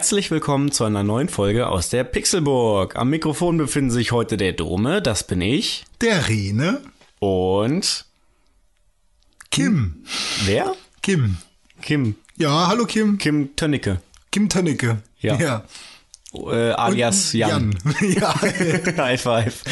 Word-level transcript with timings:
Herzlich 0.00 0.30
willkommen 0.30 0.72
zu 0.72 0.84
einer 0.84 1.02
neuen 1.02 1.28
Folge 1.28 1.68
aus 1.68 1.90
der 1.90 2.04
Pixelburg. 2.04 2.96
Am 2.96 3.10
Mikrofon 3.10 3.58
befinden 3.58 3.90
sich 3.90 4.12
heute 4.12 4.38
der 4.38 4.54
Dome, 4.54 5.02
das 5.02 5.24
bin 5.24 5.42
ich. 5.42 5.84
Der 6.00 6.26
Rene. 6.26 6.80
Und 7.18 8.06
Kim. 9.50 10.02
wer? 10.46 10.74
Kim. 11.02 11.36
Kim. 11.82 12.14
Ja, 12.38 12.68
hallo 12.68 12.86
Kim. 12.86 13.18
Kim 13.18 13.54
Tönnecke. 13.56 14.00
Kim 14.32 14.48
Tönnecke. 14.48 15.02
Ja. 15.18 15.36
ja. 15.36 15.64
Äh, 16.32 16.70
alias 16.70 17.34
Jan. 17.34 17.76
ja. 18.00 18.34
High 18.96 19.20
five. 19.20 19.62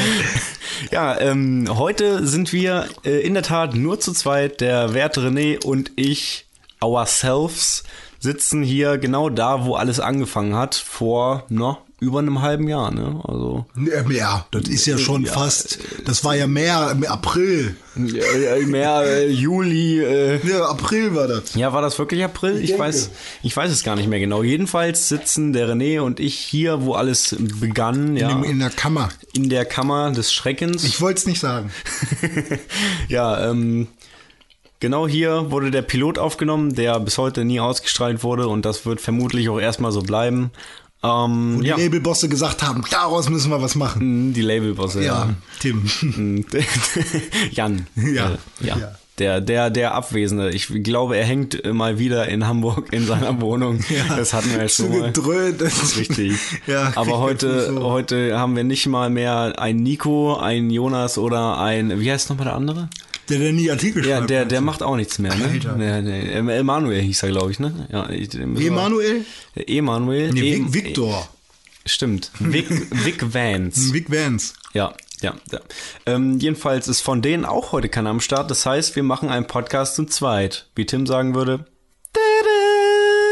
Ja, 0.91 1.19
ähm, 1.19 1.69
heute 1.70 2.27
sind 2.27 2.52
wir 2.52 2.86
äh, 3.02 3.22
in 3.27 3.33
der 3.33 3.45
Tat 3.45 3.74
nur 3.74 3.98
zu 3.98 4.12
zweit, 4.12 4.60
der 4.60 4.92
werte 4.92 5.22
René 5.22 5.64
und 5.64 5.92
ich, 5.97 6.45
ourselves, 6.83 7.83
sitzen 8.19 8.62
hier 8.62 8.98
genau 8.98 9.28
da, 9.30 9.64
wo 9.64 9.74
alles 9.74 10.00
angefangen 10.00 10.55
hat, 10.56 10.74
vor, 10.74 11.44
na, 11.48 11.78
über 12.00 12.20
einem 12.20 12.42
halben 12.42 12.69
Jahr, 12.69 12.92
ne? 12.92 13.20
Also. 13.24 13.66
Ja, 13.74 14.05
mehr. 14.05 14.47
Das 14.52 14.69
ist 14.69 14.86
ja 14.86 14.97
schon 14.98 15.27
fast. 15.27 15.80
Das 16.05 16.24
war 16.24 16.36
ja 16.36 16.46
mehr 16.46 16.92
im 16.92 17.05
April. 17.05 17.74
Äh, 17.96 18.64
mehr 18.66 19.02
äh, 19.05 19.28
Juli, 19.28 19.98
äh, 20.00 20.39
Ja, 20.46 20.66
April 20.66 21.16
war 21.16 21.27
das. 21.27 21.56
Ja, 21.56 21.72
war 21.72 21.83
das 21.83 21.98
wirklich 21.98 22.22
April? 22.22 22.58
Ich, 22.61 22.69
denke. 22.69 22.84
weiß, 22.84 23.11
ich 23.42 23.56
weiß 23.56 23.72
es 23.72 23.83
gar 23.83 23.96
nicht 23.96 24.08
mehr 24.08 24.20
genau. 24.20 24.44
Jedenfalls 24.44 25.08
sitzen 25.08 25.52
der 25.52 25.69
René 25.69 26.00
und 26.00 26.20
ich 26.20 26.36
hier, 26.36 26.83
wo 26.84 26.92
alles 26.92 27.34
begann, 27.61 28.16
ja, 28.16 28.30
In, 28.30 28.44
in 28.44 28.58
der 28.61 28.70
Kammer. 28.70 29.08
in 29.33 29.48
der 29.48 29.64
Kammer 29.64 30.12
des 30.12 30.33
Schreckens. 30.33 30.84
Ich 30.84 31.00
wollte 31.00 31.19
es 31.19 31.27
nicht 31.27 31.41
sagen. 31.41 31.72
ja, 33.08 33.50
ähm, 33.50 33.89
genau 34.80 35.06
hier 35.08 35.50
wurde 35.50 35.70
der 35.70 35.82
Pilot 35.82 36.18
aufgenommen, 36.18 36.74
der 36.74 36.98
bis 37.00 37.18
heute 37.18 37.44
nie 37.44 37.60
ausgestrahlt 37.60 38.22
wurde 38.22 38.48
und 38.48 38.64
das 38.64 38.86
wird 38.86 39.00
vermutlich 39.00 39.48
auch 39.48 39.58
erstmal 39.60 39.92
so 39.92 40.02
bleiben. 40.02 40.50
Ähm, 41.02 41.58
Wo 41.58 41.60
die 41.62 41.68
ja, 41.68 41.76
Labelbosse 41.76 42.28
gesagt 42.28 42.62
haben, 42.62 42.82
daraus 42.90 43.28
müssen 43.28 43.50
wir 43.50 43.62
was 43.62 43.76
machen. 43.76 44.32
die 44.34 44.42
Labelbosse, 44.42 45.00
Ja, 45.04 45.26
ja. 45.26 45.34
Tim. 45.60 45.84
Jan. 47.52 47.86
Ja. 47.96 48.30
Äh, 48.32 48.66
ja. 48.66 48.76
Ja. 48.78 48.92
Der, 49.18 49.40
der, 49.40 49.70
der 49.70 49.94
Abwesende. 49.94 50.50
Ich 50.50 50.68
glaube, 50.84 51.16
er 51.16 51.24
hängt 51.24 51.64
mal 51.72 51.98
wieder 51.98 52.28
in 52.28 52.46
Hamburg 52.46 52.92
in 52.92 53.04
seiner 53.04 53.40
Wohnung. 53.40 53.80
Das 54.08 54.32
hatten 54.32 54.50
wir 54.52 54.58
ja 54.62 54.68
schon 54.68 54.90
mal. 54.96 55.10
Gedröhnt. 55.12 55.60
Richtig. 55.60 56.34
Ja, 56.68 56.92
Aber 56.94 57.18
heute, 57.18 57.66
so. 57.72 57.82
heute 57.82 58.38
haben 58.38 58.54
wir 58.54 58.62
nicht 58.62 58.86
mal 58.86 59.10
mehr 59.10 59.54
einen 59.58 59.82
Nico, 59.82 60.36
einen 60.36 60.70
Jonas 60.70 61.18
oder 61.18 61.58
ein, 61.58 61.98
wie 61.98 62.12
heißt 62.12 62.30
nochmal 62.30 62.44
der 62.46 62.54
andere? 62.54 62.88
Der, 63.28 63.38
der 63.38 63.52
nie 63.52 63.70
Artikel 63.70 64.06
Ja, 64.06 64.18
schreibt. 64.18 64.30
der, 64.30 64.44
der 64.44 64.60
macht 64.60 64.82
auch 64.82 64.96
nichts 64.96 65.18
mehr, 65.18 65.34
ne? 65.34 65.44
Alter. 65.44 65.74
Der, 65.74 66.02
der, 66.02 66.58
Emanuel 66.58 67.00
hieß 67.02 67.22
er, 67.24 67.30
glaube 67.30 67.50
ich, 67.50 67.58
ne? 67.58 67.88
Ja, 67.92 68.08
ich, 68.10 68.34
Emanuel? 68.34 69.24
Emanuel. 69.54 70.32
Nee, 70.32 70.56
Vic, 70.56 70.74
Victor. 70.74 71.28
Stimmt. 71.86 72.30
Vic, 72.38 72.68
Vic 73.05 73.34
Vance. 73.34 73.92
Vic 73.92 74.11
Vance. 74.11 74.55
Ja, 74.72 74.94
ja, 75.20 75.34
ja. 75.50 75.61
Ähm, 76.06 76.38
jedenfalls 76.38 76.88
ist 76.88 77.00
von 77.00 77.22
denen 77.22 77.44
auch 77.44 77.72
heute 77.72 77.88
keiner 77.88 78.11
am 78.11 78.20
Start. 78.20 78.50
Das 78.50 78.64
heißt, 78.67 78.96
wir 78.96 79.02
machen 79.02 79.28
einen 79.28 79.46
Podcast 79.46 79.96
zu 79.96 80.05
zweit. 80.05 80.67
Wie 80.74 80.86
Tim 80.86 81.06
sagen 81.06 81.34
würde. 81.34 81.67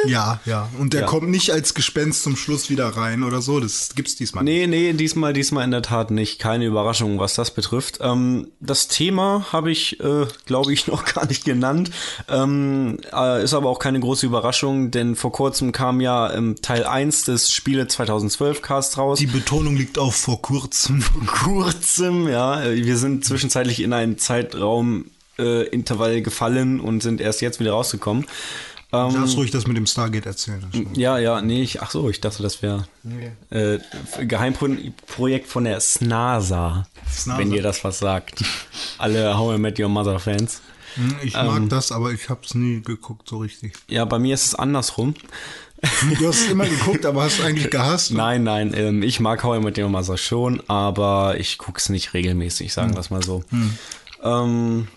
Ja, 0.08 0.40
ja. 0.44 0.68
Und 0.78 0.92
der 0.92 1.02
Ja. 1.02 1.06
kommt 1.06 1.28
nicht 1.28 1.50
als 1.50 1.74
Gespenst 1.74 2.22
zum 2.22 2.36
Schluss 2.36 2.70
wieder 2.70 2.88
rein 2.88 3.22
oder 3.22 3.42
so. 3.42 3.60
Das 3.60 3.90
gibt's 3.94 4.16
diesmal 4.16 4.44
nicht. 4.44 4.54
Nee, 4.54 4.66
nee, 4.66 4.92
diesmal, 4.92 5.32
diesmal 5.32 5.64
in 5.64 5.70
der 5.70 5.82
Tat 5.82 6.10
nicht. 6.10 6.38
Keine 6.38 6.64
Überraschung, 6.66 7.18
was 7.18 7.34
das 7.34 7.52
betrifft. 7.52 7.98
Ähm, 8.00 8.48
das 8.60 8.88
Thema 8.88 9.46
habe 9.52 9.70
ich, 9.70 10.00
äh, 10.00 10.26
glaube 10.46 10.72
ich, 10.72 10.86
noch 10.88 11.04
gar 11.04 11.26
nicht 11.26 11.44
genannt. 11.44 11.90
Ähm, 12.28 12.98
äh, 13.12 13.42
ist 13.44 13.54
aber 13.54 13.68
auch 13.68 13.78
keine 13.78 14.00
große 14.00 14.26
Überraschung, 14.26 14.90
denn 14.90 15.16
vor 15.16 15.32
kurzem 15.32 15.72
kam 15.72 16.00
ja 16.00 16.32
ähm, 16.32 16.56
Teil 16.62 16.84
1 16.84 17.24
des 17.24 17.52
Spiele 17.52 17.86
2012 17.88 18.62
Cast 18.62 18.98
raus. 18.98 19.18
Die 19.18 19.26
Betonung 19.26 19.76
liegt 19.76 19.98
auf 19.98 20.14
vor 20.16 20.40
kurzem. 20.42 21.02
kurzem, 21.26 22.28
ja. 22.28 22.62
Wir 22.72 22.96
sind 22.96 23.24
zwischenzeitlich 23.24 23.80
in 23.82 23.92
einen 23.92 24.18
Zeitraum 24.18 25.06
äh, 25.38 25.66
Intervall 25.68 26.22
gefallen 26.22 26.80
und 26.80 27.02
sind 27.02 27.20
erst 27.20 27.40
jetzt 27.40 27.60
wieder 27.60 27.72
rausgekommen. 27.72 28.26
Du 29.10 29.18
darfst 29.18 29.36
ruhig 29.36 29.50
das 29.50 29.66
mit 29.66 29.76
dem 29.76 29.86
Stargate 29.86 30.26
erzählen. 30.26 30.64
Ja, 30.94 31.18
ja, 31.18 31.40
nee, 31.40 31.62
ich, 31.62 31.82
ach 31.82 31.90
so, 31.90 32.08
ich 32.10 32.20
dachte, 32.20 32.42
das 32.42 32.62
wäre 32.62 32.86
äh, 33.50 33.78
Geheimprojekt 34.24 35.48
von 35.48 35.64
der 35.64 35.80
SNASA, 35.80 36.86
SNASA. 37.10 37.38
wenn 37.38 37.52
ihr 37.52 37.62
das 37.62 37.84
was 37.84 37.98
sagt. 37.98 38.44
Alle 38.98 39.38
How 39.38 39.56
I 39.56 39.58
Met 39.58 39.78
Your 39.78 39.88
Mother 39.88 40.18
Fans. 40.18 40.60
Ich 41.22 41.34
mag 41.34 41.68
das, 41.68 41.92
aber 41.92 42.12
ich 42.12 42.30
hab's 42.30 42.54
nie 42.54 42.80
geguckt 42.80 43.28
so 43.28 43.38
richtig. 43.38 43.74
Ja, 43.88 44.04
bei 44.04 44.18
mir 44.18 44.34
ist 44.34 44.46
es 44.46 44.54
andersrum. 44.54 45.14
Du 46.18 46.28
hast 46.28 46.50
immer 46.50 46.66
geguckt, 46.66 47.04
aber 47.04 47.24
hast 47.24 47.40
eigentlich 47.42 47.70
gehasst. 47.70 48.10
Nein, 48.12 48.44
nein, 48.44 48.72
ähm, 48.74 49.02
ich 49.02 49.20
mag 49.20 49.42
How 49.44 49.58
I 49.58 49.60
Met 49.60 49.78
Your 49.78 49.90
Mother 49.90 50.16
schon, 50.16 50.62
aber 50.68 51.38
ich 51.38 51.58
guck's 51.58 51.90
nicht 51.90 52.14
regelmäßig, 52.14 52.72
sagen 52.72 52.94
wir 52.94 53.00
es 53.00 53.10
mal 53.10 53.22
so. 53.22 53.44
Ähm, 54.22 54.88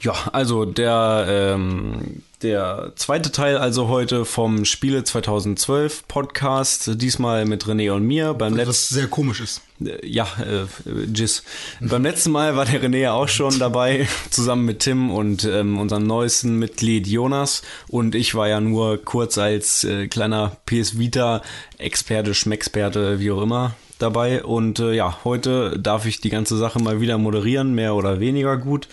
ja, 0.00 0.14
also 0.32 0.64
der, 0.64 1.26
ähm, 1.28 2.22
der 2.42 2.92
zweite 2.96 3.32
Teil 3.32 3.56
also 3.56 3.88
heute 3.88 4.24
vom 4.24 4.64
Spiele 4.64 5.04
2012 5.04 6.06
Podcast, 6.06 7.00
diesmal 7.00 7.46
mit 7.46 7.64
René 7.64 7.92
und 7.92 8.04
mir. 8.04 8.34
Beim 8.34 8.54
letzten 8.54 8.68
Was 8.68 8.88
sehr 8.88 9.06
komisch 9.06 9.40
ist. 9.40 9.62
Äh, 9.80 10.06
Ja, 10.06 10.26
äh, 10.40 11.06
Giz. 11.06 11.42
Beim 11.80 12.02
letzten 12.02 12.30
Mal 12.30 12.56
war 12.56 12.66
der 12.66 12.82
René 12.82 12.98
ja 12.98 13.12
auch 13.12 13.28
schon 13.28 13.58
dabei, 13.58 14.06
zusammen 14.30 14.66
mit 14.66 14.80
Tim 14.80 15.10
und 15.10 15.44
ähm, 15.44 15.78
unserem 15.78 16.04
neuesten 16.04 16.58
Mitglied 16.58 17.06
Jonas. 17.06 17.62
Und 17.88 18.14
ich 18.14 18.34
war 18.34 18.48
ja 18.48 18.60
nur 18.60 19.02
kurz 19.02 19.38
als 19.38 19.84
äh, 19.84 20.08
kleiner 20.08 20.56
PS 20.66 20.98
Vita-Experte, 20.98 22.34
Schmecksperte, 22.34 23.18
wie 23.18 23.30
auch 23.30 23.42
immer, 23.42 23.74
dabei. 23.98 24.44
Und 24.44 24.78
äh, 24.78 24.92
ja, 24.92 25.18
heute 25.24 25.78
darf 25.78 26.04
ich 26.04 26.20
die 26.20 26.30
ganze 26.30 26.56
Sache 26.58 26.80
mal 26.80 27.00
wieder 27.00 27.16
moderieren, 27.16 27.74
mehr 27.74 27.94
oder 27.94 28.20
weniger 28.20 28.58
gut. 28.58 28.88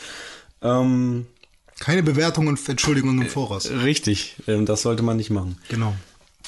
Ähm, 0.62 1.26
Keine 1.84 2.02
Bewertung 2.02 2.48
und 2.48 2.70
Entschuldigung 2.70 3.22
im 3.22 3.28
Voraus. 3.28 3.70
richtig, 3.70 4.38
ähm, 4.48 4.66
das 4.66 4.84
sollte 4.84 5.04
man 5.04 5.18
nicht 5.18 5.32
machen. 5.32 5.58
Genau. 5.68 5.94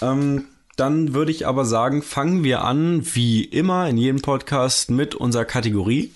Ähm, 0.02 0.46
dann 0.78 1.14
würde 1.14 1.30
ich 1.34 1.46
aber 1.46 1.66
sagen, 1.66 2.02
fangen 2.02 2.46
wir 2.46 2.64
an, 2.64 3.02
wie 3.16 3.44
immer 3.44 3.90
in 3.90 3.98
jedem 3.98 4.22
Podcast, 4.22 4.90
mit 4.90 5.14
unserer 5.14 5.44
Kategorie. 5.44 6.14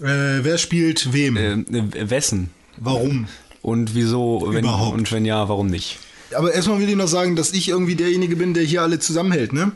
Äh, 0.00 0.42
wer 0.42 0.58
spielt 0.58 1.12
wem? 1.12 1.36
Äh, 1.36 2.10
wessen? 2.10 2.50
Warum? 2.78 3.28
Und 3.60 3.94
wieso, 3.94 4.42
wenn, 4.48 4.64
Überhaupt. 4.64 4.98
und 4.98 5.12
wenn 5.12 5.24
ja, 5.24 5.48
warum 5.48 5.68
nicht? 5.68 6.00
Aber 6.34 6.52
erstmal 6.52 6.80
will 6.80 6.88
ich 6.88 6.96
noch 6.96 7.06
sagen, 7.06 7.36
dass 7.36 7.52
ich 7.52 7.68
irgendwie 7.68 7.94
derjenige 7.94 8.34
bin, 8.34 8.54
der 8.54 8.64
hier 8.64 8.82
alle 8.82 8.98
zusammenhält, 8.98 9.52
ne? 9.52 9.70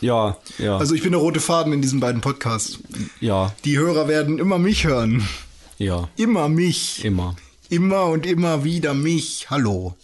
Ja, 0.00 0.36
ja, 0.58 0.78
Also 0.78 0.96
ich 0.96 1.02
bin 1.02 1.12
der 1.12 1.20
rote 1.20 1.38
Faden 1.38 1.72
in 1.72 1.80
diesen 1.80 2.00
beiden 2.00 2.20
Podcasts. 2.20 2.80
ja, 3.20 3.54
Die 3.64 3.78
Hörer 3.78 4.08
werden 4.08 4.40
immer 4.40 4.58
mich 4.58 4.84
hören. 4.84 5.28
Ja, 5.78 6.08
Immer 6.16 6.48
mich. 6.48 7.04
immer. 7.04 7.36
Immer 7.70 8.04
und 8.06 8.24
immer 8.26 8.64
wieder 8.64 8.94
mich. 8.94 9.46
Hallo. 9.50 9.94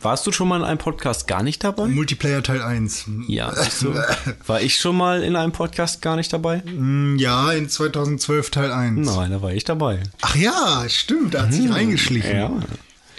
Warst 0.00 0.26
du 0.26 0.32
schon 0.32 0.46
mal 0.46 0.58
in 0.58 0.64
einem 0.64 0.78
Podcast 0.78 1.26
gar 1.26 1.42
nicht 1.42 1.64
dabei? 1.64 1.86
Multiplayer 1.88 2.42
Teil 2.42 2.62
1. 2.62 3.06
Ja, 3.26 3.52
du? 3.80 3.94
War 4.46 4.60
ich 4.60 4.78
schon 4.78 4.96
mal 4.96 5.22
in 5.24 5.34
einem 5.34 5.50
Podcast 5.52 6.02
gar 6.02 6.14
nicht 6.16 6.32
dabei? 6.32 6.58
Mm, 6.58 7.16
Ja, 7.18 7.50
in 7.52 7.68
2012 7.68 8.50
Teil 8.50 8.70
1. 8.70 9.06
Nein, 9.08 9.30
da 9.32 9.42
war 9.42 9.52
ich 9.52 9.64
dabei. 9.64 10.02
Ach 10.20 10.36
ja, 10.36 10.84
stimmt, 10.88 11.34
da 11.34 11.42
hat 11.42 11.52
sich 11.52 11.68
reingeschlichen. 11.68 12.36
Ja. 12.36 12.52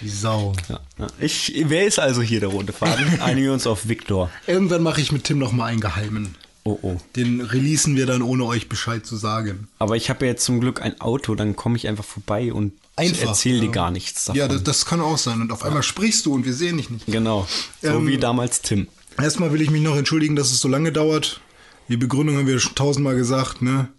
Die 0.01 0.07
Sau. 0.07 0.53
ja, 0.69 0.79
ja. 0.99 1.07
Ich, 1.19 1.53
wer 1.65 1.85
ist 1.85 1.99
also 1.99 2.21
hier 2.21 2.39
der 2.39 2.49
rote 2.49 2.71
Faden? 2.71 3.19
Einigen 3.21 3.47
wir 3.47 3.53
uns 3.53 3.67
auf 3.67 3.89
Victor. 3.89 4.29
Irgendwann 4.47 4.81
mache 4.83 5.01
ich 5.01 5.11
mit 5.11 5.25
Tim 5.25 5.39
noch 5.39 5.51
mal 5.51 5.65
einen 5.65 5.81
geheimen. 5.81 6.35
Oh, 6.63 6.77
oh. 6.81 6.97
Den 7.15 7.41
releasen 7.41 7.95
wir 7.95 8.05
dann, 8.05 8.21
ohne 8.21 8.45
euch 8.45 8.69
Bescheid 8.69 9.05
zu 9.05 9.15
sagen. 9.15 9.67
Aber 9.79 9.95
ich 9.95 10.09
habe 10.09 10.25
ja 10.25 10.31
jetzt 10.31 10.43
zum 10.43 10.59
Glück 10.59 10.81
ein 10.81 10.99
Auto, 11.01 11.35
dann 11.35 11.55
komme 11.55 11.77
ich 11.77 11.87
einfach 11.87 12.03
vorbei 12.03 12.53
und 12.53 12.73
erzähle 12.95 13.59
dir 13.59 13.65
ja. 13.67 13.71
gar 13.71 13.91
nichts 13.91 14.25
davon. 14.25 14.39
Ja, 14.39 14.47
das, 14.47 14.63
das 14.63 14.85
kann 14.85 15.01
auch 15.01 15.17
sein. 15.17 15.41
Und 15.41 15.51
auf 15.51 15.63
einmal 15.63 15.83
sprichst 15.83 16.25
du 16.25 16.33
und 16.33 16.45
wir 16.45 16.53
sehen 16.53 16.77
dich 16.77 16.89
nicht. 16.89 17.05
Genau. 17.05 17.47
So 17.81 17.89
Ähm, 17.89 18.07
wie 18.07 18.17
damals 18.17 18.61
Tim. 18.61 18.87
Erstmal 19.17 19.51
will 19.53 19.61
ich 19.61 19.69
mich 19.69 19.81
noch 19.81 19.95
entschuldigen, 19.95 20.35
dass 20.35 20.51
es 20.51 20.59
so 20.59 20.67
lange 20.67 20.91
dauert. 20.91 21.41
Die 21.87 21.97
Begründung 21.97 22.37
haben 22.37 22.47
wir 22.47 22.59
schon 22.59 22.75
tausendmal 22.75 23.15
gesagt, 23.15 23.61
ne? 23.61 23.89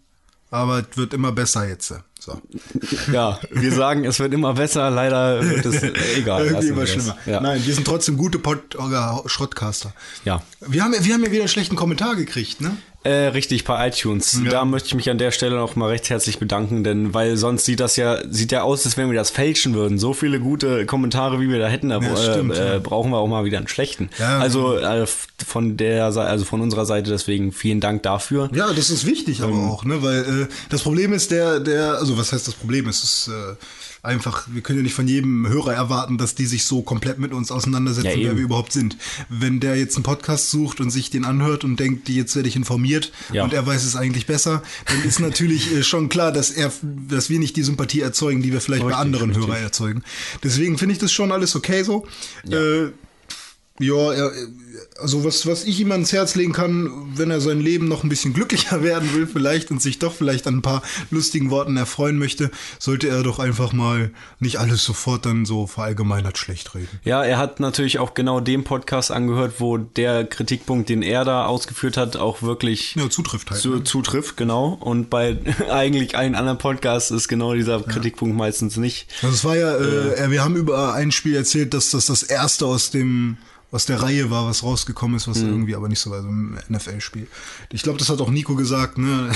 Aber 0.51 0.81
es 0.81 0.97
wird 0.97 1.15
immer 1.15 1.33
besser 1.33 1.69
jetzt. 1.69 1.95
So. 2.21 2.41
Ja, 3.13 3.41
wir 3.51 3.73
sagen, 3.73 4.05
es 4.05 4.21
wird 4.21 4.35
immer 4.35 4.53
besser, 4.55 4.91
leider 4.91 5.43
wird 5.43 5.65
es 5.65 5.83
äh, 5.83 5.93
egal. 6.17 6.45
Irgendwie 6.47 6.69
immer 6.69 6.87
schlimmer. 6.87 7.17
Ja. 7.27 7.41
Nein, 7.41 7.65
wir 7.65 7.75
sind 7.75 7.87
trotzdem 7.87 8.17
gute 8.19 8.39
Pod 8.39 8.77
Schrottcaster. 9.27 9.93
ja. 10.25 10.43
Wir 10.61 10.85
haben, 10.85 10.93
wir 10.93 11.15
haben 11.15 11.25
ja 11.25 11.31
wieder 11.31 11.41
einen 11.41 11.49
schlechten 11.49 11.77
Kommentar 11.77 12.15
gekriegt, 12.17 12.61
ne? 12.61 12.77
Äh, 13.03 13.29
richtig, 13.29 13.65
bei 13.65 13.89
iTunes. 13.89 14.39
Ja. 14.45 14.51
Da 14.51 14.65
möchte 14.67 14.89
ich 14.89 14.95
mich 14.95 15.09
an 15.09 15.17
der 15.17 15.31
Stelle 15.31 15.57
noch 15.57 15.75
mal 15.75 15.87
recht 15.89 16.11
herzlich 16.11 16.39
bedanken, 16.39 16.85
denn 16.85 17.15
weil 17.15 17.39
sonst 17.39 17.65
sieht 17.65 17.81
das 17.81 17.97
ja, 17.97 18.19
sieht 18.29 18.53
ja 18.53 18.63
aus, 18.63 18.85
als 18.85 18.99
wenn 18.99 19.09
wir 19.11 19.17
das 19.17 19.31
fälschen 19.31 19.73
würden. 19.75 19.99
So 19.99 20.13
viele 20.13 20.39
gute 20.39 20.85
Kommentare, 20.85 21.41
wie 21.41 21.49
wir 21.49 21.59
da 21.59 21.69
hätten, 21.69 21.89
da 21.89 21.99
Ja, 22.01 22.13
äh, 22.13 22.33
stimmt, 22.33 22.55
äh, 22.57 22.75
ja. 22.75 22.79
brauchen 22.79 23.11
wir 23.11 23.17
auch 23.17 23.27
mal 23.27 23.47
wieder 23.47 23.57
einen 23.57 23.69
schlechten. 23.69 24.11
Also 24.19 24.77
äh, 24.77 25.07
von 25.47 25.79
der 25.79 26.13
Seite, 26.13 26.29
also 26.29 26.45
von 26.45 26.61
unserer 26.61 26.85
Seite 26.85 27.11
deswegen 27.11 27.53
vielen 27.53 27.81
Dank 27.81 28.03
dafür. 28.03 28.51
Ja, 28.55 28.71
das 28.75 28.91
ist 28.91 29.07
wichtig 29.07 29.41
aber 29.43 29.53
Ähm. 29.53 29.71
auch, 29.71 29.85
ne? 29.85 30.03
Weil 30.03 30.19
äh, 30.43 30.47
das 30.69 30.83
Problem 30.83 31.15
ist 31.15 31.31
der, 31.31 31.59
der, 31.61 31.95
also 31.95 32.19
was 32.19 32.33
heißt 32.35 32.47
das 32.49 32.55
Problem? 32.55 32.87
Es 32.87 33.03
ist 33.03 33.29
äh, 33.29 33.55
einfach, 34.03 34.47
wir 34.51 34.63
können 34.63 34.79
ja 34.79 34.83
nicht 34.83 34.95
von 34.95 35.07
jedem 35.09 35.47
Hörer 35.49 35.75
erwarten, 35.75 36.19
dass 36.19 36.35
die 36.35 36.47
sich 36.47 36.65
so 36.65 36.83
komplett 36.83 37.19
mit 37.19 37.33
uns 37.33 37.51
auseinandersetzen, 37.51 38.19
Ja, 38.21 38.29
wer 38.29 38.37
wir 38.37 38.45
überhaupt 38.45 38.73
sind. 38.73 38.97
Wenn 39.29 39.61
der 39.61 39.77
jetzt 39.77 39.97
einen 39.97 40.05
Podcast 40.05 40.51
sucht 40.51 40.81
und 40.81 40.91
sich 40.91 41.11
den 41.11 41.25
anhört 41.25 41.65
und 41.65 41.79
denkt, 41.79 42.09
jetzt 42.09 42.35
werde 42.37 42.49
ich 42.49 42.57
informiert 42.57 43.13
Ja. 43.33 43.45
und 43.45 43.53
er 43.53 43.67
weiß 43.67 43.85
es 43.85 43.97
eigentlich 43.97 44.27
besser, 44.27 44.63
dann 44.87 45.03
ist 45.05 45.21
natürlich 45.21 45.75
äh, 45.75 45.83
schon 45.83 46.09
klar, 46.09 46.33
dass 46.33 46.51
er, 46.51 46.73
dass 46.83 47.31
wir 47.31 47.39
nicht 47.39 47.57
die 47.57 47.63
Sympathie 47.63 48.01
erzeugen, 48.01 48.43
die 48.43 48.53
wir 48.53 48.61
vielleicht 48.61 48.83
bei 48.83 48.89
Richtig, 48.89 49.01
anderen 49.01 49.31
richtig. 49.31 49.47
Hörer 49.49 49.59
erzeugen. 49.59 50.03
Deswegen 50.43 50.79
finde 50.79 50.95
ich 50.95 50.99
das 50.99 51.13
schon 51.13 51.33
alles 51.33 51.55
okay 51.57 51.83
so. 51.83 52.07
Äh, 52.51 52.91
ja, 53.83 54.13
er, 54.13 54.33
also 54.99 55.25
was, 55.25 55.47
was 55.47 55.65
ich 55.65 55.81
ihm 55.81 55.93
ans 55.93 56.13
Herz 56.13 56.35
legen 56.35 56.53
kann, 56.53 56.91
wenn 57.17 57.31
er 57.31 57.41
sein 57.41 57.61
Leben 57.61 57.89
noch 57.89 58.03
ein 58.03 58.09
bisschen 58.09 58.33
glücklicher 58.33 58.83
werden 58.83 59.15
will 59.15 59.27
vielleicht 59.27 59.71
und 59.71 59.81
sich 59.83 59.99
doch 59.99 60.13
vielleicht 60.15 60.47
an 60.47 60.59
ein 60.59 60.63
paar 60.63 60.83
lustigen 61.11 61.51
Worten 61.51 61.77
erfreuen 61.77 62.19
möchte, 62.19 62.51
sollte 62.79 63.09
er 63.09 63.23
doch 63.23 63.39
einfach 63.39 63.73
mal 63.73 64.11
nicht 64.39 64.59
alles 64.59 64.85
sofort 64.85 65.27
dann 65.27 65.45
so 65.45 65.67
verallgemeinert 65.67 66.39
schlecht 66.39 66.75
reden. 66.75 66.89
Ja, 67.05 67.23
er 67.25 67.39
hat 67.39 67.61
natürlich 67.61 67.99
auch 67.99 68.15
genau 68.15 68.41
den 68.41 68.65
Podcast 68.65 69.11
angehört, 69.11 69.55
wo 69.59 69.79
der 69.79 70.25
Kritikpunkt, 70.25 70.89
den 70.89 71.03
er 71.03 71.25
da 71.25 71.47
ausgeführt 71.47 71.97
hat, 71.97 72.17
auch 72.17 72.43
wirklich 72.43 72.95
Ja, 72.95 73.09
zutrifft 73.11 73.51
halt. 73.51 73.61
zu, 73.61 73.71
ne? 73.71 73.85
zutrifft, 73.85 74.37
genau. 74.37 74.79
Und 74.81 75.11
bei 75.11 75.39
eigentlich 75.71 76.17
allen 76.17 76.35
anderen 76.35 76.59
Podcasts 76.59 77.11
ist 77.11 77.29
genau 77.29 77.55
dieser 77.55 77.81
Kritikpunkt 77.83 78.37
meistens 78.37 78.77
nicht. 78.77 79.09
Also 79.23 79.35
es 79.35 79.45
war 79.45 79.57
ja, 79.57 79.77
äh, 79.77 80.31
wir 80.31 80.45
haben 80.45 80.57
über 80.57 80.95
ein 80.95 81.13
Spiel 81.13 81.35
erzählt, 81.35 81.75
dass 81.75 81.91
das 81.91 82.07
das 82.07 82.23
erste 82.23 82.67
aus 82.67 82.91
dem 82.91 83.37
aus 83.73 83.87
der 83.87 84.03
Reihe 84.03 84.31
war, 84.31 84.47
was 84.49 84.63
rausgekommen 84.65 85.17
ist, 85.17 85.29
was 85.29 85.39
Mhm. 85.39 85.49
irgendwie 85.51 85.75
aber 85.77 85.89
nicht 85.89 86.01
so 86.01 86.11
war, 86.11 86.23
so 86.23 86.29
ein 86.29 86.59
NFL-Spiel. 86.69 87.29
Ich 87.73 87.83
glaube, 87.83 87.99
das 87.99 88.09
hat 88.09 88.21
auch 88.21 88.31
Nico 88.31 88.57
gesagt, 88.57 88.99
ne? 88.99 89.31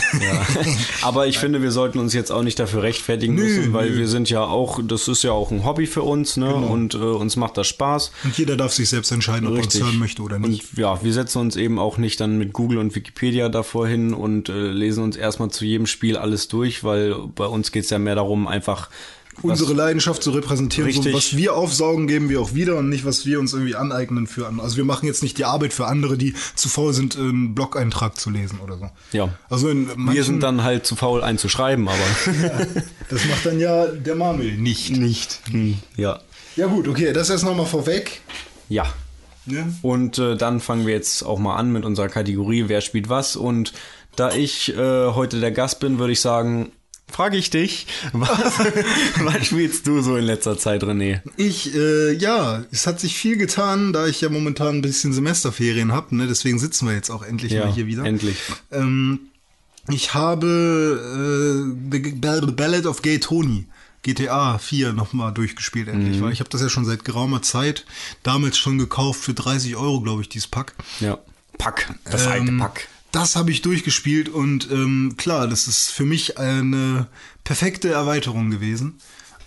Aber 1.03 1.27
ich 1.27 1.39
finde, 1.39 1.63
wir 1.63 1.71
sollten 1.71 1.99
uns 1.99 2.13
jetzt 2.15 2.33
auch 2.33 2.43
nicht 2.43 2.59
dafür 2.59 2.83
rechtfertigen 2.83 3.35
Nö, 3.35 3.43
müssen, 3.45 3.73
weil 3.73 3.85
nö. 3.85 3.91
Genau. 3.91 4.01
wir 4.01 4.09
sind 4.09 4.31
ja 4.31 4.43
auch, 4.43 4.81
das 4.83 5.07
ist 5.09 5.23
ja 5.23 5.31
auch 5.33 5.51
ein 5.53 5.65
Hobby 5.65 5.87
für 5.87 6.03
uns, 6.03 6.37
ne? 6.37 6.53
Und 6.55 6.95
äh, 6.95 6.99
uns 6.99 7.37
macht 7.37 7.57
das 7.57 7.69
Spaß. 7.69 8.11
Und 8.25 8.37
jeder 8.37 8.57
darf 8.57 8.73
sich 8.73 8.89
selbst 8.89 9.13
entscheiden, 9.13 9.47
ob 9.49 9.57
er 9.57 9.63
uns 9.63 9.79
hören 9.81 9.99
möchte 9.99 10.23
oder 10.23 10.39
nicht. 10.39 10.65
Und 10.73 10.79
ja, 10.79 11.03
wir 11.03 11.13
setzen 11.13 11.39
uns 11.39 11.57
eben 11.57 11.79
auch 11.79 11.99
nicht 11.99 12.21
dann 12.21 12.37
mit 12.37 12.53
Google 12.53 12.79
und 12.79 12.95
Wikipedia 12.95 13.49
davor 13.49 13.87
hin 13.87 14.15
und 14.15 14.49
äh, 14.49 14.53
lesen 14.71 15.05
uns 15.05 15.17
erstmal 15.17 15.51
zu 15.51 15.65
jedem 15.65 15.87
Spiel 15.87 16.17
alles 16.17 16.49
durch, 16.49 16.83
weil 16.83 17.15
bei 17.35 17.47
uns 17.47 17.71
geht's 17.71 17.91
ja 17.91 17.99
mehr 17.99 18.15
darum, 18.17 18.49
einfach 18.49 18.91
unsere 19.43 19.73
Leidenschaft 19.73 20.23
zu 20.23 20.31
repräsentieren. 20.31 20.91
So, 20.93 21.13
was 21.13 21.37
wir 21.37 21.55
aufsaugen, 21.55 22.07
geben 22.07 22.29
wir 22.29 22.41
auch 22.41 22.55
wieder 22.55 22.77
und 22.77 22.89
nicht, 22.89 23.05
was 23.05 23.27
wir 23.27 23.41
uns 23.41 23.53
irgendwie 23.53 23.75
aneignen 23.75 24.27
für 24.27 24.47
andere. 24.47 24.65
Also 24.65 24.77
wir 24.77 24.85
machen 24.85 25.07
jetzt 25.07 25.23
nicht 25.23 25.39
die 25.39 25.45
Arbeit 25.45 25.73
für 25.73 25.87
andere, 25.87 26.17
die 26.17 26.35
zu 26.55 26.69
faul 26.69 26.93
sind, 26.93 27.17
einen 27.17 27.55
Blog-Eintrag 27.55 28.19
zu 28.19 28.31
lesen 28.31 28.61
oder 28.61 28.79
so. 28.79 28.91
Ja. 29.13 29.31
Also 29.49 29.69
manchen, 29.69 30.13
wir 30.13 30.25
sind 30.25 30.43
dann 30.43 30.63
halt 30.63 30.87
zu 30.87 30.97
faul 30.97 31.23
einzuschreiben, 31.23 31.89
aber 31.89 31.99
das 33.09 33.25
macht 33.27 33.47
dann 33.47 33.59
ja 33.59 33.87
der 33.87 34.15
Marmel 34.15 34.57
nicht. 34.57 34.97
nicht. 34.97 35.41
Ja. 35.97 36.21
Ja 36.57 36.67
gut, 36.67 36.87
okay, 36.87 37.13
das 37.13 37.31
erst 37.31 37.45
nochmal 37.45 37.67
vorweg. 37.67 38.21
Ja. 38.69 38.87
Ne? 39.47 39.75
Und 39.83 40.19
äh, 40.19 40.37
dann 40.37 40.61
fangen 40.61 40.87
wir 40.87 40.95
jetzt 40.95 41.23
auch 41.23 41.39
mal 41.39 41.57
an 41.57 41.73
mit 41.73 41.85
unserer 41.85 42.09
Kategorie, 42.09 42.65
wer 42.69 42.81
spielt 42.81 43.09
was. 43.09 43.37
Und 43.37 43.73
da 44.17 44.33
ich 44.33 44.75
äh, 44.77 45.07
heute 45.09 45.41
der 45.41 45.51
Gast 45.51 45.81
bin, 45.81 45.99
würde 45.99 46.13
ich 46.13 46.21
sagen, 46.21 46.73
frage 47.11 47.37
ich 47.37 47.51
dich, 47.51 47.87
was, 48.13 48.31
was 49.25 49.47
spielst 49.47 49.87
du 49.87 50.03
so 50.03 50.17
in 50.17 50.25
letzter 50.25 50.59
Zeit, 50.59 50.83
René? 50.83 51.21
Ich, 51.37 51.75
äh, 51.75 52.13
ja, 52.13 52.65
es 52.73 52.87
hat 52.87 53.01
sich 53.01 53.17
viel 53.17 53.37
getan, 53.37 53.93
da 53.93 54.07
ich 54.07 54.21
ja 54.21 54.29
momentan 54.29 54.77
ein 54.77 54.83
bisschen 54.83 55.13
Semesterferien 55.13 55.93
habe, 55.93 56.17
ne? 56.17 56.27
deswegen 56.27 56.59
sitzen 56.59 56.87
wir 56.89 56.95
jetzt 56.95 57.11
auch 57.11 57.23
endlich 57.23 57.53
mal 57.55 57.73
hier 57.73 57.87
wieder. 57.87 58.05
endlich. 58.05 58.37
Ähm, 58.73 59.21
ich 59.89 60.15
habe 60.15 61.67
äh, 61.69 61.91
The 61.93 62.13
Ball- 62.13 62.41
Ballad 62.53 62.87
of 62.87 63.03
Gay 63.03 63.19
Tony. 63.19 63.67
GTA 64.03 64.59
4 64.59 64.93
nochmal 64.93 65.33
durchgespielt 65.33 65.89
endlich, 65.89 66.21
weil 66.21 66.31
ich 66.31 66.41
habe 66.41 66.51
das 66.51 66.61
ja 66.61 66.69
schon 66.69 66.85
seit 66.85 67.07
geraumer 67.07 67.41
Zeit 67.41 67.87
damals 68.23 68.59
schon 68.59 68.77
gekauft 68.77 69.23
für 69.23 69.33
30 69.33 69.77
Euro, 69.77 70.03
glaube 70.03 70.21
ich, 70.21 70.29
dieses 70.29 70.47
Pack. 70.47 70.75
Ja. 71.01 71.19
Pack, 71.57 71.95
das 72.05 72.27
alte 72.27 72.49
Ähm, 72.49 72.59
Pack. 72.59 72.87
Das 73.15 73.37
habe 73.37 73.53
ich 73.53 73.63
durchgespielt 73.63 74.29
und 74.29 74.69
ähm, 74.73 75.15
klar, 75.17 75.47
das 75.47 75.69
ist 75.69 75.91
für 75.91 76.05
mich 76.05 76.37
eine 76.37 77.07
perfekte 77.45 77.89
Erweiterung 77.89 78.51
gewesen, 78.51 78.99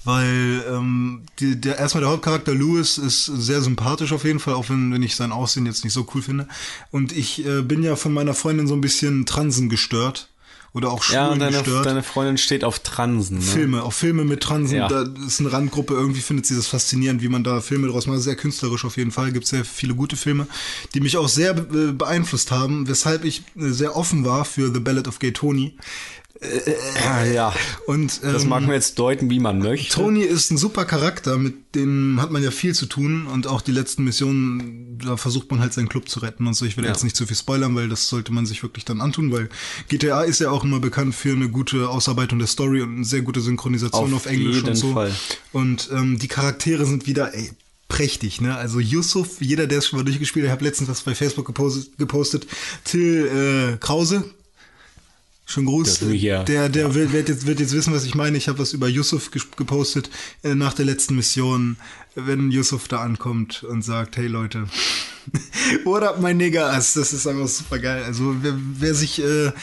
weil 0.05 0.63
ähm, 0.71 1.23
die, 1.39 1.59
der 1.59 1.77
erstmal 1.77 1.99
der 1.99 2.11
Hauptcharakter 2.11 2.55
Lewis 2.55 2.97
ist 2.97 3.25
sehr 3.25 3.59
sympathisch 3.61 4.13
auf 4.13 4.23
jeden 4.23 4.39
Fall, 4.39 4.53
auch 4.53 4.69
wenn, 4.69 4.93
wenn 4.93 5.03
ich 5.03 5.17
sein 5.17 5.33
Aussehen 5.33 5.65
jetzt 5.65 5.83
nicht 5.83 5.91
so 5.91 6.07
cool 6.15 6.21
finde. 6.21 6.47
Und 6.91 7.11
ich 7.11 7.45
äh, 7.45 7.61
bin 7.61 7.83
ja 7.83 7.97
von 7.97 8.13
meiner 8.13 8.33
Freundin 8.33 8.67
so 8.67 8.73
ein 8.73 8.79
bisschen 8.79 9.25
Transen 9.25 9.67
gestört 9.67 10.29
oder 10.77 10.91
auch 10.91 11.03
Ja, 11.06 11.25
Schwulen 11.25 11.33
und 11.33 11.39
deine, 11.39 11.57
gestört. 11.57 11.85
deine 11.85 12.03
Freundin 12.03 12.38
steht 12.38 12.63
auf 12.63 12.79
Transen. 12.79 13.38
Ne? 13.39 13.44
Filme, 13.44 13.83
auf 13.83 13.95
Filme 13.95 14.24
mit 14.24 14.41
Transen, 14.41 14.77
Ja. 14.77 14.88
da 14.88 15.06
ist 15.25 15.39
eine 15.41 15.51
Randgruppe, 15.51 15.94
irgendwie 15.94 16.21
findet 16.21 16.45
sie 16.45 16.56
das 16.56 16.68
faszinierend, 16.68 17.21
wie 17.21 17.27
man 17.29 17.44
da 17.44 17.59
Filme 17.59 17.88
draus 17.88 18.07
macht. 18.07 18.21
Sehr 18.21 18.35
künstlerisch 18.35 18.85
auf 18.85 18.95
jeden 18.97 19.12
Fall, 19.12 19.31
gibt 19.31 19.47
sehr 19.47 19.65
viele 19.65 19.95
gute 19.95 20.15
Filme, 20.15 20.47
die 20.94 21.01
mich 21.01 21.18
auch 21.18 21.27
sehr 21.27 21.51
äh, 21.57 21.91
beeinflusst 21.91 22.51
haben, 22.51 22.88
weshalb 22.88 23.25
ich 23.25 23.39
äh, 23.57 23.69
sehr 23.69 23.95
offen 23.97 24.24
war 24.24 24.45
für 24.45 24.74
The 24.74 24.79
Ballad 24.79 25.07
of 25.07 25.19
Gay 25.19 25.31
Tony. 25.33 25.75
Ja. 27.34 27.54
Und 27.88 28.22
Das 28.24 28.44
ähm, 28.44 28.50
mag 28.50 28.62
man 28.63 28.72
jetzt 28.74 29.00
deuten, 29.00 29.30
wie 29.30 29.39
man 29.39 29.60
möchte. 29.60 29.95
Tony 29.95 30.22
ist 30.22 30.51
ein 30.51 30.57
super 30.57 30.86
Charakter, 30.86 31.38
mit 31.38 31.75
dem 31.75 32.22
hat 32.22 32.31
man 32.31 32.44
ja 32.44 32.51
viel 32.51 32.74
zu 32.75 32.86
tun 32.86 33.25
und 33.28 33.48
auch 33.48 33.62
die 33.62 33.72
letzten 33.72 34.04
Missionen, 34.04 35.00
da 35.04 35.18
versucht 35.18 35.50
man 35.51 35.60
halt 35.60 35.74
seinen 35.74 35.89
Club 35.89 36.10
zu 36.10 36.19
retten 36.19 36.48
und 36.48 36.54
so. 36.54 36.66
Ich 36.66 36.78
will 36.78 36.84
Ja. 36.86 36.92
jetzt 36.92 37.04
nicht 37.04 37.16
zu 37.16 37.25
viel 37.25 37.36
spoilern, 37.36 37.75
weil 37.75 37.89
das 37.89 38.07
sollte 38.07 38.31
man 38.31 38.45
sich 38.45 38.62
wirklich 38.63 38.86
dann 38.86 39.01
antun, 39.01 39.31
weil 39.31 39.50
GTA 39.89 40.22
ist 40.24 40.39
ja 40.39 40.51
auch 40.51 40.63
immer 40.63 40.80
bekannt 40.80 41.16
für 41.16 41.31
eine 41.34 41.50
gute 41.50 41.89
Ausarbeitung 41.89 42.39
der 42.39 42.48
Story 42.48 42.81
und 42.81 42.95
eine 42.95 43.06
sehr 43.06 43.22
gute 43.22 43.42
Synchronisation 43.42 44.13
Auf 44.13 44.25
auf, 44.25 44.25
Englisch 44.28 44.57
jeden 44.57 44.69
und 44.69 44.75
so. 44.75 44.94
Fall. 44.94 45.13
Und 45.54 45.89
ähm, 45.92 46.19
die 46.19 46.28
Charaktere 46.28 46.86
sind 46.86 47.08
wieder, 47.08 47.34
ey, 47.34 47.51
prächtig, 47.88 48.41
ne? 48.41 48.56
Also 48.56 48.79
Yusuf, 48.79 49.39
jeder, 49.39 49.65
der 49.65 49.77
es 49.79 49.88
schon 49.88 49.98
mal 50.00 50.03
durchgespielt 50.03 50.44
hat, 50.46 50.50
ich 50.50 50.51
habe 50.51 50.65
letztens 50.65 50.89
was 50.89 51.01
bei 51.01 51.15
Facebook 51.15 51.46
gepostet, 51.46 51.98
gepostet 51.98 52.46
Till 52.84 53.74
äh, 53.74 53.77
Krause, 53.77 54.25
Schönen 55.50 55.68
Gruß. 55.68 56.00
Der 56.00 56.10
Der, 56.44 56.68
der 56.68 56.94
will, 56.94 57.13
wird, 57.13 57.30
jetzt, 57.30 57.48
wird 57.48 57.62
jetzt 57.62 57.72
wissen, 57.72 57.94
was 57.94 58.04
ich 58.04 58.16
meine. 58.16 58.38
Ich 58.38 58.50
habe 58.50 58.60
was 58.60 58.74
über 58.74 58.89
Yusuf 58.89 59.32
gepostet 59.32 60.10
äh, 60.44 60.56
nach 60.56 60.74
der 60.74 60.84
letzten 60.84 61.16
Mission, 61.16 61.77
wenn 62.16 62.51
Yusuf 62.51 62.89
da 62.89 62.98
ankommt 62.98 63.63
und 63.63 63.82
sagt, 63.82 64.18
hey 64.18 64.27
Leute, 64.27 64.68
what 65.86 66.04
up, 66.04 66.20
mein 66.20 66.36
Niggas? 66.36 66.96
Das 66.96 67.13
ist 67.13 67.25
einfach 67.27 67.48
super 67.48 67.80
geil. 67.80 68.04
Also 68.04 68.36
wer, 68.42 68.56
wer 68.58 68.94
sich 68.94 69.24
äh, 69.24 69.54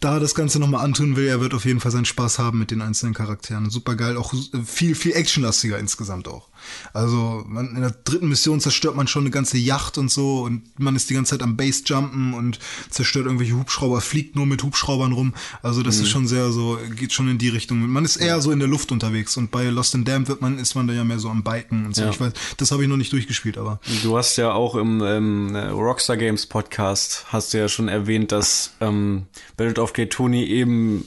da 0.00 0.20
das 0.20 0.34
Ganze 0.34 0.58
nochmal 0.58 0.82
antun 0.82 1.16
will, 1.16 1.28
er 1.28 1.42
wird 1.42 1.52
auf 1.52 1.66
jeden 1.66 1.80
Fall 1.80 1.92
seinen 1.92 2.06
Spaß 2.06 2.38
haben 2.38 2.58
mit 2.58 2.70
den 2.70 2.80
einzelnen 2.80 3.12
Charakteren. 3.12 3.68
Super 3.68 3.94
geil, 3.94 4.16
auch 4.16 4.32
äh, 4.32 4.38
viel, 4.64 4.94
viel 4.94 5.12
actionlastiger 5.12 5.78
insgesamt 5.78 6.28
auch. 6.28 6.48
Also 6.92 7.44
man, 7.46 7.74
in 7.74 7.82
der 7.82 7.90
dritten 7.90 8.28
Mission 8.28 8.60
zerstört 8.60 8.96
man 8.96 9.06
schon 9.08 9.22
eine 9.22 9.30
ganze 9.30 9.58
Yacht 9.58 9.98
und 9.98 10.10
so 10.10 10.42
und 10.42 10.62
man 10.78 10.96
ist 10.96 11.10
die 11.10 11.14
ganze 11.14 11.30
Zeit 11.30 11.42
am 11.42 11.56
Base-Jumpen 11.56 12.34
und 12.34 12.58
zerstört 12.90 13.26
irgendwelche 13.26 13.56
Hubschrauber, 13.56 14.00
fliegt 14.00 14.36
nur 14.36 14.46
mit 14.46 14.62
Hubschraubern 14.62 15.12
rum. 15.12 15.34
Also 15.62 15.82
das 15.82 15.98
ist 15.98 16.08
schon 16.08 16.26
sehr 16.26 16.50
so, 16.52 16.78
geht 16.94 17.12
schon 17.12 17.28
in 17.28 17.38
die 17.38 17.48
Richtung. 17.48 17.86
Man 17.88 18.04
ist 18.04 18.16
eher 18.16 18.40
so 18.40 18.50
in 18.50 18.58
der 18.58 18.68
Luft 18.68 18.92
unterwegs 18.92 19.36
und 19.36 19.50
bei 19.50 19.64
Lost 19.64 19.94
and 19.94 20.06
Damned 20.06 20.28
wird 20.28 20.40
man, 20.40 20.58
ist 20.58 20.74
man 20.74 20.86
da 20.86 20.94
ja 20.94 21.04
mehr 21.04 21.18
so 21.18 21.28
am 21.28 21.42
Biken 21.42 21.86
und 21.86 21.96
so. 21.96 22.02
Ja. 22.02 22.10
Ich 22.10 22.20
weiß, 22.20 22.32
das 22.56 22.70
habe 22.70 22.82
ich 22.82 22.88
noch 22.88 22.96
nicht 22.96 23.12
durchgespielt, 23.12 23.58
aber 23.58 23.80
Du 24.02 24.16
hast 24.16 24.36
ja 24.36 24.52
auch 24.52 24.74
im 24.74 25.02
ähm, 25.02 25.56
Rockstar 25.56 26.16
Games 26.16 26.46
Podcast 26.46 27.26
hast 27.28 27.54
du 27.54 27.58
ja 27.58 27.68
schon 27.68 27.88
erwähnt, 27.88 28.32
dass 28.32 28.74
ähm, 28.80 29.26
Battle 29.56 29.82
of 29.82 29.92
Gay 29.92 30.08
Tony 30.08 30.44
eben 30.44 31.06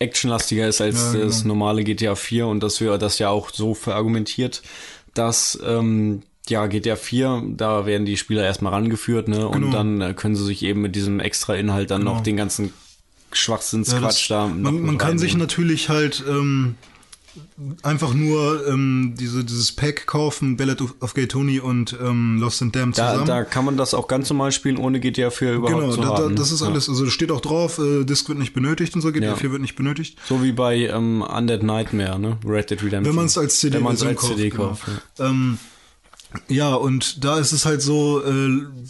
actionlastiger 0.00 0.66
ist 0.66 0.80
als 0.80 0.96
Ja, 0.96 1.12
genau. 1.12 1.24
das 1.26 1.44
normale 1.44 1.84
GTA 1.84 2.16
4 2.16 2.46
und 2.48 2.62
dass 2.62 2.80
wir 2.80 2.98
das 2.98 3.18
ja 3.20 3.28
auch 3.28 3.50
so 3.52 3.74
verargumentiert, 3.74 4.62
dass 5.14 5.58
ähm, 5.64 6.22
ja 6.48 6.66
GTA 6.66 6.96
4, 6.96 7.42
da 7.56 7.86
werden 7.86 8.06
die 8.06 8.16
Spieler 8.16 8.42
erstmal 8.44 8.72
rangeführt, 8.72 9.28
ne? 9.28 9.46
Und 9.46 9.60
Genau. 9.60 9.72
dann 9.72 10.00
äh, 10.00 10.14
können 10.14 10.34
sie 10.34 10.44
sich 10.44 10.62
eben 10.64 10.80
mit 10.80 10.96
diesem 10.96 11.20
extra 11.20 11.54
Inhalt 11.54 11.90
dann 11.92 12.02
noch 12.02 12.14
Genau. 12.14 12.22
den 12.24 12.36
ganzen 12.36 12.64
Ja, 12.66 13.36
Schwachsinnsquatsch 13.36 14.30
da. 14.30 14.48
noch 14.48 14.72
man, 14.72 14.82
man 14.82 14.98
kann 14.98 15.18
sich 15.18 15.36
natürlich 15.36 15.88
halt 15.88 16.24
ähm, 16.28 16.74
einfach 17.82 18.14
nur 18.14 18.66
ähm, 18.68 19.14
diese, 19.18 19.44
dieses 19.44 19.72
Pack 19.72 20.06
kaufen, 20.06 20.56
Ballad 20.56 20.80
of, 21.00 21.14
Gay 21.14 21.26
Tony 21.26 21.60
und 21.60 21.96
ähm, 22.02 22.38
Lost 22.40 22.62
and 22.62 22.74
Damned 22.74 22.98
Da, 22.98 23.10
zusammen. 23.10 23.26
da 23.26 23.44
kann 23.44 23.64
man 23.64 23.76
das 23.76 23.94
auch 23.94 24.08
ganz 24.08 24.30
normal 24.30 24.52
spielen, 24.52 24.76
ohne 24.78 25.00
GTA 25.00 25.30
4 25.30 25.54
überhaupt 25.54 25.80
genau, 25.80 25.92
zu 25.92 26.00
da, 26.00 26.08
da, 26.08 26.22
haben. 26.24 26.36
das 26.36 26.52
ist 26.52 26.62
alles, 26.62 26.88
also 26.88 27.04
da 27.04 27.10
steht 27.10 27.30
auch 27.30 27.40
drauf, 27.40 27.78
äh, 27.78 28.04
Disk 28.04 28.28
wird 28.28 28.38
nicht 28.38 28.54
benötigt 28.54 28.94
und 28.94 29.00
so, 29.02 29.12
GTA 29.12 29.26
Ja. 29.26 29.36
4 29.36 29.52
wird 29.52 29.62
nicht 29.62 29.76
benötigt. 29.76 30.18
So 30.28 30.42
wie 30.42 30.52
bei 30.52 30.76
ähm, 30.86 31.22
Undead 31.22 31.62
Nightmare, 31.62 32.18
ne? 32.18 32.38
Red 32.44 32.70
Dead 32.70 32.82
Redemption. 32.82 33.04
Wenn 33.04 33.14
man 33.16 33.26
es 33.26 33.36
als 33.36 33.60
CD, 33.60 33.78
Wenn 33.78 33.86
als 33.86 34.00
CD 34.00 34.50
genau. 34.50 34.68
kauft. 34.68 34.84
Ja. 35.18 35.26
Ähm, 35.28 35.58
ja, 36.48 36.74
und 36.74 37.24
da 37.24 37.38
ist 37.38 37.52
es 37.52 37.66
halt 37.66 37.82
so, 37.82 38.22
äh, 38.24 38.48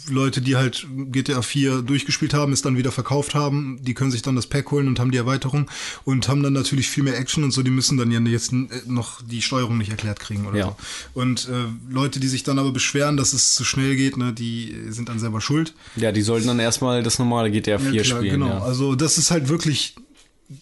Leute, 0.09 0.41
die 0.41 0.55
halt 0.55 0.85
GTA 1.11 1.41
4 1.41 1.81
durchgespielt 1.81 2.33
haben, 2.33 2.53
es 2.53 2.61
dann 2.61 2.77
wieder 2.77 2.91
verkauft 2.91 3.33
haben, 3.35 3.79
die 3.81 3.93
können 3.93 4.11
sich 4.11 4.21
dann 4.21 4.35
das 4.35 4.47
Pack 4.47 4.71
holen 4.71 4.87
und 4.87 4.99
haben 4.99 5.11
die 5.11 5.17
Erweiterung 5.17 5.69
und 6.05 6.27
haben 6.27 6.43
dann 6.43 6.53
natürlich 6.53 6.89
viel 6.89 7.03
mehr 7.03 7.17
Action 7.17 7.43
und 7.43 7.51
so, 7.51 7.63
die 7.63 7.71
müssen 7.71 7.97
dann 7.97 8.11
ja 8.11 8.19
jetzt 8.19 8.53
äh, 8.53 8.67
noch 8.85 9.21
die 9.21 9.41
Steuerung 9.41 9.77
nicht 9.77 9.89
erklärt 9.91 10.19
kriegen 10.19 10.45
oder 10.45 10.57
Ja. 10.59 10.65
so. 10.65 11.19
Und 11.19 11.47
äh, 11.49 11.65
Leute, 11.91 12.19
die 12.19 12.27
sich 12.27 12.43
dann 12.43 12.59
aber 12.59 12.71
beschweren, 12.71 13.17
dass 13.17 13.33
es 13.33 13.55
zu 13.55 13.63
schnell 13.63 13.95
geht, 13.95 14.17
ne, 14.17 14.33
die 14.33 14.75
sind 14.89 15.09
dann 15.09 15.19
selber 15.19 15.41
schuld. 15.41 15.73
Ja, 15.95 16.11
die 16.11 16.21
sollten 16.21 16.47
dann 16.47 16.59
erstmal 16.59 17.01
das 17.03 17.17
normale 17.19 17.49
GTA 17.51 17.79
4 17.79 17.91
Ja, 17.93 18.03
klar, 18.03 18.17
spielen. 18.19 18.33
Genau, 18.41 18.47
Ja. 18.49 18.61
also 18.61 18.95
das 18.95 19.17
ist 19.17 19.31
halt 19.31 19.49
wirklich 19.49 19.95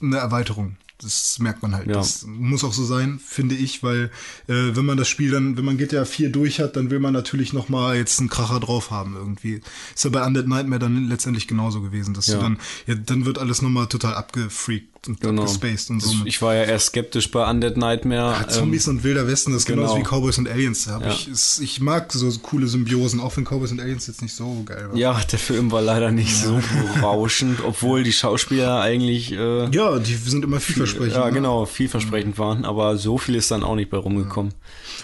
eine 0.02 0.18
Erweiterung. 0.18 0.78
Das 1.02 1.40
merkt 1.40 1.62
man 1.62 1.74
halt. 1.76 1.88
Ja. 1.88 1.94
Das 1.94 2.26
muss 2.28 2.64
auch 2.66 2.74
so 2.74 2.84
sein, 2.84 3.20
finde 3.26 3.56
ich, 3.56 3.84
weil 3.84 4.12
äh, 4.48 4.76
wenn 4.76 4.86
man 4.86 4.98
das 4.98 5.08
Spiel 5.08 5.32
dann, 5.32 5.56
wenn 5.56 5.64
man 5.64 5.78
GTA 5.78 6.04
4 6.04 6.30
durch 6.30 6.60
hat, 6.60 6.76
dann 6.76 6.90
will 6.92 7.00
man 7.00 7.14
natürlich 7.14 7.54
noch 7.54 7.70
mal 7.70 7.96
jetzt 7.96 8.20
einen 8.20 8.28
Kracher 8.28 8.60
drauf 8.60 8.92
haben 8.92 9.16
irgendwie. 9.16 9.62
Ist 9.96 10.04
ja 10.04 10.10
bei 10.10 10.26
Undead 10.26 10.48
Nightmare 10.48 10.80
dann 10.80 11.08
letztendlich 11.08 11.48
genauso 11.48 11.82
gewesen, 11.82 12.14
dass 12.14 12.28
Ja. 12.28 12.36
du 12.36 12.42
dann, 12.42 12.58
ja, 12.86 12.96
dann 12.96 13.26
wird 13.26 13.38
alles 13.40 13.62
noch 13.62 13.70
mal 13.70 13.86
total 13.86 14.16
abgefreakt 14.16 14.99
und 15.08 15.22
Genau. 15.22 15.44
abgespaced 15.44 15.90
und 15.92 16.02
so. 16.02 16.14
Ich 16.26 16.42
war 16.42 16.56
ja 16.56 16.64
erst 16.64 16.88
skeptisch 16.88 17.32
bei 17.32 17.50
Undead 17.50 17.78
Nightmare. 17.78 18.42
ja, 18.42 18.48
Zombies 18.48 18.88
und 18.88 19.04
Wilder 19.04 19.28
Westen, 19.28 19.54
das 19.54 19.62
ist 19.62 19.68
genauso 19.68 19.96
genau. 19.96 20.06
wie 20.06 20.10
Cowboys 20.10 20.38
und 20.38 20.50
Aliens. 20.50 20.86
Ja. 20.86 21.00
ich, 21.10 21.28
ist, 21.28 21.60
ich 21.60 21.80
mag 21.80 22.12
so 22.12 22.30
coole 22.42 22.68
Symbiosen, 22.68 23.20
auch 23.20 23.36
wenn 23.38 23.46
Cowboys 23.46 23.72
und 23.72 23.80
Aliens 23.80 24.08
jetzt 24.08 24.22
nicht 24.22 24.34
so 24.36 24.64
geil 24.66 24.90
war. 24.90 24.98
ja, 24.98 25.20
der 25.32 25.40
Film 25.40 25.72
war 25.72 25.82
leider 25.82 26.12
nicht 26.12 26.36
so 26.36 26.60
berauschend, 26.96 27.60
obwohl 27.66 28.04
die 28.04 28.12
Schauspieler 28.14 28.82
eigentlich 28.82 29.32
äh, 29.32 29.70
Ja, 29.70 30.00
die 30.00 30.16
sind 30.16 30.44
immer 30.44 30.60
vielversprechend. 30.60 31.16
ja 31.16 31.26
ne? 31.28 31.32
genau 31.34 31.66
vielversprechend 31.66 32.38
waren, 32.38 32.66
aber 32.66 32.98
so 32.98 33.18
viel 33.18 33.36
ist 33.36 33.52
dann 33.52 33.64
auch 33.64 33.76
nicht 33.76 33.90
bei 33.90 33.98
rumgekommen. 33.98 34.54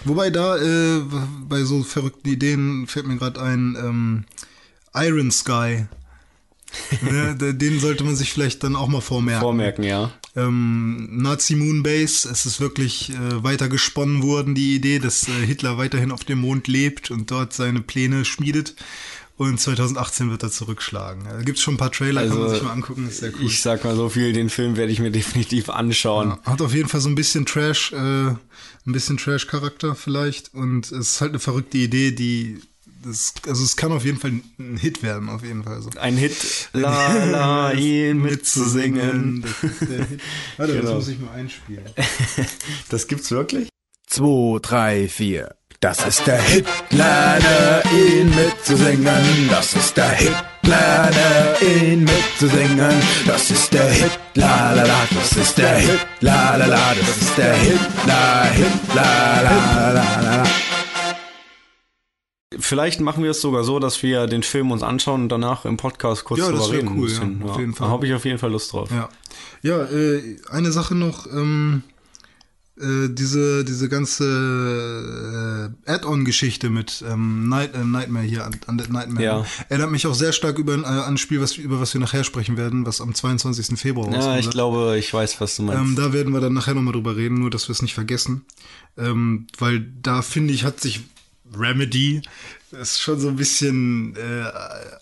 Wobei 0.04 0.30
da 0.30 0.56
äh, 0.56 1.00
bei 1.48 1.64
so 1.64 1.82
verrückten 1.82 2.28
Ideen 2.28 2.86
fällt 2.86 3.06
mir 3.06 3.16
gerade 3.16 3.40
ein 3.40 3.76
ähm, 3.78 4.24
Iron 4.94 5.30
Sky. 5.30 5.86
ne, 7.02 7.34
de- 7.36 7.52
den 7.54 7.80
sollte 7.80 8.04
man 8.04 8.16
sich 8.16 8.32
vielleicht 8.32 8.62
dann 8.64 8.76
auch 8.76 8.88
mal 8.88 9.00
vormerken. 9.00 9.42
Vormerken, 9.42 9.84
ja. 9.84 10.10
Ähm, 10.34 11.08
Nazi 11.22 11.54
Moonbase, 11.56 12.28
es 12.30 12.46
ist 12.46 12.60
wirklich 12.60 13.10
äh, 13.10 13.42
weiter 13.42 13.68
gesponnen 13.68 14.22
worden, 14.22 14.54
die 14.54 14.74
Idee, 14.74 14.98
dass 14.98 15.28
äh, 15.28 15.46
Hitler 15.46 15.78
weiterhin 15.78 16.12
auf 16.12 16.24
dem 16.24 16.38
Mond 16.40 16.68
lebt 16.68 17.10
und 17.10 17.30
dort 17.30 17.52
seine 17.52 17.80
Pläne 17.80 18.24
schmiedet. 18.24 18.74
Und 19.38 19.60
2018 19.60 20.30
wird 20.30 20.42
er 20.42 20.50
zurückschlagen. 20.50 21.24
Da 21.24 21.42
gibt's 21.42 21.60
schon 21.60 21.74
ein 21.74 21.76
paar 21.76 21.92
Trailer, 21.92 22.22
kann 22.26 22.30
man 22.38 22.42
Also, 22.44 22.54
sich 22.54 22.62
mal 22.64 22.72
angucken, 22.72 23.06
ist 23.06 23.18
sehr 23.18 23.32
cool. 23.34 23.44
Ich 23.44 23.60
sag 23.60 23.84
mal 23.84 23.94
so 23.94 24.08
viel, 24.08 24.32
den 24.32 24.48
Film 24.48 24.78
werde 24.78 24.92
ich 24.92 24.98
mir 24.98 25.10
definitiv 25.12 25.68
anschauen. 25.68 26.36
Hat 26.44 26.62
auf 26.62 26.72
jeden 26.74 26.88
Fall 26.88 27.00
so 27.02 27.10
ein 27.10 27.14
bisschen 27.16 27.44
Trash, 27.44 27.92
äh, 27.92 27.96
ein 28.28 28.38
bisschen 28.86 29.18
Trash-Charakter 29.18 29.94
vielleicht. 29.94 30.54
Und 30.54 30.86
es 30.86 30.92
ist 31.10 31.20
halt 31.20 31.32
eine 31.32 31.38
verrückte 31.38 31.76
Idee, 31.76 32.12
die, 32.12 32.60
das, 33.06 33.34
also 33.46 33.64
es 33.64 33.76
kann 33.76 33.92
auf 33.92 34.04
jeden 34.04 34.18
Fall 34.18 34.32
ein 34.58 34.76
Hit 34.76 35.02
werden, 35.02 35.28
auf 35.28 35.42
jeden 35.42 35.64
Fall 35.64 35.80
so. 35.80 35.90
Ein 35.98 36.16
Hit, 36.16 36.68
la 36.72 37.24
la, 37.24 37.72
ihn 37.72 38.20
mitzusingen. 38.22 39.44
Das 39.62 39.70
ist 39.72 39.80
der 39.90 40.04
Hit. 40.06 40.20
Warte, 40.56 40.72
das 40.74 40.80
Genau. 40.82 40.94
muss 40.96 41.08
ich 41.08 41.18
mal 41.18 41.32
einspielen. 41.32 41.84
Das 42.90 43.06
gibt's 43.08 43.30
wirklich? 43.30 43.68
2, 44.08 44.58
3, 44.62 45.08
4. 45.08 45.54
Das 45.80 46.06
ist 46.06 46.26
der 46.26 46.40
Hitler, 46.40 47.82
ihn 47.92 48.30
mitzusingen. 48.34 49.48
Das 49.50 49.74
ist 49.74 49.94
der 49.96 50.10
Hitler, 50.10 51.10
ihn 51.60 52.04
mitzusingen. 52.04 52.94
Das 53.26 53.50
ist 53.50 53.72
der 53.74 53.90
Hitler, 53.90 54.10
la, 54.34 54.72
la. 54.72 55.06
das 55.14 55.32
ist 55.36 55.58
der 55.58 55.76
Hitler, 55.76 55.98
la, 56.20 56.56
la. 56.56 56.94
das 56.98 57.16
ist 57.18 57.36
der 57.38 57.54
Hitler, 57.56 58.44
Hitler, 58.54 59.42
la, 59.42 59.42
la, 59.42 59.90
la, 59.92 60.20
la. 60.22 60.65
Vielleicht 62.58 63.00
machen 63.00 63.24
wir 63.24 63.32
es 63.32 63.40
sogar 63.40 63.64
so, 63.64 63.80
dass 63.80 64.02
wir 64.04 64.28
den 64.28 64.44
Film 64.44 64.70
uns 64.70 64.84
anschauen 64.84 65.22
und 65.22 65.28
danach 65.30 65.64
im 65.64 65.76
Podcast 65.76 66.24
kurz 66.24 66.38
Ja, 66.38 66.52
das 66.52 66.66
drüber 66.68 66.78
reden. 66.78 66.96
cool, 66.96 67.10
ja, 67.10 67.50
auf 67.50 67.58
jeden 67.58 67.74
Fall. 67.74 67.88
Da 67.88 67.92
habe 67.92 68.06
ich 68.06 68.14
auf 68.14 68.24
jeden 68.24 68.38
Fall 68.38 68.52
Lust 68.52 68.72
drauf. 68.72 68.88
Ja, 68.92 69.08
ja 69.62 69.82
äh, 69.82 70.36
eine 70.50 70.70
Sache 70.70 70.94
noch, 70.94 71.26
ähm, 71.26 71.82
äh, 72.78 73.08
diese, 73.08 73.64
diese 73.64 73.88
ganze 73.88 75.72
äh, 75.86 75.90
Add-on-Geschichte 75.90 76.70
mit 76.70 77.02
ähm, 77.10 77.48
Night, 77.48 77.74
äh, 77.74 77.82
Nightmare 77.82 78.24
hier, 78.24 78.48
Undead 78.68 78.90
Nightmare, 78.92 79.24
Ja. 79.24 79.46
erinnert 79.68 79.90
mich 79.90 80.06
auch 80.06 80.14
sehr 80.14 80.32
stark 80.32 80.58
über 80.58 80.74
äh, 80.74 80.84
an 80.84 80.98
ein 81.00 81.18
Spiel, 81.18 81.40
was, 81.40 81.56
über 81.56 81.80
was 81.80 81.94
wir 81.94 82.00
nachher 82.00 82.22
sprechen 82.22 82.56
werden, 82.56 82.86
was 82.86 83.00
am 83.00 83.12
22. 83.12 83.76
Februar 83.76 84.08
Ja, 84.12 84.18
rauskommt. 84.18 84.38
ich 84.40 84.50
glaube, 84.50 84.96
ich 84.98 85.12
weiß, 85.12 85.40
was 85.40 85.56
du 85.56 85.64
meinst. 85.64 85.82
Ähm, 85.82 85.96
da 85.96 86.12
werden 86.12 86.32
wir 86.32 86.40
dann 86.40 86.52
nachher 86.54 86.74
nochmal 86.74 86.92
drüber 86.92 87.16
reden, 87.16 87.40
nur 87.40 87.50
dass 87.50 87.66
wir 87.68 87.72
es 87.72 87.82
nicht 87.82 87.94
vergessen. 87.94 88.44
Ähm, 88.96 89.48
weil 89.58 89.80
da 90.00 90.22
finde 90.22 90.54
ich, 90.54 90.62
hat 90.62 90.78
sich 90.80 91.00
Remedy 91.58 92.22
das 92.72 92.92
ist 92.92 93.00
schon 93.00 93.20
so 93.20 93.28
ein 93.28 93.36
bisschen, 93.36 94.16
äh, 94.16 94.50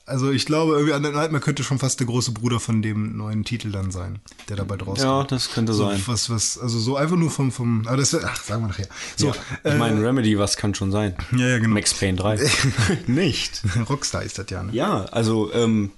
also 0.07 0.31
ich 0.31 0.45
glaube, 0.45 0.75
irgendwie 0.75 1.11
Nightmare 1.11 1.43
könnte 1.43 1.65
schon 1.65 1.79
fast 1.79 1.99
der 1.99 2.07
große 2.07 2.33
Bruder 2.33 2.61
von 2.61 2.83
dem 2.83 3.17
neuen 3.17 3.45
Titel 3.45 3.71
dann 3.73 3.91
sein, 3.91 4.21
der 4.49 4.57
dabei 4.57 4.77
draußen 4.77 5.05
ja, 5.05 5.25
das 5.25 5.51
könnte 5.51 5.73
so, 5.73 5.87
sein. 5.87 6.03
Was, 6.07 6.29
was, 6.29 6.59
also 6.59 6.79
so 6.79 6.97
einfach 6.97 7.17
nur 7.17 7.31
vom, 7.31 7.51
vom, 7.51 7.87
aber 7.87 7.97
das, 7.97 8.15
ach, 8.15 8.43
sagen 8.43 8.63
wir 8.63 8.69
nachher. 8.69 8.89
So, 9.17 9.29
Ja. 9.29 9.35
Ich 9.65 9.79
meine, 9.79 10.03
Remedy, 10.03 10.39
was 10.39 10.57
kann 10.57 10.75
schon 10.75 10.93
sein? 10.93 11.15
ja, 11.33 11.49
ja, 11.49 11.59
genau. 11.59 11.75
Max 11.75 11.95
Payne 11.95 12.19
3. 12.19 12.39
Nicht. 13.07 13.63
Rockstar 13.89 14.23
ist 14.23 14.39
das 14.39 14.51
ja, 14.51 14.63
ne? 14.63 14.73
Ja, 14.73 15.07
also, 15.07 15.53
ähm, 15.55 15.91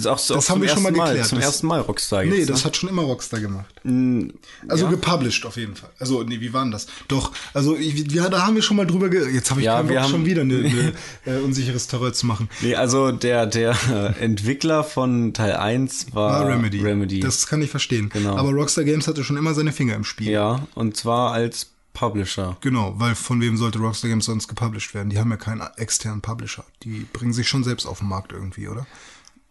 ist 0.00 0.06
auch, 0.06 0.18
so 0.18 0.34
Das 0.34 0.48
haben 0.50 0.56
zum 0.56 0.62
wir 0.62 0.68
schon 0.70 0.82
mal 0.82 0.92
Mal, 0.92 1.06
geklärt. 1.08 1.26
Zum 1.28 1.38
Das- 1.38 1.46
ersten 1.46 1.66
Mal 1.66 1.80
Rockstar 1.80 2.24
jetzt. 2.24 2.34
Nee, 2.36 2.44
das 2.46 2.60
ne? 2.60 2.64
hat 2.64 2.76
schon 2.76 2.88
immer 2.88 3.02
Rockstar 3.02 3.40
gemacht. 3.40 3.66
Also 4.68 4.84
ja. 4.84 4.90
gepublished 4.90 5.44
auf 5.46 5.56
jeden 5.56 5.76
Fall. 5.76 5.90
Also, 5.98 6.22
nee, 6.22 6.40
wie 6.40 6.52
war 6.52 6.62
denn 6.62 6.72
das? 6.72 6.86
Doch, 7.08 7.32
also 7.54 7.76
ich, 7.76 8.10
ja, 8.12 8.28
da 8.28 8.46
haben 8.46 8.54
wir 8.54 8.62
schon 8.62 8.76
mal 8.76 8.86
drüber 8.86 9.08
ge 9.08 9.28
Jetzt 9.32 9.50
habe 9.50 9.60
ich 9.60 9.66
Ja, 9.66 9.88
wir 9.88 10.02
haben- 10.02 10.10
schon 10.10 10.24
wieder 10.26 10.42
eine, 10.42 10.54
eine 11.24 11.38
äh, 11.38 11.40
unsicheres 11.42 11.86
Terror 11.86 12.12
zu 12.12 12.26
machen. 12.26 12.48
Nee, 12.60 12.74
also 12.74 13.12
der, 13.12 13.46
der 13.46 13.76
äh, 13.90 14.20
Entwickler 14.24 14.84
von 14.84 15.34
Teil 15.34 15.56
1 15.56 16.14
war, 16.14 16.44
War 16.44 16.48
Remedy. 16.48 16.80
Remedy. 16.80 17.20
Das 17.20 17.46
kann 17.46 17.62
ich 17.62 17.70
verstehen. 17.70 18.10
Genau. 18.12 18.36
Aber 18.36 18.50
Rockstar 18.50 18.84
Games 18.84 19.06
hatte 19.08 19.24
schon 19.24 19.36
immer 19.36 19.54
seine 19.54 19.72
Finger 19.72 19.94
im 19.94 20.04
Spiel. 20.04 20.30
ja, 20.30 20.66
und 20.74 20.96
zwar 20.96 21.32
als 21.32 21.70
Publisher. 21.94 22.56
Genau, 22.60 22.94
weil 22.98 23.16
von 23.16 23.40
wem 23.40 23.56
sollte 23.56 23.80
Rockstar 23.80 24.08
Games 24.08 24.24
sonst 24.26 24.46
gepublished 24.46 24.94
werden? 24.94 25.10
Die 25.10 25.18
haben 25.18 25.30
ja 25.30 25.36
keinen 25.36 25.62
externen 25.78 26.20
Publisher. 26.20 26.64
Die 26.84 27.06
bringen 27.12 27.32
sich 27.32 27.48
schon 27.48 27.64
selbst 27.64 27.86
auf 27.86 27.98
den 27.98 28.08
Markt 28.08 28.30
irgendwie, 28.32 28.68
oder? 28.68 28.86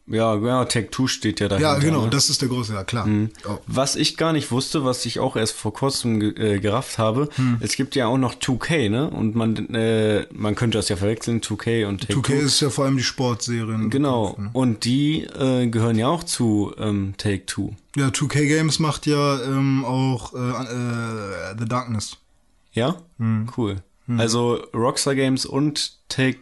Ja, 0.10 0.36
ja, 0.38 0.64
Tech 0.66 0.88
2 0.92 1.08
steht 1.08 1.40
ja 1.42 1.50
dahinter. 1.50 1.74
Ja, 1.74 1.80
genau, 1.80 2.06
ne? 2.06 2.10
das 2.10 2.30
ist 2.30 2.42
der 2.42 2.48
große, 2.48 2.74
ja 2.74 2.86
klar. 2.86 3.08
Oh. 3.46 3.58
Was 3.68 3.98
ich 3.98 4.16
gar 4.16 4.32
nicht 4.32 4.52
wusste, 4.52 4.86
was 4.86 5.06
ich 5.06 5.20
auch 5.20 5.36
erst 5.36 5.54
vor 5.54 5.74
kurzem 5.74 6.22
äh, 6.22 6.60
gerafft 6.60 6.98
habe, 6.98 7.28
Hm. 7.36 7.58
es 7.60 7.76
gibt 7.76 7.94
ja 7.96 8.08
auch 8.08 8.18
noch 8.18 8.36
2K, 8.36 8.90
ne? 8.90 9.10
Und 9.10 9.36
man, 9.36 9.56
äh, 9.76 10.26
man 10.32 10.56
könnte 10.56 10.78
das 10.78 10.88
ja 10.88 10.96
verwechseln, 10.96 11.42
2K 11.42 11.86
und 11.88 12.02
Take 12.08 12.14
2K 12.20 12.40
Two. 12.40 12.46
ist 12.46 12.62
ja 12.62 12.70
vor 12.70 12.86
allem 12.86 12.96
die 12.96 13.04
Sportserien. 13.04 13.90
Genau. 13.90 14.38
Und 14.54 14.86
die 14.86 15.24
äh, 15.24 15.68
gehören 15.68 15.98
ja 15.98 16.08
auch 16.08 16.24
zu 16.24 16.74
ähm, 16.78 17.14
Take 17.18 17.46
Two. 17.46 17.72
Ja, 17.98 18.08
2K 18.08 18.48
Games 18.48 18.80
macht 18.80 19.08
ja 19.08 19.42
ähm, 19.44 19.84
auch 19.84 20.34
äh, 20.34 20.38
äh, 20.38 21.56
The 21.60 21.66
Darkness. 21.66 22.18
Ja? 22.72 22.96
Hm. 23.20 23.50
Cool. 23.58 23.78
Also 24.18 24.62
Rockstar 24.74 25.16
Games 25.16 25.46
und 25.46 25.98
Take 26.08 26.38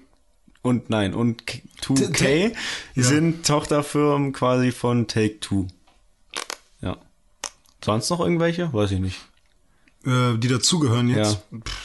und 0.66 0.90
nein, 0.90 1.14
und 1.14 1.46
K- 1.48 1.62
2K 1.82 2.52
Ja. 2.96 3.04
sind 3.04 3.46
Tochterfirmen 3.46 4.34
quasi 4.34 4.72
von 4.72 5.08
Take 5.08 5.40
Two. 5.40 5.68
Ja. 6.82 6.98
Sonst 7.84 8.10
noch 8.10 8.20
irgendwelche? 8.20 8.74
Weiß 8.74 8.92
ich 8.92 9.00
nicht. 9.00 9.18
Äh, 10.06 10.38
die 10.38 10.48
dazugehören 10.48 11.10
Ja, 11.10 11.18
jetzt. 11.18 11.40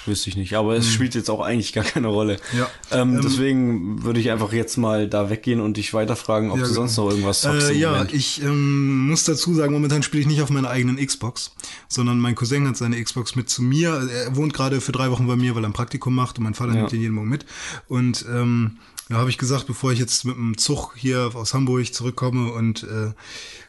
wüsste 0.07 0.29
ich 0.29 0.37
nicht. 0.37 0.55
Aber 0.55 0.77
es 0.77 0.91
spielt 0.93 1.15
jetzt 1.15 1.31
auch 1.31 1.41
eigentlich 1.41 1.73
gar 1.73 1.85
keine 1.85 2.09
Rolle. 2.09 2.37
Hm. 2.51 2.59
Ja. 2.59 2.69
Ähm, 2.91 3.15
Ähm, 3.17 3.21
deswegen 3.23 4.03
würde 4.05 4.21
ich 4.21 4.31
einfach 4.31 4.53
jetzt 4.53 4.77
mal 4.77 5.09
da 5.09 5.31
weggehen 5.31 5.61
und 5.61 5.77
dich 5.79 5.95
weiterfragen, 5.95 6.51
ob 6.51 6.59
Ja, 6.59 6.65
du 6.65 6.71
sonst 6.73 6.95
genau. 6.97 7.07
noch 7.07 7.13
irgendwas 7.15 7.41
zockst 7.41 7.71
Äh, 7.71 7.75
ja, 7.75 7.93
Moment. 7.93 8.13
ich 8.13 8.43
ähm, 8.43 9.07
muss 9.09 9.25
dazu 9.25 9.55
sagen, 9.55 9.73
momentan 9.73 10.03
spiele 10.03 10.21
ich 10.21 10.27
nicht 10.27 10.43
auf 10.43 10.51
meiner 10.51 10.69
eigenen 10.69 10.97
Xbox, 11.05 11.53
sondern 11.89 12.19
mein 12.21 12.35
Cousin 12.35 12.69
hat 12.69 12.77
seine 12.77 13.03
Xbox 13.03 13.37
mit 13.37 13.49
zu 13.49 13.63
mir. 13.63 14.07
Er 14.13 14.37
wohnt 14.37 14.53
gerade 14.53 14.81
für 14.83 14.93
drei 14.93 15.11
Wochen 15.11 15.27
bei 15.27 15.37
mir, 15.37 15.55
weil 15.55 15.65
er 15.65 15.71
ein 15.71 15.73
Praktikum 15.73 16.15
macht 16.15 16.37
und 16.39 16.45
mein 16.45 16.55
Vater 16.55 16.73
Ja. 16.75 16.81
nimmt 16.81 16.93
ihn 16.93 17.01
jeden 17.01 17.15
Morgen 17.15 17.29
mit. 17.31 17.47
Und 17.89 18.25
ähm, 18.31 18.77
ja, 19.11 19.17
habe 19.17 19.29
ich 19.31 19.39
gesagt, 19.39 19.67
bevor 19.67 19.93
ich 19.93 19.99
jetzt 19.99 20.25
mit 20.25 20.37
dem 20.37 20.57
Zug 20.57 20.95
hier 20.97 21.33
aus 21.35 21.53
Hamburg 21.53 21.93
zurückkomme 21.93 22.53
und 22.53 22.85
äh, 22.85 23.13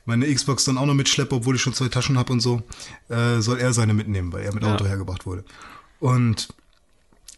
meine 0.06 0.34
Xbox 0.34 0.66
dann 0.66 0.78
auch 0.78 0.86
noch 0.86 0.94
mitschleppe, 0.94 1.36
obwohl 1.36 1.56
ich 1.56 1.62
schon 1.62 1.74
zwei 1.74 1.88
Taschen 1.88 2.18
habe 2.18 2.32
und 2.32 2.42
so, 2.42 2.62
äh, 3.10 3.40
soll 3.40 3.60
er 3.60 3.74
seine 3.74 3.94
mitnehmen, 3.96 4.32
weil 4.32 4.44
er 4.44 4.54
mit 4.54 4.64
Ja. 4.64 4.74
Auto 4.74 4.86
hergebracht 4.86 5.26
wurde. 5.26 5.44
Und 6.00 6.50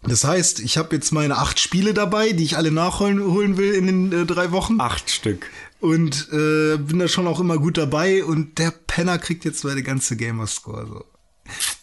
das 0.04 0.26
heißt, 0.26 0.60
ich 0.60 0.78
habe 0.78 0.94
jetzt 0.96 1.14
meine 1.14 1.38
acht 1.38 1.62
Spiele 1.62 1.94
dabei, 1.94 2.34
die 2.34 2.44
ich 2.44 2.58
alle 2.58 2.72
nachholen 2.72 3.24
holen 3.24 3.56
will 3.58 3.74
in 3.74 3.86
den 3.86 4.12
äh, 4.12 4.26
drei 4.26 4.52
Wochen. 4.52 4.82
Acht 4.82 5.10
Stück. 5.10 5.50
Und 5.80 6.28
äh, 6.34 6.78
bin 6.78 7.00
da 7.00 7.08
schon 7.08 7.28
auch 7.28 7.40
immer 7.40 7.58
gut 7.58 7.78
dabei 7.78 8.24
und 8.26 8.58
der 8.58 8.72
Penner 8.72 9.18
kriegt 9.18 9.46
jetzt 9.46 9.64
meine 9.64 9.82
ganze 9.84 10.18
Gamerscore. 10.18 10.88
So. 10.88 11.06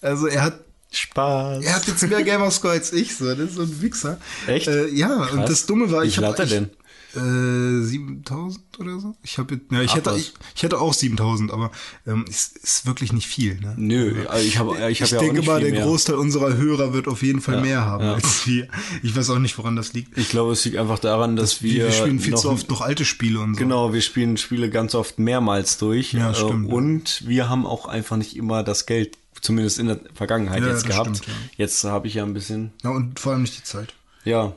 Also 0.03 0.27
er 0.27 0.43
hat 0.43 0.65
Spaß. 0.93 1.65
er 1.65 1.77
hat 1.77 1.87
jetzt 1.87 2.09
mehr 2.09 2.23
Gamerscore 2.23 2.75
als 2.75 2.93
ich, 2.93 3.17
so. 3.17 3.27
Das 3.27 3.39
ist 3.39 3.55
so 3.55 3.63
ein 3.63 3.83
Wichser. 3.83 4.19
Echt? 4.47 4.67
Äh, 4.67 4.89
ja, 4.89 5.29
und 5.33 5.49
das 5.49 5.67
Dumme 5.67 5.91
war, 5.91 6.03
Wie 6.03 6.09
ich 6.09 6.15
viel 6.17 6.25
habe 6.25 6.33
hat 6.33 6.41
er 6.41 6.47
denn? 6.47 6.71
Äh, 7.13 7.83
7000 7.83 8.61
oder 8.79 9.01
so? 9.01 9.17
Ich 9.25 9.39
habe 9.39 9.61
ja, 9.73 9.81
ich 9.81 9.91
Ach, 9.91 9.97
hätte 9.97 10.15
ich, 10.17 10.33
ich 10.55 10.63
hätte 10.63 10.79
auch 10.81 10.95
7000, 10.95 11.51
aber 11.51 11.73
ähm, 12.07 12.25
ist, 12.29 12.57
ist 12.57 12.87
wirklich 12.87 13.13
nicht 13.13 13.27
viel, 13.27 13.59
ne? 13.61 13.75
Nö, 13.77 14.27
also 14.29 14.47
ich 14.47 14.59
habe 14.59 14.77
ich 14.77 14.81
hab 14.81 14.91
Ich 14.91 15.11
ja 15.11 15.19
auch 15.19 15.23
denke 15.23 15.39
nicht 15.39 15.47
mal, 15.49 15.61
viel 15.61 15.71
der 15.71 15.81
mehr. 15.81 15.89
Großteil 15.89 16.15
unserer 16.15 16.57
Hörer 16.57 16.93
wird 16.93 17.09
auf 17.09 17.23
jeden 17.25 17.41
Fall 17.41 17.57
Ja, 17.57 17.61
mehr 17.63 17.85
haben 17.85 18.05
ja. 18.05 18.15
als 18.15 18.47
wir. 18.47 18.69
Ich 19.03 19.17
weiß 19.17 19.31
auch 19.31 19.41
nicht, 19.41 19.59
woran 19.59 19.75
das 19.75 19.93
liegt. 19.93 20.17
Ich 20.17 20.29
glaube, 20.29 20.53
es 20.53 20.65
liegt 20.65 20.77
einfach 20.77 21.01
daran, 21.01 21.35
dass 21.35 21.65
wir, 21.65 21.87
wir 21.87 21.93
spielen 21.93 22.21
viel 22.21 22.33
noch, 22.33 22.43
zu 22.43 22.51
oft 22.51 22.71
noch 22.71 22.81
alte 22.81 23.05
Spiele 23.05 23.41
und 23.41 23.55
so. 23.55 23.59
Genau, 23.59 23.93
wir 23.93 24.03
spielen 24.03 24.37
Spiele 24.37 24.71
ganz 24.71 24.95
oft 24.95 25.19
mehrmals 25.19 25.79
durch. 25.79 26.13
Ja, 26.13 26.31
äh, 26.31 26.35
stimmt, 26.37 26.69
ja. 26.69 26.75
Und 26.75 27.27
wir 27.27 27.49
haben 27.49 27.67
auch 27.67 27.87
einfach 27.87 28.19
nicht 28.19 28.37
immer 28.37 28.63
das 28.63 28.87
Geld, 28.87 29.19
zumindest 29.41 29.79
in 29.79 29.87
der 29.87 30.01
Vergangenheit 30.15 30.63
Ja, 30.63 30.69
jetzt 30.69 30.87
gehabt. 30.87 31.17
stimmt, 31.17 31.27
ja. 31.29 31.35
Jetzt 31.65 31.85
habe 31.85 32.07
ich 32.09 32.15
ja 32.15 32.25
ein 32.25 32.35
bisschen, 32.35 32.73
Ja, 32.83 32.91
und 32.91 33.19
vor 33.21 33.33
allem 33.33 33.43
nicht 33.43 33.57
die 33.59 33.63
Zeit. 33.65 33.95
ja, 34.25 34.53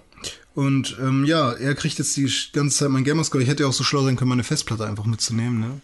Und 0.55 0.97
ähm, 1.01 1.25
ja, 1.25 1.51
er 1.53 1.73
kriegt 1.75 1.97
jetzt 1.99 2.15
die 2.17 2.31
ganze 2.53 2.77
Zeit 2.77 2.89
mein 2.89 3.03
Gamerscore. 3.03 3.43
Ich 3.43 3.49
hätte 3.49 3.63
ja 3.63 3.69
auch 3.69 3.73
so 3.73 3.83
schlau 3.83 4.03
sein 4.03 4.15
können, 4.15 4.29
meine 4.29 4.43
Festplatte 4.43 4.85
einfach 4.85 5.05
mitzunehmen, 5.05 5.59
ne? 5.59 5.81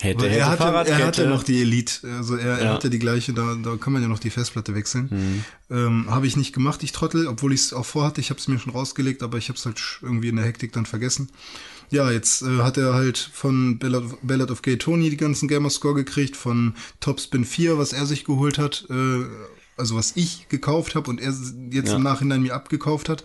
hätte, 0.00 0.24
hätte 0.28 0.36
er 0.36 0.48
hatte, 0.50 0.90
er 0.90 1.06
hatte 1.06 1.26
noch 1.28 1.44
die 1.44 1.60
Elite, 1.60 2.08
also 2.16 2.34
er, 2.34 2.58
er 2.58 2.64
Ja. 2.64 2.70
Mhm. 2.70 2.74
hatte 2.74 2.90
die 2.90 2.98
gleiche, 2.98 3.32
da, 3.32 3.54
da 3.62 3.76
kann 3.76 3.92
man 3.92 4.02
ja 4.02 4.08
noch 4.08 4.18
die 4.18 4.30
Festplatte 4.30 4.74
wechseln. 4.74 5.44
Ähm, 5.70 6.06
habe 6.10 6.26
ich 6.26 6.36
nicht 6.36 6.52
gemacht, 6.52 6.82
ich 6.82 6.90
Trottel, 6.92 7.28
obwohl 7.28 7.52
ich 7.52 7.60
es 7.60 7.72
auch 7.72 7.86
vorhatte. 7.86 8.20
Ich 8.20 8.30
habe 8.30 8.40
es 8.40 8.48
mir 8.48 8.58
schon 8.58 8.72
rausgelegt, 8.72 9.22
aber 9.22 9.38
ich 9.38 9.48
habe 9.48 9.56
es 9.58 9.64
halt 9.64 9.80
irgendwie 10.02 10.28
in 10.28 10.36
der 10.36 10.44
Hektik 10.44 10.72
dann 10.72 10.86
vergessen. 10.86 11.30
Ja, 11.92 12.10
jetzt 12.10 12.42
äh, 12.42 12.58
hat 12.62 12.76
er 12.78 12.94
halt 12.94 13.18
von 13.18 13.78
Ballad 13.78 14.04
of, 14.04 14.16
Ballad 14.22 14.50
of 14.50 14.62
Gay 14.62 14.76
Tony 14.78 15.10
die 15.10 15.16
ganzen 15.16 15.46
Gamerscore 15.46 15.94
gekriegt, 15.94 16.36
von 16.36 16.74
Topspin 17.00 17.44
4, 17.44 17.78
was 17.78 17.92
er 17.92 18.06
sich 18.06 18.24
geholt 18.24 18.58
hat, 18.58 18.86
äh, 18.90 19.24
also 19.76 19.94
was 19.96 20.12
ich 20.16 20.48
gekauft 20.48 20.94
habe 20.94 21.10
und 21.10 21.20
er 21.20 21.32
jetzt 21.70 21.88
Ja. 21.90 21.96
im 21.96 22.02
Nachhinein 22.02 22.42
mir 22.42 22.54
abgekauft 22.54 23.08
hat. 23.08 23.24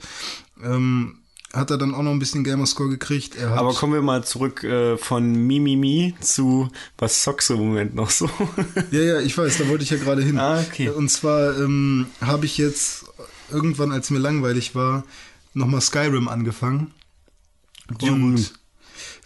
Ähm, 0.63 1.19
hat 1.53 1.71
er 1.71 1.77
dann 1.77 1.95
auch 1.95 2.03
noch 2.03 2.11
ein 2.11 2.19
bisschen 2.19 2.43
Gamerscore 2.43 2.89
gekriegt. 2.89 3.37
Er 3.37 3.51
hat 3.51 3.59
Aber 3.59 3.73
kommen 3.73 3.93
wir 3.93 4.01
mal 4.01 4.23
zurück 4.25 4.65
äh, 4.65 4.97
von 4.97 5.31
Mimimi 5.47 6.13
zu 6.19 6.69
was 6.97 7.23
zockst 7.23 7.49
du 7.49 7.53
im 7.53 7.59
Moment 7.61 7.95
noch 7.95 8.09
so? 8.09 8.29
Ja, 8.91 8.99
ja, 8.99 9.19
ich 9.21 9.37
weiß, 9.37 9.57
da 9.59 9.67
wollte 9.69 9.83
ich 9.85 9.89
ja 9.91 9.97
gerade 9.97 10.21
hin. 10.21 10.37
Ah, 10.39 10.59
okay. 10.59 10.89
Und 10.89 11.09
zwar 11.09 11.57
ähm, 11.57 12.07
habe 12.19 12.45
ich 12.45 12.57
jetzt 12.57 13.05
irgendwann, 13.49 13.93
als 13.93 14.09
mir 14.09 14.19
langweilig 14.19 14.75
war, 14.75 15.05
nochmal 15.53 15.79
Skyrim 15.79 16.27
angefangen. 16.27 16.91
Und 18.01 18.53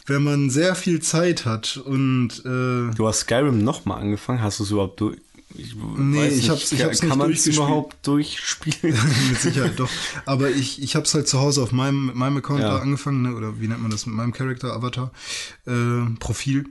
wenn 0.08 0.24
man 0.24 0.50
sehr 0.50 0.76
viel 0.76 1.02
Zeit 1.02 1.46
hat 1.46 1.78
und 1.78 2.30
äh, 2.46 2.94
Du 2.96 3.08
hast 3.08 3.22
Skyrim 3.22 3.64
nochmal 3.64 4.02
angefangen, 4.02 4.42
hast 4.42 4.60
du 4.60 4.64
es 4.64 4.72
überhaupt 4.72 5.00
durch? 5.02 5.18
Ich 5.56 5.76
Nee, 5.98 6.28
ich 6.30 6.50
hab's- 6.50 6.72
ich 6.72 6.82
hab's 6.84 7.00
Kann 7.02 7.10
nicht 7.10 7.18
man 7.18 7.32
es 7.32 7.46
überhaupt 7.48 8.08
durchspielen? 8.08 8.98
mit 9.30 9.40
Sicherheit 9.42 9.78
doch. 9.80 9.90
Aber 10.26 10.50
ich, 10.50 10.82
ich 10.82 10.96
habe 10.96 11.06
es 11.06 11.14
halt 11.14 11.28
zu 11.28 11.40
Hause 11.40 11.62
auf 11.62 11.72
meinem, 11.74 12.06
mit 12.08 12.16
meinem 12.16 12.38
Account 12.38 12.62
Ja. 12.62 12.70
da 12.76 12.78
angefangen, 12.80 13.22
ne? 13.24 13.36
oder 13.36 13.60
wie 13.60 13.68
nennt 13.68 13.82
man 13.82 13.92
das, 13.92 14.06
mit 14.06 14.16
meinem 14.16 14.32
Character, 14.32 14.74
Avatar, 14.74 15.12
äh, 15.68 16.06
Profil 16.20 16.66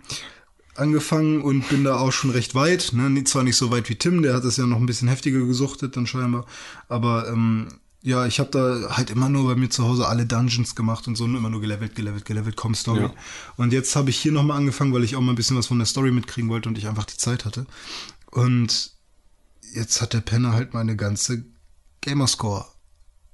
angefangen 0.77 1.43
und 1.43 1.69
bin 1.69 1.85
da 1.85 1.99
auch 1.99 2.13
schon 2.13 2.31
recht 2.31 2.55
weit. 2.55 2.93
Ne? 2.95 3.23
Zwar 3.25 3.43
nicht 3.43 3.57
so 3.57 3.71
weit 3.71 3.89
wie 3.91 3.97
Tim, 3.97 4.23
der 4.23 4.33
hat 4.35 4.45
es 4.45 4.57
ja 4.57 4.65
noch 4.67 4.79
ein 4.79 4.87
bisschen 4.87 5.09
heftiger 5.09 5.41
gesuchtet 5.41 5.97
dann 5.97 6.07
scheinbar, 6.07 6.47
aber 6.89 7.29
ähm, 7.29 7.69
ja, 8.03 8.27
ich 8.27 8.41
habe 8.41 8.51
da 8.51 8.97
halt 8.97 9.11
immer 9.11 9.29
nur 9.29 9.47
bei 9.47 9.55
mir 9.57 9.69
zu 9.69 9.85
Hause 9.85 10.09
alle 10.09 10.25
Dungeons 10.25 10.75
gemacht 10.75 11.07
und 11.07 11.17
so 11.17 11.25
und 11.25 11.37
immer 11.37 11.51
nur 11.51 11.61
gelevelt, 11.61 11.95
gelevelt, 11.95 12.25
gelevelt, 12.25 12.57
komm 12.57 12.75
Story. 12.75 13.03
Ja. 13.03 13.15
Und 13.57 13.73
jetzt 13.73 13.95
habe 13.95 14.09
ich 14.09 14.19
hier 14.19 14.33
nochmal 14.33 14.57
angefangen, 14.57 14.93
weil 14.95 15.05
ich 15.05 15.17
auch 15.17 15.21
mal 15.21 15.33
ein 15.33 15.37
bisschen 15.37 15.57
was 15.57 15.67
von 15.67 15.79
der 15.79 15.87
Story 15.87 16.11
mitkriegen 16.11 16.49
wollte 16.49 16.69
und 16.71 16.79
ich 16.79 16.89
einfach 16.89 17.05
die 17.05 17.19
Zeit 17.19 17.45
hatte. 17.45 17.67
Und 18.31 18.93
jetzt 19.75 20.01
hat 20.01 20.15
der 20.15 20.21
Penner 20.21 20.53
halt 20.53 20.73
meine 20.73 20.97
ganze 20.97 21.45
Gamerscore, 22.01 22.65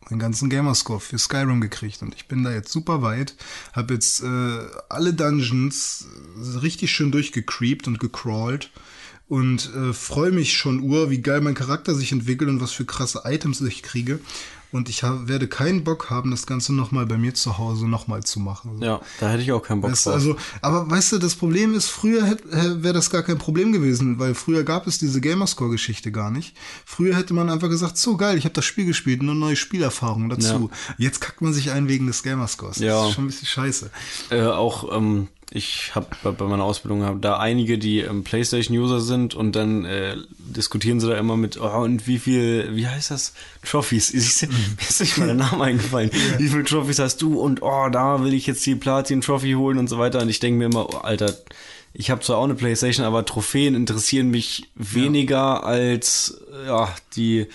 meinen 0.08 0.18
ganzen 0.18 0.50
Gamerscore 0.50 1.00
für 1.00 1.18
Skyrim 1.18 1.60
gekriegt 1.60 2.02
und 2.02 2.14
ich 2.16 2.26
bin 2.26 2.42
da 2.42 2.50
jetzt 2.50 2.72
super 2.72 3.02
weit, 3.02 3.36
habe 3.72 3.94
jetzt 3.94 4.22
äh, 4.22 4.58
alle 4.88 5.14
Dungeons 5.14 6.06
äh, 6.36 6.58
richtig 6.58 6.90
schön 6.90 7.12
durchgecreept 7.12 7.86
und 7.86 8.00
gecrawlt 8.00 8.70
und 9.28 9.70
äh, 9.74 9.92
freue 9.92 10.30
mich 10.30 10.54
schon 10.54 10.80
ur, 10.80 11.10
wie 11.10 11.20
geil 11.20 11.40
mein 11.40 11.54
Charakter 11.54 11.94
sich 11.94 12.12
entwickelt 12.12 12.48
und 12.48 12.60
was 12.60 12.72
für 12.72 12.84
krasse 12.84 13.22
Items 13.24 13.60
ich 13.60 13.82
kriege 13.82 14.20
und 14.72 14.88
ich 14.88 15.02
hab, 15.02 15.28
werde 15.28 15.48
keinen 15.48 15.84
Bock 15.84 16.10
haben, 16.10 16.30
das 16.30 16.46
Ganze 16.46 16.74
nochmal 16.74 17.06
bei 17.06 17.16
mir 17.16 17.34
zu 17.34 17.58
Hause 17.58 17.88
nochmal 17.88 18.22
zu 18.22 18.40
machen. 18.40 18.80
ja, 18.82 19.00
da 19.20 19.30
hätte 19.30 19.42
ich 19.42 19.52
auch 19.52 19.62
keinen 19.62 19.80
Bock 19.80 19.92
Weißt 19.92 20.06
drauf. 20.06 20.14
also, 20.14 20.36
aber 20.60 20.88
weißt 20.90 21.12
du, 21.12 21.18
das 21.18 21.34
Problem 21.34 21.74
ist, 21.74 21.88
früher 21.88 22.36
wäre 22.50 22.94
das 22.94 23.10
gar 23.10 23.22
kein 23.22 23.38
Problem 23.38 23.72
gewesen, 23.72 24.18
weil 24.18 24.34
früher 24.34 24.64
gab 24.64 24.86
es 24.86 24.98
diese 24.98 25.20
Gamerscore-Geschichte 25.20 26.12
gar 26.12 26.30
nicht. 26.30 26.56
Früher 26.84 27.16
hätte 27.16 27.34
man 27.34 27.48
einfach 27.48 27.68
gesagt, 27.68 27.96
so 27.96 28.16
geil, 28.16 28.36
ich 28.36 28.44
habe 28.44 28.54
das 28.54 28.64
Spiel 28.64 28.86
gespielt, 28.86 29.22
nur 29.22 29.34
neue 29.34 29.56
Spielerfahrungen 29.56 30.28
dazu. 30.28 30.70
Jetzt 30.98 31.20
kackt 31.20 31.40
man 31.42 31.52
sich 31.52 31.70
ein 31.70 31.88
wegen 31.88 32.06
des 32.06 32.22
Gamerscores. 32.22 32.78
Ja. 32.78 33.00
Das 33.00 33.08
ist 33.08 33.14
schon 33.14 33.24
ein 33.24 33.28
bisschen 33.28 33.48
scheiße. 33.48 33.90
Äh, 34.30 34.42
auch, 34.42 34.96
ähm, 34.96 35.28
ich 35.50 35.94
habe 35.94 36.08
bei, 36.22 36.44
meiner 36.44 36.64
Ausbildung 36.64 37.04
hab 37.04 37.22
da 37.22 37.38
einige, 37.38 37.78
die 37.78 38.00
ähm, 38.00 38.24
PlayStation-User 38.24 39.00
sind 39.00 39.34
und 39.34 39.52
dann 39.54 39.84
äh, 39.84 40.16
diskutieren 40.38 40.98
sie 40.98 41.08
da 41.08 41.16
immer 41.16 41.36
mit, 41.36 41.60
oh, 41.60 41.82
und 41.82 42.06
wie 42.08 42.18
viel, 42.18 42.74
wie 42.74 42.88
heißt 42.88 43.12
das? 43.12 43.32
Trophies. 43.64 44.10
Ist, 44.10 44.42
mir 44.48 44.56
ist 44.88 45.00
nicht 45.00 45.18
mal 45.18 45.26
der 45.26 45.36
Name 45.36 45.64
eingefallen. 45.64 46.10
Wie 46.38 46.48
viele 46.48 46.64
Trophies 46.64 46.98
hast 46.98 47.22
du? 47.22 47.38
Und 47.38 47.62
oh, 47.62 47.88
da 47.90 48.24
will 48.24 48.34
ich 48.34 48.46
jetzt 48.46 48.66
die 48.66 48.74
Platin-Trophy 48.74 49.52
holen 49.52 49.78
und 49.78 49.88
so 49.88 49.98
weiter. 49.98 50.20
Und 50.20 50.28
ich 50.28 50.40
denke 50.40 50.58
mir 50.58 50.66
immer, 50.66 50.92
oh, 50.92 50.98
Alter, 50.98 51.32
ich 51.92 52.10
habe 52.10 52.20
zwar 52.22 52.38
auch 52.38 52.44
eine 52.44 52.54
Playstation, 52.54 53.06
aber 53.06 53.24
Trophäen 53.24 53.74
interessieren 53.74 54.30
mich 54.30 54.68
weniger 54.74 55.64
als 55.64 56.40
ja, 56.66 56.94
die 57.14 57.46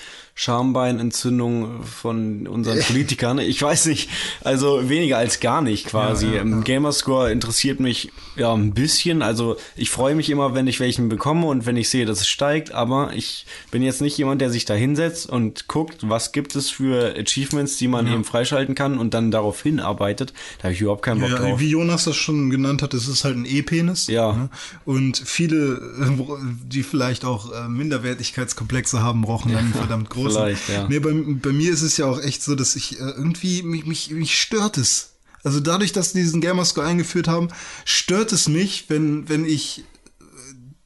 Schambeinentzündung 0.41 1.83
von 1.83 2.47
unseren 2.47 2.79
Politikern. 2.87 3.39
Ich 3.39 3.61
weiß 3.61 3.85
nicht, 3.87 4.09
also 4.43 4.89
weniger 4.89 5.17
als 5.17 5.39
gar 5.39 5.61
nicht 5.61 5.87
quasi. 5.87 6.27
Ja, 6.27 6.33
ja, 6.35 6.41
Ähm, 6.41 6.51
ja. 6.51 6.59
Gamerscore 6.61 7.31
interessiert 7.31 7.79
mich 7.79 8.11
ja 8.35 8.53
ein 8.53 8.73
bisschen. 8.73 9.21
Also 9.21 9.57
ich 9.75 9.89
freue 9.89 10.15
mich 10.15 10.29
immer, 10.29 10.53
wenn 10.55 10.67
ich 10.67 10.79
welchen 10.79 11.09
bekomme 11.09 11.47
und 11.47 11.65
wenn 11.65 11.77
ich 11.77 11.89
sehe, 11.89 12.05
dass 12.05 12.21
es 12.21 12.27
steigt. 12.27 12.71
Aber 12.73 13.11
ich 13.13 13.45
bin 13.71 13.81
jetzt 13.83 14.01
nicht 14.01 14.17
jemand, 14.17 14.41
der 14.41 14.49
sich 14.49 14.65
da 14.65 14.73
hinsetzt 14.73 15.29
und 15.29 15.67
guckt, 15.67 16.09
was 16.09 16.31
gibt 16.31 16.55
es 16.55 16.69
für 16.69 17.15
Achievements, 17.17 17.77
die 17.77 17.87
man 17.87 18.07
eben 18.07 18.23
freischalten 18.23 18.75
kann 18.75 18.97
und 18.97 19.13
dann 19.13 19.31
darauf 19.31 19.61
hinarbeitet. 19.61 20.33
Da 20.59 20.65
habe 20.65 20.73
ich 20.73 20.81
überhaupt 20.81 21.03
keinen 21.03 21.21
Bock 21.21 21.29
Ja, 21.29 21.37
drauf. 21.37 21.59
wie 21.59 21.69
Jonas 21.69 22.05
das 22.05 22.15
schon 22.15 22.49
genannt 22.49 22.81
hat, 22.81 22.93
es 22.93 23.07
ist 23.07 23.23
halt 23.23 23.37
ein 23.37 23.45
E-Penis. 23.45 24.07
Ja. 24.07 24.33
Ne? 24.33 24.49
Und 24.85 25.17
viele, 25.23 25.73
äh, 26.01 26.37
die 26.65 26.83
vielleicht 26.83 27.25
auch 27.25 27.51
äh, 27.51 27.67
Minderwertigkeitskomplexe 27.67 29.01
haben, 29.01 29.21
brauchen 29.21 29.51
dann 29.53 29.65
einen 29.65 29.73
verdammt 29.81 30.09
vielleicht, 30.31 30.69
ja. 30.69 30.87
Nee, 30.87 30.99
bei, 30.99 31.11
bei 31.13 31.51
mir 31.51 31.71
ist 31.71 31.81
es 31.81 31.97
ja 31.97 32.05
auch 32.05 32.21
echt 32.21 32.43
so, 32.43 32.55
dass 32.55 32.75
ich 32.75 32.99
äh, 32.99 33.03
irgendwie, 33.03 33.63
mich, 33.63 33.85
mich, 33.85 34.11
mich 34.11 34.39
stört 34.39 34.77
es. 34.77 35.11
Also 35.43 35.59
dadurch, 35.59 35.91
dass 35.91 36.13
die 36.13 36.21
diesen 36.21 36.41
Gamerscore 36.41 36.85
eingeführt 36.85 37.27
haben, 37.27 37.49
stört 37.85 38.31
es 38.31 38.47
mich, 38.47 38.85
wenn, 38.89 39.27
wenn 39.27 39.45
ich 39.45 39.83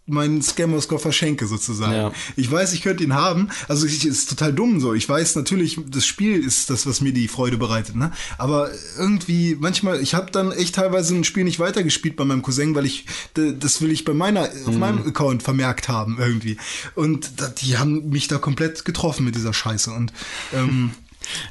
meinen 0.08 0.42
Scammer-Score 0.42 1.00
verschenke 1.02 1.48
sozusagen. 1.48 1.94
Ja. 1.94 2.12
Ich 2.36 2.52
weiß, 2.52 2.74
ich 2.74 2.82
könnte 2.84 3.04
ihn 3.04 3.14
haben. 3.16 3.50
Also 3.68 3.88
ich, 3.88 4.06
ist 4.06 4.30
total 4.30 4.54
dumm 4.54 4.80
so. 4.80 4.94
Ich 4.94 5.10
weiß 5.10 5.36
natürlich, 5.36 5.80
das 5.88 6.06
Spiel 6.06 6.40
ist 6.44 6.70
das, 6.70 6.86
was 6.86 7.02
mir 7.02 7.12
die 7.12 7.28
Freude 7.28 7.58
bereitet. 7.58 7.96
Ne? 7.96 8.12
Aber 8.38 8.70
irgendwie 9.00 9.58
manchmal, 9.60 10.00
ich 10.02 10.14
habe 10.14 10.32
dann 10.32 10.52
echt 10.52 10.76
teilweise 10.76 11.16
ein 11.16 11.24
Spiel 11.24 11.44
nicht 11.44 11.60
weitergespielt 11.60 12.16
bei 12.16 12.24
meinem 12.26 12.44
Cousin, 12.44 12.76
weil 12.76 12.86
ich 12.86 13.06
das 13.34 13.82
will 13.82 13.92
ich 13.92 14.06
bei 14.06 14.14
meiner 14.14 14.44
auf 14.44 14.74
Mhm. 14.74 14.80
meinem 14.80 15.08
Account 15.08 15.42
vermerkt 15.44 15.90
haben 15.90 16.18
irgendwie. 16.20 16.58
Und 16.94 17.32
die 17.62 17.78
haben 17.78 18.10
mich 18.10 18.28
da 18.28 18.38
komplett 18.38 18.86
getroffen 18.86 19.26
mit 19.26 19.36
dieser 19.36 19.54
Scheiße. 19.54 19.92
Und 19.92 20.14
ähm, 20.54 20.92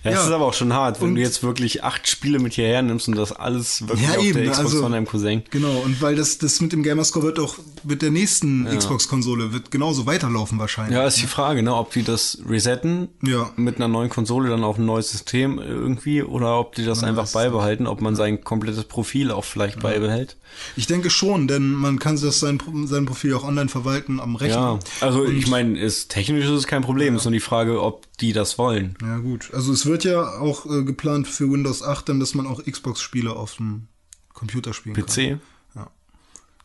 das 0.03 0.15
Ja. 0.15 0.25
ist 0.25 0.31
aber 0.31 0.47
auch 0.47 0.55
schon 0.55 0.73
hart, 0.73 1.01
wenn 1.01 1.09
Und- 1.11 1.15
du 1.17 1.21
jetzt 1.21 1.43
wirklich 1.43 1.85
acht 1.85 2.09
Spiele 2.09 2.39
mit 2.39 2.55
hierher 2.55 2.83
nimmst 2.83 3.09
und 3.09 3.17
das 3.17 3.33
alles 3.33 3.87
wirklich 3.89 4.09
Ja, 4.09 4.17
auf 4.17 4.25
eben, 4.25 4.35
der 4.35 4.51
Xbox 4.51 4.59
also- 4.71 4.83
von 4.83 4.93
deinem 4.93 5.07
Cousin. 5.07 5.43
Genau, 5.51 5.79
und 5.85 6.01
weil 6.03 6.17
das, 6.17 6.39
das 6.39 6.61
mit 6.61 6.73
dem 6.73 6.83
Gamerscore 6.83 7.25
wird 7.27 7.39
auch 7.39 7.57
mit 7.83 8.03
der 8.03 8.11
nächsten 8.11 8.67
Xbox-Konsole 8.67 9.53
wird 9.53 9.71
genauso 9.71 10.07
weiterlaufen 10.07 10.59
wahrscheinlich. 10.59 10.97
Ja, 10.97 11.07
ist 11.07 11.21
die 11.21 11.27
Frage, 11.27 11.63
ne, 11.63 11.75
ob 11.75 11.93
die 11.93 12.03
das 12.03 12.39
resetten 12.49 13.09
Ja. 13.23 13.51
mit 13.57 13.77
einer 13.77 13.89
neuen 13.89 14.09
Konsole 14.11 14.49
dann 14.49 14.65
auf 14.65 14.79
ein 14.79 14.85
neues 14.87 15.11
System 15.11 15.59
irgendwie 15.59 16.23
oder 16.23 16.59
ob 16.59 16.75
die 16.75 16.85
das 16.85 17.03
einfach 17.03 17.23
weiß 17.23 17.29
es 17.29 17.35
beibehalten, 17.35 17.87
ob 17.87 18.01
man 18.01 18.17
sein 18.17 18.43
komplettes 18.45 18.85
Profil 18.85 19.31
auch 19.31 19.45
vielleicht 19.45 19.81
beibehält. 19.81 20.37
Ich 20.77 20.87
denke 20.87 21.11
schon, 21.11 21.49
denn 21.49 21.73
man 21.73 21.99
kann 21.99 22.21
das 22.21 22.39
sein, 22.39 22.61
sein 22.87 23.07
Profil 23.07 23.35
auch 23.35 23.43
online 23.45 23.69
verwalten 23.69 24.21
am 24.21 24.37
Rechner. 24.37 24.79
Ja, 25.01 25.07
also 25.07 25.25
ich 25.27 25.49
meine, 25.49 25.79
ist 25.79 26.11
technisch 26.11 26.45
ist 26.45 26.51
es 26.53 26.67
kein 26.69 26.83
Problem, 26.83 27.17
ist 27.17 27.25
nur 27.25 27.33
die 27.33 27.41
Frage, 27.41 27.83
ob 27.83 28.03
die 28.21 28.33
das 28.33 28.59
wollen. 28.59 28.97
Ja, 29.03 29.19
gut. 29.19 29.51
Also 29.53 29.73
es 29.73 29.87
wird 29.87 30.05
ja 30.05 30.39
auch 30.39 30.67
äh, 30.67 30.85
geplant 30.85 31.27
für 31.27 31.51
Windows 31.51 31.83
8 31.83 32.09
dann, 32.09 32.21
dass 32.21 32.35
man 32.35 32.47
auch 32.47 32.63
Xbox-Spiele 32.65 33.35
auf 33.35 33.57
dem 33.57 33.89
Computer 34.33 34.73
spielen 34.73 34.95
kann. 34.95 35.07
PC? 35.07 35.41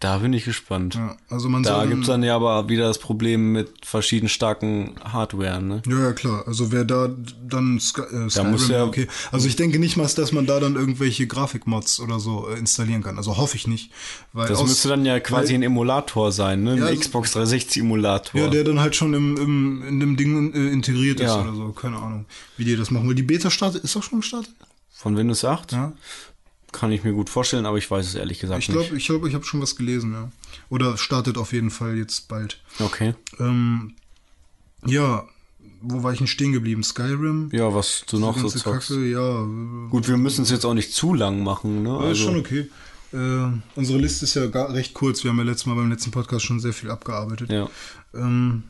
Da 0.01 0.19
bin 0.19 0.31
ich 0.31 0.45
gespannt. 0.45 0.95
Ja, 0.95 1.17
also 1.29 1.49
man 1.49 1.61
Da 1.63 1.79
soll 1.81 1.89
gibt's 1.89 2.07
dann 2.07 2.23
ja 2.23 2.33
aber 2.33 2.69
wieder 2.69 2.87
das 2.87 2.99
Problem 2.99 3.51
mit 3.51 3.85
verschieden 3.85 4.29
starken 4.29 4.95
Hardware, 5.03 5.61
ne? 5.61 5.81
Ja, 5.89 5.99
ja, 5.99 6.13
klar. 6.13 6.47
Also 6.47 6.71
wer 6.71 6.85
da 6.85 7.09
dann 7.45 7.81
Sky, 7.81 8.03
äh, 8.03 8.29
Skyrim, 8.29 8.51
muss 8.51 8.69
ja- 8.69 8.85
okay. 8.85 9.09
Also 9.33 9.49
ich 9.49 9.57
denke 9.57 9.77
nicht 9.77 9.97
mal, 9.97 10.07
dass 10.07 10.31
man 10.31 10.45
da 10.45 10.61
dann 10.61 10.75
irgendwelche 10.75 11.27
Grafikmods 11.27 11.99
oder 11.99 12.21
so 12.21 12.47
äh, 12.47 12.57
installieren 12.57 13.03
kann. 13.03 13.17
Also 13.17 13.35
hoffe 13.35 13.57
ich 13.57 13.67
nicht. 13.67 13.91
Weil 14.31 14.47
Das 14.47 14.59
aus- 14.59 14.69
müsste 14.69 14.87
dann 14.87 15.05
ja 15.05 15.19
quasi 15.19 15.53
ein 15.53 15.63
Emulator 15.63 16.31
sein, 16.31 16.63
ne? 16.63 16.71
Ein 16.71 16.77
Ja, 16.77 16.85
also- 16.85 16.99
Xbox 17.01 17.33
360 17.33 17.81
Emulator. 17.81 18.39
Ja, 18.39 18.47
der 18.47 18.63
dann 18.63 18.79
halt 18.79 18.95
schon 18.95 19.13
im, 19.13 19.35
im, 19.35 19.83
in 19.85 19.99
dem 19.99 20.15
Ding 20.15 20.53
äh, 20.53 20.69
integriert 20.71 21.19
ist 21.19 21.25
Ja. 21.27 21.41
oder 21.41 21.53
so. 21.53 21.73
Keine 21.73 21.97
Ahnung, 21.97 22.25
wie 22.55 22.63
die 22.63 22.77
das 22.77 22.89
machen. 22.89 23.05
Weil 23.09 23.15
die 23.15 23.23
Beta 23.23 23.51
startet, 23.51 23.83
ist 23.83 23.97
auch 23.97 24.03
schon 24.03 24.21
gestartet? 24.21 24.53
Von 24.93 25.17
Windows 25.17 25.43
8? 25.43 25.73
Ja. 25.73 25.91
Kann 26.71 26.91
ich 26.91 27.03
mir 27.03 27.13
gut 27.13 27.29
vorstellen, 27.29 27.65
aber 27.65 27.77
ich 27.77 27.89
weiß 27.89 28.05
es 28.07 28.15
ehrlich 28.15 28.39
gesagt 28.39 28.59
Ich 28.61 28.67
glaube, 28.67 28.81
nicht. 28.93 28.93
ich, 28.97 29.05
glaub, 29.07 29.25
ich 29.25 29.33
habe 29.33 29.43
schon 29.43 29.61
was 29.61 29.75
gelesen, 29.75 30.13
ja. 30.13 30.31
Oder 30.69 30.97
startet 30.97 31.37
auf 31.37 31.51
jeden 31.53 31.71
Fall 31.71 31.97
jetzt 31.97 32.27
bald. 32.27 32.59
Okay. 32.79 33.15
Ähm, 33.39 33.95
ja, 34.85 35.25
wo 35.81 36.03
war 36.03 36.11
ich 36.11 36.19
denn 36.19 36.27
stehen 36.27 36.51
geblieben? 36.51 36.83
Skyrim? 36.83 37.49
Ja, 37.51 37.73
was 37.73 38.03
du 38.07 38.19
noch 38.19 38.37
so 38.37 38.47
zockst. 38.49 38.89
Kacke, 38.89 39.05
ja. 39.09 39.43
äh, 39.43 39.89
Gut, 39.89 40.07
wir 40.07 40.17
müssen 40.17 40.43
es 40.43 40.51
jetzt 40.51 40.65
auch 40.65 40.73
nicht 40.73 40.93
zu 40.93 41.13
lang 41.13 41.43
machen, 41.43 41.83
ne? 41.83 41.89
Ja, 41.89 41.97
ist 42.01 42.07
Also, 42.09 42.23
schon 42.25 42.37
okay. 42.39 42.69
Äh, 43.11 43.51
unsere 43.75 43.97
Liste 43.97 44.25
ist 44.25 44.35
ja 44.35 44.45
gar, 44.47 44.71
recht 44.71 44.93
kurz. 44.93 45.23
Wir 45.23 45.31
haben 45.31 45.37
ja 45.39 45.43
letztes 45.43 45.65
Mal 45.65 45.75
beim 45.75 45.89
letzten 45.89 46.11
Podcast 46.11 46.45
schon 46.45 46.59
sehr 46.59 46.73
viel 46.73 46.91
abgearbeitet. 46.91 47.51
ja. 47.51 47.67
Ähm, 48.13 48.63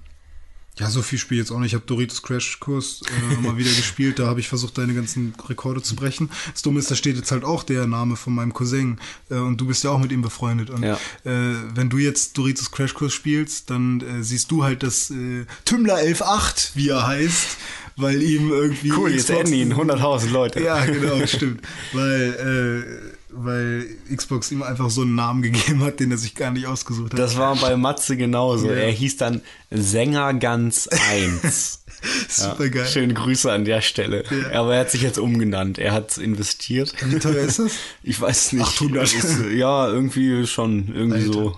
ja, 0.79 0.89
so 0.89 1.01
viel 1.01 1.19
spiele 1.19 1.41
ich 1.41 1.47
jetzt 1.47 1.51
auch 1.55 1.59
nicht. 1.59 1.71
Ich 1.71 1.75
habe 1.75 1.85
Doritos 1.85 2.21
Crash 2.21 2.59
Kurs 2.59 3.01
äh, 3.31 3.41
mal 3.41 3.57
wieder 3.57 3.69
gespielt. 3.75 4.17
Da 4.19 4.27
habe 4.27 4.39
ich 4.39 4.47
versucht, 4.47 4.77
deine 4.77 4.93
ganzen 4.93 5.33
Rekorde 5.47 5.81
zu 5.81 5.95
brechen. 5.95 6.29
Das 6.53 6.61
Dumme 6.61 6.79
ist, 6.79 6.89
da 6.89 6.95
steht 6.95 7.17
jetzt 7.17 7.31
halt 7.31 7.43
auch 7.43 7.63
der 7.63 7.85
Name 7.87 8.15
von 8.15 8.33
meinem 8.33 8.53
Cousin. 8.53 8.97
Äh, 9.29 9.35
und 9.35 9.57
du 9.59 9.65
bist 9.67 9.83
ja 9.83 9.89
auch 9.91 9.99
mit 9.99 10.11
ihm 10.11 10.21
befreundet. 10.21 10.69
Und 10.69 10.83
Ja. 10.83 10.95
äh, 11.25 11.55
wenn 11.75 11.89
du 11.89 11.97
jetzt 11.97 12.37
Doritos 12.37 12.71
Crash 12.71 12.93
Kurs 12.93 13.13
spielst, 13.13 13.69
dann 13.69 14.01
äh, 14.01 14.23
siehst 14.23 14.49
du 14.51 14.63
halt 14.63 14.83
das 14.83 15.09
äh, 15.11 15.45
Tümmler 15.65 15.97
11.8, 15.97 16.71
wie 16.75 16.89
er 16.89 17.05
heißt. 17.05 17.57
Weil 17.97 18.21
ihm 18.23 18.49
irgendwie. 18.49 18.93
Cool, 18.93 19.11
jetzt 19.11 19.25
Xbox- 19.27 19.39
adden 19.41 19.53
ihn 19.53 19.73
100.000 19.75 20.29
Leute. 20.29 20.61
ja, 20.63 20.85
genau, 20.85 21.25
stimmt. 21.27 21.61
Weil, 21.91 23.11
äh, 23.13 23.18
weil 23.43 23.85
Xbox 24.13 24.51
ihm 24.51 24.63
einfach 24.63 24.89
so 24.89 25.01
einen 25.01 25.15
Namen 25.15 25.41
gegeben 25.41 25.83
hat, 25.83 25.99
den 25.99 26.11
er 26.11 26.17
sich 26.17 26.35
gar 26.35 26.51
nicht 26.51 26.67
ausgesucht 26.67 27.13
hat. 27.13 27.19
Das 27.19 27.37
war 27.37 27.55
bei 27.55 27.75
Matze 27.77 28.17
genauso. 28.17 28.67
Ja. 28.67 28.73
Er 28.73 28.91
hieß 28.91 29.17
dann 29.17 29.41
Sänger 29.71 30.33
ganz 30.33 30.87
1. 30.87 31.78
Super 32.29 32.69
geil. 32.69 32.85
Schöne 32.85 33.13
Grüße 33.13 33.51
an 33.51 33.65
der 33.65 33.81
Stelle. 33.81 34.23
Ja. 34.29 34.59
Aber 34.59 34.75
er 34.75 34.81
hat 34.81 34.91
sich 34.91 35.01
jetzt 35.01 35.19
umgenannt. 35.19 35.77
Er 35.77 35.91
hat 35.93 36.17
investiert. 36.17 36.93
Wie 37.05 37.19
teuer 37.19 37.45
ist 37.45 37.59
das? 37.59 37.71
Ich 38.03 38.19
weiß 38.19 38.53
nicht. 38.53 38.65
800. 38.65 39.03
Das 39.03 39.13
Ist, 39.13 39.39
ja, 39.53 39.87
irgendwie 39.87 40.47
schon. 40.47 40.87
Irgendwie 40.93 41.17
Alter. 41.17 41.33
so. 41.33 41.55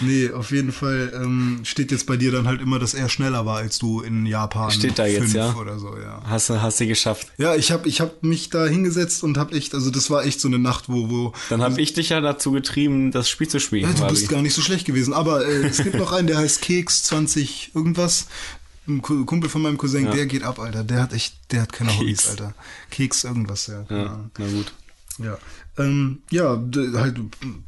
Nee, 0.00 0.30
auf 0.30 0.50
jeden 0.50 0.72
Fall 0.72 1.12
ähm, 1.14 1.60
steht 1.64 1.92
jetzt 1.92 2.06
bei 2.06 2.16
dir 2.16 2.32
dann 2.32 2.46
halt 2.46 2.60
immer, 2.60 2.78
dass 2.78 2.94
er 2.94 3.08
schneller 3.08 3.46
war 3.46 3.58
als 3.58 3.78
du 3.78 4.00
in 4.00 4.26
Japan. 4.26 4.70
Steht 4.70 4.98
da 4.98 5.06
jetzt, 5.06 5.34
ja? 5.34 5.54
Oder 5.54 5.78
so, 5.78 5.96
ja. 5.98 6.22
Hast 6.24 6.50
du, 6.50 6.60
hast 6.60 6.80
du 6.80 6.86
geschafft. 6.86 7.28
Ja, 7.38 7.54
ich 7.54 7.70
habe 7.70 7.88
ich 7.88 8.00
hab 8.00 8.22
mich 8.22 8.50
da 8.50 8.66
hingesetzt 8.66 9.22
und 9.22 9.38
habe 9.38 9.54
echt, 9.54 9.74
also 9.74 9.90
das 9.90 10.10
war 10.10 10.24
echt 10.24 10.40
so 10.40 10.48
eine 10.48 10.58
Nacht, 10.58 10.84
wo, 10.88 11.10
wo 11.10 11.32
Dann 11.50 11.62
habe 11.62 11.80
ich 11.80 11.92
dich 11.92 12.08
ja 12.08 12.20
dazu 12.20 12.52
getrieben, 12.52 13.10
das 13.12 13.28
Spiel 13.28 13.48
zu 13.48 13.60
spielen. 13.60 13.88
ja, 13.88 13.92
du 13.92 14.06
bist 14.08 14.28
gar 14.28 14.42
nicht 14.42 14.54
so 14.54 14.62
schlecht 14.62 14.86
gewesen. 14.86 15.12
Aber 15.12 15.46
äh, 15.46 15.66
es 15.66 15.82
gibt 15.82 15.96
noch 15.96 16.12
einen, 16.12 16.26
der 16.26 16.38
heißt 16.38 16.62
Keks 16.62 17.04
20 17.04 17.72
irgendwas. 17.74 18.26
Ein 18.88 19.00
Ku- 19.02 19.24
Kumpel 19.24 19.48
von 19.48 19.62
meinem 19.62 19.78
Cousin, 19.78 20.10
der 20.10 20.26
geht 20.26 20.42
ab, 20.42 20.58
Alter. 20.58 20.82
Der 20.84 21.02
hat 21.02 21.12
echt, 21.12 21.34
der 21.52 21.62
hat 21.62 21.72
keine 21.72 21.90
Keks. 21.90 22.00
Hobbys, 22.00 22.28
Alter. 22.30 22.54
Keks 22.90 23.24
irgendwas, 23.24 23.66
ja. 23.68 23.82
keine 23.84 24.00
ja, 24.04 24.06
Ahnung. 24.12 24.30
na 24.38 24.46
gut. 24.48 24.72
Ja, 25.18 25.36
ähm, 25.78 26.22
ja, 26.30 26.58
halt 26.94 27.20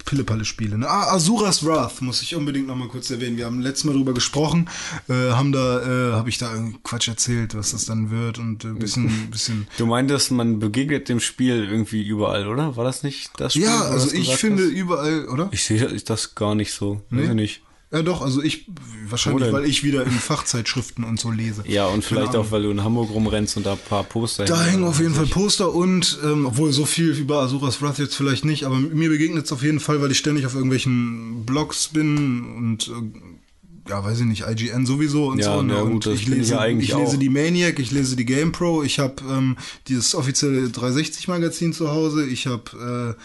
Pille-Palle-Spiele. 0.07 0.79
Ne? 0.79 0.89
Ah, 0.89 1.13
Asuras 1.15 1.65
Wrath 1.65 2.01
muss 2.01 2.23
ich 2.23 2.35
unbedingt 2.35 2.67
noch 2.67 2.75
mal 2.75 2.89
kurz 2.89 3.11
erwähnen. 3.11 3.37
Wir 3.37 3.45
haben 3.45 3.61
letztes 3.61 3.85
Mal 3.85 3.93
drüber 3.93 4.15
gesprochen, 4.15 4.69
äh, 5.09 5.31
haben 5.33 5.53
da, 5.53 5.81
äh, 5.83 6.13
habe 6.15 6.31
ich 6.31 6.39
da 6.39 6.53
irgendwie 6.53 6.79
Quatsch 6.83 7.09
erzählt, 7.09 7.55
was 7.55 7.73
das 7.73 7.85
dann 7.85 8.11
wird 8.11 8.39
und 8.39 8.65
ein 8.65 8.77
äh, 8.77 8.79
bisschen, 8.81 9.11
bisschen. 9.31 9.69
Du 9.77 9.85
meintest, 9.87 10.31
man 10.31 10.59
begegnet 10.59 11.09
dem 11.11 11.21
Spiel 11.21 11.65
irgendwie 11.65 12.03
überall, 12.07 12.49
oder? 12.49 12.77
War 12.77 12.85
das 12.85 13.03
nicht 13.03 13.31
das 13.37 13.53
Spiel? 13.53 13.65
Ja, 13.65 13.83
also 13.83 14.11
ich 14.13 14.35
finde 14.37 14.65
hast? 14.65 14.73
überall, 14.73 15.27
oder? 15.29 15.49
Ich 15.53 15.65
sehe 15.65 15.87
das 16.03 16.35
gar 16.35 16.55
nicht 16.55 16.73
so. 16.73 17.03
Weiß 17.11 17.29
ich 17.29 17.35
nicht. 17.35 17.63
Ja, 17.95 18.03
doch, 18.03 18.23
also 18.23 18.43
ich, 18.43 18.67
wahrscheinlich, 19.09 19.53
weil 19.53 19.65
ich 19.67 19.85
wieder 19.85 20.05
in 20.05 20.11
Fachzeitschriften 20.11 21.05
und 21.05 21.21
so 21.21 21.31
lese. 21.31 21.63
Ja, 21.69 21.87
und 21.87 22.05
vielleicht 22.05 22.35
auch, 22.35 22.51
weil 22.51 22.65
du 22.65 22.71
in 22.71 22.83
Hamburg 22.83 23.11
rumrennst 23.11 23.57
und 23.57 23.65
da 23.67 23.73
ein 23.75 23.79
paar 23.89 24.03
Poster 24.03 24.45
Da 24.47 24.61
hängen. 24.65 24.83
auf 24.83 24.99
jeden 25.01 25.15
Fall 25.15 25.27
Poster 25.27 25.73
und, 25.73 26.19
ähm, 26.25 26.47
obwohl 26.47 26.73
so 26.73 26.87
viel 26.87 27.11
über 27.11 27.43
Asuras 27.43 27.81
Wrath 27.81 27.99
jetzt 28.01 28.17
vielleicht 28.17 28.45
nicht, 28.45 28.65
aber 28.65 28.75
mir 28.81 29.09
begegnet 29.11 29.45
es 29.47 29.53
auf 29.53 29.63
jeden 29.63 29.79
Fall, 29.79 30.03
weil 30.03 30.11
ich 30.11 30.19
ständig 30.19 30.45
auf 30.45 30.55
irgendwelchen 30.55 31.47
Blogs 31.47 31.89
bin 31.89 32.45
und, 32.57 32.89
äh, 32.89 33.91
ja, 33.91 34.03
weiß 34.03 34.21
ich 34.21 34.27
nicht, 34.27 34.45
IGN 34.49 34.87
sowieso 34.87 35.27
und 35.29 35.39
Ja, 35.39 35.57
so. 35.57 35.63
ne? 35.63 35.75
na 35.77 35.83
gut, 35.83 36.07
und 36.07 36.15
ich 36.15 36.23
ich 36.23 36.29
lese, 36.29 36.55
ja 36.55 36.61
eigentlich 36.61 36.89
ich 36.91 36.97
lese 36.97 37.17
auch. 37.17 37.21
die 37.21 37.29
Maniac, 37.29 37.79
ich 37.79 37.91
lese 37.93 38.17
die 38.17 38.25
GamePro, 38.25 38.83
ich 38.83 38.99
habe 38.99 39.17
ähm, 39.31 39.57
dieses 39.89 40.15
offizielle 40.15 40.67
360-Magazin 40.69 41.73
zu 41.73 41.91
Hause, 41.91 42.27
ich 42.27 42.47
habe 42.47 43.15
äh, 43.17 43.23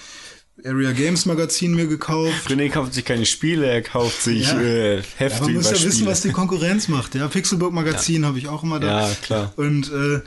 Area 0.65 0.91
Games 0.91 1.25
Magazin 1.25 1.73
mir 1.75 1.87
gekauft. 1.87 2.49
René 2.49 2.69
kauft 2.69 2.93
sich 2.93 3.05
keine 3.05 3.25
Spiele, 3.25 3.65
er 3.67 3.81
kauft 3.81 4.21
sich 4.21 4.47
Ja. 4.47 4.59
äh, 4.59 4.95
Ja, 4.97 5.03
Hefte 5.17 5.43
man 5.43 5.53
muss 5.55 5.71
ja 5.71 5.81
wissen, 5.83 6.05
was 6.05 6.21
die 6.21 6.31
Konkurrenz 6.31 6.87
macht. 6.87 7.15
Ja, 7.15 7.27
Pixelburg 7.27 7.73
Magazin 7.73 8.25
habe 8.25 8.37
ich 8.37 8.47
auch 8.47 8.63
immer 8.63 8.79
da. 8.79 9.07
Ja, 9.09 9.15
klar. 9.21 9.53
Und 9.55 9.91
äh, 9.91 10.21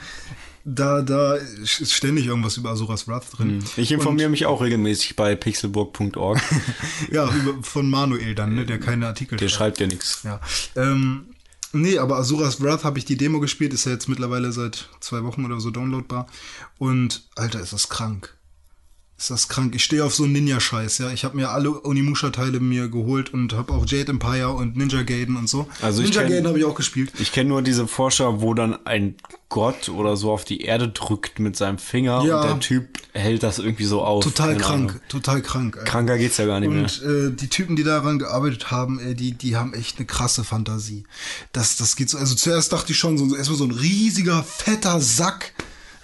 da, 0.65 1.03
da 1.03 1.35
ist 1.35 1.93
ständig 1.93 2.27
irgendwas 2.27 2.57
über 2.57 2.71
Asuras 2.71 3.09
Wrath 3.09 3.25
drin. 3.37 3.65
Ich 3.77 3.91
informiere 3.91 4.29
mich 4.29 4.47
auch 4.47 4.63
regelmäßig 4.63 5.17
bei 5.17 5.35
pixelburg.org. 5.35 6.41
Ja, 7.11 7.29
über, 7.35 7.63
von 7.63 7.91
Manuel 7.91 8.35
dann, 8.35 8.55
ne, 8.55 8.65
der 8.65 8.79
keine 8.79 9.09
Artikel 9.09 9.39
Der 9.39 9.49
schreibt. 9.49 9.79
schreibt 9.79 9.81
ja 9.81 9.87
nichts. 9.89 10.21
Ja. 10.23 10.41
Ähm, 10.77 11.27
nee, 11.73 11.99
aber 11.99 12.17
Asuras 12.19 12.61
Wrath 12.63 12.85
habe 12.85 12.99
ich 12.99 13.05
die 13.05 13.17
Demo 13.17 13.41
gespielt, 13.41 13.73
ist 13.75 13.87
ja 13.87 13.93
jetzt 13.93 14.09
mittlerweile 14.09 14.53
seit 14.53 14.89
zwei 15.01 15.25
Wochen 15.25 15.45
oder 15.45 15.59
so 15.61 15.71
downloadbar. 15.73 16.29
Und 16.79 17.25
Alter, 17.35 17.61
ist 17.61 17.73
das 17.73 17.89
krank. 17.89 18.35
Ist 19.23 19.31
das 19.31 19.47
krank. 19.47 19.73
Ich 19.77 19.85
stehe 19.85 20.05
auf 20.05 20.13
so 20.13 20.25
einen 20.25 20.33
Ninja-Scheiß, 20.33 20.99
ja. 20.99 21.11
Ich 21.13 21.25
habe 21.25 21.37
mir 21.37 21.51
alle 21.51 21.85
Onimusha-Teile 21.85 22.59
mir 22.59 22.89
geholt 22.89 23.33
und 23.33 23.53
habe 23.53 23.73
auch 23.73 23.87
Jade 23.87 24.11
Empire 24.11 24.49
und 24.51 24.77
Ninja 24.77 25.03
Gaiden 25.05 25.37
und 25.37 25.49
so. 25.49 25.69
Also 25.81 26.03
Ninja 26.03 26.23
kenn- 26.23 26.29
Gaiden 26.29 26.49
habe 26.49 26.59
ich 26.59 26.65
auch 26.65 26.75
gespielt. 26.75 27.13
Ich 27.21 27.31
kenne 27.31 27.51
nur 27.51 27.63
diese 27.63 27.87
Forscher, 27.87 28.41
wo 28.41 28.53
dann 28.53 28.85
ein 28.85 29.15
Gott 29.49 29.89
oder 29.91 30.17
so 30.17 30.33
auf 30.33 30.45
die 30.45 30.63
Erde 30.63 30.89
drückt 30.89 31.39
mit 31.39 31.57
seinem 31.57 31.79
Finger 31.79 32.25
Ja. 32.25 32.41
und 32.41 32.49
der 32.49 32.59
Typ 32.59 32.99
hält 33.13 33.45
das 33.45 33.61
irgendwie 33.61 33.85
so 33.85 34.03
auf. 34.03 34.25
Total 34.25 34.57
krank, 34.57 34.91
Ahnung. 34.91 35.01
total 35.09 35.41
krank. 35.41 35.77
Alter. 35.77 35.89
Kranker 35.89 36.19
geht's 36.19 36.39
ja 36.39 36.47
gar 36.47 36.59
nicht 36.59 36.71
mehr. 36.73 36.83
Und 36.83 37.03
äh, 37.03 37.31
die 37.31 37.47
Typen, 37.49 37.77
die 37.77 37.85
daran 37.85 38.19
gearbeitet 38.19 38.73
haben, 38.73 38.99
ey, 38.99 39.15
die, 39.15 39.31
die 39.39 39.55
haben 39.57 39.73
echt 39.73 39.99
eine 39.99 40.07
krasse 40.07 40.43
Fantasie. 40.43 41.05
Das, 41.53 41.77
das 41.77 41.95
geht 41.95 42.11
so. 42.11 42.19
Also 42.19 42.35
zuerst 42.35 42.73
dachte 42.73 42.91
ich 42.91 42.99
schon, 42.99 43.17
so 43.19 43.37
erstmal 43.37 43.59
so 43.59 43.65
ein 43.67 43.71
riesiger, 43.71 44.43
fetter 44.43 45.01
Sack. 45.01 45.53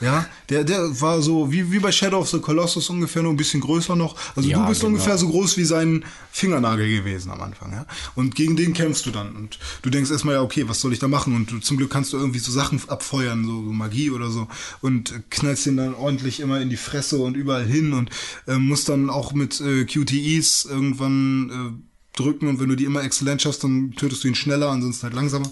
Ja, 0.01 0.27
der, 0.49 0.65
der 0.65 1.01
war 1.01 1.21
so 1.23 1.51
wie, 1.51 1.73
wie 1.73 1.81
bei 1.81 1.91
Shadow 1.91 2.19
of 2.19 2.29
the 2.29 2.39
Colossus 2.39 2.89
ungefähr, 2.89 3.23
nur 3.23 3.33
ein 3.33 3.37
bisschen 3.37 3.61
größer 3.61 3.97
noch. 3.97 4.17
Also 4.37 4.49
Ja, 4.49 4.63
du 4.63 4.69
bist 4.69 4.81
genau. 4.81 4.93
ungefähr 4.93 5.19
so 5.19 5.29
groß 5.29 5.57
wie 5.57 5.65
sein 5.65 6.05
Fingernagel 6.31 6.89
gewesen 6.89 7.31
am 7.33 7.41
Anfang, 7.41 7.73
ja. 7.73 7.85
Und 8.15 8.37
gegen 8.37 8.55
den 8.55 8.75
kämpfst 8.75 9.07
du 9.07 9.11
dann. 9.11 9.35
Und 9.35 9.59
du 9.83 9.91
denkst 9.91 10.11
erstmal, 10.11 10.37
ja, 10.37 10.43
okay, 10.43 10.69
was 10.69 10.81
soll 10.81 10.93
ich 10.93 11.01
da 11.01 11.09
machen? 11.09 11.35
Und 11.35 11.51
du, 11.51 11.59
zum 11.59 11.77
Glück 11.77 11.91
kannst 11.91 12.13
du 12.13 12.17
irgendwie 12.17 12.39
so 12.39 12.53
Sachen 12.53 12.81
abfeuern, 12.89 13.45
so, 13.45 13.65
so 13.65 13.73
Magie 13.73 14.11
oder 14.11 14.31
so. 14.31 14.47
Und 14.81 15.21
knallst 15.31 15.67
den 15.67 15.77
dann 15.77 15.95
ordentlich 15.95 16.41
immer 16.41 16.61
in 16.61 16.71
die 16.71 16.77
Fresse 16.77 17.19
und 17.19 17.37
überall 17.37 17.67
hin 17.67 17.93
und 17.93 18.11
äh, 18.47 18.57
musst 18.57 18.89
dann 18.89 19.11
auch 19.11 19.33
mit 19.33 19.61
äh, 19.61 19.85
QTEs 19.85 20.67
irgendwann 20.71 21.51
äh, 21.51 21.88
drücken 22.19 22.49
und 22.49 22.61
wenn 22.61 22.69
du 22.69 22.77
die 22.77 22.85
immer 22.85 23.03
exzellent 23.03 23.43
schaffst, 23.43 23.65
dann 23.65 23.93
tötest 23.97 24.25
du 24.25 24.29
ihn 24.29 24.35
schneller, 24.35 24.71
ansonsten 24.71 25.05
halt 25.05 25.15
langsamer. 25.15 25.51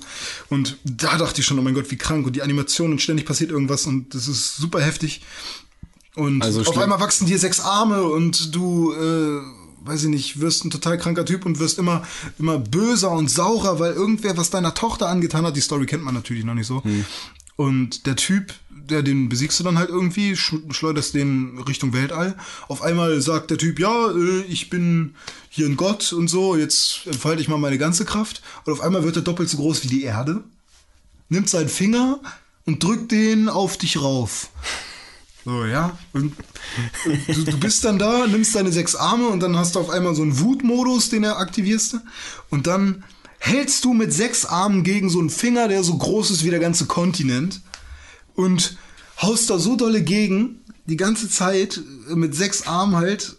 Und 0.48 0.76
da 0.84 1.16
dachte 1.16 1.40
ich 1.40 1.46
schon, 1.46 1.58
oh 1.58 1.62
mein 1.62 1.74
Gott, 1.74 1.90
wie 1.90 1.96
krank. 1.96 2.26
Und 2.26 2.36
die 2.36 2.42
Animation 2.42 2.92
und 2.92 3.00
ständig 3.02 3.26
passiert 3.26 3.50
irgendwas 3.50 3.86
und 3.86 4.14
das 4.14 4.28
ist 4.28 4.56
super 4.56 4.80
heftig. 4.80 5.22
Und 6.14 6.42
Also 6.42 6.62
auf 6.62 6.78
einmal 6.78 7.00
wachsen 7.00 7.26
dir 7.26 7.38
sechs 7.38 7.60
Arme 7.60 8.02
und 8.02 8.54
du, 8.54 8.92
äh, 8.92 9.40
weiß 9.86 10.04
ich 10.04 10.08
nicht, 10.08 10.40
wirst 10.40 10.64
ein 10.64 10.70
total 10.70 10.96
kranker 10.98 11.24
Typ 11.26 11.44
und 11.44 11.58
wirst 11.58 11.78
immer, 11.78 12.02
immer 12.38 12.58
böser 12.58 13.10
und 13.12 13.30
saurer, 13.30 13.78
weil 13.78 13.92
irgendwer 13.92 14.36
was 14.36 14.50
deiner 14.50 14.72
Tochter 14.74 15.08
angetan 15.08 15.44
hat. 15.44 15.56
Die 15.56 15.60
Story 15.60 15.86
kennt 15.86 16.02
man 16.02 16.14
natürlich 16.14 16.44
noch 16.44 16.54
nicht 16.54 16.66
so. 16.66 16.82
Und 17.56 18.06
der 18.06 18.16
Typ, 18.16 18.54
der 18.86 19.02
den 19.02 19.28
besiegst 19.28 19.58
du 19.60 19.64
dann 19.64 19.78
halt 19.78 19.90
irgendwie, 19.90 20.32
sch- 20.32 20.72
schleuderst 20.72 21.14
den 21.14 21.58
Richtung 21.58 21.92
Weltall. 21.92 22.36
Auf 22.68 22.82
einmal 22.82 23.20
sagt 23.20 23.50
der 23.50 23.58
Typ, 23.58 23.78
ja, 23.78 24.10
äh, 24.10 24.42
ich 24.48 24.70
bin 24.70 25.14
hier 25.48 25.66
ein 25.66 25.76
Gott 25.76 26.12
und 26.12 26.28
so, 26.28 26.56
jetzt 26.56 27.06
entfalte 27.06 27.42
ich 27.42 27.48
mal 27.48 27.58
meine 27.58 27.78
ganze 27.78 28.04
Kraft. 28.04 28.42
Und 28.64 28.72
auf 28.72 28.80
einmal 28.80 29.04
wird 29.04 29.16
er 29.16 29.22
doppelt 29.22 29.48
so 29.48 29.58
groß 29.58 29.84
wie 29.84 29.88
die 29.88 30.04
Erde, 30.04 30.44
nimmt 31.28 31.48
seinen 31.48 31.68
Finger 31.68 32.20
und 32.64 32.82
drückt 32.82 33.12
den 33.12 33.48
auf 33.48 33.76
dich 33.76 34.00
rauf. 34.00 34.50
So, 35.44 35.64
ja. 35.64 35.96
Und 36.12 36.34
du, 37.04 37.44
du 37.44 37.56
bist 37.58 37.84
dann 37.84 38.00
da, 38.00 38.26
nimmst 38.26 38.56
deine 38.56 38.72
sechs 38.72 38.96
Arme 38.96 39.28
und 39.28 39.38
dann 39.38 39.56
hast 39.56 39.76
du 39.76 39.80
auf 39.80 39.90
einmal 39.90 40.14
so 40.16 40.22
einen 40.22 40.40
Wutmodus, 40.40 41.08
den 41.08 41.22
er 41.22 41.38
aktivierst. 41.38 41.98
Und 42.50 42.66
dann 42.66 43.04
hältst 43.38 43.84
du 43.84 43.94
mit 43.94 44.12
sechs 44.12 44.44
Armen 44.44 44.82
gegen 44.82 45.08
so 45.08 45.20
einen 45.20 45.30
Finger, 45.30 45.68
der 45.68 45.84
so 45.84 45.96
groß 45.96 46.32
ist 46.32 46.42
wie 46.44 46.50
der 46.50 46.58
ganze 46.58 46.86
Kontinent. 46.86 47.60
Und 48.36 48.76
haust 49.20 49.50
da 49.50 49.58
so 49.58 49.76
dolle 49.76 50.02
gegen, 50.02 50.60
die 50.86 50.96
ganze 50.96 51.28
Zeit 51.28 51.80
äh, 52.10 52.14
mit 52.14 52.34
sechs 52.34 52.66
Armen 52.66 52.96
halt, 52.96 53.36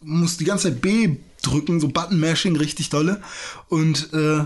musst 0.00 0.40
die 0.40 0.44
ganze 0.44 0.70
Zeit 0.70 0.80
B 0.80 1.16
drücken, 1.42 1.80
so 1.80 1.88
Button-Mashing 1.88 2.56
richtig 2.56 2.90
dolle. 2.90 3.22
Und 3.68 4.12
äh, 4.12 4.44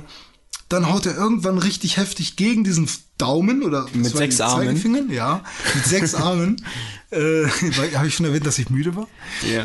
dann 0.68 0.90
haut 0.90 1.06
er 1.06 1.16
irgendwann 1.16 1.58
richtig 1.58 1.96
heftig 1.98 2.36
gegen 2.36 2.64
diesen 2.64 2.88
Daumen 3.18 3.62
oder 3.62 3.86
Mit 3.92 4.06
sechs 4.06 4.40
Armen? 4.40 4.66
Zeigefingern, 4.68 5.10
ja, 5.10 5.44
mit 5.74 5.86
sechs 5.86 6.14
Armen. 6.14 6.62
Äh, 7.12 7.46
Habe 7.94 8.06
ich 8.06 8.14
schon 8.14 8.24
erwähnt, 8.24 8.46
dass 8.46 8.58
ich 8.58 8.70
müde 8.70 8.96
war? 8.96 9.06
Ja. 9.46 9.64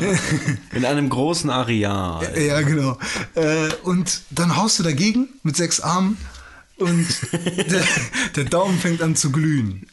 In 0.74 0.84
einem 0.84 1.08
großen 1.08 1.48
Areal. 1.48 2.30
Ja, 2.38 2.60
genau. 2.60 2.98
Äh, 3.36 3.70
und 3.84 4.20
dann 4.28 4.54
haust 4.56 4.78
du 4.78 4.82
dagegen 4.82 5.30
mit 5.44 5.56
sechs 5.56 5.80
Armen 5.80 6.18
und 6.76 7.06
der, 7.32 7.84
der 8.36 8.44
Daumen 8.44 8.78
fängt 8.78 9.00
an 9.00 9.16
zu 9.16 9.32
glühen. 9.32 9.86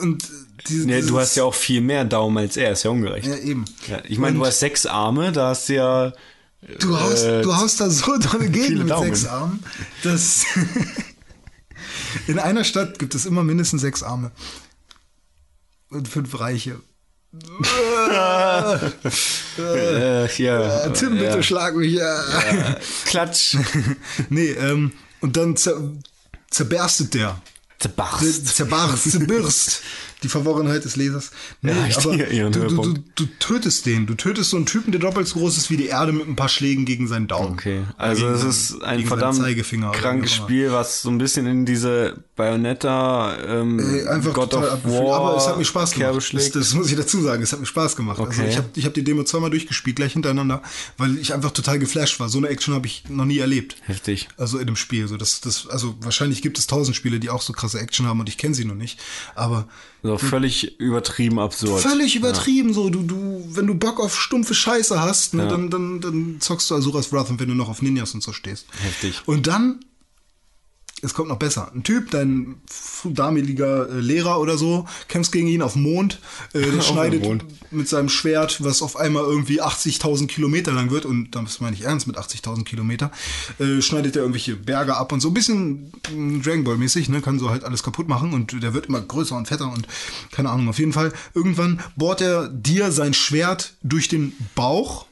Und 0.00 0.28
diese, 0.68 0.86
Nee, 0.86 1.02
du 1.02 1.18
hast 1.18 1.36
ja 1.36 1.44
auch 1.44 1.54
viel 1.54 1.80
mehr 1.80 2.04
Daumen 2.04 2.38
als 2.38 2.56
er, 2.56 2.72
ist 2.72 2.82
ja 2.84 2.90
ungerecht. 2.90 3.26
Ja, 3.26 3.36
eben. 3.36 3.64
Ja, 3.88 4.00
ich 4.08 4.18
meine, 4.18 4.36
du 4.36 4.46
hast 4.46 4.60
sechs 4.60 4.86
Arme, 4.86 5.32
da 5.32 5.48
hast 5.48 5.68
du 5.68 5.74
ja. 5.74 6.12
Du 6.78 6.98
haust, 6.98 7.24
äh, 7.24 7.42
du 7.42 7.56
haust 7.56 7.80
da 7.80 7.90
so 7.90 8.16
dolle 8.18 8.48
gegen 8.50 8.78
mit 8.78 8.90
Daumen. 8.90 9.06
sechs 9.08 9.26
Armen, 9.26 9.62
dass 10.04 10.44
in 12.28 12.38
einer 12.38 12.62
Stadt 12.64 12.98
gibt 12.98 13.14
es 13.14 13.26
immer 13.26 13.42
mindestens 13.42 13.80
sechs 13.82 14.02
Arme. 14.02 14.30
Und 15.90 16.08
fünf 16.08 16.38
Reiche. 16.38 16.80
Äh, 19.58 20.42
ja, 20.42 20.84
Äh, 20.84 20.92
Tim, 20.92 21.12
bitte 21.12 21.24
ja. 21.36 21.42
schlag 21.42 21.74
mich. 21.76 21.92
Ja. 21.92 22.76
Klatsch. 23.06 23.56
Nee, 24.28 24.50
ähm, 24.50 24.92
und 25.20 25.36
dann 25.36 25.56
zer 25.56 25.80
zerberstet 26.50 27.14
der. 27.14 27.40
Zerbarst. 27.82 28.46
Zerbarst, 28.46 29.10
zerbirst. 29.10 29.82
Die 30.22 30.28
Verworrenheit 30.28 30.84
des 30.84 30.96
Lesers. 30.96 31.30
Nee, 31.62 31.72
Ja, 31.72 31.86
ich 31.86 31.96
aber 31.98 32.16
du, 32.16 32.50
du, 32.50 32.82
du, 32.94 32.94
du 33.14 33.26
tötest 33.38 33.86
den. 33.86 34.06
Du 34.06 34.14
tötest 34.14 34.50
so 34.50 34.56
einen 34.56 34.66
Typen, 34.66 34.92
der 34.92 35.00
doppelt 35.00 35.26
so 35.28 35.38
groß 35.38 35.56
ist 35.56 35.70
wie 35.70 35.76
die 35.76 35.86
Erde 35.86 36.12
mit 36.12 36.28
ein 36.28 36.36
paar 36.36 36.48
Schlägen 36.48 36.84
gegen 36.84 37.08
seinen 37.08 37.26
Daumen. 37.28 37.52
Okay, 37.54 37.82
also 37.96 38.28
es 38.28 38.44
ist 38.44 38.82
ein 38.82 39.04
verdammt 39.06 39.42
krankes. 39.92 40.32
Spiel, 40.32 40.72
was 40.72 41.02
so 41.02 41.10
ein 41.10 41.18
bisschen 41.18 41.46
in 41.46 41.66
diese 41.66 42.22
Bayonetta 42.36 43.36
ähm, 43.46 43.78
Ey, 43.78 44.06
einfach 44.06 44.32
God 44.32 44.50
total 44.50 44.68
of. 44.70 44.84
War 44.84 45.16
Aber 45.20 45.36
es 45.36 45.46
hat 45.46 45.58
mir 45.58 45.64
Spaß 45.64 45.92
gemacht. 45.92 46.32
Das, 46.32 46.50
das 46.50 46.74
muss 46.74 46.90
ich 46.90 46.96
dazu 46.96 47.20
sagen. 47.20 47.42
Es 47.42 47.52
hat 47.52 47.60
mir 47.60 47.66
Spaß 47.66 47.96
gemacht. 47.96 48.18
Also 48.18 48.32
Okay. 48.32 48.48
ich 48.50 48.56
habe 48.56 48.68
ich 48.74 48.86
hab 48.86 48.94
die 48.94 49.04
Demo 49.04 49.24
zweimal 49.24 49.50
durchgespielt, 49.50 49.96
gleich 49.96 50.12
hintereinander, 50.14 50.62
weil 50.96 51.18
ich 51.18 51.34
einfach 51.34 51.50
total 51.50 51.78
geflasht 51.78 52.18
war. 52.20 52.28
So 52.28 52.38
eine 52.38 52.48
Action 52.48 52.74
habe 52.74 52.86
ich 52.86 53.04
noch 53.08 53.24
nie 53.24 53.38
erlebt. 53.38 53.76
Heftig. 53.82 54.28
Also 54.36 54.58
in 54.58 54.66
dem 54.66 54.76
Spiel. 54.76 55.06
So, 55.08 55.16
das, 55.16 55.40
das, 55.40 55.66
also 55.68 55.94
wahrscheinlich 56.00 56.42
gibt 56.42 56.58
es 56.58 56.66
tausend 56.66 56.96
Spiele, 56.96 57.20
die 57.20 57.30
auch 57.30 57.42
so 57.42 57.52
krasse 57.52 57.80
Action 57.80 58.06
haben 58.06 58.20
und 58.20 58.28
ich 58.28 58.38
kenne 58.38 58.54
sie 58.54 58.64
noch 58.64 58.74
nicht. 58.74 58.98
Aber 59.34 59.66
So 60.04 60.18
völlig 60.18 60.80
übertrieben 60.80 61.38
absurd. 61.38 61.80
völlig 61.80 62.16
übertrieben. 62.16 62.74
So, 62.74 62.90
du, 62.90 63.02
du, 63.02 63.44
wenn 63.50 63.68
du 63.68 63.74
Bock 63.74 64.00
auf 64.00 64.18
stumpfe 64.18 64.52
Scheiße 64.54 65.00
hast, 65.00 65.34
ne, 65.34 65.46
dann, 65.46 65.70
dann, 65.70 66.00
dann 66.00 66.36
zockst 66.40 66.70
du 66.70 66.74
Asuras 66.74 67.12
Wrath 67.12 67.30
und 67.30 67.38
wenn 67.38 67.48
du 67.48 67.54
noch 67.54 67.68
auf 67.68 67.82
Ninjas 67.82 68.12
und 68.12 68.22
so 68.22 68.32
stehst. 68.32 68.66
Heftig. 68.82 69.22
Und 69.26 69.46
dann, 69.46 69.78
es 71.02 71.14
kommt 71.14 71.28
noch 71.28 71.38
besser. 71.38 71.70
Ein 71.74 71.82
Typ, 71.82 72.10
dein 72.12 72.56
damaliger 73.04 73.88
äh, 73.90 74.00
Lehrer 74.00 74.40
oder 74.40 74.56
so, 74.56 74.86
kämpfst 75.08 75.32
gegen 75.32 75.48
ihn 75.48 75.60
auf 75.60 75.72
dem 75.72 75.82
Mond, 75.82 76.20
äh, 76.52 76.60
der 76.62 76.80
schneidet 76.80 77.22
Mond. 77.22 77.44
mit 77.72 77.88
seinem 77.88 78.08
Schwert, 78.08 78.62
was 78.62 78.82
auf 78.82 78.96
einmal 78.96 79.24
irgendwie 79.24 79.60
80.000 79.60 80.28
Kilometer 80.28 80.72
lang 80.72 80.90
wird, 80.90 81.04
und 81.04 81.32
das 81.32 81.60
meine 81.60 81.74
ich 81.74 81.82
ernst 81.82 82.06
mit 82.06 82.16
80.000 82.16 82.64
Kilometer, 82.64 83.10
äh, 83.58 83.82
schneidet 83.82 84.14
er 84.14 84.22
irgendwelche 84.22 84.54
Berge 84.54 84.96
ab 84.96 85.12
und 85.12 85.20
so 85.20 85.28
ein 85.28 85.34
bisschen 85.34 85.92
mm, 86.14 86.40
Dragon 86.42 86.64
Ball 86.64 86.76
mäßig, 86.76 87.08
ne, 87.08 87.20
kann 87.20 87.40
so 87.40 87.50
halt 87.50 87.64
alles 87.64 87.82
kaputt 87.82 88.08
machen 88.08 88.32
und 88.32 88.62
der 88.62 88.72
wird 88.72 88.86
immer 88.86 89.00
größer 89.00 89.36
und 89.36 89.48
fetter 89.48 89.70
und 89.72 89.88
keine 90.30 90.50
Ahnung, 90.50 90.68
auf 90.68 90.78
jeden 90.78 90.92
Fall. 90.92 91.12
Irgendwann 91.34 91.80
bohrt 91.96 92.20
er 92.20 92.48
dir 92.48 92.92
sein 92.92 93.12
Schwert 93.12 93.74
durch 93.82 94.06
den 94.06 94.34
Bauch 94.54 95.06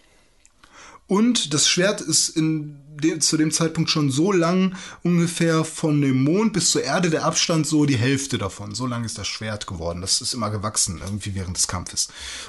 und 1.11 1.53
das 1.53 1.69
Schwert 1.69 2.01
ist 2.01 2.29
in 2.29 2.77
dem, 3.01 3.21
zu 3.21 3.37
dem 3.37 3.51
Zeitpunkt 3.51 3.91
schon 3.91 4.11
so 4.11 4.33
lang, 4.33 4.77
ungefähr 5.03 5.65
von 5.65 6.01
dem 6.01 6.23
Mond 6.25 6.53
bis 6.53 6.71
zur 6.71 6.83
Erde, 6.83 7.11
der 7.11 7.25
Abstand 7.25 7.67
so 7.67 7.87
die 7.87 7.97
Hälfte 7.97 8.39
davon. 8.39 8.75
So 8.75 8.87
lang 8.87 9.05
ist 9.05 9.19
das 9.19 9.27
Schwert 9.29 9.67
geworden. 9.67 10.01
Das 10.01 10.21
ist 10.21 10.35
immer 10.35 10.51
gewachsen, 10.51 11.01
irgendwie 11.05 11.35
während 11.35 11.57
des 11.57 11.67
Kampfes. 11.69 12.09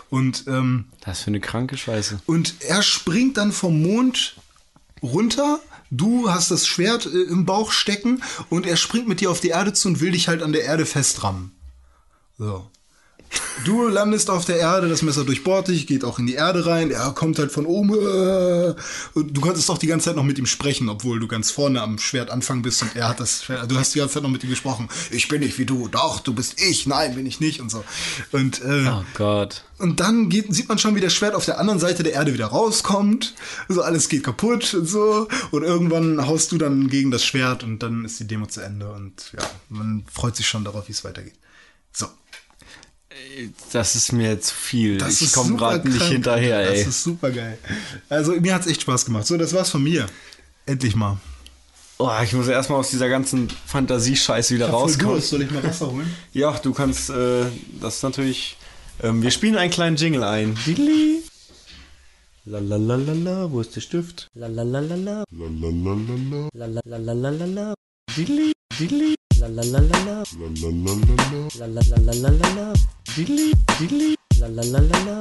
Und, 0.09 0.45
ähm, 0.47 0.85
Das 1.05 1.21
für 1.21 1.27
eine 1.27 1.39
kranke 1.39 1.77
Scheiße. 1.77 2.21
und 2.25 2.55
er 2.61 2.83
springt 2.83 3.37
dann 3.37 3.51
vom 3.51 3.81
Mond 3.81 4.35
runter. 5.01 5.59
Du 5.89 6.29
hast 6.29 6.51
das 6.51 6.67
Schwert 6.67 7.05
äh, 7.05 7.23
im 7.23 7.45
Bauch 7.45 7.71
stecken 7.71 8.21
und 8.49 8.65
er 8.65 8.77
springt 8.77 9.07
mit 9.07 9.19
dir 9.19 9.29
auf 9.31 9.39
die 9.41 9.49
Erde 9.49 9.73
zu 9.73 9.87
und 9.89 9.99
will 9.99 10.11
dich 10.11 10.27
halt 10.27 10.41
an 10.41 10.53
der 10.53 10.63
Erde 10.63 10.85
festrammen. 10.85 11.51
So. 12.37 12.69
Du 13.63 13.87
landest 13.87 14.29
auf 14.31 14.43
der 14.45 14.57
Erde, 14.57 14.89
das 14.89 15.03
Messer 15.03 15.23
durchbohrt 15.23 15.67
dich, 15.67 15.85
geht 15.85 16.03
auch 16.03 16.17
in 16.17 16.25
die 16.25 16.33
Erde 16.33 16.65
rein, 16.65 16.89
er 16.89 17.11
kommt 17.11 17.37
halt 17.37 17.51
von 17.51 17.65
oben. 17.67 17.93
Äh, 17.93 18.73
und 19.13 19.37
du 19.37 19.41
konntest 19.41 19.69
doch 19.69 19.77
die 19.77 19.85
ganze 19.87 20.05
Zeit 20.05 20.15
noch 20.15 20.23
mit 20.23 20.39
ihm 20.39 20.47
sprechen, 20.47 20.89
obwohl 20.89 21.19
du 21.19 21.27
ganz 21.27 21.51
vorne 21.51 21.81
am 21.81 21.99
Schwert 21.99 22.31
anfangen 22.31 22.63
bist 22.63 22.81
und 22.81 22.95
er 22.95 23.07
hat 23.07 23.19
das 23.19 23.43
Schwert. 23.43 23.69
Du 23.69 23.77
hast 23.77 23.93
die 23.93 23.99
ganze 23.99 24.15
Zeit 24.15 24.23
noch 24.23 24.29
mit 24.31 24.43
ihm 24.43 24.49
gesprochen. 24.49 24.89
Ich 25.11 25.27
bin 25.27 25.41
nicht 25.41 25.59
wie 25.59 25.65
du, 25.65 25.87
doch, 25.87 26.19
du 26.21 26.33
bist 26.33 26.59
ich, 26.59 26.87
nein, 26.87 27.13
bin 27.13 27.25
ich 27.27 27.39
nicht 27.39 27.61
und 27.61 27.69
so. 27.69 27.83
Und, 28.31 28.61
äh, 28.63 28.87
Oh 28.89 29.03
Gott. 29.13 29.63
und 29.77 29.99
dann 29.99 30.29
geht, 30.29 30.53
sieht 30.53 30.67
man 30.67 30.79
schon, 30.79 30.95
wie 30.95 31.01
das 31.01 31.13
Schwert 31.13 31.35
auf 31.35 31.45
der 31.45 31.59
anderen 31.59 31.79
Seite 31.79 32.01
der 32.01 32.13
Erde 32.13 32.33
wieder 32.33 32.47
rauskommt. 32.47 33.35
So 33.69 33.83
alles 33.83 34.09
geht 34.09 34.23
kaputt 34.23 34.73
und 34.73 34.87
so. 34.87 35.27
Und 35.51 35.61
irgendwann 35.63 36.25
haust 36.25 36.51
du 36.51 36.57
dann 36.57 36.87
gegen 36.89 37.11
das 37.11 37.23
Schwert 37.23 37.63
und 37.63 37.83
dann 37.83 38.05
ist 38.05 38.19
die 38.19 38.27
Demo 38.27 38.47
zu 38.47 38.61
Ende. 38.61 38.91
Und 38.91 39.31
ja, 39.33 39.43
man 39.69 40.03
freut 40.11 40.35
sich 40.35 40.47
schon 40.47 40.63
darauf, 40.63 40.87
wie 40.87 40.93
es 40.93 41.03
weitergeht. 41.03 41.35
So. 41.93 42.07
Das 43.71 43.95
ist 43.95 44.11
mir 44.11 44.39
zu 44.39 44.53
viel. 44.53 44.97
Das 44.97 45.21
ich 45.21 45.31
komme 45.33 45.55
gerade 45.57 45.87
nicht 45.87 46.05
hinterher, 46.05 46.59
ey. 46.69 46.79
Das 46.79 46.87
ist 46.87 47.03
super 47.03 47.31
geil. 47.31 47.57
Also 48.09 48.33
mir 48.33 48.53
hat's 48.53 48.67
echt 48.67 48.81
Spaß 48.81 49.05
gemacht. 49.05 49.25
So, 49.25 49.37
das 49.37 49.53
war's 49.53 49.69
von 49.69 49.83
mir. 49.83 50.07
Endlich 50.65 50.95
mal. 50.95 51.17
Oh, 51.97 52.09
ich 52.23 52.33
muss 52.33 52.47
erstmal 52.47 52.79
aus 52.79 52.89
dieser 52.89 53.09
ganzen 53.09 53.47
Fantasiescheiße 53.67 54.55
wieder 54.55 54.69
Voll 54.69 54.81
rauskommen. 54.81 55.13
Durst. 55.15 55.29
Soll 55.29 55.43
ich 55.43 55.51
mal 55.51 55.63
Wasser 55.63 55.91
holen? 55.91 56.11
Ja, 56.33 56.51
du 56.57 56.73
kannst, 56.73 57.11
äh, 57.11 57.43
das 57.79 57.97
ist 57.97 58.03
natürlich. 58.03 58.57
Ähm, 59.03 59.21
wir 59.21 59.29
spielen 59.31 59.55
einen 59.55 59.71
kleinen 59.71 59.97
Jingle 59.97 60.23
ein. 60.23 60.57
Dili. 60.65 61.21
La 62.45 62.57
la 62.57 62.75
la 62.75 62.95
la 62.95 63.13
la, 63.13 63.51
wo 63.51 63.61
ist 63.61 63.75
der 63.75 63.81
Stift? 63.81 64.27
La 64.33 64.47
la 64.47 64.63
la 64.63 64.79
la 64.79 64.95
la. 64.95 65.23
La 69.41 69.47
la 69.47 69.63
la 69.63 69.79
la 69.79 69.97
la. 70.05 70.15
La 71.57 71.65
la 71.65 71.81
la 71.89 72.13
la 72.13 72.29
la 72.29 72.49
la. 72.53 72.65
Dili, 73.15 73.49
dili, 73.79 74.15
La 74.39 74.47
la 74.47 74.61
la 74.61 74.79
la 74.79 74.97
la. 75.01 75.15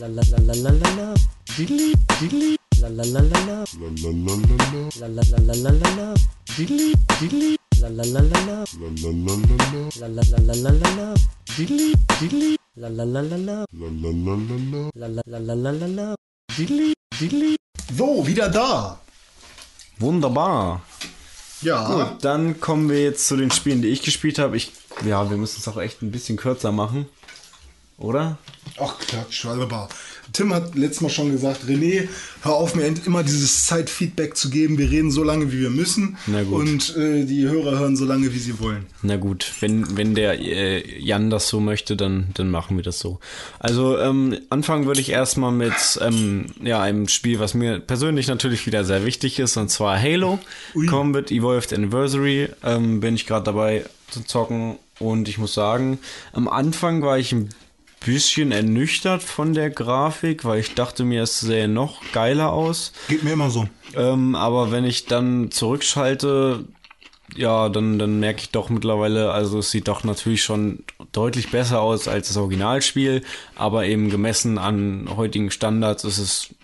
La 0.00 0.08
la 0.08 0.22
la 0.34 0.54
la 0.54 0.70
la 0.74 0.88
la. 0.98 1.14
dili, 1.56 1.94
dili, 2.18 2.56
La 2.80 2.88
la 2.88 3.04
la 3.04 3.20
la 3.22 3.38
la. 3.46 3.56
La 4.98 5.06
la 5.06 5.22
la 5.30 5.54
la 5.54 5.70
la 5.70 5.90
la. 5.94 6.14
dili, 6.56 6.92
dili, 7.20 7.56
La 7.80 7.88
la 7.88 8.02
la 8.02 8.20
la 8.20 8.38
la. 8.42 8.64
La 8.74 8.88
la 8.90 9.22
la 9.30 9.46
la 9.54 9.78
la 9.78 9.78
la. 9.78 9.78
dili, 9.78 9.78
dili, 9.78 9.86
La 9.94 9.98
la 10.00 10.02
la 10.02 10.02
la 10.02 10.02
la. 10.02 10.02
La 10.02 10.08
la 10.08 10.22
la 10.26 10.54
la 10.54 10.72
la 10.72 10.88
la. 10.98 11.14
dili, 11.56 11.94
dili, 12.18 12.56
La 12.74 12.88
la 12.88 13.04
la 13.04 13.22
la 13.22 13.36
la. 13.38 13.64
La 14.94 15.08
la 15.08 15.22
la 15.38 15.54
la 15.54 15.70
la 15.72 15.86
la. 15.86 16.14
dili, 16.56 16.94
dili. 17.20 17.54
So, 17.96 18.24
wieder 18.26 18.50
da. 18.50 18.98
Wunderbar. 20.00 20.80
Ja. 21.62 21.86
Gut, 21.86 22.24
dann 22.24 22.60
kommen 22.60 22.90
wir 22.90 23.02
jetzt 23.02 23.26
zu 23.26 23.36
den 23.36 23.50
Spielen, 23.50 23.82
die 23.82 23.88
ich 23.88 24.02
gespielt 24.02 24.38
habe. 24.38 24.56
Ich, 24.56 24.72
ja, 25.06 25.30
wir 25.30 25.36
müssen 25.36 25.60
es 25.60 25.68
auch 25.68 25.80
echt 25.80 26.02
ein 26.02 26.10
bisschen 26.10 26.36
kürzer 26.36 26.72
machen. 26.72 27.06
Oder? 27.98 28.38
Ach, 28.80 28.98
Quatsch, 28.98 29.44
wunderbar. 29.44 29.88
Tim 30.32 30.54
hat 30.54 30.74
letztes 30.74 31.00
Mal 31.02 31.08
schon 31.10 31.30
gesagt, 31.30 31.64
René, 31.68 32.08
hör 32.42 32.54
auf, 32.54 32.74
mir 32.74 32.92
immer 33.06 33.22
dieses 33.22 33.66
Zeitfeedback 33.66 34.36
zu 34.36 34.50
geben. 34.50 34.78
Wir 34.78 34.90
reden 34.90 35.10
so 35.10 35.22
lange, 35.22 35.52
wie 35.52 35.60
wir 35.60 35.70
müssen. 35.70 36.16
Na 36.26 36.42
gut. 36.42 36.60
Und 36.60 36.96
äh, 36.96 37.24
die 37.24 37.48
Hörer 37.48 37.78
hören 37.78 37.96
so 37.96 38.04
lange, 38.04 38.32
wie 38.32 38.38
sie 38.38 38.58
wollen. 38.60 38.86
Na 39.02 39.16
gut, 39.16 39.52
wenn, 39.60 39.96
wenn 39.96 40.14
der 40.14 40.40
äh, 40.40 40.98
Jan 40.98 41.30
das 41.30 41.48
so 41.48 41.60
möchte, 41.60 41.96
dann, 41.96 42.28
dann 42.34 42.50
machen 42.50 42.76
wir 42.76 42.82
das 42.82 42.98
so. 42.98 43.20
Also 43.58 43.98
ähm, 43.98 44.38
anfangen 44.50 44.86
würde 44.86 45.00
ich 45.00 45.10
erstmal 45.10 45.52
mit 45.52 45.74
ähm, 46.00 46.46
ja, 46.62 46.80
einem 46.80 47.08
Spiel, 47.08 47.38
was 47.38 47.54
mir 47.54 47.80
persönlich 47.80 48.28
natürlich 48.28 48.66
wieder 48.66 48.84
sehr 48.84 49.04
wichtig 49.04 49.38
ist, 49.38 49.56
und 49.56 49.68
zwar 49.70 50.00
Halo 50.00 50.38
Ui. 50.74 50.86
Combat 50.86 51.30
Evolved 51.30 51.72
Anniversary. 51.72 52.48
Ähm, 52.64 53.00
bin 53.00 53.14
ich 53.14 53.26
gerade 53.26 53.44
dabei 53.44 53.84
zu 54.10 54.24
zocken 54.24 54.78
und 54.98 55.28
ich 55.28 55.38
muss 55.38 55.54
sagen, 55.54 55.98
am 56.32 56.48
Anfang 56.48 57.02
war 57.02 57.18
ich 57.18 57.32
ein 57.32 57.50
bisschen 58.04 58.52
ernüchtert 58.52 59.22
von 59.22 59.54
der 59.54 59.70
Grafik, 59.70 60.44
weil 60.44 60.60
ich 60.60 60.74
dachte 60.74 61.04
mir, 61.04 61.22
es 61.22 61.40
sähe 61.40 61.68
noch 61.68 62.00
geiler 62.12 62.52
aus. 62.52 62.92
Geht 63.08 63.22
mir 63.22 63.32
immer 63.32 63.50
so. 63.50 63.68
Ähm, 63.94 64.34
aber 64.34 64.70
wenn 64.70 64.84
ich 64.84 65.06
dann 65.06 65.50
zurückschalte, 65.50 66.64
ja, 67.36 67.68
dann, 67.68 67.98
dann 67.98 68.20
merke 68.20 68.40
ich 68.40 68.50
doch 68.50 68.68
mittlerweile, 68.68 69.32
also 69.32 69.58
es 69.58 69.70
sieht 69.70 69.88
doch 69.88 70.04
natürlich 70.04 70.42
schon 70.42 70.84
deutlich 71.12 71.50
besser 71.50 71.80
aus 71.80 72.08
als 72.08 72.28
das 72.28 72.36
Originalspiel, 72.36 73.22
aber 73.54 73.86
eben 73.86 74.10
gemessen 74.10 74.58
an 74.58 75.08
heutigen 75.16 75.50
Standards 75.50 76.04
ist 76.04 76.18
es 76.18 76.54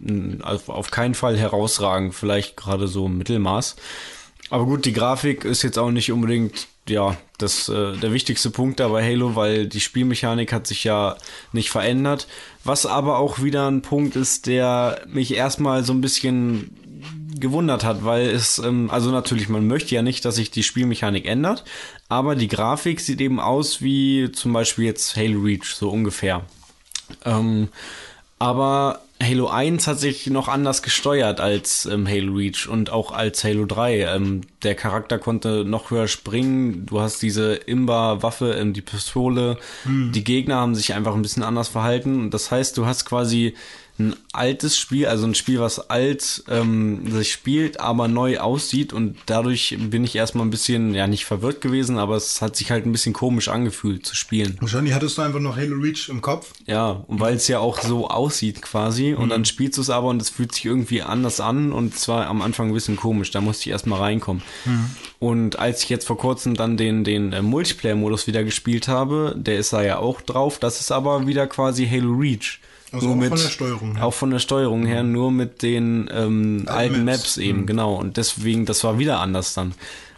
auf, 0.42 0.68
auf 0.68 0.90
keinen 0.90 1.14
Fall 1.14 1.38
herausragend, 1.38 2.14
vielleicht 2.14 2.56
gerade 2.56 2.88
so 2.88 3.06
im 3.06 3.18
Mittelmaß. 3.18 3.76
Aber 4.50 4.64
gut, 4.64 4.84
die 4.84 4.92
Grafik 4.92 5.44
ist 5.44 5.62
jetzt 5.62 5.78
auch 5.78 5.90
nicht 5.90 6.10
unbedingt 6.10 6.68
ja 6.90 7.16
das 7.38 7.68
äh, 7.68 7.96
der 7.96 8.12
wichtigste 8.12 8.50
Punkt 8.50 8.80
da 8.80 8.88
bei 8.88 9.04
Halo, 9.04 9.36
weil 9.36 9.66
die 9.66 9.80
Spielmechanik 9.80 10.52
hat 10.52 10.66
sich 10.66 10.84
ja 10.84 11.16
nicht 11.52 11.70
verändert. 11.70 12.26
Was 12.64 12.84
aber 12.84 13.18
auch 13.18 13.42
wieder 13.42 13.68
ein 13.70 13.82
Punkt 13.82 14.16
ist, 14.16 14.46
der 14.46 15.02
mich 15.06 15.34
erstmal 15.34 15.84
so 15.84 15.92
ein 15.92 16.00
bisschen 16.00 16.76
gewundert 17.38 17.84
hat, 17.84 18.04
weil 18.04 18.28
es, 18.28 18.58
ähm, 18.58 18.90
also 18.90 19.10
natürlich, 19.10 19.48
man 19.48 19.66
möchte 19.66 19.94
ja 19.94 20.02
nicht, 20.02 20.24
dass 20.24 20.36
sich 20.36 20.50
die 20.50 20.62
Spielmechanik 20.64 21.26
ändert, 21.26 21.64
aber 22.08 22.34
die 22.34 22.48
Grafik 22.48 23.00
sieht 23.00 23.20
eben 23.20 23.38
aus 23.38 23.80
wie 23.80 24.32
zum 24.32 24.52
Beispiel 24.52 24.84
jetzt 24.84 25.16
Halo 25.16 25.40
Reach, 25.40 25.74
so 25.74 25.90
ungefähr. 25.90 26.42
Ähm, 27.24 27.68
aber 28.38 29.00
Halo 29.20 29.48
1 29.48 29.88
hat 29.88 29.98
sich 29.98 30.28
noch 30.28 30.46
anders 30.46 30.82
gesteuert 30.82 31.40
als 31.40 31.86
ähm, 31.86 32.06
Halo 32.06 32.34
Reach 32.34 32.68
und 32.68 32.90
auch 32.90 33.10
als 33.10 33.42
Halo 33.42 33.64
3. 33.66 34.02
Ähm, 34.14 34.42
der 34.62 34.76
Charakter 34.76 35.18
konnte 35.18 35.64
noch 35.64 35.90
höher 35.90 36.06
springen. 36.06 36.86
Du 36.86 37.00
hast 37.00 37.20
diese 37.20 37.54
Imba-Waffe, 37.54 38.52
ähm, 38.52 38.74
die 38.74 38.80
Pistole. 38.80 39.58
Die 40.12 40.22
Gegner 40.22 40.56
haben 40.56 40.76
sich 40.76 40.94
einfach 40.94 41.16
ein 41.16 41.22
bisschen 41.22 41.42
anders 41.42 41.66
verhalten. 41.68 42.20
Und 42.20 42.34
Das 42.34 42.52
heißt, 42.52 42.76
du 42.78 42.86
hast 42.86 43.04
quasi 43.06 43.54
ein 43.98 44.14
altes 44.32 44.78
Spiel, 44.78 45.06
also 45.06 45.26
ein 45.26 45.34
Spiel, 45.34 45.60
was 45.60 45.90
alt 45.90 46.44
ähm, 46.48 47.10
sich 47.10 47.32
spielt, 47.32 47.80
aber 47.80 48.08
neu 48.08 48.38
aussieht 48.38 48.92
und 48.92 49.16
dadurch 49.26 49.76
bin 49.78 50.04
ich 50.04 50.14
erstmal 50.14 50.46
ein 50.46 50.50
bisschen, 50.50 50.94
ja 50.94 51.06
nicht 51.06 51.24
verwirrt 51.24 51.60
gewesen, 51.60 51.98
aber 51.98 52.16
es 52.16 52.40
hat 52.40 52.56
sich 52.56 52.70
halt 52.70 52.86
ein 52.86 52.92
bisschen 52.92 53.12
komisch 53.12 53.48
angefühlt 53.48 54.06
zu 54.06 54.14
spielen. 54.14 54.56
Wahrscheinlich 54.60 54.94
hattest 54.94 55.18
du 55.18 55.22
einfach 55.22 55.40
noch 55.40 55.56
Halo 55.56 55.76
Reach 55.76 56.08
im 56.08 56.20
Kopf. 56.20 56.52
Ja, 56.66 57.04
weil 57.08 57.34
es 57.34 57.48
ja 57.48 57.58
auch 57.58 57.80
so 57.80 58.08
aussieht 58.08 58.62
quasi 58.62 59.14
und 59.14 59.30
dann 59.30 59.44
spielst 59.44 59.78
du 59.78 59.82
es 59.82 59.90
aber 59.90 60.08
und 60.08 60.22
es 60.22 60.30
fühlt 60.30 60.54
sich 60.54 60.64
irgendwie 60.64 61.02
anders 61.02 61.40
an 61.40 61.72
und 61.72 61.98
zwar 61.98 62.26
am 62.28 62.42
Anfang 62.42 62.68
ein 62.68 62.74
bisschen 62.74 62.96
komisch, 62.96 63.30
da 63.30 63.40
musste 63.40 63.62
ich 63.62 63.70
erstmal 63.70 64.00
reinkommen. 64.00 64.42
Und 65.18 65.58
als 65.58 65.82
ich 65.82 65.88
jetzt 65.88 66.06
vor 66.06 66.18
kurzem 66.18 66.54
dann 66.54 66.76
den, 66.76 67.02
den 67.02 67.32
äh, 67.32 67.42
Multiplayer-Modus 67.42 68.26
wieder 68.26 68.44
gespielt 68.44 68.86
habe, 68.88 69.34
der 69.36 69.58
ist 69.58 69.72
da 69.72 69.82
ja 69.82 69.98
auch 69.98 70.20
drauf, 70.20 70.58
das 70.58 70.80
ist 70.80 70.92
aber 70.92 71.26
wieder 71.26 71.46
quasi 71.46 71.86
Halo 71.88 72.12
Reach. 72.12 72.60
Also 72.92 73.08
auch 73.10 73.12
von 73.12 73.30
der 73.30 73.36
Steuerung 73.36 73.96
her. 73.96 74.04
Auch 74.04 74.14
von 74.14 74.30
der 74.30 74.38
Steuerung 74.38 74.86
her, 74.86 75.02
nur 75.02 75.30
mit 75.30 75.62
den 75.62 76.08
ähm, 76.12 76.64
alten 76.66 77.04
Maps. 77.04 77.18
Maps, 77.18 77.36
eben, 77.36 77.66
genau. 77.66 77.94
Und 77.94 78.16
deswegen, 78.16 78.64
das 78.64 78.82
war 78.84 78.98
wieder 78.98 79.20
anders 79.20 79.54
dann. 79.54 79.74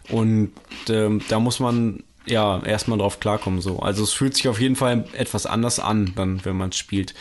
Und 0.09 0.51
ähm, 0.89 1.21
da 1.29 1.39
muss 1.39 1.59
man 1.59 2.03
ja 2.25 2.61
erstmal 2.63 2.97
drauf 2.97 3.19
klarkommen 3.19 3.61
so. 3.61 3.79
Also 3.79 4.03
es 4.03 4.13
fühlt 4.13 4.35
sich 4.35 4.47
auf 4.47 4.59
jeden 4.59 4.75
Fall 4.75 5.05
etwas 5.13 5.45
anders 5.45 5.79
an, 5.79 6.13
dann, 6.15 6.43
wenn 6.45 6.55
man 6.55 6.69
es 6.69 6.77
spielt. 6.77 7.13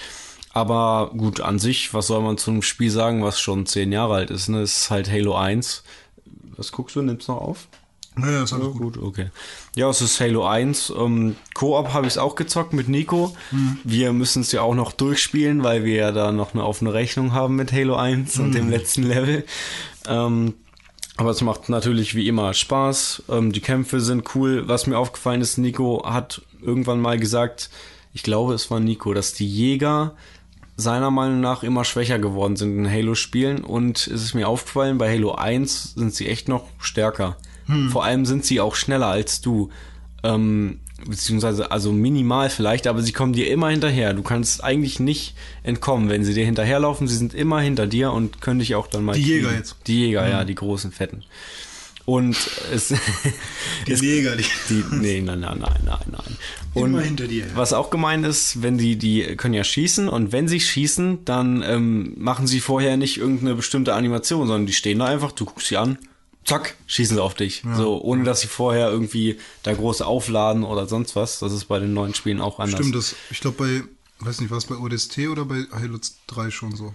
Aber 0.52 1.12
gut, 1.16 1.40
an 1.40 1.58
sich, 1.58 1.94
was 1.94 2.08
soll 2.08 2.22
man 2.22 2.36
zu 2.36 2.50
einem 2.50 2.62
Spiel 2.62 2.90
sagen, 2.90 3.22
was 3.22 3.40
schon 3.40 3.66
zehn 3.66 3.92
Jahre 3.92 4.14
alt 4.14 4.30
ist, 4.30 4.48
ne? 4.48 4.62
Es 4.62 4.82
ist 4.82 4.90
halt 4.90 5.10
Halo 5.10 5.36
1. 5.36 5.84
Was 6.56 6.72
guckst 6.72 6.96
du? 6.96 7.02
Nimmst 7.02 7.28
du 7.28 7.32
noch 7.32 7.40
auf? 7.40 7.68
Naja, 8.20 8.42
ist 8.42 8.52
alles 8.52 8.72
gut. 8.72 8.94
Gut, 8.94 8.98
okay. 8.98 9.30
Ja, 9.76 9.88
es 9.90 10.00
ist 10.00 10.20
Halo 10.20 10.46
1. 10.46 10.92
Ähm, 10.96 11.36
Koop 11.54 11.92
habe 11.92 12.06
ich 12.06 12.14
es 12.14 12.18
auch 12.18 12.34
gezockt 12.34 12.72
mit 12.72 12.88
Nico. 12.88 13.36
Wir 13.84 14.12
müssen 14.12 14.42
es 14.42 14.52
ja 14.52 14.62
auch 14.62 14.74
noch 14.74 14.92
durchspielen, 14.92 15.62
weil 15.62 15.84
wir 15.84 15.94
ja 15.94 16.12
da 16.12 16.32
noch 16.32 16.54
eine 16.54 16.64
offene 16.64 16.92
Rechnung 16.92 17.32
haben 17.32 17.56
mit 17.56 17.72
Halo 17.72 17.96
1 17.96 18.38
und 18.38 18.54
dem 18.54 18.70
letzten 18.70 19.02
Level. 19.04 19.44
Ähm, 20.06 20.54
aber 21.16 21.30
es 21.30 21.42
macht 21.42 21.68
natürlich 21.68 22.14
wie 22.14 22.28
immer 22.28 22.54
Spaß. 22.54 23.24
Ähm, 23.28 23.52
die 23.52 23.60
Kämpfe 23.60 24.00
sind 24.00 24.34
cool. 24.34 24.68
Was 24.68 24.86
mir 24.86 24.96
aufgefallen 24.98 25.42
ist, 25.42 25.58
Nico 25.58 26.02
hat 26.04 26.42
irgendwann 26.62 27.00
mal 27.00 27.18
gesagt, 27.18 27.68
ich 28.14 28.22
glaube, 28.22 28.54
es 28.54 28.70
war 28.70 28.80
Nico, 28.80 29.12
dass 29.12 29.34
die 29.34 29.46
Jäger 29.46 30.14
seiner 30.76 31.10
Meinung 31.10 31.40
nach 31.40 31.62
immer 31.62 31.84
schwächer 31.84 32.18
geworden 32.18 32.56
sind 32.56 32.76
in 32.78 32.90
Halo-Spielen 32.90 33.62
und 33.62 33.98
es 33.98 34.22
ist 34.22 34.34
mir 34.34 34.48
aufgefallen, 34.48 34.98
bei 34.98 35.12
Halo 35.12 35.32
1 35.32 35.94
sind 35.94 36.14
sie 36.14 36.26
echt 36.26 36.48
noch 36.48 36.64
stärker. 36.78 37.36
Vor 37.90 38.04
allem 38.04 38.26
sind 38.26 38.44
sie 38.44 38.60
auch 38.60 38.74
schneller 38.74 39.06
als 39.06 39.40
du. 39.40 39.70
Ähm, 40.22 40.80
beziehungsweise, 41.06 41.70
also 41.70 41.92
minimal 41.92 42.50
vielleicht, 42.50 42.86
aber 42.86 43.02
sie 43.02 43.12
kommen 43.12 43.32
dir 43.32 43.50
immer 43.50 43.70
hinterher. 43.70 44.12
Du 44.14 44.22
kannst 44.22 44.62
eigentlich 44.62 45.00
nicht 45.00 45.34
entkommen, 45.62 46.08
wenn 46.08 46.24
sie 46.24 46.34
dir 46.34 46.44
hinterherlaufen. 46.44 47.08
Sie 47.08 47.16
sind 47.16 47.34
immer 47.34 47.60
hinter 47.60 47.86
dir 47.86 48.12
und 48.12 48.40
können 48.40 48.60
dich 48.60 48.74
auch 48.74 48.86
dann 48.86 49.04
mal 49.04 49.14
Die 49.14 49.22
kriegen. 49.22 49.36
Jäger 49.36 49.54
jetzt? 49.54 49.76
Die 49.86 50.00
Jäger, 50.00 50.28
ja, 50.28 50.44
die 50.44 50.54
großen, 50.54 50.92
fetten. 50.92 51.24
Und 52.06 52.36
es... 52.72 52.88
Die 53.86 53.92
es 53.92 54.00
Jäger, 54.00 54.34
die, 54.36 54.44
die, 54.68 54.84
nee, 54.90 55.20
nein, 55.20 55.40
nein, 55.40 55.58
nein, 55.60 55.80
nein, 55.84 55.98
nein. 56.10 56.36
Und 56.74 56.90
Immer 56.90 57.02
hinter 57.02 57.26
dir. 57.28 57.44
Was 57.54 57.72
auch 57.72 57.90
gemein 57.90 58.24
ist, 58.24 58.62
wenn 58.62 58.78
die, 58.78 58.96
die 58.96 59.36
können 59.36 59.54
ja 59.54 59.64
schießen 59.64 60.08
und 60.08 60.32
wenn 60.32 60.48
sie 60.48 60.60
schießen, 60.60 61.24
dann 61.24 61.62
ähm, 61.62 62.14
machen 62.16 62.46
sie 62.46 62.60
vorher 62.60 62.96
nicht 62.96 63.18
irgendeine 63.18 63.54
bestimmte 63.54 63.94
Animation, 63.94 64.46
sondern 64.46 64.66
die 64.66 64.72
stehen 64.72 64.98
da 64.98 65.06
einfach, 65.06 65.32
du 65.32 65.44
guckst 65.44 65.68
sie 65.68 65.76
an, 65.76 65.98
zack, 66.44 66.76
schießen 66.86 67.16
sie 67.16 67.22
auf 67.22 67.34
dich. 67.34 67.62
So, 67.76 68.00
ohne 68.02 68.24
dass 68.24 68.40
sie 68.40 68.48
vorher 68.48 68.90
irgendwie 68.90 69.38
da 69.62 69.72
groß 69.72 70.02
aufladen 70.02 70.64
oder 70.64 70.86
sonst 70.86 71.14
was. 71.16 71.38
Das 71.38 71.52
ist 71.52 71.66
bei 71.66 71.78
den 71.78 71.92
neuen 71.94 72.14
Spielen 72.14 72.40
auch 72.40 72.58
anders. 72.58 72.80
Stimmt, 72.80 72.94
das, 72.94 73.14
ich 73.30 73.40
glaube 73.40 73.56
bei, 74.18 74.26
weiß 74.26 74.40
nicht, 74.40 74.50
war 74.50 74.58
es 74.58 74.66
bei 74.66 74.76
ODST 74.76 75.18
oder 75.28 75.44
bei 75.44 75.64
Halo 75.72 75.98
3 76.28 76.50
schon 76.50 76.74
so? 76.74 76.92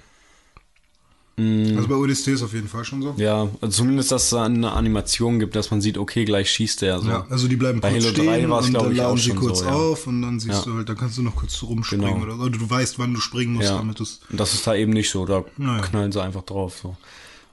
Also 1.37 1.89
bei 1.89 1.95
ODST 1.95 2.29
ist 2.29 2.43
auf 2.43 2.53
jeden 2.53 2.69
Fall 2.69 2.85
schon 2.85 3.01
so. 3.01 3.13
Ja, 3.17 3.49
also 3.59 3.67
zumindest, 3.83 4.09
dass 4.13 4.23
es 4.23 4.29
da 4.29 4.45
eine 4.45 4.71
Animation 4.71 5.37
gibt, 5.37 5.57
dass 5.57 5.69
man 5.69 5.81
sieht, 5.81 5.97
okay, 5.97 6.23
gleich 6.23 6.49
schießt 6.49 6.81
der. 6.81 7.01
So. 7.01 7.09
Ja, 7.09 7.25
also 7.29 7.49
die 7.49 7.57
bleiben 7.57 7.81
Bei 7.81 7.91
kurz 7.91 8.03
Halo 8.05 8.13
stehen 8.13 8.25
3 8.27 8.49
war 8.49 8.59
es, 8.61 8.65
und 8.67 8.71
glaube 8.71 8.85
dann 8.87 8.95
ich, 8.95 9.01
auch 9.01 9.05
laden 9.07 9.17
sie 9.17 9.29
schon 9.31 9.35
kurz 9.39 9.59
so, 9.59 9.65
ja. 9.65 9.71
auf 9.73 10.07
und 10.07 10.21
dann 10.21 10.39
siehst 10.39 10.59
Ja. 10.59 10.71
du 10.71 10.77
halt, 10.77 10.87
dann 10.87 10.97
kannst 10.97 11.17
du 11.17 11.23
noch 11.23 11.35
kurz 11.35 11.61
rumspringen 11.61 12.21
Genau. 12.21 12.23
oder, 12.23 12.39
oder 12.41 12.57
du 12.57 12.69
weißt, 12.69 12.99
wann 12.99 13.13
du 13.13 13.19
springen 13.19 13.51
musst, 13.55 13.67
Ja, 13.67 13.77
damit 13.77 13.99
du's 13.99 14.21
und 14.29 14.39
das 14.39 14.53
ist 14.53 14.65
da 14.65 14.75
eben 14.75 14.93
nicht 14.93 15.09
so, 15.09 15.25
da 15.25 15.43
knallen 15.81 16.13
sie 16.13 16.23
einfach 16.23 16.43
drauf. 16.43 16.79
So. 16.81 16.95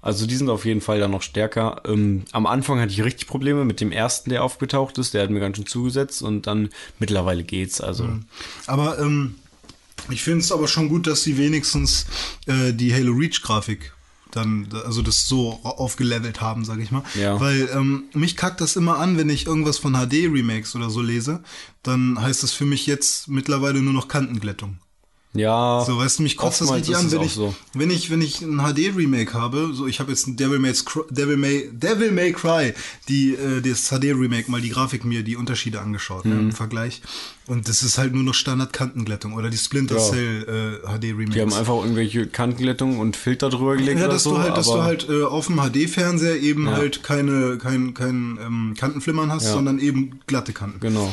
Also 0.02 0.26
die 0.26 0.34
sind 0.36 0.50
auf 0.50 0.64
jeden 0.64 0.80
Fall 0.80 0.98
dann 0.98 1.12
noch 1.12 1.22
stärker. 1.22 1.82
Ähm, 1.86 2.24
am 2.32 2.46
Anfang 2.46 2.80
hatte 2.80 2.92
ich 2.92 3.04
richtig 3.04 3.28
Probleme 3.28 3.64
mit 3.64 3.80
dem 3.80 3.92
ersten, 3.92 4.30
der 4.30 4.42
aufgetaucht 4.42 4.98
ist, 4.98 5.14
der 5.14 5.22
hat 5.22 5.30
mir 5.30 5.40
ganz 5.40 5.56
schön 5.56 5.66
zugesetzt 5.66 6.22
und 6.22 6.46
dann 6.48 6.70
mittlerweile 6.98 7.44
geht's. 7.44 7.80
Also 7.80 8.08
Aber 8.66 8.98
ähm, 8.98 9.36
ich 10.10 10.24
finde 10.24 10.40
es 10.40 10.50
aber 10.50 10.66
schon 10.66 10.88
gut, 10.88 11.06
dass 11.06 11.22
sie 11.22 11.38
wenigstens 11.38 12.06
äh, 12.46 12.72
die 12.72 12.92
Halo 12.92 13.12
Reach 13.12 13.42
Grafik 13.42 13.92
dann, 14.32 14.68
also 14.84 15.02
das 15.02 15.28
so 15.28 15.60
aufgelevelt 15.62 16.40
haben, 16.40 16.64
sag 16.64 16.80
ich 16.80 16.90
mal. 16.90 17.04
Ja. 17.14 17.38
Weil 17.38 17.68
ähm, 17.72 18.04
mich 18.12 18.36
kackt 18.36 18.60
das 18.60 18.76
immer 18.76 18.98
an, 18.98 19.18
wenn 19.18 19.30
ich 19.30 19.46
irgendwas 19.46 19.78
von 19.78 19.92
HD 19.92 20.24
Remakes 20.24 20.74
oder 20.74 20.90
so 20.90 21.00
lese, 21.00 21.44
dann 21.82 22.20
heißt 22.20 22.42
das 22.42 22.52
für 22.52 22.64
mich 22.64 22.86
jetzt 22.86 23.28
mittlerweile 23.28 23.80
nur 23.80 23.92
noch 23.92 24.08
Kantenglättung. 24.08 24.78
Ja, 25.34 25.82
So, 25.86 25.96
weißt 25.96 26.18
du, 26.18 26.22
mich 26.24 26.36
kotzt 26.36 26.60
das 26.60 26.70
richtig 26.72 26.94
an, 26.96 27.10
wenn 27.10 27.22
ich, 27.22 27.32
so. 27.32 27.54
wenn 27.72 27.90
ich, 27.90 28.10
wenn 28.10 28.20
ich 28.20 28.42
ein 28.42 28.58
HD-Remake 28.58 29.32
habe, 29.32 29.70
so, 29.72 29.86
ich 29.86 29.98
habe 30.00 30.10
jetzt 30.10 30.26
ein 30.26 30.36
Devil 30.36 30.58
May, 30.58 30.74
Devil 31.10 31.36
May, 31.38 31.70
Devil 31.72 32.10
May 32.12 32.32
Cry, 32.32 32.74
die, 33.08 33.32
äh, 33.34 33.62
das 33.62 33.88
HD-Remake, 33.88 34.50
mal 34.50 34.60
die 34.60 34.68
Grafik 34.68 35.04
mir, 35.06 35.22
die 35.22 35.36
Unterschiede 35.36 35.80
angeschaut, 35.80 36.26
ne, 36.26 36.34
Mhm. 36.34 36.40
im 36.40 36.52
Vergleich. 36.52 37.00
Und 37.46 37.68
das 37.68 37.82
ist 37.82 37.96
halt 37.98 38.14
nur 38.14 38.22
noch 38.22 38.34
Standard-Kantenglättung 38.34 39.32
oder 39.32 39.48
die 39.50 39.56
Splinter 39.56 39.96
Ja. 39.96 40.00
Cell 40.10 40.80
äh, 40.84 40.86
HD-Remakes. 40.86 41.34
die 41.34 41.40
haben 41.40 41.52
einfach 41.54 41.76
irgendwelche 41.76 42.26
Kantenglättungen 42.26 42.98
und 43.00 43.16
Filter 43.16 43.48
drüber 43.48 43.76
gelegt 43.76 43.98
ja, 44.00 44.04
oder 44.04 44.14
dass 44.14 44.24
so. 44.24 44.32
du 44.32 44.38
halt, 44.38 44.56
dass 44.56 44.66
du 44.66 44.82
halt 44.82 45.08
äh, 45.08 45.22
auf 45.24 45.46
dem 45.46 45.56
HD-Fernseher 45.56 46.40
eben 46.40 46.66
Ja. 46.66 46.72
halt 46.76 47.02
keine, 47.02 47.56
kein, 47.58 47.94
kein 47.94 48.38
ähm, 48.44 48.74
Kantenflimmern 48.78 49.32
hast, 49.32 49.44
Ja. 49.46 49.52
sondern 49.54 49.78
eben 49.78 50.20
glatte 50.26 50.52
Kanten. 50.52 50.78
Genau. 50.80 51.12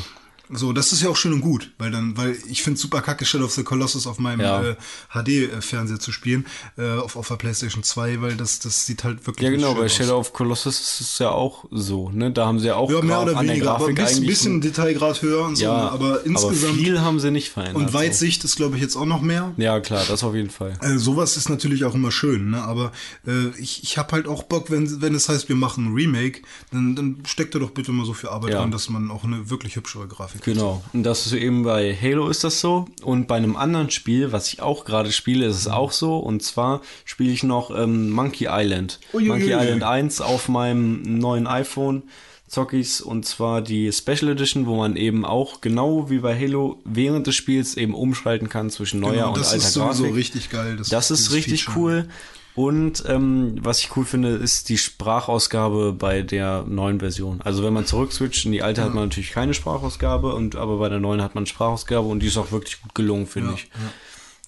So, 0.51 0.73
das 0.73 0.91
ist 0.91 1.01
ja 1.03 1.09
auch 1.09 1.15
schön 1.15 1.33
und 1.33 1.41
gut, 1.41 1.71
weil 1.77 1.91
dann, 1.91 2.17
weil 2.17 2.35
ich 2.49 2.63
finde 2.63 2.79
super 2.79 3.01
kacke, 3.01 3.23
Shadow 3.25 3.45
of 3.45 3.51
the 3.51 3.63
Colossus 3.63 4.07
auf 4.07 4.17
meinem 4.17 4.41
Ja. 4.41 4.61
äh, 4.63 4.75
HD-Fernseher 5.13 5.99
zu 5.99 6.11
spielen, 6.11 6.45
äh, 6.77 6.93
auf, 6.97 7.15
auf 7.15 7.27
der 7.27 7.35
PlayStation 7.35 7.83
2, 7.83 8.21
weil 8.21 8.35
das, 8.35 8.59
das 8.59 8.85
sieht 8.85 9.03
halt 9.03 9.25
wirklich 9.27 9.43
Ja, 9.45 9.51
genau, 9.51 9.73
bei 9.75 9.85
aus. 9.85 9.95
Shadow 9.95 10.17
of 10.17 10.33
Colossus 10.33 10.79
ist 10.79 11.01
es 11.01 11.19
ja 11.19 11.29
auch 11.29 11.65
so, 11.71 12.09
ne? 12.09 12.31
Da 12.31 12.47
haben 12.47 12.59
sie 12.59 12.67
ja 12.67 12.75
auch 12.75 12.89
Ja, 12.89 13.01
mehr 13.01 13.21
oder 13.21 13.39
weniger, 13.39 13.75
aber 13.75 13.87
ein 13.87 13.95
bisschen, 13.95 14.25
bisschen 14.25 14.61
Detailgrad 14.61 15.21
höher 15.21 15.45
und 15.45 15.55
so, 15.55 15.63
ja, 15.65 15.83
ne, 15.85 15.91
aber 15.91 16.25
insgesamt 16.25 16.75
viel 16.77 16.99
haben 17.01 17.19
sie 17.19 17.31
nicht 17.31 17.49
verändert. 17.49 17.75
und 17.75 17.87
so. 17.89 17.93
Weitsicht 17.93 18.43
ist, 18.43 18.55
glaube 18.55 18.75
ich, 18.75 18.81
jetzt 18.81 18.95
auch 18.95 19.05
noch 19.05 19.21
mehr. 19.21 19.53
Ja, 19.57 19.79
klar, 19.79 20.03
das 20.07 20.23
auf 20.23 20.33
jeden 20.35 20.49
Fall. 20.49 20.77
Äh, 20.81 20.97
sowas 20.97 21.37
ist 21.37 21.49
natürlich 21.49 21.85
auch 21.85 21.93
immer 21.95 22.11
schön, 22.11 22.51
ne? 22.51 22.61
aber 22.63 22.91
äh, 23.27 23.49
ich, 23.59 23.83
ich 23.83 23.97
habe 23.97 24.11
halt 24.13 24.27
auch 24.27 24.43
Bock, 24.43 24.71
wenn, 24.71 25.01
wenn 25.01 25.13
es 25.15 25.29
heißt, 25.29 25.47
wir 25.49 25.55
machen 25.55 25.87
ein 25.89 25.93
Remake, 25.93 26.41
dann, 26.71 26.95
dann 26.95 27.17
steckt 27.25 27.53
da 27.55 27.59
doch 27.59 27.71
bitte 27.71 27.91
mal 27.91 28.05
so 28.05 28.13
viel 28.13 28.29
Arbeit 28.29 28.53
Ja. 28.53 28.61
rein, 28.61 28.71
dass 28.71 28.89
man 28.89 29.11
auch 29.11 29.23
eine 29.23 29.49
wirklich 29.49 29.75
hübschere 29.75 30.07
Grafik. 30.07 30.38
Genau. 30.43 30.81
Und 30.93 31.03
das 31.03 31.25
ist 31.25 31.33
eben 31.33 31.63
bei 31.63 31.95
Halo 31.99 32.29
ist 32.29 32.43
das 32.43 32.59
so. 32.59 32.85
Und 33.03 33.27
bei 33.27 33.35
einem 33.35 33.55
anderen 33.55 33.89
Spiel, 33.91 34.31
was 34.31 34.51
ich 34.53 34.61
auch 34.61 34.85
gerade 34.85 35.11
spiele, 35.11 35.45
ist 35.45 35.57
es 35.57 35.67
auch 35.67 35.91
so. 35.91 36.17
Und 36.17 36.43
zwar 36.43 36.81
spiele 37.05 37.31
ich 37.31 37.43
noch 37.43 37.71
ähm, 37.77 38.09
Monkey 38.11 38.47
Island. 38.49 38.99
Uiuiui. 39.13 39.27
Monkey 39.27 39.51
Island 39.53 39.83
1 39.83 40.21
auf 40.21 40.47
meinem 40.49 41.01
neuen 41.19 41.47
iPhone. 41.47 42.03
Zockies 42.47 42.99
und 43.01 43.27
zwar 43.27 43.61
die 43.61 43.91
Special 43.91 44.31
Edition, 44.31 44.65
wo 44.65 44.75
man 44.75 44.95
eben 44.95 45.23
auch 45.23 45.61
genau 45.61 46.09
wie 46.09 46.17
bei 46.17 46.35
Halo 46.35 46.79
während 46.83 47.27
des 47.27 47.35
Spiels 47.35 47.77
eben 47.77 47.93
umschalten 47.93 48.49
kann 48.49 48.71
zwischen 48.71 48.99
neuer 48.99 49.11
Genau, 49.13 49.27
und 49.29 49.37
das 49.37 49.53
alter 49.53 49.63
ist 49.67 49.73
sowieso 49.73 50.03
Grafik. 50.05 50.17
richtig 50.17 50.49
geil. 50.49 50.75
Das, 50.77 50.89
Das 50.89 51.11
ist 51.11 51.31
richtig 51.31 51.65
Feature. 51.65 51.79
cool. 51.79 52.09
Und 52.55 53.03
ähm, 53.07 53.55
was 53.61 53.79
ich 53.79 53.95
cool 53.95 54.05
finde, 54.05 54.29
ist 54.29 54.69
die 54.69 54.77
Sprachausgabe 54.77 55.93
bei 55.93 56.21
der 56.21 56.65
neuen 56.67 56.99
Version. 56.99 57.39
Also 57.41 57.63
wenn 57.63 57.73
man 57.73 57.85
zurückswitcht, 57.85 58.45
in 58.45 58.51
die 58.51 58.63
alte 58.63 58.83
hat 58.83 58.93
man 58.93 59.05
natürlich 59.05 59.31
keine 59.31 59.53
Sprachausgabe, 59.53 60.33
und 60.33 60.55
aber 60.55 60.77
bei 60.77 60.89
der 60.89 60.99
neuen 60.99 61.21
hat 61.21 61.35
man 61.35 61.45
Sprachausgabe 61.45 62.07
und 62.07 62.19
die 62.19 62.27
ist 62.27 62.37
auch 62.37 62.51
wirklich 62.51 62.81
gut 62.81 62.95
gelungen, 62.95 63.27
finde 63.27 63.49
Ja, 63.51 63.55
ich. 63.55 63.69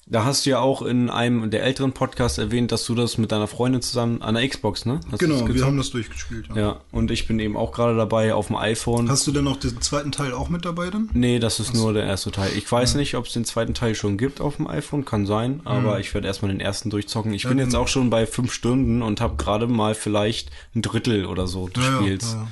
Da 0.08 0.26
hast 0.26 0.46
du 0.46 0.50
ja 0.50 0.60
auch 0.60 0.82
in 0.82 1.10
einem 1.10 1.52
der 1.52 1.64
älteren 1.64 1.94
Podcasts 1.94 2.38
erwähnt, 2.38 2.72
dass 2.72 2.86
du 2.86 2.96
das 2.96 3.18
mit 3.18 3.32
deiner 3.32 3.48
Freundin 3.48 3.82
zusammen 3.82 4.22
an 4.22 4.36
der 4.36 4.46
Xbox, 4.48 4.86
ne? 4.86 5.00
Hast 5.10 5.20
Genau, 5.20 5.48
wir 5.48 5.64
haben 5.66 5.78
das 5.78 5.92
durchgespielt. 5.92 6.48
Ja. 6.50 6.56
Ja, 6.62 6.80
und 6.92 7.12
ich 7.12 7.28
bin 7.28 7.40
eben 7.40 7.56
auch 7.56 7.72
gerade 7.72 7.96
dabei 7.96 8.34
auf 8.34 8.48
dem 8.48 8.58
iPhone. 8.58 9.10
Hast 9.10 9.26
du 9.28 9.32
denn 9.32 9.46
noch 9.46 9.58
den 9.58 9.80
zweiten 9.80 10.12
Teil 10.12 10.34
auch 10.34 10.50
mit 10.50 10.66
dabei 10.66 10.90
dann? 10.90 11.10
Nee, 11.14 11.40
das 11.40 11.60
ist 11.62 11.74
nur 11.74 11.94
der 11.94 12.04
erste 12.04 12.32
Teil. 12.32 12.50
Ich 12.58 12.70
weiß 12.70 12.96
nicht, 12.96 13.16
ob 13.16 13.28
es 13.28 13.34
den 13.34 13.46
zweiten 13.46 13.74
Teil 13.74 13.96
schon 13.96 14.18
gibt 14.18 14.42
auf 14.42 14.58
dem 14.58 14.68
iPhone, 14.68 15.06
kann 15.06 15.26
sein, 15.26 15.62
aber 15.64 16.00
ich 16.00 16.14
werde 16.14 16.28
erstmal 16.28 16.52
den 16.52 16.60
ersten 16.60 16.90
durchzocken. 16.90 17.34
Ich 17.34 17.48
bin 17.48 17.58
jetzt 17.60 17.76
auch 17.76 17.88
schon 17.88 18.10
bei 18.10 18.26
fünf 18.26 18.52
Stunden 18.52 19.02
und 19.04 19.22
habe 19.22 19.38
gerade 19.38 19.68
mal 19.68 19.96
vielleicht 19.96 20.50
ein 20.76 20.82
Drittel 20.82 21.26
oder 21.26 21.48
so 21.48 21.70
des 21.70 21.84
Ja, 21.86 21.90
ja, 21.92 21.98
Spiels. 22.02 22.34
ja, 22.34 22.48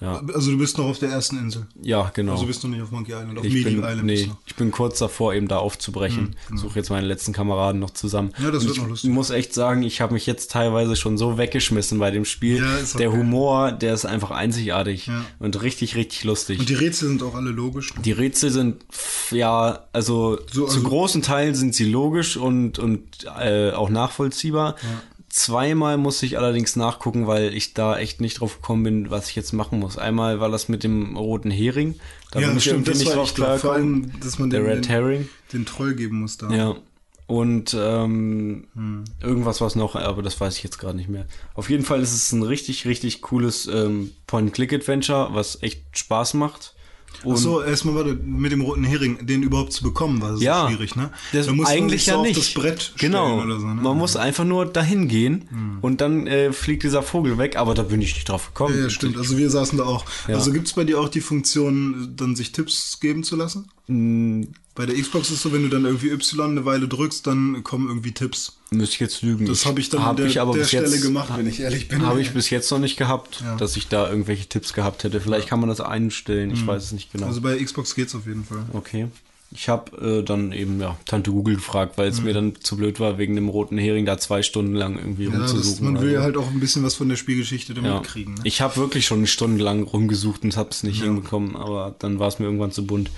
Ja. 0.00 0.14
ja. 0.14 0.22
Also 0.34 0.50
du 0.52 0.58
bist 0.58 0.78
noch 0.78 0.86
auf 0.86 0.98
der 0.98 1.10
ersten 1.10 1.38
Insel. 1.38 1.66
Ja, 1.82 2.10
genau. 2.14 2.32
Also 2.32 2.46
bist 2.46 2.62
du 2.62 2.68
nicht 2.68 2.80
auf 2.82 2.90
Monkey 2.90 3.12
Island, 3.12 3.38
auf 3.38 3.44
ich 3.44 3.52
Meaty 3.52 3.64
bin, 3.76 3.78
Island 3.84 4.04
nee, 4.04 4.30
ich 4.46 4.54
bin 4.56 4.70
kurz 4.70 4.98
davor, 4.98 5.34
eben 5.34 5.46
da 5.48 5.58
aufzubrechen. 5.58 6.36
Suche 6.54 6.78
jetzt 6.78 6.90
meine 6.90 7.06
letzten 7.06 7.32
Kameraden 7.32 7.80
noch 7.80 7.90
zusammen. 7.90 8.32
Ja, 8.38 8.50
das 8.50 8.62
Und 8.62 8.68
wird 8.68 8.76
ich 8.76 8.82
noch 8.82 8.88
lustig. 8.90 9.10
muss 9.10 9.30
echt 9.30 9.52
sagen, 9.54 9.82
ich 9.82 10.00
habe 10.00 10.14
mich 10.14 10.26
jetzt 10.26 10.50
teilweise 10.50 10.96
schon 10.96 11.18
so 11.18 11.36
weggeschmissen 11.38 11.98
bei 11.98 12.10
dem 12.10 12.24
Spiel. 12.24 12.58
Ja, 12.58 12.76
ist 12.76 12.98
der 12.98 13.10
okay. 13.10 13.18
Humor, 13.18 13.72
der 13.72 13.94
ist 13.94 14.04
einfach 14.06 14.30
einzigartig 14.30 15.06
Ja. 15.06 15.24
und 15.38 15.60
richtig, 15.62 15.96
richtig 15.96 16.24
lustig. 16.24 16.58
Und 16.60 16.68
die 16.68 16.74
Rätsel 16.74 17.08
sind 17.08 17.22
auch 17.22 17.34
alle 17.34 17.50
logisch. 17.50 17.92
Die 18.04 18.12
Rätsel 18.12 18.50
sind, 18.50 18.76
ja, 19.30 19.80
also 19.92 20.38
So, 20.52 20.66
zu 20.66 20.76
also- 20.76 20.82
großen 20.88 21.22
Teilen 21.22 21.54
sind 21.54 21.74
sie 21.74 21.84
logisch 21.90 22.36
und, 22.36 22.78
und 22.78 23.02
äh, 23.38 23.70
auch 23.72 23.90
nachvollziehbar. 23.90 24.76
Zweimal 25.30 25.96
musste 25.96 26.26
ich 26.26 26.36
allerdings 26.38 26.74
nachgucken, 26.74 27.28
weil 27.28 27.54
ich 27.54 27.72
da 27.72 27.96
echt 27.96 28.20
nicht 28.20 28.40
drauf 28.40 28.56
gekommen 28.56 28.82
bin, 28.82 29.10
was 29.10 29.30
ich 29.30 29.36
jetzt 29.36 29.52
machen 29.52 29.78
muss. 29.78 29.96
Einmal 29.96 30.40
war 30.40 30.50
das 30.50 30.68
mit 30.68 30.82
dem 30.82 31.16
roten 31.16 31.52
Hering. 31.52 31.94
Da 32.32 32.40
bin 32.40 32.56
ich 32.56 32.66
irgendwie 32.66 32.90
nicht 32.98 33.14
drauf 33.14 33.32
klar. 33.32 33.58
Vor 33.58 33.74
allem, 33.74 34.10
dass 34.20 34.40
man 34.40 34.50
den, 34.50 34.66
Red 34.66 34.84
den, 34.86 34.90
Herring. 34.90 35.28
den 35.52 35.66
Troll 35.66 35.94
geben 35.94 36.20
muss 36.20 36.36
da. 36.36 36.50
Ja. 36.50 36.74
Und 37.28 37.76
ähm, 37.78 38.66
Hm. 38.74 39.04
irgendwas 39.22 39.60
was 39.60 39.76
noch, 39.76 39.94
aber 39.94 40.20
das 40.22 40.40
weiß 40.40 40.56
ich 40.56 40.64
jetzt 40.64 40.78
gerade 40.78 40.96
nicht 40.96 41.08
mehr. 41.08 41.26
Auf 41.54 41.70
jeden 41.70 41.84
Fall 41.84 42.00
ist 42.00 42.12
es 42.12 42.32
ein 42.32 42.42
richtig, 42.42 42.86
richtig 42.86 43.22
cooles 43.22 43.68
ähm, 43.68 44.10
Point-Click-Adventure, 44.26 45.28
was 45.32 45.62
echt 45.62 45.96
Spaß 45.96 46.34
macht. 46.34 46.74
Und 47.22 47.34
Ach 47.34 47.38
so, 47.38 47.62
erstmal 47.62 47.94
warte, 47.96 48.14
mit 48.14 48.50
dem 48.50 48.62
roten 48.62 48.84
Hering, 48.84 49.26
den 49.26 49.42
überhaupt 49.42 49.72
zu 49.72 49.82
bekommen, 49.82 50.22
war 50.22 50.36
so 50.36 50.42
ja, 50.42 50.68
schwierig, 50.68 50.96
ne? 50.96 51.10
Das 51.32 51.46
Da 51.46 51.52
eigentlich 51.66 52.04
so 52.04 52.12
ja 52.12 52.16
auf 52.16 52.26
nicht. 52.26 52.38
das 52.38 52.54
Brett 52.54 52.94
genau. 52.96 53.42
oder 53.42 53.60
so, 53.60 53.66
ne? 53.66 53.74
Man 53.74 53.98
muss 53.98 54.16
einfach 54.16 54.44
nur 54.44 54.64
dahin 54.64 55.06
gehen 55.06 55.78
und 55.82 56.00
dann 56.00 56.26
äh, 56.26 56.52
fliegt 56.52 56.82
dieser 56.82 57.02
Vogel 57.02 57.36
weg, 57.36 57.56
aber 57.56 57.74
da 57.74 57.82
bin 57.82 58.00
ich 58.00 58.14
nicht 58.14 58.28
drauf 58.28 58.46
gekommen. 58.46 58.74
Ja, 58.74 58.84
ja, 58.84 58.90
stimmt. 58.90 59.18
Also 59.18 59.36
wir 59.36 59.50
saßen 59.50 59.76
da 59.76 59.84
auch. 59.84 60.04
Ja. 60.28 60.36
Also 60.36 60.52
gibt's 60.52 60.72
bei 60.72 60.84
dir 60.84 60.98
auch 60.98 61.08
die 61.08 61.20
Funktion, 61.20 62.14
dann 62.16 62.36
sich 62.36 62.52
Tipps 62.52 63.00
geben 63.00 63.22
zu 63.22 63.36
lassen? 63.36 63.68
Mm, 63.90 64.44
Bei 64.74 64.86
der 64.86 64.94
Xbox 64.94 65.28
ist 65.28 65.36
es 65.36 65.42
so, 65.42 65.52
wenn 65.52 65.62
du 65.62 65.68
dann 65.68 65.84
irgendwie 65.84 66.08
Y 66.10 66.50
eine 66.52 66.64
Weile 66.64 66.86
drückst, 66.88 67.26
dann 67.26 67.62
kommen 67.64 67.88
irgendwie 67.88 68.12
Tipps. 68.12 68.56
Müsste 68.70 68.94
ich 68.94 69.00
jetzt 69.00 69.20
lügen. 69.22 69.44
Das 69.46 69.66
habe 69.66 69.80
ich 69.80 69.88
dann 69.90 70.02
hab 70.02 70.10
an 70.10 70.16
der, 70.16 70.26
ich 70.26 70.40
aber 70.40 70.52
der 70.52 70.60
bis 70.60 70.68
Stelle 70.68 70.88
jetzt, 70.88 71.02
gemacht, 71.02 71.30
wenn 71.36 71.46
ich 71.48 71.60
ehrlich 71.60 71.88
bin. 71.88 72.06
Habe 72.06 72.20
ich 72.22 72.30
bis 72.32 72.48
jetzt 72.50 72.70
noch 72.70 72.78
nicht 72.78 72.96
gehabt, 72.96 73.40
Ja. 73.44 73.56
dass 73.56 73.76
ich 73.76 73.88
da 73.88 74.08
irgendwelche 74.08 74.46
Tipps 74.46 74.72
gehabt 74.72 75.02
hätte. 75.04 75.20
Vielleicht 75.20 75.48
kann 75.48 75.60
man 75.60 75.68
das 75.68 75.80
einstellen, 75.80 76.50
ich 76.52 76.66
weiß 76.66 76.84
es 76.84 76.92
nicht 76.92 77.12
genau. 77.12 77.26
Also 77.26 77.40
bei 77.40 77.56
Xbox 77.62 77.94
geht's 77.94 78.14
auf 78.14 78.26
jeden 78.26 78.44
Fall. 78.44 78.64
Okay. 78.72 79.08
Ich 79.52 79.68
habe 79.68 80.20
äh, 80.20 80.22
dann 80.22 80.52
eben 80.52 80.80
ja 80.80 80.96
Tante 81.06 81.32
Google 81.32 81.56
gefragt, 81.56 81.98
weil 81.98 82.08
es 82.08 82.22
mir 82.22 82.32
dann 82.32 82.54
zu 82.60 82.76
blöd 82.76 83.00
war, 83.00 83.18
wegen 83.18 83.34
dem 83.34 83.48
roten 83.48 83.76
Hering 83.78 84.06
da 84.06 84.16
zwei 84.16 84.42
Stunden 84.44 84.76
lang 84.76 84.96
irgendwie 84.96 85.24
Ja, 85.24 85.30
das, 85.32 85.52
rumzusuchen. 85.52 85.84
man 85.86 85.96
oder 85.96 86.06
will 86.06 86.12
ja 86.12 86.20
halt 86.22 86.36
auch 86.36 86.48
ein 86.48 86.60
bisschen 86.60 86.84
was 86.84 86.94
von 86.94 87.08
der 87.08 87.16
Spielgeschichte 87.16 87.74
damit 87.74 87.90
ja. 87.90 87.98
kriegen. 87.98 88.34
Ne? 88.34 88.40
Ich 88.44 88.60
habe 88.60 88.76
wirklich 88.76 89.06
schon 89.06 89.26
stundenlang 89.26 89.82
rumgesucht 89.82 90.44
und 90.44 90.56
habe 90.56 90.70
es 90.70 90.84
nicht 90.84 91.02
hinbekommen, 91.02 91.56
aber 91.56 91.96
dann 91.98 92.20
war 92.20 92.28
es 92.28 92.38
mir 92.38 92.44
irgendwann 92.44 92.70
zu 92.70 92.86
bunt. 92.86 93.10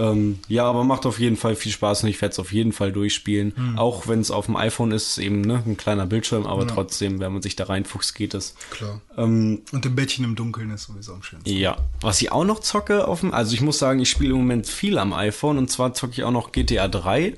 Ähm, 0.00 0.38
ja, 0.48 0.64
aber 0.64 0.82
macht 0.84 1.04
auf 1.04 1.20
jeden 1.20 1.36
Fall 1.36 1.54
viel 1.56 1.72
Spaß 1.72 2.04
und 2.04 2.08
ich 2.08 2.20
werde 2.22 2.32
es 2.32 2.38
auf 2.38 2.52
jeden 2.52 2.72
Fall 2.72 2.90
durchspielen. 2.92 3.52
Hm. 3.54 3.78
Auch 3.78 4.08
wenn 4.08 4.20
es 4.20 4.30
auf 4.30 4.46
dem 4.46 4.56
iPhone 4.56 4.92
ist, 4.92 5.18
eben 5.18 5.42
ne, 5.42 5.62
ein 5.66 5.76
kleiner 5.76 6.06
Bildschirm, 6.06 6.46
aber 6.46 6.66
trotzdem, 6.66 7.20
wenn 7.20 7.32
man 7.32 7.42
sich 7.42 7.56
da 7.56 7.64
reinfuchst, 7.64 8.14
geht 8.14 8.32
es. 8.34 8.54
Klar. 8.70 9.00
Ähm, 9.16 9.62
Und 9.72 9.84
im 9.84 9.94
Bettchen 9.94 10.24
im 10.24 10.36
Dunkeln 10.36 10.70
ist 10.70 10.84
sowieso 10.84 11.12
am 11.12 11.22
schönsten. 11.22 11.50
ja, 11.50 11.76
was 12.00 12.20
ich 12.22 12.32
auch 12.32 12.44
noch 12.44 12.60
zocke 12.60 13.06
auf 13.06 13.20
dem, 13.20 13.34
also 13.34 13.52
ich 13.52 13.60
muss 13.60 13.78
sagen, 13.78 14.00
ich 14.00 14.08
spiele 14.10 14.30
im 14.30 14.38
Moment 14.38 14.66
viel 14.66 14.96
am 14.98 15.12
iPhone 15.12 15.58
und 15.58 15.70
zwar 15.70 15.92
zocke 15.92 16.14
ich 16.14 16.24
auch 16.24 16.30
noch 16.30 16.52
GTA 16.52 16.88
3, 16.88 17.34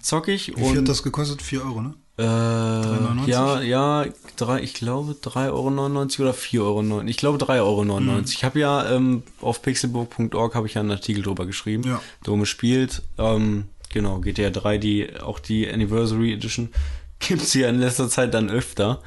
zocke 0.00 0.32
ich 0.32 0.48
Hm. 0.48 0.56
Wie 0.56 0.64
viel 0.70 0.78
hat 0.78 0.88
das 0.88 1.02
gekostet? 1.02 1.42
4 1.42 1.62
Euro, 1.64 1.82
ne? 1.82 1.94
Äh, 2.18 2.22
3,99? 2.22 3.26
ja, 3.26 3.60
ja, 3.60 4.06
drei, 4.36 4.60
ich 4.60 4.74
glaube 4.74 5.16
3,99 5.22 5.50
Euro 5.50 5.66
oder 5.66 6.32
4,99 6.32 6.60
Euro. 6.60 7.02
Ich 7.02 7.16
glaube 7.16 7.38
3,99 7.38 7.60
Euro. 7.60 7.84
Mhm. 7.84 8.24
Ich 8.26 8.44
habe 8.44 8.58
ja 8.58 8.90
ähm, 8.90 9.22
auf 9.40 9.62
pixelbook.org 9.62 10.54
habe 10.54 10.66
ich 10.66 10.74
ja 10.74 10.80
einen 10.80 10.90
Artikel 10.90 11.22
drüber 11.22 11.46
geschrieben. 11.46 11.84
Ja. 11.84 12.00
Dome 12.24 12.46
spielt. 12.46 13.02
Ähm, 13.18 13.64
genau, 13.92 14.20
GTA 14.20 14.50
3, 14.50 14.78
die, 14.78 15.20
auch 15.20 15.38
die 15.38 15.70
Anniversary 15.70 16.32
Edition 16.32 16.70
gibt's 17.18 17.52
hier 17.52 17.68
in 17.68 17.80
letzter 17.80 18.08
Zeit 18.08 18.32
dann 18.34 18.50
öfter. 18.50 19.02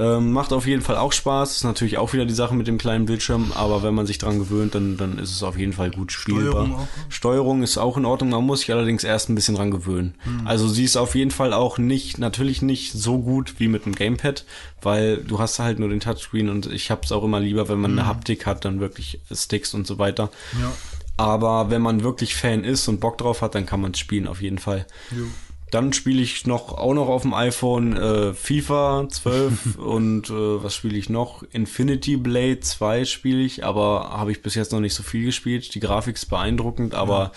Ähm, 0.00 0.32
macht 0.32 0.54
auf 0.54 0.66
jeden 0.66 0.80
Fall 0.80 0.96
auch 0.96 1.12
Spaß. 1.12 1.56
Ist 1.56 1.64
natürlich 1.64 1.98
auch 1.98 2.14
wieder 2.14 2.24
die 2.24 2.32
Sache 2.32 2.54
mit 2.54 2.66
dem 2.66 2.78
kleinen 2.78 3.04
Bildschirm, 3.04 3.52
aber 3.54 3.82
wenn 3.82 3.94
man 3.94 4.06
sich 4.06 4.16
dran 4.16 4.38
gewöhnt, 4.38 4.74
dann, 4.74 4.96
dann 4.96 5.18
ist 5.18 5.30
es 5.30 5.42
auf 5.42 5.58
jeden 5.58 5.74
Fall 5.74 5.90
gut 5.90 6.10
spielbar. 6.10 6.64
Steuerung 6.64 6.74
auch? 6.74 6.86
Steuerung 7.10 7.62
ist 7.62 7.76
auch 7.76 7.98
in 7.98 8.06
Ordnung, 8.06 8.30
man 8.30 8.44
muss 8.44 8.60
sich 8.60 8.72
allerdings 8.72 9.04
erst 9.04 9.28
ein 9.28 9.34
bisschen 9.34 9.56
dran 9.56 9.70
gewöhnen. 9.70 10.14
Also 10.46 10.68
sie 10.68 10.84
ist 10.84 10.96
auf 10.96 11.14
jeden 11.14 11.30
Fall 11.30 11.52
auch 11.52 11.76
nicht, 11.76 12.16
natürlich 12.16 12.62
nicht 12.62 12.92
so 12.92 13.18
gut 13.18 13.56
wie 13.58 13.68
mit 13.68 13.84
dem 13.84 13.94
Gamepad, 13.94 14.46
weil 14.80 15.18
du 15.18 15.38
hast 15.38 15.58
halt 15.58 15.78
nur 15.78 15.90
den 15.90 16.00
Touchscreen 16.00 16.48
und 16.48 16.64
ich 16.66 16.90
hab's 16.90 17.12
auch 17.12 17.22
immer 17.22 17.40
lieber, 17.40 17.68
wenn 17.68 17.78
man 17.78 17.92
eine 17.92 18.06
Haptik 18.06 18.46
hat, 18.46 18.64
dann 18.64 18.80
wirklich 18.80 19.20
Sticks 19.30 19.74
und 19.74 19.86
so 19.86 19.98
weiter. 19.98 20.30
Ja. 20.58 20.72
Aber 21.18 21.68
wenn 21.68 21.82
man 21.82 22.02
wirklich 22.02 22.34
Fan 22.34 22.64
ist 22.64 22.88
und 22.88 23.00
Bock 23.00 23.18
drauf 23.18 23.42
hat, 23.42 23.54
dann 23.54 23.66
kann 23.66 23.82
man 23.82 23.92
spielen 23.92 24.26
auf 24.26 24.40
jeden 24.40 24.58
Fall. 24.58 24.86
Jo. 25.10 25.26
Dann 25.70 25.92
spiele 25.92 26.20
ich 26.20 26.46
noch 26.46 26.72
auch 26.72 26.94
noch 26.94 27.08
auf 27.08 27.22
dem 27.22 27.32
iPhone 27.32 27.96
äh, 27.96 28.34
FIFA 28.34 29.08
12 29.08 29.76
und 29.78 30.30
äh, 30.30 30.62
was 30.62 30.74
spiele 30.74 30.98
ich 30.98 31.08
noch? 31.08 31.44
Infinity 31.52 32.16
Blade 32.16 32.60
2 32.60 33.04
spiele 33.04 33.40
ich, 33.40 33.64
aber 33.64 34.10
habe 34.10 34.32
ich 34.32 34.42
bis 34.42 34.54
jetzt 34.54 34.72
noch 34.72 34.80
nicht 34.80 34.94
so 34.94 35.02
viel 35.02 35.24
gespielt. 35.24 35.74
Die 35.74 35.80
Grafik 35.80 36.16
ist 36.16 36.26
beeindruckend, 36.26 36.94
aber 36.94 37.32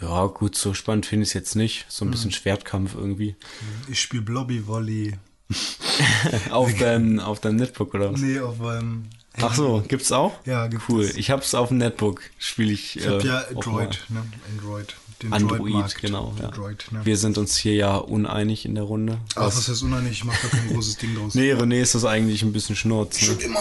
ja, 0.00 0.26
gut, 0.26 0.56
so 0.56 0.74
spannend 0.74 1.06
finde 1.06 1.22
ich 1.22 1.30
es 1.30 1.34
jetzt 1.34 1.56
nicht. 1.56 1.86
So 1.88 2.04
ein 2.04 2.10
bisschen 2.10 2.30
Schwertkampf 2.30 2.94
irgendwie. 2.94 3.36
Ich 3.88 4.00
spiele 4.00 4.22
Blobby 4.22 4.66
Volley. 4.66 5.14
auf 6.50 6.74
deinem 6.78 7.20
auf 7.20 7.40
deinem 7.40 7.56
Netbook 7.56 7.94
oder 7.94 8.12
was? 8.12 8.20
Nee, 8.20 8.40
auf 8.40 8.58
meinem. 8.58 9.04
Ach 9.40 9.54
so, 9.54 9.84
gibt's 9.86 10.10
auch? 10.12 10.32
Ja, 10.46 10.68
gibt 10.68 10.88
Cool. 10.88 11.10
Ich 11.16 11.30
hab's 11.30 11.54
auf 11.54 11.68
dem 11.68 11.78
Netbook, 11.78 12.22
spiele 12.38 12.72
ich. 12.72 12.96
Ich 12.96 13.06
hab 13.06 13.22
äh, 13.22 13.26
ja 13.26 13.38
Android, 13.48 14.04
ne? 14.08 14.24
Android. 14.52 14.94
Den 15.24 15.32
Android, 15.32 15.94
genau. 16.00 16.34
Ja. 16.38 16.48
Android, 16.48 16.84
ne? 16.90 17.00
Wir 17.04 17.16
sind 17.16 17.38
uns 17.38 17.56
hier 17.56 17.74
ja 17.74 17.96
uneinig 17.96 18.66
in 18.66 18.74
der 18.74 18.84
Runde. 18.84 19.18
Ach, 19.36 19.46
was 19.46 19.68
ist 19.68 19.82
uneinig? 19.82 20.12
Ich 20.12 20.24
mach 20.24 20.34
da 20.40 20.48
kein 20.48 20.68
großes 20.68 20.98
Ding 20.98 21.14
draus. 21.16 21.34
Nee, 21.34 21.52
René 21.54 21.80
ist 21.80 21.94
das 21.94 22.04
eigentlich 22.04 22.42
ein 22.42 22.52
bisschen 22.52 22.76
Schnurz. 22.76 23.20
Ne? 23.22 23.34
Immer, 23.44 23.60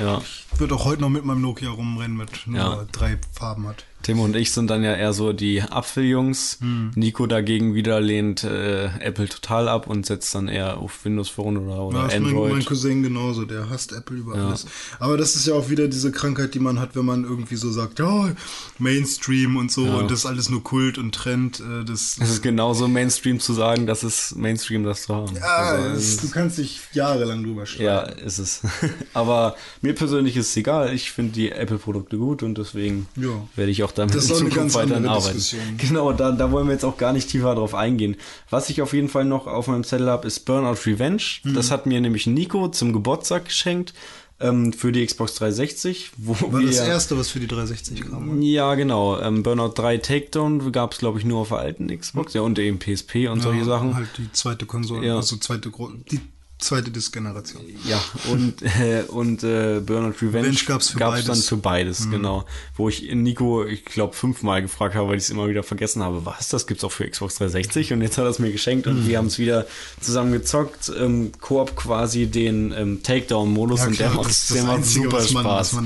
ja. 0.00 0.04
Ja. 0.04 0.22
Ich 0.52 0.58
würde 0.60 0.74
auch 0.74 0.84
heute 0.84 1.02
noch 1.02 1.10
mit 1.10 1.24
meinem 1.24 1.42
Nokia 1.42 1.70
rumrennen, 1.70 2.16
mit 2.16 2.46
nur 2.46 2.58
Ja. 2.58 2.86
drei 2.92 3.18
Farben 3.32 3.66
hat. 3.68 3.84
Tim 4.04 4.20
und 4.20 4.36
ich 4.36 4.52
sind 4.52 4.70
dann 4.70 4.84
ja 4.84 4.94
eher 4.94 5.12
so 5.12 5.32
die 5.32 5.60
Apfeljungs. 5.62 6.58
Hm. 6.60 6.92
Nico 6.94 7.26
dagegen 7.26 7.74
wieder 7.74 8.00
lehnt 8.00 8.44
äh, 8.44 8.86
Apple 9.00 9.28
total 9.28 9.68
ab 9.68 9.88
und 9.88 10.06
setzt 10.06 10.34
dann 10.34 10.46
eher 10.48 10.78
auf 10.78 11.04
Windows 11.04 11.28
Phone 11.28 11.56
oder, 11.56 11.82
oder 11.82 11.98
Ja, 12.00 12.06
ist 12.06 12.20
mein, 12.20 12.30
Android. 12.30 12.52
mein 12.52 12.64
Cousin 12.64 13.02
genauso, 13.02 13.44
der 13.44 13.68
hasst 13.70 13.92
Apple 13.92 14.16
über 14.18 14.34
alles. 14.34 14.66
Aber 15.00 15.16
das 15.16 15.34
ist 15.36 15.46
ja 15.46 15.54
auch 15.54 15.70
wieder 15.70 15.88
diese 15.88 16.12
Krankheit, 16.12 16.54
die 16.54 16.60
man 16.60 16.78
hat, 16.78 16.94
wenn 16.94 17.04
man 17.04 17.24
irgendwie 17.24 17.56
so 17.56 17.70
sagt, 17.72 17.98
ja, 17.98 18.30
Mainstream 18.78 19.56
und 19.56 19.70
so 19.72 19.82
und 19.84 20.10
das 20.10 20.20
ist 20.20 20.26
alles 20.26 20.50
nur 20.50 20.62
Kult 20.62 20.98
und 20.98 21.14
Trend. 21.14 21.60
Äh, 21.60 21.84
das, 21.84 22.18
es 22.20 22.30
ist 22.30 22.42
genauso 22.42 22.88
Mainstream 22.88 23.40
zu 23.40 23.52
sagen, 23.52 23.86
dass 23.86 24.02
es 24.02 24.34
Mainstream 24.34 24.84
das 24.84 25.04
zu 25.04 25.14
haben. 25.14 25.34
ja, 25.36 25.42
Also, 25.46 25.96
es, 25.96 26.16
du 26.18 26.30
kannst 26.30 26.58
dich 26.58 26.80
jahrelang 26.92 27.42
drüber 27.44 27.66
streiten. 27.66 27.84
ja, 27.84 28.00
ist 28.02 28.38
es. 28.38 28.60
Aber 29.14 29.56
mir 29.80 29.94
persönlich 29.94 30.36
ist 30.36 30.48
es 30.50 30.56
egal. 30.56 30.92
Ich 30.94 31.10
finde 31.12 31.32
die 31.32 31.50
Apple-Produkte 31.52 32.18
gut 32.18 32.42
und 32.42 32.58
deswegen 32.58 33.06
Ja. 33.16 33.30
werde 33.56 33.70
ich 33.70 33.82
auch 33.82 33.92
damit 33.94 34.14
Das 34.14 34.28
in 34.30 34.36
Zukunft 34.36 34.74
weiterhin 34.74 35.06
arbeiten. 35.06 35.34
Diskussion. 35.36 35.76
Genau, 35.78 36.12
da, 36.12 36.32
da 36.32 36.50
wollen 36.50 36.66
wir 36.66 36.72
jetzt 36.72 36.84
auch 36.84 36.96
gar 36.96 37.12
nicht 37.12 37.28
tiefer 37.30 37.54
drauf 37.54 37.74
eingehen. 37.74 38.16
Was 38.50 38.70
ich 38.70 38.82
auf 38.82 38.92
jeden 38.92 39.08
Fall 39.08 39.24
noch 39.24 39.46
auf 39.46 39.66
meinem 39.66 39.84
Zettel 39.84 40.08
habe, 40.08 40.26
ist 40.26 40.40
Burnout 40.40 40.78
Revenge. 40.86 41.22
Mhm. 41.42 41.54
Das 41.54 41.70
hat 41.70 41.86
mir 41.86 42.00
nämlich 42.00 42.26
Nico 42.26 42.68
zum 42.68 42.92
Geburtstag 42.92 43.46
geschenkt 43.46 43.94
ähm, 44.40 44.72
für 44.72 44.92
die 44.92 45.04
Xbox 45.06 45.34
360. 45.36 46.10
Wo 46.16 46.32
War 46.52 46.60
wir, 46.60 46.66
das 46.66 46.80
erste, 46.80 47.16
was 47.18 47.30
für 47.30 47.40
die 47.40 47.46
360 47.46 48.00
kam. 48.02 48.42
Ja, 48.42 48.74
genau. 48.74 49.18
Ähm, 49.20 49.42
Burnout 49.42 49.72
3 49.74 49.98
Takedown 49.98 50.72
gab 50.72 50.92
es, 50.92 50.98
glaube 50.98 51.18
ich, 51.18 51.24
nur 51.24 51.40
auf 51.40 51.48
der 51.48 51.58
alten 51.58 51.86
Xbox. 51.96 52.34
Ja, 52.34 52.40
und 52.42 52.58
eben 52.58 52.78
PSP 52.78 53.28
und 53.28 53.40
solche 53.42 53.60
Ja, 53.60 53.64
Sachen. 53.64 53.94
Halt 53.94 54.08
die 54.18 54.30
zweite 54.32 54.66
Konsole, 54.66 55.06
Ja. 55.06 55.16
also 55.16 55.36
zweite 55.36 55.70
die 56.10 56.20
zweite 56.64 56.90
Disc-Generation. 56.90 57.62
Ja, 57.88 58.00
und, 58.30 58.62
äh, 58.62 59.04
und 59.08 59.42
äh, 59.44 59.80
Burnout 59.80 60.14
Revenge 60.20 60.34
Revenge 60.48 60.58
gab's 60.66 60.90
für 60.90 60.98
dann 60.98 61.10
beides. 61.12 61.38
Mhm. 61.38 61.42
für 61.42 61.56
beides, 61.58 62.10
genau. 62.10 62.44
Wo 62.76 62.88
ich 62.88 63.08
Nico, 63.14 63.64
ich 63.64 63.84
glaube, 63.84 64.14
fünfmal 64.14 64.62
gefragt 64.62 64.94
habe, 64.94 65.08
weil 65.08 65.16
ich 65.16 65.24
es 65.24 65.30
immer 65.30 65.48
wieder 65.48 65.62
vergessen 65.62 66.02
habe, 66.02 66.24
was, 66.26 66.48
das 66.48 66.66
gibt's 66.66 66.82
auch 66.84 66.92
für 66.92 67.08
Xbox 67.08 67.36
360 67.36 67.92
und 67.92 68.02
jetzt 68.02 68.18
hat 68.18 68.24
er 68.24 68.30
es 68.30 68.38
mir 68.38 68.50
geschenkt 68.52 68.86
und 68.86 69.04
Mhm. 69.04 69.08
wir 69.08 69.18
haben 69.18 69.26
es 69.26 69.38
wieder 69.38 69.66
zusammen 70.00 70.32
gezockt, 70.32 70.90
ähm, 70.98 71.32
Koop 71.40 71.76
quasi 71.76 72.26
den 72.26 72.72
ähm, 72.76 73.02
Takedown-Modus 73.02 73.80
Ja, 73.80 73.86
und 73.86 73.98
der 74.00 74.10
macht, 74.10 74.54
der 74.54 74.62
macht 74.64 74.76
Einzige, 74.78 75.04
super 75.04 75.18
man- 75.18 75.44
Spaß. 75.64 75.76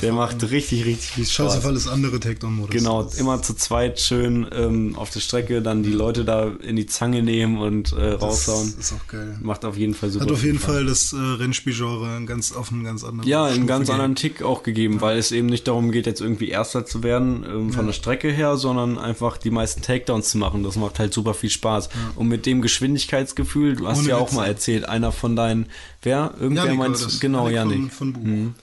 der 0.00 0.12
macht 0.12 0.50
richtig, 0.50 0.84
richtig 0.86 1.10
viel 1.10 1.24
Scheiß 1.26 1.34
Spaß. 1.52 1.58
auf 1.58 1.66
alles 1.66 1.88
andere 1.88 2.20
Takedown-Modus. 2.20 2.70
Genau, 2.74 3.02
Das- 3.02 3.14
immer 3.18 3.42
zu 3.42 3.54
zweit 3.54 4.00
schön 4.00 4.46
ähm, 4.52 4.94
auf 4.96 5.10
der 5.10 5.20
Strecke, 5.20 5.62
dann 5.62 5.82
die 5.82 5.92
Leute 5.92 6.24
da 6.24 6.50
in 6.62 6.76
die 6.76 6.86
Zange 6.86 7.22
nehmen 7.22 7.58
und 7.58 7.92
äh, 7.92 8.12
Das 8.12 8.22
raushauen. 8.22 8.74
ist 8.78 8.92
auch 8.92 9.06
geil. 9.08 9.36
Macht 9.42 9.64
auf 9.64 9.76
jeden 9.76 9.94
Fall 9.94 10.10
super. 10.10 10.26
Hat 10.28 10.36
auf 10.36 10.44
jeden 10.44 10.58
Spaß. 10.58 10.66
Fall 10.74 10.86
das 10.86 11.12
äh, 11.12 11.16
Rennspielgenre 11.16 12.24
ganz 12.24 12.52
auf 12.52 12.70
einen 12.72 12.84
ganz 12.84 13.04
anderen 13.04 13.28
Ja, 13.28 13.44
einen 13.46 13.66
ganz 13.66 13.90
anderen 13.90 14.14
Tick 14.14 14.42
auch 14.42 14.62
gegeben, 14.62 15.00
weil 15.00 15.18
es 15.18 15.32
eben 15.32 15.46
nicht 15.46 15.66
darum 15.68 15.90
geht, 15.90 16.06
jetzt 16.06 16.20
irgendwie 16.20 16.48
Erster 16.48 16.86
zu 16.86 17.02
werden 17.02 17.44
ähm, 17.48 17.72
von 17.72 17.86
der 17.86 17.92
Strecke 17.92 18.30
her, 18.30 18.56
sondern 18.56 18.98
einfach 18.98 19.36
die 19.36 19.50
meisten 19.50 19.82
Takedowns 19.82 20.30
zu 20.30 20.38
machen. 20.38 20.62
Das 20.62 20.76
macht 20.76 20.98
halt 20.98 21.12
super 21.12 21.34
viel 21.34 21.50
Spaß. 21.50 21.88
Und 22.16 22.28
mit 22.28 22.46
dem 22.46 22.62
Geschwindigkeitsgefühl, 22.62 23.76
du 23.76 23.88
hast 23.88 23.98
Ohne 24.00 24.08
ja 24.10 24.16
auch 24.16 24.28
Witz. 24.28 24.34
mal 24.36 24.46
erzählt, 24.46 24.88
einer 24.88 25.12
von 25.12 25.36
deinen, 25.36 25.66
wer? 26.02 26.34
Irgendwer 26.40 26.64
Janik 26.66 26.92
das. 26.92 27.20
Genau, 27.20 27.48
Janik. 27.48 27.92
Von, 27.92 28.14
von. 28.14 28.22
Mhm. 28.22 28.54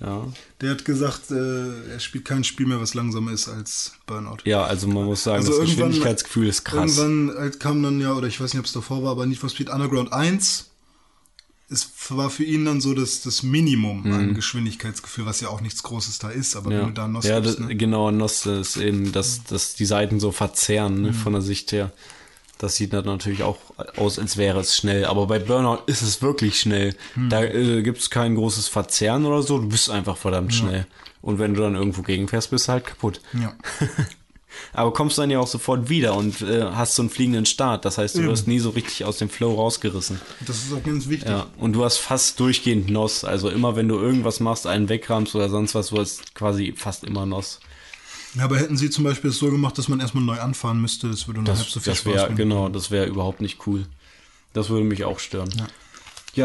Ja. 0.00 0.26
Der 0.62 0.70
hat 0.70 0.86
gesagt, 0.86 1.30
äh, 1.30 1.90
er 1.92 2.00
spielt 2.00 2.24
kein 2.24 2.42
Spiel 2.42 2.66
mehr, 2.66 2.80
was 2.80 2.94
langsamer 2.94 3.32
ist 3.32 3.48
als 3.48 3.92
Burnout. 4.06 4.38
ja, 4.44 4.64
also 4.64 4.88
man 4.88 5.04
muss 5.04 5.24
sagen, 5.24 5.36
Also 5.44 5.58
das 5.60 5.68
Geschwindigkeitsgefühl 5.68 6.48
ist 6.48 6.64
krass. 6.64 6.96
Irgendwann 6.96 7.36
halt 7.38 7.60
kam 7.60 7.82
dann 7.82 8.00
ja, 8.00 8.14
oder 8.14 8.26
ich 8.26 8.40
weiß 8.40 8.54
nicht, 8.54 8.60
ob 8.60 8.64
es 8.66 8.72
davor 8.72 9.02
war, 9.02 9.10
aber 9.10 9.26
Need 9.26 9.36
for 9.38 9.50
Speed 9.50 9.68
Underground 9.68 10.12
1 10.12 10.69
es 11.70 11.88
war 12.10 12.30
für 12.30 12.44
ihn 12.44 12.64
dann 12.64 12.80
so 12.80 12.94
das, 12.94 13.22
das 13.22 13.42
Minimum 13.42 14.12
an 14.12 14.34
Geschwindigkeitsgefühl, 14.34 15.24
was 15.26 15.40
ja 15.40 15.48
auch 15.48 15.60
nichts 15.60 15.82
Großes 15.82 16.18
da 16.18 16.30
ist, 16.30 16.56
aber 16.56 16.70
wenn 16.70 16.76
Mhm. 16.76 16.82
Ja, 16.82 16.86
du 16.88 16.92
da 16.94 17.08
Nos 17.08 17.24
ja 17.26 17.40
das, 17.40 17.58
ne? 17.58 17.76
genau, 17.76 18.10
Nos 18.10 18.44
ist 18.46 18.76
eben, 18.76 19.12
dass, 19.12 19.44
dass 19.44 19.74
die 19.74 19.84
Seiten 19.86 20.18
so 20.20 20.32
verzerren 20.32 20.96
Mhm. 20.96 21.02
ne, 21.02 21.12
von 21.12 21.32
der 21.32 21.42
Sicht 21.42 21.72
her. 21.72 21.92
Das 22.58 22.76
sieht 22.76 22.92
dann 22.92 23.06
natürlich 23.06 23.42
auch 23.42 23.56
aus, 23.96 24.18
als 24.18 24.36
wäre 24.36 24.60
es 24.60 24.76
schnell. 24.76 25.06
Aber 25.06 25.26
bei 25.26 25.38
Burnout 25.38 25.82
ist 25.86 26.02
es 26.02 26.20
wirklich 26.20 26.60
schnell. 26.60 26.94
Mhm. 27.16 27.30
Da 27.30 27.42
äh, 27.44 27.82
gibt 27.82 27.98
es 28.00 28.10
kein 28.10 28.34
großes 28.34 28.68
Verzerren 28.68 29.24
oder 29.24 29.42
so. 29.42 29.58
Du 29.58 29.68
bist 29.68 29.88
einfach 29.88 30.18
verdammt 30.18 30.52
schnell. 30.54 30.86
Und 31.22 31.38
wenn 31.38 31.54
du 31.54 31.62
dann 31.62 31.74
irgendwo 31.74 32.02
gegenfährst, 32.02 32.50
bist 32.50 32.68
du 32.68 32.72
halt 32.72 32.84
kaputt. 32.86 33.22
Ja. 33.32 33.54
Aber 34.72 34.92
kommst 34.92 35.18
dann 35.18 35.30
ja 35.30 35.38
auch 35.38 35.46
sofort 35.46 35.88
wieder 35.88 36.14
und 36.14 36.42
äh, 36.42 36.62
hast 36.72 36.94
so 36.94 37.02
einen 37.02 37.10
fliegenden 37.10 37.46
Start. 37.46 37.84
Das 37.84 37.98
heißt, 37.98 38.16
du 38.16 38.22
wirst 38.22 38.46
nie 38.46 38.58
so 38.58 38.70
richtig 38.70 39.04
aus 39.04 39.18
dem 39.18 39.28
Flow 39.28 39.54
rausgerissen. 39.54 40.20
Das 40.46 40.56
ist 40.58 40.72
auch 40.72 40.82
ganz 40.82 41.08
wichtig. 41.08 41.28
Ja, 41.30 41.46
und 41.58 41.72
du 41.72 41.84
hast 41.84 41.98
fast 41.98 42.40
durchgehend 42.40 42.90
Nos. 42.90 43.24
Also 43.24 43.48
immer, 43.48 43.76
wenn 43.76 43.88
du 43.88 43.96
irgendwas 43.98 44.40
machst, 44.40 44.66
einen 44.66 44.88
wegrammst 44.88 45.34
oder 45.34 45.48
sonst 45.48 45.74
was, 45.74 45.88
du 45.88 45.98
hast 45.98 46.34
quasi 46.34 46.74
fast 46.76 47.04
immer 47.04 47.26
Nos. 47.26 47.60
Ja, 48.34 48.44
aber 48.44 48.58
hätten 48.58 48.76
sie 48.76 48.90
zum 48.90 49.04
Beispiel 49.04 49.30
es 49.30 49.38
so 49.38 49.50
gemacht, 49.50 49.76
dass 49.76 49.88
man 49.88 49.98
erstmal 50.00 50.22
neu 50.22 50.38
anfahren 50.38 50.80
müsste, 50.80 51.08
das 51.08 51.26
würde 51.26 51.40
nur 51.40 51.48
halb 51.48 51.58
Das, 51.58 51.72
so 51.72 51.80
viel 51.80 51.92
das 51.92 51.98
Spaß 51.98 52.14
wäre 52.14 52.26
bringen. 52.26 52.36
genau, 52.36 52.68
das 52.68 52.90
wäre 52.90 53.06
überhaupt 53.06 53.40
nicht 53.40 53.66
cool. 53.66 53.86
Das 54.52 54.68
würde 54.68 54.84
mich 54.84 55.04
auch 55.04 55.18
stören. 55.18 55.50
Ja, 55.58 55.66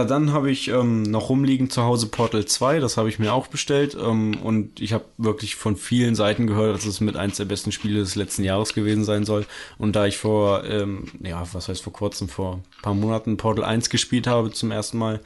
dann 0.04 0.34
habe 0.34 0.50
ich 0.50 0.68
ähm, 0.70 1.04
noch 1.04 1.30
rumliegen 1.30 1.70
zu 1.70 1.84
Hause 1.84 2.08
Portal 2.08 2.46
2, 2.46 2.80
das 2.80 2.98
habe 2.98 3.08
ich 3.10 3.20
mir 3.20 3.34
auch 3.34 3.48
bestellt 3.48 3.96
ähm, 4.00 4.38
und 4.42 4.80
ich 4.80 4.94
habe 4.94 5.06
wirklich 5.18 5.56
von 5.56 5.76
vielen 5.76 6.16
Seiten 6.16 6.48
gehört, 6.48 6.76
dass 6.76 6.86
es 6.86 7.02
mit 7.02 7.16
eins 7.16 7.38
der 7.38 7.46
besten 7.46 7.72
Spiele 7.72 8.00
des 8.00 8.16
letzten 8.16 8.44
Jahres 8.44 8.74
gewesen 8.74 9.04
sein 9.04 9.26
soll. 9.26 9.46
Und 9.78 9.96
da 9.96 10.08
ich 10.08 10.18
vor, 10.18 10.64
ähm, 10.64 11.06
ja, 11.22 11.46
was 11.54 11.68
heißt 11.68 11.84
vor 11.84 11.94
kurzem, 11.94 12.30
vor 12.30 12.56
ein 12.56 12.82
paar 12.82 12.96
Monaten 12.96 13.38
Portal 13.38 13.64
1 13.64 13.90
gespielt 13.90 14.26
habe 14.26 14.52
zum 14.52 14.72
ersten 14.72 14.98
Mal, 14.98 15.22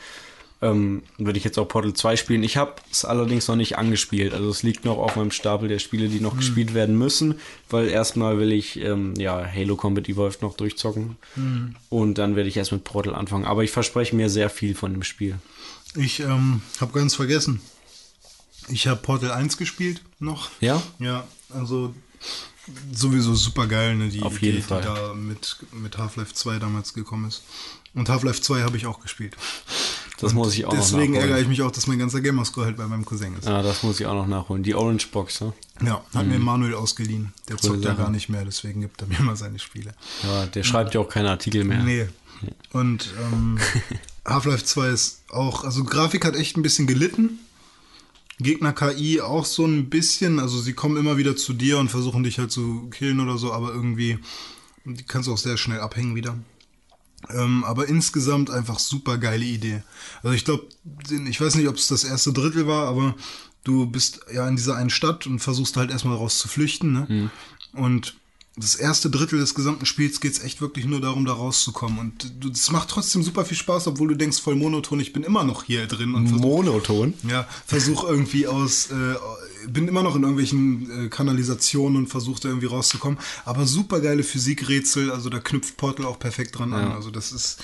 ähm, 0.61 1.03
würde 1.17 1.37
ich 1.37 1.43
jetzt 1.43 1.57
auch 1.57 1.67
Portal 1.67 1.93
2 1.93 2.15
spielen. 2.17 2.43
Ich 2.43 2.57
habe 2.57 2.75
es 2.91 3.05
allerdings 3.05 3.47
noch 3.47 3.55
nicht 3.55 3.77
angespielt. 3.77 4.33
Also 4.33 4.49
es 4.49 4.63
liegt 4.63 4.85
noch 4.85 4.97
auf 4.97 5.15
meinem 5.15 5.31
Stapel 5.31 5.69
der 5.69 5.79
Spiele, 5.79 6.09
die 6.09 6.19
noch 6.19 6.35
gespielt 6.35 6.73
werden 6.73 6.97
müssen, 6.97 7.35
weil 7.69 7.87
erstmal 7.87 8.39
will 8.39 8.51
ich 8.51 8.77
ähm, 8.79 9.13
ja 9.15 9.45
Halo 9.45 9.75
Combat 9.75 10.07
Evolved 10.09 10.41
noch 10.41 10.55
durchzocken 10.55 11.15
und 11.89 12.17
dann 12.17 12.35
werde 12.35 12.49
ich 12.49 12.57
erst 12.57 12.71
mit 12.71 12.83
Portal 12.83 13.15
anfangen. 13.15 13.45
Aber 13.45 13.63
ich 13.63 13.71
verspreche 13.71 14.15
mir 14.15 14.29
sehr 14.29 14.49
viel 14.49 14.75
von 14.75 14.91
dem 14.91 15.03
Spiel. 15.03 15.37
Ich 15.95 16.19
ähm, 16.19 16.61
habe 16.79 16.91
ganz 16.91 17.15
vergessen. 17.15 17.61
Ich 18.67 18.87
habe 18.87 19.01
Portal 19.01 19.31
1 19.31 19.57
gespielt 19.57 20.01
noch. 20.19 20.49
Ja? 20.59 20.81
Ja, 20.99 21.25
also 21.53 21.93
sowieso 22.93 23.33
super 23.33 23.67
geil, 23.67 23.95
ne, 23.95 24.09
die 24.09 24.21
Auf 24.21 24.41
jeden 24.41 24.61
Fall. 24.61 24.81
die 24.81 24.87
da 24.87 25.13
mit, 25.13 25.57
mit 25.71 25.97
Half-Life 25.97 26.33
2 26.33 26.59
damals 26.59 26.93
gekommen 26.93 27.27
ist. 27.27 27.43
Und 27.95 28.09
Half-Life 28.09 28.41
2 28.41 28.61
habe 28.61 28.77
ich 28.77 28.85
auch 28.85 28.99
gespielt. 28.99 29.35
Das 30.21 30.33
muss 30.33 30.53
ich 30.53 30.65
auch 30.65 30.71
Deswegen 30.71 31.13
noch 31.13 31.19
nachholen. 31.19 31.21
ärgere 31.21 31.41
ich 31.41 31.47
mich 31.47 31.61
auch, 31.61 31.71
dass 31.71 31.87
mein 31.87 31.99
ganzer 31.99 32.21
Gamerscore 32.21 32.65
halt 32.67 32.77
bei 32.77 32.87
meinem 32.87 33.05
Cousin 33.05 33.35
ist. 33.37 33.45
Ja, 33.45 33.61
das 33.61 33.83
muss 33.83 33.99
ich 33.99 34.05
auch 34.05 34.13
noch 34.13 34.27
nachholen. 34.27 34.63
Die 34.63 34.75
Orange 34.75 35.07
Box, 35.11 35.41
ne? 35.41 35.53
Ja, 35.85 36.03
hat 36.13 36.27
mir 36.27 36.39
Manuel 36.39 36.75
ausgeliehen. 36.75 37.33
Der 37.47 37.55
Coole 37.55 37.73
zockt 37.73 37.85
ja 37.85 37.93
gar 37.93 38.09
nicht 38.09 38.27
mehr, 38.29 38.43
deswegen 38.43 38.81
gibt 38.81 39.01
er 39.01 39.07
mir 39.07 39.21
mal 39.21 39.35
seine 39.35 39.59
Spiele. 39.59 39.93
Ja, 40.23 40.45
der 40.45 40.63
schreibt 40.63 40.93
ja 40.93 40.99
auch 41.01 41.09
keine 41.09 41.29
Artikel 41.29 41.63
mehr. 41.63 41.83
Nee. 41.83 42.07
Und 42.71 43.13
ähm, 43.21 43.57
Half-Life 44.25 44.65
2 44.65 44.87
ist 44.89 45.21
auch, 45.29 45.63
also 45.63 45.83
Grafik 45.83 46.25
hat 46.25 46.35
echt 46.35 46.57
ein 46.57 46.61
bisschen 46.61 46.87
gelitten. 46.87 47.39
Gegner 48.39 48.71
KI 48.71 49.19
auch 49.21 49.45
so 49.45 49.65
ein 49.65 49.89
bisschen, 49.89 50.39
also 50.39 50.59
sie 50.59 50.73
kommen 50.73 50.95
immer 50.97 51.17
wieder 51.17 51.35
zu 51.35 51.53
dir 51.53 51.77
und 51.77 51.89
versuchen 51.89 52.23
dich 52.23 52.39
halt 52.39 52.51
zu 52.51 52.87
killen 52.89 53.19
oder 53.19 53.37
so, 53.37 53.51
aber 53.51 53.73
irgendwie, 53.73 54.17
die 54.85 55.03
kannst 55.03 55.27
du 55.27 55.33
auch 55.33 55.37
sehr 55.37 55.57
schnell 55.57 55.81
abhängen 55.81 56.15
wieder. 56.15 56.37
Ähm, 57.29 57.63
aber 57.65 57.87
insgesamt 57.87 58.49
einfach 58.49 58.79
super 58.79 59.17
geile 59.17 59.45
Idee. 59.45 59.83
Also 60.23 60.35
ich 60.35 60.45
glaube, 60.45 60.67
ich 61.27 61.39
weiß 61.41 61.55
nicht, 61.55 61.67
ob 61.67 61.75
es 61.75 61.87
das 61.87 62.03
erste 62.03 62.31
Drittel 62.33 62.65
war, 62.65 62.87
aber 62.87 63.15
du 63.63 63.85
bist 63.85 64.21
ja 64.33 64.47
in 64.47 64.55
dieser 64.55 64.75
einen 64.75 64.89
Stadt 64.89 65.27
und 65.27 65.39
versuchst 65.39 65.75
halt 65.77 65.91
erstmal 65.91 66.15
raus 66.15 66.39
zu 66.39 66.47
flüchten. 66.47 66.93
Ne? 66.93 67.29
Und 67.73 68.15
das 68.55 68.75
erste 68.75 69.09
Drittel 69.09 69.39
des 69.39 69.55
gesamten 69.55 69.85
Spiels 69.85 70.19
geht 70.19 70.33
es 70.33 70.43
echt 70.43 70.59
wirklich 70.59 70.85
nur 70.85 70.99
darum, 70.99 71.25
da 71.25 71.33
rauszukommen. 71.33 71.99
Und 71.99 72.31
das 72.43 72.71
macht 72.71 72.89
trotzdem 72.89 73.23
super 73.23 73.45
viel 73.45 73.57
Spaß, 73.57 73.87
obwohl 73.87 74.09
du 74.09 74.15
denkst, 74.15 74.39
voll 74.41 74.55
monoton, 74.55 74.99
ich 74.99 75.13
bin 75.13 75.23
immer 75.23 75.43
noch 75.43 75.63
hier 75.63 75.87
drin 75.87 76.13
und 76.13 76.27
versuch, 76.27 76.43
Monoton. 76.43 77.13
ja, 77.27 77.47
versuch 77.65 78.03
irgendwie 78.03 78.47
aus, 78.47 78.87
äh, 78.91 79.15
bin 79.73 79.87
immer 79.87 80.03
noch 80.03 80.15
in 80.15 80.23
irgendwelchen 80.23 81.05
äh, 81.05 81.09
Kanalisationen 81.09 81.97
und 81.97 82.07
versuche 82.07 82.41
da 82.41 82.49
irgendwie 82.49 82.67
rauszukommen. 82.67 83.19
Aber 83.45 83.65
super 83.65 83.99
geile 83.99 84.23
Physikrätsel, 84.23 85.11
also 85.11 85.29
da 85.29 85.39
knüpft 85.39 85.77
Portal 85.77 86.05
auch 86.05 86.19
perfekt 86.19 86.57
dran 86.57 86.73
an. 86.73 86.91
Also 86.91 87.11
das 87.11 87.31
ist, 87.31 87.59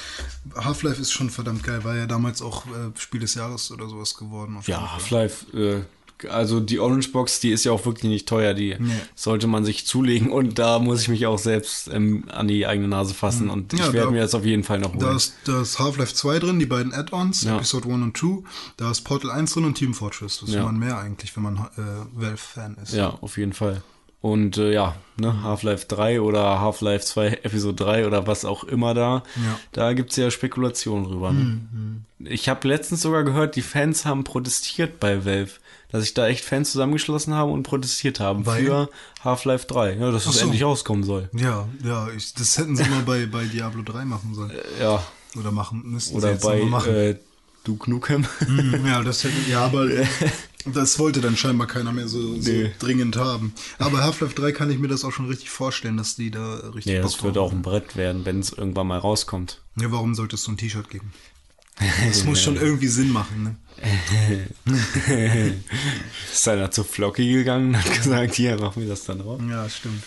Half-Life 0.55 1.01
ist 1.01 1.11
schon 1.11 1.29
verdammt 1.29 1.63
geil, 1.63 1.83
war 1.83 1.95
ja 1.95 2.05
damals 2.05 2.41
auch 2.41 2.65
äh, 2.67 2.99
Spiel 2.99 3.21
des 3.21 3.35
Jahres 3.35 3.71
oder 3.71 3.87
sowas 3.87 4.15
geworden. 4.15 4.57
Ja. 4.65 4.93
Half-Life, 4.93 5.57
äh, 5.57 5.81
also 6.29 6.59
die 6.59 6.79
Orange 6.79 7.11
Box, 7.11 7.39
die 7.39 7.51
ist 7.51 7.63
ja 7.65 7.71
auch 7.71 7.85
wirklich 7.85 8.09
nicht 8.09 8.27
teuer, 8.27 8.53
die 8.53 8.75
sollte 9.15 9.47
man 9.47 9.65
sich 9.65 9.85
zulegen 9.85 10.31
und 10.31 10.57
da 10.59 10.79
muss 10.79 11.01
ich 11.01 11.07
mich 11.09 11.25
auch 11.25 11.37
selbst 11.37 11.89
ähm, 11.93 12.25
an 12.31 12.47
die 12.47 12.65
eigene 12.65 12.87
Nase 12.87 13.13
fassen 13.13 13.49
und 13.49 13.73
Ja, 13.73 13.79
ich 13.87 13.93
werde 13.93 14.07
da- 14.07 14.11
mir 14.11 14.21
das 14.21 14.33
auf 14.35 14.45
jeden 14.45 14.63
Fall 14.63 14.79
noch 14.79 14.89
holen. 14.91 14.99
Da 14.99 15.15
ist, 15.15 15.35
da 15.45 15.61
ist 15.61 15.77
Half-Life 15.79 16.13
2 16.13 16.39
drin, 16.39 16.59
die 16.59 16.65
beiden 16.65 16.93
Add-ons, 16.93 17.43
Ja. 17.43 17.57
Episode 17.57 17.89
1 17.89 18.03
und 18.03 18.17
2. 18.17 18.43
Da 18.77 18.91
ist 18.91 19.01
Portal 19.01 19.31
1 19.31 19.53
drin 19.53 19.65
und 19.65 19.75
Team 19.75 19.93
Fortress. 19.93 20.39
Das 20.39 20.49
Ja. 20.49 20.55
will 20.59 20.63
man 20.65 20.79
mehr 20.79 20.97
eigentlich, 20.97 21.35
wenn 21.35 21.43
man 21.43 21.57
äh, 21.57 21.81
Valve-Fan 22.13 22.77
ist. 22.81 22.93
Ja, 22.93 23.09
auf 23.21 23.37
jeden 23.37 23.53
Fall. 23.53 23.81
Und 24.21 24.57
äh, 24.57 24.73
ja, 24.73 24.95
ne, 25.17 25.43
Half-Life 25.43 25.85
3 25.87 26.19
oder 26.21 26.59
Half-Life 26.59 27.05
2 27.05 27.27
Episode 27.43 27.75
3 27.83 28.07
oder 28.07 28.25
was 28.25 28.43
auch 28.43 28.63
immer 28.63 28.93
da, 28.95 29.21
Ja. 29.35 29.59
da 29.71 29.93
gibt's 29.93 30.15
ja 30.15 30.31
Spekulationen 30.31 31.05
drüber. 31.05 31.31
Ne? 31.31 31.59
Ich 32.19 32.49
habe 32.49 32.67
letztens 32.67 33.01
sogar 33.01 33.23
gehört, 33.23 33.55
die 33.55 33.61
Fans 33.61 34.03
haben 34.05 34.23
protestiert 34.23 34.99
bei 34.99 35.25
Valve, 35.25 35.51
dass 35.95 36.03
sich 36.03 36.13
da 36.13 36.27
echt 36.27 36.43
Fans 36.45 36.71
zusammengeschlossen 36.71 37.33
haben 37.33 37.51
und 37.51 37.63
protestiert 37.63 38.19
haben 38.19 38.45
Weil? 38.45 38.65
für 38.65 38.89
Half-Life 39.23 39.65
3, 39.67 39.93
ja, 39.93 40.11
dass 40.11 40.25
Ach 40.27 40.31
es 40.31 40.37
so. 40.39 40.45
endlich 40.45 40.63
rauskommen 40.63 41.03
soll. 41.03 41.29
Ja, 41.33 41.67
ja, 41.83 42.09
ich, 42.15 42.33
das 42.33 42.57
hätten 42.57 42.75
sie 42.75 42.83
mal 42.89 43.01
bei, 43.03 43.25
bei 43.25 43.45
Diablo 43.45 43.81
3 43.83 44.05
machen 44.05 44.33
sollen. 44.33 44.51
Ja, 44.79 45.03
Oder 45.37 45.51
machen 45.51 45.83
müssten 45.85 46.11
sie 46.11 46.17
oder 46.17 46.31
jetzt 46.31 46.43
bei 46.43 46.59
äh, 46.59 47.15
Duke 47.63 47.89
Nukem. 47.89 48.25
Hm, 48.39 48.85
ja, 48.85 49.01
das 49.03 49.23
hätte, 49.23 49.33
ja, 49.49 49.65
aber 49.65 49.87
das 50.65 50.99
wollte 50.99 51.21
dann 51.21 51.35
scheinbar 51.37 51.67
keiner 51.67 51.91
mehr 51.91 52.07
so, 52.07 52.39
so 52.39 52.51
Nee. 52.51 52.71
dringend 52.79 53.17
haben. 53.17 53.53
Aber 53.79 54.03
Half-Life 54.03 54.35
3 54.35 54.51
kann 54.51 54.69
ich 54.69 54.77
mir 54.79 54.87
das 54.87 55.03
auch 55.03 55.11
schon 55.11 55.27
richtig 55.27 55.49
vorstellen, 55.49 55.97
dass 55.97 56.15
die 56.15 56.29
da 56.31 56.55
richtig 56.75 56.93
ja, 56.93 57.01
Bock 57.01 57.11
das 57.11 57.23
wird 57.23 57.37
auch 57.37 57.51
ein 57.51 57.61
Brett 57.61 57.95
werden, 57.95 58.25
wenn 58.25 58.39
es 58.39 58.51
irgendwann 58.51 58.87
mal 58.87 58.99
rauskommt. 58.99 59.61
Ja, 59.79 59.91
warum 59.91 60.13
sollte 60.15 60.35
es 60.35 60.43
so 60.43 60.51
ein 60.51 60.57
T-Shirt 60.57 60.89
geben? 60.89 61.11
Das 62.07 62.23
muss 62.23 62.41
schon 62.41 62.55
irgendwie 62.55 62.87
Sinn 62.87 63.11
machen, 63.11 63.43
ne? 63.43 63.55
Ist 66.31 66.47
einer 66.47 66.71
zu 66.71 66.83
Flocky 66.83 67.31
gegangen 67.33 67.69
und 67.69 67.77
hat 67.77 67.93
gesagt, 67.95 68.35
hier, 68.35 68.57
mach 68.59 68.75
mir 68.75 68.87
das 68.87 69.03
dann 69.03 69.19
drauf. 69.19 69.39
Ja, 69.49 69.69
stimmt. 69.69 70.03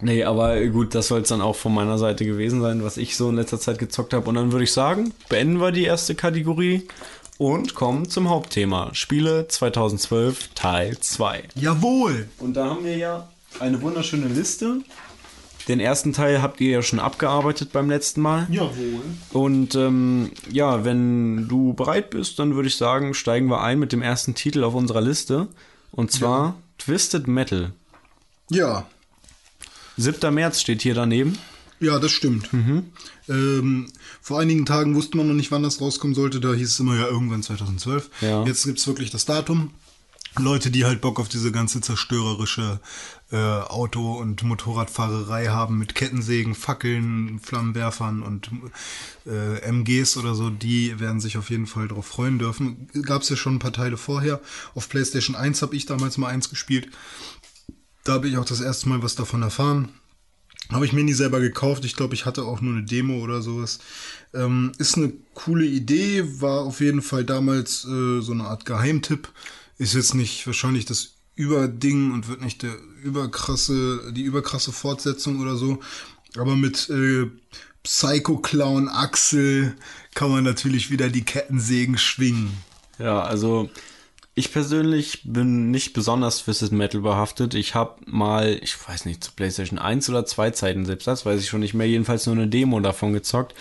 Nee, 0.00 0.24
aber 0.24 0.64
gut, 0.66 0.94
das 0.94 1.08
soll 1.08 1.22
es 1.22 1.28
dann 1.28 1.40
auch 1.40 1.56
von 1.56 1.74
meiner 1.74 1.98
Seite 1.98 2.24
gewesen 2.26 2.60
sein, 2.60 2.84
was 2.84 2.98
ich 2.98 3.16
so 3.16 3.30
in 3.30 3.36
letzter 3.36 3.58
Zeit 3.58 3.78
gezockt 3.78 4.12
habe. 4.12 4.28
Und 4.28 4.34
dann 4.34 4.52
würde 4.52 4.64
ich 4.64 4.72
sagen, 4.72 5.12
beenden 5.28 5.58
wir 5.60 5.72
die 5.72 5.84
erste 5.84 6.14
Kategorie 6.14 6.86
und 7.38 7.74
kommen 7.74 8.08
zum 8.08 8.28
Hauptthema. 8.28 8.90
Spiele 8.94 9.48
2012 9.48 10.50
Teil 10.54 10.98
2. 10.98 11.44
Jawohl! 11.54 12.28
Und 12.38 12.54
da 12.54 12.66
haben 12.66 12.84
wir 12.84 12.96
ja 12.96 13.28
eine 13.58 13.80
wunderschöne 13.80 14.26
Liste 14.26 14.82
Den 15.68 15.80
ersten 15.80 16.12
Teil 16.12 16.42
habt 16.42 16.60
ihr 16.60 16.70
ja 16.70 16.82
schon 16.82 17.00
abgearbeitet 17.00 17.72
beim 17.72 17.90
letzten 17.90 18.20
Mal. 18.20 18.46
Jawohl. 18.50 19.02
Und 19.32 19.74
ähm, 19.74 20.30
ja, 20.50 20.84
wenn 20.84 21.48
du 21.48 21.74
bereit 21.74 22.10
bist, 22.10 22.38
dann 22.38 22.54
würde 22.54 22.68
ich 22.68 22.76
sagen, 22.76 23.14
steigen 23.14 23.48
wir 23.48 23.60
ein 23.62 23.78
mit 23.78 23.92
dem 23.92 24.02
ersten 24.02 24.34
Titel 24.34 24.62
auf 24.62 24.74
unserer 24.74 25.00
Liste. 25.00 25.48
Und 25.90 26.12
zwar 26.12 26.56
Twisted 26.78 27.26
Metal. 27.26 27.72
Ja, 28.48 28.86
7. 29.96 30.32
März 30.32 30.60
steht 30.60 30.82
hier 30.82 30.94
daneben. 30.94 31.38
ja, 31.80 31.98
das 31.98 32.12
stimmt. 32.12 32.50
Ähm, 33.28 33.86
vor 34.20 34.38
einigen 34.38 34.66
Tagen 34.66 34.94
wusste 34.94 35.16
man 35.16 35.28
noch 35.28 35.34
nicht, 35.34 35.50
wann 35.50 35.62
das 35.62 35.80
rauskommen 35.80 36.14
sollte. 36.14 36.38
Da 36.40 36.52
hieß 36.52 36.68
es 36.68 36.80
immer 36.80 36.96
ja 36.96 37.06
irgendwann 37.06 37.42
2012. 37.42 38.10
Ja. 38.20 38.44
Jetzt 38.44 38.64
gibt's 38.64 38.86
wirklich 38.86 39.10
das 39.10 39.24
Datum. 39.24 39.70
Leute, 40.38 40.70
die 40.70 40.84
halt 40.84 41.00
Bock 41.00 41.18
auf 41.18 41.28
diese 41.28 41.50
ganze 41.50 41.80
zerstörerische 41.80 42.78
äh, 43.32 43.36
Auto- 43.36 44.18
und 44.18 44.42
Motorradfahrerei 44.44 45.46
haben 45.46 45.78
mit 45.78 45.94
Kettensägen, 45.94 46.54
Fackeln, 46.54 47.40
Flammenwerfern 47.40 48.22
und 48.22 48.50
äh, 49.26 49.58
MGs 49.62 50.16
oder 50.16 50.34
so, 50.34 50.50
die 50.50 51.00
werden 51.00 51.20
sich 51.20 51.36
auf 51.36 51.50
jeden 51.50 51.66
Fall 51.66 51.88
darauf 51.88 52.06
freuen 52.06 52.38
dürfen. 52.38 52.88
Gab's 53.02 53.28
ja 53.28 53.36
schon 53.36 53.56
ein 53.56 53.60
paar 53.60 53.72
Teile 53.72 53.96
vorher. 53.96 54.40
Auf 54.74 54.88
PlayStation 54.88 55.34
1 55.34 55.62
habe 55.62 55.74
ich 55.74 55.86
damals 55.86 56.18
mal 56.18 56.28
eins 56.28 56.50
gespielt. 56.50 56.88
Da 58.04 58.14
habe 58.14 58.28
ich 58.28 58.38
auch 58.38 58.44
das 58.44 58.60
erste 58.60 58.88
Mal 58.88 59.02
was 59.02 59.16
davon 59.16 59.42
erfahren. 59.42 59.88
Habe 60.70 60.84
ich 60.84 60.92
mir 60.92 61.04
nie 61.04 61.12
selber 61.12 61.40
gekauft. 61.40 61.84
Ich 61.84 61.96
glaube, 61.96 62.14
ich 62.14 62.26
hatte 62.26 62.44
auch 62.44 62.60
nur 62.60 62.74
eine 62.74 62.84
Demo 62.84 63.20
oder 63.22 63.42
sowas. 63.42 63.78
Ähm, 64.34 64.72
ist 64.78 64.96
eine 64.96 65.12
coole 65.34 65.64
Idee, 65.64 66.40
war 66.40 66.60
auf 66.60 66.80
jeden 66.80 67.02
Fall 67.02 67.24
damals 67.24 67.84
äh, 67.84 68.20
so 68.20 68.32
eine 68.32 68.44
Art 68.44 68.64
Geheimtipp. 68.64 69.28
Ist 69.78 69.94
jetzt 69.94 70.14
nicht 70.14 70.46
wahrscheinlich 70.46 70.84
das 70.84 71.15
Überding 71.36 72.12
und 72.12 72.28
wird 72.28 72.42
nicht 72.42 72.62
der 72.62 72.74
überkrasse, 73.02 74.12
die 74.12 74.22
überkrasse 74.22 74.72
Fortsetzung 74.72 75.40
oder 75.40 75.56
so. 75.56 75.78
Aber 76.36 76.56
mit 76.56 76.90
äh, 76.90 77.30
Psycho 77.82 78.38
Clown 78.38 78.88
Axel 78.88 79.76
kann 80.14 80.30
man 80.30 80.44
natürlich 80.44 80.90
wieder 80.90 81.08
die 81.08 81.24
Kettensägen 81.24 81.98
schwingen. 81.98 82.50
Ja, 82.98 83.22
also 83.22 83.70
ich 84.38 84.52
persönlich 84.52 85.22
bin 85.24 85.70
nicht 85.70 85.94
besonders 85.94 86.44
Twisted 86.44 86.72
Metal 86.72 87.00
behaftet. 87.00 87.54
Ich 87.54 87.74
habe 87.74 87.96
mal, 88.04 88.58
ich 88.62 88.76
weiß 88.86 89.06
nicht, 89.06 89.24
zu 89.24 89.32
PlayStation 89.32 89.78
1 89.78 90.10
oder 90.10 90.26
2 90.26 90.50
Zeiten, 90.50 90.84
selbst 90.84 91.06
das 91.06 91.24
weiß 91.24 91.40
ich 91.40 91.48
schon 91.48 91.60
nicht 91.60 91.72
mehr, 91.72 91.88
jedenfalls 91.88 92.26
nur 92.26 92.34
eine 92.34 92.48
Demo 92.48 92.80
davon 92.80 93.12
gezockt. 93.12 93.54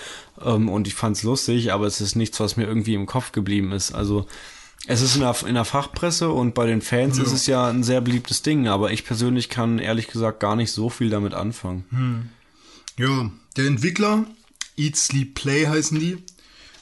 Ähm, 0.44 0.68
und 0.68 0.88
ich 0.88 0.96
fand's 0.96 1.24
lustig, 1.24 1.72
aber 1.72 1.86
es 1.88 2.02
ist 2.02 2.16
nichts, 2.16 2.40
was 2.40 2.58
mir 2.58 2.66
irgendwie 2.66 2.96
im 2.96 3.06
Kopf 3.06 3.32
geblieben 3.32 3.72
ist. 3.72 3.94
Also 3.94 4.28
es 4.88 5.02
ist 5.02 5.16
in 5.16 5.22
der, 5.22 5.36
in 5.48 5.56
der 5.56 5.66
Fachpresse 5.66 6.30
und 6.30 6.54
bei 6.54 6.66
den 6.66 6.82
Fans 6.82 7.18
ist 7.18 7.32
es 7.32 7.48
ja 7.48 7.68
ein 7.68 7.84
sehr 7.84 8.02
beliebtes 8.02 8.42
Ding, 8.42 8.68
aber 8.68 8.92
ich 8.92 9.06
persönlich 9.06 9.50
kann 9.50 9.80
ehrlich 9.80 10.08
gesagt 10.08 10.40
gar 10.40 10.56
nicht 10.56 10.72
so 10.72 10.90
viel 10.90 11.10
damit 11.10 11.34
anfangen. 11.34 12.30
Ja, 12.98 13.32
der 13.58 13.66
Entwickler, 13.66 14.26
Eat, 14.78 14.96
Sleep, 14.96 15.34
Play 15.34 15.66
heißen 15.68 16.00
die, 16.00 16.18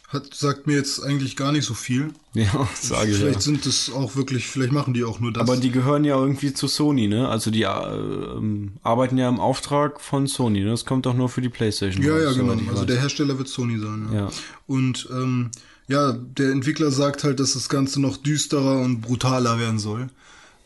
hat, 0.09 0.33
sagt 0.33 0.67
mir 0.67 0.75
jetzt 0.75 1.03
eigentlich 1.03 1.35
gar 1.35 1.51
nicht 1.51 1.65
so 1.65 1.73
viel. 1.73 2.13
Ja, 2.35 2.67
sage 2.73 3.11
ich 3.11 3.17
Vielleicht 3.17 3.35
ja. 3.35 3.41
sind 3.41 3.63
das 3.67 3.91
auch 3.91 4.15
wirklich, 4.15 4.47
vielleicht 4.47 4.71
machen 4.71 4.95
die 4.95 5.03
auch 5.03 5.19
nur 5.19 5.31
das. 5.31 5.41
Aber 5.41 5.55
die 5.55 5.69
gehören 5.69 6.03
ja 6.03 6.17
irgendwie 6.17 6.51
zu 6.51 6.67
Sony, 6.67 7.07
ne? 7.07 7.29
Also 7.29 7.51
die 7.51 7.61
äh, 7.61 7.67
ähm, 7.67 8.71
arbeiten 8.81 9.19
ja 9.19 9.29
im 9.29 9.39
Auftrag 9.39 10.01
von 10.01 10.25
Sony, 10.25 10.61
ne? 10.61 10.71
Das 10.71 10.83
kommt 10.83 11.05
doch 11.05 11.13
nur 11.13 11.29
für 11.29 11.41
die 11.41 11.49
Playstation. 11.49 12.03
ja, 12.03 12.13
raus, 12.13 12.35
ja, 12.35 12.41
genau. 12.41 12.71
Also 12.71 12.85
der 12.85 12.99
Hersteller 12.99 13.37
wird 13.37 13.49
Sony 13.49 13.77
sein. 13.77 14.09
Ja. 14.11 14.19
Ja. 14.21 14.29
Und 14.65 15.07
ähm, 15.11 15.51
ja, 15.87 16.11
der 16.13 16.51
Entwickler 16.51 16.91
sagt 16.91 17.23
halt, 17.23 17.39
dass 17.39 17.53
das 17.53 17.69
Ganze 17.69 17.99
noch 18.01 18.17
düsterer 18.17 18.79
und 18.81 19.01
brutaler 19.01 19.59
werden 19.59 19.79
soll. 19.79 20.09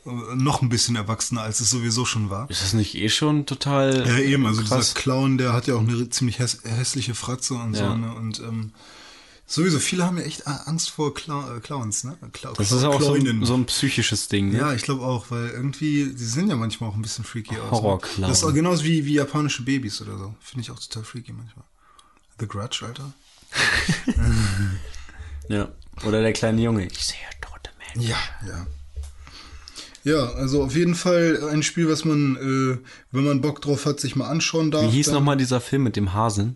Äh, 0.06 0.36
noch 0.36 0.62
ein 0.62 0.70
bisschen 0.70 0.96
erwachsener, 0.96 1.42
als 1.42 1.60
es 1.60 1.70
sowieso 1.70 2.06
schon 2.06 2.30
war. 2.30 2.50
Ist 2.50 2.62
das 2.62 2.74
nicht 2.74 2.96
eh 2.96 3.10
schon 3.10 3.46
total 3.46 4.06
Ja, 4.08 4.18
eben, 4.20 4.46
also 4.46 4.62
krass? 4.64 4.90
dieser 4.90 5.00
Clown, 5.00 5.38
der 5.38 5.54
hat 5.54 5.68
ja 5.68 5.76
auch 5.76 5.82
eine 5.82 6.10
ziemlich 6.10 6.40
häss 6.40 6.60
hässliche 6.64 7.16
Fratze 7.16 7.56
und 7.56 7.74
Ja. 7.76 7.92
so, 7.92 7.98
ne? 7.98 8.14
Und 8.14 8.40
ähm, 8.40 8.72
sowieso, 9.48 9.80
viele 9.80 10.06
haben 10.06 10.18
ja 10.18 10.24
echt 10.24 10.46
Angst 10.48 10.92
vor 10.92 11.14
Clou 11.14 11.42
äh, 11.56 11.60
Clowns, 11.62 12.04
ne? 12.04 12.16
Clou 12.34 12.54
Das 12.54 12.72
ist 12.72 12.84
auch 12.84 13.02
so 13.02 13.14
ein, 13.14 13.46
so 13.46 13.56
ein 13.56 13.66
psychisches 13.66 14.28
Ding, 14.30 14.52
ne? 14.52 14.60
Ja, 14.60 14.74
ich 14.74 14.84
glaube 14.84 15.04
auch, 15.04 15.30
weil 15.32 15.50
irgendwie, 15.50 16.14
die 16.14 16.24
sehen 16.26 16.48
ja 16.50 16.56
manchmal 16.56 16.90
auch 16.92 16.96
ein 16.96 17.02
bisschen 17.02 17.26
freaky 17.26 17.58
aus. 17.58 17.72
Horrorclown. 17.72 18.22
Ne? 18.22 18.28
Das 18.28 18.38
ist 18.38 18.44
auch 18.44 18.54
genauso 18.54 18.84
wie, 18.84 19.06
wie 19.06 19.14
japanische 19.16 19.64
Babys 19.64 20.00
oder 20.02 20.18
so. 20.18 20.36
Finde 20.42 20.62
ich 20.62 20.72
auch 20.72 20.80
total 20.80 21.04
freaky 21.04 21.34
manchmal. 21.34 21.66
The 22.40 22.48
Grudge, 22.48 22.86
Alter. 22.86 23.12
Ja. 25.50 25.70
Oder 26.06 26.22
der 26.22 26.34
kleine 26.34 26.62
Junge. 26.62 26.86
Ich 26.88 27.06
sehe 27.06 27.18
tote 27.42 27.72
Menschen. 27.96 28.10
Ja, 28.12 28.18
ja. 28.48 28.68
Ja, 30.04 30.30
also 30.36 30.64
auf 30.64 30.76
jeden 30.76 30.96
Fall 30.96 31.50
ein 31.52 31.64
Spiel, 31.64 31.90
was 31.90 32.06
man, 32.06 32.36
äh, 32.38 32.78
wenn 33.12 33.26
man 33.26 33.42
Bock 33.42 33.62
drauf 33.62 33.86
hat, 33.86 34.00
sich 34.00 34.16
mal 34.16 34.30
anschauen 34.30 34.72
darf. 34.72 34.84
Wie 34.84 34.90
hieß 34.90 35.12
nochmal 35.12 35.36
dieser 35.38 35.60
Film 35.60 35.84
mit 35.84 35.96
dem 35.98 36.14
Hasen? 36.14 36.56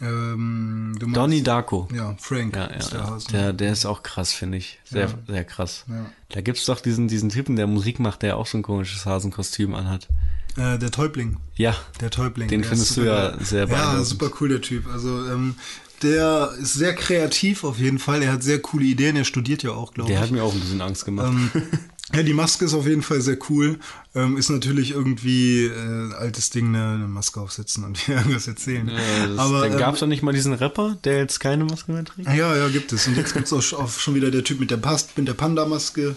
Ähm, 0.00 0.92
meinst- 0.92 1.16
Donnie 1.16 1.42
Darko. 1.42 1.88
Ja, 1.94 2.16
Frank 2.18 2.56
Ja, 2.56 2.64
ist 2.66 2.92
ja, 2.92 2.98
der 2.98 3.06
ja. 3.06 3.10
Hase. 3.12 3.28
Der, 3.28 3.52
der 3.52 3.72
ist 3.72 3.86
auch 3.86 4.02
krass, 4.02 4.32
finde 4.32 4.58
ich. 4.58 4.80
Sehr, 4.84 5.08
sehr 5.28 5.44
krass. 5.44 5.84
Ja. 5.88 6.06
Da 6.30 6.40
gibt's 6.40 6.64
doch 6.64 6.80
diesen, 6.80 7.06
diesen 7.06 7.28
Typen, 7.28 7.56
der 7.56 7.66
Musik 7.66 8.00
macht, 8.00 8.22
der 8.22 8.36
auch 8.36 8.46
so 8.46 8.58
ein 8.58 8.62
komisches 8.62 9.06
Hasenkostüm 9.06 9.74
anhat. 9.74 10.08
Äh, 10.56 10.78
der 10.78 10.90
Täubling. 10.90 11.36
Ja. 11.56 11.74
Der 12.00 12.10
Täubling. 12.10 12.48
Den 12.48 12.62
der 12.62 12.68
findest 12.70 12.90
ist 12.90 12.96
du 12.96 13.02
ja 13.02 13.32
super- 13.32 13.44
sehr 13.44 13.60
Ja, 13.60 13.66
beeindruckend. 13.66 14.06
super 14.06 14.30
cool, 14.40 14.48
der 14.48 14.60
Typ. 14.62 14.86
Also, 14.92 15.26
ähm, 15.28 15.54
der 16.02 16.52
ist 16.60 16.74
sehr 16.74 16.94
kreativ 16.94 17.64
auf 17.64 17.78
jeden 17.78 17.98
Fall. 17.98 18.22
Er 18.22 18.32
hat 18.32 18.42
sehr 18.42 18.60
coole 18.60 18.84
Ideen. 18.84 19.16
Er 19.16 19.24
studiert 19.24 19.62
ja 19.62 19.72
auch, 19.72 19.94
glaube 19.94 20.10
ich. 20.10 20.16
Der 20.16 20.22
hat 20.22 20.30
mir 20.30 20.42
auch 20.42 20.52
ein 20.52 20.60
bisschen 20.60 20.80
Angst 20.80 21.04
gemacht. 21.04 21.32
Ähm, 21.32 21.50
ja, 22.14 22.22
die 22.22 22.34
Maske 22.34 22.64
ist 22.64 22.74
auf 22.74 22.86
jeden 22.86 23.02
Fall 23.02 23.20
sehr 23.20 23.38
cool. 23.48 23.78
Ähm, 24.14 24.36
ist 24.36 24.50
natürlich 24.50 24.90
irgendwie 24.90 25.64
äh, 25.64 26.14
altes 26.14 26.50
Ding, 26.50 26.70
ne, 26.70 26.94
eine 26.94 27.08
Maske 27.08 27.40
aufsetzen 27.40 27.84
und 27.84 28.08
irgendwas 28.08 28.46
erzählen. 28.46 28.88
Ja, 28.88 29.26
das, 29.26 29.38
Aber 29.38 29.62
dann 29.62 29.72
ähm, 29.72 29.78
gab's 29.78 30.00
doch 30.00 30.06
nicht 30.06 30.22
mal 30.22 30.32
diesen 30.32 30.52
Rapper, 30.52 30.98
der 31.04 31.18
jetzt 31.18 31.40
keine 31.40 31.64
Maske 31.64 31.92
mehr 31.92 32.04
trägt? 32.04 32.28
ja, 32.28 32.56
ja, 32.56 32.68
gibt 32.68 32.92
es. 32.92 33.06
Und 33.06 33.16
jetzt 33.16 33.34
gibt's 33.34 33.52
auch, 33.52 33.72
auch 33.78 33.90
schon 33.90 34.14
wieder 34.14 34.30
der 34.30 34.44
Typ 34.44 34.60
mit 34.60 34.70
der, 34.70 34.76
Past 34.76 35.16
mit 35.16 35.28
der 35.28 35.34
Panda-Maske. 35.34 36.16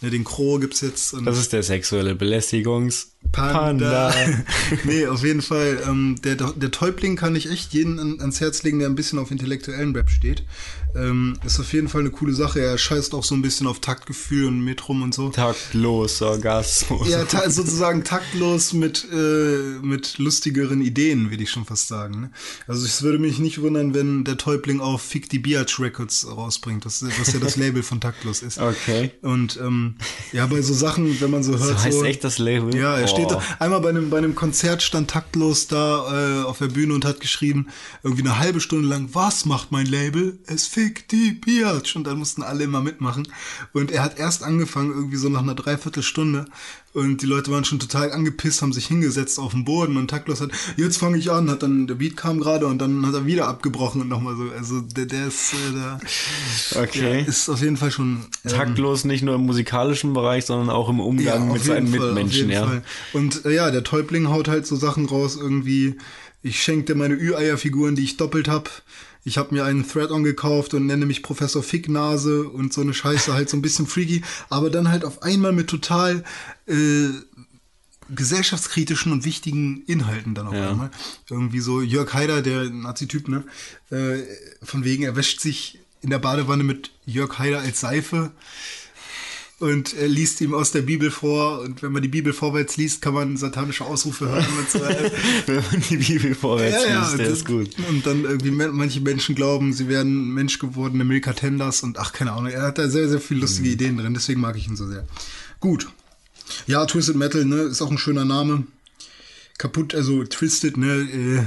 Ne, 0.00 0.10
den 0.10 0.24
Crow 0.24 0.60
gibt's 0.60 0.80
jetzt. 0.80 1.14
Und 1.14 1.24
Das 1.24 1.38
ist 1.38 1.52
der 1.52 1.62
sexuelle 1.62 2.14
Belästigungs... 2.14 3.13
Panda. 3.32 4.14
nee, 4.84 5.06
auf 5.06 5.22
jeden 5.24 5.42
Fall. 5.42 5.82
Ähm, 5.86 6.16
der, 6.22 6.36
der 6.36 6.70
Täubling 6.70 7.16
kann 7.16 7.34
ich 7.36 7.50
echt 7.50 7.72
jeden 7.72 7.98
an, 7.98 8.20
ans 8.20 8.40
Herz 8.40 8.62
legen, 8.62 8.78
der 8.78 8.88
ein 8.88 8.94
bisschen 8.94 9.18
auf 9.18 9.30
intellektuellen 9.30 9.94
Rap 9.94 10.10
steht. 10.10 10.44
Ähm, 10.96 11.36
ist 11.44 11.58
auf 11.58 11.72
jeden 11.72 11.88
Fall 11.88 12.02
eine 12.02 12.10
coole 12.10 12.32
Sache. 12.32 12.60
Er 12.60 12.78
scheißt 12.78 13.14
auch 13.14 13.24
so 13.24 13.34
ein 13.34 13.42
bisschen 13.42 13.66
auf 13.66 13.80
Taktgefühl 13.80 14.46
und 14.46 14.64
Metrum 14.64 15.02
und 15.02 15.12
so. 15.12 15.30
Taktlos 15.30 16.22
Orgasmus. 16.22 17.08
Ja, 17.08 17.24
ta 17.24 17.50
sozusagen 17.50 18.04
taktlos 18.04 18.72
mit, 18.72 19.06
äh, 19.12 19.78
mit 19.82 20.18
lustigeren 20.18 20.80
Ideen, 20.80 21.30
würde 21.30 21.42
ich 21.42 21.50
schon 21.50 21.64
fast 21.64 21.88
sagen. 21.88 22.20
Ne? 22.20 22.30
Also 22.68 22.84
es 22.84 23.02
würde 23.02 23.18
mich 23.18 23.40
nicht 23.40 23.60
wundern, 23.60 23.92
wenn 23.92 24.22
der 24.22 24.36
Täubling 24.36 24.80
auf 24.80 25.02
Fick 25.02 25.28
die 25.28 25.40
Biatch 25.40 25.80
Records 25.80 26.28
rausbringt, 26.28 26.84
das, 26.84 27.04
was 27.18 27.32
ja 27.32 27.40
das 27.40 27.56
Label 27.56 27.82
von 27.82 28.00
Taktlos 28.00 28.42
ist. 28.42 28.58
Okay. 28.58 29.10
Und 29.22 29.58
ähm, 29.60 29.96
ja, 30.32 30.46
bei 30.46 30.62
so 30.62 30.74
Sachen, 30.74 31.20
wenn 31.20 31.30
man 31.30 31.42
so 31.42 31.58
hört, 31.58 31.78
So 31.80 31.84
heißt 31.84 32.02
echt 32.04 32.22
das 32.22 32.38
Label? 32.38 32.74
ja, 32.76 32.98
er 32.98 33.08
steht 33.14 33.30
da, 33.30 33.40
einmal 33.58 33.80
bei 33.80 33.88
einem, 33.88 34.10
bei 34.10 34.18
einem 34.18 34.34
Konzert 34.34 34.82
stand 34.82 35.10
taktlos 35.10 35.68
da 35.68 36.42
äh, 36.42 36.44
auf 36.44 36.58
der 36.58 36.68
Bühne 36.68 36.94
und 36.94 37.04
hat 37.04 37.20
geschrieben, 37.20 37.68
irgendwie 38.02 38.22
eine 38.22 38.38
halbe 38.38 38.60
Stunde 38.60 38.88
lang, 38.88 39.10
was 39.12 39.44
macht 39.44 39.72
mein 39.72 39.86
Label? 39.86 40.38
Es 40.46 40.66
fickt 40.66 41.12
die 41.12 41.32
Biatch. 41.32 41.96
Und 41.96 42.06
dann 42.06 42.18
mussten 42.18 42.42
alle 42.42 42.64
immer 42.64 42.80
mitmachen. 42.80 43.28
Und 43.72 43.90
er 43.90 44.02
hat 44.02 44.18
erst 44.18 44.42
angefangen, 44.42 44.90
irgendwie 44.90 45.16
so 45.16 45.28
nach 45.28 45.42
einer 45.42 45.54
Dreiviertelstunde. 45.54 46.46
Und 46.94 47.22
die 47.22 47.26
Leute 47.26 47.50
waren 47.50 47.64
schon 47.64 47.80
total 47.80 48.12
angepisst, 48.12 48.62
haben 48.62 48.72
sich 48.72 48.86
hingesetzt 48.86 49.40
auf 49.40 49.50
den 49.50 49.64
Boden 49.64 49.96
und 49.96 50.08
taktlos 50.08 50.40
hat, 50.40 50.50
jetzt 50.76 50.96
fange 50.96 51.18
ich 51.18 51.28
an, 51.32 51.50
hat 51.50 51.64
dann, 51.64 51.88
der 51.88 51.96
Beat 51.96 52.16
kam 52.16 52.38
gerade 52.38 52.66
und 52.66 52.78
dann 52.78 53.04
hat 53.04 53.14
er 53.14 53.26
wieder 53.26 53.48
abgebrochen 53.48 54.00
und 54.00 54.08
nochmal 54.08 54.36
so, 54.36 54.44
also 54.56 54.80
der, 54.80 55.06
der 55.06 55.26
ist, 55.26 55.54
äh, 55.54 55.72
der 55.74 56.00
Okay. 56.82 57.24
ist 57.26 57.48
auf 57.48 57.60
jeden 57.60 57.76
Fall 57.76 57.90
schon 57.90 58.26
ähm, 58.44 58.50
Taktlos 58.50 59.04
nicht 59.04 59.22
nur 59.24 59.34
im 59.34 59.40
musikalischen 59.44 60.14
Bereich, 60.14 60.44
sondern 60.46 60.70
auch 60.70 60.88
im 60.88 61.00
Umgang 61.00 61.48
auf 61.48 61.54
mit 61.54 61.64
seinen 61.64 61.88
Fall, 61.88 62.12
Mitmenschen, 62.12 62.48
ja. 62.50 62.64
Fall. 62.64 62.82
Und 63.12 63.44
äh, 63.44 63.52
ja, 63.52 63.72
der 63.72 63.82
Täubling 63.82 64.28
haut 64.28 64.46
halt 64.46 64.64
so 64.64 64.76
Sachen 64.76 65.06
raus, 65.06 65.36
irgendwie, 65.36 65.96
ich 66.44 66.62
schenke 66.62 66.92
dir 66.92 66.94
meine 66.94 67.14
Ü-Eier-Figuren, 67.14 67.96
die 67.96 68.04
ich 68.04 68.16
doppelt 68.18 68.46
hab. 68.46 68.70
Ich 69.24 69.38
habe 69.38 69.54
mir 69.54 69.64
einen 69.64 69.88
Thread-on 69.88 70.22
gekauft 70.22 70.74
und 70.74 70.86
nenne 70.86 71.06
mich 71.06 71.22
Professor 71.22 71.62
Ficknase 71.62 72.44
und 72.46 72.72
so 72.74 72.82
eine 72.82 72.92
Scheiße, 72.92 73.32
halt 73.32 73.48
so 73.48 73.56
ein 73.56 73.62
bisschen 73.62 73.86
freaky, 73.86 74.22
aber 74.50 74.68
dann 74.70 74.88
halt 74.90 75.04
auf 75.04 75.22
einmal 75.22 75.52
mit 75.52 75.68
total 75.68 76.24
äh, 76.66 77.08
gesellschaftskritischen 78.10 79.12
und 79.12 79.24
wichtigen 79.24 79.82
Inhalten 79.86 80.34
dann 80.34 80.46
auf 80.46 80.54
Ja. 80.54 80.70
einmal. 80.70 80.90
Irgendwie 81.30 81.60
so 81.60 81.80
Jörg 81.80 82.12
Haider, 82.12 82.42
der 82.42 82.68
Nazi-Typ, 82.68 83.28
ne? 83.28 83.44
Äh, 83.90 84.22
von 84.62 84.84
wegen, 84.84 85.04
er 85.04 85.16
wäscht 85.16 85.40
sich 85.40 85.78
in 86.02 86.10
der 86.10 86.18
Badewanne 86.18 86.64
mit 86.64 86.90
Jörg 87.06 87.38
Haider 87.38 87.60
als 87.60 87.80
Seife 87.80 88.30
und 89.60 89.94
er 89.94 90.08
liest 90.08 90.40
ihm 90.40 90.52
aus 90.52 90.72
der 90.72 90.82
Bibel 90.82 91.10
vor 91.10 91.60
und 91.60 91.82
wenn 91.82 91.92
man 91.92 92.02
die 92.02 92.08
Bibel 92.08 92.32
vorwärts 92.32 92.76
liest, 92.76 93.00
kann 93.02 93.14
man 93.14 93.36
satanische 93.36 93.84
Ausrufe 93.84 94.28
hören 94.28 94.46
und 94.58 94.70
so. 94.70 94.80
Wenn 95.46 95.56
man 95.56 95.82
die 95.88 95.96
Bibel 95.96 96.34
vorwärts 96.34 96.84
liest, 96.86 97.18
der 97.18 97.28
das- 97.28 97.38
ist 97.38 97.46
gut. 97.46 97.70
Und 97.88 98.04
dann 98.04 98.24
irgendwie 98.24 98.50
manche 98.50 99.00
Menschen 99.00 99.34
glauben, 99.34 99.72
sie 99.72 99.88
werden 99.88 100.34
menschgewordene 100.34 101.04
Milka 101.04 101.32
Tenders 101.32 101.82
und 101.82 101.98
ach, 101.98 102.12
keine 102.12 102.32
Ahnung. 102.32 102.50
Er 102.50 102.62
hat 102.62 102.78
da 102.78 102.88
sehr, 102.88 103.08
sehr 103.08 103.20
viele 103.20 103.40
lustige 103.42 103.68
Mhm. 103.68 103.72
Ideen 103.74 103.96
drin, 103.98 104.14
deswegen 104.14 104.40
mag 104.40 104.56
ich 104.56 104.66
ihn 104.66 104.76
so 104.76 104.86
sehr. 104.88 105.06
Gut. 105.60 105.88
Ja, 106.66 106.84
Twisted 106.84 107.16
Metal, 107.16 107.44
ne, 107.44 107.56
ist 107.62 107.80
auch 107.80 107.90
ein 107.90 107.98
schöner 107.98 108.24
Name. 108.24 108.64
kaputt, 109.56 109.94
also 109.94 110.24
twisted, 110.24 110.76
ne? 110.76 110.92
Äh, 111.12 111.44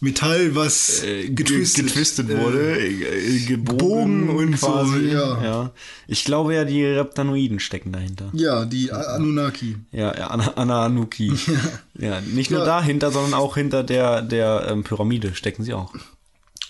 Metall, 0.00 0.54
was 0.54 1.02
äh, 1.02 1.28
getwistet, 1.30 1.86
getwistet 1.86 2.28
äh, 2.30 2.38
wurde, 2.38 2.78
äh, 2.78 3.38
gebogen 3.46 4.26
gebogen 4.26 4.28
und 4.30 4.58
so, 4.58 4.66
quasi. 4.66 5.08
ja. 5.10 5.70
Ich 6.06 6.24
glaube 6.24 6.54
ja, 6.54 6.64
die 6.64 6.84
Reptanoiden 6.84 7.58
stecken 7.60 7.92
dahinter. 7.92 8.28
Ja, 8.34 8.64
die 8.66 8.92
Anunnaki. 8.92 9.76
Ja, 9.92 10.14
ja 10.16 10.26
Anna, 10.28 10.52
Anna 10.56 10.84
Anuki. 10.84 11.32
Ja. 11.98 12.20
nicht 12.20 12.50
nur 12.50 12.60
Ja. 12.60 12.66
dahinter, 12.66 13.10
sondern 13.12 13.34
auch 13.34 13.54
hinter 13.54 13.82
der, 13.84 14.20
der 14.20 14.66
ähm, 14.68 14.82
Pyramide 14.84 15.34
stecken 15.34 15.62
sie 15.62 15.72
auch. 15.74 15.94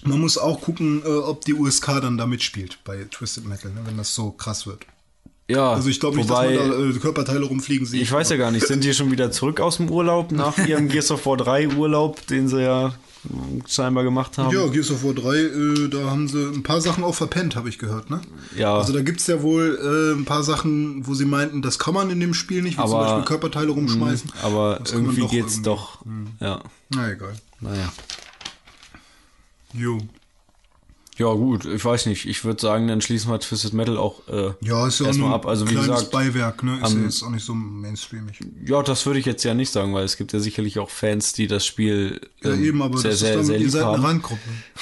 Man 0.04 0.20
muss 0.20 0.36
auch 0.36 0.60
gucken, 0.60 1.02
äh, 1.04 1.08
ob 1.08 1.44
die 1.46 1.54
USK 1.54 1.86
dann 2.02 2.18
da 2.18 2.26
mitspielt 2.26 2.78
bei 2.84 3.04
Twisted 3.10 3.46
Metal, 3.46 3.70
ne, 3.72 3.80
wenn 3.86 3.96
das 3.96 4.14
so 4.14 4.30
krass 4.32 4.66
wird. 4.66 4.84
Ja, 5.48 5.72
Also 5.72 5.88
ich 5.88 5.98
glaube 6.00 6.16
nicht, 6.18 6.28
dass 6.30 6.38
man 6.44 6.54
da 6.54 6.78
äh, 6.78 6.92
Körperteile 6.98 7.44
rumfliegen 7.44 7.86
sieht. 7.86 8.02
ich 8.02 8.12
weiß 8.12 8.30
ja 8.30 8.36
gar 8.36 8.50
nicht, 8.50 8.66
sind 8.66 8.84
die 8.84 8.94
schon 8.94 9.10
wieder 9.10 9.30
zurück 9.32 9.60
aus 9.60 9.78
dem 9.78 9.90
Urlaub 9.90 10.30
nach 10.30 10.56
ihrem 10.58 10.88
Gears 10.90 11.10
of 11.10 11.24
War 11.26 11.36
3 11.38 11.68
Urlaub, 11.68 12.26
den 12.26 12.48
sie 12.48 12.62
ja 12.62 12.94
scheinbar 13.66 14.04
gemacht 14.04 14.36
haben? 14.38 14.54
Ja, 14.54 14.66
Gears 14.68 14.90
of 14.90 15.02
War 15.04 15.14
3, 15.14 15.34
äh, 15.36 15.88
da 15.88 16.10
haben 16.10 16.28
sie 16.28 16.44
ein 16.52 16.62
paar 16.62 16.80
Sachen 16.80 17.04
auch 17.04 17.14
verpennt, 17.14 17.56
habe 17.56 17.68
ich 17.68 17.78
gehört, 17.78 18.10
ne? 18.10 18.20
Ja. 18.56 18.76
Also 18.76 18.92
da 18.92 19.00
gibt's 19.02 19.26
ja 19.26 19.40
wohl 19.42 19.78
äh, 19.82 20.18
ein 20.18 20.24
paar 20.24 20.42
Sachen, 20.42 21.06
wo 21.06 21.14
sie 21.14 21.24
meinten, 21.24 21.62
das 21.62 21.78
kann 21.78 21.94
man 21.94 22.10
in 22.10 22.20
dem 22.20 22.34
Spiel 22.34 22.62
nicht, 22.62 22.78
wie 22.78 22.82
zum 22.82 22.92
Aber- 22.94 23.04
Beispiel 23.04 23.24
Körperteile 23.24 23.70
rumschmeißen. 23.70 24.30
Aber 24.42 24.78
Das 24.82 24.92
irgendwie 24.92 25.20
doch 25.22 25.30
geht's 25.30 25.54
irgendwie. 25.54 25.62
doch. 25.70 25.98
Ja, 26.40 26.60
Na 26.90 27.10
egal. 27.10 27.34
naja. 27.60 27.92
Jo. 29.72 29.98
Ja, 31.16 31.32
gut, 31.32 31.64
ich 31.64 31.84
weiß 31.84 32.06
nicht. 32.06 32.26
Ich 32.26 32.44
würde 32.44 32.60
sagen, 32.60 32.88
dann 32.88 33.00
schließen 33.00 33.30
wir 33.30 33.38
Twisted 33.38 33.72
Metal 33.72 33.96
auch 33.96 34.26
äh, 34.26 34.52
Ja, 34.60 34.86
ist 34.88 34.98
ja 34.98 35.06
erstmal 35.06 35.32
ab. 35.32 35.46
Also, 35.46 35.68
wie 35.70 35.74
gesagt, 35.74 36.10
Beiwerk, 36.10 36.62
ne? 36.64 36.76
Ist 36.78 36.84
am- 36.84 36.98
ja 36.98 37.04
jetzt 37.04 37.22
auch 37.22 37.30
nicht 37.30 37.44
so 37.44 37.54
mainstreamig. 37.54 38.40
ja, 38.66 38.82
das 38.82 39.06
würde 39.06 39.20
ich 39.20 39.26
jetzt 39.26 39.44
ja 39.44 39.54
nicht 39.54 39.70
sagen, 39.70 39.94
weil 39.94 40.04
es 40.04 40.16
gibt 40.16 40.32
ja 40.32 40.40
sicherlich 40.40 40.78
auch 40.80 40.90
Fans, 40.90 41.32
die 41.32 41.46
das 41.46 41.64
Spiel 41.64 42.20
Ja, 42.42 42.52
ähm, 42.52 42.64
eben, 42.64 42.82
aber 42.82 42.98
sehr, 42.98 43.12
das 43.12 43.20
sehr, 43.20 43.30
ist 43.30 43.36
dann, 43.36 43.44
sehr 43.46 43.54
ihr 43.56 43.60
lieb 43.62 43.70
seid 43.70 43.84
eine. 43.84 44.02
Randgruppe. 44.02 44.40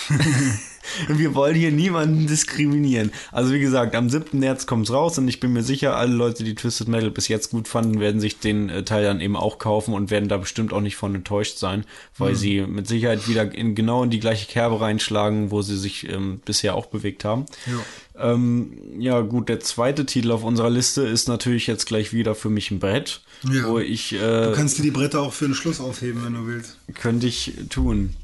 Wir 1.08 1.34
wollen 1.34 1.54
hier 1.54 1.70
niemanden 1.72 2.26
diskriminieren. 2.26 3.12
Also 3.30 3.52
wie 3.52 3.60
gesagt, 3.60 3.94
am 3.94 4.10
7. 4.10 4.38
März 4.38 4.66
kommt's 4.66 4.90
raus 4.92 5.16
und 5.18 5.28
ich 5.28 5.40
bin 5.40 5.52
mir 5.52 5.62
sicher, 5.62 5.96
alle 5.96 6.12
Leute, 6.14 6.44
die 6.44 6.54
Twisted 6.54 6.88
Metal 6.88 7.10
bis 7.10 7.28
jetzt 7.28 7.50
gut 7.50 7.68
fanden, 7.68 8.00
werden 8.00 8.20
sich 8.20 8.38
den 8.38 8.68
äh, 8.68 8.82
Teil 8.84 9.04
dann 9.04 9.20
eben 9.20 9.36
auch 9.36 9.58
kaufen 9.58 9.94
und 9.94 10.10
werden 10.10 10.28
da 10.28 10.36
bestimmt 10.38 10.72
auch 10.72 10.80
nicht 10.80 10.96
von 10.96 11.14
enttäuscht 11.14 11.58
sein, 11.58 11.84
weil 12.18 12.34
sie 12.34 12.62
mit 12.62 12.86
Sicherheit 12.88 13.28
wieder 13.28 13.54
in 13.54 13.74
genau 13.74 14.02
in 14.04 14.10
die 14.10 14.20
gleiche 14.20 14.46
Kerbe 14.46 14.80
reinschlagen, 14.80 15.50
wo 15.50 15.62
sie 15.62 15.76
sich 15.78 16.08
ähm, 16.08 16.40
bisher 16.44 16.74
auch 16.74 16.86
bewegt 16.86 17.24
haben. 17.24 17.46
Ja. 17.66 18.32
Ähm, 18.32 18.72
ja, 18.98 19.20
gut, 19.20 19.48
der 19.48 19.60
zweite 19.60 20.04
Titel 20.04 20.32
auf 20.32 20.44
unserer 20.44 20.68
Liste 20.70 21.02
ist 21.02 21.28
natürlich 21.28 21.66
jetzt 21.66 21.86
gleich 21.86 22.12
wieder 22.12 22.34
für 22.34 22.50
mich 22.50 22.70
ein 22.70 22.78
Brett, 22.78 23.22
Ja. 23.50 23.66
wo 23.68 23.78
ich 23.78 24.10
Du 24.10 24.16
äh, 24.16 24.52
kannst 24.54 24.78
dir 24.78 24.82
die 24.82 24.90
Bretter 24.90 25.20
auch 25.22 25.32
für 25.32 25.46
den 25.46 25.54
Schluss 25.54 25.80
aufheben, 25.80 26.24
wenn 26.24 26.34
du 26.34 26.46
willst. 26.46 26.76
könnte 26.94 27.26
ich 27.26 27.52
tun. 27.70 28.14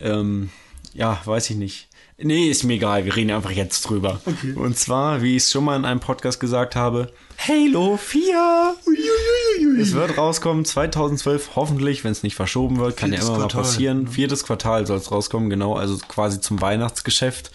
Ähm, 0.00 0.50
ja, 0.94 1.20
weiß 1.24 1.50
ich 1.50 1.56
nicht. 1.56 1.88
Nee, 2.18 2.48
ist 2.48 2.62
mir 2.62 2.74
egal, 2.74 3.04
wir 3.04 3.16
reden 3.16 3.30
einfach 3.32 3.50
jetzt 3.50 3.82
drüber. 3.82 4.20
Okay. 4.24 4.52
Und 4.54 4.78
zwar, 4.78 5.22
wie 5.22 5.36
ich 5.36 5.44
es 5.44 5.50
schon 5.50 5.64
mal 5.64 5.76
in 5.76 5.84
einem 5.84 6.00
Podcast 6.00 6.38
gesagt 6.38 6.76
habe, 6.76 7.12
Halo 7.38 7.96
4! 7.96 8.74
Es 9.80 9.92
wird 9.92 10.16
rauskommen 10.16 10.64
2012, 10.64 11.56
hoffentlich, 11.56 12.04
wenn 12.04 12.12
es 12.12 12.22
nicht 12.22 12.36
verschoben 12.36 12.78
wird, 12.78 12.96
kann 12.96 13.10
Viertes 13.10 13.26
ja 13.26 13.34
immer 13.34 13.42
Quartal. 13.42 13.62
mal 13.62 13.66
passieren. 13.66 14.06
Viertes 14.06 14.44
Quartal 14.44 14.86
soll 14.86 14.98
es 14.98 15.10
rauskommen, 15.10 15.50
genau, 15.50 15.74
also 15.74 15.98
quasi 16.06 16.40
zum 16.40 16.60
Weihnachtsgeschäft. 16.60 17.50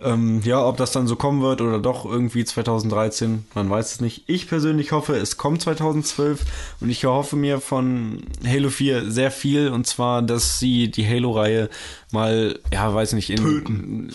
Ähm, 0.00 0.42
ja, 0.44 0.64
ob 0.64 0.76
das 0.76 0.92
dann 0.92 1.08
so 1.08 1.16
kommen 1.16 1.42
wird 1.42 1.60
oder 1.60 1.80
doch 1.80 2.04
irgendwie 2.04 2.44
2013, 2.44 3.46
man 3.54 3.68
weiß 3.68 3.94
es 3.94 4.00
nicht. 4.00 4.22
Ich 4.28 4.46
persönlich 4.46 4.92
hoffe, 4.92 5.16
es 5.16 5.36
kommt 5.38 5.60
2012 5.62 6.44
und 6.80 6.88
ich 6.88 7.02
erhoffe 7.02 7.34
mir 7.34 7.60
von 7.60 8.22
Halo 8.46 8.70
4 8.70 9.10
sehr 9.10 9.32
viel 9.32 9.70
und 9.70 9.88
zwar, 9.88 10.22
dass 10.22 10.60
sie 10.60 10.88
die 10.88 11.04
Halo-Reihe 11.06 11.68
mal, 12.12 12.60
ja, 12.72 12.94
weiß 12.94 13.14
nicht, 13.14 13.30
in, 13.30 13.38
Töten. 13.38 14.12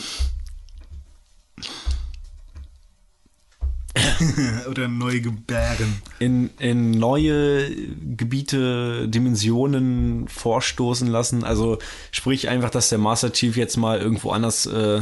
Oder 4.69 4.87
neu 4.87 5.19
gebären. 5.19 6.01
in, 6.19 6.49
in 6.59 6.91
neue 6.91 7.69
Gebiete, 8.15 9.09
Dimensionen 9.09 10.29
vorstoßen 10.29 11.09
lassen. 11.09 11.43
Also 11.43 11.77
sprich 12.11 12.47
einfach, 12.47 12.69
dass 12.69 12.87
der 12.87 12.99
Master 12.99 13.33
Chief 13.33 13.57
jetzt 13.57 13.75
mal 13.75 13.99
irgendwo 13.99 14.31
anders 14.31 14.65
äh, 14.65 15.01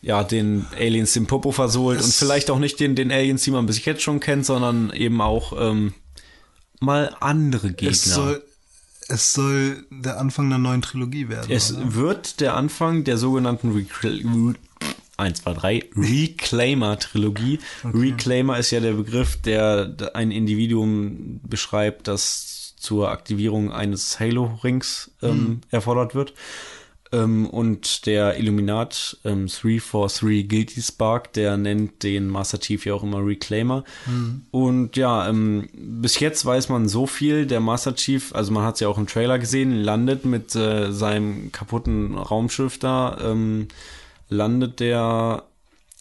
ja, 0.00 0.24
den 0.24 0.66
Aliens 0.78 1.12
den 1.12 1.26
Popo 1.26 1.52
versohlt 1.52 2.02
und 2.02 2.12
vielleicht 2.12 2.50
auch 2.50 2.58
nicht 2.58 2.80
den, 2.80 2.94
den 2.94 3.10
Aliens, 3.10 3.42
die 3.42 3.50
man 3.50 3.66
bis 3.66 3.84
jetzt 3.84 4.02
schon 4.02 4.20
kennt, 4.20 4.46
sondern 4.46 4.90
eben 4.92 5.20
auch 5.20 5.52
ähm, 5.58 5.94
mal 6.80 7.14
andere 7.20 7.72
Gegner. 7.72 7.90
Es 7.90 8.04
soll, 8.04 8.42
es 9.08 9.32
soll 9.32 9.84
der 9.90 10.18
Anfang 10.18 10.46
einer 10.46 10.58
neuen 10.58 10.82
Trilogie 10.82 11.28
werden. 11.28 11.50
Es 11.50 11.72
oder? 11.72 11.94
wird 11.94 12.40
der 12.40 12.54
Anfang 12.54 13.04
der 13.04 13.18
sogenannten 13.18 13.72
Recl 13.72 14.54
1, 15.16 15.42
2, 15.42 15.52
3 15.54 15.84
Reclaimer-Trilogie. 15.96 17.58
Reclaimer 17.84 18.58
ist 18.58 18.70
ja 18.70 18.78
der 18.78 18.92
Begriff, 18.92 19.36
der 19.36 19.96
ein 20.14 20.30
Individuum 20.30 21.40
beschreibt, 21.42 22.06
das 22.06 22.74
zur 22.76 23.10
Aktivierung 23.10 23.72
eines 23.72 24.20
Halo-Rings 24.20 25.10
ähm, 25.22 25.62
erfordert 25.70 26.14
wird. 26.14 26.34
Ähm, 27.12 27.46
und 27.46 28.06
der 28.06 28.38
Illuminat 28.38 29.18
ähm, 29.24 29.46
343 29.46 30.48
Guilty 30.48 30.82
Spark, 30.82 31.32
der 31.32 31.56
nennt 31.56 32.02
den 32.02 32.28
Master 32.28 32.60
Chief 32.60 32.84
ja 32.84 32.94
auch 32.94 33.02
immer 33.02 33.24
Reclaimer. 33.24 33.84
Und 34.50 34.96
ja, 34.96 35.28
ähm, 35.28 35.68
bis 35.72 36.20
jetzt 36.20 36.44
weiß 36.44 36.68
man 36.68 36.88
so 36.88 37.06
viel. 37.06 37.46
Der 37.46 37.60
Master 37.60 37.94
Chief, 37.94 38.34
also 38.34 38.52
man 38.52 38.64
hat 38.64 38.74
es 38.74 38.80
ja 38.80 38.88
auch 38.88 38.98
im 38.98 39.06
Trailer 39.06 39.38
gesehen, 39.38 39.72
landet 39.72 40.24
mit 40.24 40.54
äh, 40.54 40.92
seinem 40.92 41.52
kaputten 41.52 42.16
Raumschiff 42.16 42.78
da, 42.78 43.18
ähm, 43.22 43.68
landet 44.28 44.80
der 44.80 45.44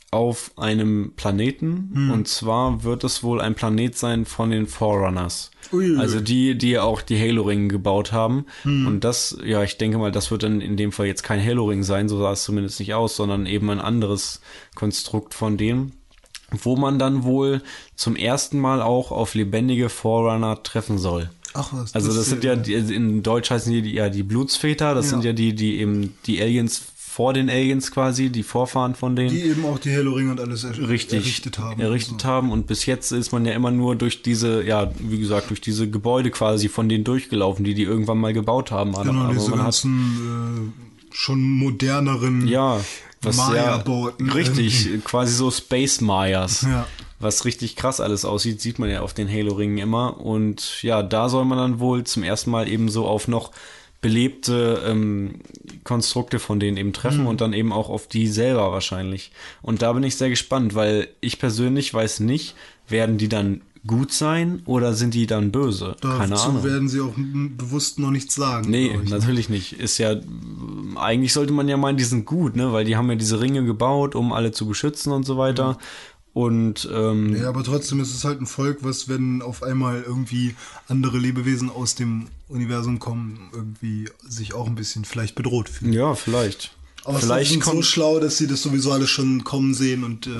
auf 0.09 0.51
einem 0.55 1.11
Planeten. 1.17 2.09
Und 2.13 2.27
zwar 2.29 2.83
wird 2.83 3.03
es 3.03 3.23
wohl 3.23 3.41
ein 3.41 3.55
Planet 3.55 3.97
sein 3.97 4.25
von 4.25 4.51
den 4.51 4.65
Forerunners. 4.65 5.51
Uiuiui. 5.73 5.97
Also 5.99 6.21
die, 6.21 6.57
die 6.57 6.79
auch 6.79 7.01
die 7.01 7.19
Halo-Ringe 7.19 7.67
gebaut 7.67 8.13
haben. 8.13 8.45
Und 8.63 9.01
das, 9.01 9.37
ja, 9.43 9.63
ich 9.63 9.77
denke 9.77 9.97
mal, 9.97 10.11
das 10.13 10.31
wird 10.31 10.43
dann 10.43 10.61
in 10.61 10.77
dem 10.77 10.93
Fall 10.93 11.07
jetzt 11.07 11.23
kein 11.23 11.43
Halo-Ring 11.43 11.83
sein, 11.83 12.07
so 12.07 12.17
sah 12.19 12.31
es 12.31 12.43
zumindest 12.43 12.79
nicht 12.79 12.93
aus, 12.93 13.17
sondern 13.17 13.45
eben 13.45 13.69
ein 13.69 13.81
anderes 13.81 14.39
Konstrukt 14.75 15.33
von 15.33 15.57
denen, 15.57 15.91
wo 16.51 16.77
man 16.77 16.99
dann 16.99 17.23
wohl 17.25 17.61
zum 17.95 18.15
ersten 18.15 18.59
Mal 18.59 18.81
auch 18.81 19.11
auf 19.11 19.35
lebendige 19.35 19.89
Forerunner 19.89 20.63
treffen 20.63 20.97
soll. 20.97 21.29
Ach 21.53 21.73
was. 21.73 21.95
Also 21.95 22.13
das 22.13 22.27
sind 22.27 22.43
ja, 22.45 22.55
die, 22.55 22.73
in 22.73 23.23
Deutsch 23.23 23.49
heißen 23.49 23.71
die 23.73 23.91
ja 23.91 24.09
die 24.09 24.23
Blutsväter, 24.23 24.93
das 24.93 25.07
Ja. 25.07 25.09
sind 25.11 25.25
ja 25.25 25.33
die, 25.33 25.53
die 25.53 25.79
eben 25.79 26.15
die 26.27 26.41
Aliens 26.41 26.81
vor 27.17 27.33
den 27.33 27.49
Aliens 27.49 27.89
quasi, 27.89 28.29
die 28.29 28.43
Vorfahren 28.43 28.93
von 28.93 29.15
denen. 29.15 29.31
Die 29.31 29.41
eben 29.41 29.65
auch 29.65 29.79
die 29.79 29.91
Halo-Ringe 29.91 30.29
und 30.29 30.39
alles 30.39 30.63
er 30.63 30.77
richtig. 30.87 31.21
errichtet 31.21 31.57
haben. 31.57 31.81
errichtet 31.81 32.21
So. 32.21 32.27
haben. 32.27 32.51
Und 32.51 32.67
bis 32.67 32.85
jetzt 32.85 33.11
ist 33.11 33.31
man 33.31 33.43
ja 33.43 33.53
immer 33.53 33.71
nur 33.71 33.95
durch 33.95 34.21
diese 34.21 34.63
ja 34.63 34.91
wie 34.99 35.17
gesagt 35.17 35.49
durch 35.49 35.59
diese 35.59 35.89
Gebäude 35.89 36.29
quasi 36.29 36.69
von 36.69 36.87
denen 36.87 37.03
durchgelaufen 37.03 37.65
die 37.65 37.73
die 37.73 37.81
irgendwann 37.81 38.19
mal 38.19 38.33
gebaut 38.33 38.69
haben. 38.69 38.91
Genau, 38.91 39.21
aber 39.21 39.33
diese 39.33 39.49
man 39.49 39.59
hat 39.61 39.65
ganzen 39.65 40.71
äh, 40.71 41.15
schon 41.15 41.41
moderneren 41.41 42.47
ja 42.47 42.81
Maya-Bauten. 43.25 44.29
richtig 44.29 44.87
quasi 45.03 45.33
so 45.33 45.49
Space 45.49 46.01
Mayas. 46.01 46.61
Ja. 46.61 46.85
was 47.19 47.45
richtig 47.45 47.75
krass 47.75 47.99
alles 47.99 48.25
aussieht 48.25 48.61
sieht 48.61 48.77
man 48.77 48.91
ja 48.91 49.01
auf 49.01 49.15
den 49.15 49.27
Halo 49.27 49.53
Ringen 49.53 49.79
immer. 49.79 50.21
Und 50.21 50.83
ja 50.83 51.01
da 51.01 51.29
soll 51.29 51.45
man 51.45 51.57
dann 51.57 51.79
wohl 51.79 52.03
zum 52.03 52.21
ersten 52.21 52.51
Mal 52.51 52.67
eben 52.67 52.89
so 52.89 53.07
auf 53.07 53.27
noch 53.27 53.51
belebte 54.01 54.83
ähm, 54.85 55.35
Konstrukte 55.83 56.39
von 56.39 56.59
denen 56.59 56.77
eben 56.77 56.93
treffen 56.93 57.21
Mhm. 57.21 57.27
und 57.27 57.41
dann 57.41 57.53
eben 57.53 57.71
auch 57.73 57.89
auf 57.89 58.07
die 58.07 58.27
selber 58.27 58.71
wahrscheinlich. 58.71 59.31
Und 59.61 59.81
da 59.81 59.93
bin 59.93 60.03
ich 60.03 60.15
sehr 60.15 60.29
gespannt, 60.29 60.75
weil 60.75 61.07
ich 61.21 61.39
persönlich 61.39 61.93
weiß 61.93 62.19
nicht, 62.21 62.55
werden 62.87 63.17
die 63.17 63.27
dann 63.29 63.61
gut 63.85 64.11
sein 64.11 64.61
oder 64.65 64.93
sind 64.93 65.13
die 65.13 65.27
dann 65.27 65.51
böse? 65.51 65.95
Keine 66.01 66.29
Dazu 66.35 66.49
Ahnung. 66.49 66.63
werden 66.63 66.89
sie 66.89 66.99
auch 66.99 67.13
bewusst 67.15 67.99
noch 67.99 68.11
nichts 68.11 68.35
sagen. 68.35 68.69
Nee, 68.69 68.89
ne? 68.95 69.03
natürlich 69.09 69.49
nicht. 69.49 69.73
Ist 69.73 69.97
ja, 69.97 70.15
eigentlich 70.95 71.33
sollte 71.33 71.53
man 71.53 71.67
ja 71.69 71.77
meinen, 71.77 71.97
die 71.97 72.03
sind 72.03 72.25
gut, 72.25 72.55
ne? 72.55 72.73
Weil 72.73 72.85
die 72.85 72.97
haben 72.97 73.09
ja 73.09 73.15
diese 73.15 73.39
Ringe 73.39 73.63
gebaut, 73.65 74.13
um 74.13 74.33
alle 74.33 74.51
zu 74.51 74.67
beschützen 74.67 75.11
und 75.13 75.23
so 75.25 75.37
weiter. 75.37 75.77
Und 76.37 76.87
ähm, 76.93 77.35
Ja, 77.35 77.49
aber 77.49 77.63
trotzdem 77.63 77.99
ist 77.99 78.13
es 78.13 78.23
halt 78.23 78.39
ein 78.39 78.45
Volk, 78.45 78.79
was, 78.81 79.09
wenn 79.09 79.41
auf 79.41 79.63
einmal 79.63 80.03
irgendwie 80.05 80.53
andere 80.87 81.17
Lebewesen 81.17 81.71
aus 81.71 81.95
dem 81.95 82.27
Universum 82.47 82.99
kommen, 82.99 83.49
irgendwie 83.53 84.07
sich 84.27 84.53
auch 84.53 84.67
ein 84.67 84.75
bisschen 84.75 85.03
vielleicht 85.03 85.33
bedroht 85.33 85.67
fühlen. 85.67 85.93
ja, 85.93 86.13
vielleicht. 86.13 86.75
Aber 87.05 87.17
vielleicht 87.17 87.49
sind 87.49 87.63
so 87.63 87.81
schlau, 87.81 88.19
dass 88.19 88.37
sie 88.37 88.45
das 88.45 88.61
sowieso 88.61 88.91
alles 88.91 89.09
schon 89.09 89.45
kommen 89.45 89.73
sehen 89.73 90.03
und 90.03 90.27
äh, 90.27 90.31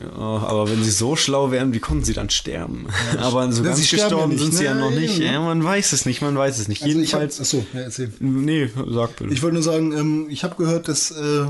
ja, 0.00 0.12
aber 0.12 0.68
wenn 0.70 0.84
sie 0.84 0.90
so 0.90 1.16
schlau 1.16 1.50
wären, 1.50 1.72
wie 1.72 1.80
konnten 1.80 2.04
sie 2.04 2.12
dann 2.12 2.28
sterben? 2.28 2.88
aber 3.18 3.50
so 3.50 3.62
Ja, 3.62 3.70
ganz 3.70 3.80
sie 3.80 3.86
sterben 3.86 4.00
ja 4.00 4.26
gestorben 4.26 4.32
nicht, 4.32 4.42
sind 4.42 4.54
sie 4.54 4.64
ja 4.64 4.74
noch 4.74 4.90
nicht. 4.90 5.18
Ja, 5.18 5.40
man 5.40 5.64
weiß 5.64 5.92
es 5.94 6.04
nicht, 6.04 6.20
man 6.20 6.36
weiß 6.36 6.58
es 6.58 6.68
nicht. 6.68 6.82
also 6.82 6.98
ich 7.00 7.14
hab, 7.14 7.22
Jedenfalls. 7.22 7.40
achso, 7.40 7.64
ja, 7.72 7.80
erzähl. 7.80 8.12
nee, 8.20 8.68
sag 8.90 9.16
bitte. 9.16 9.32
Ich 9.32 9.42
wollte 9.42 9.54
nur 9.54 9.62
sagen, 9.62 9.92
ähm, 9.92 10.26
ich 10.28 10.44
habe 10.44 10.56
gehört, 10.56 10.88
dass, 10.88 11.10
äh, 11.10 11.46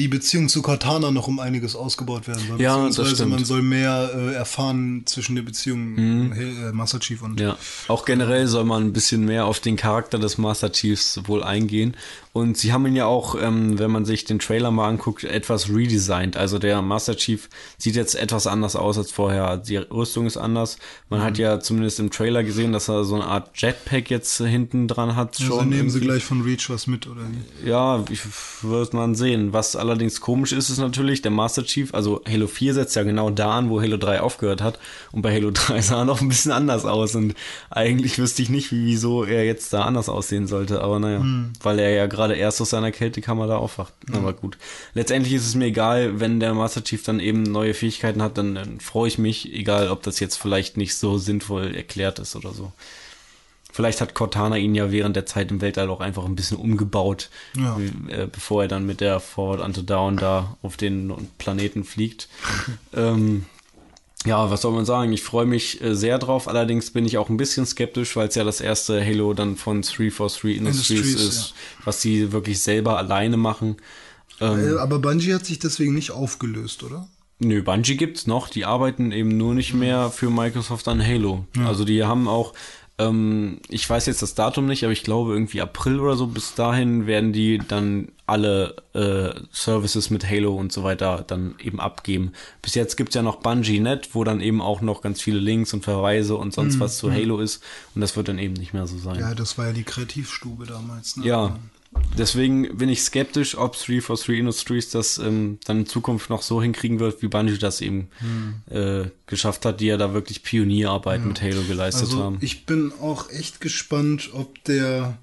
die 0.00 0.08
Beziehung 0.08 0.48
zu 0.48 0.62
Cortana 0.62 1.10
noch 1.10 1.26
um 1.28 1.40
einiges 1.40 1.74
ausgebaut 1.74 2.28
werden 2.28 2.42
soll. 2.46 2.60
Ja, 2.60 2.76
das 2.76 2.96
Beziehungsweise 2.96 3.14
stimmt. 3.16 3.28
Mhm. 3.30 3.34
man 3.36 3.44
soll 3.44 3.62
mehr 3.62 4.10
äh, 4.14 4.34
erfahren 4.34 5.02
zwischen 5.06 5.34
der 5.34 5.42
Beziehung 5.42 6.32
äh, 6.32 6.72
Master 6.72 7.00
Chief 7.00 7.22
und 7.22 7.40
Ja, 7.40 7.56
auch 7.88 8.04
generell 8.04 8.46
soll 8.46 8.64
man 8.64 8.84
ein 8.84 8.92
bisschen 8.92 9.24
mehr 9.24 9.46
auf 9.46 9.60
den 9.60 9.76
Charakter 9.76 10.18
des 10.18 10.38
Master 10.38 10.70
Chiefs 10.70 11.20
wohl 11.24 11.42
eingehen. 11.42 11.96
Und 12.36 12.58
sie 12.58 12.74
haben 12.74 12.84
ihn 12.86 12.94
ja 12.96 13.06
auch, 13.06 13.34
ähm, 13.40 13.78
wenn 13.78 13.90
man 13.90 14.04
sich 14.04 14.24
den 14.26 14.38
Trailer 14.38 14.70
mal 14.70 14.88
anguckt, 14.90 15.24
etwas 15.24 15.70
redesigned. 15.70 16.36
Also 16.36 16.58
der 16.58 16.82
Master 16.82 17.16
Chief 17.16 17.48
sieht 17.78 17.96
jetzt 17.96 18.14
etwas 18.14 18.46
anders 18.46 18.76
aus 18.76 18.98
als 18.98 19.10
vorher. 19.10 19.56
Die 19.56 19.78
Rüstung 19.78 20.26
ist 20.26 20.36
anders. 20.36 20.76
Man 21.08 21.20
Mhm. 21.20 21.24
hat 21.24 21.38
ja 21.38 21.60
zumindest 21.60 21.98
im 21.98 22.10
Trailer 22.10 22.44
gesehen, 22.44 22.72
dass 22.72 22.88
er 22.90 23.04
so 23.04 23.14
eine 23.14 23.24
Art 23.24 23.50
Jetpack 23.54 24.10
jetzt 24.10 24.36
hinten 24.36 24.86
dran 24.86 25.16
hat. 25.16 25.40
Also 25.40 25.56
schon 25.56 25.70
nehmen 25.70 25.88
sie 25.88 26.00
gleich 26.00 26.24
von 26.24 26.42
Reach 26.42 26.68
was 26.68 26.86
mit, 26.86 27.06
oder? 27.06 27.22
Ja, 27.64 28.04
ich 28.10 28.20
wird 28.62 28.92
man 28.92 29.14
sehen. 29.14 29.54
Was 29.54 29.74
allerdings 29.74 30.20
komisch 30.20 30.52
ist, 30.52 30.68
ist 30.68 30.76
natürlich, 30.78 31.22
der 31.22 31.30
Master 31.30 31.64
Chief, 31.64 31.94
also 31.94 32.20
Halo 32.28 32.48
4 32.48 32.74
setzt 32.74 32.96
ja 32.96 33.02
genau 33.02 33.30
da 33.30 33.52
an, 33.56 33.70
wo 33.70 33.80
Halo 33.80 33.96
3 33.96 34.20
aufgehört 34.20 34.60
hat. 34.60 34.78
Und 35.10 35.22
bei 35.22 35.32
Halo 35.34 35.50
3 35.54 35.80
sah 35.80 36.00
er 36.00 36.04
noch 36.04 36.20
ein 36.20 36.28
bisschen 36.28 36.52
anders 36.52 36.84
aus. 36.84 37.14
Und 37.14 37.34
eigentlich 37.70 38.18
wüsste 38.18 38.42
ich 38.42 38.50
nicht, 38.50 38.72
wie, 38.72 38.84
wieso 38.84 39.24
er 39.24 39.46
jetzt 39.46 39.72
da 39.72 39.84
anders 39.84 40.10
aussehen 40.10 40.46
sollte. 40.46 40.82
Aber 40.82 40.98
naja, 40.98 41.24
weil 41.62 41.78
er 41.78 41.90
ja 41.92 42.06
gerade 42.06 42.25
erst 42.34 42.60
aus 42.60 42.70
seiner 42.70 42.92
Kältekammer 42.92 43.46
da 43.46 43.56
aufwacht. 43.56 43.92
Aber 44.12 44.32
gut. 44.32 44.58
Letztendlich 44.94 45.34
ist 45.34 45.46
es 45.46 45.54
mir 45.54 45.66
egal, 45.66 46.20
wenn 46.20 46.40
der 46.40 46.54
Master 46.54 46.82
Chief 46.82 47.02
dann 47.02 47.20
eben 47.20 47.42
neue 47.42 47.74
Fähigkeiten 47.74 48.22
hat, 48.22 48.36
dann, 48.38 48.54
dann 48.54 48.80
freue 48.80 49.08
ich 49.08 49.18
mich, 49.18 49.52
egal 49.52 49.90
ob 49.90 50.02
das 50.02 50.20
jetzt 50.20 50.36
vielleicht 50.36 50.76
nicht 50.76 50.96
so 50.96 51.18
sinnvoll 51.18 51.74
erklärt 51.74 52.18
ist 52.18 52.34
oder 52.36 52.52
so. 52.52 52.72
Vielleicht 53.72 54.00
hat 54.00 54.14
Cortana 54.14 54.56
ihn 54.56 54.74
ja 54.74 54.90
während 54.90 55.16
der 55.16 55.26
Zeit 55.26 55.50
im 55.50 55.60
Weltall 55.60 55.90
auch 55.90 56.00
einfach 56.00 56.24
ein 56.24 56.34
bisschen 56.34 56.56
umgebaut, 56.56 57.28
Ja. 57.54 57.78
äh, 58.08 58.26
bevor 58.26 58.62
er 58.62 58.68
dann 58.68 58.86
mit 58.86 59.02
der 59.02 59.20
Forward 59.20 59.60
Unto 59.60 59.82
Down 59.82 60.16
da 60.16 60.56
auf 60.62 60.78
den 60.78 61.12
Planeten 61.36 61.84
fliegt. 61.84 62.28
ähm, 62.94 63.44
ja, 64.26 64.50
was 64.50 64.62
soll 64.62 64.72
man 64.72 64.84
sagen? 64.84 65.12
Ich 65.12 65.22
freue 65.22 65.46
mich 65.46 65.80
äh, 65.80 65.94
sehr 65.94 66.18
drauf. 66.18 66.48
Allerdings 66.48 66.90
bin 66.90 67.04
ich 67.06 67.18
auch 67.18 67.28
ein 67.28 67.36
bisschen 67.36 67.64
skeptisch, 67.66 68.16
weil 68.16 68.28
es 68.28 68.34
ja 68.34 68.44
das 68.44 68.60
erste 68.60 69.04
Halo 69.04 69.32
dann 69.34 69.56
von 69.56 69.82
343 69.82 70.56
Industries, 70.56 70.90
Industries, 70.98 71.28
ist, 71.28 71.54
was 71.84 72.02
sie 72.02 72.32
wirklich 72.32 72.60
selber 72.60 72.98
alleine 72.98 73.36
machen. 73.36 73.76
Ähm, 74.40 74.76
Äh, 74.76 74.78
aber 74.78 74.98
Bungie 74.98 75.32
hat 75.34 75.46
sich 75.46 75.58
deswegen 75.58 75.94
nicht 75.94 76.10
aufgelöst, 76.10 76.82
oder? 76.82 77.08
Nö, 77.38 77.62
Bungie 77.62 77.96
gibt's 77.96 78.26
noch. 78.26 78.48
Die 78.48 78.64
arbeiten 78.64 79.12
eben 79.12 79.36
nur 79.36 79.54
nicht 79.54 79.74
mehr 79.74 80.10
für 80.10 80.30
Microsoft 80.30 80.88
an 80.88 81.06
Halo. 81.06 81.44
Also 81.64 81.84
die 81.84 82.02
haben 82.04 82.28
auch, 82.28 82.54
ähm, 82.98 83.58
ich 83.68 83.88
weiß 83.88 84.06
jetzt 84.06 84.22
das 84.22 84.34
Datum 84.34 84.66
nicht, 84.66 84.82
aber 84.84 84.92
ich 84.92 85.02
glaube 85.02 85.32
irgendwie 85.32 85.60
April 85.60 86.00
oder 86.00 86.16
so. 86.16 86.26
Bis 86.26 86.54
dahin 86.54 87.06
werden 87.06 87.32
die 87.32 87.58
dann 87.58 88.08
alle 88.26 88.76
äh, 88.94 89.38
Services 89.52 90.08
mit 90.08 90.28
Halo 90.28 90.54
und 90.56 90.72
so 90.72 90.82
weiter 90.82 91.22
dann 91.26 91.56
eben 91.62 91.78
abgeben. 91.78 92.32
Bis 92.62 92.74
jetzt 92.74 92.96
gibt's 92.96 93.14
ja 93.14 93.22
noch 93.22 93.36
Bungie.net, 93.36 94.14
wo 94.14 94.24
dann 94.24 94.40
eben 94.40 94.62
auch 94.62 94.80
noch 94.80 95.02
ganz 95.02 95.20
viele 95.20 95.38
Links 95.38 95.74
und 95.74 95.84
Verweise 95.84 96.36
und 96.36 96.54
sonst 96.54 96.80
was 96.80 96.96
zu 96.96 97.12
Halo 97.12 97.38
ist. 97.38 97.62
Und 97.94 98.00
das 98.00 98.16
wird 98.16 98.28
dann 98.28 98.38
eben 98.38 98.54
nicht 98.54 98.72
mehr 98.72 98.86
so 98.86 98.96
sein. 98.96 99.20
Ja, 99.20 99.34
das 99.34 99.58
war 99.58 99.66
ja 99.66 99.72
die 99.72 99.84
Kreativstube 99.84 100.64
damals. 100.64 101.18
Ne? 101.18 101.26
Ja, 101.26 101.58
deswegen 102.18 102.76
bin 102.76 102.88
ich 102.88 103.02
skeptisch, 103.02 103.56
ob 103.56 103.72
343 103.76 104.38
Industries 104.38 104.90
das 104.90 105.18
ähm, 105.18 105.58
dann 105.64 105.80
in 105.80 105.86
Zukunft 105.86 106.30
noch 106.30 106.42
so 106.42 106.62
hinkriegen 106.62 106.98
wird, 107.00 107.22
wie 107.22 107.28
Bungie 107.28 107.58
das 107.58 107.80
eben 107.80 108.08
äh, 108.70 109.04
geschafft 109.26 109.64
hat, 109.64 109.80
die 109.80 109.86
ja 109.86 109.96
da 109.96 110.12
wirklich 110.14 110.42
Pionierarbeit 110.42 111.24
mit 111.24 111.40
Halo 111.42 111.62
geleistet 111.62 112.04
Also 112.04 112.22
haben. 112.22 112.38
ich 112.40 112.66
bin 112.66 112.92
auch 113.00 113.30
echt 113.30 113.60
gespannt, 113.60 114.30
ob 114.32 114.62
der 114.64 115.18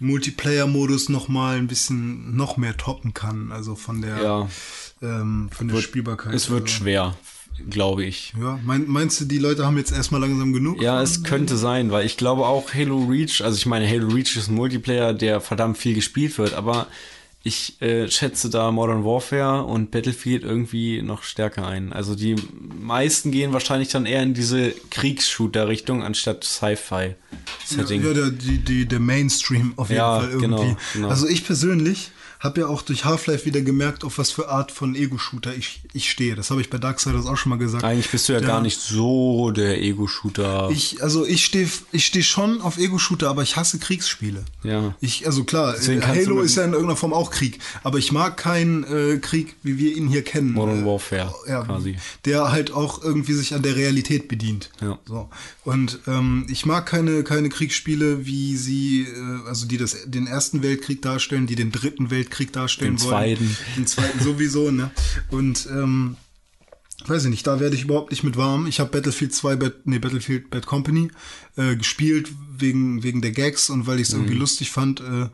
Multiplayer-Modus 0.00 1.08
noch 1.08 1.28
mal 1.28 1.56
ein 1.56 1.66
bisschen 1.68 2.36
noch 2.36 2.56
mehr 2.56 2.76
toppen 2.76 3.14
kann. 3.14 3.52
Also 3.52 3.74
von 3.74 4.02
der, 4.02 4.22
Ja. 4.22 4.48
ähm, 5.02 5.48
von 5.52 5.68
der 5.68 5.76
Wird- 5.76 5.84
Spielbarkeit. 5.84 6.34
es 6.34 6.50
wird 6.50 6.64
also. 6.64 6.74
schwer, 6.74 7.16
glaube 7.70 8.04
ich. 8.04 8.32
Ja, 8.40 8.58
mein, 8.64 8.86
meinst 8.88 9.20
du, 9.20 9.24
die 9.24 9.38
Leute 9.38 9.64
haben 9.66 9.76
jetzt 9.78 9.92
erstmal 9.92 10.20
langsam 10.20 10.52
genug? 10.52 10.80
Ja, 10.82 11.00
es 11.02 11.22
könnte 11.22 11.56
sein, 11.56 11.90
weil 11.90 12.04
ich 12.06 12.16
glaube 12.16 12.46
auch 12.46 12.72
Halo 12.74 13.04
Reach, 13.04 13.42
also 13.42 13.56
ich 13.56 13.66
meine, 13.66 13.88
Halo 13.88 14.08
Reach 14.08 14.36
ist 14.36 14.48
ein 14.48 14.54
Multiplayer, 14.54 15.14
der 15.14 15.40
verdammt 15.40 15.78
viel 15.78 15.94
gespielt 15.94 16.36
wird, 16.38 16.54
aber 16.54 16.86
ich 17.46 17.80
äh, 17.82 18.08
schätze 18.10 18.48
da 18.48 18.70
Modern 18.72 19.04
Warfare 19.04 19.64
und 19.64 19.90
Battlefield 19.90 20.44
irgendwie 20.44 21.02
noch 21.02 21.22
stärker 21.22 21.66
ein. 21.66 21.92
Also 21.92 22.14
die 22.14 22.36
meisten 22.80 23.30
gehen 23.32 23.52
wahrscheinlich 23.52 23.90
dann 23.90 24.06
eher 24.06 24.22
in 24.22 24.32
diese 24.32 24.72
Kriegsshooter-Richtung 24.90 26.02
anstatt 26.02 26.42
Sci-Fi-Setting. 26.44 28.02
Ja, 28.02 28.14
der, 28.14 28.30
die, 28.30 28.58
die, 28.58 28.86
der 28.86 29.00
Mainstream 29.00 29.74
auf 29.76 29.88
jeden 29.90 29.98
Ja, 29.98 30.20
Fall 30.20 30.30
irgendwie. 30.30 30.46
genau, 30.46 30.76
genau. 30.94 31.08
Also 31.08 31.28
ich 31.28 31.44
persönlich 31.44 32.10
habe 32.44 32.60
ja 32.60 32.66
auch 32.68 32.82
durch 32.82 33.04
Half-Life 33.04 33.46
wieder 33.46 33.62
gemerkt, 33.62 34.04
auf 34.04 34.18
was 34.18 34.30
für 34.30 34.48
Art 34.48 34.70
von 34.70 34.94
Ego-Shooter 34.94 35.54
ich, 35.56 35.80
ich 35.94 36.10
stehe. 36.10 36.34
Das 36.36 36.50
habe 36.50 36.60
ich 36.60 36.68
bei 36.70 36.78
Darksiders 36.78 37.26
auch 37.26 37.36
schon 37.36 37.50
mal 37.50 37.56
gesagt. 37.58 37.82
Eigentlich 37.82 38.10
bist 38.10 38.28
du 38.28 38.34
ja 38.34 38.38
Der- 38.40 38.48
gar 38.48 38.60
nicht 38.60 38.78
so 38.80 39.50
der 39.50 39.80
Ego-Shooter. 39.82 40.68
Ich, 40.70 41.02
also 41.02 41.24
ich 41.26 41.44
stehe 41.44 41.68
ich 41.90 42.04
steh 42.06 42.22
schon 42.22 42.60
auf 42.60 42.76
Ego-Shooter, 42.76 43.28
aber 43.30 43.42
ich 43.42 43.56
hasse 43.56 43.78
Kriegsspiele. 43.78 44.44
Ja. 44.62 44.94
Ich, 45.00 45.26
also 45.26 45.44
klar, 45.44 45.74
Halo 45.74 46.42
ist 46.42 46.56
ja 46.56 46.64
in 46.64 46.72
irgendeiner 46.72 46.96
Form 46.96 47.14
auch 47.14 47.30
Krieg, 47.30 47.58
aber 47.82 47.98
ich 47.98 48.12
mag 48.12 48.36
keinen 48.36 48.84
äh, 48.84 49.16
Krieg, 49.18 49.56
wie 49.62 49.78
wir 49.78 49.96
ihn 49.96 50.08
hier 50.08 50.22
kennen. 50.22 50.52
Modern 50.52 50.82
Äh, 50.82 50.86
Warfare 50.86 51.34
ja, 51.48 51.62
quasi. 51.64 51.96
Der 52.26 52.52
halt 52.52 52.72
auch 52.72 53.02
irgendwie 53.02 53.32
sich 53.32 53.54
an 53.54 53.62
der 53.62 53.74
Realität 53.74 54.28
bedient. 54.28 54.70
Ja. 54.82 54.98
So. 55.06 55.30
Und 55.64 56.00
ähm, 56.06 56.46
ich 56.50 56.66
mag 56.66 56.84
keine, 56.84 57.24
keine 57.24 57.48
Kriegsspiele, 57.48 58.26
wie 58.26 58.56
sie, 58.58 59.02
äh, 59.08 59.48
also 59.48 59.66
die 59.66 59.78
das, 59.78 59.96
den 60.04 60.26
Ersten 60.26 60.62
Weltkrieg 60.62 61.00
darstellen, 61.00 61.46
die 61.46 61.54
den 61.56 61.72
Dritten 61.72 62.10
Weltkrieg 62.10 62.33
darstellen 62.52 62.96
Den 62.96 63.04
wollen. 63.04 63.10
Zweiten. 63.10 63.56
Den 63.76 63.86
Zweiten 63.86 64.20
sowieso, 64.20 64.70
ne? 64.70 64.90
Und 65.30 65.66
ähm, 65.70 66.16
weiß 67.06 67.24
ich 67.24 67.30
nicht, 67.30 67.46
da 67.46 67.60
werde 67.60 67.76
ich 67.76 67.84
überhaupt 67.84 68.10
nicht 68.10 68.24
mit 68.24 68.36
warm. 68.36 68.66
Ich 68.66 68.80
habe 68.80 68.90
Battlefield 68.90 69.34
2, 69.34 69.56
Bad, 69.56 69.74
nee, 69.84 69.98
Battlefield 69.98 70.50
Bad 70.50 70.66
Company 70.66 71.10
äh, 71.56 71.76
gespielt 71.76 72.30
wegen, 72.56 73.02
wegen 73.02 73.20
der 73.22 73.32
Gags 73.32 73.68
und 73.70 73.86
weil 73.86 74.00
ich 74.00 74.08
es 74.08 74.14
Mhm. 74.14 74.20
irgendwie 74.20 74.38
lustig 74.38 74.70
fand. 74.70 75.00
Äh, 75.00 75.28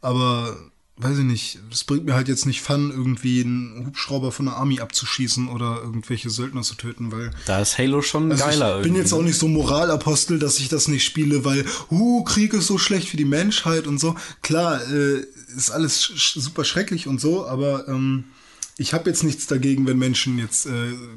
aber 0.00 0.56
weiß 1.02 1.18
ich 1.18 1.24
nicht, 1.24 1.58
es 1.72 1.84
bringt 1.84 2.04
mir 2.04 2.14
halt 2.14 2.28
jetzt 2.28 2.46
nicht 2.46 2.60
Fun, 2.62 2.90
irgendwie 2.90 3.40
einen 3.42 3.86
Hubschrauber 3.86 4.32
von 4.32 4.46
der 4.46 4.56
Army 4.56 4.80
abzuschießen 4.80 5.48
oder 5.48 5.80
irgendwelche 5.82 6.30
Söldner 6.30 6.62
zu 6.62 6.74
töten, 6.74 7.10
weil 7.12 7.30
Da 7.46 7.60
ist 7.60 7.78
Halo 7.78 8.02
schon 8.02 8.30
also 8.30 8.44
geiler 8.44 8.78
ich 8.78 8.82
bin 8.84 8.94
jetzt 8.96 9.12
auch 9.12 9.16
irgendwie. 9.18 9.30
nicht 9.30 9.38
so 9.40 9.48
Moralapostel, 9.48 10.38
dass 10.38 10.58
ich 10.58 10.68
das 10.68 10.88
nicht 10.88 11.04
spiele, 11.04 11.44
weil, 11.44 11.64
uh, 11.90 12.22
Krieg 12.24 12.52
ist 12.54 12.66
so 12.66 12.78
schlecht 12.78 13.08
für 13.08 13.16
die 13.16 13.24
Menschheit 13.24 13.86
und 13.86 13.98
so. 13.98 14.14
Klar, 14.42 14.80
äh, 14.90 15.24
ist 15.56 15.70
alles 15.70 16.00
sch- 16.04 16.38
super 16.40 16.64
schrecklich 16.64 17.06
und 17.06 17.20
so, 17.20 17.46
aber 17.46 17.88
ähm, 17.88 18.24
ich 18.80 18.94
habe 18.94 19.10
jetzt 19.10 19.24
nichts 19.24 19.46
dagegen, 19.46 19.86
wenn 19.86 19.98
Menschen 19.98 20.38
jetzt 20.38 20.64
äh, 20.64 20.70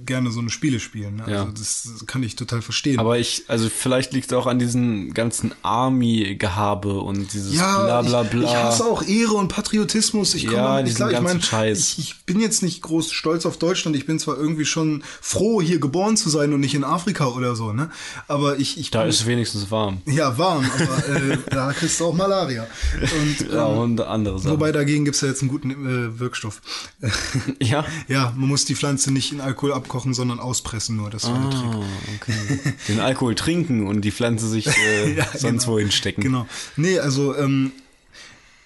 gerne 0.05 0.31
so 0.31 0.41
eine 0.41 0.49
Spiele 0.49 0.81
spielen. 0.81 1.15
Ne? 1.15 1.23
Ja. 1.27 1.39
Also 1.43 1.53
das, 1.53 2.03
kann 2.07 2.21
ich 2.21 2.35
total 2.35 2.61
verstehen. 2.61 2.99
Aber 2.99 3.17
ich, 3.17 3.45
also 3.47 3.69
vielleicht 3.69 4.11
liegt 4.11 4.33
es 4.33 4.37
auch 4.37 4.47
an 4.47 4.59
diesem 4.59 5.13
ganzen 5.13 5.53
Army-Gehabe 5.61 6.99
und 6.99 7.31
dieses 7.31 7.55
ja, 7.55 7.85
bla 7.85 8.01
bla 8.01 8.23
bla. 8.23 8.41
Ich, 8.41 8.49
ich 8.49 8.55
hasse 8.55 8.83
auch 8.83 9.01
Ehre 9.01 9.35
und 9.35 9.47
Patriotismus. 9.47 10.35
Ich 10.35 10.47
komme 10.47 10.57
Ja, 10.57 10.81
nicht 10.81 10.87
diesen 10.87 11.07
klar. 11.07 11.11
Ich 11.13 11.51
meine, 11.51 11.71
ich, 11.71 11.99
ich 11.99 12.25
bin 12.25 12.41
jetzt 12.41 12.63
nicht 12.63 12.81
groß 12.81 13.13
stolz 13.13 13.45
auf 13.45 13.55
Deutschland. 13.55 13.95
Ich 13.95 14.05
bin 14.05 14.19
zwar 14.19 14.35
irgendwie 14.37 14.65
schon 14.65 15.01
froh, 15.21 15.61
hier 15.61 15.79
geboren 15.79 16.17
zu 16.17 16.29
sein 16.29 16.51
und 16.51 16.59
nicht 16.59 16.75
in 16.75 16.83
Afrika 16.83 17.27
oder 17.27 17.55
so, 17.55 17.71
ne? 17.71 17.89
Aber 18.27 18.59
ich, 18.59 18.77
ich 18.77 18.91
da 18.91 19.05
ist 19.05 19.21
es 19.21 19.25
wenigstens 19.25 19.71
warm. 19.71 20.01
Ja, 20.05 20.37
warm, 20.37 20.69
aber 20.69 21.15
äh, 21.15 21.37
da 21.49 21.71
kriegst 21.71 21.97
du 22.01 22.07
auch 22.07 22.13
Malaria. 22.13 22.67
Und, 23.01 23.51
Ja, 23.53 23.69
ähm, 23.71 23.77
und 23.77 24.01
andere 24.01 24.39
Sachen. 24.39 24.51
wobei 24.51 24.71
dagegen 24.71 25.05
gibt's 25.05 25.21
ja 25.21 25.29
jetzt 25.29 25.41
einen 25.41 25.49
guten 25.49 25.71
äh, 25.71 26.19
Wirkstoff. 26.19 26.61
ja. 27.61 27.85
ja, 28.07 28.33
man 28.35 28.49
muss 28.49 28.65
die 28.65 28.75
Pflanze 28.75 29.11
nicht 29.11 29.31
in 29.31 29.41
Alkohol 29.41 29.73
abkochen, 29.73 30.13
sondern 30.13 30.39
auspressen 30.39 30.95
nur. 30.95 31.09
Das 31.09 31.25
war 31.27 31.39
der 31.39 31.49
Trick. 31.49 31.69
Ah, 31.73 31.83
okay. 32.15 32.73
Den 32.87 32.99
Alkohol 32.99 33.35
trinken 33.35 33.87
und 33.87 34.01
die 34.01 34.11
Pflanze 34.11 34.47
sich 34.47 34.67
äh, 34.67 35.13
Ja, 35.17 35.25
sonst 35.25 35.63
genau. 35.63 35.73
wohin 35.73 35.91
stecken. 35.91 36.21
Genau. 36.21 36.47
Nee, 36.75 36.99
also 36.99 37.35
ähm, 37.35 37.71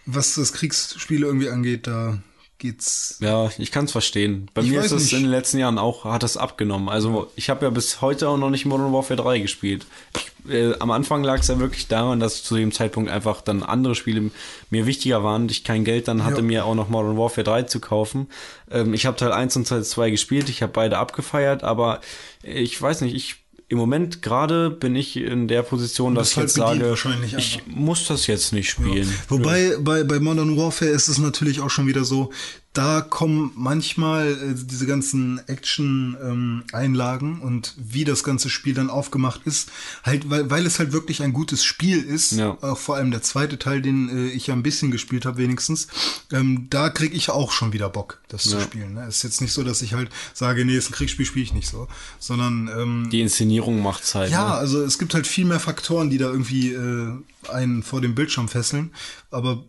was 0.05 0.35
das 0.35 0.53
Kriegsspiele 0.53 1.25
irgendwie 1.25 1.49
angeht, 1.49 1.87
da 1.87 2.19
geht's. 2.57 3.17
Ja, 3.19 3.49
ich 3.57 3.71
kann 3.71 3.85
es 3.85 3.91
verstehen. 3.91 4.49
Bei 4.53 4.61
Ich 4.61 4.69
mir 4.69 4.81
ist 4.81 4.91
es 4.91 5.11
in 5.11 5.21
den 5.21 5.29
letzten 5.31 5.57
Jahren 5.57 5.77
auch, 5.77 6.05
hat 6.05 6.23
es 6.23 6.37
abgenommen. 6.37 6.89
Also 6.89 7.31
ich 7.35 7.49
habe 7.49 7.65
ja 7.65 7.69
bis 7.69 8.01
heute 8.01 8.29
auch 8.29 8.37
noch 8.37 8.49
nicht 8.49 8.65
Modern 8.65 8.93
Warfare 8.93 9.21
3 9.21 9.39
gespielt. 9.39 9.85
Ich, 10.15 10.31
äh, 10.49 10.73
am 10.79 10.91
Anfang 10.91 11.23
lag 11.23 11.39
es 11.39 11.47
ja 11.47 11.59
wirklich 11.59 11.87
daran, 11.87 12.19
dass 12.19 12.43
zu 12.43 12.55
dem 12.55 12.71
Zeitpunkt 12.71 13.09
einfach 13.09 13.41
dann 13.41 13.63
andere 13.63 13.95
Spiele 13.95 14.31
mir 14.69 14.85
wichtiger 14.85 15.23
waren 15.23 15.43
und 15.43 15.51
ich 15.51 15.63
kein 15.63 15.83
Geld 15.83 16.07
dann 16.07 16.23
hatte, 16.23 16.37
Ja. 16.37 16.41
mir 16.43 16.65
auch 16.65 16.75
noch 16.75 16.89
Modern 16.89 17.17
Warfare 17.17 17.43
3 17.43 17.63
zu 17.63 17.79
kaufen. 17.79 18.27
Ähm, 18.71 18.93
ich 18.93 19.05
habe 19.05 19.17
Teil 19.17 19.31
1 19.31 19.55
und 19.57 19.67
Teil 19.67 19.83
2 19.83 20.09
gespielt, 20.11 20.49
ich 20.49 20.61
habe 20.61 20.71
beide 20.73 20.97
abgefeiert, 20.97 21.63
aber 21.63 22.01
ich 22.43 22.81
weiß 22.81 23.01
nicht, 23.01 23.15
ich 23.15 23.35
im 23.69 23.77
Moment 23.77 24.21
gerade 24.21 24.69
bin 24.69 24.95
ich 24.95 25.17
in 25.17 25.49
der 25.49 25.61
Position, 25.61 26.15
dass 26.15 26.31
ich 26.31 26.37
jetzt 26.37 26.57
halt 26.57 26.79
sage, 26.79 27.11
ich 27.37 27.63
muss 27.67 28.05
das 28.07 28.25
jetzt 28.25 28.53
nicht 28.53 28.69
spielen. 28.69 29.13
Wobei 29.27 29.75
bei, 29.81 30.05
bei 30.05 30.21
Modern 30.21 30.55
Warfare 30.55 30.89
ist 30.91 31.09
es 31.09 31.17
natürlich 31.17 31.59
auch 31.59 31.69
schon 31.69 31.85
wieder 31.85 32.05
so, 32.05 32.31
da 32.73 33.01
kommen 33.01 33.51
manchmal 33.55 34.33
äh, 34.33 34.53
diese 34.55 34.85
ganzen 34.85 35.39
Action-Einlagen 35.47 37.41
und 37.41 37.73
wie 37.77 38.03
das 38.03 38.23
ganze 38.23 38.49
Spiel 38.49 38.73
dann 38.73 38.89
aufgemacht 38.89 39.41
ist, 39.45 39.69
halt, 40.03 40.29
weil, 40.29 40.49
weil 40.49 40.65
es 40.65 40.79
halt 40.79 40.91
wirklich 40.91 41.21
ein 41.23 41.33
gutes 41.33 41.63
Spiel 41.63 42.01
ist, 42.03 42.33
Ja. 42.33 42.57
auch 42.61 42.77
vor 42.77 42.95
allem 42.95 43.11
der 43.11 43.21
zweite 43.21 43.57
Teil, 43.57 43.81
den 43.81 44.09
äh, 44.09 44.27
ich 44.29 44.47
ja 44.47 44.53
ein 44.53 44.63
bisschen 44.63 44.91
gespielt 44.91 45.25
habe 45.25 45.37
wenigstens, 45.37 45.87
ähm, 46.31 46.67
da 46.69 46.89
kriege 46.89 47.15
ich 47.15 47.29
auch 47.29 47.51
schon 47.51 47.73
wieder 47.73 47.89
Bock, 47.89 48.19
das 48.27 48.43
zu 48.43 48.57
Ja. 48.57 48.61
spielen. 48.61 48.93
Ne? 48.93 49.05
Es 49.07 49.17
ist 49.17 49.23
jetzt 49.23 49.41
nicht 49.41 49.53
so, 49.53 49.63
dass 49.63 49.81
ich 49.81 49.93
halt 49.93 50.09
sage, 50.33 50.63
nee, 50.65 50.75
ist 50.77 50.89
ein 50.89 50.93
Kriegsspiel, 50.93 51.25
spiele 51.25 51.43
ich 51.45 51.53
nicht 51.53 51.67
so, 51.69 51.87
sondern 52.19 52.67
ähm, 52.75 53.09
Die 53.11 53.21
Inszenierung 53.21 53.81
macht's 53.81 54.13
halt. 54.15 54.31
ja, 54.31 54.49
Ne? 54.49 54.53
also 54.55 54.83
es 54.83 54.99
gibt 54.99 55.13
halt 55.13 55.25
viel 55.27 55.45
mehr 55.45 55.59
Faktoren, 55.59 56.09
die 56.09 56.17
da 56.17 56.27
irgendwie 56.27 56.73
äh, 56.73 57.11
einen 57.51 57.81
vor 57.83 58.01
dem 58.01 58.13
Bildschirm 58.15 58.47
fesseln. 58.49 58.91
Aber 59.31 59.63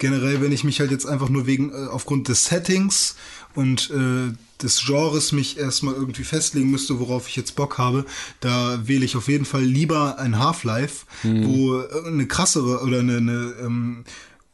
generell, 0.00 0.40
wenn 0.40 0.50
ich 0.50 0.64
mich 0.64 0.80
halt 0.80 0.90
jetzt 0.90 1.06
einfach 1.06 1.28
nur 1.28 1.46
wegen, 1.46 1.70
äh, 1.70 1.86
aufgrund 1.86 2.26
des 2.26 2.46
Settings 2.46 3.14
und 3.54 3.90
äh, 3.90 4.32
des 4.60 4.84
Genres 4.84 5.30
mich 5.30 5.58
erstmal 5.58 5.94
irgendwie 5.94 6.24
festlegen 6.24 6.70
müsste, 6.70 6.98
worauf 6.98 7.28
ich 7.28 7.36
jetzt 7.36 7.54
Bock 7.54 7.78
habe, 7.78 8.04
da 8.40 8.86
wähle 8.88 9.04
ich 9.04 9.16
auf 9.16 9.28
jeden 9.28 9.44
Fall 9.44 9.62
lieber 9.62 10.18
ein 10.18 10.38
Half-Life, 10.38 11.06
wo 11.22 11.80
äh, 11.80 12.06
eine 12.06 12.26
krassere 12.26 12.82
oder 12.82 12.98
eine, 12.98 13.18
eine, 13.18 13.54
ähm, 13.60 14.04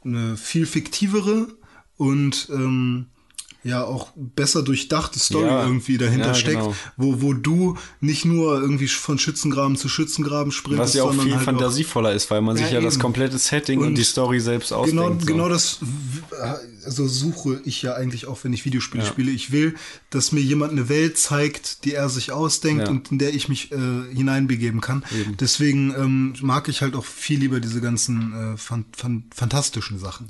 eine 0.05 0.37
viel 0.37 0.67
fiktivere 0.67 1.49
und 1.97 2.49
ähm, 2.53 3.07
ja 3.67 3.85
auch 3.85 4.13
besser 4.15 4.63
durchdachte 4.63 5.19
Story 5.19 5.47
Ja, 5.47 5.65
irgendwie 5.65 5.99
dahinter 5.99 6.29
ja, 6.29 6.35
steckt, 6.35 6.61
genau. 6.61 6.75
wo, 6.97 7.21
wo 7.23 7.33
du 7.33 7.77
nicht 8.01 8.25
nur 8.25 8.61
irgendwie 8.61 8.89
von 8.89 9.19
Schützengraben 9.19 9.77
zu 9.77 9.89
Schützengraben 9.89 10.53
sprintest, 10.53 10.81
Was 10.91 10.95
ja 10.95 11.03
auch 11.03 11.09
sondern 11.09 11.27
viel 11.27 11.37
halt 11.37 11.45
fantasievoller 11.45 12.13
ist, 12.13 12.31
weil 12.31 12.41
man 12.41 12.57
sich 12.57 12.67
Ja, 12.67 12.75
ja 12.75 12.81
das 12.81 12.95
eben. 12.95 13.03
komplette 13.03 13.39
Setting 13.39 13.81
und, 13.81 13.89
Und 13.89 13.95
die 13.99 14.05
Story 14.05 14.41
selbst 14.41 14.69
Genau, 14.71 14.81
ausdenkt. 14.83 15.21
so. 15.23 15.27
genau 15.27 15.49
das 15.49 15.79
also 16.85 17.09
suche 17.09 17.61
ich 17.65 17.83
ja 17.83 17.95
eigentlich 17.95 18.27
auch, 18.27 18.39
wenn 18.45 18.53
ich 18.53 18.65
Videospiele 18.65 19.05
spiele. 19.05 19.33
Ich 19.33 19.51
will, 19.51 19.75
dass 20.11 20.31
mir 20.33 20.41
jemand 20.41 20.73
eine 20.73 20.89
Welt 20.89 21.19
zeigt, 21.19 21.85
die 21.85 21.95
er 21.95 22.09
sich 22.09 22.31
ausdenkt 22.33 22.89
und 22.89 23.11
in 23.11 23.19
der 23.19 23.35
ich 23.35 23.49
mich 23.49 23.73
äh, 23.73 23.77
hineinbegeben 24.15 24.81
kann. 24.81 25.03
Deswegen 25.41 25.93
ähm, 25.97 26.35
mag 26.43 26.69
ich 26.69 26.83
halt 26.83 26.95
auch 26.95 27.05
viel 27.05 27.41
lieber 27.41 27.59
diese 27.61 27.81
ganzen 27.81 28.55
äh, 28.55 28.57
fan 28.57 28.85
fan 28.97 29.25
fantastischen 29.35 29.99
Sachen. 29.99 30.27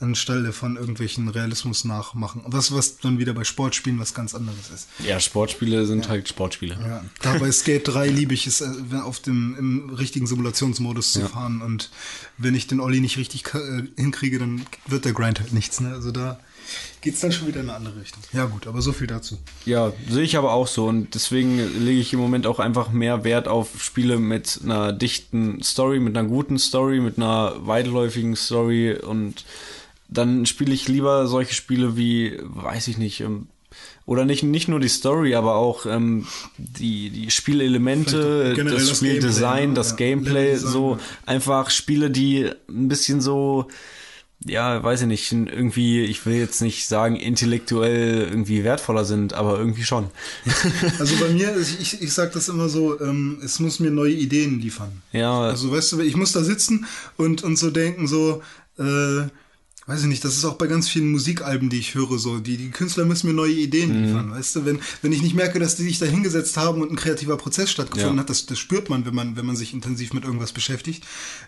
Anstelle 0.00 0.52
von 0.52 0.76
irgendwelchen 0.76 1.28
Realismus 1.28 1.84
nachmachen. 1.84 2.42
Was, 2.46 2.71
was 2.74 2.98
dann 2.98 3.18
wieder 3.18 3.32
bei 3.34 3.44
Sportspielen 3.44 3.98
was 3.98 4.14
ganz 4.14 4.34
anderes 4.34 4.70
ist. 4.74 4.88
Ja, 5.06 5.20
Sportspiele 5.20 5.86
sind 5.86 6.08
halt 6.08 6.28
Sportspiele. 6.28 6.76
Ja, 6.80 7.04
da 7.22 7.38
bei 7.38 7.50
Skate 7.52 7.86
3 7.88 8.08
liebe 8.08 8.34
ich 8.34 8.46
es, 8.46 8.60
äh, 8.60 8.66
auf 9.02 9.20
dem 9.20 9.56
im 9.58 9.90
richtigen 9.90 10.26
Simulationsmodus 10.26 11.12
zu 11.12 11.20
Ja. 11.20 11.28
fahren. 11.28 11.62
Und 11.62 11.90
wenn 12.38 12.54
ich 12.54 12.66
den 12.66 12.80
Olli 12.80 13.00
nicht 13.00 13.16
richtig 13.18 13.44
äh, 13.54 13.82
hinkriege, 13.96 14.38
dann 14.38 14.62
wird 14.86 15.04
der 15.04 15.12
Grind 15.12 15.40
halt 15.40 15.52
nichts. 15.52 15.80
Ne? 15.80 15.92
Also 15.92 16.10
da 16.10 16.38
geht's 17.00 17.20
dann 17.20 17.32
schon 17.32 17.48
wieder 17.48 17.60
in 17.60 17.68
eine 17.68 17.76
andere 17.76 18.00
Richtung. 18.00 18.22
Ja 18.32 18.44
gut, 18.46 18.66
aber 18.66 18.80
so 18.82 18.92
viel 18.92 19.06
dazu. 19.08 19.38
Ja, 19.66 19.92
sehe 20.08 20.22
ich 20.22 20.36
aber 20.36 20.52
auch 20.52 20.68
so 20.68 20.86
und 20.86 21.14
deswegen 21.14 21.58
lege 21.84 22.00
ich 22.00 22.12
im 22.12 22.20
Moment 22.20 22.46
auch 22.46 22.60
einfach 22.60 22.92
mehr 22.92 23.24
Wert 23.24 23.48
auf 23.48 23.82
Spiele 23.82 24.18
mit 24.18 24.60
einer 24.62 24.92
dichten 24.92 25.62
Story, 25.62 25.98
mit 25.98 26.16
einer 26.16 26.26
guten 26.28 26.58
Story, 26.58 27.00
mit 27.00 27.16
einer 27.16 27.54
weitläufigen 27.66 28.36
Story 28.36 28.94
und 28.94 29.44
dann 30.12 30.46
spiele 30.46 30.72
ich 30.72 30.88
lieber 30.88 31.26
solche 31.26 31.54
Spiele 31.54 31.96
wie, 31.96 32.38
weiß 32.42 32.88
ich 32.88 32.98
nicht, 32.98 33.20
ähm, 33.20 33.48
oder 34.04 34.24
nicht, 34.24 34.42
nicht 34.42 34.68
nur 34.68 34.80
die 34.80 34.88
Story, 34.88 35.34
aber 35.34 35.54
auch 35.54 35.86
ähm, 35.86 36.26
die, 36.58 37.10
die 37.10 37.30
Spielelemente, 37.30 38.54
das 38.56 38.88
das 38.88 38.96
Spieldesign, 38.96 39.70
ne? 39.70 39.74
das 39.74 39.90
Ja, 39.90 39.96
Gameplay, 39.96 40.44
Leveldesign, 40.44 40.72
so 40.72 40.92
ja. 40.94 41.00
einfach 41.26 41.70
Spiele, 41.70 42.10
die 42.10 42.50
ein 42.68 42.88
bisschen 42.88 43.20
so 43.20 43.68
ja, 44.44 44.82
weiß 44.82 45.02
ich 45.02 45.06
nicht, 45.06 45.30
irgendwie, 45.32 46.00
ich 46.02 46.26
will 46.26 46.34
jetzt 46.34 46.62
nicht 46.62 46.88
sagen, 46.88 47.16
intellektuell 47.16 48.22
irgendwie 48.22 48.64
wertvoller 48.64 49.04
sind, 49.04 49.34
aber 49.34 49.58
irgendwie 49.58 49.84
schon. 49.84 50.08
Also 50.98 51.16
bei 51.16 51.28
mir, 51.28 51.56
ich, 51.56 51.80
ich, 51.80 52.02
ich 52.02 52.12
sag 52.12 52.32
das 52.32 52.48
immer 52.48 52.68
so, 52.68 53.00
ähm, 53.00 53.40
es 53.44 53.60
muss 53.60 53.80
mir 53.80 53.90
neue 53.90 54.12
Ideen 54.12 54.60
liefern. 54.60 55.02
Ja. 55.12 55.42
Also 55.42 55.70
weißt 55.70 55.92
du, 55.92 56.00
ich 56.00 56.16
muss 56.16 56.32
da 56.32 56.42
sitzen 56.42 56.86
und, 57.16 57.42
und 57.44 57.56
so 57.56 57.70
denken, 57.70 58.06
so, 58.06 58.42
äh, 58.78 59.28
weiß 59.86 60.02
ich 60.02 60.06
nicht, 60.08 60.24
das 60.24 60.36
ist 60.36 60.44
auch 60.44 60.54
bei 60.54 60.66
ganz 60.68 60.88
vielen 60.88 61.10
Musikalben, 61.10 61.68
die 61.70 61.78
ich 61.78 61.94
höre, 61.94 62.18
so, 62.18 62.38
die, 62.38 62.56
die 62.56 62.70
Künstler 62.70 63.04
müssen 63.04 63.26
mir 63.26 63.34
neue 63.34 63.52
Ideen 63.52 63.90
Mhm. 63.96 64.04
liefern, 64.04 64.30
weißt 64.30 64.56
du, 64.56 64.64
wenn, 64.64 64.78
wenn 65.02 65.12
ich 65.12 65.22
nicht 65.22 65.34
merke, 65.34 65.58
dass 65.58 65.76
die 65.76 65.82
sich 65.82 65.98
da 65.98 66.06
hingesetzt 66.06 66.56
haben 66.56 66.80
und 66.82 66.90
ein 66.92 66.96
kreativer 66.96 67.36
Prozess 67.36 67.70
stattgefunden 67.70 68.16
Ja. 68.16 68.20
hat, 68.22 68.30
das, 68.30 68.46
das 68.46 68.58
spürt 68.58 68.88
man, 68.90 69.04
wenn 69.06 69.14
man, 69.14 69.36
wenn 69.36 69.46
man 69.46 69.56
sich 69.56 69.72
intensiv 69.74 70.12
mit 70.12 70.24
irgendwas 70.24 70.52
beschäftigt, 70.52 71.04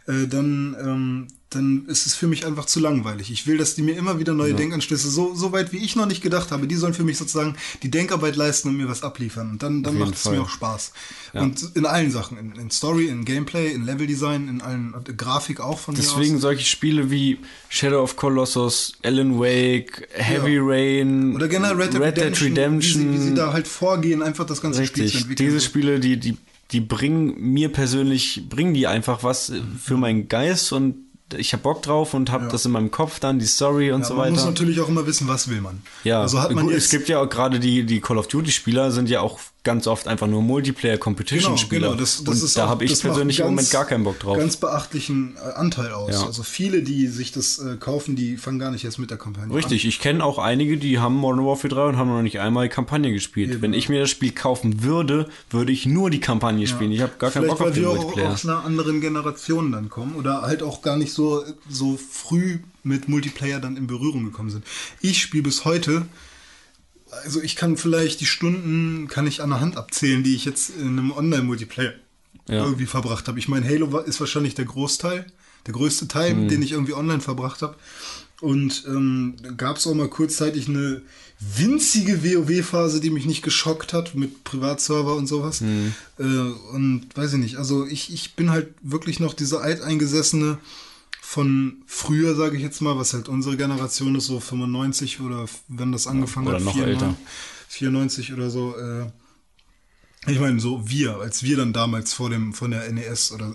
äh, 0.07 0.26
dann, 0.26 0.76
ähm, 0.80 1.28
dann 1.55 1.86
ist 1.86 2.07
es 2.07 2.14
für 2.14 2.26
mich 2.26 2.46
einfach 2.46 2.66
zu 2.66 2.80
langweilig. 2.80 3.30
Ich 3.30 3.46
will, 3.46 3.59
dass 3.59 3.74
die 3.74 3.82
mir 3.82 3.96
immer 3.96 4.18
wieder 4.18 4.34
neue 4.34 4.55
Denkanstöße, 4.55 5.11
so, 5.11 5.34
so 5.34 5.52
weit 5.52 5.72
wie 5.72 5.78
ich 5.78 5.96
noch 5.96 6.07
nicht 6.07 6.22
gedacht 6.22 6.50
habe, 6.50 6.66
die 6.66 6.74
sollen 6.74 6.94
für 6.94 7.05
mich 7.05 7.18
sozusagen 7.18 7.57
die 7.82 7.90
Denkarbeit 7.90 8.36
leisten 8.36 8.68
und 8.68 8.76
mir 8.76 8.88
was 8.88 9.02
abliefern. 9.02 9.50
Und 9.50 9.62
dann, 9.62 9.82
dann 9.82 9.98
macht 9.98 10.14
es 10.14 10.24
mir 10.26 10.40
auch 10.40 10.48
Spaß. 10.48 10.92
Und 11.32 11.70
in 11.74 11.86
allen 11.86 12.11
Sachen, 12.11 12.38
in, 12.38 12.52
in 12.52 12.70
Story, 12.70 13.09
in 13.09 13.24
Gameplay, 13.24 13.72
in 13.72 13.84
Leveldesign, 13.84 14.48
in 14.48 14.61
allen 14.61 14.94
äh, 14.94 15.12
Grafik 15.12 15.61
auch 15.61 15.78
von 15.78 15.94
Deswegen 15.94 16.38
solche 16.38 16.64
Spiele 16.64 17.11
wie 17.11 17.38
Shadow 17.68 18.02
of 18.02 18.16
Colossus, 18.16 18.92
Alan 19.02 19.38
Wake, 19.38 20.09
Heavy 20.12 20.59
Rain, 20.61 21.34
Oder 21.34 21.48
generell 21.48 21.76
Red 21.76 21.94
Dead 21.94 22.00
Redemption, 22.02 22.48
Redemption. 22.48 23.02
Wie, 23.02 23.18
sie, 23.18 23.24
wie 23.24 23.28
sie 23.30 23.34
da 23.34 23.52
halt 23.52 23.66
vorgehen, 23.66 24.22
einfach 24.22 24.46
das 24.46 24.61
ganze 24.61 24.84
Spiel 24.86 24.94
zu 24.96 25.02
Richtig, 25.02 25.20
entwickeln. 25.22 25.48
diese. 25.48 25.61
Spiele, 25.61 26.00
die, 26.00 26.18
die, 26.18 26.36
die 26.70 26.80
bringen 26.80 27.34
mir 27.52 27.70
persönlich, 27.70 28.42
bringen 28.48 28.74
die 28.74 28.86
einfach 28.86 29.22
was 29.22 29.52
für 29.82 29.96
meinen 29.96 30.28
Geist 30.28 30.72
und 30.72 30.96
ich 31.39 31.53
hab 31.53 31.62
Bock 31.62 31.82
drauf 31.82 32.14
und 32.14 32.30
hab 32.30 32.49
das 32.51 32.64
in 32.64 32.72
meinem 32.72 32.91
Kopf 32.91 33.20
dann, 33.20 33.39
die 33.39 33.47
Story 33.47 33.93
und 33.93 34.01
Ja, 34.03 34.07
so 34.07 34.14
man 34.14 34.30
muss 34.30 34.41
weiter. 34.41 34.51
natürlich 34.51 34.80
auch 34.80 34.89
immer 34.89 35.07
wissen, 35.07 35.28
was 35.28 35.49
will 35.49 35.61
man. 35.61 35.82
Ja, 36.05 36.20
also 36.20 36.41
hat 36.41 36.53
man 36.53 36.64
gut, 36.64 36.74
jetzt, 36.74 36.85
es 36.85 36.91
gibt 36.91 37.09
ja 37.09 37.20
auch 37.20 37.28
gerade 37.28 37.61
die, 37.61 37.85
die 37.85 38.01
Call 38.01 38.18
of 38.18 38.28
Duty 38.28 38.51
Spieler 38.51 38.91
sind 38.91 39.09
ja 39.09 39.20
auch 39.20 39.39
ganz 39.64 39.86
oft 39.86 40.06
einfach 40.06 40.26
nur 40.26 40.42
Multiplayer 40.42 40.98
Competition 40.98 41.58
Spieler. 41.58 41.88
Genau, 41.88 41.98
das, 42.00 42.22
das 42.22 42.42
und 42.42 42.56
da 42.56 42.66
auch- 42.66 42.68
habe 42.68 42.84
ich 42.84 43.00
persönlich 43.00 43.38
im 43.38 43.44
ganz- 43.46 43.50
Moment 43.50 43.70
gar 43.70 43.84
keinen 43.86 44.04
Bock 44.04 44.18
drauf. 44.20 44.36
Ganz 44.38 44.56
beachtlichen 44.56 45.36
äh, 45.36 45.52
Anteil 45.54 45.90
aus. 45.92 46.12
Ja. 46.12 46.26
Also 46.26 46.42
viele, 46.42 46.82
die 46.82 47.06
sich 47.08 47.32
das 47.32 47.58
äh, 47.58 47.76
kaufen, 47.78 48.14
die 48.14 48.36
fangen 48.36 48.58
gar 48.58 48.70
nicht 48.70 48.84
erst 48.84 48.98
mit 48.98 49.10
der 49.10 49.16
Kampagne 49.18 49.54
Richtig, 49.54 49.86
ich 49.86 49.98
kenne 50.00 50.22
auch 50.24 50.38
einige, 50.38 50.76
die 50.76 50.98
haben 50.98 51.14
Modern 51.16 51.44
Warfare 51.46 51.68
3 51.74 51.82
und 51.86 51.96
haben 51.96 52.08
noch 52.08 52.22
nicht 52.22 52.38
einmal 52.40 52.68
die 52.68 52.74
Kampagne 52.74 53.10
gespielt. 53.12 53.62
Wenn 53.62 53.72
ich 53.72 53.88
mir 53.88 54.00
das 54.00 54.10
Spiel 54.10 54.32
kaufen 54.32 54.82
würde, 54.82 55.28
würde 55.50 55.72
ich 55.72 55.86
nur 55.86 56.10
die 56.10 56.20
Kampagne 56.20 56.66
spielen. 56.66 56.92
Ich 56.92 57.00
habe 57.00 57.12
gar 57.18 57.30
keinen 57.30 57.44
Vielleicht, 57.44 57.58
Bock 57.58 57.66
auf 57.66 57.66
weil 57.68 57.74
den 57.74 57.82
wir 57.84 57.90
auch 57.90 57.96
Multiplayer. 58.02 58.32
aus 58.32 58.44
einer 58.46 58.64
anderen 58.64 59.00
Generation 59.00 59.72
dann 59.72 59.88
kommen 59.88 60.14
oder 60.14 60.42
halt 60.42 60.62
auch 60.62 60.82
gar 60.82 60.96
nicht 60.96 61.12
so, 61.12 61.42
so 61.70 61.96
früh 61.96 62.58
mit 62.82 63.08
Multiplayer 63.08 63.60
dann 63.60 63.78
in 63.78 63.86
Berührung 63.86 64.24
gekommen 64.24 64.50
sind. 64.50 64.62
Ich 65.00 65.22
spiele 65.22 65.42
bis 65.44 65.64
heute, 65.64 66.04
also 67.22 67.40
ich 67.40 67.56
kann 67.56 67.76
vielleicht 67.76 68.20
die 68.20 68.26
Stunden, 68.26 69.08
kann 69.08 69.26
ich 69.26 69.42
an 69.42 69.50
der 69.50 69.60
Hand 69.60 69.76
abzählen, 69.76 70.22
die 70.22 70.34
ich 70.34 70.44
jetzt 70.44 70.70
in 70.70 70.98
einem 70.98 71.12
Online-Multiplayer 71.12 71.92
Ja. 72.48 72.64
irgendwie 72.64 72.86
verbracht 72.86 73.28
habe. 73.28 73.38
Ich 73.38 73.48
meine, 73.48 73.66
Halo 73.68 73.92
war- 73.92 74.06
ist 74.06 74.20
wahrscheinlich 74.20 74.54
der 74.54 74.64
Großteil, 74.66 75.26
der 75.66 75.72
größte 75.74 76.08
Teil, 76.08 76.34
Mhm. 76.34 76.48
den 76.48 76.62
ich 76.62 76.72
irgendwie 76.72 76.94
online 76.94 77.20
verbracht 77.20 77.62
habe. 77.62 77.76
Und 78.40 78.84
ähm, 78.86 79.36
da 79.42 79.50
gab 79.52 79.76
es 79.78 79.86
auch 79.86 79.94
mal 79.94 80.08
kurzzeitig 80.08 80.68
eine 80.68 81.02
winzige 81.56 82.22
WoW-Phase, 82.24 83.00
die 83.00 83.10
mich 83.10 83.26
nicht 83.26 83.42
geschockt 83.42 83.92
hat 83.92 84.14
mit 84.14 84.44
Privatserver 84.44 85.14
und 85.16 85.26
sowas. 85.26 85.60
Mhm. 85.60 85.94
Äh, 86.18 86.22
und 86.74 87.06
weiß 87.14 87.34
ich 87.34 87.38
nicht, 87.38 87.56
also 87.56 87.86
ich, 87.86 88.12
ich 88.12 88.34
bin 88.34 88.50
halt 88.50 88.68
wirklich 88.82 89.20
noch 89.20 89.34
dieser 89.34 89.60
alteingesessene 89.62 90.58
von 91.35 91.82
früher, 91.85 92.37
sage 92.37 92.57
ich 92.57 92.62
jetzt 92.62 92.80
mal, 92.80 92.97
was 92.97 93.12
halt 93.12 93.28
unsere 93.28 93.57
Generation 93.57 94.14
ist, 94.14 94.26
so 94.26 94.39
95 94.39 95.20
oder 95.20 95.47
wenn 95.66 95.91
das 95.91 96.07
angefangen 96.07 96.47
oder 96.47 96.59
hat, 96.59 96.64
noch 96.64 96.74
94, 96.74 97.03
älter. 97.03 97.16
94 97.70 98.32
oder 98.35 98.51
so. 98.51 98.76
Äh, 98.76 99.07
ich 100.30 100.39
meine, 100.39 100.61
so 100.61 100.89
wir, 100.89 101.16
als 101.16 101.43
wir 101.43 101.57
dann 101.57 101.72
damals 101.72 102.12
vor 102.12 102.30
dem 102.30 102.53
von 102.53 102.70
der 102.70 102.89
NES 102.93 103.32
oder 103.32 103.53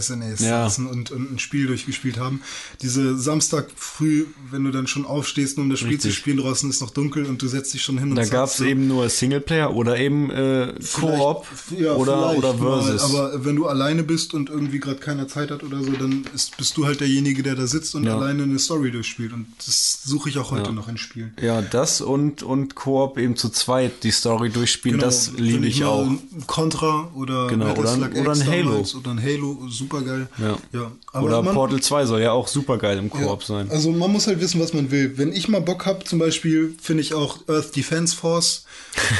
SNES 0.00 0.40
Ja. 0.40 0.64
saßen 0.68 0.86
und, 0.86 1.10
und 1.10 1.32
ein 1.32 1.38
Spiel 1.38 1.66
durchgespielt 1.66 2.16
haben. 2.18 2.40
Diese 2.82 3.16
Samstag 3.18 3.66
früh, 3.74 4.26
wenn 4.50 4.64
du 4.64 4.70
dann 4.70 4.86
schon 4.86 5.04
aufstehst, 5.04 5.58
um 5.58 5.68
das 5.70 5.80
Spiel 5.80 5.98
zu 5.98 6.08
Richtig. 6.08 6.14
spielen, 6.16 6.36
draußen 6.38 6.70
ist 6.70 6.80
noch 6.80 6.90
dunkel 6.90 7.26
und 7.26 7.42
du 7.42 7.48
setzt 7.48 7.74
dich 7.74 7.82
schon 7.82 7.98
hin 7.98 8.10
und 8.10 8.16
Da 8.16 8.24
gab 8.26 8.48
es 8.48 8.60
eben 8.60 8.86
nur 8.86 9.08
Singleplayer 9.08 9.74
oder 9.74 9.98
eben 9.98 10.30
äh, 10.30 10.74
Koop 10.94 11.46
ja, 11.76 11.94
oder, 11.94 12.36
oder 12.36 12.54
mal, 12.54 12.82
Versus. 12.82 13.02
aber 13.14 13.44
wenn 13.44 13.56
du 13.56 13.66
alleine 13.66 14.02
bist 14.04 14.34
und 14.34 14.48
irgendwie 14.50 14.78
gerade 14.78 15.00
keiner 15.00 15.26
Zeit 15.28 15.50
hat 15.50 15.62
oder 15.64 15.82
so, 15.82 15.90
dann 15.92 16.24
ist, 16.34 16.56
bist 16.56 16.76
du 16.76 16.86
halt 16.86 17.00
derjenige, 17.00 17.42
der 17.42 17.54
da 17.56 17.66
sitzt 17.66 17.94
und 17.94 18.04
Ja. 18.04 18.16
alleine 18.16 18.44
eine 18.44 18.58
Story 18.58 18.90
durchspielt. 18.92 19.32
Und 19.32 19.46
das 19.66 20.00
suche 20.04 20.28
ich 20.28 20.38
auch 20.38 20.50
heute 20.52 20.72
noch 20.72 20.88
in 20.88 20.98
Spielen. 20.98 21.34
ja, 21.40 21.62
das 21.62 22.00
und, 22.00 22.42
und 22.42 22.74
Koop 22.74 23.18
eben 23.18 23.36
zu 23.36 23.48
zweit 23.48 24.04
die 24.04 24.10
Story 24.12 24.50
durchspielen, 24.50 25.00
das 25.00 25.26
Genau, 25.26 25.38
wenn 25.38 25.44
liebe 25.44 25.66
ich 25.66 25.80
mal 25.80 25.86
auch. 25.88 26.08
Contra 26.46 27.10
oder 27.14 27.48
Genau, 27.48 27.74
oder 27.74 27.92
ein- 27.92 28.12
oder 28.12 28.32
ein 28.32 28.46
Halo. 28.46 28.70
damals 28.70 28.94
Oder 28.94 29.10
ein 29.12 29.22
Halo, 29.22 29.47
super 29.68 30.02
geil. 30.02 30.28
Ja. 30.38 30.56
ja. 30.72 31.20
Oder 31.20 31.42
man, 31.42 31.54
Portal 31.54 31.80
2 31.80 32.06
soll 32.06 32.20
ja 32.20 32.32
auch 32.32 32.48
super 32.48 32.78
geil 32.78 32.98
im 32.98 33.10
Koop 33.10 33.40
ja, 33.40 33.46
sein. 33.46 33.70
Also 33.70 33.90
man 33.92 34.10
muss 34.12 34.26
halt 34.26 34.40
wissen, 34.40 34.60
was 34.60 34.72
man 34.74 34.90
will. 34.90 35.16
Wenn 35.16 35.32
ich 35.32 35.48
mal 35.48 35.60
Bock 35.60 35.86
hab, 35.86 36.06
zum 36.06 36.18
Beispiel 36.18 36.74
finde 36.80 37.02
ich 37.02 37.14
auch 37.14 37.38
Earth 37.48 37.74
Defense 37.76 38.14
Force, 38.16 38.64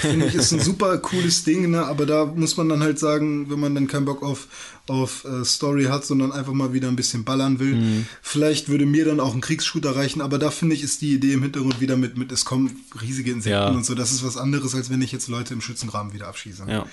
finde 0.01 0.27
ich 0.27 0.35
ist 0.35 0.53
ein 0.53 0.61
super 0.69 0.99
cooles 0.99 1.45
Ding, 1.45 1.71
ne? 1.71 1.85
aber 1.85 2.07
da 2.07 2.25
muss 2.27 2.57
man 2.57 2.69
dann 2.69 2.83
halt 2.83 2.99
sagen, 2.99 3.51
wenn 3.51 3.61
man 3.61 3.75
dann 3.75 3.87
keinen 3.87 4.05
Bock 4.05 4.23
auf, 4.23 4.47
auf 4.87 5.25
äh, 5.25 5.45
Story 5.45 5.85
hat, 5.85 6.05
sondern 6.07 6.33
einfach 6.33 6.53
mal 6.53 6.73
wieder 6.73 6.89
ein 6.89 6.97
bisschen 6.97 7.25
ballern 7.25 7.59
will, 7.59 7.75
Mhm. 7.77 8.07
vielleicht 8.23 8.69
würde 8.69 8.87
mir 8.87 9.05
dann 9.05 9.21
auch 9.21 9.35
ein 9.35 9.41
Kriegsshooter 9.41 9.95
reichen, 9.95 10.21
aber 10.23 10.39
da 10.39 10.51
finde 10.51 10.75
ich, 10.75 10.83
ist 10.83 11.01
die 11.03 11.15
Idee 11.15 11.35
im 11.35 11.43
Hintergrund 11.43 11.81
wieder 11.81 11.97
mit, 11.97 12.17
mit 12.17 12.33
es 12.33 12.45
kommen 12.45 12.85
riesige 13.01 13.31
Insekten 13.31 13.51
Ja. 13.53 13.69
und 13.69 13.85
so, 13.85 13.95
das 13.95 14.13
ist 14.13 14.25
was 14.25 14.37
anderes, 14.37 14.75
als 14.75 14.91
wenn 14.91 15.03
ich 15.03 15.13
jetzt 15.13 15.29
Leute 15.29 15.55
im 15.55 15.61
Schützengraben 15.61 16.13
wieder 16.13 16.27
abschieße. 16.29 16.65
Ja. 16.69 16.87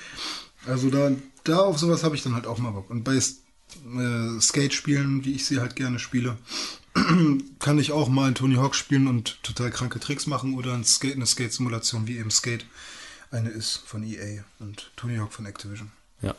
Also 0.68 0.90
da, 0.90 1.12
da 1.46 1.60
auf 1.60 1.80
sowas 1.80 2.04
habe 2.04 2.16
ich 2.16 2.24
dann 2.24 2.34
halt 2.34 2.48
auch 2.48 2.58
mal 2.58 2.72
Bock. 2.72 2.90
Und 2.90 3.04
bei 3.04 3.16
äh, 3.16 4.40
Skate-Spielen, 4.40 5.26
wie 5.26 5.34
ich 5.34 5.46
sie 5.46 5.60
halt 5.60 5.76
gerne 5.76 6.00
spiele, 6.00 6.38
kann 7.60 7.80
ich 7.80 7.92
auch 7.92 8.10
mal 8.10 8.26
einen 8.26 8.36
Tony 8.36 8.56
Hawk 8.56 8.76
spielen 8.76 9.08
und 9.08 9.42
total 9.44 9.72
kranke 9.72 10.00
Tricks 10.00 10.28
machen 10.28 10.56
oder 10.56 10.74
ein 10.74 10.84
Skate, 10.84 11.16
eine 11.16 11.26
Skate-Simulation 11.26 12.08
wie 12.08 12.18
eben 12.18 12.32
Skate 12.32 12.66
eine 13.32 13.50
ist 13.50 13.78
von 13.78 14.04
EA 14.04 14.44
und 14.60 14.92
Tony 14.96 15.18
Hawk 15.18 15.34
von 15.34 15.46
Activision 15.46 15.92
ja. 16.22 16.36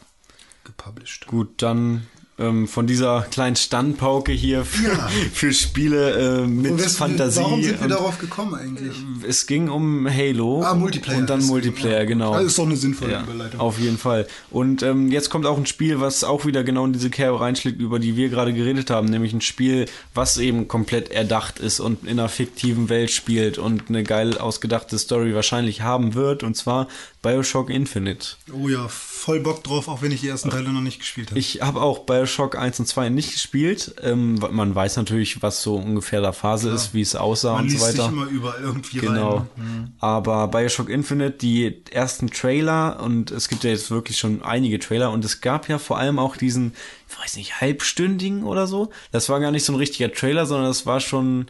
gepublished. 0.64 1.26
Gut, 1.26 1.62
dann 1.62 2.06
ähm, 2.38 2.68
von 2.68 2.86
dieser 2.86 3.22
kleinen 3.30 3.56
Standpauke 3.56 4.32
hier 4.32 4.64
für, 4.64 4.88
Ja. 4.92 5.08
für 5.32 5.52
Spiele 5.52 6.42
äh, 6.42 6.46
mit 6.46 6.76
wes- 6.78 6.96
Fantasie. 6.96 7.40
Warum 7.40 7.62
sind 7.62 7.80
wir 7.80 7.88
darauf 7.88 8.18
gekommen 8.18 8.54
eigentlich? 8.54 8.94
es 9.26 9.46
ging 9.46 9.68
um 9.68 10.06
Halo. 10.08 10.62
Ah, 10.62 10.74
Multiplayer. 10.74 11.18
Und 11.18 11.30
dann 11.30 11.44
Multiplayer, 11.46 12.00
ja. 12.00 12.04
genau. 12.04 12.34
Das 12.34 12.44
ist 12.44 12.58
doch 12.58 12.66
eine 12.66 12.76
sinnvolle 12.76 13.12
Ja, 13.12 13.22
Überleitung. 13.22 13.60
auf 13.60 13.78
jeden 13.78 13.98
Fall. 13.98 14.26
Und 14.50 14.82
ähm, 14.82 15.10
jetzt 15.10 15.30
kommt 15.30 15.46
auch 15.46 15.56
ein 15.56 15.66
Spiel, 15.66 16.00
was 16.00 16.24
auch 16.24 16.44
wieder 16.44 16.62
genau 16.64 16.84
in 16.84 16.92
diese 16.92 17.08
Kerbe 17.10 17.40
reinschlägt, 17.40 17.80
über 17.80 17.98
die 17.98 18.16
wir 18.16 18.28
gerade 18.28 18.52
geredet 18.52 18.90
haben, 18.90 19.06
nämlich 19.08 19.32
ein 19.32 19.40
Spiel, 19.40 19.86
was 20.14 20.36
eben 20.38 20.68
komplett 20.68 21.10
erdacht 21.10 21.58
ist 21.58 21.80
und 21.80 22.04
in 22.04 22.18
einer 22.20 22.28
fiktiven 22.28 22.88
Welt 22.88 23.10
spielt 23.10 23.58
und 23.58 23.84
eine 23.88 24.02
geil 24.04 24.36
ausgedachte 24.38 24.98
Story 24.98 25.34
wahrscheinlich 25.34 25.80
haben 25.80 26.14
wird, 26.14 26.42
und 26.42 26.56
zwar 26.56 26.88
Bioshock 27.26 27.70
Infinite. 27.70 28.36
Oh 28.52 28.68
ja, 28.68 28.86
voll 28.88 29.40
Bock 29.40 29.64
drauf, 29.64 29.88
auch 29.88 30.00
wenn 30.02 30.12
ich 30.12 30.20
die 30.20 30.28
ersten 30.28 30.50
Teile 30.50 30.70
noch 30.72 30.80
nicht 30.80 30.98
gespielt 31.00 31.30
habe. 31.30 31.40
Ich 31.40 31.60
habe 31.62 31.80
auch 31.82 32.00
Bioshock 32.00 32.56
1 32.56 32.78
und 32.80 32.86
2 32.86 33.08
nicht 33.08 33.32
gespielt. 33.32 33.94
Ähm, 34.02 34.38
man 34.50 34.74
weiß 34.74 34.96
natürlich, 34.96 35.42
was 35.42 35.62
so 35.62 35.74
ungefähr 35.76 36.20
der 36.20 36.32
Phase 36.32 36.70
ist, 36.70 36.94
wie 36.94 37.00
es 37.00 37.16
aussah 37.16 37.54
Man 37.54 37.62
und 37.64 37.70
so 37.70 37.74
liest 37.76 37.86
sich 37.90 37.98
weiter. 37.98 38.08
immer 38.12 38.26
überall 38.26 38.60
irgendwie 38.62 38.98
Genau. 38.98 39.36
rein. 39.38 39.46
ne? 39.56 39.92
Aber 39.98 40.48
Bioshock 40.48 40.88
Infinite, 40.88 41.38
die 41.38 41.82
ersten 41.90 42.30
Trailer 42.30 43.00
und 43.02 43.30
es 43.32 43.48
gibt 43.48 43.64
ja 43.64 43.70
jetzt 43.70 43.90
wirklich 43.90 44.18
schon 44.18 44.42
einige 44.42 44.78
Trailer 44.78 45.10
und 45.10 45.24
es 45.24 45.40
gab 45.40 45.68
ja 45.68 45.78
vor 45.78 45.98
allem 45.98 46.18
auch 46.20 46.36
diesen, 46.36 46.74
ich 47.10 47.18
weiß 47.18 47.36
nicht, 47.36 47.60
halbstündigen 47.60 48.44
oder 48.44 48.66
so. 48.66 48.90
Das 49.10 49.28
war 49.28 49.40
gar 49.40 49.50
nicht 49.50 49.64
so 49.64 49.72
ein 49.72 49.76
richtiger 49.78 50.12
Trailer, 50.12 50.46
sondern 50.46 50.68
das 50.68 50.86
war 50.86 51.00
schon, 51.00 51.46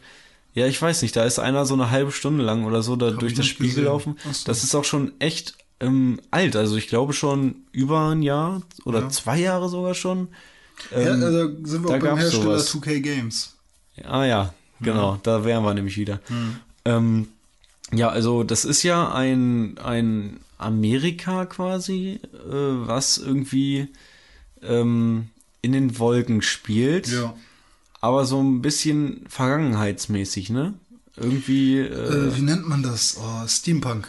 ja, 0.53 0.65
ich 0.65 0.81
weiß 0.81 1.03
nicht, 1.03 1.15
da 1.15 1.23
ist 1.23 1.37
einer 1.37 1.65
so 1.67 1.75
eine 1.75 1.91
halbe 1.91 2.11
Stunde 2.11 2.43
lang 2.43 2.65
oder 2.65 2.81
so 2.81 2.95
da 2.95 3.11
durch 3.11 3.33
ich 3.33 3.37
das 3.37 3.45
Spiel 3.45 3.67
gesehen. 3.67 3.83
gelaufen. 3.83 4.17
So. 4.31 4.45
Das 4.45 4.63
ist 4.63 4.73
auch 4.73 4.83
schon 4.85 5.11
echt 5.19 5.55
ähm, 5.79 6.19
alt. 6.31 6.55
Also 6.55 6.75
ich 6.77 6.87
glaube 6.87 7.13
schon 7.13 7.55
über 7.71 8.09
ein 8.09 8.21
Jahr 8.21 8.61
oder 8.85 9.09
zwei 9.09 9.39
Jahre 9.39 9.69
sogar 9.69 9.93
schon. 9.93 10.27
Ja, 10.91 10.97
Ähm, 11.15 11.23
also 11.23 11.49
sind 11.63 11.83
wir 11.83 11.89
da 11.89 11.95
auch 11.97 11.99
beim 12.01 12.17
Hersteller 12.17 12.59
sowas. 12.59 12.73
2K 12.83 12.99
Games. 13.01 13.53
Ah 14.03 14.25
ja, 14.25 14.53
genau, 14.79 15.19
da 15.23 15.43
wären 15.43 15.63
wir 15.63 15.73
nämlich 15.73 15.97
wieder. 15.97 16.19
Ähm, 16.85 17.27
ja, 17.91 18.09
also 18.09 18.43
das 18.43 18.63
ist 18.65 18.83
ja 18.83 19.11
ein, 19.11 19.77
ein 19.79 20.39
Amerika 20.59 21.45
quasi, 21.45 22.19
äh, 22.33 22.49
was 22.51 23.17
irgendwie 23.17 23.87
ähm, 24.61 25.29
in 25.61 25.71
den 25.71 25.97
Wolken 25.99 26.41
spielt, 26.43 27.07
Ja. 27.07 27.33
aber 28.01 28.25
so 28.25 28.41
ein 28.41 28.61
bisschen 28.61 29.25
vergangenheitsmäßig, 29.29 30.49
ne? 30.49 30.73
Irgendwie, 31.15 31.79
äh, 31.79 31.85
Äh, 32.27 32.35
wie 32.37 32.41
nennt 32.41 32.67
man 32.67 32.83
das? 32.83 33.17
Oh, 33.19 33.47
Steampunk. 33.47 34.07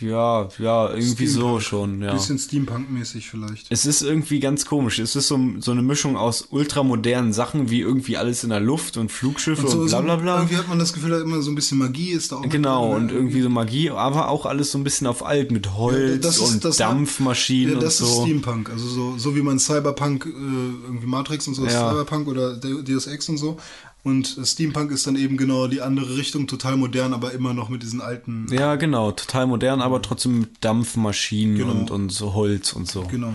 Ja, 0.00 0.48
ja, 0.58 0.90
irgendwie 0.94 1.26
so 1.26 1.60
schon, 1.60 2.02
ja. 2.02 2.12
Bisschen 2.12 2.38
Steampunk-mäßig 2.38 3.28
vielleicht. 3.30 3.66
Es 3.70 3.86
ist 3.86 4.02
irgendwie 4.02 4.40
ganz 4.40 4.66
komisch. 4.66 4.98
Es 4.98 5.16
ist 5.16 5.28
so, 5.28 5.38
so 5.58 5.70
eine 5.72 5.82
Mischung 5.82 6.16
aus 6.16 6.46
ultramodernen 6.50 7.32
Sachen, 7.32 7.70
wie 7.70 7.80
irgendwie 7.80 8.16
alles 8.16 8.44
in 8.44 8.50
der 8.50 8.60
Luft 8.60 8.96
und 8.96 9.10
Flugschiffe 9.10 9.66
und, 9.66 9.70
so, 9.70 9.84
bla 9.86 10.00
bla 10.00 10.16
bla. 10.16 10.36
Irgendwie 10.38 10.56
hat 10.56 10.68
man 10.68 10.78
das 10.78 10.92
Gefühl, 10.92 11.10
da 11.10 11.20
immer 11.20 11.42
so 11.42 11.50
ein 11.50 11.54
bisschen 11.54 11.78
Magie 11.78 12.10
ist 12.10 12.32
da 12.32 12.36
auch. 12.36 12.48
Genau, 12.48 12.92
drin, 12.92 12.96
und 13.02 13.06
ne? 13.06 13.12
irgendwie 13.12 13.42
so 13.42 13.50
Magie, 13.50 13.90
aber 13.90 14.28
auch 14.28 14.46
alles 14.46 14.72
so 14.72 14.78
ein 14.78 14.84
bisschen 14.84 15.06
auf 15.06 15.24
alt 15.24 15.50
mit 15.50 15.74
Holz 15.74 16.10
Ja, 16.12 16.16
das 16.18 16.36
ist- 16.38 16.52
und 16.54 16.64
das- 16.64 16.76
Dampfmaschinen 16.76 17.74
Ja, 17.74 17.80
das 17.80 18.00
und 18.00 18.06
ist 18.06 18.14
so. 18.14 18.22
Steampunk. 18.22 18.70
Also 18.70 18.86
so, 18.86 19.14
so 19.18 19.36
wie 19.36 19.42
man 19.42 19.58
Cyberpunk, 19.58 20.26
äh, 20.26 20.28
irgendwie 20.28 21.06
Matrix 21.06 21.46
und 21.48 21.54
so, 21.54 21.64
ist 21.64 21.72
Ja. 21.74 21.90
Cyberpunk 21.90 22.28
oder 22.28 22.56
Deus 22.56 23.06
Ex 23.06 23.28
und 23.28 23.38
so. 23.38 23.58
Und 24.04 24.38
Steampunk 24.44 24.90
ist 24.92 25.06
dann 25.06 25.16
eben 25.16 25.36
genau 25.36 25.66
die 25.66 25.82
andere 25.82 26.16
Richtung, 26.16 26.46
total 26.46 26.76
modern, 26.76 27.12
aber 27.12 27.32
immer 27.32 27.52
noch 27.52 27.68
mit 27.68 27.82
diesen 27.82 28.00
alten. 28.00 28.46
Ja, 28.50 28.76
genau, 28.76 29.12
total 29.12 29.46
modern, 29.46 29.82
aber 29.82 30.00
trotzdem 30.00 30.38
mit 30.40 30.50
Dampfmaschinen 30.64 31.56
Genau. 31.58 31.72
und, 31.72 31.90
und 31.90 32.08
so 32.10 32.32
Holz 32.34 32.72
und 32.72 32.88
so. 32.88 33.02
Genau. 33.02 33.34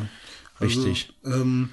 Richtig. 0.61 1.14
Also, 1.24 1.41
ähm, 1.41 1.70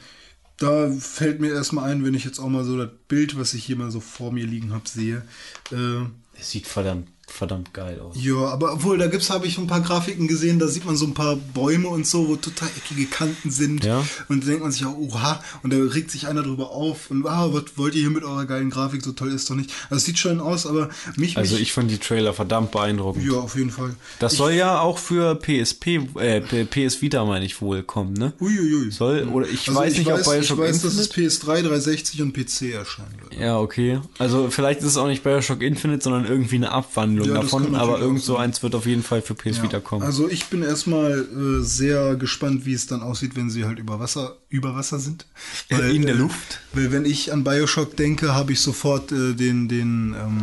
da 0.59 0.91
fällt 0.91 1.41
mir 1.41 1.53
erstmal 1.53 1.91
ein, 1.91 2.05
wenn 2.05 2.15
ich 2.15 2.25
jetzt 2.25 2.39
auch 2.39 2.49
mal 2.49 2.65
so 2.65 2.77
das 2.77 2.91
Bild, 3.09 3.39
was 3.39 3.55
ich 3.55 3.65
hier 3.65 3.77
mal 3.77 3.91
so 3.91 4.01
vor 4.01 4.33
mir 4.33 4.47
liegen 4.47 4.73
habe, 4.75 4.87
sehe. 4.89 5.23
Äh, 5.71 6.05
Das 6.37 6.51
sieht 6.51 6.67
verdammt, 6.67 7.09
verdammt 7.33 7.73
geil 7.73 8.01
aus. 8.01 8.17
Ja, 8.21 8.37
aber 8.47 8.73
obwohl, 8.75 8.99
da 8.99 9.07
gibt's, 9.07 9.31
habe 9.31 9.47
ich 9.47 9.59
ein 9.59 9.67
paar 9.67 9.81
Grafiken 9.81 10.29
gesehen, 10.29 10.59
da 10.59 10.69
sieht 10.69 10.85
man 10.85 10.97
so 10.97 11.07
ein 11.07 11.15
paar 11.15 11.37
Bäume 11.37 11.89
und 11.89 12.07
so, 12.07 12.29
wo 12.29 12.37
total 12.37 12.69
eckige 12.77 13.07
Kanten 13.07 13.51
sind. 13.51 13.85
Ja. 13.85 14.05
Und 14.29 14.43
da 14.43 14.49
denkt 14.49 14.63
man 14.63 14.73
sich 14.73 14.85
auch, 14.85 14.97
oha, 14.97 15.43
und 15.63 15.73
da 15.73 15.77
regt 15.79 16.11
sich 16.11 16.27
einer 16.29 16.43
drüber 16.43 16.71
auf 16.71 17.11
und 17.11 17.27
ah, 17.27 17.49
was 17.53 17.65
wollt 17.77 17.95
ihr 17.95 18.03
hier 18.03 18.11
mit 18.11 18.25
eurer 18.25 18.45
geilen 18.47 18.71
Grafik, 18.71 19.03
so 19.03 19.13
toll 19.13 19.33
ist 19.33 19.49
doch 19.51 19.55
nicht. 19.55 19.71
Also 19.85 19.97
es 19.97 20.05
sieht 20.05 20.19
schön 20.19 20.41
aus, 20.41 20.67
aber 20.67 20.91
mich, 21.17 21.37
Also 21.37 21.55
mich 21.55 21.63
ich 21.63 21.73
fand 21.73 21.91
die 21.91 21.99
Trailer 21.99 22.35
verdammt 22.35 22.71
beeindruckend. 22.73 23.25
ja, 23.25 23.39
auf 23.39 23.57
jeden 23.57 23.71
Fall. 23.71 23.95
Das 24.19 24.35
soll 24.37 24.53
ja 24.53 24.81
auch 24.81 24.99
für 24.99 25.35
PSP, 25.37 26.01
äh, 26.19 26.41
PS 26.41 27.01
Vita 27.03 27.25
meine 27.25 27.45
ich 27.45 27.61
wohl 27.61 27.83
kommen, 27.83 28.13
ne? 28.15 28.33
Uiuiui. 28.41 28.91
Soll, 28.91 29.29
oder 29.29 29.49
ich 29.49 29.69
Also 29.69 29.81
weiß 29.81 29.97
nicht, 29.99 30.13
ob 30.13 30.19
ich 30.21 30.25
Bioshock 30.27 30.59
weiß, 30.59 30.83
dass 30.83 30.95
Infinite 30.99 31.27
es 31.27 31.41
PS3, 31.41 31.63
360 31.63 32.23
und 32.23 32.33
PC 32.33 32.73
erscheinen 32.73 33.15
wird. 33.23 33.41
Ja, 33.41 33.59
okay. 33.59 34.01
Also 34.19 34.51
vielleicht 34.51 34.81
ist 34.81 34.87
es 34.87 34.97
auch 34.97 35.07
nicht 35.07 35.23
Bioshock 35.23 35.63
Infinite, 35.63 36.03
sondern 36.03 36.27
irgendwie 36.27 36.57
eine 36.57 36.73
Abwandlung 36.73 37.20
Ja, 37.25 37.35
das 37.35 37.51
davon, 37.51 37.75
aber 37.75 37.99
irgend 38.01 38.23
so 38.23 38.37
eins 38.37 38.63
wird 38.63 38.75
auf 38.75 38.87
jeden 38.87 39.03
Fall 39.03 39.23
für 39.23 39.35
PS 39.35 39.63
Vita 39.63 39.81
kommen. 39.81 40.03
Also 40.03 40.29
ich 40.29 40.47
bin 40.47 40.63
erstmal 40.63 41.21
äh, 41.21 41.63
sehr 41.63 42.17
gespannt, 42.17 42.67
wie 42.67 42.75
es 42.75 42.87
dann 42.87 43.03
aussieht, 43.03 43.37
wenn 43.37 43.51
sie 43.51 43.65
halt 43.65 43.79
über 43.79 44.01
Wasser, 44.01 44.37
über 44.49 44.75
Wasser 44.75 44.99
sind. 44.99 45.27
In 45.69 46.03
der 46.03 46.15
äh, 46.15 46.19
Luft? 46.19 46.61
Weil 46.73 46.93
wenn 46.93 47.05
ich 47.05 47.33
an 47.33 47.45
Bioshock 47.45 47.97
denke, 47.97 48.35
habe 48.35 48.53
ich 48.53 48.61
sofort 48.61 49.13
äh, 49.13 49.35
den, 49.35 49.69
den, 49.69 50.15
ähm, 50.19 50.43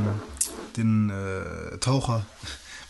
den 0.75 1.09
äh, 1.09 1.77
Taucher 1.79 2.25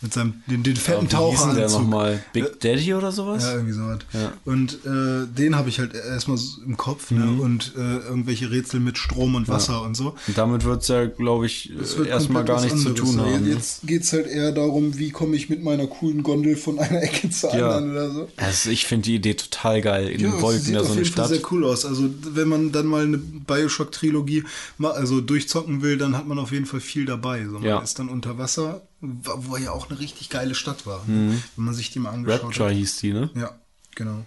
mit 0.00 0.12
seinem, 0.14 0.42
den, 0.46 0.62
den 0.62 0.76
fetten 0.76 1.08
Ja, 1.10 1.30
denn 1.46 1.56
der 1.56 1.68
nochmal? 1.70 2.22
Big 2.32 2.60
Daddy 2.60 2.94
oder 2.94 3.10
sowas? 3.10 3.42
Ja, 3.42 3.54
irgendwie 3.54 3.72
sowas. 3.72 3.98
Ja. 4.12 4.32
Und 4.44 4.74
äh, 4.86 5.26
den 5.26 5.56
habe 5.56 5.68
ich 5.68 5.78
halt 5.80 5.94
erstmal 5.94 6.36
so 6.36 6.62
im 6.64 6.76
Kopf, 6.76 7.10
ne? 7.10 7.20
Mhm. 7.24 7.40
Und 7.40 7.72
äh, 7.76 7.80
irgendwelche 7.98 8.50
Rätsel 8.50 8.78
mit 8.80 8.96
Strom 8.98 9.34
und 9.34 9.48
Wasser 9.48 9.82
und 9.82 9.96
so. 9.96 10.14
Und 10.26 10.38
damit 10.38 10.64
wird 10.64 10.82
es 10.82 10.88
ja, 10.88 11.06
glaube 11.06 11.46
ich, 11.46 11.70
Es 11.70 11.96
äh, 11.98 12.06
erstmal 12.06 12.44
gar 12.44 12.60
nichts 12.62 12.82
zu 12.82 12.90
tun 12.90 13.20
haben. 13.20 13.42
ne? 13.44 13.54
Jetzt 13.54 13.86
geht's 13.86 14.12
halt 14.12 14.26
eher 14.28 14.52
darum, 14.52 14.96
wie 14.98 15.10
komme 15.10 15.34
ich 15.34 15.48
mit 15.48 15.62
meiner 15.64 15.86
coolen 15.88 16.22
Gondel 16.22 16.56
von 16.56 16.78
einer 16.78 17.02
Ecke 17.02 17.30
zur 17.30 17.54
Ja. 17.56 17.70
anderen 17.76 17.90
oder 17.92 18.10
so. 18.10 18.28
Also 18.36 18.70
ich 18.70 18.86
finde 18.86 19.04
die 19.06 19.16
Idee 19.16 19.34
total 19.34 19.80
geil, 19.80 20.08
in 20.08 20.18
den 20.18 20.34
es 20.34 20.40
Wolken 20.42 20.62
sieht 20.62 20.74
da 20.76 20.84
so 20.84 20.92
eine 20.92 21.04
Stadt. 21.04 21.28
sehr 21.28 21.40
cool 21.50 21.64
aus. 21.64 21.84
Also 21.84 22.08
wenn 22.34 22.46
man 22.48 22.70
dann 22.72 22.86
mal 22.86 23.02
eine 23.04 23.18
Bioshock-Trilogie 23.18 24.44
also 24.80 25.20
durchzocken 25.20 25.82
will, 25.82 25.96
dann 25.98 26.16
hat 26.16 26.26
man 26.26 26.38
auf 26.38 26.52
jeden 26.52 26.66
Fall 26.66 26.80
viel 26.80 27.04
dabei. 27.04 27.44
So, 27.44 27.52
man 27.54 27.62
Ja. 27.64 27.80
ist 27.80 27.98
dann 27.98 28.08
unter 28.08 28.38
Wasser, 28.38 28.82
wa- 28.87 28.87
wo 29.00 29.56
ja 29.56 29.70
auch 29.72 29.88
eine 29.90 29.98
richtig 29.98 30.28
geile 30.30 30.54
Stadt 30.54 30.86
war, 30.86 31.02
wenn 31.06 31.40
man 31.56 31.74
sich 31.74 31.90
die 31.90 31.98
mal 32.00 32.10
angeschaut 32.10 32.40
Mhm. 32.42 32.46
Rapture 32.48 32.70
hat. 32.70 32.76
hieß 32.76 32.96
die, 32.98 33.12
ne? 33.12 33.30
Ja, 33.34 33.56
genau. 33.94 34.24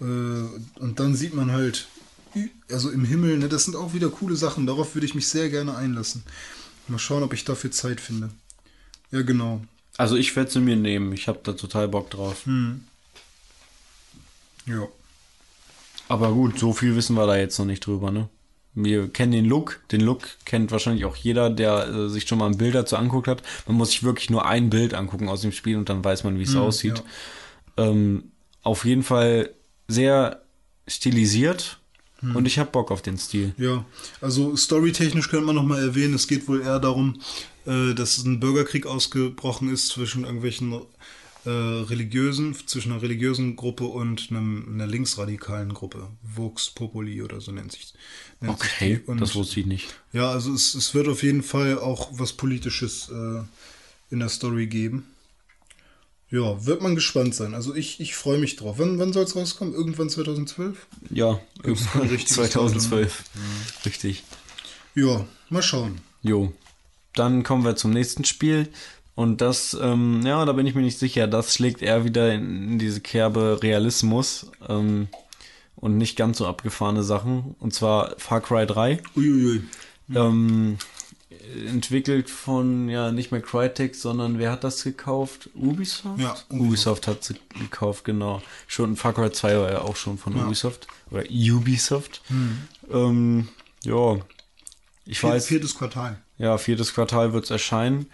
Äh, 0.00 0.04
und 0.04 0.94
dann 0.98 1.14
sieht 1.14 1.34
man 1.34 1.52
halt, 1.52 1.88
also 2.70 2.90
im 2.90 3.04
Himmel, 3.04 3.38
ne, 3.38 3.48
das 3.48 3.64
sind 3.64 3.76
auch 3.76 3.92
wieder 3.92 4.08
coole 4.08 4.36
Sachen. 4.36 4.66
Darauf 4.66 4.94
würde 4.94 5.06
ich 5.06 5.14
mich 5.14 5.28
sehr 5.28 5.50
gerne 5.50 5.76
einlassen. 5.76 6.22
Mal 6.88 6.98
schauen, 6.98 7.22
ob 7.22 7.32
ich 7.34 7.44
dafür 7.44 7.70
Zeit 7.70 8.00
finde. 8.00 8.30
Ja, 9.10 9.22
genau. 9.22 9.60
Also 9.98 10.16
ich 10.16 10.34
werde 10.34 10.50
sie 10.50 10.60
mir 10.60 10.76
nehmen. 10.76 11.12
Ich 11.12 11.28
habe 11.28 11.40
da 11.42 11.52
total 11.52 11.86
Bock 11.88 12.08
drauf. 12.10 12.46
Ja. 14.66 14.88
Aber 16.08 16.32
gut, 16.32 16.58
so 16.58 16.72
viel 16.72 16.96
wissen 16.96 17.14
wir 17.14 17.26
da 17.26 17.36
jetzt 17.36 17.58
noch 17.58 17.66
nicht 17.66 17.84
drüber, 17.86 18.10
ne? 18.10 18.28
Wir 18.74 19.08
kennen 19.08 19.32
den 19.32 19.44
Look. 19.44 19.80
Den 19.92 20.00
Look 20.00 20.22
kennt 20.44 20.70
wahrscheinlich 20.70 21.04
auch 21.04 21.16
jeder, 21.16 21.50
der 21.50 21.88
äh, 21.88 22.08
sich 22.08 22.26
schon 22.26 22.38
mal 22.38 22.46
ein 22.46 22.58
Bild 22.58 22.74
dazu 22.74 22.96
anguckt 22.96 23.28
hat. 23.28 23.42
Man 23.66 23.76
muss 23.76 23.90
sich 23.90 24.02
wirklich 24.02 24.30
nur 24.30 24.46
ein 24.46 24.70
Bild 24.70 24.94
angucken 24.94 25.28
aus 25.28 25.42
dem 25.42 25.52
Spiel 25.52 25.76
und 25.76 25.88
dann 25.88 26.02
weiß 26.04 26.24
man, 26.24 26.38
wie 26.38 26.44
es 26.44 26.56
aussieht. 26.56 27.02
Ähm, 27.76 28.24
auf 28.62 28.84
jeden 28.84 29.02
Fall 29.02 29.50
sehr 29.88 30.42
stilisiert 30.86 31.78
und 32.22 32.46
ich 32.46 32.58
habe 32.58 32.70
Bock 32.70 32.90
auf 32.92 33.02
den 33.02 33.18
Stil. 33.18 33.52
Ja, 33.58 33.84
also 34.20 34.56
storytechnisch 34.56 35.28
könnte 35.28 35.46
man 35.46 35.56
noch 35.56 35.64
mal 35.64 35.82
erwähnen, 35.82 36.14
es 36.14 36.28
geht 36.28 36.46
wohl 36.46 36.62
eher 36.62 36.78
darum, 36.78 37.20
äh, 37.66 37.94
dass 37.94 38.18
ein 38.18 38.38
Bürgerkrieg 38.38 38.86
ausgebrochen 38.86 39.72
ist 39.72 39.88
zwischen 39.88 40.24
irgendwelchen 40.24 40.80
äh, 41.44 41.50
religiösen, 41.50 42.54
zwischen 42.66 42.92
einer 42.92 43.02
religiösen 43.02 43.56
Gruppe 43.56 43.84
und 43.84 44.28
einem, 44.30 44.68
einer 44.74 44.86
linksradikalen 44.86 45.74
Gruppe. 45.74 46.08
Vox 46.22 46.70
Populi 46.70 47.22
oder 47.22 47.40
so 47.40 47.50
nennt 47.52 47.72
sich 47.72 47.92
nennt 48.40 48.60
sich 48.60 48.70
Okay, 48.72 49.00
die. 49.04 49.10
Und 49.10 49.20
das 49.20 49.34
wusste 49.34 49.60
ich 49.60 49.66
nicht. 49.66 49.94
ja, 50.12 50.30
also 50.30 50.52
es, 50.52 50.74
es 50.74 50.94
wird 50.94 51.08
auf 51.08 51.22
jeden 51.22 51.42
Fall 51.42 51.78
auch 51.78 52.10
was 52.12 52.32
Politisches 52.32 53.08
äh, 53.10 53.42
in 54.10 54.20
der 54.20 54.28
Story 54.28 54.66
geben. 54.66 55.06
Ja, 56.30 56.64
wird 56.64 56.80
man 56.80 56.94
gespannt 56.94 57.34
sein. 57.34 57.54
Also 57.54 57.74
ich, 57.74 58.00
ich 58.00 58.14
freue 58.14 58.38
mich 58.38 58.56
drauf. 58.56 58.78
Wann, 58.78 58.98
wann 58.98 59.12
soll 59.12 59.24
es 59.24 59.36
rauskommen? 59.36 59.74
Irgendwann 59.74 60.08
2012? 60.08 60.86
Ja, 61.10 61.38
ein 61.62 62.08
richtiges 62.08 62.34
2012. 62.36 63.24
Richtig. 63.84 64.22
Ja, 64.94 65.26
mal 65.50 65.62
schauen. 65.62 66.00
Jo. 66.22 66.52
Dann 67.14 67.42
kommen 67.42 67.64
wir 67.64 67.76
zum 67.76 67.90
nächsten 67.90 68.24
Spiel. 68.24 68.68
Und 69.14 69.40
das, 69.40 69.76
ähm, 69.80 70.22
ja, 70.24 70.44
da 70.44 70.52
bin 70.52 70.66
ich 70.66 70.74
mir 70.74 70.82
nicht 70.82 70.98
sicher. 70.98 71.26
Das 71.26 71.54
schlägt 71.54 71.82
eher 71.82 72.04
wieder 72.04 72.32
in, 72.32 72.72
in 72.72 72.78
diese 72.78 73.00
Kerbe 73.00 73.60
Realismus 73.62 74.50
ähm, 74.68 75.08
und 75.76 75.98
nicht 75.98 76.16
ganz 76.16 76.38
so 76.38 76.46
abgefahrene 76.46 77.02
Sachen. 77.02 77.54
Und 77.58 77.74
zwar 77.74 78.14
Far 78.18 78.40
Cry 78.40 78.66
3. 78.66 79.02
Uiuiui. 79.16 79.62
Ähm, 80.14 80.78
entwickelt 81.66 82.30
von, 82.30 82.88
ja, 82.88 83.12
nicht 83.12 83.32
mehr 83.32 83.40
Crytek, 83.40 83.94
sondern 83.94 84.38
wer 84.38 84.52
hat 84.52 84.64
das 84.64 84.82
gekauft? 84.84 85.50
Ubisoft? 85.54 86.20
Ja, 86.20 86.30
Ubisoft, 86.48 86.50
Ubisoft. 86.50 87.06
hat 87.08 87.24
sie 87.24 87.34
gekauft, 87.58 88.04
genau. 88.04 88.42
Schon 88.66 88.96
Far 88.96 89.12
Cry 89.12 89.30
2 89.30 89.58
war 89.58 89.70
ja 89.70 89.80
auch 89.82 89.96
schon 89.96 90.18
von 90.18 90.34
Ubisoft. 90.36 90.86
Oder 91.10 91.24
Ubisoft. 91.30 92.22
Ähm, 92.90 93.48
ja, 93.84 94.16
ich 95.04 95.18
Vier, 95.20 95.30
weiß. 95.30 95.46
viertes 95.46 95.74
Quartal. 95.76 96.18
Ja, 96.38 96.56
viertes 96.58 96.94
Quartal 96.94 97.32
wird 97.32 97.44
es 97.44 97.50
erscheinen. 97.50 98.06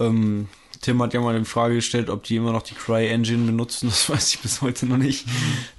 Ähm, 0.00 0.48
Tim 0.82 1.00
hat 1.00 1.14
ja 1.14 1.20
mal 1.20 1.38
die 1.38 1.44
Frage 1.44 1.76
gestellt, 1.76 2.10
ob 2.10 2.24
die 2.24 2.36
immer 2.36 2.50
noch 2.50 2.62
die 2.62 2.74
Cry-Engine 2.74 3.46
benutzen. 3.46 3.88
Das 3.88 4.08
weiß 4.10 4.34
ich 4.34 4.40
bis 4.40 4.62
heute 4.62 4.86
noch 4.86 4.96
nicht. 4.96 5.26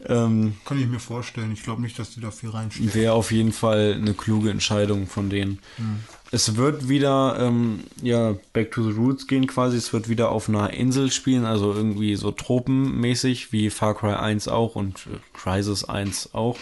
Ähm, 0.06 0.56
Kann 0.66 0.80
ich 0.80 0.88
mir 0.88 1.00
vorstellen. 1.00 1.52
Ich 1.52 1.64
glaube 1.64 1.82
nicht, 1.82 2.00
dass 2.00 2.12
die 2.12 2.22
da 2.22 2.32
viel 2.32 2.50
reinstecken. 2.50 2.94
Wäre 2.94 3.14
auf 3.14 3.32
jeden 3.32 3.52
Fall 3.52 3.96
eine 3.98 4.14
kluge 4.14 4.50
Entscheidung 4.50 5.08
von 5.08 5.30
denen. 5.30 5.60
Es 6.32 6.56
wird 6.56 6.88
wieder, 6.88 7.38
ähm, 7.40 7.82
ja, 8.02 8.36
Back 8.54 8.72
to 8.72 8.90
the 8.90 8.98
Roots 8.98 9.28
gehen 9.28 9.46
quasi. 9.46 9.76
Es 9.76 9.92
wird 9.92 10.08
wieder 10.08 10.32
auf 10.32 10.48
einer 10.48 10.72
Insel 10.72 11.12
spielen, 11.12 11.44
also 11.44 11.74
irgendwie 11.74 12.16
so 12.16 12.32
tropenmäßig, 12.32 13.52
wie 13.52 13.70
Far 13.70 13.96
Cry 13.96 14.14
1 14.14 14.48
auch 14.48 14.76
und 14.76 15.06
äh, 15.08 15.20
Crysis 15.34 15.84
1 15.84 16.34
auch. 16.34 16.58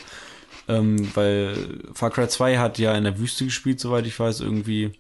Ähm, 0.68 1.10
weil 1.14 1.80
Far 1.94 2.10
Cry 2.10 2.28
2 2.28 2.58
hat 2.58 2.80
ja 2.80 2.96
in 2.96 3.04
der 3.04 3.20
Wüste 3.20 3.46
gespielt, 3.46 3.80
soweit 3.80 4.08
ich 4.08 4.20
weiß, 4.20 4.42
irgendwie. 4.42 4.92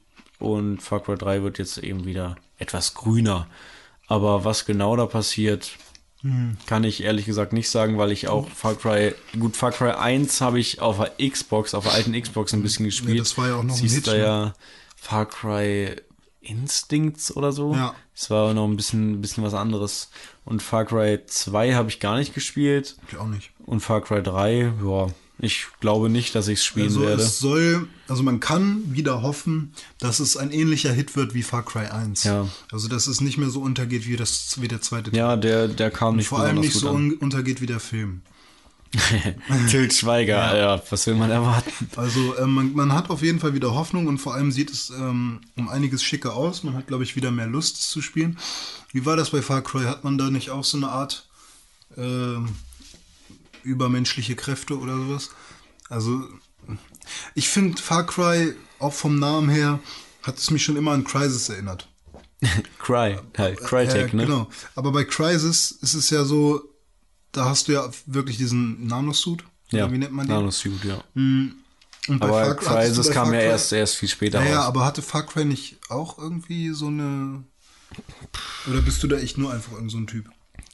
Und 0.42 0.82
Far 0.82 1.02
Cry 1.02 1.16
3 1.16 1.44
wird 1.44 1.60
jetzt 1.60 1.78
eben 1.78 2.06
wieder 2.06 2.36
etwas 2.58 2.94
grüner. 2.94 3.48
Aber 4.08 4.44
was 4.44 4.66
genau 4.66 4.96
da 4.96 5.06
passiert, 5.06 5.78
kann 6.68 6.84
ich 6.84 7.04
ehrlich 7.04 7.26
gesagt 7.26 7.52
nicht 7.52 7.70
sagen, 7.70 7.98
weil 7.98 8.12
ich 8.12 8.28
auch 8.28 8.48
Far 8.50 8.76
Cry, 8.76 9.16
gut, 9.40 9.56
Far 9.56 9.72
Cry 9.72 9.92
1 9.92 10.40
habe 10.42 10.60
ich 10.60 10.80
auf 10.80 11.00
der 11.00 11.30
Xbox, 11.30 11.74
auf 11.74 11.86
der 11.86 11.94
alten 11.94 12.20
Xbox 12.20 12.54
ein 12.54 12.62
bisschen 12.62 12.86
gespielt. 12.86 13.20
das 13.20 13.38
war 13.38 13.48
ja 13.48 13.56
auch 13.56 13.64
noch 13.64 13.74
ein 13.74 13.80
Siehst 13.80 13.96
Hit, 13.96 14.08
da 14.08 14.14
ne? 14.14 14.20
ja 14.20 14.54
Far 14.96 15.26
Cry 15.26 15.96
Instincts 16.42 17.36
oder 17.36 17.52
so. 17.52 17.74
Ja. 17.74 17.96
Das 18.14 18.30
war 18.30 18.54
noch 18.54 18.68
ein 18.68 18.76
bisschen, 18.76 19.14
ein 19.14 19.22
bisschen 19.22 19.44
was 19.44 19.56
anderes. 19.56 20.12
Und 20.46 20.62
Far 20.62 20.86
Cry 20.86 21.26
2 21.26 21.74
habe 21.74 21.90
ich 21.90 22.00
gar 22.00 22.18
nicht 22.18 22.36
gespielt. 22.36 22.98
Ich 23.10 23.18
auch 23.18 23.28
nicht. 23.28 23.52
Und 23.66 23.80
Far 23.80 24.02
Cry 24.02 24.22
3, 24.22 24.74
ja, 24.84 25.08
ich 25.42 25.68
glaube 25.80 26.10
nicht, 26.10 26.36
dass 26.36 26.48
ich 26.48 26.60
es 26.60 26.66
spielen 26.66 26.88
Also 26.88 27.02
werde. 27.02 27.22
es 27.22 27.40
soll, 27.40 27.88
also 28.08 28.24
man 28.24 28.40
kann 28.40 28.84
wieder 28.94 29.22
hoffen, 29.22 29.74
dass 30.00 30.20
es 30.20 30.38
ein 30.38 30.52
ähnlicher 30.52 30.94
Hit 30.94 31.16
wird 31.16 31.34
wie 31.34 31.44
Far 31.44 31.64
Cry 31.66 31.88
1. 31.88 32.24
Ja. 32.24 32.48
Also 32.72 32.88
dass 32.88 33.08
es 33.08 33.22
nicht 33.22 33.38
mehr 33.38 33.50
so 33.50 33.62
untergeht 33.62 34.08
wie 34.08 34.16
das 34.16 34.62
wie 34.62 34.68
der 34.68 34.82
zweite 34.82 35.12
Teil. 35.12 35.18
Ja, 35.20 35.36
der, 35.36 35.68
der 35.68 35.92
kam 35.92 36.16
nicht 36.18 36.28
Vor 36.28 36.40
allem 36.42 36.60
nicht 36.60 36.74
so 36.74 36.90
an. 36.90 36.96
un 36.96 37.14
untergeht 37.14 37.60
wie 37.62 37.66
der 37.66 37.80
Film. 37.80 38.22
Tilt 39.70 39.94
Schweiger, 39.94 40.58
ja. 40.58 40.82
was 40.90 41.08
will 41.08 41.16
man 41.16 41.32
erwarten? 41.32 41.72
Also 41.96 42.38
ähm, 42.38 42.54
man, 42.54 42.74
man 42.74 42.94
hat 42.94 43.10
auf 43.10 43.22
jeden 43.22 43.40
Fall 43.40 43.54
wieder 43.54 43.74
Hoffnung 43.74 44.08
und 44.08 44.18
vor 44.18 44.34
allem 44.34 44.52
sieht 44.52 44.70
es 44.70 44.90
ähm, 44.90 45.40
um 45.56 45.70
einiges 45.70 46.04
schicker 46.04 46.36
aus. 46.36 46.64
Man 46.64 46.76
hat, 46.76 46.88
glaube 46.88 47.04
ich, 47.04 47.16
wieder 47.16 47.32
mehr 47.32 47.48
Lust 47.48 47.90
zu 47.90 48.02
spielen. 48.02 48.38
Wie 48.92 49.06
war 49.06 49.16
das 49.16 49.30
bei 49.30 49.42
Far 49.42 49.62
Cry? 49.62 49.86
Hat 49.86 50.04
man 50.04 50.18
da 50.18 50.30
nicht 50.30 50.50
auch 50.50 50.66
so 50.66 50.76
eine 50.78 50.90
Art 50.90 51.26
ähm, 51.98 52.50
übermenschliche 53.64 54.36
Kräfte 54.36 54.78
oder 54.80 54.96
sowas? 54.98 55.30
Also 55.90 56.24
ich 57.36 57.50
finde 57.50 57.82
Far 57.82 58.06
Cry 58.06 58.54
auch 58.80 58.94
vom 58.94 59.20
Namen 59.20 59.50
her 59.50 59.80
hat 60.24 60.38
es 60.38 60.52
mich 60.52 60.64
schon 60.64 60.78
immer 60.78 60.92
an 60.92 61.04
Crysis 61.04 61.50
erinnert. 61.50 61.88
Cry, 62.80 63.18
halt, 63.38 63.60
Crytek, 63.60 64.14
Äh, 64.14 64.16
ne? 64.16 64.26
Genau. 64.26 64.50
Aber 64.76 64.92
bei 64.92 65.04
Crysis 65.04 65.72
ist 65.72 65.94
es 65.94 66.10
ja 66.10 66.24
so, 66.24 66.62
da 67.32 67.46
hast 67.46 67.68
du 67.68 67.74
ja 67.74 67.90
wirklich 68.06 68.38
diesen 68.38 68.88
Nanosuit. 68.88 69.44
Ja, 69.72 69.92
wie 69.92 69.98
nennt 69.98 70.12
man 70.12 70.28
den? 70.28 70.36
Nanosuit, 70.36 70.84
ja. 70.84 71.04
Und 71.16 71.56
bei 72.08 72.16
Aber 72.28 72.30
Far 72.44 72.56
Cry- 72.56 72.66
bei 73.06 73.14
kam 73.14 73.28
Far 73.28 73.34
ja 73.36 73.40
Cry- 73.42 73.46
erst, 73.52 73.72
erst 73.74 73.96
viel 73.96 74.10
später 74.10 74.44
Ja, 74.44 74.50
ja, 74.50 74.62
aber 74.64 74.86
hatte 74.86 75.02
Far 75.02 75.24
Cry 75.26 75.46
nicht 75.46 75.78
auch 75.90 76.18
irgendwie 76.18 76.70
so 76.72 76.88
eine. 76.88 77.44
Oder 78.70 78.82
bist 78.82 79.02
du 79.04 79.08
da 79.08 79.18
echt 79.18 79.38
nur 79.38 79.54
einfach 79.54 79.74
irgend 79.74 79.92
so 79.92 79.98
ein 79.98 80.08
Typ? 80.08 80.30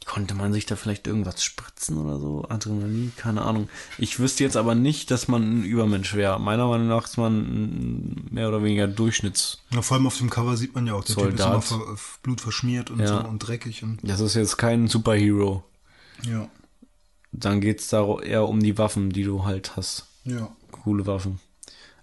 Konnte 0.07 0.35
man 0.35 0.53
sich 0.53 0.65
da 0.65 0.77
vielleicht 0.77 1.05
irgendwas 1.05 1.43
spritzen 1.43 1.97
oder 1.97 2.17
so? 2.17 2.45
Adrenalin? 2.47 3.11
Keine 3.17 3.41
Ahnung. 3.41 3.67
Ich 3.97 4.19
wüsste 4.19 4.43
jetzt 4.45 4.55
aber 4.55 4.73
nicht, 4.73 5.11
dass 5.11 5.27
man 5.27 5.59
ein 5.59 5.63
Übermensch 5.65 6.15
wäre. 6.15 6.39
Meiner 6.39 6.65
Meinung 6.67 6.87
nach 6.87 7.03
ist 7.05 7.17
man 7.17 8.15
mehr 8.31 8.47
oder 8.47 8.63
weniger 8.63 8.87
Durchschnitts. 8.87 9.59
Ja, 9.71 9.81
vor 9.81 9.97
allem 9.97 10.07
auf 10.07 10.17
dem 10.17 10.29
Cover 10.29 10.55
sieht 10.55 10.73
man 10.73 10.87
ja 10.87 10.93
auch, 10.93 11.03
der 11.03 11.15
Typ 11.17 11.25
ist 11.33 11.39
Soldat. 11.39 11.51
immer 11.51 11.61
ver 11.61 11.97
Blut 12.23 12.39
verschmiert 12.39 12.89
und 12.89 13.01
Ja. 13.01 13.07
so 13.21 13.27
und 13.27 13.39
dreckig 13.39 13.83
und 13.83 13.99
Das 14.01 14.21
ist 14.21 14.35
jetzt 14.35 14.57
kein 14.57 14.87
Superhero. 14.87 15.63
ja. 16.23 16.47
Dann 17.33 17.59
geht's 17.59 17.89
da 17.89 18.19
eher 18.19 18.47
um 18.47 18.61
die 18.63 18.77
Waffen, 18.77 19.11
die 19.11 19.23
du 19.23 19.43
halt 19.43 19.75
hast. 19.75 20.05
Ja. 20.23 20.49
Coole 20.71 21.05
Waffen. 21.05 21.39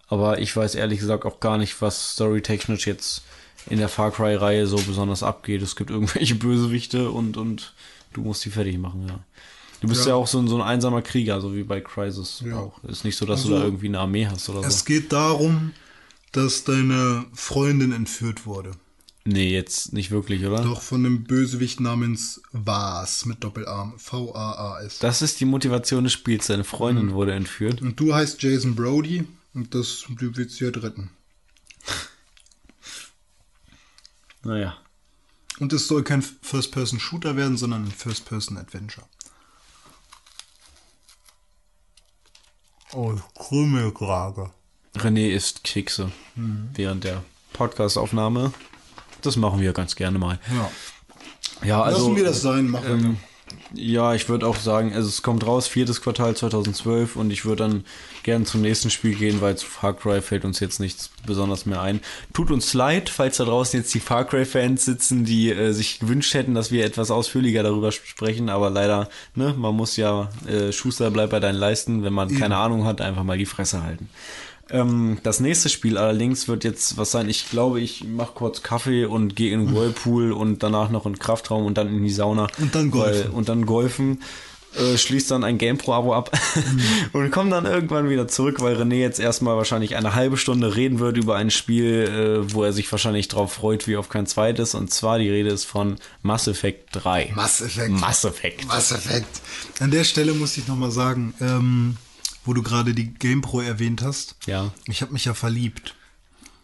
Aber 0.07 0.39
ich 0.39 0.55
weiß 0.55 0.75
ehrlich 0.75 1.01
gesagt 1.01 1.25
auch 1.25 1.41
gar 1.41 1.57
nicht, 1.57 1.81
was 1.81 2.13
storytechnisch 2.13 2.87
jetzt 2.87 3.23
in 3.67 3.79
der 3.79 3.89
Far 3.89 4.11
Cry-Reihe 4.11 4.67
so 4.67 4.77
besonders 4.77 5.23
abgeht. 5.23 5.63
Es 5.63 5.75
gibt 5.75 5.91
irgendwelche 5.91 6.35
Bösewichte 6.37 7.11
und, 7.11 7.39
und 7.39 7.73
du 8.15 8.23
musst 8.23 8.45
die 8.45 8.51
fertig 8.51 8.79
machen, 8.79 9.07
ja. 9.09 9.25
Du 9.81 9.89
bist 9.89 10.03
ja, 10.07 10.11
Ja. 10.11 10.15
auch 10.15 10.27
so 10.27 10.39
ein, 10.39 10.49
so 10.49 10.57
ein 10.57 10.63
einsamer 10.63 11.03
Krieger, 11.03 11.41
so 11.43 11.55
wie 11.55 11.63
bei 11.65 11.81
Crisis 11.81 12.43
Ja. 12.47 12.57
auch. 12.59 12.83
Ist 12.85 13.05
nicht 13.05 13.17
so, 13.17 13.27
dass 13.27 13.43
du 13.43 13.49
Also, 13.49 13.59
da 13.59 13.65
irgendwie 13.65 13.89
eine 13.89 14.01
Armee 14.01 14.27
hast 14.27 14.49
oder 14.49 14.67
Es 14.67 14.79
so. 14.79 14.85
geht 14.87 15.13
darum, 15.13 15.73
dass 16.33 16.65
deine 16.65 17.27
Freundin 17.35 17.93
entführt 17.93 18.47
wurde. 18.47 18.73
Nee, 19.27 19.51
jetzt 19.53 19.93
nicht 19.95 20.11
wirklich, 20.11 20.45
oder? 20.45 20.63
Doch 20.63 20.83
von 20.83 21.05
einem 21.05 21.25
Bösewicht 21.25 21.81
namens 21.81 22.43
Vas 22.53 23.25
mit 23.25 23.43
Doppelarm. 23.43 23.99
V-A-A-S. 23.99 24.99
Das 24.99 25.23
ist 25.23 25.41
die 25.41 25.47
Motivation 25.47 26.05
des 26.05 26.13
Spiels. 26.13 26.47
Deine 26.49 26.65
Freundin 26.65 27.07
Mhm. 27.07 27.13
wurde 27.13 27.33
entführt. 27.33 27.81
Und 27.81 27.99
du 27.99 28.15
heißt 28.15 28.43
Jason 28.43 28.75
Brody 28.75 29.25
und 29.55 29.75
das, 29.75 30.05
du 30.09 30.37
willst 30.37 30.57
sie 30.57 30.65
halt 30.67 30.83
retten. 30.83 31.11
Naja. 34.43 34.77
Und 35.61 35.73
es 35.73 35.87
soll 35.87 36.03
kein 36.03 36.23
First-Person-Shooter 36.23 37.37
werden, 37.37 37.57
sondern 37.57 37.85
ein 37.85 37.93
First-Person-Adventure. 37.93 39.07
Oh, 42.93 43.15
Krümelkrage. 43.39 44.51
René 44.97 45.31
isst 45.31 45.65
Kekse 45.65 46.13
Mhm. 46.37 46.71
während 46.75 47.05
der 47.05 47.25
Podcastaufnahme. 47.53 48.53
Das 49.23 49.37
machen 49.37 49.61
wir 49.61 49.73
ganz 49.73 49.97
gerne 49.97 50.19
mal. 50.19 50.39
Ja. 50.53 50.71
Ja, 51.67 51.83
also. 51.83 51.99
Lassen 52.09 52.17
wir 52.17 52.25
das 52.25 52.43
sein, 52.43 52.69
machen 52.69 53.03
wir. 53.03 53.17
Ja, 53.75 54.15
ich 54.15 54.29
würde 54.29 54.47
auch 54.47 54.57
sagen, 54.57 54.93
also 54.95 55.09
es 55.09 55.23
kommt 55.23 55.47
raus, 55.47 55.67
viertes 55.67 56.01
Quartal 56.01 56.37
2012 56.37 57.17
und 57.17 57.31
ich 57.31 57.45
würde 57.45 57.65
dann 57.65 57.85
gern 58.23 58.47
zum 58.47 58.61
nächsten 58.61 58.91
Spiel 58.91 59.15
gehen, 59.15 59.41
weil 59.41 59.57
zu 59.57 59.67
Far 59.67 59.95
Cry 59.95 60.21
fällt 60.21 60.45
uns 60.45 60.61
jetzt 60.61 60.81
nichts 60.81 61.11
besonders 61.27 61.67
mehr 61.67 61.81
ein. 61.81 62.01
Tut 62.33 62.51
uns 62.51 62.75
leid, 62.75 63.09
falls 63.09 63.37
da 63.37 63.45
draußen 63.45 63.79
jetzt 63.79 63.95
die 63.95 64.01
Far 64.01 64.25
Cry-Fans 64.25 64.85
sitzen, 64.85 65.25
die 65.25 65.51
äh, 65.51 65.73
sich 65.73 66.01
gewünscht 66.01 66.35
hätten, 66.35 66.55
dass 66.55 66.71
wir 66.71 66.85
etwas 66.85 67.11
ausführlicher 67.11 67.63
darüber 67.63 67.93
sprechen, 67.93 68.49
aber 68.49 68.71
leider, 68.71 69.09
ne, 69.35 69.55
man 69.57 69.75
muss 69.75 69.97
ja, 69.97 70.31
äh, 70.47 70.73
Schuster 70.73 71.11
bleibt 71.11 71.31
bei 71.31 71.41
deinen 71.41 71.59
Leisten, 71.59 72.05
wenn 72.05 72.13
man 72.13 72.35
keine 72.37 72.57
Ahnung 72.57 72.85
hat, 72.85 73.01
einfach 73.01 73.25
mal 73.25 73.39
die 73.39 73.47
Fresse 73.47 73.83
halten. 73.83 74.09
Ähm, 74.71 75.19
das 75.23 75.41
nächste 75.41 75.69
Spiel 75.69 75.99
allerdings 75.99 76.49
wird 76.49 76.65
jetzt 76.65 76.97
was 76.97 77.11
sein. 77.11 77.29
Ich 77.29 77.51
glaube, 77.51 77.81
ich 77.81 78.05
mache 78.05 78.33
kurz 78.35 78.63
Kaffee 78.63 79.05
und 79.05 79.37
gehe 79.37 79.53
in 79.53 79.67
den 79.67 79.75
Whirlpool 79.75 80.33
und 80.33 80.63
danach 80.63 80.91
noch 80.91 81.07
in 81.07 81.13
den 81.13 81.19
Kraftraum 81.19 81.67
und 81.67 81.77
dann 81.77 81.89
in 81.89 82.03
die 82.03 82.11
Sauna. 82.11 82.47
Und 82.59 82.75
dann 82.75 82.91
golfen. 82.91 83.25
Weil, 83.25 83.31
und 83.31 83.49
dann 83.49 83.67
golfen. 83.67 84.21
Äh, 84.77 84.99
schließt 84.99 85.31
dann 85.31 85.45
ein 85.45 85.57
GamePro-Abo 85.57 86.15
ab 86.15 86.37
und 87.13 87.31
kommt 87.31 87.53
dann 87.53 87.65
irgendwann 87.65 88.11
wieder 88.11 88.27
zurück, 88.27 88.61
weil 88.61 88.75
René 88.75 88.97
jetzt 88.97 89.21
erstmal 89.21 89.57
wahrscheinlich 89.57 89.95
eine 89.95 90.17
halbe 90.17 90.37
Stunde 90.37 90.75
reden 90.75 90.99
wird 90.99 91.17
über 91.17 91.37
ein 91.37 91.53
Spiel, 91.53 92.43
äh, 92.49 92.53
wo 92.53 92.65
er 92.65 92.73
sich 92.73 92.91
wahrscheinlich 92.91 93.29
drauf 93.29 93.53
freut, 93.53 93.87
wie 93.87 93.97
auf 93.97 94.09
kein 94.09 94.27
zweites. 94.27 94.75
Und 94.75 94.91
zwar 94.93 95.19
die 95.19 95.31
Rede 95.31 95.51
ist 95.51 95.65
von 95.65 95.97
Mass 96.23 96.49
Effect 96.49 96.89
3. 96.93 97.33
Mass 97.37 97.61
Effect. 97.61 97.91
Mass 97.91 98.25
Effect. 98.25 98.67
Mass 98.67 98.91
Effect. 98.91 99.41
An 99.79 99.93
der 99.93 100.03
Stelle 100.03 100.35
muss 100.35 100.57
ich 100.57 100.67
nochmal 100.67 100.91
sagen, 100.91 101.35
ähm, 101.41 101.97
wo 102.45 102.53
du 102.55 102.63
gerade 102.63 102.95
die 102.95 103.13
GamePro 103.15 103.61
erwähnt 103.61 104.03
hast. 104.03 104.37
Ja. 104.47 104.73
Ich 104.87 105.03
habe 105.03 105.13
mich 105.13 105.25
ja 105.25 105.35
verliebt. 105.35 105.95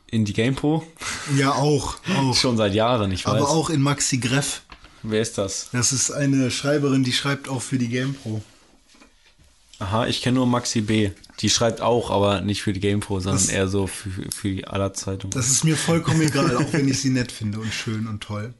In 0.07 0.25
die 0.25 0.33
GamePro? 0.33 0.85
Ja, 1.37 1.53
auch. 1.53 1.97
auch. 2.17 2.35
Schon 2.41 2.57
seit 2.57 2.75
Jahren, 2.75 3.13
ich 3.13 3.25
weiß. 3.27 3.35
Aber 3.35 3.49
auch 3.51 3.71
in 3.71 3.81
Maxi 3.81 4.19
Greff. 4.19 4.63
Wer 5.03 5.23
ist 5.23 5.39
das? 5.39 5.69
Das 5.73 5.93
ist 5.93 6.11
eine 6.11 6.51
Schreiberin, 6.51 7.05
die 7.05 7.13
schreibt 7.13 7.49
auch 7.49 7.63
für 7.63 7.79
die 7.79 7.89
GamePro. 7.89 8.43
Aha, 9.79 10.07
ich 10.07 10.21
kenne 10.21 10.35
nur 10.37 10.47
Maxi 10.47 10.83
B. 10.83 11.11
Die 11.41 11.49
schreibt 11.49 11.81
auch, 11.81 12.11
aber 12.11 12.43
nicht 12.43 12.61
für 12.63 12.75
die 12.75 12.81
GamePro, 12.81 13.21
sondern 13.21 13.43
Das- 13.43 13.49
eher 13.49 13.67
so 13.67 13.87
für, 13.87 14.11
für 14.31 14.49
die 14.51 14.67
aller 14.67 14.93
Zeitung. 14.93 15.31
Das 15.31 15.49
ist 15.49 15.65
mir 15.65 15.77
vollkommen 15.77 16.21
egal, 16.21 16.55
auch 16.57 16.73
wenn 16.75 16.87
ich 16.87 17.01
sie 17.01 17.09
nett 17.11 17.33
finde 17.33 17.61
und 17.61 17.73
schön 17.73 18.07
und 18.07 18.21
toll. 18.23 18.53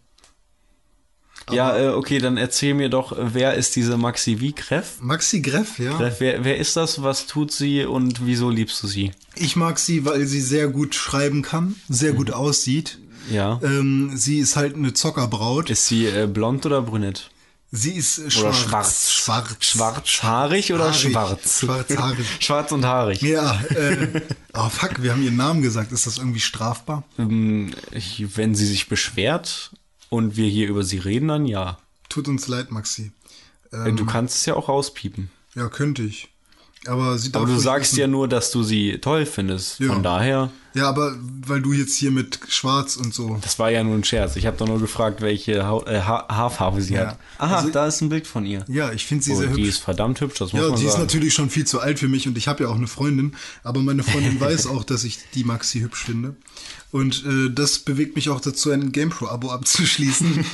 Ja, 1.51 1.77
äh, 1.77 1.89
okay, 1.89 2.19
dann 2.19 2.37
erzähl 2.37 2.75
mir 2.75 2.89
doch, 2.89 3.13
wer 3.19 3.55
ist 3.55 3.75
diese 3.77 3.97
Maxi 3.97 4.37
V 4.39 4.53
Kreff? 4.55 4.99
Maxi 5.01 5.41
Greff, 5.41 5.79
ja. 5.79 5.97
Kreff, 5.97 6.21
Wer, 6.21 6.45
wer 6.45 6.59
ist 6.59 6.77
das, 6.77 7.03
was 7.03 7.27
tut 7.27 7.51
sie 7.53 7.85
und 7.85 8.25
wieso 8.27 8.51
liebst 8.51 8.83
du 8.83 8.87
sie? 8.87 9.13
Ich 9.35 9.57
mag 9.57 9.79
sie, 9.79 10.05
weil 10.05 10.27
sie 10.27 10.41
sehr 10.41 10.69
gut 10.69 10.95
schreiben 10.95 11.43
kann, 11.43 11.75
sehr 11.89 12.13
gut 12.13 12.31
aussieht. 12.33 12.99
Ja. 13.31 13.61
Ähm, 13.63 14.13
sie 14.15 14.39
ist 14.39 14.57
halt 14.57 14.75
eine 14.77 14.93
Zockerbraut. 14.93 15.71
Ist 15.71 15.87
sie 15.87 16.07
äh, 16.07 16.27
blond 16.27 16.67
oder 16.67 16.83
brünett? 16.83 17.31
Sie 17.73 17.93
ist 17.93 18.19
äh, 18.19 18.23
Oder 18.23 18.53
schwarz. 18.53 19.11
schwarz? 19.13 19.13
Schwarz. 19.13 19.57
Schwarzhaarig 19.65 20.73
oder 20.73 20.85
Haarig. 20.87 20.97
schwarz? 21.13 21.61
Schwarzhaarig. 21.61 22.27
Schwarz 22.41 22.73
und 22.73 22.85
haarig. 22.85 23.23
Ja, 23.23 23.61
äh, 23.71 24.21
oh 24.55 24.69
fuck, 24.69 25.01
wir 25.03 25.13
haben 25.13 25.23
ihren 25.23 25.37
Namen 25.37 25.63
gesagt. 25.63 25.93
Ist 25.93 26.07
das 26.07 26.19
irgendwie 26.19 26.41
strafbar? 26.41 27.05
Ähm, 27.19 27.73
wenn 28.35 28.57
sie 28.57 28.67
sich 28.67 28.89
beschwert 28.89 29.71
und 30.11 30.37
wir 30.37 30.49
hier 30.49 30.69
über 30.69 30.83
sie 30.85 30.99
reden, 30.99 31.29
dann 31.29 31.47
ja. 31.47 31.79
Tut 32.11 32.29
uns 32.29 32.47
leid, 32.49 32.71
Maxi. 32.71 33.13
Äh, 33.73 33.93
du 33.93 34.05
kannst 34.05 34.37
es 34.37 34.47
ja 34.47 34.55
auch 34.55 34.69
rauspiepen. 34.69 35.31
Ja, 35.55 35.69
könnte 35.69 36.03
ich. 36.03 36.29
Aber 36.87 37.19
sie 37.19 37.33
Aber 37.35 37.45
du 37.45 37.59
sagst 37.59 37.95
ja 37.99 38.07
nur, 38.07 38.27
dass 38.27 38.51
du 38.53 38.63
sie 38.63 38.99
toll 39.03 39.27
findest. 39.27 39.81
Ja. 39.81 39.89
Von 39.93 40.03
daher, 40.03 40.51
Ja, 40.73 40.89
aber 40.89 41.15
weil 41.47 41.61
du 41.61 41.75
jetzt 41.75 41.95
hier 41.97 42.11
mit 42.11 42.41
Schwarz 42.49 42.97
und 42.97 43.13
so. 43.13 43.39
das 43.43 43.59
war 43.59 43.71
ja 43.71 43.85
nur 43.85 43.95
ein 43.95 44.03
Scherz. 44.05 44.35
Ich 44.37 44.47
habe 44.47 44.57
doch 44.57 44.67
nur 44.67 44.81
gefragt, 44.81 45.21
welche 45.21 45.67
Hau 45.67 45.85
äh, 45.85 46.01
ha 46.01 46.27
Haarfarbe 46.31 46.81
sie 46.81 46.95
Ja. 46.95 47.09
hat. 47.09 47.19
Aha, 47.37 47.57
Also- 47.57 47.71
da 47.71 47.87
ist 47.87 48.01
ein 48.01 48.09
Bild 48.09 48.27
von 48.27 48.47
ihr. 48.47 48.65
Ja, 48.67 48.93
ich 48.93 49.05
finde 49.05 49.23
sie 49.25 49.33
Oh, 49.33 49.37
sehr 49.37 49.49
die 49.49 49.61
hübsch. 49.65 49.69
ist 49.77 49.79
verdammt 49.81 50.23
hübsch, 50.23 50.39
das 50.39 50.55
muss 50.55 50.63
Ja, 50.63 50.69
man 50.71 50.79
die 50.81 50.87
ist 50.87 50.93
sagen. 50.93 51.03
natürlich 51.05 51.35
schon 51.35 51.51
viel 51.51 51.67
zu 51.67 51.81
alt 51.81 51.99
für 51.99 52.09
mich 52.09 52.27
und 52.27 52.39
ich 52.39 52.49
habe 52.49 52.65
ja 52.65 52.71
auch 52.71 52.77
eine 52.77 52.87
Freundin, 52.87 53.37
aber 53.63 53.81
meine 53.83 54.03
Freundin 54.03 54.41
weiß 54.41 54.67
auch, 54.69 54.83
dass 54.85 55.05
ich 55.05 55.19
die 55.35 55.45
Maxi 55.45 55.81
hübsch 55.81 56.05
finde. 56.05 56.35
Und 56.93 57.25
äh, 57.25 57.51
das 57.51 57.79
bewegt 57.79 58.17
mich 58.17 58.31
auch 58.31 58.41
dazu, 58.41 58.71
ein 58.71 58.91
GamePro-Abo 58.91 59.51
abzuschließen. 59.51 60.45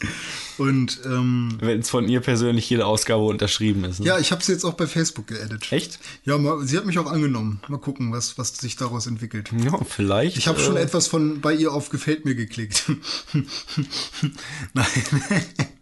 und 0.58 1.00
ähm, 1.04 1.58
Wenn 1.60 1.80
es 1.80 1.90
von 1.90 2.08
ihr 2.08 2.20
persönlich 2.20 2.70
jede 2.70 2.86
Ausgabe 2.86 3.24
unterschrieben 3.24 3.84
ist. 3.84 4.00
Ne? 4.00 4.06
ja, 4.06 4.18
ich 4.18 4.30
habe 4.30 4.42
sie 4.42 4.52
jetzt 4.52 4.64
auch 4.64 4.74
bei 4.74 4.86
Facebook 4.86 5.26
geedit. 5.26 5.72
Echt? 5.72 5.98
Ja, 6.24 6.38
mal, 6.38 6.64
sie 6.64 6.76
hat 6.76 6.86
mich 6.86 6.98
auch 6.98 7.10
angenommen. 7.10 7.60
Mal 7.68 7.78
gucken, 7.78 8.12
was, 8.12 8.38
was 8.38 8.56
sich 8.56 8.76
daraus 8.76 9.06
entwickelt. 9.06 9.50
Ja, 9.64 9.78
vielleicht. 9.84 10.36
Ich 10.36 10.46
habe 10.46 10.60
schon 10.60 10.76
äh, 10.76 10.82
etwas 10.82 11.08
von 11.08 11.40
bei 11.40 11.54
ihr 11.54 11.72
auf 11.72 11.88
Gefällt 11.90 12.24
mir 12.24 12.36
geklickt. 12.36 12.84
Nein. 14.74 14.86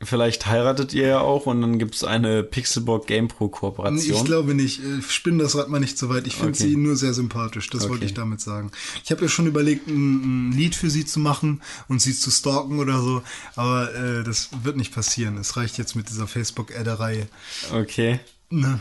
Vielleicht 0.03 0.47
heiratet 0.47 0.95
ihr 0.95 1.09
ja 1.09 1.21
auch 1.21 1.47
und 1.47 1.61
dann 1.61 1.79
gibt 1.79 1.95
es 1.97 2.05
eine 2.05 2.45
Pixelbook 2.45 3.07
GamePro 3.09 3.49
Kooperation. 3.49 4.17
Ich 4.17 4.25
glaube 4.25 4.55
nicht. 4.55 4.81
Äh, 4.81 5.03
Spinn 5.03 5.39
das 5.39 5.57
Rad 5.57 5.69
mal 5.69 5.81
nicht 5.81 5.99
so 5.99 6.09
weit. 6.09 6.27
Ich 6.29 6.37
finde 6.37 6.51
Okay. 6.51 6.69
sie 6.69 6.77
nur 6.77 6.95
sehr 6.97 7.15
sympathisch. 7.15 7.69
Das 7.71 7.83
wollte 7.83 7.97
Okay. 7.97 8.05
ich 8.07 8.15
damit 8.15 8.41
sagen. 8.41 8.71
Ich 9.05 9.11
habe 9.11 9.23
ja 9.23 9.29
schon 9.29 9.47
überlegt, 9.49 9.89
ein, 9.89 10.51
ein 10.51 10.53
Lied 10.53 10.77
für 10.77 10.89
sie 10.89 11.05
zu 11.05 11.19
machen 11.19 11.63
und 11.89 12.01
sie 12.01 12.15
zu 12.15 12.31
stalken 12.31 12.79
oder 12.79 13.01
so. 13.03 13.23
Aber 13.57 13.93
äh, 13.95 14.23
das 14.23 14.51
wird 14.63 14.77
nicht 14.77 14.95
passieren. 14.95 15.37
Es 15.37 15.57
reicht 15.57 15.79
jetzt 15.79 15.97
mit 15.97 16.09
dieser 16.11 16.29
Facebook-Adderei. 16.29 17.27
Okay. 17.73 18.21
Ne? 18.51 18.81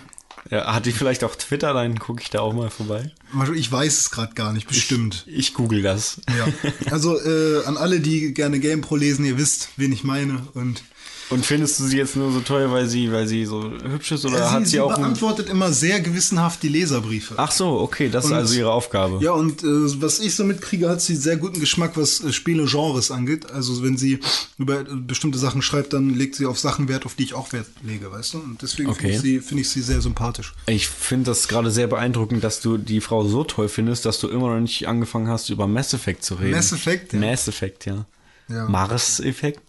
Ja, 0.51 0.73
hat 0.73 0.85
die 0.85 0.91
vielleicht 0.91 1.23
auch 1.23 1.35
Twitter? 1.35 1.73
Dann 1.73 1.97
gucke 1.99 2.21
ich 2.21 2.29
da 2.29 2.39
auch 2.41 2.53
mal 2.53 2.69
vorbei. 2.69 3.11
Ich 3.55 3.71
weiß 3.71 3.97
es 3.99 4.11
gerade 4.11 4.33
gar 4.35 4.53
nicht. 4.53 4.67
Bestimmt. 4.67 5.23
Ich 5.27 5.53
google 5.55 5.81
das. 5.81 6.21
Ja. 6.29 6.71
Also 6.91 7.19
äh, 7.19 7.65
an 7.65 7.75
alle, 7.75 7.99
die 7.99 8.33
gerne 8.33 8.59
GamePro 8.59 8.95
lesen, 8.95 9.25
ihr 9.25 9.37
wisst, 9.37 9.69
wen 9.77 9.91
ich 9.91 10.03
meine. 10.03 10.47
Und 10.53 10.83
Und 11.29 11.45
findest 11.45 11.79
du 11.79 11.83
sie 11.83 11.97
jetzt 11.97 12.15
nur 12.15 12.31
so 12.31 12.39
toll, 12.39 12.71
weil 12.71 12.87
sie, 12.87 13.11
weil 13.11 13.27
sie 13.27 13.43
so 13.45 13.69
hübsch 13.83 14.13
ist 14.13 14.25
oder 14.25 14.37
Äh, 14.39 14.41
hat 14.49 14.59
sie, 14.59 14.65
sie, 14.65 14.71
sie 14.71 14.79
auch 14.79 14.91
ein... 14.93 15.01
beantwortet 15.01 15.49
immer 15.49 15.73
sehr 15.73 15.99
gewissenhaft 15.99 16.63
die 16.63 16.69
Leserbriefe. 16.69 17.33
Ach 17.37 17.51
so, 17.51 17.79
okay, 17.81 18.07
das 18.09 18.25
Und- 18.25 18.31
ist 18.31 18.37
also 18.37 18.53
ihre 18.55 18.71
Aufgabe. 18.71 19.19
Ja, 19.21 19.31
und 19.31 19.61
äh, 19.61 19.65
was 20.01 20.19
ich 20.21 20.35
so 20.35 20.45
mitkriege, 20.45 20.87
hat 20.87 21.01
sie 21.01 21.17
sehr 21.17 21.35
guten 21.35 21.59
Geschmack, 21.59 21.97
was 21.97 22.23
äh, 22.23 22.31
Spiele-Genres 22.31 23.11
angeht. 23.11 23.51
Also 23.51 23.83
wenn 23.83 23.97
sie 23.97 24.19
über 24.57 24.79
äh, 24.79 24.85
bestimmte 24.95 25.37
Sachen 25.37 25.61
schreibt, 25.61 25.91
dann 25.91 26.11
legt 26.11 26.35
sie 26.35 26.45
auf 26.45 26.57
Sachen 26.59 26.87
Wert, 26.87 27.05
auf 27.05 27.15
die 27.15 27.23
ich 27.23 27.33
auch 27.33 27.51
Wert 27.51 27.67
lege, 27.83 28.09
weißt 28.09 28.35
du? 28.35 28.37
Und 28.39 28.61
deswegen 28.61 28.89
Okay. 28.89 28.99
finde 29.01 29.15
ich, 29.15 29.21
sie- 29.21 29.39
finde 29.41 29.61
ich 29.61 29.69
sie 29.69 29.81
sehr 29.81 29.99
sympathisch. 30.01 30.53
Ich 30.67 30.87
finde 30.87 31.25
das 31.31 31.49
gerade 31.49 31.71
sehr 31.71 31.87
beeindruckend, 31.87 32.41
dass 32.43 32.61
du 32.61 32.77
die 32.77 33.01
Frau 33.01 33.25
so 33.27 33.43
toll 33.43 33.67
findest, 33.67 34.05
dass 34.05 34.19
du 34.19 34.29
immer 34.29 34.53
noch 34.53 34.61
nicht 34.61 34.87
angefangen 34.87 35.27
hast, 35.27 35.49
über 35.49 35.67
Mass 35.67 35.93
Effect 35.93 36.23
zu 36.23 36.35
reden. 36.35 36.51
Mass 36.51 36.71
Effect, 36.71 37.11
ja. 37.11 37.19
Mass 37.19 37.47
Effect, 37.49 37.85
ja. 37.85 38.05
Ja. 38.49 38.65
Mars-Effekt? 38.69 39.59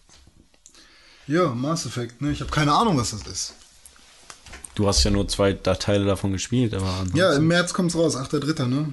Ja, 1.29 1.55
Mass 1.55 1.87
Effect, 1.87 2.21
ne? 2.21 2.33
Ich 2.33 2.41
habe 2.41 2.51
keine 2.51 2.73
Ahnung, 2.73 2.97
was 2.97 3.11
das 3.11 3.23
ist. 3.27 3.55
Du 4.75 4.87
hast 4.87 5.03
ja 5.05 5.11
nur 5.11 5.29
zwei 5.29 5.53
Teile 5.53 6.05
davon 6.05 6.33
gespielt, 6.33 6.73
aber 6.75 6.87
ansonsten- 6.89 7.17
Ja, 7.19 7.33
im 7.35 7.47
März 7.47 7.73
kommt's 7.75 7.95
raus, 7.95 8.17
8.3., 8.17 8.67
ne? 8.67 8.93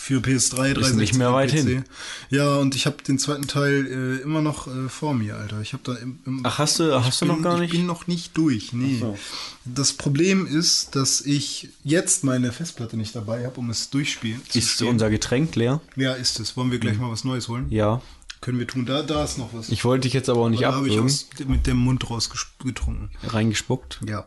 Für 0.00 0.20
PS3, 0.20 0.74
360 0.74 0.96
nicht 0.96 1.14
mehr 1.18 1.32
weit 1.34 1.50
PC. 1.50 1.54
hin. 1.56 1.84
Ja, 2.30 2.54
und 2.56 2.76
ich 2.76 2.86
habe 2.86 2.96
den 3.02 3.18
zweiten 3.18 3.48
Teil 3.48 3.84
äh, 4.20 4.22
immer 4.22 4.40
noch 4.40 4.68
äh, 4.68 4.88
vor 4.88 5.12
mir, 5.12 5.36
Alter. 5.36 5.60
Ich 5.60 5.72
habe 5.72 5.82
da 5.84 5.94
im, 5.96 6.20
im 6.24 6.40
Ach, 6.44 6.58
hast 6.58 6.78
du, 6.78 7.04
hast 7.04 7.20
du 7.20 7.26
bin, 7.26 7.34
noch 7.36 7.42
gar 7.42 7.58
nicht? 7.58 7.72
Ich 7.74 7.78
bin 7.80 7.86
noch 7.86 8.06
nicht 8.06 8.36
durch, 8.36 8.72
nee. 8.72 8.98
So. 9.00 9.18
Das 9.64 9.92
Problem 9.92 10.46
ist, 10.46 10.94
dass 10.94 11.20
ich 11.20 11.70
jetzt 11.82 12.22
meine 12.22 12.52
Festplatte 12.52 12.96
nicht 12.96 13.14
dabei 13.16 13.44
habe, 13.44 13.58
um 13.58 13.70
es 13.70 13.90
durchspielen 13.90 14.40
zu 14.48 14.58
Ist 14.58 14.80
unser 14.82 15.10
Getränk 15.10 15.56
leer? 15.56 15.80
Ja, 15.96 16.12
ist 16.14 16.38
es. 16.38 16.56
Wollen 16.56 16.70
wir 16.70 16.78
gleich 16.78 16.96
mal 16.96 17.10
was 17.10 17.24
Neues 17.24 17.48
holen? 17.48 17.66
Ja. 17.70 18.00
Können 18.40 18.58
wir 18.58 18.66
tun. 18.66 18.86
Da, 18.86 19.02
da 19.02 19.24
ist 19.24 19.38
noch 19.38 19.52
was. 19.52 19.68
Ich 19.68 19.84
wollte 19.84 20.02
dich 20.02 20.12
jetzt 20.12 20.28
aber 20.28 20.40
auch 20.42 20.48
nicht 20.48 20.62
da 20.62 20.74
habe 20.74 20.88
ich 20.88 20.98
aus, 20.98 21.28
mit 21.46 21.66
dem 21.66 21.76
Mund 21.78 22.08
rausgetrunken. 22.08 23.10
Reingespuckt. 23.26 24.00
Ja. 24.06 24.26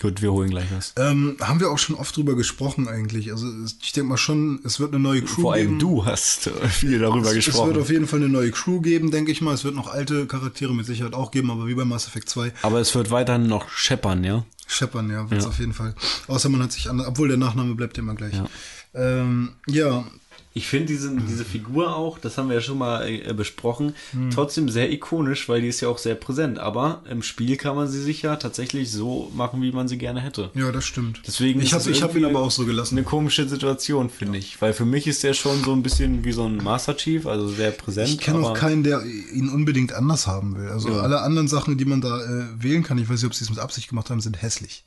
Gut, 0.00 0.22
wir 0.22 0.32
holen 0.32 0.48
gleich 0.48 0.64
was. 0.74 0.94
Ähm, 0.96 1.36
haben 1.42 1.60
wir 1.60 1.70
auch 1.70 1.76
schon 1.78 1.94
oft 1.94 2.16
drüber 2.16 2.34
gesprochen 2.34 2.88
eigentlich. 2.88 3.32
Also 3.32 3.46
es- 3.62 3.76
ich 3.82 3.92
denke 3.92 4.08
mal 4.08 4.16
schon, 4.16 4.60
es 4.64 4.80
wird 4.80 4.94
eine 4.94 5.02
neue 5.02 5.20
Crew 5.20 5.42
Vor 5.42 5.52
allem 5.52 5.66
geben. 5.66 5.78
du 5.78 6.06
hast 6.06 6.46
äh, 6.46 6.68
viel 6.68 6.98
darüber 7.00 7.26
Es, 7.30 7.36
es 7.36 7.44
gesprochen. 7.44 7.68
wird 7.74 7.78
auf 7.82 7.90
jeden 7.90 8.06
Fall 8.06 8.20
eine 8.20 8.30
neue 8.30 8.50
Crew 8.50 8.80
geben, 8.80 9.10
denke 9.10 9.30
ich 9.30 9.42
mal. 9.42 9.52
Es 9.52 9.62
wird 9.62 9.74
noch 9.74 9.88
alte 9.92 10.24
Charaktere 10.26 10.74
mit 10.74 10.86
Sicherheit 10.86 11.12
auch 11.12 11.30
geben, 11.30 11.50
aber 11.50 11.66
wie 11.66 11.74
bei 11.74 11.84
Mass 11.84 12.06
Effect 12.06 12.30
2 12.30 12.50
aber 12.62 12.80
es 12.80 12.94
wird 12.94 13.10
weiterhin 13.10 13.46
noch 13.46 13.68
scheppern, 13.68 14.24
ja? 14.24 14.46
scheppern, 14.66 15.10
ja, 15.10 15.28
wird's 15.30 15.44
Ja. 15.44 15.50
auf 15.50 15.58
jeden 15.58 15.74
Fall. 15.74 15.94
Außer 16.28 16.48
man 16.48 16.62
hat 16.62 16.72
sich 16.72 16.88
an, 16.88 17.00
obwohl 17.00 17.28
der 17.28 17.36
Nachname 17.36 17.74
bleibt 17.74 17.98
immer 17.98 18.14
gleich. 18.14 18.32
Ja. 18.34 18.46
Ähm, 18.94 19.50
ja, 19.66 20.04
Ich 20.52 20.66
finde 20.66 20.86
diese, 20.86 21.14
diese 21.16 21.44
Figur 21.44 21.94
auch, 21.94 22.18
das 22.18 22.36
haben 22.36 22.48
wir 22.48 22.56
ja 22.56 22.60
schon 22.60 22.78
mal 22.78 23.08
äh, 23.08 23.32
besprochen, 23.32 23.94
trotzdem 24.34 24.68
sehr 24.68 24.90
ikonisch, 24.92 25.48
weil 25.48 25.60
die 25.60 25.68
ist 25.68 25.80
ja 25.80 25.88
auch 25.88 25.98
sehr 25.98 26.16
präsent. 26.16 26.58
Aber 26.58 27.02
im 27.08 27.22
Spiel 27.22 27.56
kann 27.56 27.76
man 27.76 27.86
sie 27.86 28.02
sich 28.02 28.22
ja 28.22 28.34
tatsächlich 28.34 28.90
so 28.90 29.30
machen, 29.34 29.62
wie 29.62 29.70
man 29.70 29.86
sie 29.86 29.96
gerne 29.96 30.20
hätte. 30.20 30.50
ja, 30.54 30.72
das 30.72 30.84
stimmt. 30.84 31.22
Deswegen 31.26 31.60
ich 31.60 31.72
ist 31.72 31.86
habe 31.86 32.00
hab 32.00 32.16
ihn 32.16 32.24
aber 32.24 32.40
auch 32.40 32.50
so 32.50 32.66
gelassen. 32.66 32.98
Eine 32.98 33.04
komische 33.04 33.48
Situation, 33.48 34.10
finde 34.10 34.38
ich. 34.38 34.60
Weil 34.60 34.72
für 34.72 34.84
mich 34.84 35.06
ist 35.06 35.22
der 35.22 35.34
schon 35.34 35.62
so 35.62 35.72
ein 35.72 35.84
bisschen 35.84 36.24
wie 36.24 36.32
so 36.32 36.44
ein 36.44 36.56
Master 36.56 36.96
Chief, 36.96 37.26
also 37.26 37.46
sehr 37.46 37.70
präsent. 37.70 38.08
Ich 38.08 38.18
kenne 38.18 38.40
auch 38.40 38.54
keinen, 38.54 38.82
der 38.82 39.04
ihn 39.04 39.48
unbedingt 39.48 39.92
anders 39.92 40.26
haben 40.26 40.56
will. 40.56 40.68
Also 40.68 40.94
alle 40.94 41.20
anderen 41.22 41.46
Sachen, 41.46 41.78
die 41.78 41.84
man 41.84 42.00
da 42.00 42.20
äh, 42.20 42.44
wählen 42.58 42.82
kann, 42.82 42.98
ich 42.98 43.08
weiß 43.08 43.22
nicht, 43.22 43.26
ob 43.26 43.34
sie 43.34 43.44
es 43.44 43.50
mit 43.50 43.60
Absicht 43.60 43.88
gemacht 43.88 44.10
haben, 44.10 44.20
sind 44.20 44.42
hässlich. 44.42 44.84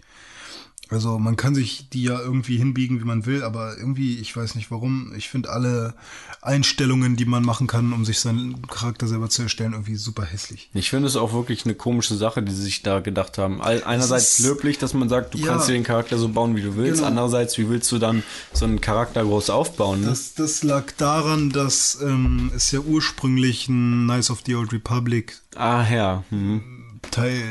Also 0.90 1.18
man 1.18 1.38
kann 1.38 1.56
sich 1.56 1.90
die 1.92 2.04
ja 2.04 2.20
irgendwie 2.20 2.58
hinbiegen, 2.58 3.00
wie 3.00 3.06
man 3.06 3.26
will, 3.26 3.44
aber 3.44 3.78
irgendwie, 3.78 4.18
ich 4.20 4.36
weiß 4.36 4.54
nicht 4.56 4.70
warum, 4.70 5.14
ich 5.16 5.30
finde 5.30 5.50
alle 5.50 5.96
Einstellungen, 6.42 7.16
die 7.16 7.26
man 7.26 7.44
machen 7.44 7.68
kann, 7.68 7.94
um 7.94 8.06
sich 8.06 8.20
seinen 8.20 8.62
Charakter 8.68 9.08
selber 9.08 9.30
zu 9.30 9.42
erstellen, 9.44 9.72
irgendwie 9.72 9.96
super 9.96 10.24
hässlich. 10.24 10.70
Ich 10.74 10.90
finde 10.90 11.08
es 11.08 11.16
auch 11.16 11.34
wirklich 11.34 11.66
eine 11.66 11.74
komische 11.74 12.16
Sache, 12.16 12.44
die 12.44 12.54
sie 12.54 12.62
sich 12.64 12.84
da 12.84 13.00
gedacht 13.00 13.38
haben. 13.38 13.62
Einerseits 13.62 14.40
ist- 14.40 14.46
löblich, 14.46 14.78
dass 14.78 14.94
man 14.94 15.10
sagt, 15.10 15.34
du 15.34 15.38
Ja. 15.40 15.48
kannst 15.48 15.70
dir 15.70 15.74
den 15.74 15.84
Charakter 15.84 16.18
so 16.18 16.30
bauen, 16.30 16.56
wie 16.56 16.62
du 16.62 16.76
willst. 16.76 16.98
Genau. 16.98 17.08
Andererseits, 17.08 17.58
wie 17.58 17.70
willst 17.70 17.92
du 17.92 17.98
dann 17.98 18.22
so 18.52 18.66
einen 18.66 18.82
Charakter 18.82 19.24
groß 19.24 19.50
aufbauen? 19.50 20.02
Ne? 20.02 20.08
Das, 20.08 20.34
das 20.36 20.64
lag 20.64 20.92
daran, 20.98 21.50
dass 21.50 21.98
ähm, 22.04 22.52
es 22.56 22.72
ja 22.72 22.80
ursprünglich 22.82 23.68
ein 23.70 24.04
Knights 24.04 24.30
of 24.30 24.42
the 24.46 24.56
Old 24.56 24.74
Republic 24.74 25.40
ah, 25.56 25.86
ja. 25.90 26.24
Hm. 26.30 26.62
Teil 27.10 27.42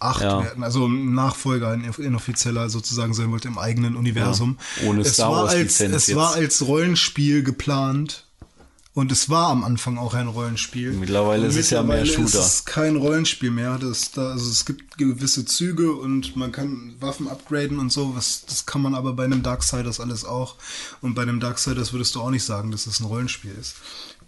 8 0.00 0.22
Ja. 0.22 0.44
werden, 0.44 0.62
also 0.62 0.86
ein 0.86 1.14
Nachfolger, 1.14 1.70
ein 1.70 1.82
inoffizieller 1.98 2.68
sozusagen 2.70 3.14
sein 3.14 3.30
wollte 3.30 3.48
im 3.48 3.58
eigenen 3.58 3.96
Universum. 3.96 4.58
Ja, 4.82 4.88
ohne 4.88 5.00
es 5.02 5.14
Star 5.14 5.30
war 5.32 5.42
Wars 5.44 5.52
als, 5.54 5.62
Lizenz 5.62 5.94
Es 5.96 6.06
jetzt. 6.08 6.16
war 6.16 6.34
als 6.34 6.66
Rollenspiel 6.66 7.42
geplant 7.42 8.24
und 8.94 9.12
es 9.12 9.28
war 9.30 9.48
am 9.50 9.62
Anfang 9.64 9.96
auch 9.96 10.14
ein 10.14 10.26
Rollenspiel. 10.26 10.92
Mittlerweile 10.92 11.44
Und 11.44 11.50
ist 11.50 11.56
es 11.56 11.70
ja 11.70 11.82
mehr 11.84 12.04
Shooter. 12.04 12.22
ist 12.24 12.34
es 12.34 12.64
kein 12.64 12.96
Rollenspiel 12.96 13.50
mehr. 13.52 13.78
Das, 13.78 14.10
da, 14.10 14.30
also 14.30 14.50
es 14.50 14.64
gibt 14.64 14.98
gewisse 14.98 15.44
Züge 15.44 15.92
und 15.92 16.34
man 16.36 16.50
kann 16.50 16.94
Waffen 16.98 17.28
upgraden 17.28 17.78
und 17.78 17.92
so. 17.92 18.16
Was, 18.16 18.44
das 18.46 18.66
kann 18.66 18.82
man 18.82 18.94
aber 18.96 19.12
bei 19.12 19.24
einem 19.24 19.42
Darksiders 19.44 20.00
alles 20.00 20.24
auch. 20.24 20.56
Und 21.00 21.14
bei 21.14 21.22
einem 21.22 21.38
Darksiders 21.38 21.92
würdest 21.92 22.14
du 22.16 22.20
auch 22.22 22.30
nicht 22.30 22.42
sagen, 22.44 22.72
dass 22.72 22.86
es 22.88 22.98
ein 22.98 23.04
Rollenspiel 23.06 23.52
ist. 23.60 23.76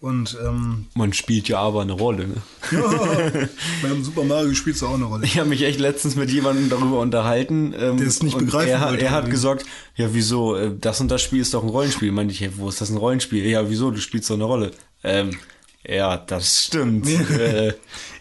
Und 0.01 0.39
ähm, 0.43 0.87
Man 0.95 1.13
spielt 1.13 1.49
ja 1.49 1.59
aber 1.59 1.83
eine 1.83 1.93
Rolle. 1.93 2.27
Ne? 2.29 2.37
ja, 2.73 2.81
beim 3.83 4.03
Super 4.03 4.25
Mario 4.25 4.55
spielst 4.55 4.81
du 4.81 4.87
auch 4.87 4.95
eine 4.95 5.05
Rolle. 5.05 5.27
Ich 5.27 5.39
habe 5.39 5.49
mich 5.49 5.63
echt 5.63 5.79
letztens 5.79 6.17
mit 6.17 6.31
jemandem 6.31 6.71
darüber 6.71 7.01
unterhalten. 7.01 7.75
Ähm, 7.79 7.99
Der 7.99 8.07
es 8.07 8.23
nicht 8.23 8.39
begreifen 8.39 8.71
er, 8.71 8.81
hat- 8.81 8.91
wollte 8.93 9.05
Er 9.05 9.11
hat 9.11 9.31
gesagt, 9.31 9.67
ja 9.97 10.09
wieso, 10.15 10.57
äh, 10.57 10.73
das 10.81 11.01
und 11.03 11.11
das 11.11 11.21
Spiel 11.21 11.41
ist 11.43 11.53
doch 11.53 11.63
ein 11.63 11.69
Rollenspiel. 11.69 12.13
Meinte 12.13 12.33
ich, 12.33 12.41
hey, 12.41 12.51
wo 12.57 12.69
ist 12.71 12.81
das 12.81 12.89
ein 12.89 12.97
Rollenspiel? 12.97 13.45
Ja, 13.47 13.69
wieso, 13.69 13.91
du 13.91 14.01
spielst 14.01 14.31
doch 14.31 14.37
eine 14.37 14.45
Rolle. 14.45 14.71
Ähm, 15.05 15.39
Ja, 15.87 16.17
das 16.17 16.65
stimmt. 16.65 17.07
äh, 17.07 17.67
ja, 17.69 17.73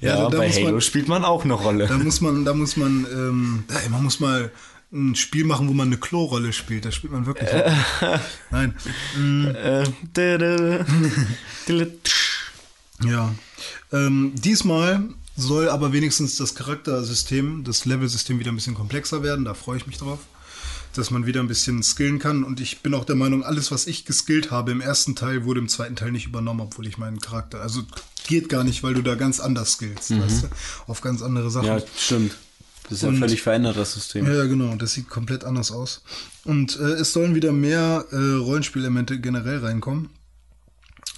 Ja, 0.02 0.16
da- 0.24 0.30
da 0.32 0.38
bei 0.38 0.52
Halo 0.52 0.72
man- 0.72 0.82
spielt 0.82 1.08
man 1.08 1.24
auch 1.24 1.46
eine 1.46 1.54
Rolle. 1.54 1.88
Da 1.88 1.98
muss 1.98 2.20
man, 2.20 2.44
da 2.44 2.54
muss 2.54 2.76
man, 2.76 3.06
ähm, 3.10 3.64
ey, 3.70 3.90
man 3.90 4.04
muss 4.04 4.20
mal 4.20 4.52
ein 4.92 5.16
Spiel 5.16 5.46
machen, 5.46 5.68
wo 5.68 5.74
man 5.74 5.88
eine 5.88 5.98
Klo-Rolle 5.98 6.52
spielt. 6.54 6.86
Da 6.86 6.92
spielt 6.92 7.14
man 7.14 7.26
wirklich. 7.26 7.50
Nein. 8.52 8.76
Äh, 9.16 9.84
dä, 10.16 10.38
dä, 10.38 10.84
dä. 11.68 11.88
Ja. 13.04 13.34
Ähm, 13.92 14.34
diesmal 14.36 15.04
soll 15.36 15.70
aber 15.70 15.94
wenigstens 15.94 16.38
das 16.38 16.56
Charaktersystem, 16.56 17.64
das 17.64 17.86
Level-System 17.86 18.40
wieder 18.40 18.52
ein 18.52 18.56
bisschen 18.56 18.76
komplexer 18.76 19.24
werden. 19.24 19.46
Da 19.46 19.54
freue 19.54 19.78
ich 19.78 19.88
mich 19.88 19.98
drauf. 19.98 20.20
Dass 20.96 21.12
man 21.12 21.28
wieder 21.28 21.40
ein 21.40 21.48
bisschen 21.48 21.84
skillen 21.84 22.18
kann. 22.18 22.44
Und 22.44 22.60
ich 22.60 22.82
bin 22.82 22.96
auch 22.96 23.06
der 23.06 23.16
Meinung, 23.16 23.44
alles, 23.44 23.72
was 23.72 23.86
ich 23.86 24.06
geskillt 24.06 24.50
habe 24.50 24.72
im 24.72 24.82
ersten 24.82 25.16
Teil, 25.16 25.46
wurde 25.46 25.60
im 25.60 25.70
zweiten 25.70 25.96
Teil 25.96 26.12
nicht 26.12 26.26
übernommen, 26.26 26.62
obwohl 26.62 26.88
ich 26.88 26.98
meinen 26.98 27.20
Charakter. 27.20 27.62
Also 27.62 27.84
geht 28.28 28.50
gar 28.50 28.64
nicht, 28.64 28.82
weil 28.82 28.96
du 28.96 29.04
da 29.04 29.14
ganz 29.14 29.40
anders 29.40 29.74
skillst, 29.74 30.20
weißt 30.20 30.44
du? 30.44 30.48
Auf 30.88 31.02
ganz 31.02 31.22
andere 31.22 31.52
Sachen. 31.52 31.68
ja, 31.68 31.80
stimmt. 31.96 32.36
Das 32.90 32.98
ist 32.98 33.04
ja 33.04 33.10
Und- 33.10 33.20
völlig 33.20 33.42
verändert, 33.42 33.78
das 33.78 33.94
System. 33.94 34.26
Ja, 34.26 34.34
ja, 34.34 34.46
genau. 34.46 34.76
Das 34.76 34.94
sieht 34.94 35.10
komplett 35.10 35.44
anders 35.44 35.72
aus. 35.72 36.02
Und 36.44 36.78
äh, 36.80 36.94
es 36.94 37.14
sollen 37.14 37.36
wieder 37.36 37.52
mehr 37.52 38.06
äh, 38.12 38.16
Rollenspielelement 38.16 39.22
generell 39.22 39.60
reinkommen. 39.60 40.10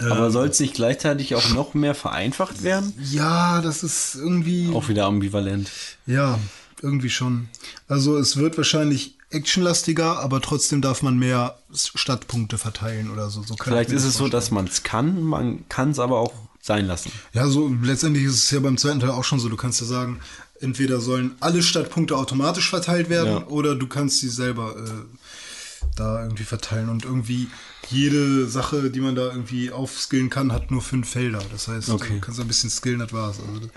Aber 0.00 0.30
soll 0.30 0.48
es 0.48 0.58
nicht 0.58 0.74
gleichzeitig 0.74 1.34
auch 1.34 1.48
noch 1.50 1.74
mehr 1.74 1.94
vereinfacht 1.94 2.62
werden? 2.62 2.92
Ja, 3.10 3.60
das 3.60 3.82
ist 3.82 4.16
irgendwie. 4.16 4.70
Auch 4.74 4.88
wieder 4.88 5.06
ambivalent. 5.06 5.70
Ja, 6.06 6.38
irgendwie 6.80 7.10
schon. 7.10 7.48
Also 7.88 8.16
es 8.18 8.36
wird 8.36 8.56
wahrscheinlich 8.56 9.16
actionlastiger, 9.30 10.18
aber 10.18 10.40
trotzdem 10.40 10.82
darf 10.82 11.02
man 11.02 11.18
mehr 11.18 11.56
Stadtpunkte 11.72 12.58
verteilen 12.58 13.10
oder 13.10 13.30
so. 13.30 13.42
so 13.42 13.54
Vielleicht 13.62 13.90
ist 13.92 14.04
es 14.04 14.16
so, 14.16 14.28
dass 14.28 14.50
man 14.50 14.66
es 14.66 14.82
kann, 14.82 15.22
man 15.22 15.68
kann 15.68 15.90
es 15.90 15.98
aber 15.98 16.18
auch 16.18 16.32
sein 16.60 16.86
lassen. 16.86 17.10
Ja, 17.32 17.46
so 17.48 17.74
letztendlich 17.82 18.24
ist 18.24 18.34
es 18.34 18.50
ja 18.50 18.60
beim 18.60 18.76
zweiten 18.78 19.00
Teil 19.00 19.10
auch 19.10 19.24
schon 19.24 19.40
so. 19.40 19.48
Du 19.48 19.56
kannst 19.56 19.80
ja 19.80 19.86
sagen, 19.86 20.20
entweder 20.62 21.00
sollen 21.00 21.32
alle 21.40 21.62
Stadtpunkte 21.62 22.16
automatisch 22.16 22.70
verteilt 22.70 23.08
werden 23.08 23.28
Ja. 23.32 23.46
oder 23.48 23.74
du 23.74 23.86
kannst 23.86 24.20
sie 24.20 24.28
selber 24.28 24.74
äh, 24.76 25.86
da 25.96 26.22
irgendwie 26.22 26.44
verteilen. 26.44 26.88
Und 26.88 27.04
irgendwie 27.04 27.48
jede 27.90 28.46
Sache, 28.46 28.90
die 28.90 29.00
man 29.00 29.14
da 29.14 29.26
irgendwie 29.28 29.70
aufskillen 29.70 30.30
kann, 30.30 30.52
hat 30.52 30.70
nur 30.70 30.80
fünf 30.82 31.08
Felder. 31.10 31.42
Das 31.50 31.68
heißt, 31.68 31.90
Okay. 31.90 32.14
du 32.14 32.20
kannst 32.20 32.40
ein 32.40 32.46
bisschen 32.48 32.70
skillen, 32.70 33.00
das 33.00 33.12
war's. 33.12 33.38
Also, 33.40 33.68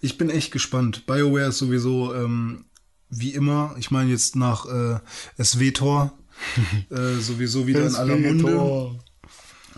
ich 0.00 0.18
bin 0.18 0.28
echt 0.30 0.50
gespannt. 0.52 1.06
BioWare 1.06 1.48
ist 1.48 1.58
sowieso 1.58 2.14
ähm, 2.14 2.64
wie 3.08 3.32
immer, 3.32 3.74
ich 3.78 3.90
meine 3.90 4.10
jetzt 4.10 4.34
nach 4.36 4.66
äh, 4.66 4.98
SW-Tor 5.42 6.12
äh, 6.90 7.20
sowieso 7.20 7.66
wieder 7.66 7.86
in 7.86 7.94
aller 7.94 8.16
Munde. 8.16 8.98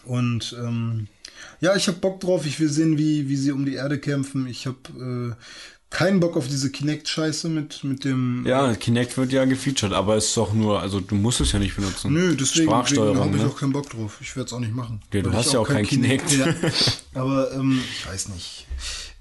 Und 0.05 0.57
ähm, 0.59 1.09
ja, 1.61 1.75
ich 1.77 1.89
habe 1.89 1.99
Bock 1.99 2.21
drauf. 2.21 2.47
Ich 2.47 2.59
will 2.61 2.69
sehen, 2.71 2.97
wie, 2.99 3.29
wie 3.29 3.37
sie 3.37 3.53
um 3.53 3.65
die 3.67 3.75
Erde 3.75 3.99
kämpfen. 3.99 4.47
Ich 4.47 4.67
habe 4.67 4.79
äh, 5.37 5.43
keinen 5.97 6.21
Bock 6.21 6.37
auf 6.37 6.47
diese 6.47 6.71
Kinect-Scheiße 6.71 7.49
mit, 7.49 7.83
mit 7.83 8.05
dem. 8.05 8.45
Ja, 8.47 8.75
Kinect 8.75 9.17
wird 9.17 9.33
ja 9.33 9.47
gefeatured, 9.47 9.95
aber 9.95 10.17
es 10.17 10.27
ist 10.27 10.37
doch 10.37 10.53
nur, 10.53 10.83
also 10.83 11.01
du 11.01 11.15
musst 11.15 11.41
es 11.41 11.53
ja 11.53 11.59
nicht 11.59 11.75
benutzen. 11.75 12.13
Nö, 12.13 12.21
deswegen, 12.21 12.37
deswegen 12.39 12.67
Sprachsteuerung, 12.69 13.19
habe 13.19 13.37
ich 13.39 13.43
ne? 13.43 13.49
auch 13.49 13.59
keinen 13.59 13.73
Bock 13.73 13.89
drauf. 13.89 14.19
Ich 14.21 14.37
werde 14.37 14.47
es 14.49 14.53
auch 14.53 14.61
nicht 14.61 14.75
machen. 14.75 15.01
Ja, 15.15 15.23
du 15.23 15.33
hast 15.33 15.47
ich 15.47 15.53
ja 15.55 15.61
auch 15.61 15.67
kein 15.67 15.87
Kinect. 15.87 16.31
Ja. 16.33 16.49
Aber 17.15 17.51
ähm, 17.55 17.81
ich 17.91 18.07
weiß 18.07 18.29
nicht. 18.29 18.67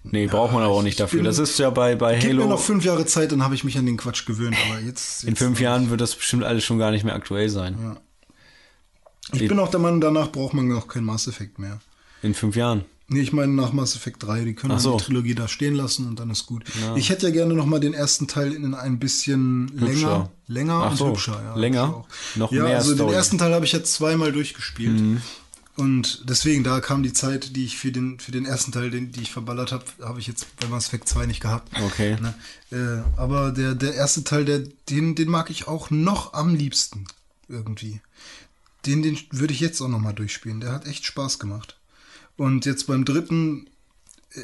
Nee, 0.03 0.27
braucht 0.27 0.51
man 0.51 0.63
aber 0.63 0.73
auch 0.73 0.83
nicht 0.83 0.99
dafür. 0.99 1.19
bin- 1.19 1.25
das 1.25 1.39
ist 1.39 1.57
ja 1.59 1.69
bei, 1.69 1.95
bei 1.95 2.17
Gib 2.19 2.33
mir 2.33 2.39
Halo. 2.39 2.49
noch 2.49 2.59
fünf 2.59 2.83
Jahre 2.83 3.05
Zeit, 3.05 3.31
dann 3.31 3.41
habe 3.41 3.55
ich 3.55 3.63
mich 3.63 3.77
an 3.77 3.85
den 3.85 3.95
Quatsch 3.95 4.25
gewöhnt. 4.25 4.57
Aber 4.69 4.81
jetzt. 4.81 5.23
In 5.23 5.29
jetzt 5.29 5.39
fünf 5.39 5.61
Jahren 5.61 5.89
wird 5.89 6.01
das 6.01 6.13
bestimmt 6.13 6.43
alles 6.43 6.65
schon 6.65 6.77
gar 6.77 6.91
nicht 6.91 7.05
mehr 7.05 7.15
aktuell 7.15 7.47
sein. 7.47 7.97
Ich 9.31 9.47
bin 9.47 9.59
auch 9.59 9.69
der 9.69 9.79
Meinung, 9.79 10.01
danach 10.01 10.29
braucht 10.29 10.53
man 10.53 10.69
auch 10.73 10.89
kein 10.89 11.05
Mass 11.05 11.27
Effect 11.27 11.57
mehr. 11.57 11.79
In 12.21 12.33
fünf 12.33 12.57
Jahren. 12.57 12.83
Nee, 13.07 13.21
ich 13.21 13.33
meine 13.33 13.53
nach 13.53 13.71
Mass 13.71 13.95
Effect 13.95 14.23
3, 14.23 14.45
die 14.45 14.55
können 14.55 14.79
so. 14.79 14.97
die 14.97 15.03
Trilogie 15.03 15.35
da 15.35 15.47
stehen 15.47 15.75
lassen 15.75 16.07
und 16.07 16.19
dann 16.19 16.31
ist 16.31 16.47
gut. 16.47 16.63
Ich 16.95 17.09
hätte 17.09 17.27
ja 17.27 17.33
gerne 17.33 17.53
noch 17.53 17.67
mal 17.67 17.79
den 17.79 17.93
ersten 17.93 18.27
Teil 18.27 18.51
in 18.51 18.73
ein 18.73 18.97
bisschen 18.97 19.67
länger, 19.67 19.89
Hübscher. 19.91 20.31
länger 20.47 20.73
Ach 20.73 20.91
und 20.91 20.97
so, 20.97 21.09
hübscher. 21.09 21.39
Ja, 21.43 21.55
länger? 21.55 22.05
Noch 22.35 22.51
ja, 22.51 22.63
mehr 22.63 22.77
also 22.77 22.93
Story. 22.93 23.03
Mhm. 23.03 23.11
den 23.11 23.15
ersten 23.15 23.37
Teil 23.37 23.53
habe 23.53 23.65
ich 23.65 23.73
jetzt 23.73 23.93
zweimal 23.93 24.31
durchgespielt. 24.31 25.21
Und 25.77 26.23
deswegen, 26.29 26.63
da 26.63 26.79
kam 26.79 27.03
die 27.03 27.11
Zeit, 27.11 27.55
die 27.55 27.65
ich 27.65 27.77
für 27.77 27.91
den, 27.91 28.19
für 28.19 28.31
den 28.31 28.45
ersten 28.45 28.71
Teil, 28.71 28.89
den, 28.89 29.11
die 29.11 29.21
ich 29.21 29.31
verballert 29.31 29.73
habe, 29.73 29.83
habe 30.01 30.19
ich 30.19 30.27
jetzt 30.27 30.47
bei 30.57 30.67
Mass 30.67 30.87
Effect 30.87 31.07
2 31.09 31.25
nicht 31.25 31.41
gehabt. 31.41 31.69
Okay. 31.79 32.17
Ne? 32.21 32.33
Äh, 32.71 33.19
aber 33.19 33.51
der, 33.51 33.75
der 33.75 33.93
erste 33.93 34.23
Teil, 34.23 34.45
der, 34.45 34.63
den, 34.89 35.15
den 35.15 35.29
mag 35.29 35.49
ich 35.49 35.67
auch 35.67 35.91
noch 35.91 36.33
am 36.33 36.55
liebsten. 36.55 37.05
Irgendwie. 37.49 37.99
Den, 38.85 39.03
den 39.03 39.19
würde 39.31 39.53
ich 39.53 39.59
jetzt 39.59 39.81
auch 39.81 39.89
noch 39.89 39.99
mal 39.99 40.13
durchspielen. 40.13 40.61
Der 40.61 40.71
hat 40.71 40.87
echt 40.87 41.05
Spaß 41.05 41.39
gemacht. 41.39 41.75
Und 42.37 42.65
jetzt 42.65 42.87
beim 42.87 43.05
dritten, 43.05 43.67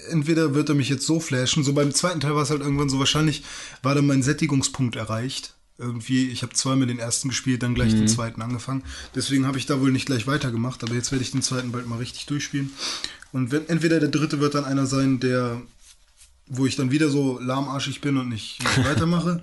entweder 0.10 0.56
wird 0.56 0.70
er 0.70 0.76
mich 0.76 0.90
jetzt 0.90 1.06
so 1.06 1.20
flashen, 1.20 1.64
so 1.64 1.74
beim 1.74 1.94
zweiten 1.94 2.20
Teil 2.20 2.36
war 2.36 2.44
es 2.44 2.50
halt 2.50 2.62
irgendwann 2.62 2.90
so, 2.90 3.00
wahrscheinlich 3.00 3.44
war 3.84 3.96
dann 3.96 4.08
mein 4.08 4.24
Sättigungspunkt 4.24 4.96
erreicht. 4.96 5.56
Irgendwie, 5.78 6.30
ich 6.30 6.44
habe 6.44 6.54
zweimal 6.54 6.88
den 6.88 7.00
ersten 7.00 7.30
gespielt, 7.30 7.64
dann 7.64 7.74
gleich 7.74 7.94
den 7.94 8.08
zweiten 8.08 8.44
angefangen. 8.44 8.84
Deswegen 9.16 9.48
habe 9.48 9.58
ich 9.58 9.66
da 9.66 9.82
wohl 9.82 9.92
nicht 9.92 10.06
gleich 10.06 10.28
weitergemacht, 10.28 10.84
aber 10.84 10.94
jetzt 10.94 11.12
werde 11.12 11.24
ich 11.24 11.32
den 11.32 11.42
zweiten 11.42 11.72
bald 11.72 11.88
mal 11.88 11.98
richtig 11.98 12.28
durchspielen. 12.28 12.72
Und 13.32 13.52
wenn, 13.52 13.68
entweder 13.68 14.00
der 14.00 14.10
dritte 14.10 14.40
wird 14.40 14.54
dann 14.54 14.66
einer 14.66 14.86
sein, 14.86 15.20
der 15.20 15.60
wo 16.52 16.66
ich 16.66 16.76
dann 16.76 16.92
wieder 16.92 17.10
so 17.10 17.40
lahmarschig 17.40 18.02
bin 18.02 18.18
und 18.18 18.30
nicht, 18.30 18.62
nicht 18.62 18.78
weitermache. 18.86 19.42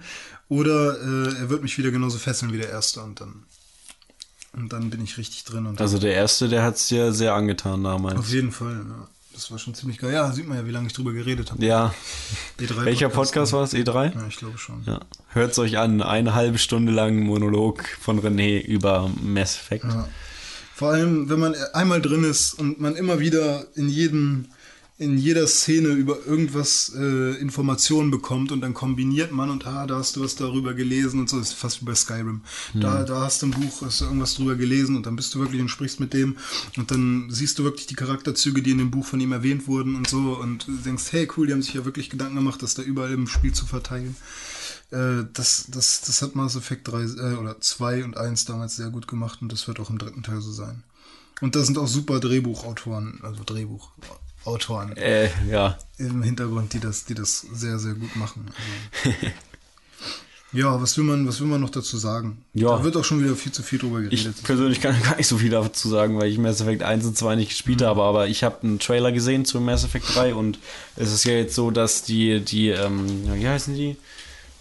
Oder 0.48 0.98
äh, 1.00 1.38
er 1.38 1.50
wird 1.50 1.62
mich 1.62 1.78
wieder 1.78 1.90
genauso 1.90 2.18
fesseln 2.18 2.52
wie 2.52 2.58
der 2.58 2.70
erste 2.70 3.02
und 3.02 3.20
dann 3.20 3.44
und 4.58 4.72
dann 4.72 4.90
bin 4.90 5.02
ich 5.02 5.16
richtig 5.18 5.44
drin. 5.44 5.66
Und 5.66 5.80
Also 5.80 5.98
der 5.98 6.14
erste, 6.14 6.48
der 6.48 6.62
hat's 6.62 6.88
dir 6.88 7.12
sehr 7.12 7.34
angetan 7.34 7.84
damals. 7.84 8.18
auf 8.18 8.30
jeden 8.30 8.52
Fall, 8.52 8.74
ja. 8.88 9.08
Das 9.32 9.52
war 9.52 9.58
schon 9.60 9.72
ziemlich 9.72 9.98
geil. 9.98 10.12
Ja, 10.12 10.32
sieht 10.32 10.48
man 10.48 10.58
ja, 10.58 10.66
wie 10.66 10.72
lange 10.72 10.88
ich 10.88 10.92
drüber 10.94 11.12
geredet 11.12 11.52
habe. 11.52 11.64
Ja. 11.64 11.94
E3 12.60 12.84
Welcher 12.84 13.08
Podcast 13.08 13.52
war 13.52 13.62
es? 13.62 13.72
E3? 13.72 14.12
Ja, 14.12 14.26
ich 14.28 14.36
glaube 14.36 14.58
schon. 14.58 14.82
Ja. 14.84 14.98
Hört's 15.28 15.60
euch 15.60 15.78
an. 15.78 16.02
Eine 16.02 16.34
halbe 16.34 16.58
Stunde 16.58 16.90
lang 16.90 17.20
Monolog 17.20 17.84
von 18.00 18.18
René 18.20 18.60
über 18.60 19.08
Mass 19.22 19.54
Effect. 19.56 19.84
Ja. 19.84 20.08
Vor 20.74 20.90
allem, 20.90 21.28
wenn 21.30 21.38
man 21.38 21.54
einmal 21.72 22.02
drin 22.02 22.24
ist 22.24 22.54
und 22.54 22.80
man 22.80 22.96
immer 22.96 23.20
wieder 23.20 23.64
in 23.76 23.88
jedem 23.88 24.46
in 24.98 25.16
jeder 25.16 25.46
Szene 25.46 25.90
über 25.90 26.26
irgendwas 26.26 26.92
äh, 26.96 27.34
Informationen 27.40 28.10
bekommt 28.10 28.50
und 28.50 28.60
dann 28.60 28.74
kombiniert 28.74 29.30
man 29.30 29.48
und 29.48 29.64
ah, 29.64 29.86
da 29.86 29.98
hast 29.98 30.16
du 30.16 30.24
was 30.24 30.34
darüber 30.34 30.74
gelesen 30.74 31.20
und 31.20 31.30
so, 31.30 31.38
das 31.38 31.50
ist 31.50 31.54
fast 31.54 31.80
wie 31.80 31.84
bei 31.84 31.94
Skyrim. 31.94 32.42
Da, 32.74 33.04
da 33.04 33.20
hast 33.20 33.42
du 33.42 33.46
ein 33.46 33.52
Buch, 33.52 33.82
hast 33.82 34.00
du 34.00 34.06
irgendwas 34.06 34.34
drüber 34.34 34.56
gelesen 34.56 34.96
und 34.96 35.06
dann 35.06 35.14
bist 35.14 35.32
du 35.34 35.38
wirklich 35.38 35.60
und 35.60 35.68
sprichst 35.68 36.00
mit 36.00 36.14
dem 36.14 36.36
und 36.76 36.90
dann 36.90 37.28
siehst 37.30 37.60
du 37.60 37.64
wirklich 37.64 37.86
die 37.86 37.94
Charakterzüge, 37.94 38.60
die 38.60 38.72
in 38.72 38.78
dem 38.78 38.90
Buch 38.90 39.06
von 39.06 39.20
ihm 39.20 39.30
erwähnt 39.30 39.68
wurden 39.68 39.94
und 39.94 40.08
so 40.08 40.36
und 40.36 40.66
denkst, 40.84 41.12
hey 41.12 41.28
cool, 41.36 41.46
die 41.46 41.52
haben 41.52 41.62
sich 41.62 41.74
ja 41.74 41.84
wirklich 41.84 42.10
Gedanken 42.10 42.34
gemacht, 42.34 42.60
das 42.62 42.74
da 42.74 42.82
überall 42.82 43.12
im 43.12 43.28
Spiel 43.28 43.52
zu 43.52 43.66
verteilen. 43.66 44.16
Äh, 44.90 45.26
das, 45.32 45.66
das, 45.68 46.00
das 46.00 46.22
hat 46.22 46.34
Mass 46.34 46.56
Effect 46.56 46.88
3 46.88 47.02
äh, 47.02 47.34
oder 47.36 47.60
2 47.60 48.02
und 48.02 48.16
1 48.16 48.46
damals 48.46 48.74
sehr 48.74 48.90
gut 48.90 49.06
gemacht 49.06 49.42
und 49.42 49.52
das 49.52 49.68
wird 49.68 49.78
auch 49.78 49.90
im 49.90 49.98
dritten 49.98 50.24
Teil 50.24 50.40
so 50.40 50.50
sein. 50.50 50.82
Und 51.40 51.54
da 51.54 51.62
sind 51.62 51.78
auch 51.78 51.86
super 51.86 52.18
Drehbuchautoren, 52.18 53.20
also 53.22 53.44
Drehbuchautoren 54.56 54.96
Äh, 54.96 55.28
ja. 55.50 55.78
im 55.98 56.22
Hintergrund, 56.22 56.72
die 56.72 56.80
das, 56.80 57.04
die 57.04 57.14
das 57.14 57.40
sehr, 57.52 57.78
sehr 57.78 57.94
gut 57.94 58.14
machen. 58.16 58.46
Also. 59.04 59.16
ja, 60.52 60.80
was 60.80 60.96
will 60.96 61.04
man, 61.04 61.26
was 61.28 61.40
will 61.40 61.46
man 61.48 61.60
noch 61.60 61.70
dazu 61.70 61.96
sagen? 61.98 62.38
Ja. 62.54 62.68
Da 62.78 62.84
wird 62.84 62.96
auch 62.96 63.04
schon 63.04 63.22
wieder 63.22 63.36
viel 63.36 63.52
zu 63.52 63.62
viel 63.62 63.78
drüber 63.78 64.00
Ich 64.00 64.22
geredet. 64.24 64.42
persönlich 64.44 64.80
kann 64.80 65.00
gar 65.02 65.16
nicht 65.16 65.26
so 65.26 65.38
viel 65.38 65.50
dazu 65.50 65.88
sagen, 65.88 66.18
weil 66.18 66.30
ich 66.30 66.38
Mass 66.38 66.60
Effect 66.60 66.82
1 66.82 67.04
und 67.06 67.16
2 67.18 67.36
nicht 67.36 67.50
gespielt 67.50 67.82
habe, 67.82 68.02
aber 68.02 68.28
ich 68.28 68.42
habe 68.44 68.62
einen 68.62 68.78
Trailer 68.78 69.12
gesehen 69.12 69.44
zu 69.44 69.60
Mass 69.60 69.84
Effect 69.84 70.14
3 70.14 70.34
und 70.34 70.58
es 70.96 71.12
ist 71.12 71.24
ja 71.24 71.32
jetzt 71.34 71.54
so, 71.54 71.70
dass 71.70 72.02
die, 72.02 72.40
die, 72.40 72.68
ähm, 72.68 73.06
wie 73.34 73.48
heißen 73.48 73.74
die? 73.74 73.96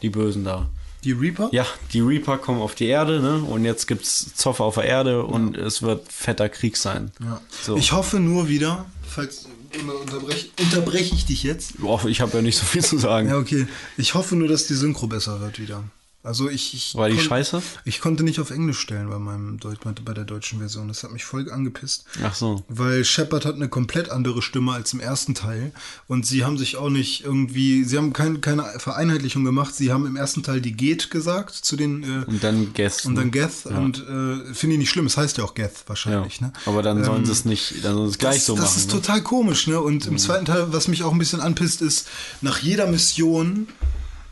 Die 0.03 0.09
Bösen 0.09 0.43
da. 0.43 0.68
die 1.03 1.14
Reaper? 1.14 1.49
Ja, 1.53 1.65
die 1.93 2.01
Reaper 2.01 2.38
kommen 2.38 2.61
auf 2.61 2.76
die 2.76 2.85
Erde, 2.85 3.19
ne? 3.19 3.38
Und 3.38 3.64
jetzt 3.65 3.88
gibt's 3.88 4.35
Zoff 4.35 4.59
auf 4.59 4.76
der 4.76 4.84
Erde 4.84 5.23
und 5.23 5.55
es 5.57 5.81
wird 5.81 6.11
fetter 6.11 6.49
Krieg 6.49 6.76
sein. 6.77 7.11
Ja. 7.19 7.41
So. 7.64 7.77
Ich 7.77 7.93
hoffe 7.93 8.19
nur 8.19 8.47
wieder, 8.49 8.85
falls 9.07 9.47
unterbreche 9.81 10.49
unterbrech 10.59 11.11
ich 11.13 11.25
dich 11.25 11.43
jetzt. 11.43 11.79
Boah, 11.79 12.05
ich 12.05 12.21
habe 12.21 12.37
ja 12.37 12.41
nicht 12.41 12.57
so 12.57 12.65
viel 12.65 12.83
zu 12.83 12.97
sagen. 12.97 13.29
Ja, 13.29 13.37
okay. 13.37 13.67
Ich 13.97 14.13
hoffe 14.13 14.35
nur, 14.35 14.47
dass 14.47 14.67
die 14.67 14.73
Synchro 14.73 15.07
besser 15.07 15.39
wird 15.39 15.59
wieder. 15.59 15.83
Also 16.27 16.49
ich, 16.49 16.73
ich 16.73 16.95
War 16.95 17.09
die 17.09 17.17
scheiße? 17.17 17.61
Ich 17.85 18.01
konnte 18.01 18.23
nicht 18.23 18.39
auf 18.41 18.51
Englisch 18.51 18.79
stellen 18.79 19.09
bei 19.09 19.17
meinem 19.17 19.59
Deut 19.61 19.79
bei 20.03 20.13
der 20.13 20.25
deutschen 20.25 20.59
Version. 20.59 20.89
Das 20.89 21.03
hat 21.03 21.11
mich 21.13 21.23
voll 21.23 21.49
angepisst. 21.49 22.03
Ach 22.21 22.35
so. 22.35 22.65
Weil 22.67 23.05
Shepard 23.05 23.45
hat 23.45 23.55
eine 23.55 23.69
komplett 23.69 24.09
andere 24.09 24.41
Stimme 24.41 24.73
als 24.73 24.91
im 24.91 24.99
ersten 24.99 25.35
Teil. 25.35 25.71
Und 26.07 26.25
sie 26.25 26.43
haben 26.43 26.57
sich 26.57 26.75
auch 26.75 26.89
nicht 26.89 27.23
irgendwie, 27.23 27.85
sie 27.85 27.97
haben 27.97 28.11
kein, 28.11 28.41
keine 28.41 28.63
Vereinheitlichung 28.77 29.45
gemacht. 29.45 29.73
Sie 29.73 29.93
haben 29.93 30.05
im 30.05 30.17
ersten 30.17 30.43
Teil 30.43 30.59
die 30.59 30.73
Geht 30.73 31.09
gesagt 31.11 31.55
zu 31.55 31.77
den 31.77 32.03
äh, 32.03 32.25
Und 32.25 32.43
dann 32.43 32.73
Guess. 32.73 33.05
und 33.05 33.15
dann 33.15 33.27
ne? 33.27 33.31
Geth. 33.31 33.65
Und 33.65 33.99
äh, 33.99 34.53
finde 34.53 34.73
ich 34.73 34.79
nicht 34.79 34.89
schlimm. 34.89 35.05
Es 35.05 35.15
heißt 35.15 35.37
ja 35.37 35.45
auch 35.45 35.53
Geth 35.55 35.71
ja. 35.77 35.83
wahrscheinlich. 35.87 36.41
Ne? 36.41 36.51
Aber 36.65 36.83
dann 36.83 37.05
sollen 37.05 37.19
Ähm, 37.19 37.25
sie 37.25 37.31
es 37.31 37.45
nicht, 37.45 37.85
dann 37.85 37.93
sollen 37.93 38.07
sie 38.07 38.11
es 38.11 38.17
gleich 38.17 38.35
das, 38.35 38.45
so 38.47 38.55
das 38.55 38.65
machen. 38.65 38.77
ist 38.79 38.87
ne? 38.87 38.93
total 38.99 39.21
komisch, 39.21 39.67
ne? 39.67 39.79
Und 39.79 40.05
im 40.07 40.17
zweiten 40.17 40.43
Teil, 40.43 40.73
was 40.73 40.89
mich 40.89 41.03
auch 41.03 41.13
ein 41.13 41.19
bisschen 41.19 41.39
anpisst, 41.39 41.81
ist, 41.81 42.09
nach 42.41 42.59
jeder 42.59 42.87
Mission 42.87 43.69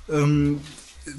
ähm, 0.09 0.59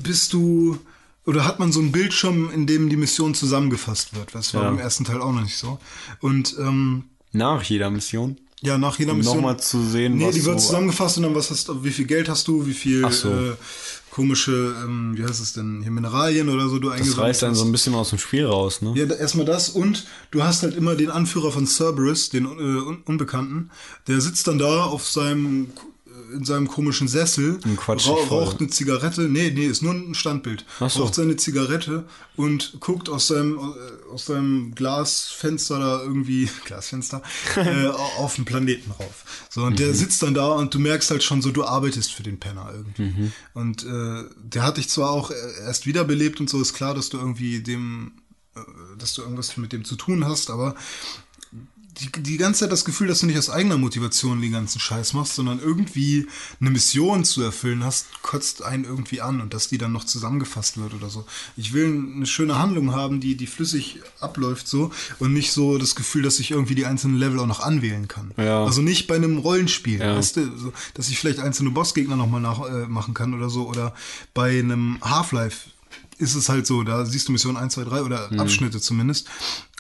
bist 0.02 0.32
du 0.32 0.78
oder 1.24 1.44
hat 1.44 1.58
man 1.58 1.72
so 1.72 1.80
einen 1.80 1.92
Bildschirm, 1.92 2.50
in 2.50 2.66
dem 2.66 2.88
die 2.88 2.96
Mission 2.96 3.34
zusammengefasst 3.34 4.14
wird. 4.14 4.34
Das 4.34 4.54
war 4.54 4.62
Ja. 4.64 4.68
im 4.70 4.78
ersten 4.78 5.04
Teil 5.04 5.20
auch 5.20 5.32
noch 5.32 5.42
nicht 5.42 5.56
so. 5.56 5.78
Und 6.20 6.54
ähm, 6.58 7.04
Nach 7.32 7.62
jeder 7.62 7.90
Mission. 7.90 8.36
Ja, 8.62 8.78
nach 8.78 8.98
jeder 8.98 9.12
um 9.12 9.18
Mission. 9.18 9.36
nochmal 9.36 9.58
zu 9.60 9.82
sehen, 9.84 10.16
Nee, 10.16 10.28
was 10.28 10.34
die 10.34 10.44
wird 10.44 10.58
so 10.60 10.66
zusammengefasst 10.68 11.18
und 11.18 11.24
dann 11.24 11.34
was 11.34 11.50
hast 11.50 11.68
du, 11.68 11.84
wie 11.84 11.90
viel 11.90 12.06
Geld 12.06 12.28
hast 12.28 12.48
du, 12.48 12.66
wie 12.66 12.72
viel 12.72 13.08
so. 13.10 13.28
äh, 13.28 13.52
komische, 14.10 14.74
ähm, 14.82 15.12
wie 15.16 15.24
heißt 15.24 15.42
es 15.42 15.52
denn, 15.52 15.82
hier 15.82 15.90
Mineralien 15.90 16.48
oder 16.48 16.68
so 16.68 16.78
du 16.78 16.88
Das 16.88 16.98
eingesammelt 16.98 17.28
reißt 17.28 17.42
dann 17.42 17.50
hast. 17.50 17.58
so 17.58 17.64
ein 17.66 17.72
bisschen 17.72 17.94
aus 17.94 18.10
dem 18.10 18.18
Spiel 18.18 18.46
raus, 18.46 18.80
ne? 18.80 18.94
Ja, 18.96 19.04
da- 19.04 19.16
erstmal 19.16 19.44
das 19.44 19.68
und 19.68 20.06
du 20.30 20.42
hast 20.42 20.62
halt 20.62 20.74
immer 20.74 20.94
den 20.94 21.10
Anführer 21.10 21.52
von 21.52 21.66
Cerberus, 21.66 22.30
den 22.30 22.46
äh, 22.46 22.48
Un- 22.48 23.02
Unbekannten, 23.04 23.70
der 24.06 24.20
sitzt 24.22 24.46
dann 24.48 24.58
da 24.58 24.84
auf 24.84 25.06
seinem 25.06 25.68
in 26.32 26.44
seinem 26.44 26.68
komischen 26.68 27.08
Sessel, 27.08 27.58
dich 27.64 27.78
voll. 27.80 27.94
raucht 28.28 28.60
eine 28.60 28.68
Zigarette, 28.68 29.22
nee, 29.22 29.50
nee, 29.50 29.66
ist 29.66 29.82
nur 29.82 29.94
ein 29.94 30.14
Standbild, 30.14 30.64
Ach 30.80 30.90
so. 30.90 31.02
raucht 31.02 31.14
seine 31.14 31.36
Zigarette 31.36 32.04
und 32.36 32.76
guckt 32.80 33.08
aus 33.08 33.28
seinem, 33.28 33.58
aus 34.12 34.26
seinem 34.26 34.74
Glasfenster 34.74 35.78
da 35.78 36.02
irgendwie, 36.02 36.48
Glasfenster, 36.64 37.22
äh, 37.56 37.86
auf 38.18 38.36
den 38.36 38.44
Planeten 38.44 38.90
rauf. 38.90 39.24
So, 39.50 39.62
und 39.62 39.72
Mhm. 39.74 39.76
der 39.76 39.94
sitzt 39.94 40.22
dann 40.22 40.34
da 40.34 40.48
und 40.48 40.74
du 40.74 40.78
merkst 40.78 41.10
halt 41.10 41.22
schon 41.22 41.42
so, 41.42 41.50
du 41.50 41.64
arbeitest 41.64 42.12
für 42.12 42.22
den 42.22 42.38
Penner 42.40 42.70
irgendwie. 42.74 43.02
Mhm. 43.20 43.32
Und 43.54 43.84
äh, 43.84 44.24
der 44.42 44.62
hat 44.62 44.76
dich 44.76 44.88
zwar 44.88 45.10
auch 45.10 45.30
erst 45.64 45.86
wiederbelebt 45.86 46.40
und 46.40 46.48
so, 46.50 46.60
ist 46.60 46.74
klar, 46.74 46.94
dass 46.94 47.08
du 47.08 47.18
irgendwie 47.18 47.60
dem 47.62 48.12
äh, 48.54 48.60
dass 48.98 49.12
du 49.14 49.22
irgendwas 49.22 49.56
mit 49.58 49.72
dem 49.72 49.84
zu 49.84 49.96
tun 49.96 50.24
hast, 50.26 50.48
aber 50.50 50.74
die, 52.00 52.22
die 52.22 52.36
ganze 52.36 52.60
Zeit 52.60 52.72
das 52.72 52.84
Gefühl, 52.84 53.08
dass 53.08 53.20
du 53.20 53.26
nicht 53.26 53.38
aus 53.38 53.48
eigener 53.48 53.78
Motivation 53.78 54.40
den 54.42 54.52
ganzen 54.52 54.80
Scheiß 54.80 55.14
machst, 55.14 55.34
sondern 55.34 55.60
irgendwie 55.60 56.26
eine 56.60 56.70
Mission 56.70 57.24
zu 57.24 57.42
erfüllen 57.42 57.82
hast, 57.84 58.06
kotzt 58.22 58.62
einen 58.62 58.84
irgendwie 58.84 59.20
an 59.22 59.40
und 59.40 59.54
dass 59.54 59.68
die 59.68 59.78
dann 59.78 59.92
noch 59.92 60.04
zusammengefasst 60.04 60.76
wird 60.78 60.92
oder 60.94 61.08
so. 61.08 61.24
Ich 61.56 61.72
will 61.72 61.86
eine 62.14 62.26
schöne 62.26 62.58
Handlung 62.58 62.92
haben, 62.94 63.20
die, 63.20 63.34
die 63.36 63.46
flüssig 63.46 64.00
abläuft 64.20 64.68
so 64.68 64.90
und 65.18 65.32
nicht 65.32 65.52
so 65.52 65.78
das 65.78 65.94
Gefühl, 65.94 66.22
dass 66.22 66.38
ich 66.38 66.50
irgendwie 66.50 66.74
die 66.74 66.84
einzelnen 66.86 67.16
Level 67.16 67.38
auch 67.40 67.46
noch 67.46 67.60
anwählen 67.60 68.08
kann. 68.08 68.32
Ja. 68.36 68.64
Also 68.64 68.82
nicht 68.82 69.06
bei 69.06 69.16
einem 69.16 69.38
Rollenspiel, 69.38 70.00
Ja. 70.00 70.16
weißt 70.16 70.36
du, 70.36 70.56
so, 70.58 70.72
dass 70.94 71.08
ich 71.08 71.18
vielleicht 71.18 71.38
einzelne 71.40 71.70
Bossgegner 71.70 72.16
nochmal 72.16 72.40
nachmachen 72.40 72.84
äh, 72.84 72.86
machen 72.88 73.14
kann 73.14 73.32
oder 73.34 73.48
so 73.50 73.66
oder 73.68 73.94
bei 74.34 74.58
einem 74.58 74.98
Half-Life 75.02 75.70
ist 76.18 76.34
es 76.34 76.48
halt 76.48 76.66
so, 76.66 76.82
da 76.82 77.04
siehst 77.04 77.28
du 77.28 77.32
Mission 77.32 77.56
1, 77.56 77.74
2, 77.74 77.84
3 77.84 78.02
oder 78.02 78.30
Mhm. 78.32 78.40
Abschnitte 78.40 78.80
zumindest. 78.80 79.28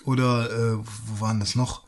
Oder 0.04 0.50
äh, 0.50 0.76
wo 1.06 1.20
waren 1.20 1.40
das 1.40 1.54
noch? 1.56 1.82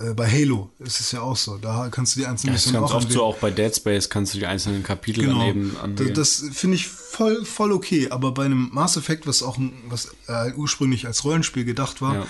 Äh, 0.00 0.14
bei 0.14 0.26
Halo 0.30 0.70
ist 0.78 0.98
es 1.00 1.12
ja 1.12 1.20
auch 1.20 1.36
so. 1.36 1.58
Da 1.58 1.88
kannst 1.90 2.16
du 2.16 2.20
die 2.20 2.26
einzelnen 2.26 2.54
Das 2.54 2.62
ist 2.64 2.72
Missionen 2.72 2.84
auch 2.90 2.94
oft 2.94 3.12
so, 3.12 3.22
auch 3.24 3.36
bei 3.36 3.50
Dead 3.50 3.74
Space 3.74 4.08
kannst 4.08 4.34
du 4.34 4.38
die 4.38 4.46
einzelnen 4.46 4.82
Kapitel 4.82 5.24
Genau. 5.24 5.38
daneben 5.40 5.74
Da- 5.74 5.80
anwählen. 5.82 6.14
Das 6.14 6.44
finde 6.52 6.76
ich 6.76 6.88
voll, 6.88 7.44
voll 7.44 7.72
okay. 7.72 8.08
Aber 8.10 8.32
bei 8.32 8.44
einem 8.46 8.70
Mass 8.72 8.96
Effect, 8.96 9.26
was 9.26 9.42
auch 9.42 9.58
ein, 9.58 9.72
was 9.88 10.14
äh, 10.28 10.52
ursprünglich 10.56 11.06
als 11.06 11.24
Rollenspiel 11.24 11.64
gedacht 11.64 12.00
war, 12.00 12.14
Ja. 12.14 12.26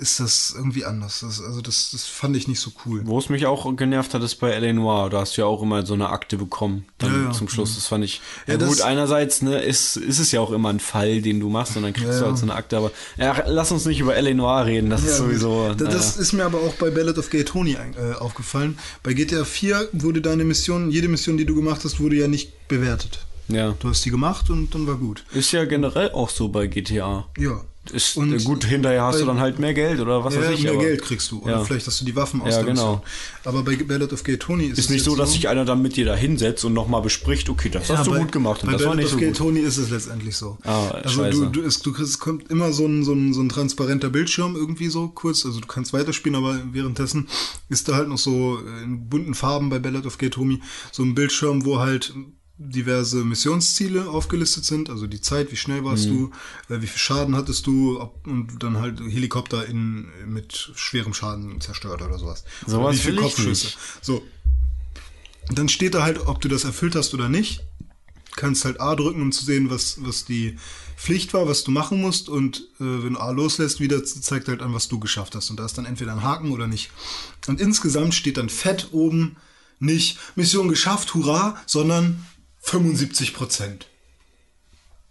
Ist 0.00 0.18
das 0.20 0.52
irgendwie 0.56 0.84
anders. 0.84 1.20
Das, 1.20 1.40
also 1.42 1.60
das, 1.60 1.90
das 1.92 2.04
fand 2.06 2.36
ich 2.36 2.48
nicht 2.48 2.58
so 2.60 2.72
cool. 2.86 3.02
Wo 3.04 3.18
es 3.18 3.28
mich 3.28 3.46
auch 3.46 3.76
genervt 3.76 4.14
hat, 4.14 4.22
ist 4.22 4.36
bei 4.36 4.50
L.A. 4.50 4.72
Noir. 4.72 5.10
Da 5.10 5.20
hast 5.20 5.36
du 5.36 5.42
ja 5.42 5.46
auch 5.46 5.62
immer 5.62 5.84
so 5.86 5.94
eine 5.94 6.08
Akte 6.08 6.36
bekommen. 6.36 6.86
Dann 6.98 7.26
Ja, 7.26 7.30
zum 7.32 7.48
Schluss. 7.48 7.74
Das 7.74 7.86
fand 7.86 8.04
ich. 8.04 8.20
Ja, 8.46 8.54
Ja, 8.54 8.58
das- 8.58 8.68
gut, 8.68 8.80
einerseits, 8.80 9.42
ne, 9.42 9.60
ist, 9.62 9.96
ist 9.96 10.18
es 10.18 10.32
ja 10.32 10.40
auch 10.40 10.50
immer 10.50 10.70
ein 10.70 10.80
Fall, 10.80 11.20
den 11.22 11.38
du 11.40 11.48
machst 11.50 11.76
und 11.76 11.82
dann 11.82 11.92
kriegst 11.92 12.12
Ja, 12.14 12.18
du 12.20 12.26
halt 12.26 12.38
so 12.38 12.44
eine 12.44 12.54
Akte. 12.54 12.76
Aber 12.78 12.90
ja, 13.18 13.44
lass 13.46 13.70
uns 13.72 13.84
nicht 13.84 14.00
über 14.00 14.16
L.A. 14.16 14.34
Noir 14.34 14.66
reden. 14.66 14.90
Das 14.90 15.04
ist 15.04 15.18
sowieso. 15.18 15.74
Das 15.74 15.88
naja. 16.16 16.20
ist 16.22 16.32
mir 16.32 16.44
aber 16.46 16.58
auch 16.58 16.74
bei 16.74 16.90
Ballad 16.90 17.18
of 17.18 17.28
Gay 17.30 17.44
Tony 17.44 17.72
äh, 17.74 18.14
aufgefallen. 18.18 18.78
Bei 19.02 19.12
GTA 19.12 19.44
4 19.44 19.88
wurde 19.92 20.20
deine 20.20 20.44
Mission, 20.44 20.90
jede 20.90 21.08
Mission, 21.08 21.36
die 21.36 21.44
du 21.46 21.54
gemacht 21.54 21.82
hast, 21.84 22.00
wurde 22.00 22.16
ja 22.16 22.26
nicht 22.28 22.68
bewertet. 22.68 23.20
ja. 23.48 23.74
Du 23.80 23.88
hast 23.88 24.04
die 24.04 24.10
gemacht 24.10 24.48
und 24.50 24.74
dann 24.74 24.86
war 24.86 24.96
gut. 24.96 25.24
Ist 25.32 25.52
ja 25.52 25.64
generell 25.64 26.10
auch 26.12 26.30
so 26.30 26.48
bei 26.48 26.66
GTA. 26.66 27.26
Ja. 27.38 27.60
Ist, 27.92 28.18
Und- 28.18 28.32
äh, 28.34 28.36
gut, 28.44 28.64
hinterher 28.64 29.02
hast 29.04 29.16
du 29.20 29.24
bei- 29.24 29.32
dann 29.32 29.40
halt 29.40 29.58
mehr 29.58 29.72
Geld 29.72 30.00
oder 30.00 30.22
was 30.22 30.34
ja, 30.34 30.42
weiß 30.42 30.50
ich. 30.50 30.64
mehr 30.64 30.72
aber 30.74 30.82
Geld 30.82 31.00
kriegst 31.02 31.30
du. 31.30 31.40
Oder 31.42 31.52
Ja. 31.52 31.64
vielleicht 31.64 31.86
hast 31.86 31.98
du 32.00 32.04
die 32.04 32.14
Waffen 32.14 32.42
aus 32.42 32.54
Ja, 32.54 32.62
genau. 32.62 33.02
Aber 33.44 33.62
bei 33.62 33.74
Ballad 33.76 34.12
of 34.12 34.22
Gay 34.22 34.36
Tony 34.36 34.66
ist, 34.66 34.78
Ist 34.78 34.84
es 34.84 34.90
nicht 34.90 35.02
so, 35.04 35.16
dass 35.16 35.32
sich 35.32 35.48
einer 35.48 35.64
dann 35.64 35.80
mit 35.80 35.96
dir 35.96 36.04
da 36.04 36.14
hinsetzt 36.14 36.62
und 36.66 36.74
nochmal 36.74 37.00
bespricht, 37.00 37.48
okay, 37.48 37.70
das 37.70 37.88
hast 37.88 38.06
du 38.06 38.10
bei, 38.10 38.18
gut 38.18 38.32
gemacht 38.32 38.62
und 38.62 38.66
bei 38.66 38.72
das 38.74 38.82
war 38.82 38.88
Ballad 38.90 38.96
nicht 38.98 39.06
of 39.06 39.12
so 39.12 39.18
Gay. 39.18 39.32
Tony 39.32 39.60
ist 39.60 39.78
es 39.78 39.88
letztendlich 39.90 40.36
so. 40.36 40.58
Ah, 40.64 40.88
also 40.90 41.08
scheiße. 41.22 41.38
du, 41.40 41.46
du, 41.46 41.62
es, 41.62 41.80
du 41.80 41.92
kriegst, 41.92 42.10
es 42.10 42.18
kommt 42.18 42.50
immer 42.50 42.70
so 42.72 42.86
ein, 42.86 43.02
so, 43.02 43.14
ein, 43.14 43.32
so 43.32 43.40
ein 43.40 43.48
transparenter 43.48 44.10
Bildschirm 44.10 44.56
irgendwie 44.56 44.88
so 44.88 45.08
kurz. 45.08 45.46
Also 45.46 45.58
du 45.60 45.66
kannst 45.66 45.94
weiterspielen, 45.94 46.36
aber 46.36 46.60
währenddessen 46.72 47.28
ist 47.70 47.88
da 47.88 47.94
halt 47.94 48.08
noch 48.08 48.18
so 48.18 48.58
in 48.84 49.08
bunten 49.08 49.32
Farben 49.34 49.70
bei 49.70 49.78
Ballad 49.78 50.04
of 50.04 50.18
Gay 50.18 50.28
Tony 50.28 50.60
so 50.92 51.02
ein 51.02 51.14
Bildschirm, 51.14 51.64
wo 51.64 51.78
halt 51.78 52.12
diverse 52.62 53.24
Missionsziele 53.24 54.08
aufgelistet 54.10 54.66
sind, 54.66 54.90
also 54.90 55.06
die 55.06 55.22
Zeit, 55.22 55.50
wie 55.50 55.56
schnell 55.56 55.82
warst 55.82 56.06
Mhm. 56.08 56.30
du, 56.68 56.74
äh, 56.74 56.82
wie 56.82 56.86
viel 56.86 56.98
Schaden 56.98 57.34
hattest 57.34 57.66
du 57.66 57.98
ob, 57.98 58.26
und 58.26 58.62
dann 58.62 58.76
halt 58.78 59.00
Helikopter 59.00 59.64
in, 59.66 60.08
mit 60.26 60.70
schwerem 60.74 61.14
Schaden 61.14 61.58
zerstört 61.60 62.02
oder 62.02 62.18
sowas. 62.18 62.44
Sowas 62.66 62.76
oder 62.76 62.92
wie 62.92 62.98
viel 62.98 63.16
Kopfschüsse. 63.16 63.68
So, 64.02 64.22
dann 65.48 65.70
steht 65.70 65.94
da 65.94 66.02
halt, 66.02 66.26
ob 66.26 66.40
du 66.42 66.48
das 66.48 66.64
erfüllt 66.64 66.94
hast 66.94 67.14
oder 67.14 67.28
nicht. 67.30 67.62
Kannst 68.36 68.64
halt 68.64 68.78
A 68.80 68.94
drücken, 68.94 69.22
um 69.22 69.32
zu 69.32 69.44
sehen, 69.44 69.70
was, 69.70 69.96
was 70.04 70.24
die 70.26 70.56
Pflicht 70.96 71.32
war, 71.34 71.48
was 71.48 71.64
du 71.64 71.70
machen 71.70 72.00
musst. 72.00 72.28
Und 72.28 72.58
äh, 72.78 72.84
wenn 73.02 73.14
du 73.14 73.20
A 73.20 73.30
loslässt, 73.30 73.80
wieder 73.80 74.04
zeigt 74.04 74.48
halt 74.48 74.60
an, 74.62 74.74
was 74.74 74.86
du 74.86 75.00
geschafft 75.00 75.34
hast. 75.34 75.50
Und 75.50 75.58
da 75.58 75.64
ist 75.64 75.78
dann 75.78 75.86
entweder 75.86 76.12
ein 76.12 76.22
Haken 76.22 76.52
oder 76.52 76.66
nicht. 76.66 76.90
Und 77.48 77.58
insgesamt 77.60 78.14
steht 78.14 78.36
dann 78.36 78.48
fett 78.50 78.88
oben 78.92 79.36
nicht 79.80 80.18
Mission 80.36 80.68
geschafft, 80.68 81.14
hurra, 81.14 81.60
sondern 81.66 82.24
75 82.60 83.34
Prozent. 83.34 83.86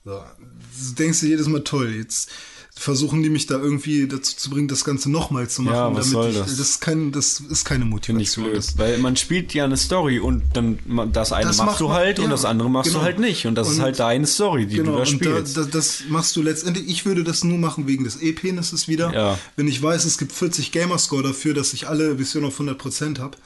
So, 0.05 0.11
du 0.11 0.95
denkst 0.95 1.19
du 1.19 1.27
jedes 1.27 1.47
Mal 1.47 1.63
toll. 1.63 1.89
Jetzt 1.95 2.29
versuchen 2.75 3.21
die 3.21 3.29
mich 3.29 3.45
da 3.45 3.55
irgendwie 3.57 4.07
dazu 4.07 4.37
zu 4.37 4.49
bringen, 4.49 4.69
das 4.69 4.85
Ganze 4.85 5.11
nochmal 5.11 5.49
zu 5.49 5.61
machen. 5.63 5.75
Ja, 5.75 5.93
was 5.93 6.11
soll 6.11 6.29
ich, 6.29 6.37
das? 6.37 6.51
Das 6.51 6.59
ist, 6.59 6.79
kein, 6.79 7.11
das 7.11 7.41
ist 7.41 7.65
keine 7.65 7.83
Motivation. 7.83 8.45
blöd. 8.45 8.57
Das, 8.57 8.77
Weil 8.77 8.97
man 8.99 9.17
spielt 9.17 9.53
ja 9.53 9.65
eine 9.65 9.75
Story 9.75 10.19
und 10.19 10.43
dann 10.53 10.79
das 11.11 11.33
eine 11.33 11.45
Das 11.47 11.57
machst 11.57 11.71
macht 11.71 11.81
du 11.81 11.91
halt 11.91 12.19
und 12.19 12.25
ja, 12.25 12.31
das 12.31 12.45
andere 12.45 12.69
machst 12.69 12.91
genau. 12.91 12.99
du 13.01 13.05
halt 13.05 13.19
nicht. 13.19 13.45
Und 13.45 13.55
das 13.55 13.67
ist 13.67 13.75
Und- 13.77 13.81
halt 13.81 13.99
deine 13.99 14.25
Story, 14.25 14.65
die 14.65 14.77
genau, 14.77 14.91
du 14.91 15.03
da 15.03 15.11
und 15.11 15.21
da, 15.25 15.25
spielst. 15.25 15.57
da, 15.57 15.63
das 15.65 16.03
machst 16.07 16.35
du 16.37 16.41
letztendlich. 16.41 16.87
Ich 16.87 17.05
würde 17.05 17.25
das 17.25 17.43
nur 17.43 17.57
machen 17.57 17.85
wegen 17.85 18.05
des 18.05 18.21
E-Penises 18.21 18.87
wieder. 18.87 19.13
Ja. 19.13 19.37
Wenn 19.57 19.67
ich 19.67 19.81
weiß, 19.83 20.05
es 20.05 20.17
gibt 20.17 20.31
40 20.31 20.71
Gamerscore 20.71 21.23
dafür, 21.23 21.53
dass 21.53 21.73
ich 21.73 21.89
alle 21.89 22.17
Visionen 22.17 22.47
auf 22.47 22.59
100% 22.61 23.19
habe 23.19 23.37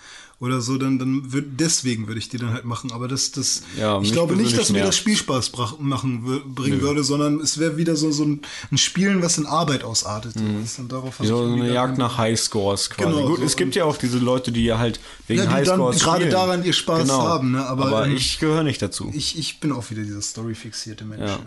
oder 0.43 0.61
so, 0.61 0.77
dann, 0.77 0.99
dann 0.99 1.31
würd, 1.31 1.45
deswegen 1.59 2.07
würde 2.07 2.19
ich 2.19 2.27
die 2.29 2.37
dann 2.37 2.51
halt 2.53 2.65
machen. 2.65 2.91
Aber 2.91 3.07
das, 3.07 3.31
das, 3.31 3.63
Ja, 3.79 4.01
ich 4.01 4.11
glaube 4.11 4.35
nicht, 4.35 4.57
dass 4.57 4.69
mir 4.69 4.79
das 4.79 4.83
nervt's. 4.83 4.97
Spielspaß 4.97 5.49
brach, 5.49 5.79
machen 5.79 6.41
bringen 6.53 6.81
würde, 6.81 7.03
sondern 7.03 7.39
es 7.39 7.57
wäre 7.57 7.77
wieder 7.77 7.95
so, 7.95 8.11
so 8.11 8.25
ein, 8.25 8.41
ein 8.71 8.77
Spielen, 8.77 9.21
was 9.21 9.37
in 9.37 9.45
Arbeit 9.45 9.83
ausartet. 9.83 10.35
Das 10.35 10.75
dann 10.75 10.87
darauf 10.89 11.19
Mhm. 11.19 11.25
so 11.25 11.43
eine 11.45 11.73
Jagd 11.73 11.97
nach 11.97 12.17
Highscores 12.17 12.89
quasi. 12.89 13.09
Genau, 13.09 13.27
Gut, 13.27 13.39
so. 13.39 13.45
es 13.45 13.55
gibt 13.55 13.73
ja 13.75 13.85
auch 13.85 13.97
diese 13.97 14.19
Leute, 14.19 14.51
die 14.51 14.65
ja 14.65 14.77
halt 14.77 14.99
wegen 15.27 15.39
Ja, 15.39 15.45
die 15.45 15.49
dann 15.65 15.79
Highscores 15.79 15.99
gerade 16.03 16.17
spielen. 16.17 16.31
daran 16.31 16.63
ihr 16.65 16.73
Spaß 16.73 17.01
genau. 17.03 17.21
haben, 17.21 17.51
ne? 17.51 17.65
Aber, 17.65 17.87
Aber, 17.87 18.05
ähm, 18.07 18.15
ich 18.15 18.37
gehöre 18.39 18.63
nicht 18.63 18.81
dazu. 18.81 19.11
Ich, 19.15 19.37
ich 19.39 19.59
bin 19.61 19.71
auch 19.71 19.89
wieder 19.91 20.03
dieser 20.03 20.21
story-fixierte 20.21 21.05
Mensch. 21.05 21.21
Ja. 21.21 21.27
Ja, 21.27 21.39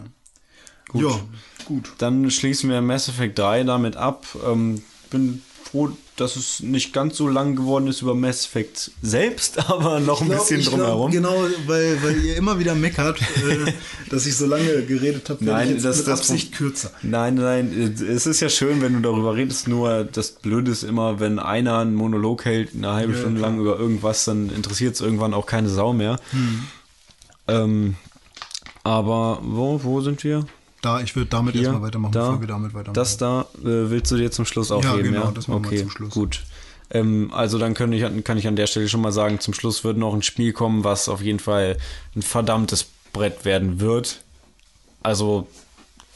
Gut. 0.88 1.02
Ja, 1.02 1.20
gut. 1.66 1.92
Dann 1.98 2.30
schließen 2.30 2.70
wir 2.70 2.80
Mass 2.80 3.08
Effect 3.08 3.38
3 3.38 3.64
damit 3.64 3.96
ab. 3.96 4.24
Ähm, 4.46 4.82
bin 5.10 5.42
froh, 5.68 5.90
dass 6.16 6.36
es 6.36 6.60
nicht 6.60 6.92
ganz 6.92 7.16
so 7.16 7.28
lang 7.28 7.56
geworden 7.56 7.86
ist 7.88 8.00
über 8.00 8.14
Mass 8.14 8.46
Effect 8.46 8.90
selbst, 9.02 9.58
aber 9.70 10.00
noch 10.00 10.20
ein 10.22 10.28
glaub- 10.28 10.40
bisschen 10.40 10.60
ich 10.60 10.66
glaub, 10.66 10.78
drumherum. 10.80 11.10
Genau, 11.10 11.44
weil, 11.66 12.02
weil 12.02 12.24
ihr 12.24 12.36
immer 12.36 12.58
wieder 12.58 12.74
meckert, 12.74 13.20
äh, 13.20 13.72
dass 14.10 14.26
ich 14.26 14.36
so 14.36 14.46
lange 14.46 14.82
geredet 14.84 15.28
habe, 15.28 15.44
Nein, 15.44 15.80
das- 15.82 16.04
das- 16.04 16.08
Absicht 16.20 16.52
kürzer. 16.52 16.90
Nein, 17.02 17.34
nein, 17.34 17.96
es 18.08 18.26
ist 18.26 18.40
ja 18.40 18.48
schön, 18.48 18.80
wenn 18.80 18.94
du 18.94 19.00
darüber 19.00 19.34
redest, 19.36 19.68
nur 19.68 20.04
das 20.04 20.30
Blöde 20.32 20.70
ist 20.70 20.82
immer, 20.84 21.20
wenn 21.20 21.38
einer 21.38 21.78
einen 21.78 21.94
Monolog 21.94 22.44
hält, 22.44 22.70
eine 22.74 22.92
halbe 22.92 23.12
Ja, 23.12 23.18
Stunde 23.18 23.40
klar. 23.40 23.50
lang 23.50 23.60
über 23.60 23.78
irgendwas, 23.78 24.24
dann 24.24 24.50
interessiert 24.50 24.94
es 24.94 25.00
irgendwann 25.00 25.34
auch 25.34 25.46
keine 25.46 25.68
Sau 25.68 25.92
mehr. 25.92 26.18
Hm. 26.30 26.62
Ähm, 27.48 27.94
aber 28.82 29.40
wo, 29.42 29.80
wo 29.82 30.00
sind 30.00 30.22
wir? 30.24 30.46
Da, 30.86 31.00
ich 31.00 31.16
würde 31.16 31.28
damit 31.30 31.54
Hier, 31.54 31.64
erstmal 31.64 31.82
weitermachen, 31.82 32.12
da, 32.12 32.26
bevor 32.26 32.40
wir 32.40 32.46
damit 32.46 32.72
weitermachen. 32.72 32.94
Das 32.94 33.16
da 33.16 33.46
äh, 33.58 33.90
willst 33.90 34.12
du 34.12 34.16
dir 34.16 34.30
zum 34.30 34.44
Schluss 34.44 34.70
auch 34.70 34.84
Ja, 34.84 34.96
genau, 34.96 35.24
ja? 35.24 35.30
das 35.32 35.48
machen 35.48 35.64
wir 35.64 35.68
okay, 35.68 35.80
zum 35.80 35.90
Schluss. 35.90 36.14
gut. 36.14 36.44
Ähm, 36.90 37.32
also 37.34 37.58
dann 37.58 37.74
kann 37.74 37.92
ich, 37.92 38.04
kann 38.22 38.38
ich 38.38 38.46
an 38.46 38.54
der 38.54 38.68
Stelle 38.68 38.88
schon 38.88 39.00
mal 39.00 39.10
sagen, 39.10 39.40
zum 39.40 39.52
Schluss 39.52 39.82
wird 39.82 39.96
noch 39.96 40.14
ein 40.14 40.22
Spiel 40.22 40.52
kommen, 40.52 40.84
was 40.84 41.08
auf 41.08 41.20
jeden 41.20 41.40
Fall 41.40 41.76
ein 42.14 42.22
verdammtes 42.22 42.86
Brett 43.12 43.44
werden 43.44 43.80
wird. 43.80 44.22
Also 45.02 45.48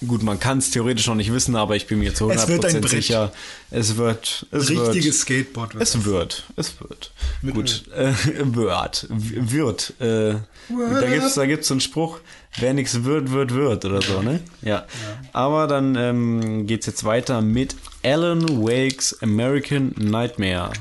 gut, 0.07 0.23
man 0.23 0.39
kann 0.41 0.59
es 0.59 0.71
theoretisch 0.71 1.07
noch 1.07 1.15
nicht 1.15 1.31
wissen, 1.33 1.57
aber 1.57 1.77
ich 1.77 1.87
bin 1.87 1.99
mir 1.99 2.15
zu 2.15 2.31
Es 2.31 2.47
100% 2.47 2.49
wird 2.49 2.65
ein 2.65 2.81
Brett. 2.81 2.91
sicher, 2.91 3.33
es 3.71 3.97
wird, 3.97 4.47
es 4.51 4.71
Richtiges 4.71 5.05
wird, 5.05 5.15
Skateboard. 5.15 5.75
wird 5.75 5.83
es 5.83 5.93
das. 5.93 6.05
wird, 6.05 6.45
es 6.57 6.81
wird. 6.81 7.13
Mit 7.43 7.55
Gut, 7.55 7.85
äh, 7.95 8.13
wird, 8.43 9.07
wird. 9.11 9.95
Äh, 10.01 10.35
da 10.69 11.07
gibt's, 11.09 11.35
da 11.35 11.47
gibt's 11.47 11.69
so 11.69 11.75
einen 11.75 11.81
Spruch, 11.81 12.19
wer 12.59 12.75
nichts 12.75 13.05
wird, 13.05 13.31
wird, 13.31 13.55
wird 13.55 13.85
oder 13.85 14.03
so, 14.03 14.23
ne? 14.23 14.41
Ja. 14.63 14.87
Aber 15.33 15.67
dann 15.67 15.95
ähm, 15.97 16.67
geht's 16.67 16.87
jetzt 16.87 17.05
weiter 17.05 17.41
mit 17.43 17.77
Alan 18.03 18.63
Wake's 18.63 19.17
American 19.23 19.95
Nightmare. 19.97 20.73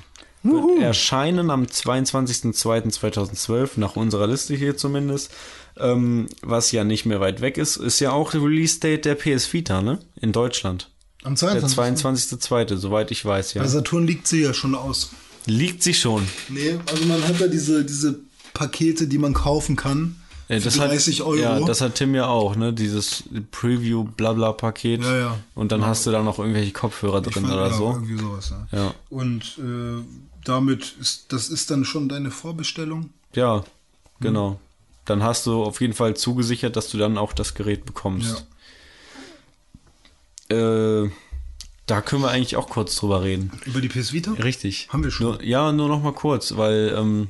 Wird 0.42 0.82
erscheinen 0.82 1.50
am 1.50 1.64
22.02.2012, 1.64 3.72
nach 3.76 3.98
unserer 3.98 4.26
Liste 4.28 4.56
hier 4.56 4.78
zumindest. 4.78 5.32
Ähm, 5.80 6.28
was 6.42 6.72
ja 6.72 6.84
nicht 6.84 7.06
mehr 7.06 7.20
weit 7.20 7.42
weg 7.42 7.58
ist, 7.58 7.78
ist 7.78 8.00
ja 8.00 8.12
auch 8.12 8.34
Release-Date 8.34 9.06
der 9.06 9.16
PS 9.16 9.52
Vita, 9.52 9.82
ne? 9.82 10.00
In 10.20 10.32
Deutschland. 10.32 10.90
Am 11.24 11.36
Der 11.36 11.66
22. 11.68 12.40
22.02., 12.40 12.78
soweit 12.78 13.12
ich 13.12 13.24
weiß, 13.26 13.54
ja. 13.54 13.62
Bei 13.62 13.68
Saturn 13.68 14.08
liegt 14.08 14.28
sie 14.28 14.42
ja 14.42 14.54
schon 14.54 14.76
aus. 14.76 15.12
Liegt 15.46 15.84
sie 15.84 15.94
schon. 15.94 16.26
Nee, 16.48 16.78
also 16.86 17.06
man 17.06 17.22
hat 17.28 17.42
da 17.42 17.48
diese, 17.48 17.84
diese 17.84 18.20
Pakete, 18.54 19.08
die 19.08 19.18
man 19.18 19.34
kaufen 19.34 19.76
kann. 19.76 20.16
Ja, 20.48 20.60
das 20.60 20.76
30 20.76 21.20
hat, 21.20 21.28
Euro. 21.28 21.38
Ja, 21.38 21.60
das 21.60 21.82
hat 21.82 21.96
Tim 21.96 22.16
ja 22.16 22.28
auch, 22.28 22.56
ne? 22.56 22.74
Dieses 22.74 23.24
Preview-Blabla-Paket. 23.52 25.04
Ja, 25.04 25.18
ja. 25.18 25.40
Und 25.56 25.72
dann 25.72 25.86
hast 25.86 26.08
du 26.08 26.12
da 26.12 26.24
noch 26.24 26.40
irgendwelche 26.40 26.72
Kopfhörer 26.72 27.22
drin 27.22 27.44
fand, 27.44 27.54
oder 27.54 27.68
ja, 27.68 27.74
so. 27.74 27.92
Irgendwie 27.92 28.18
sowas, 28.18 28.52
ja. 28.72 28.78
Ja. 28.78 28.94
Und 29.10 29.60
äh, 29.60 30.04
damit 30.44 30.96
ist, 31.00 31.26
das 31.30 31.50
ist 31.50 31.70
dann 31.70 31.86
schon 31.86 32.10
deine 32.10 32.32
Vorbestellung. 32.32 33.12
Ja, 33.36 33.64
genau. 34.20 34.60
Dann 35.10 35.24
hast 35.24 35.48
du 35.48 35.64
auf 35.64 35.82
jeden 35.82 35.94
Fall 35.94 36.16
zugesichert, 36.16 36.76
dass 36.76 36.90
du 36.90 36.98
dann 36.98 37.18
auch 37.18 37.34
das 37.34 37.56
Gerät 37.56 37.86
bekommst. 37.86 38.46
Äh, 40.50 41.10
da 41.88 42.02
können 42.02 42.22
wir 42.22 42.30
eigentlich 42.30 42.56
auch 42.56 42.70
kurz 42.70 42.96
drüber 42.96 43.24
reden. 43.24 43.52
Über 43.66 43.82
die 43.82 43.90
PS 43.90 44.14
Vita? 44.14 44.32
Richtig. 44.34 44.88
Haben 44.90 45.04
wir 45.04 45.10
schon. 45.10 45.26
Nur, 45.26 45.44
ja, 45.44 45.72
nur 45.72 45.88
noch 45.88 46.04
mal 46.04 46.14
kurz, 46.14 46.56
weil 46.58 46.94
ähm, 46.96 47.30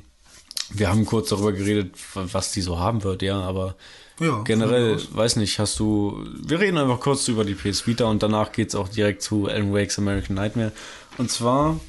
wir 0.72 0.90
haben 0.90 1.06
kurz 1.06 1.30
darüber 1.30 1.54
geredet, 1.54 1.94
was 2.14 2.52
die 2.52 2.62
so 2.62 2.80
haben 2.80 3.04
wird, 3.04 3.22
ja, 3.22 3.40
aber 3.40 3.76
Ja, 4.20 4.42
generell, 4.44 5.00
weiß 5.14 5.38
nicht, 5.38 5.60
hast 5.60 5.80
du, 5.80 6.22
wir 6.36 6.60
reden 6.60 6.78
einfach 6.78 7.00
kurz 7.00 7.28
über 7.30 7.46
die 7.46 7.56
PS 7.56 7.88
Vita 7.88 8.06
und 8.06 8.22
danach 8.22 8.52
geht's 8.52 8.76
auch 8.76 8.90
direkt 8.90 9.22
zu 9.22 9.48
Alan 9.48 9.74
Wake's 9.74 9.98
American 9.98 10.36
Nightmare. 10.36 10.74
Und 11.18 11.32
zwar 11.32 11.80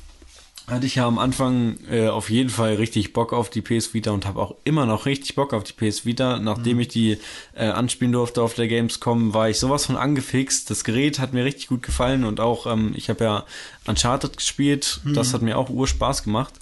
hatte 0.70 0.86
ich 0.86 0.94
ja 0.94 1.06
am 1.06 1.18
Anfang 1.18 1.78
äh, 1.90 2.09
auf 2.09 2.30
jeden 2.30 2.51
Fall 2.51 2.74
richtig 2.74 3.12
Bock 3.12 3.32
auf 3.32 3.51
die 3.51 3.60
PS 3.60 3.92
Vita 3.92 4.10
und 4.10 4.26
habe 4.26 4.40
auch 4.40 4.55
immer 4.64 4.86
noch 4.86 5.06
richtig 5.06 5.34
Bock 5.34 5.52
auf 5.52 5.64
die 5.64 5.72
PS 5.72 6.06
Vita. 6.06 6.38
Nachdem 6.38 6.80
ich 6.80 6.88
die 6.88 7.18
äh, 7.55 7.66
anspielen 7.66 8.12
durfte 8.12 8.42
auf 8.42 8.55
der 8.55 8.68
Gamescom, 8.68 9.34
war 9.34 9.48
ich 9.48 9.59
sowas 9.59 9.86
von 9.86 9.97
angefixt. 9.97 10.70
Das 10.70 10.84
Gerät 10.84 11.18
hat 11.18 11.32
mir 11.32 11.44
richtig 11.44 11.68
gut 11.68 11.82
gefallen 11.82 12.24
und 12.24 12.40
auch, 12.40 12.66
ähm, 12.66 12.92
ich 12.94 13.10
habe 13.10 13.24
ja 13.24 13.44
Uncharted 13.86 14.36
gespielt. 14.36 15.01
Das 15.05 15.34
hat 15.34 15.42
mir 15.42 15.59
auch 15.59 15.68
Urspaß 15.68 16.22
gemacht. 16.22 16.55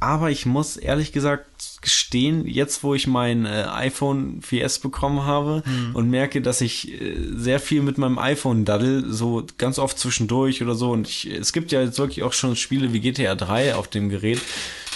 Aber 0.00 0.30
ich 0.30 0.44
muss 0.44 0.76
ehrlich 0.76 1.12
gesagt 1.12 1.46
gestehen, 1.84 2.46
jetzt 2.46 2.82
wo 2.82 2.94
ich 2.94 3.06
mein 3.06 3.46
äh, 3.46 3.66
iPhone 3.68 4.40
4S 4.40 4.82
bekommen 4.82 5.24
habe 5.24 5.62
und 5.92 6.10
merke, 6.10 6.40
dass 6.40 6.60
ich 6.60 7.00
äh, 7.00 7.16
sehr 7.36 7.60
viel 7.60 7.82
mit 7.82 7.98
meinem 7.98 8.18
iPhone 8.18 8.64
daddel, 8.64 9.12
so 9.12 9.46
ganz 9.58 9.78
oft 9.78 9.98
zwischendurch 9.98 10.62
oder 10.62 10.74
so. 10.74 10.90
Und 10.90 11.06
ich, 11.06 11.26
es 11.26 11.52
gibt 11.52 11.70
ja 11.70 11.80
jetzt 11.80 11.98
wirklich 11.98 12.24
auch 12.24 12.32
schon 12.32 12.56
Spiele 12.56 12.92
wie 12.92 13.00
GTA 13.00 13.34
3 13.36 13.76
auf 13.76 13.86
dem 13.86 14.08
Gerät, 14.08 14.40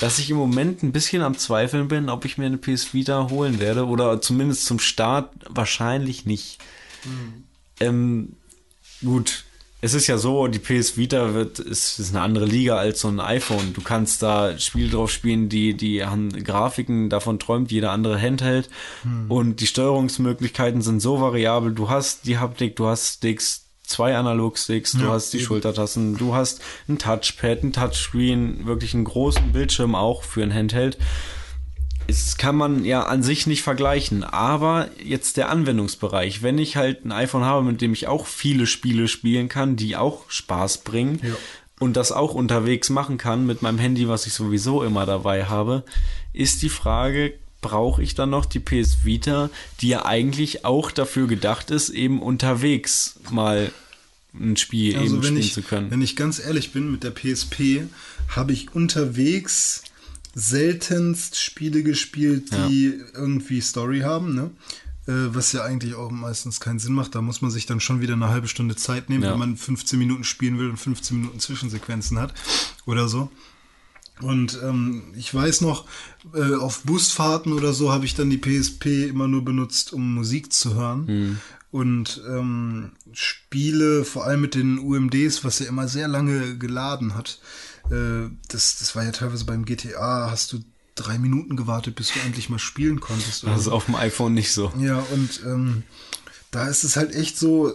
dass 0.01 0.19
ich 0.19 0.31
im 0.31 0.37
Moment 0.37 0.83
ein 0.83 0.93
bisschen 0.93 1.23
am 1.23 1.39
Zweifeln 1.39 1.87
bin, 1.87 2.09
ob 2.09 2.25
ich 2.25 2.39
mir 2.39 2.47
eine 2.47 2.59
PS 2.59 2.93
Vita 2.93 3.29
holen 3.31 3.61
werde 3.61 3.87
oder 3.87 4.21
zumindest 4.21 4.67
zum 4.67 4.79
Start 4.79 5.33
wahrscheinlich 5.49 6.25
nicht. 6.25 6.59
Ähm, 7.81 8.35
gut, 9.05 9.45
es 9.81 9.95
ist 9.95 10.09
ja 10.09 10.19
so, 10.19 10.49
die 10.49 10.59
PS 10.59 10.97
Vita 10.97 11.35
wird, 11.35 11.61
ist, 11.61 12.01
ist 12.01 12.11
eine 12.11 12.23
andere 12.23 12.47
Liga 12.47 12.77
als 12.77 13.01
so 13.01 13.09
ein 13.09 13.21
iPhone. 13.21 13.75
Du 13.75 13.81
kannst 13.81 14.23
da 14.23 14.59
Spiele 14.59 14.91
drauf 14.91 15.11
spielen, 15.11 15.49
die, 15.49 15.75
die 15.75 16.05
haben 16.05 16.31
Grafiken, 16.31 17.09
davon 17.09 17.39
träumt 17.39 17.71
jeder 17.71 17.93
andere 17.93 18.21
Handheld. 18.21 18.71
Und 19.29 19.61
die 19.61 19.69
Steuerungsmöglichkeiten 19.69 20.83
sind 20.83 21.01
so 21.01 21.21
variabel. 21.21 21.73
Du 21.73 21.89
hast 21.89 22.27
die 22.27 22.39
Haptik, 22.39 22.75
du 22.75 22.87
hast 22.87 23.15
Sticks, 23.15 23.67
zwei 23.85 24.17
Analog-Sticks, 24.17 24.93
du 24.93 25.09
hast 25.09 25.33
die 25.33 25.39
eben. 25.39 25.47
Schultertasten, 25.47 26.17
du 26.17 26.35
hast 26.35 26.61
ein 26.89 26.99
Touchpad, 26.99 27.63
ein 27.63 27.73
Touchscreen, 27.73 28.67
wirklich 28.67 28.95
einen 28.95 29.05
großen 29.05 29.53
Bildschirm 29.53 29.95
auch 29.95 30.25
für 30.25 30.43
ein 30.43 30.53
Handheld 30.53 30.99
es 32.11 32.37
kann 32.39 32.57
man 32.57 32.85
ja 32.85 33.03
an 33.05 33.23
sich 33.23 33.47
nicht 33.47 33.63
vergleichen, 33.63 34.25
aber 34.25 34.89
jetzt 35.05 35.37
der 35.37 35.51
Anwendungsbereich, 35.51 36.43
wenn 36.43 36.59
ich 36.59 36.77
halt 36.77 37.05
ein 37.05 37.13
iPhone 37.13 37.45
habe, 37.45 37.65
mit 37.65 37.81
dem 37.83 37.93
ich 37.93 38.07
auch 38.09 38.27
viele 38.27 38.67
Spiele 38.67 39.07
spielen 39.09 39.49
kann, 39.49 39.77
die 39.77 39.95
auch 39.95 40.29
Spaß 40.31 40.79
bringen 40.79 41.21
Ja. 41.23 41.35
und 41.81 41.97
das 41.97 42.11
auch 42.11 42.35
unterwegs 42.35 42.89
machen 42.91 43.19
kann 43.19 43.47
mit 43.47 43.61
meinem 43.63 43.79
Handy, 43.79 44.09
was 44.09 44.27
ich 44.27 44.33
sowieso 44.33 44.83
immer 44.83 45.05
dabei 45.07 45.45
habe, 45.45 45.85
ist 46.33 46.63
die 46.63 46.71
Frage, 46.71 47.35
brauche 47.61 48.03
ich 48.03 48.15
dann 48.15 48.31
noch 48.31 48.47
die 48.47 48.61
PS 48.61 49.05
Vita, 49.05 49.51
die 49.81 49.89
ja 49.89 50.07
eigentlich 50.07 50.65
auch 50.65 50.91
dafür 50.91 51.27
gedacht 51.27 51.71
ist, 51.71 51.91
eben 51.91 52.23
unterwegs 52.23 53.19
mal 53.31 53.71
ein 54.33 54.57
Spiel 54.57 54.93
eben 54.93 55.01
Also 55.01 55.17
wenn 55.17 55.23
spielen 55.25 55.39
ich, 55.39 55.53
zu 55.53 55.63
können. 55.63 55.91
wenn 55.91 56.01
ich 56.03 56.17
ganz 56.17 56.39
ehrlich 56.39 56.73
bin, 56.73 56.91
mit 56.91 57.03
der 57.05 57.11
PSP 57.11 57.83
habe 58.29 58.53
ich 58.53 58.75
unterwegs 58.75 59.83
seltenst 60.35 61.37
Spiele 61.41 61.83
gespielt, 61.83 62.51
die 62.69 62.95
irgendwie 63.15 63.61
Story 63.61 64.01
haben, 64.01 64.35
ne? 64.35 64.51
Äh, 65.07 65.35
Was 65.35 65.53
ja 65.53 65.65
eigentlich 65.65 65.95
auch 65.95 66.11
meistens 66.11 66.61
keinen 66.61 66.79
Sinn 66.79 66.93
macht. 66.93 67.15
Da 67.15 67.23
muss 67.23 67.41
man 67.41 67.51
sich 67.51 67.67
dann 67.67 67.81
schon 67.81 68.01
wieder 68.01 68.13
eine 68.15 68.29
halbe 68.29 68.49
Stunde 68.49 68.77
Zeit 68.77 69.09
nehmen, 69.09 69.25
Ja. 69.25 69.33
wenn 69.33 69.39
man 69.39 69.57
15 69.57 69.99
Minuten 69.99 70.25
spielen 70.25 70.59
will 70.59 70.69
und 70.71 70.77
15 70.77 71.17
Minuten 71.19 71.41
Zwischensequenzen 71.41 72.19
hat 72.19 72.35
oder 72.87 73.09
so. 73.09 73.31
Und 74.21 74.59
ähm, 74.65 75.05
ich 75.17 75.33
weiß 75.33 75.61
noch, 75.61 75.87
äh, 76.35 76.55
auf 76.57 76.83
Busfahrten 76.83 77.53
oder 77.53 77.73
so 77.73 77.93
habe 77.93 78.05
ich 78.05 78.15
dann 78.17 78.31
die 78.31 78.39
PSP 78.39 79.09
immer 79.09 79.29
nur 79.29 79.45
benutzt, 79.45 79.93
um 79.93 80.15
Musik 80.15 80.53
zu 80.53 80.75
hören. 80.75 81.39
Und 81.71 82.21
ähm, 82.29 82.93
Spiele, 83.13 84.05
vor 84.05 84.25
allem 84.25 84.41
mit 84.41 84.55
den 84.57 84.79
UMDs, 84.79 85.45
was 85.45 85.59
ja 85.61 85.67
immer 85.67 85.87
sehr 85.87 86.09
lange 86.09 86.57
geladen 86.59 87.15
hat, 87.15 87.39
äh, 87.91 88.31
das, 88.49 88.79
das 88.79 88.95
war 88.97 89.05
ja 89.05 89.13
teilweise 89.13 89.45
beim 89.45 89.65
GTA, 89.65 90.31
hast 90.31 90.53
du 90.53 90.61
drei 90.95 91.19
Minuten 91.19 91.57
gewartet, 91.57 91.95
bis 91.95 92.13
du 92.13 92.21
endlich 92.21 92.49
mal 92.49 92.59
spielen 92.59 93.01
konntest. 93.01 93.45
oder 93.45 93.53
das 93.53 93.63
ist 93.63 93.69
auf 93.69 93.87
dem 93.87 93.95
iPhone 93.95 94.35
nicht 94.35 94.53
so. 94.53 94.73
Ja, 94.79 94.99
und 95.13 95.41
ähm, 95.47 95.85
da 96.51 96.67
ist 96.69 96.83
es 96.85 96.97
halt 96.97 97.15
echt 97.15 97.39
so, 97.39 97.73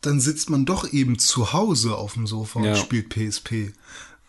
dann 0.00 0.20
sitzt 0.20 0.50
man 0.50 0.64
doch 0.66 0.92
eben 0.92 1.18
zu 1.18 1.52
Hause 1.52 1.96
auf 1.96 2.14
dem 2.14 2.26
Sofa 2.26 2.60
Ja. 2.62 2.72
und 2.72 2.78
spielt 2.78 3.08
PSP. 3.08 3.72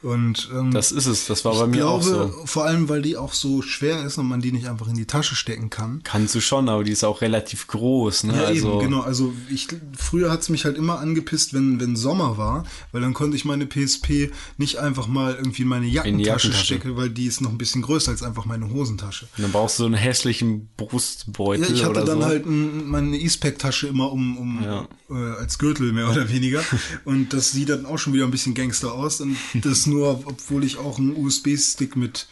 Und 0.02 0.50
ähm, 0.54 0.72
Das 0.72 0.94
ist 0.94 1.08
es, 1.08 1.26
das 1.28 1.44
war 1.44 1.54
bei 1.56 1.66
ich 1.66 1.72
mir 1.72 1.78
glaube, 1.78 1.98
auch 1.98 2.02
so. 2.02 2.46
vor 2.46 2.64
allem, 2.66 2.88
weil 2.88 3.02
die 3.02 3.18
auch 3.18 3.34
so 3.34 3.62
schwer 3.62 4.04
ist 4.06 4.18
und 4.18 4.28
man 4.28 4.40
die 4.40 4.54
nicht 4.54 4.68
einfach 4.68 4.88
in 4.88 4.96
die 4.96 5.06
Tasche 5.06 5.36
stecken 5.36 5.70
kann. 5.70 6.00
Kannst 6.04 6.34
du 6.36 6.40
schon, 6.40 6.70
aber 6.70 6.86
die 6.86 6.92
ist 6.94 7.04
auch 7.04 7.20
relativ 7.22 7.68
groß, 7.68 8.24
ne? 8.24 8.36
Ja, 8.38 8.44
also, 8.46 8.72
eben, 8.74 8.80
genau. 8.80 9.02
Also 9.02 9.34
ich, 9.50 9.68
früher 9.98 10.32
hat's 10.32 10.48
mich 10.48 10.64
halt 10.64 10.78
immer 10.78 11.00
angepisst, 11.00 11.54
wenn, 11.54 11.82
wenn 11.82 11.98
Sommer 11.98 12.38
war, 12.38 12.64
weil 12.94 13.02
dann 13.02 13.14
konnte 13.14 13.36
ich 13.36 13.44
meine 13.44 13.66
PSP 13.66 14.32
nicht 14.58 14.78
einfach 14.78 15.08
mal 15.08 15.36
irgendwie 15.36 15.64
in 15.64 15.68
meine 15.68 15.88
Jackentasche, 15.88 16.48
Jackentasche. 16.48 16.64
stecken, 16.64 16.96
weil 16.96 17.10
die 17.10 17.26
ist 17.26 17.42
noch 17.42 17.50
ein 17.52 17.58
bisschen 17.58 17.82
größer 17.82 18.12
als 18.12 18.24
einfach 18.24 18.46
meine 18.46 18.70
Hosentasche. 18.70 19.28
Und 19.36 19.44
dann 19.44 19.52
brauchst 19.52 19.80
du 19.80 19.84
so 19.84 19.88
einen 19.88 19.96
hässlichen 19.96 20.70
Brustbeutel 20.78 21.66
Ja, 21.66 21.74
ich 21.74 21.82
hatte 21.82 21.92
oder 21.92 22.06
dann 22.06 22.22
so. 22.22 22.26
halt 22.26 22.46
ein, 22.46 22.88
meine 22.88 23.18
E-Spec-Tasche 23.18 23.88
immer 23.88 24.12
um, 24.14 24.38
um 24.38 24.64
Ja. 24.64 24.88
Äh, 25.10 25.14
als 25.14 25.58
Gürtel 25.58 25.92
mehr 25.94 26.10
oder 26.10 26.30
weniger. 26.30 26.62
Und 27.06 27.34
das 27.34 27.52
sieht 27.52 27.70
dann 27.70 27.86
auch 27.86 27.98
schon 27.98 28.14
wieder 28.14 28.26
ein 28.26 28.32
bisschen 28.32 28.54
Gangster 28.54 28.94
aus. 28.94 29.22
Und 29.22 29.36
das 29.54 29.86
nur, 29.86 30.22
obwohl 30.26 30.64
ich 30.64 30.78
auch 30.78 30.98
einen 30.98 31.16
USB-Stick 31.16 31.96
mit 31.96 32.28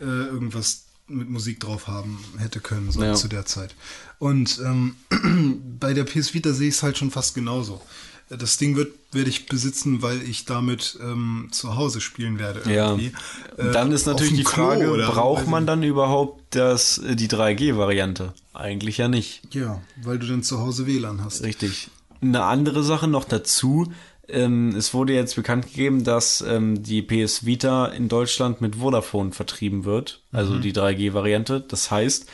äh, 0.00 0.04
irgendwas 0.04 0.82
mit 1.08 1.30
Musik 1.30 1.60
drauf 1.60 1.86
haben 1.86 2.18
hätte 2.38 2.58
können, 2.60 2.90
so 2.90 3.00
Ja. 3.02 3.14
zu 3.14 3.28
der 3.28 3.46
Zeit. 3.46 3.74
Und 4.18 4.60
ähm, 4.64 4.96
bei 5.80 5.94
der 5.94 6.02
PS 6.04 6.34
Vita 6.34 6.52
sehe 6.52 6.68
ich 6.68 6.74
es 6.76 6.82
halt 6.82 6.98
schon 6.98 7.10
fast 7.12 7.34
genauso. 7.36 7.80
Das 8.28 8.56
Ding 8.58 8.74
wird 8.74 8.92
werde 9.12 9.30
ich 9.30 9.46
besitzen, 9.46 10.02
weil 10.02 10.20
ich 10.28 10.46
damit 10.46 10.98
ähm, 11.00 11.46
zu 11.52 11.76
Hause 11.76 12.00
spielen 12.00 12.40
werde. 12.40 12.68
ja. 12.68 12.88
Irgendwie. 12.90 13.12
Äh, 13.56 13.70
dann 13.70 13.92
ist 13.92 14.06
natürlich 14.06 14.34
die 14.34 14.42
Frage, 14.42 14.90
oder- 14.90 15.06
braucht 15.12 15.46
man 15.46 15.64
dann 15.64 15.84
überhaupt 15.84 16.42
das, 16.56 16.98
äh, 16.98 17.14
die 17.14 17.28
3G-Variante? 17.28 18.34
Eigentlich 18.52 18.98
ja 18.98 19.06
nicht. 19.06 19.42
Ja, 19.54 19.80
weil 20.02 20.18
du 20.18 20.26
dann 20.26 20.42
zu 20.42 20.58
Hause 20.58 20.86
WLAN 20.88 21.24
hast. 21.24 21.44
Richtig. 21.44 21.88
Eine 22.20 22.42
andere 22.44 22.82
Sache 22.82 23.08
noch 23.08 23.24
dazu. 23.24 23.92
Ähm, 24.28 24.74
es 24.76 24.92
wurde 24.92 25.12
jetzt 25.14 25.36
bekannt 25.36 25.66
gegeben, 25.66 26.02
dass 26.02 26.40
ähm, 26.40 26.82
die 26.82 27.02
PS 27.02 27.46
Vita 27.46 27.86
in 27.86 28.08
Deutschland 28.08 28.60
mit 28.60 28.76
Vodafone 28.76 29.32
vertrieben 29.32 29.84
wird, 29.84 30.22
also 30.32 30.54
Mhm. 30.54 30.62
die 30.62 30.72
3G-Variante. 30.72 31.60
Das 31.60 31.90
heißt, 31.92 32.26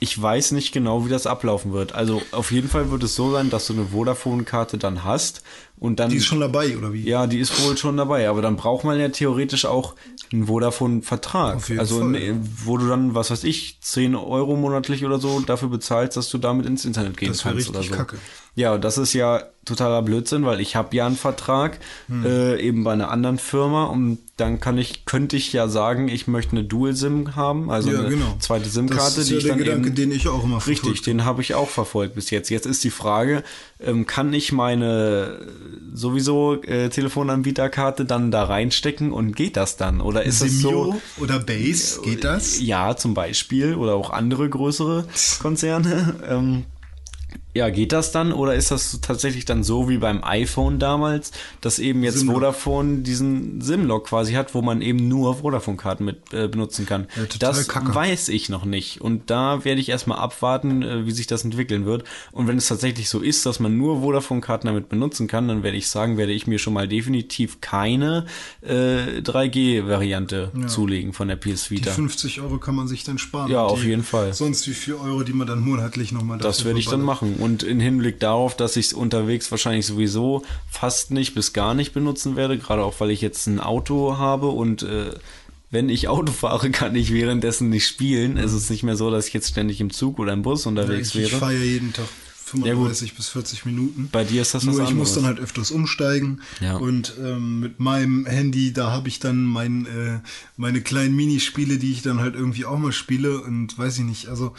ich 0.00 0.20
weiß 0.20 0.52
nicht 0.52 0.72
genau, 0.72 1.04
wie 1.06 1.08
das 1.10 1.26
ablaufen 1.26 1.72
wird. 1.72 1.94
Also 1.94 2.20
auf 2.32 2.52
jeden 2.52 2.68
Fall 2.68 2.90
wird 2.90 3.02
es 3.02 3.14
so 3.14 3.32
sein, 3.32 3.50
dass 3.50 3.66
du 3.66 3.72
eine 3.72 3.86
Vodafone-Karte 3.86 4.78
dann 4.78 5.02
hast 5.04 5.42
und 5.78 6.00
dann 6.00 6.10
Die 6.10 6.16
ist 6.16 6.26
schon 6.26 6.40
dabei, 6.40 6.76
oder 6.76 6.92
wie? 6.92 7.02
ja, 7.08 7.26
die 7.26 7.38
ist 7.38 7.64
wohl 7.64 7.76
schon 7.76 7.96
dabei, 7.96 8.28
aber 8.28 8.42
dann 8.42 8.56
braucht 8.56 8.84
man 8.84 8.98
ja 8.98 9.08
theoretisch 9.08 9.64
auch 9.66 9.94
einen 10.32 10.46
Vodafone-Vertrag. 10.46 11.70
Also, 11.78 12.00
Fall, 12.00 12.08
ne, 12.10 12.26
ja. 12.28 12.34
wo 12.64 12.76
du 12.78 12.88
dann, 12.88 13.14
was 13.14 13.30
weiß 13.30 13.44
ich, 13.44 13.78
10 13.80 14.14
Euro 14.14 14.56
monatlich 14.56 15.04
oder 15.04 15.18
so 15.18 15.40
dafür 15.40 15.68
bezahlst, 15.68 16.16
dass 16.16 16.28
du 16.30 16.38
damit 16.38 16.66
ins 16.66 16.84
Internet 16.84 17.16
gehen 17.16 17.28
Das 17.28 17.42
kannst 17.42 17.68
oder 17.68 17.78
richtig 17.80 17.96
so. 17.96 17.96
kacke. 17.96 18.16
Ja, 18.56 18.78
das 18.78 18.98
ist 18.98 19.12
ja 19.14 19.42
totaler 19.64 20.00
Blödsinn, 20.02 20.44
weil 20.44 20.60
ich 20.60 20.76
habe 20.76 20.94
ja 20.94 21.06
einen 21.06 21.16
Vertrag 21.16 21.80
Hm. 22.06 22.24
äh, 22.24 22.56
eben 22.60 22.84
bei 22.84 22.92
einer 22.92 23.10
anderen 23.10 23.38
Firma 23.38 23.84
und 23.86 24.18
dann 24.36 24.60
kann 24.60 24.78
ich, 24.78 25.04
könnte 25.06 25.36
ich 25.36 25.52
ja 25.52 25.66
sagen, 25.68 26.06
ich 26.08 26.28
möchte 26.28 26.52
eine 26.52 26.64
Dual-SIM 26.64 27.34
haben, 27.34 27.70
also 27.70 27.90
Ja, 27.90 28.00
eine 28.00 28.10
genau. 28.10 28.36
zweite 28.38 28.64
Das 28.64 28.74
SIM-Karte, 28.74 29.20
ist 29.22 29.28
die 29.30 29.32
ja 29.34 29.38
ich 29.38 29.44
der 29.44 29.52
dann 29.54 29.58
Gedanke, 29.64 29.86
eben 29.88 29.96
den 29.96 30.12
ich 30.12 30.28
auch 30.28 30.44
immer 30.44 30.56
Richtig, 30.58 30.76
verfolgt 30.82 31.06
den 31.06 31.24
habe 31.24 31.42
ich 31.42 31.54
auch 31.54 31.68
verfolgt 31.68 32.14
bis 32.14 32.30
jetzt. 32.30 32.48
Jetzt 32.50 32.66
ist 32.66 32.84
die 32.84 32.90
Frage, 32.90 33.42
ähm, 33.80 34.06
kann 34.06 34.32
ich 34.32 34.52
meine 34.52 35.38
sowieso 35.92 36.62
äh, 36.62 36.88
Telefonanbieterkarte 36.88 38.04
dann 38.04 38.30
da 38.30 38.44
reinstecken 38.44 39.12
und 39.12 39.36
geht 39.36 39.56
das 39.56 39.76
dann? 39.76 40.00
Oder 40.00 40.24
ist 40.24 40.40
es 40.40 40.60
so? 40.60 40.68
Simio 40.68 41.00
oder 41.18 41.38
Base, 41.38 42.00
geht 42.02 42.24
das? 42.24 42.60
Ja, 42.60 42.96
zum 42.96 43.14
Beispiel 43.14 43.74
oder 43.74 43.94
auch 43.94 44.10
andere 44.10 44.48
größere 44.48 45.06
Konzerne. 45.40 46.16
ähm, 46.28 46.64
Ja, 47.54 47.70
geht 47.70 47.92
das 47.92 48.10
dann 48.10 48.32
oder 48.32 48.56
ist 48.56 48.72
das 48.72 48.98
tatsächlich 49.00 49.44
dann 49.44 49.62
so 49.62 49.88
wie 49.88 49.98
beim 49.98 50.24
iPhone 50.24 50.80
damals, 50.80 51.30
dass 51.60 51.78
eben 51.78 52.02
jetzt 52.02 52.18
SIM-Lock. 52.18 52.34
Vodafone 52.34 52.98
diesen 53.02 53.60
SIM-Lock 53.60 54.08
quasi 54.08 54.32
hat, 54.32 54.56
wo 54.56 54.62
man 54.62 54.82
eben 54.82 55.06
nur 55.08 55.36
Vodafone-Karten 55.36 56.04
mit 56.04 56.32
äh, 56.32 56.48
benutzen 56.48 56.84
kann? 56.84 57.06
Ja, 57.14 57.22
das 57.38 57.68
kacke. 57.68 57.94
weiß 57.94 58.28
ich 58.28 58.48
noch 58.48 58.64
nicht 58.64 59.00
und 59.00 59.30
da 59.30 59.64
werde 59.64 59.80
ich 59.80 59.88
erstmal 59.88 60.18
abwarten, 60.18 60.82
äh, 60.82 61.06
wie 61.06 61.12
sich 61.12 61.28
das 61.28 61.44
entwickeln 61.44 61.86
wird. 61.86 62.02
Und 62.32 62.48
wenn 62.48 62.56
es 62.56 62.66
tatsächlich 62.66 63.08
so 63.08 63.20
ist, 63.20 63.46
dass 63.46 63.60
man 63.60 63.78
nur 63.78 64.00
Vodafone-Karten 64.00 64.66
damit 64.66 64.88
benutzen 64.88 65.28
kann, 65.28 65.46
dann 65.46 65.62
werde 65.62 65.76
ich 65.76 65.88
sagen, 65.88 66.16
werde 66.16 66.32
ich 66.32 66.48
mir 66.48 66.58
schon 66.58 66.74
mal 66.74 66.88
definitiv 66.88 67.60
keine 67.60 68.26
äh, 68.62 69.20
3G-Variante 69.20 70.50
zulegen 70.66 71.12
von 71.12 71.28
der 71.28 71.36
PS 71.36 71.68
Die 71.68 71.76
Vita. 71.76 71.92
50 71.92 72.40
Euro 72.40 72.58
kann 72.58 72.74
man 72.74 72.88
sich 72.88 73.04
dann 73.04 73.18
sparen. 73.18 73.48
Ja, 73.48 73.62
auf 73.62 73.80
die, 73.80 73.90
jeden 73.90 74.02
Fall. 74.02 74.34
Sonst 74.34 74.66
wie 74.66 74.74
4 74.74 75.00
Euro, 75.00 75.22
die 75.22 75.32
man 75.32 75.46
dann 75.46 75.60
monatlich 75.60 76.10
nochmal 76.10 76.38
Das 76.38 76.64
werde 76.64 76.80
ich 76.80 76.86
dann 76.86 77.00
machen. 77.00 77.43
Und 77.44 77.62
in 77.62 77.78
Hinblick 77.78 78.20
darauf, 78.20 78.56
dass 78.56 78.76
ich 78.76 78.86
es 78.86 78.92
unterwegs 78.94 79.50
wahrscheinlich 79.50 79.84
sowieso 79.86 80.42
fast 80.70 81.10
nicht 81.10 81.34
bis 81.34 81.52
gar 81.52 81.74
nicht 81.74 81.92
benutzen 81.92 82.36
werde, 82.36 82.56
gerade 82.58 82.82
auch 82.82 82.98
weil 83.00 83.10
ich 83.10 83.20
jetzt 83.20 83.46
ein 83.46 83.60
Auto 83.60 84.16
habe 84.16 84.48
und 84.48 84.82
äh, 84.82 85.12
wenn 85.70 85.88
ich 85.90 86.08
Auto 86.14 86.32
fahre, 86.32 86.70
kann 86.70 86.94
ich 86.96 87.12
währenddessen 87.12 87.68
nicht 87.68 87.86
spielen. 87.86 88.38
Es 88.38 88.52
ist 88.54 88.70
nicht 88.70 88.82
mehr 88.82 88.96
so, 88.96 89.10
dass 89.10 89.28
ich 89.28 89.34
jetzt 89.34 89.50
ständig 89.50 89.80
im 89.80 89.90
Zug 89.90 90.18
oder 90.18 90.32
im 90.32 90.42
Bus 90.42 90.64
unterwegs 90.66 91.08
Ich, 91.14 91.20
ich 91.22 91.30
wäre. 91.32 91.40
fahre 91.40 91.54
ja 91.54 91.64
jeden 91.64 91.92
Tag 91.92 92.06
Ja, 92.54 92.74
gut. 92.74 92.94
35 92.94 93.14
bis 93.14 93.28
40 93.28 93.64
Minuten. 93.66 94.08
Bei 94.12 94.24
dir 94.24 94.40
ist 94.42 94.54
das 94.54 94.66
was 94.66 94.76
Nur 94.76 94.84
ich 94.88 94.94
muss 94.94 95.14
dann 95.14 95.26
halt 95.26 95.40
öfters 95.40 95.70
umsteigen. 95.70 96.40
Ja. 96.60 96.76
Und 96.76 97.14
ähm, 97.22 97.60
mit 97.60 97.80
meinem 97.80 98.24
Handy, 98.26 98.72
da 98.72 98.90
habe 98.92 99.08
ich 99.08 99.18
dann 99.18 99.44
mein, 99.44 99.86
äh, 99.86 100.20
meine 100.56 100.80
kleinen 100.80 101.16
Minispiele, 101.16 101.78
die 101.78 101.92
ich 101.92 102.02
dann 102.02 102.20
halt 102.20 102.36
irgendwie 102.36 102.64
auch 102.64 102.78
mal 102.78 102.92
spiele. 102.92 103.40
Und 103.42 103.76
weiß 103.76 103.98
ich 103.98 104.04
nicht, 104.04 104.28
also. 104.28 104.54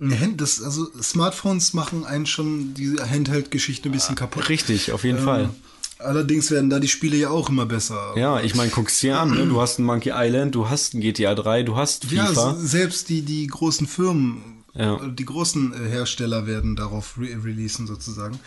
Hand- 0.00 0.40
Das, 0.40 0.62
also 0.62 0.86
Smartphones 1.00 1.72
machen 1.74 2.04
einen 2.04 2.26
schon 2.26 2.74
diese 2.74 3.08
Handheld-Geschichte 3.08 3.88
ein 3.88 3.92
bisschen 3.92 4.14
kaputt. 4.14 4.48
Richtig, 4.48 4.92
auf 4.92 5.04
jeden 5.04 5.18
Ähm, 5.18 5.24
Fall. 5.24 5.50
Allerdings 5.98 6.50
werden 6.50 6.68
da 6.68 6.78
die 6.78 6.88
Spiele 6.88 7.16
ja 7.16 7.30
auch 7.30 7.48
immer 7.48 7.64
besser. 7.64 8.12
Ja, 8.16 8.40
ich 8.40 8.54
meine, 8.54 8.70
guck's 8.70 9.00
dir 9.00 9.18
an. 9.18 9.30
Ne? 9.30 9.46
Du 9.46 9.58
hast 9.60 9.78
ein 9.78 9.84
Monkey 9.84 10.10
Island, 10.14 10.54
du 10.54 10.68
hast 10.68 10.92
ein 10.92 11.00
GTA 11.00 11.34
3, 11.34 11.62
du 11.62 11.76
hast 11.76 12.10
Ja, 12.10 12.26
FIFA. 12.26 12.52
s- 12.52 12.70
selbst 12.70 13.08
die, 13.08 13.22
die 13.22 13.46
großen 13.46 13.86
Firmen, 13.86 14.42
Ja. 14.74 15.00
die 15.08 15.24
großen 15.24 15.72
äh, 15.72 15.88
Hersteller 15.88 16.46
werden 16.46 16.76
darauf 16.76 17.16
re 17.18 17.28
releasen 17.42 17.86
sozusagen. 17.86 18.38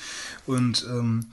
Und 0.45 0.85
ähm, 0.91 1.25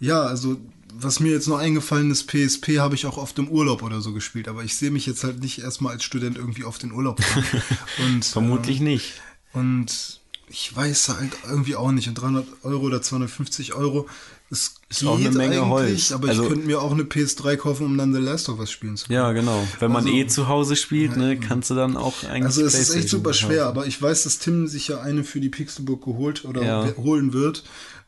ja, 0.00 0.20
also 0.24 0.58
was 0.96 1.18
mir 1.18 1.32
jetzt 1.32 1.48
noch 1.48 1.58
eingefallen 1.58 2.10
ist, 2.10 2.26
PSP 2.30 2.78
habe 2.80 2.94
ich 2.94 3.06
auch 3.06 3.16
oft 3.16 3.38
im 3.38 3.48
Urlaub 3.48 3.82
oder 3.82 4.02
so 4.02 4.12
gespielt, 4.12 4.48
aber 4.48 4.62
ich 4.64 4.76
sehe 4.76 4.90
mich 4.90 5.06
jetzt 5.06 5.24
halt 5.24 5.40
nicht 5.40 5.60
erstmal 5.62 5.94
als 5.94 6.04
Student 6.04 6.36
irgendwie 6.36 6.64
auf 6.64 6.76
den 6.76 6.92
Urlaub. 6.92 7.20
Und, 8.04 8.22
Vermutlich 8.26 8.80
nicht. 8.80 9.14
Und 9.54 10.20
ich 10.48 10.76
weiß 10.76 11.08
halt 11.08 11.32
irgendwie 11.48 11.74
auch 11.74 11.90
nicht. 11.90 12.06
Und 12.08 12.14
300 12.14 12.46
Euro 12.62 12.84
oder 12.84 13.00
250 13.02 13.72
Euro 13.74 14.06
ist, 14.50 14.76
Ist 14.90 15.04
auch 15.06 15.18
eine 15.18 15.30
Menge 15.30 15.66
Holz. 15.68 16.12
aber 16.12 16.28
Also- 16.28 16.42
ich 16.42 16.48
könnte 16.50 16.66
mir 16.66 16.80
auch 16.80 16.92
eine 16.92 17.04
PS3 17.04 17.56
kaufen, 17.56 17.86
um 17.86 17.96
dann 17.98 18.12
The 18.12 18.20
Last 18.20 18.48
of 18.50 18.58
Us 18.60 18.70
spielen 18.70 18.96
zu 18.96 19.06
können. 19.06 19.16
Ja, 19.16 19.32
genau. 19.32 19.66
Wenn 19.80 19.90
man 19.90 20.04
Also- 20.04 20.14
eh 20.16 20.26
zu 20.26 20.46
Hause 20.48 20.76
spielt, 20.76 21.16
ne, 21.16 21.38
kannst 21.40 21.70
du 21.70 21.74
dann 21.74 21.96
auch 21.96 22.22
eigentlich. 22.24 22.44
Also 22.44 22.62
es 22.62 22.74
ist 22.74 22.94
echt 22.94 23.08
super 23.08 23.32
schwer, 23.32 23.66
aber 23.66 23.86
ich 23.86 24.00
weiß, 24.00 24.24
dass 24.24 24.38
Tim 24.38 24.66
sich 24.68 24.88
ja 24.88 25.00
eine 25.00 25.24
für 25.24 25.40
die 25.40 25.48
Pixelburg 25.48 26.04
geholt 26.04 26.44
oder 26.44 26.62
Ja. 26.62 26.94
holen 26.98 27.32
wird. 27.32 27.64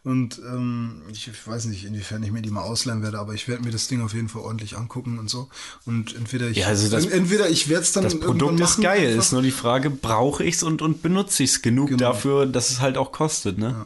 Und 0.07 0.39
ähm, 0.47 1.03
ich 1.11 1.29
weiß 1.47 1.65
nicht, 1.65 1.85
inwiefern 1.85 2.23
ich 2.23 2.31
mir 2.31 2.41
die 2.41 2.51
mal 2.51 2.63
ausleihen 2.63 3.03
werde, 3.03 3.19
aber 3.19 3.35
ich 3.35 3.49
werde 3.49 3.65
mir 3.65 3.73
das 3.73 3.89
Ding 3.89 4.01
auf 4.03 4.15
jeden 4.15 4.29
Fall 4.29 4.43
ordentlich 4.43 4.77
angucken 4.77 5.19
und 5.19 5.29
so. 5.29 5.49
Und 5.85 6.15
entweder 6.15 6.49
ich, 6.49 6.59
Ja, 6.59 6.69
also 6.69 6.89
das- 6.89 7.07
entweder 7.07 7.51
ich 7.51 7.69
werde 7.69 7.83
es 7.83 7.91
dann 7.91 8.05
Das 8.05 8.19
Produkt 8.21 8.61
ist 8.61 8.81
geil, 8.81 9.09
einfach. 9.09 9.19
ist 9.25 9.33
nur 9.33 9.43
die 9.43 9.51
Frage, 9.51 9.91
brauche 9.91 10.45
ich 10.45 10.55
es 10.55 10.63
und, 10.63 10.81
und 10.81 11.03
benutze 11.03 11.43
ich 11.43 11.51
es 11.51 11.61
genug 11.63 11.89
Genau. 11.89 11.99
dafür, 11.99 12.47
dass 12.47 12.71
es 12.71 12.81
halt 12.81 12.97
auch 12.99 13.11
kostet, 13.11 13.59
ne? 13.59 13.85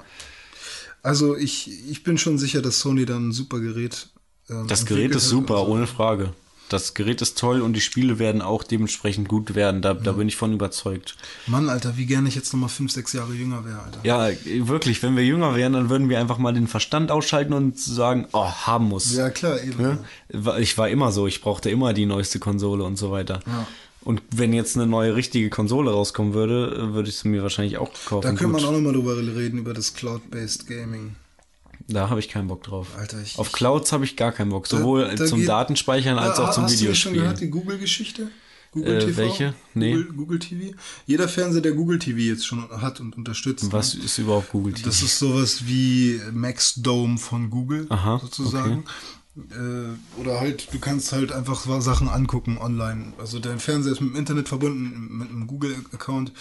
Also 1.02 1.36
ich, 1.38 1.70
ich 1.90 2.02
bin 2.02 2.18
schon 2.18 2.36
sicher, 2.36 2.60
dass 2.60 2.80
Sony 2.80 3.06
dann 3.06 3.28
ein 3.28 3.32
super 3.32 3.58
Gerät. 3.58 4.08
ähm, 4.50 4.66
Das 4.68 4.84
Gerät 4.84 5.14
ist 5.14 5.26
super, 5.26 5.54
Also, 5.60 5.72
ohne 5.72 5.86
Frage. 5.86 6.34
Das 6.72 6.94
Gerät 6.94 7.20
ist 7.20 7.36
toll 7.38 7.60
und 7.60 7.74
die 7.74 7.80
Spiele 7.80 8.18
werden 8.18 8.40
auch 8.42 8.62
dementsprechend 8.64 9.28
gut 9.28 9.54
werden. 9.54 9.82
Da, 9.82 9.92
da 9.94 10.12
bin 10.12 10.28
ich 10.28 10.36
von 10.36 10.52
überzeugt. 10.52 11.16
Mann, 11.46 11.68
Alter, 11.68 11.96
wie 11.96 12.06
gerne 12.06 12.28
ich 12.28 12.34
jetzt 12.34 12.52
nochmal 12.52 12.68
fünf, 12.70 12.92
sechs 12.92 13.12
Jahre 13.12 13.32
jünger 13.34 13.64
wäre, 13.64 13.80
Alter. 13.82 13.98
Ja, 14.04 14.28
wirklich, 14.66 15.02
wenn 15.02 15.16
wir 15.16 15.24
jünger 15.24 15.54
wären, 15.56 15.72
dann 15.74 15.90
würden 15.90 16.08
wir 16.08 16.18
einfach 16.20 16.38
mal 16.38 16.52
den 16.54 16.66
Verstand 16.68 17.10
ausschalten 17.10 17.52
und 17.52 17.78
sagen, 17.78 18.26
oh, 18.32 18.48
haben 18.50 18.88
muss. 18.88 19.14
Ja, 19.14 19.30
klar, 19.30 19.62
eben. 19.62 19.98
War- 20.32 20.58
Ich 20.60 20.78
war 20.78 20.88
immer 20.88 21.12
so, 21.12 21.26
ich 21.26 21.40
brauchte 21.40 21.70
immer 21.70 21.92
die 21.92 22.06
neueste 22.06 22.38
Konsole 22.38 22.84
und 22.84 22.96
so 22.96 23.10
weiter. 23.10 23.40
Ja. 23.46 23.66
Und 24.02 24.22
wenn 24.34 24.52
jetzt 24.54 24.76
eine 24.76 24.86
neue 24.86 25.14
richtige 25.14 25.50
Konsole 25.50 25.90
rauskommen 25.90 26.32
würde, 26.32 26.94
würde 26.94 27.10
ich 27.10 27.16
sie 27.18 27.28
mir 27.28 27.42
wahrscheinlich 27.42 27.76
auch 27.76 27.90
kaufen. 28.06 28.22
Da 28.22 28.28
könnte 28.32 28.46
man 28.48 28.64
auch 28.64 28.72
nochmal 28.72 28.94
drüber 28.94 29.16
reden, 29.18 29.58
über 29.58 29.74
das 29.74 29.92
Cloud-Based 29.92 30.66
Gaming. 30.66 31.16
Da 31.90 32.08
habe 32.10 32.20
ich 32.20 32.28
keinen 32.28 32.48
Bock 32.48 32.62
drauf. 32.62 32.88
Alter, 32.96 33.20
ich- 33.22 33.38
Auf 33.38 33.52
Clouds 33.52 33.92
habe 33.92 34.04
ich 34.04 34.16
gar 34.16 34.32
keinen 34.32 34.50
Bock, 34.50 34.66
sowohl 34.66 35.02
Da- 35.08 35.14
da 35.16 35.26
zum 35.26 35.40
geht- 35.40 35.48
Datenspeichern 35.48 36.18
als 36.18 36.38
Ah, 36.38 36.44
auch 36.48 36.52
zum 36.52 36.64
hast 36.64 36.80
du 36.80 36.94
schon 36.94 37.12
gehört, 37.14 37.40
Videospielen. 37.40 37.52
die 37.52 37.58
Google-Geschichte? 37.60 38.28
Google 38.72 38.96
Äh, 38.98 39.04
TV? 39.06 39.16
welche? 39.16 39.54
Nee. 39.74 39.94
Google, 39.94 40.12
Google 40.12 40.38
TV? 40.38 40.76
Jeder 41.04 41.28
Fernseher, 41.28 41.60
der 41.60 41.72
Google 41.72 41.98
TV 41.98 42.18
jetzt 42.20 42.46
schon 42.46 42.68
hat 42.70 43.00
und 43.00 43.16
unterstützt. 43.16 43.72
Was 43.72 43.94
ne? 43.96 44.04
ist 44.04 44.16
überhaupt 44.18 44.52
Google 44.52 44.74
TV? 44.74 44.86
Das 44.86 45.02
ist 45.02 45.18
sowas 45.18 45.66
wie 45.66 46.20
Max 46.32 46.74
Dome 46.76 47.18
von 47.18 47.50
Google, 47.50 47.86
Aha, 47.88 48.20
sozusagen. 48.22 48.84
Äh, 48.84 49.19
oder 50.20 50.40
halt, 50.40 50.68
du 50.72 50.78
kannst 50.80 51.12
halt 51.12 51.30
einfach 51.32 51.64
Sachen 51.80 52.08
angucken 52.08 52.58
online. 52.58 53.12
Also 53.18 53.38
dein 53.38 53.60
Fernseher 53.60 53.92
ist 53.92 54.00
mit 54.00 54.10
dem 54.10 54.16
Internet 54.16 54.48
verbunden, 54.48 55.18
mit 55.18 55.28
einem 55.30 55.46
Google-Account. 55.46 56.32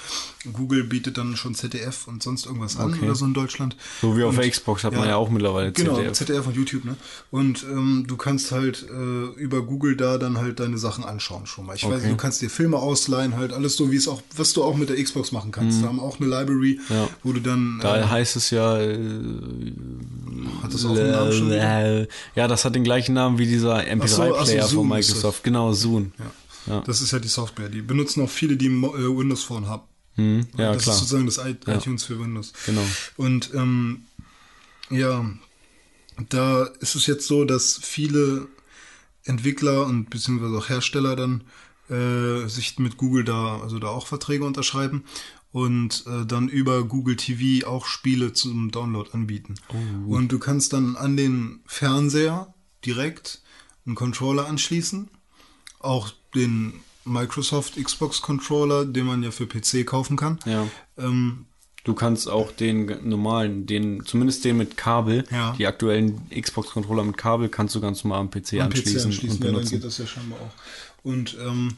Google 0.53 0.83
bietet 0.85 1.17
dann 1.17 1.35
schon 1.35 1.53
ZDF 1.53 2.07
und 2.07 2.23
sonst 2.23 2.47
irgendwas 2.47 2.77
an 2.77 2.93
Okay. 2.93 3.05
oder 3.05 3.13
so 3.15 3.25
in 3.25 3.33
Deutschland. 3.35 3.75
so 4.01 4.17
wie 4.17 4.23
auf 4.23 4.31
Und- 4.31 4.41
der 4.43 4.49
Xbox 4.49 4.83
hat 4.83 4.93
man 4.93 5.07
ja 5.07 5.17
auch 5.17 5.29
mittlerweile 5.29 5.71
Genau, 5.71 5.95
ZDF. 5.97 6.13
ZDF. 6.13 6.47
und 6.47 6.55
YouTube, 6.55 6.85
ne? 6.85 6.95
Und 7.29 7.63
ähm, 7.63 8.05
du 8.07 8.17
kannst 8.17 8.51
halt 8.51 8.85
äh, 8.89 9.39
über 9.39 9.61
Google 9.61 9.95
da 9.95 10.17
dann 10.17 10.37
halt 10.37 10.59
deine 10.59 10.77
Sachen 10.79 11.03
anschauen 11.03 11.45
schon 11.45 11.67
mal. 11.67 11.75
Ich 11.75 11.83
weiß 11.83 11.91
Okay. 11.93 12.01
nicht, 12.01 12.11
du 12.13 12.17
kannst 12.17 12.41
dir 12.41 12.49
Filme 12.49 12.77
ausleihen, 12.77 13.37
halt 13.37 13.53
alles 13.53 13.75
so, 13.75 13.91
wie 13.91 13.97
es 13.97 14.07
auch, 14.07 14.21
was 14.35 14.53
du 14.53 14.63
auch 14.63 14.75
mit 14.75 14.89
der 14.89 15.01
Xbox 15.01 15.31
machen 15.31 15.51
kannst. 15.51 15.83
Da 15.83 15.87
haben 15.87 15.99
auch 15.99 16.19
eine 16.19 16.27
Library, 16.27 16.79
Mhm. 16.89 16.95
Ja. 16.95 17.07
wo 17.23 17.33
du 17.33 17.39
dann. 17.39 17.79
Da 17.81 17.97
äh, 17.99 18.03
heißt 18.05 18.35
es 18.35 18.49
ja. 18.49 18.77
Äh, 18.79 19.73
hat 20.63 20.73
das 20.73 20.85
auch 20.85 20.95
einen 20.97 21.11
Namen 21.11 21.31
schon 21.33 21.51
äh, 21.51 22.07
ja, 22.35 22.47
das 22.47 22.65
hat 22.65 22.73
den 22.75 22.83
gleichen 22.89 23.13
Namen 23.13 23.37
wie 23.37 23.45
dieser 23.45 23.75
Ach 23.75 24.07
so, 24.07 24.23
ach 24.23 24.41
MP3-Player 24.41 24.67
so, 24.67 24.77
von. 24.79 24.87
Microsoft. 24.89 25.43
Genau, 25.43 25.73
Zoom. 25.73 26.11
Ja. 26.17 26.31
Ja. 26.73 26.81
Das 26.81 27.01
ist 27.01 27.11
ja 27.11 27.19
die 27.19 27.27
Software. 27.27 27.69
Die 27.69 27.81
benutzen 27.81 28.23
auch 28.23 28.29
viele, 28.29 28.57
die 28.57 28.67
ein 28.67 28.83
äh, 28.83 29.17
Windows 29.17 29.43
Phone 29.43 29.67
haben. 29.67 29.83
Hm, 30.15 30.47
ja, 30.57 30.73
das 30.73 30.83
klar. 30.83 30.95
ist 30.95 30.99
sozusagen 31.01 31.25
das 31.25 31.37
I 31.37 31.55
Ja. 31.67 31.75
iTunes 31.75 32.03
für 32.03 32.19
Windows. 32.19 32.53
Genau. 32.65 32.85
Und 33.15 33.51
ähm, 33.53 34.01
ja, 34.89 35.25
da 36.29 36.63
ist 36.79 36.95
es 36.95 37.05
jetzt 37.05 37.27
so, 37.27 37.45
dass 37.45 37.79
viele 37.81 38.47
Entwickler 39.23 39.85
und 39.85 40.09
beziehungsweise 40.09 40.57
auch 40.57 40.69
Hersteller 40.69 41.15
dann 41.15 41.43
äh, 41.89 42.47
sich 42.47 42.77
mit 42.79 42.97
Google 42.97 43.23
da, 43.23 43.59
also 43.61 43.79
da 43.79 43.87
auch 43.87 44.07
Verträge 44.07 44.45
unterschreiben 44.45 45.05
und 45.51 46.03
äh, 46.07 46.25
dann 46.25 46.49
über 46.49 46.83
Google 46.83 47.15
TV 47.15 47.67
auch 47.67 47.85
Spiele 47.85 48.33
zum 48.33 48.71
Download 48.71 49.09
anbieten. 49.13 49.55
und 50.07 50.31
du 50.31 50.37
kannst 50.39 50.73
dann 50.73 50.95
an 50.95 51.17
den 51.17 51.61
Fernseher 51.65 52.53
direkt 52.85 53.41
einen 53.85 53.95
Controller 53.95 54.47
anschließen, 54.47 55.09
auch 55.79 56.11
den 56.35 56.73
Microsoft 57.05 57.75
Xbox 57.83 58.21
Controller, 58.21 58.85
den 58.85 59.05
man 59.05 59.23
ja 59.23 59.31
für 59.31 59.47
PC 59.47 59.85
kaufen 59.85 60.17
kann. 60.17 60.39
Ja. 60.45 60.67
Ähm, 60.97 61.45
Du 61.85 61.93
kannst 61.95 62.29
auch 62.29 62.51
den 62.51 63.07
normalen, 63.07 63.65
den, 63.65 64.05
zumindest 64.05 64.43
den 64.43 64.57
mit 64.57 64.75
Kabel, 64.75 65.23
Ja. 65.31 65.55
die 65.57 65.65
aktuellen 65.65 66.21
Xbox-Controller 66.29 67.05
mit 67.05 67.17
Kabel, 67.17 67.47
kannst 67.47 67.73
du 67.73 67.79
ganz 67.79 68.03
normal 68.03 68.19
am 68.19 68.29
PC, 68.29 68.55
am 68.55 68.63
anschließen, 68.67 68.99
PC 68.99 69.05
anschließen. 69.05 69.37
und 69.39 69.45
Ja, 69.45 69.51
dann 69.59 69.69
geht 69.69 69.83
das 69.85 69.97
ja 69.97 70.05
scheinbar 70.05 70.39
auch. 70.41 70.51
Und 71.03 71.37
ähm, 71.41 71.75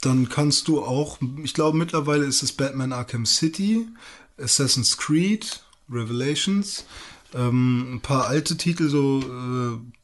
dann 0.00 0.28
kannst 0.28 0.68
du 0.68 0.82
auch, 0.82 1.18
ich 1.42 1.54
glaube 1.54 1.76
mittlerweile 1.76 2.24
ist 2.24 2.42
es 2.44 2.52
Batman 2.52 2.92
Arkham 2.92 3.26
City, 3.26 3.84
Assassin's 4.38 4.96
Creed, 4.96 5.60
Revelations, 5.90 6.84
ähm, 7.34 7.96
ein 7.96 8.00
paar 8.00 8.26
alte 8.28 8.56
Titel, 8.56 8.88
so 8.88 9.20
äh, 9.20 9.99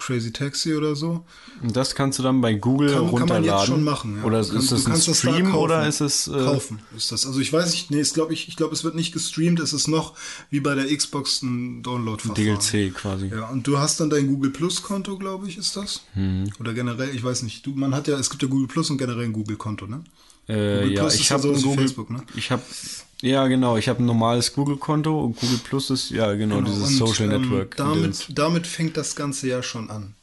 Crazy 0.00 0.32
Taxi 0.32 0.74
oder 0.74 0.96
so. 0.96 1.24
Und 1.62 1.76
das 1.76 1.94
kannst 1.94 2.18
du 2.18 2.22
dann 2.22 2.40
bei 2.40 2.54
Google 2.54 2.88
Kann, 2.88 2.98
kann 3.00 3.08
runterladen. 3.08 3.46
man 3.46 3.58
jetzt 3.58 3.66
schon 3.68 3.84
machen. 3.84 4.16
Ja. 4.18 4.24
Oder 4.24 4.38
kannst- 4.44 4.72
ist 4.72 4.72
das 4.88 5.04
du 5.04 5.10
ein 5.10 5.14
Stream 5.14 5.54
oder 5.54 5.86
ist 5.86 6.00
es 6.00 6.26
äh, 6.26 6.32
kaufen 6.32 6.80
ist 6.96 7.12
das. 7.12 7.26
Also 7.26 7.38
ich 7.40 7.52
weiß 7.52 7.70
nicht, 7.70 7.90
nee, 7.90 8.00
ist 8.00 8.14
glaube 8.14 8.32
ich, 8.32 8.48
ich 8.48 8.56
glaube, 8.56 8.74
es 8.74 8.82
wird 8.82 8.94
nicht 8.94 9.12
gestreamt, 9.12 9.60
es 9.60 9.72
ist 9.72 9.88
noch 9.88 10.14
wie 10.50 10.60
bei 10.60 10.74
der 10.74 10.86
Xbox 10.96 11.42
ein 11.42 11.82
Download-Verfahren. 11.82 12.58
DLC 12.58 12.94
quasi? 12.94 13.26
Ja, 13.28 13.48
und 13.50 13.66
du 13.66 13.78
hast 13.78 14.00
dann 14.00 14.10
dein 14.10 14.26
Google 14.26 14.50
Plus 14.50 14.82
Konto, 14.82 15.18
glaube 15.18 15.46
ich, 15.48 15.58
ist 15.58 15.76
das? 15.76 16.02
Mhm. 16.14 16.50
Oder 16.58 16.72
generell, 16.74 17.14
ich 17.14 17.22
weiß 17.22 17.42
nicht. 17.42 17.64
Du, 17.66 17.70
man 17.74 17.94
hat 17.94 18.08
ja, 18.08 18.18
es 18.18 18.30
gibt 18.30 18.42
ja 18.42 18.48
Google 18.48 18.68
Plus 18.68 18.90
und 18.90 18.98
generell 18.98 19.24
ein 19.26 19.32
Google 19.32 19.56
Konto, 19.56 19.86
ne? 19.86 20.02
Äh, 20.46 20.80
Google 20.82 20.92
ja, 20.94 21.00
Plus 21.02 21.14
ich 21.16 21.28
ja 21.28 21.34
habe 21.34 21.42
sowas 21.42 21.58
wie 21.60 21.64
Google, 21.64 21.78
Facebook, 21.80 22.10
ne? 22.10 22.22
ich 22.34 22.50
habe 22.50 22.62
ja 23.22 23.46
genau, 23.48 23.76
ich 23.76 23.88
habe 23.88 24.02
ein 24.02 24.06
normales 24.06 24.52
Google-Konto 24.54 25.24
und 25.24 25.36
Google 25.38 25.58
Plus 25.58 25.90
ist 25.90 26.10
ja 26.10 26.32
genau, 26.34 26.60
dieses 26.62 26.88
und, 26.88 26.94
Social 26.96 27.32
ähm, 27.32 27.42
Network. 27.42 27.76
Damit, 27.76 28.26
damit 28.30 28.66
fängt 28.66 28.96
das 28.96 29.14
Ganze 29.16 29.48
ja 29.48 29.62
schon 29.62 29.90
an. 29.90 30.14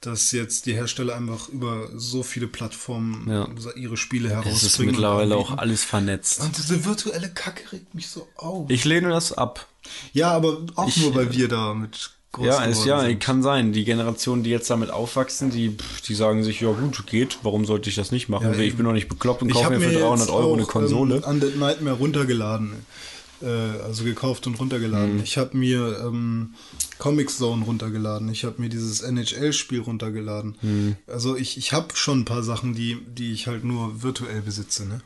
dass 0.00 0.32
jetzt 0.32 0.66
die 0.66 0.74
Hersteller 0.74 1.14
einfach 1.14 1.48
über 1.48 1.88
so 1.96 2.24
viele 2.24 2.48
Plattformen 2.48 3.30
Ja. 3.30 3.48
ihre 3.76 3.96
Spiele 3.96 4.30
herausbringen. 4.30 4.56
Es 4.56 4.64
ist 4.64 4.78
mittlerweile 4.80 5.36
auch 5.36 5.56
alles 5.58 5.84
vernetzt. 5.84 6.40
Und 6.40 6.56
diese 6.58 6.84
virtuelle 6.84 7.28
Kacke 7.32 7.70
regt 7.72 7.94
mich 7.94 8.08
so 8.08 8.26
auf. 8.36 8.68
Ich 8.68 8.84
lehne 8.84 9.10
das 9.10 9.32
ab. 9.32 9.68
ja, 10.12 10.32
aber 10.32 10.58
auch 10.74 10.88
Ich- 10.88 10.96
nur, 10.96 11.14
weil 11.14 11.32
wir 11.32 11.46
da 11.46 11.72
mit 11.74 12.10
Ja, 12.40 12.64
ist, 12.64 12.86
ja, 12.86 13.02
sind. 13.02 13.20
kann 13.20 13.42
sein. 13.42 13.72
Die 13.72 13.84
Generation, 13.84 14.42
die 14.42 14.50
jetzt 14.50 14.70
damit 14.70 14.90
aufwachsen, 14.90 15.50
die, 15.50 15.76
die 16.06 16.14
sagen 16.14 16.42
sich, 16.42 16.60
ja 16.60 16.72
gut, 16.72 17.06
geht, 17.06 17.38
warum 17.42 17.66
sollte 17.66 17.90
ich 17.90 17.96
das 17.96 18.10
nicht 18.10 18.28
machen? 18.28 18.54
Ja, 18.54 18.58
ich 18.58 18.76
bin 18.76 18.86
doch 18.86 18.92
nicht 18.92 19.08
bekloppt 19.08 19.42
und 19.42 19.50
Ich 19.50 19.54
kaufe 19.54 19.66
habe 19.66 19.78
mir 19.78 19.90
für 19.90 19.98
300 19.98 20.20
jetzt 20.20 20.30
Euro 20.30 20.54
eine 20.54 20.62
auch, 20.62 20.68
Konsole. 20.68 21.16
Ähm, 21.16 21.24
Undead 21.24 21.56
Nightmare 21.58 21.96
runtergeladen. 21.96 22.86
Äh, 23.42 23.82
also 23.82 24.04
gekauft 24.04 24.46
und 24.46 24.58
runtergeladen. 24.58 25.16
Mhm. 25.16 25.22
Ich 25.24 25.36
habe 25.36 25.56
mir 25.56 26.00
ähm, 26.04 26.54
Comic 26.98 27.30
Zone 27.30 27.64
runtergeladen. 27.64 28.28
Ich 28.30 28.44
habe 28.44 28.62
mir 28.62 28.68
dieses 28.68 29.02
NHL-Spiel 29.02 29.80
runtergeladen. 29.80 30.56
Mhm. 30.62 30.96
Also 31.06 31.36
ich, 31.36 31.58
ich 31.58 31.72
habe 31.72 31.88
schon 31.94 32.20
ein 32.20 32.24
paar 32.24 32.42
Sachen, 32.42 32.74
die, 32.74 32.98
die 33.06 33.32
ich 33.32 33.48
halt 33.48 33.64
nur 33.64 34.02
virtuell 34.02 34.42
besitze. 34.42 34.86
Ne? 34.86 35.00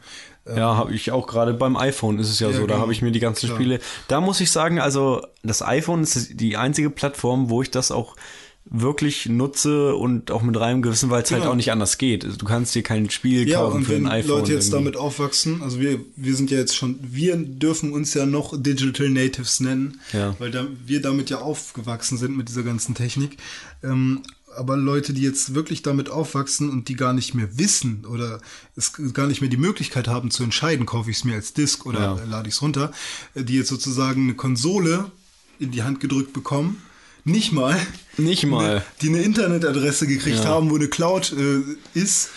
Ja, 0.54 0.76
habe 0.76 0.94
ich 0.94 1.10
auch 1.10 1.26
gerade 1.26 1.54
beim 1.54 1.76
iPhone 1.76 2.18
ist 2.18 2.30
es 2.30 2.38
ja, 2.40 2.48
Ja, 2.48 2.52
so, 2.54 2.60
da 2.60 2.66
genau. 2.66 2.78
habe 2.80 2.92
ich 2.92 3.02
mir 3.02 3.10
die 3.10 3.20
ganzen 3.20 3.46
Klar. 3.46 3.58
Spiele. 3.58 3.80
Da 4.08 4.20
muss 4.20 4.40
ich 4.40 4.50
sagen, 4.50 4.78
also 4.78 5.22
das 5.42 5.62
iPhone 5.62 6.02
ist 6.02 6.38
die 6.40 6.56
einzige 6.56 6.90
Plattform, 6.90 7.50
wo 7.50 7.62
ich 7.62 7.70
das 7.70 7.90
auch 7.90 8.14
wirklich 8.68 9.26
nutze 9.26 9.94
und 9.94 10.32
auch 10.32 10.42
mit 10.42 10.58
reinem 10.58 10.82
Gewissen, 10.82 11.08
weil 11.08 11.22
es 11.22 11.30
halt 11.30 11.42
Genau. 11.42 11.52
auch 11.52 11.56
nicht 11.56 11.70
anders 11.70 11.98
geht. 11.98 12.24
Also, 12.24 12.36
du 12.36 12.46
kannst 12.46 12.74
dir 12.74 12.82
kein 12.82 13.08
Spiel 13.10 13.48
Ja, 13.48 13.58
kaufen 13.60 13.76
und 13.76 13.84
für 13.84 13.92
wenn 13.92 14.06
ein 14.06 14.12
iPhone. 14.24 14.38
Leute 14.40 14.52
jetzt 14.54 14.66
irgendwie. 14.72 14.84
damit 14.86 14.96
aufwachsen, 14.96 15.62
also 15.62 15.78
wir, 15.80 16.00
wir 16.16 16.34
sind 16.34 16.50
ja 16.50 16.58
jetzt 16.58 16.74
schon, 16.74 16.98
wir 17.00 17.36
dürfen 17.36 17.92
uns 17.92 18.12
ja 18.14 18.26
noch 18.26 18.54
Digital 18.60 19.08
Natives 19.08 19.60
nennen, 19.60 20.00
Ja. 20.12 20.34
weil 20.40 20.50
da, 20.50 20.66
wir 20.84 21.00
damit 21.00 21.30
ja 21.30 21.38
aufgewachsen 21.42 22.18
sind 22.18 22.36
mit 22.36 22.48
dieser 22.48 22.64
ganzen 22.64 22.96
Technik. 22.96 23.36
Ähm, 23.84 24.22
aber 24.56 24.76
Leute, 24.76 25.12
die 25.12 25.22
jetzt 25.22 25.54
wirklich 25.54 25.82
damit 25.82 26.10
aufwachsen 26.10 26.70
und 26.70 26.88
die 26.88 26.94
gar 26.96 27.12
nicht 27.12 27.34
mehr 27.34 27.58
wissen 27.58 28.04
oder 28.06 28.40
es 28.76 28.92
gar 29.12 29.26
nicht 29.26 29.40
mehr 29.40 29.50
die 29.50 29.56
Möglichkeit 29.56 30.08
haben 30.08 30.30
zu 30.30 30.42
entscheiden, 30.42 30.86
kaufe 30.86 31.10
ich 31.10 31.18
es 31.18 31.24
mir 31.24 31.34
als 31.34 31.52
Disk 31.52 31.86
oder 31.86 32.00
Ja. 32.00 32.24
lade 32.28 32.48
ich 32.48 32.54
es 32.54 32.62
runter, 32.62 32.90
äh, 33.34 33.42
die 33.44 33.54
jetzt 33.54 33.68
sozusagen 33.68 34.24
eine 34.24 34.34
Konsole 34.34 35.10
in 35.58 35.70
die 35.70 35.82
Hand 35.82 36.00
gedrückt 36.00 36.32
bekommen, 36.32 36.82
nicht 37.24 37.50
mal, 37.52 37.76
Nicht 38.18 38.46
mal. 38.46 38.84
die 39.02 39.08
eine 39.08 39.20
Internetadresse 39.22 40.06
gekriegt 40.06 40.38
Ja. 40.38 40.44
haben, 40.44 40.70
wo 40.70 40.76
eine 40.76 40.86
Cloud 40.88 41.32
äh, 41.32 41.62
ist. 41.98 42.28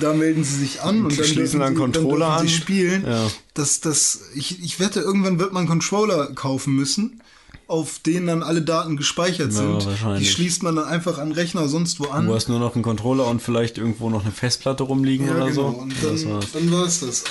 Da 0.00 0.14
melden 0.14 0.42
sie 0.42 0.56
sich 0.56 0.80
an 0.80 1.02
und 1.04 1.12
Die 1.12 1.16
dann 1.16 1.26
schließen 1.26 1.60
dann 1.60 1.74
Controller 1.74 2.28
dann 2.28 2.46
dürfen 2.46 2.48
sie 2.48 2.54
an. 2.54 2.60
spielen. 2.62 3.04
Ja. 3.06 3.30
Das, 3.54 3.80
das, 3.80 4.20
ich, 4.34 4.62
ich 4.62 4.80
wette, 4.80 5.00
irgendwann 5.00 5.38
wird 5.38 5.52
man 5.52 5.60
einen 5.62 5.68
Controller 5.68 6.32
kaufen 6.34 6.74
müssen, 6.74 7.20
auf 7.68 7.98
denen 7.98 8.26
dann 8.26 8.42
alle 8.42 8.62
Daten 8.62 8.96
gespeichert 8.96 9.52
Ja, 9.52 9.80
sind. 9.80 9.88
Die 10.18 10.24
schließt 10.24 10.62
man 10.62 10.74
dann 10.74 10.86
einfach 10.86 11.18
an 11.18 11.32
Rechner 11.32 11.68
sonst 11.68 12.00
wo 12.00 12.06
an. 12.06 12.26
Du 12.26 12.34
hast 12.34 12.48
nur 12.48 12.58
noch 12.58 12.74
einen 12.74 12.82
Controller 12.82 13.26
und 13.26 13.42
vielleicht 13.42 13.76
irgendwo 13.76 14.08
noch 14.08 14.22
eine 14.24 14.32
Festplatte 14.32 14.84
rumliegen 14.84 15.26
ja, 15.26 15.34
oder 15.34 15.50
genau. 15.50 15.54
so. 15.54 15.66
Und 15.66 15.92
das 16.02 16.22
dann, 16.22 16.32
war's. 16.32 16.52
dann 16.52 16.72
war 16.72 16.86
es 16.86 17.00
das. 17.00 17.24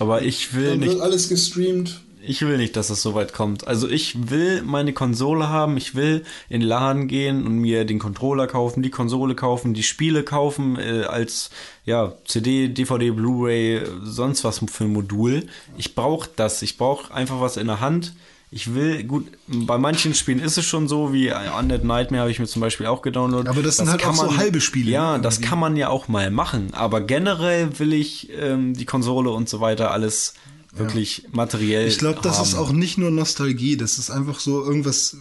Aber 0.00 0.14
Aber 0.14 0.22
ich 0.22 0.54
will 0.54 0.70
dann 0.70 0.80
nicht 0.80 0.92
wird 0.92 1.00
alles 1.00 1.28
gestreamt. 1.28 2.00
Ich 2.26 2.40
will 2.42 2.56
nicht, 2.56 2.74
dass 2.74 2.88
das 2.88 3.02
so 3.02 3.14
weit 3.14 3.34
kommt. 3.34 3.68
Also 3.68 3.88
ich 3.88 4.30
will 4.30 4.62
meine 4.62 4.92
Konsole 4.92 5.48
haben, 5.48 5.76
ich 5.76 5.94
will 5.94 6.24
in 6.48 6.60
den 6.60 6.68
Laden 6.68 7.06
gehen 7.06 7.46
und 7.46 7.58
mir 7.58 7.84
den 7.84 7.98
Controller 7.98 8.46
kaufen, 8.46 8.82
die 8.82 8.90
Konsole 8.90 9.34
kaufen, 9.34 9.74
die 9.74 9.82
Spiele 9.82 10.22
kaufen 10.22 10.78
äh, 10.78 11.04
als 11.04 11.50
ja 11.84 12.14
CD, 12.24 12.68
DVD, 12.68 13.10
Blu-ray, 13.10 13.82
sonst 14.02 14.42
was 14.42 14.58
für 14.58 14.84
ein 14.84 14.92
Modul. 14.92 15.46
Ich 15.76 15.94
brauche 15.94 16.30
das. 16.34 16.62
Ich 16.62 16.78
brauche 16.78 17.12
einfach 17.12 17.40
was 17.40 17.56
in 17.56 17.66
der 17.66 17.80
Hand. 17.80 18.14
Ich 18.56 18.72
will, 18.72 19.02
gut, 19.02 19.26
bei 19.48 19.78
manchen 19.78 20.14
Spielen 20.14 20.38
ist 20.38 20.56
es 20.56 20.64
schon 20.64 20.86
so, 20.86 21.12
wie 21.12 21.32
Undead 21.58 21.82
Nightmare 21.82 22.20
habe 22.20 22.30
ich 22.30 22.38
mir 22.38 22.46
zum 22.46 22.60
Beispiel 22.60 22.86
auch 22.86 23.02
gedownloadet. 23.02 23.48
Aber 23.48 23.64
das 23.64 23.78
sind 23.78 23.88
halt 23.90 24.06
auch 24.06 24.14
so 24.14 24.36
halbe 24.36 24.60
Spiele, 24.60 24.92
Ja, 24.92 25.16
ne, 25.16 25.22
das 25.22 25.34
irgendwie. 25.38 25.48
kann 25.48 25.58
man 25.58 25.76
ja 25.76 25.88
auch 25.88 26.06
mal 26.06 26.30
machen. 26.30 26.68
Aber 26.72 27.00
generell 27.00 27.80
will 27.80 27.92
ich 27.92 28.30
ähm, 28.32 28.74
die 28.74 28.84
Konsole 28.84 29.30
und 29.30 29.48
so 29.48 29.60
weiter 29.60 29.90
alles 29.90 30.34
wirklich 30.72 31.26
materiell 31.32 31.88
Ich 31.88 31.98
glaube, 31.98 32.20
das 32.22 32.38
haben. 32.38 32.44
ist 32.46 32.54
auch 32.54 32.70
nicht 32.70 32.96
nur 32.96 33.10
Nostalgie, 33.10 33.76
das 33.76 33.98
ist 33.98 34.10
einfach 34.10 34.38
so 34.38 34.64
irgendwas 34.64 35.16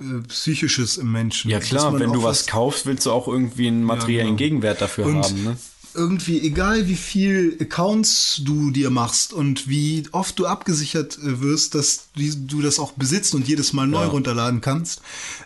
äh, 0.00 0.04
Psychisches 0.28 0.96
im 0.96 1.10
Menschen. 1.10 1.50
Ja 1.50 1.58
klar, 1.58 1.90
man 1.90 2.00
wenn 2.00 2.12
du 2.12 2.22
was 2.22 2.46
kaufst, 2.46 2.86
willst 2.86 3.06
du 3.06 3.10
auch 3.10 3.26
irgendwie 3.26 3.66
einen 3.66 3.82
materiellen 3.82 4.28
genau. 4.28 4.38
Gegenwert 4.38 4.80
dafür 4.80 5.06
Und 5.06 5.24
haben. 5.24 5.42
Ne? 5.44 5.56
Irgendwie, 5.96 6.40
egal 6.40 6.88
wie 6.88 6.96
viel 6.96 7.56
Accounts 7.60 8.40
du 8.44 8.70
dir 8.70 8.90
machst 8.90 9.32
und 9.32 9.68
wie 9.68 10.04
oft 10.12 10.38
du 10.38 10.46
abgesichert 10.46 11.18
äh, 11.18 11.40
wirst, 11.40 11.74
dass 11.74 12.08
du 12.14 12.62
das 12.62 12.78
auch 12.78 12.92
besitzt 12.92 13.34
und 13.34 13.48
jedes 13.48 13.72
Mal 13.72 13.86
neu 13.86 14.02
Ja. 14.02 14.08
runterladen 14.08 14.60
kannst, 14.60 15.00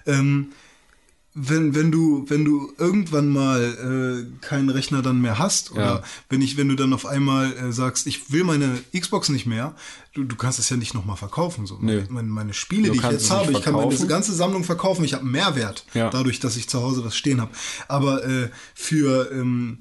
ähm, 0.06 0.52
wenn, 1.32 1.77
wenn 1.77 1.93
du, 1.93 2.24
wenn 2.28 2.44
du 2.44 2.72
irgendwann 2.77 3.28
mal 3.28 4.27
äh, 4.35 4.44
keinen 4.44 4.68
Rechner 4.68 5.01
dann 5.01 5.20
mehr 5.20 5.39
hast, 5.39 5.70
oder 5.70 5.81
Ja. 5.85 6.02
wenn 6.28 6.43
ich, 6.43 6.56
wenn 6.56 6.68
du 6.68 6.74
dann 6.74 6.93
auf 6.93 7.06
einmal 7.06 7.52
äh, 7.52 7.72
sagst, 7.72 8.09
ich 8.09 8.32
will 8.32 8.43
meine 8.43 8.81
Xbox 8.98 9.28
nicht 9.28 9.47
mehr, 9.47 9.77
du, 10.12 10.24
du 10.24 10.35
kannst 10.35 10.59
es 10.59 10.68
ja 10.70 10.77
nicht 10.77 10.93
nochmal 10.93 11.16
verkaufen. 11.16 11.66
So. 11.66 11.78
Nö. 11.81 12.02
Meine, 12.09 12.27
meine 12.28 12.52
Spiele, 12.52 12.89
Du 12.89 12.94
die 12.94 12.98
ich 12.98 13.05
jetzt 13.09 13.31
habe, 13.31 13.52
ich 13.52 13.62
kann 13.62 13.74
meine 13.74 14.06
ganze 14.09 14.35
Sammlung 14.35 14.64
verkaufen, 14.64 15.05
ich 15.05 15.14
habe 15.14 15.24
Mehrwert, 15.24 15.85
Ja. 15.94 16.10
dadurch, 16.10 16.40
dass 16.40 16.56
ich 16.56 16.68
zu 16.68 16.82
Hause 16.82 17.05
was 17.05 17.16
stehen 17.16 17.40
habe. 17.40 17.52
Aber 17.86 18.24
äh, 18.24 18.51
für 18.74 19.31
ähm, 19.31 19.78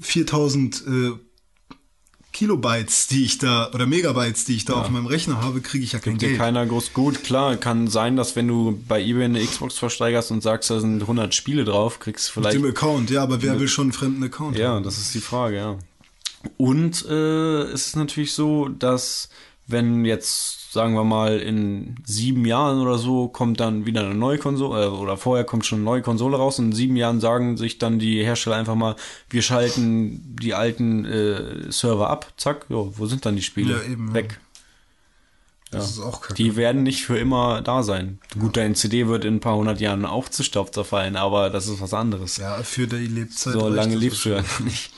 4000 0.00 0.84
äh, 0.86 1.12
Kilobytes, 2.36 3.06
die 3.06 3.24
ich 3.24 3.38
da, 3.38 3.70
oder 3.72 3.86
Megabytes, 3.86 4.44
die 4.44 4.56
ich 4.56 4.66
da 4.66 4.74
auf 4.74 4.90
meinem 4.90 5.06
Rechner 5.06 5.40
habe, 5.40 5.62
kriege 5.62 5.84
ich 5.84 5.92
ja 5.92 6.00
kein 6.00 6.14
Gibt 6.14 6.22
dir 6.22 6.28
Geld. 6.28 6.38
keiner 6.38 6.66
groß 6.66 6.92
gut. 6.92 7.24
Klar, 7.24 7.56
kann 7.56 7.88
sein, 7.88 8.14
dass 8.16 8.36
wenn 8.36 8.46
du 8.46 8.78
bei 8.86 9.00
eBay 9.00 9.24
eine 9.24 9.42
Xbox 9.42 9.78
versteigerst 9.78 10.30
und 10.30 10.42
sagst, 10.42 10.68
da 10.68 10.78
sind 10.78 11.00
100 11.00 11.34
Spiele 11.34 11.64
drauf, 11.64 11.98
kriegst 11.98 12.28
du 12.28 12.40
Mit 12.40 12.50
vielleicht... 12.50 12.62
dem 12.62 12.70
Account, 12.70 13.08
ja, 13.08 13.22
aber 13.22 13.40
wer 13.40 13.58
will 13.58 13.68
schon 13.68 13.84
einen 13.84 13.92
fremden 13.94 14.22
Account? 14.22 14.58
Ja, 14.58 14.74
haben? 14.74 14.84
das 14.84 14.98
ist 14.98 15.14
die 15.14 15.20
Frage, 15.20 15.56
ja. 15.56 15.78
Und 16.58 17.06
äh, 17.08 17.62
es 17.62 17.86
ist 17.86 17.96
natürlich 17.96 18.34
so, 18.34 18.68
dass 18.68 19.30
wenn 19.66 20.04
jetzt, 20.04 20.55
sagen 20.76 20.94
wir 20.94 21.02
mal, 21.02 21.40
in 21.40 21.96
sieben 22.04 22.44
Jahren 22.44 22.80
oder 22.80 22.98
so 22.98 23.26
kommt 23.26 23.58
dann 23.58 23.86
wieder 23.86 24.02
eine 24.04 24.14
neue 24.14 24.38
Konsole, 24.38 24.84
äh, 24.84 24.88
oder 24.88 25.16
vorher 25.16 25.44
kommt 25.44 25.66
schon 25.66 25.78
eine 25.78 25.84
neue 25.84 26.02
Konsole 26.02 26.36
raus 26.36 26.60
und 26.60 26.66
in 26.66 26.72
sieben 26.72 26.96
Jahren 26.96 27.18
sagen 27.18 27.56
sich 27.56 27.78
dann 27.78 27.98
die 27.98 28.22
Hersteller 28.22 28.56
einfach 28.56 28.76
mal, 28.76 28.94
wir 29.28 29.42
schalten 29.42 30.36
die 30.40 30.54
alten 30.54 31.04
äh, 31.04 31.72
Server 31.72 32.08
ab, 32.08 32.32
zack, 32.36 32.66
jo, 32.68 32.92
wo 32.96 33.06
sind 33.06 33.26
dann 33.26 33.34
die 33.34 33.42
Spiele? 33.42 33.82
Ja, 33.82 33.90
eben, 33.90 34.08
ja. 34.08 34.14
Weg. 34.14 34.38
Das 35.72 35.90
ist 35.90 35.98
auch 36.00 36.20
kacke. 36.20 36.34
Die 36.34 36.54
werden 36.54 36.84
nicht 36.84 37.04
für 37.04 37.18
immer 37.18 37.60
da 37.60 37.82
sein. 37.82 38.20
Gut, 38.38 38.56
dein 38.56 38.76
CD 38.76 39.08
wird 39.08 39.24
in 39.24 39.36
ein 39.36 39.40
paar 39.40 39.56
hundert 39.56 39.80
Jahren 39.80 40.04
auch 40.04 40.28
zu 40.28 40.44
Staub 40.44 40.72
zerfallen, 40.72 41.16
aber 41.16 41.50
das 41.50 41.66
ist 41.66 41.80
was 41.80 41.92
anderes. 41.92 42.36
ja, 42.36 42.62
für 42.62 42.86
die 42.86 43.06
Lebzeit. 43.06 43.54
so 43.54 43.68
lange 43.68 43.96
lebst 43.96 44.24
du 44.24 44.28
ja 44.30 44.44
nicht. 44.64 44.92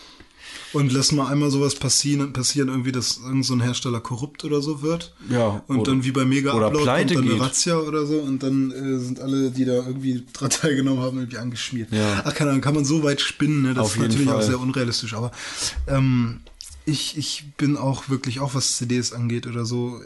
Und 0.74 0.92
lass 0.92 1.12
mal 1.12 1.28
einmal 1.30 1.50
sowas 1.50 1.74
passieren, 1.76 2.32
passieren 2.32 2.68
irgendwie, 2.68 2.92
dass 2.92 3.18
irgend 3.18 3.46
so 3.46 3.54
ein 3.54 3.60
Hersteller 3.60 4.00
korrupt 4.00 4.44
oder 4.44 4.60
so 4.60 4.82
wird. 4.82 5.14
Ja, 5.30 5.62
Und 5.66 5.78
oder- 5.80 5.92
dann 5.92 6.04
wie 6.04 6.12
bei 6.12 6.24
Mega 6.24 6.52
oder 6.52 6.66
Upload 6.66 6.84
kommt 6.86 7.10
dann 7.10 7.22
geht. 7.22 7.32
eine 7.32 7.40
Razzia 7.40 7.76
oder 7.78 8.04
so 8.06 8.18
und 8.18 8.42
dann 8.42 8.70
äh, 8.72 8.98
sind 8.98 9.18
alle, 9.20 9.50
die 9.50 9.64
da 9.64 9.72
irgendwie 9.74 10.24
dran 10.32 10.50
teilgenommen 10.50 11.00
haben, 11.02 11.18
irgendwie 11.18 11.38
angeschmiert. 11.38 11.90
Ja. 11.92 12.22
Ach, 12.24 12.34
keine 12.34 12.50
Ahnung, 12.50 12.60
kann 12.62 12.74
man 12.74 12.84
so 12.84 13.02
weit 13.02 13.20
spinnen, 13.20 13.62
ne? 13.62 13.74
Das 13.74 13.84
Auf 13.86 13.96
ist 13.96 14.02
natürlich 14.02 14.28
auch 14.28 14.34
Fall. 14.34 14.42
sehr 14.46 14.60
unrealistisch, 14.60 15.14
aber 15.14 15.32
ähm, 15.86 16.40
ich, 16.84 17.16
ich 17.16 17.44
bin 17.56 17.76
auch 17.76 18.08
wirklich, 18.08 18.40
auch 18.40 18.54
was 18.54 18.76
CDs 18.76 19.12
angeht 19.12 19.46
oder 19.46 19.64
so, 19.64 20.00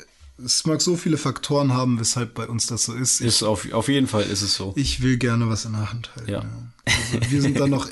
es 0.44 0.64
mag 0.66 0.80
so 0.80 0.96
viele 0.96 1.16
Faktoren 1.18 1.72
haben, 1.74 2.00
weshalb 2.00 2.34
bei 2.34 2.48
uns 2.48 2.66
das 2.66 2.84
so 2.84 2.94
ist. 2.94 3.20
Ich, 3.20 3.26
Ist 3.28 3.42
auf, 3.42 3.70
auf 3.72 3.88
jeden 3.88 4.06
Fall 4.08 4.22
ist 4.24 4.42
es 4.42 4.54
so. 4.54 4.72
ich 4.76 5.02
will 5.02 5.16
gerne 5.16 5.48
was 5.48 5.64
in 5.64 5.72
der 5.72 5.90
Hand 5.92 6.10
halten. 6.16 6.30
Ja. 6.30 6.38
Ja. 6.42 6.48
Also 6.84 7.30
wir 7.30 7.42
sind 7.42 7.60
da 7.60 7.66
noch. 7.66 7.88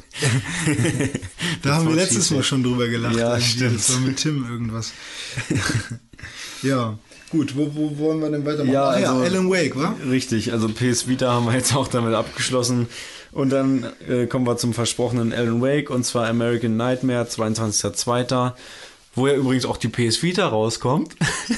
da 1.62 1.74
haben 1.76 1.88
wir 1.88 1.94
letztes 1.94 2.24
cheesy. 2.24 2.34
Mal 2.34 2.42
schon 2.42 2.62
drüber 2.62 2.88
gelacht. 2.88 3.16
Ja, 3.16 3.34
irgendwie. 3.34 3.48
stimmt. 3.50 3.74
Das 3.78 3.92
war 3.92 4.00
mit 4.00 4.16
Tim 4.16 4.46
irgendwas. 4.50 4.92
ja, 6.62 6.98
gut, 7.30 7.56
wo, 7.56 7.70
wo 7.74 7.98
wollen 7.98 8.20
wir 8.20 8.30
denn 8.30 8.44
weitermachen? 8.44 8.72
Ja, 8.72 8.90
Ach 8.90 8.98
ja, 9.00 9.12
also- 9.12 9.22
Alan 9.24 9.50
Wake, 9.50 9.76
wa? 9.76 9.94
Richtig, 10.08 10.52
also 10.52 10.68
PS 10.68 11.06
Vita 11.08 11.32
haben 11.32 11.46
wir 11.46 11.54
jetzt 11.54 11.74
auch 11.74 11.88
damit 11.88 12.14
abgeschlossen. 12.14 12.88
Und 13.32 13.50
dann 13.50 13.86
äh, 14.08 14.26
kommen 14.26 14.44
wir 14.46 14.56
zum 14.56 14.74
versprochenen 14.74 15.32
Alan 15.32 15.62
Wake 15.62 15.88
und 15.90 16.04
zwar 16.04 16.26
American 16.28 16.76
Nightmare, 16.76 17.24
22.02., 17.28 18.52
wo 19.14 19.26
ja 19.28 19.34
übrigens 19.34 19.66
auch 19.66 19.76
die 19.76 19.88
PS 19.88 20.22
Vita 20.22 20.46
rauskommt. 20.48 21.14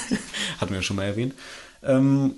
Hatten 0.61 0.71
wir 0.73 0.77
ja 0.79 0.83
schon 0.83 0.97
mal 0.97 1.05
erwähnt. 1.05 1.35
Ähm, 1.83 2.33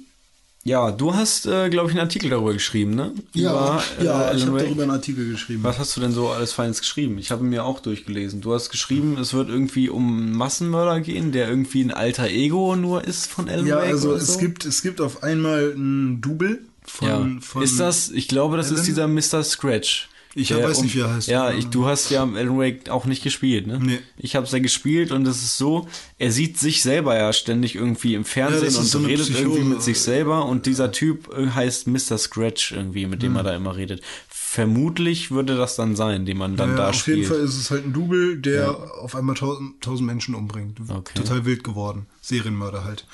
ja, 0.64 0.90
du 0.90 1.14
hast, 1.14 1.46
äh, 1.46 1.68
glaube 1.68 1.90
ich, 1.90 1.92
einen 1.96 2.00
Artikel 2.06 2.30
darüber 2.30 2.54
geschrieben, 2.54 2.94
ne? 2.94 3.12
Über, 3.34 3.82
äh, 4.00 4.04
ja, 4.04 4.32
ich 4.32 4.42
Alan 4.42 4.54
habe 4.54 4.64
darüber 4.64 4.82
einen 4.84 4.92
Artikel 4.92 5.30
geschrieben. 5.30 5.62
Was 5.62 5.78
hast 5.78 5.94
du 5.96 6.00
denn 6.00 6.12
so 6.12 6.30
alles 6.30 6.52
Feines 6.54 6.80
geschrieben? 6.80 7.18
Ich 7.18 7.30
habe 7.30 7.44
mir 7.44 7.64
auch 7.64 7.80
durchgelesen. 7.80 8.40
Du 8.40 8.54
hast 8.54 8.70
geschrieben, 8.70 9.18
es 9.18 9.34
wird 9.34 9.50
irgendwie 9.50 9.90
um 9.90 10.18
einen 10.18 10.32
Massenmörder 10.32 11.00
gehen, 11.00 11.32
der 11.32 11.48
irgendwie 11.50 11.82
ein 11.82 11.90
alter 11.90 12.28
Ego 12.28 12.76
nur 12.76 13.04
ist 13.04 13.26
von 13.26 13.48
Alan 13.50 13.66
Ja, 13.66 13.76
Wake 13.76 13.88
also 13.88 14.14
es 14.14 14.34
so? 14.34 14.38
gibt 14.38 14.64
es 14.64 14.80
gibt 14.80 15.02
auf 15.02 15.22
einmal 15.22 15.74
ein 15.76 16.20
Double 16.22 16.62
von, 16.82 17.08
ja. 17.08 17.28
von 17.40 17.62
ist 17.62 17.78
das, 17.78 18.10
ich 18.10 18.28
glaube, 18.28 18.56
das 18.56 18.70
ist 18.70 18.88
Alan? 18.88 19.18
dieser 19.20 19.40
Mr. 19.40 19.44
Scratch. 19.44 20.08
Ich 20.36 20.48
Der 20.48 20.62
weiß 20.64 20.82
nicht, 20.82 20.96
wie 20.96 21.00
er 21.00 21.14
heißt. 21.14 21.28
Ja, 21.28 21.52
ich, 21.52 21.66
du 21.68 21.86
hast 21.86 22.10
ja 22.10 22.22
Alan 22.24 22.58
Wake 22.58 22.90
auch 22.90 23.04
nicht 23.04 23.22
gespielt, 23.22 23.66
ne? 23.68 23.78
Nee. 23.80 24.00
Ich 24.16 24.34
habe 24.34 24.44
es 24.46 24.52
ja 24.52 24.58
gespielt 24.58 25.12
und 25.12 25.26
es 25.26 25.42
ist 25.42 25.58
so, 25.58 25.86
er 26.18 26.32
sieht 26.32 26.58
sich 26.58 26.82
selber 26.82 27.16
ja 27.16 27.32
ständig 27.32 27.76
irgendwie 27.76 28.14
im 28.14 28.22
Ja, 28.22 28.28
Fernsehen 28.28 28.66
ist 28.68 28.76
und 28.76 28.86
so 28.86 28.98
redet 28.98 29.26
Psychose. 29.26 29.42
irgendwie 29.42 29.62
mit 29.64 29.82
sich 29.82 30.00
selber 30.00 30.46
und 30.46 30.66
dieser 30.66 30.90
Typ 30.90 31.32
äh, 31.36 31.50
heißt 31.50 31.86
Mr. 31.86 32.18
Scratch 32.18 32.72
irgendwie, 32.72 33.06
mit 33.06 33.22
dem 33.22 33.30
Hm. 33.32 33.36
er 33.36 33.42
da 33.44 33.54
immer 33.54 33.76
redet. 33.76 34.02
Vermutlich 34.28 35.30
würde 35.32 35.56
das 35.56 35.74
dann 35.76 35.96
sein, 35.96 36.26
den 36.26 36.36
man 36.38 36.56
dann 36.56 36.70
ja, 36.70 36.76
da 36.76 36.88
auf 36.90 36.94
spielt. 36.94 37.18
jeden 37.18 37.28
Fall 37.28 37.40
ist 37.40 37.56
es 37.56 37.70
halt 37.72 37.86
ein 37.86 37.92
Double, 37.92 38.36
der 38.38 38.70
auf 39.02 39.16
einmal 39.16 39.34
tausend, 39.34 39.80
tausend 39.80 40.06
Menschen 40.06 40.34
umbringt. 40.36 40.78
Okay. 40.88 41.14
Total 41.16 41.44
wild 41.44 41.64
geworden. 41.64 42.06
Serienmörder 42.20 42.84
halt. 42.84 43.04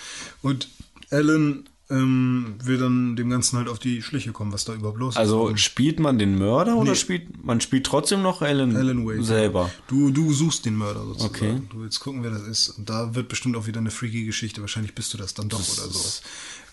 Und 0.43 0.69
Alan 1.11 1.67
ähm, 1.91 2.55
will 2.63 2.79
dann 2.79 3.17
dem 3.17 3.31
Ganzen 3.31 3.59
halt 3.59 3.69
auf 3.69 3.79
die 3.79 4.01
Schliche 4.03 4.33
kommen, 4.33 4.53
was 4.53 4.65
da 4.65 4.75
überhaupt 4.75 4.99
los 4.99 5.17
Also 5.17 5.49
ist. 5.49 5.61
spielt 5.61 5.99
man 6.01 6.19
den 6.19 6.39
Mörder 6.39 6.77
oder 6.77 6.91
Nee. 6.93 6.97
spielt 6.97 7.45
man 7.45 7.61
spielt 7.61 7.85
trotzdem 7.87 8.23
noch 8.23 8.43
Alan, 8.43 8.77
Alan 8.77 9.07
Wake. 9.07 9.25
selber? 9.25 9.71
Du, 9.89 10.11
du 10.11 10.33
suchst 10.33 10.65
den 10.67 10.77
Mörder 10.77 11.05
sozusagen. 11.05 11.35
Okay. 11.35 11.63
Du 11.71 11.81
willst 11.83 12.01
gucken, 12.01 12.23
wer 12.23 12.31
das 12.31 12.43
ist. 12.43 12.69
Und 12.79 12.89
da 12.89 13.15
wird 13.15 13.29
bestimmt 13.29 13.57
auch 13.57 13.67
wieder 13.67 13.81
eine 13.81 13.91
freaky 13.91 14.25
Geschichte. 14.25 14.61
Wahrscheinlich 14.61 14.95
bist 14.95 15.13
du 15.15 15.19
das 15.19 15.35
dann 15.35 15.49
doch 15.49 15.59
oder 15.59 15.89
so. 15.91 16.21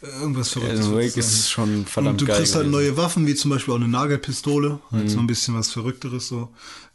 Irgendwas 0.01 0.49
Verrücktes. 0.49 0.85
Alan 0.85 0.95
Wake 0.97 1.17
ist 1.17 1.49
schon 1.49 1.85
verdammt 1.85 2.13
Und 2.13 2.21
du 2.21 2.25
geil. 2.27 2.37
kriegst 2.37 2.53
halt 2.55 2.65
gewesen. 2.65 2.79
neue 2.89 2.97
Waffen, 2.97 3.25
wie 3.25 3.33
zum 3.35 3.49
Beispiel 3.51 3.73
auch 3.73 3.77
eine 3.79 3.87
Nagelpistole, 3.87 4.79
halt 4.91 5.05
Mhm. 5.05 5.09
so 5.09 5.19
ein 5.19 5.27
bisschen 5.27 5.55
was 5.55 5.71
Verrückteres 5.71 6.27
so. 6.27 6.49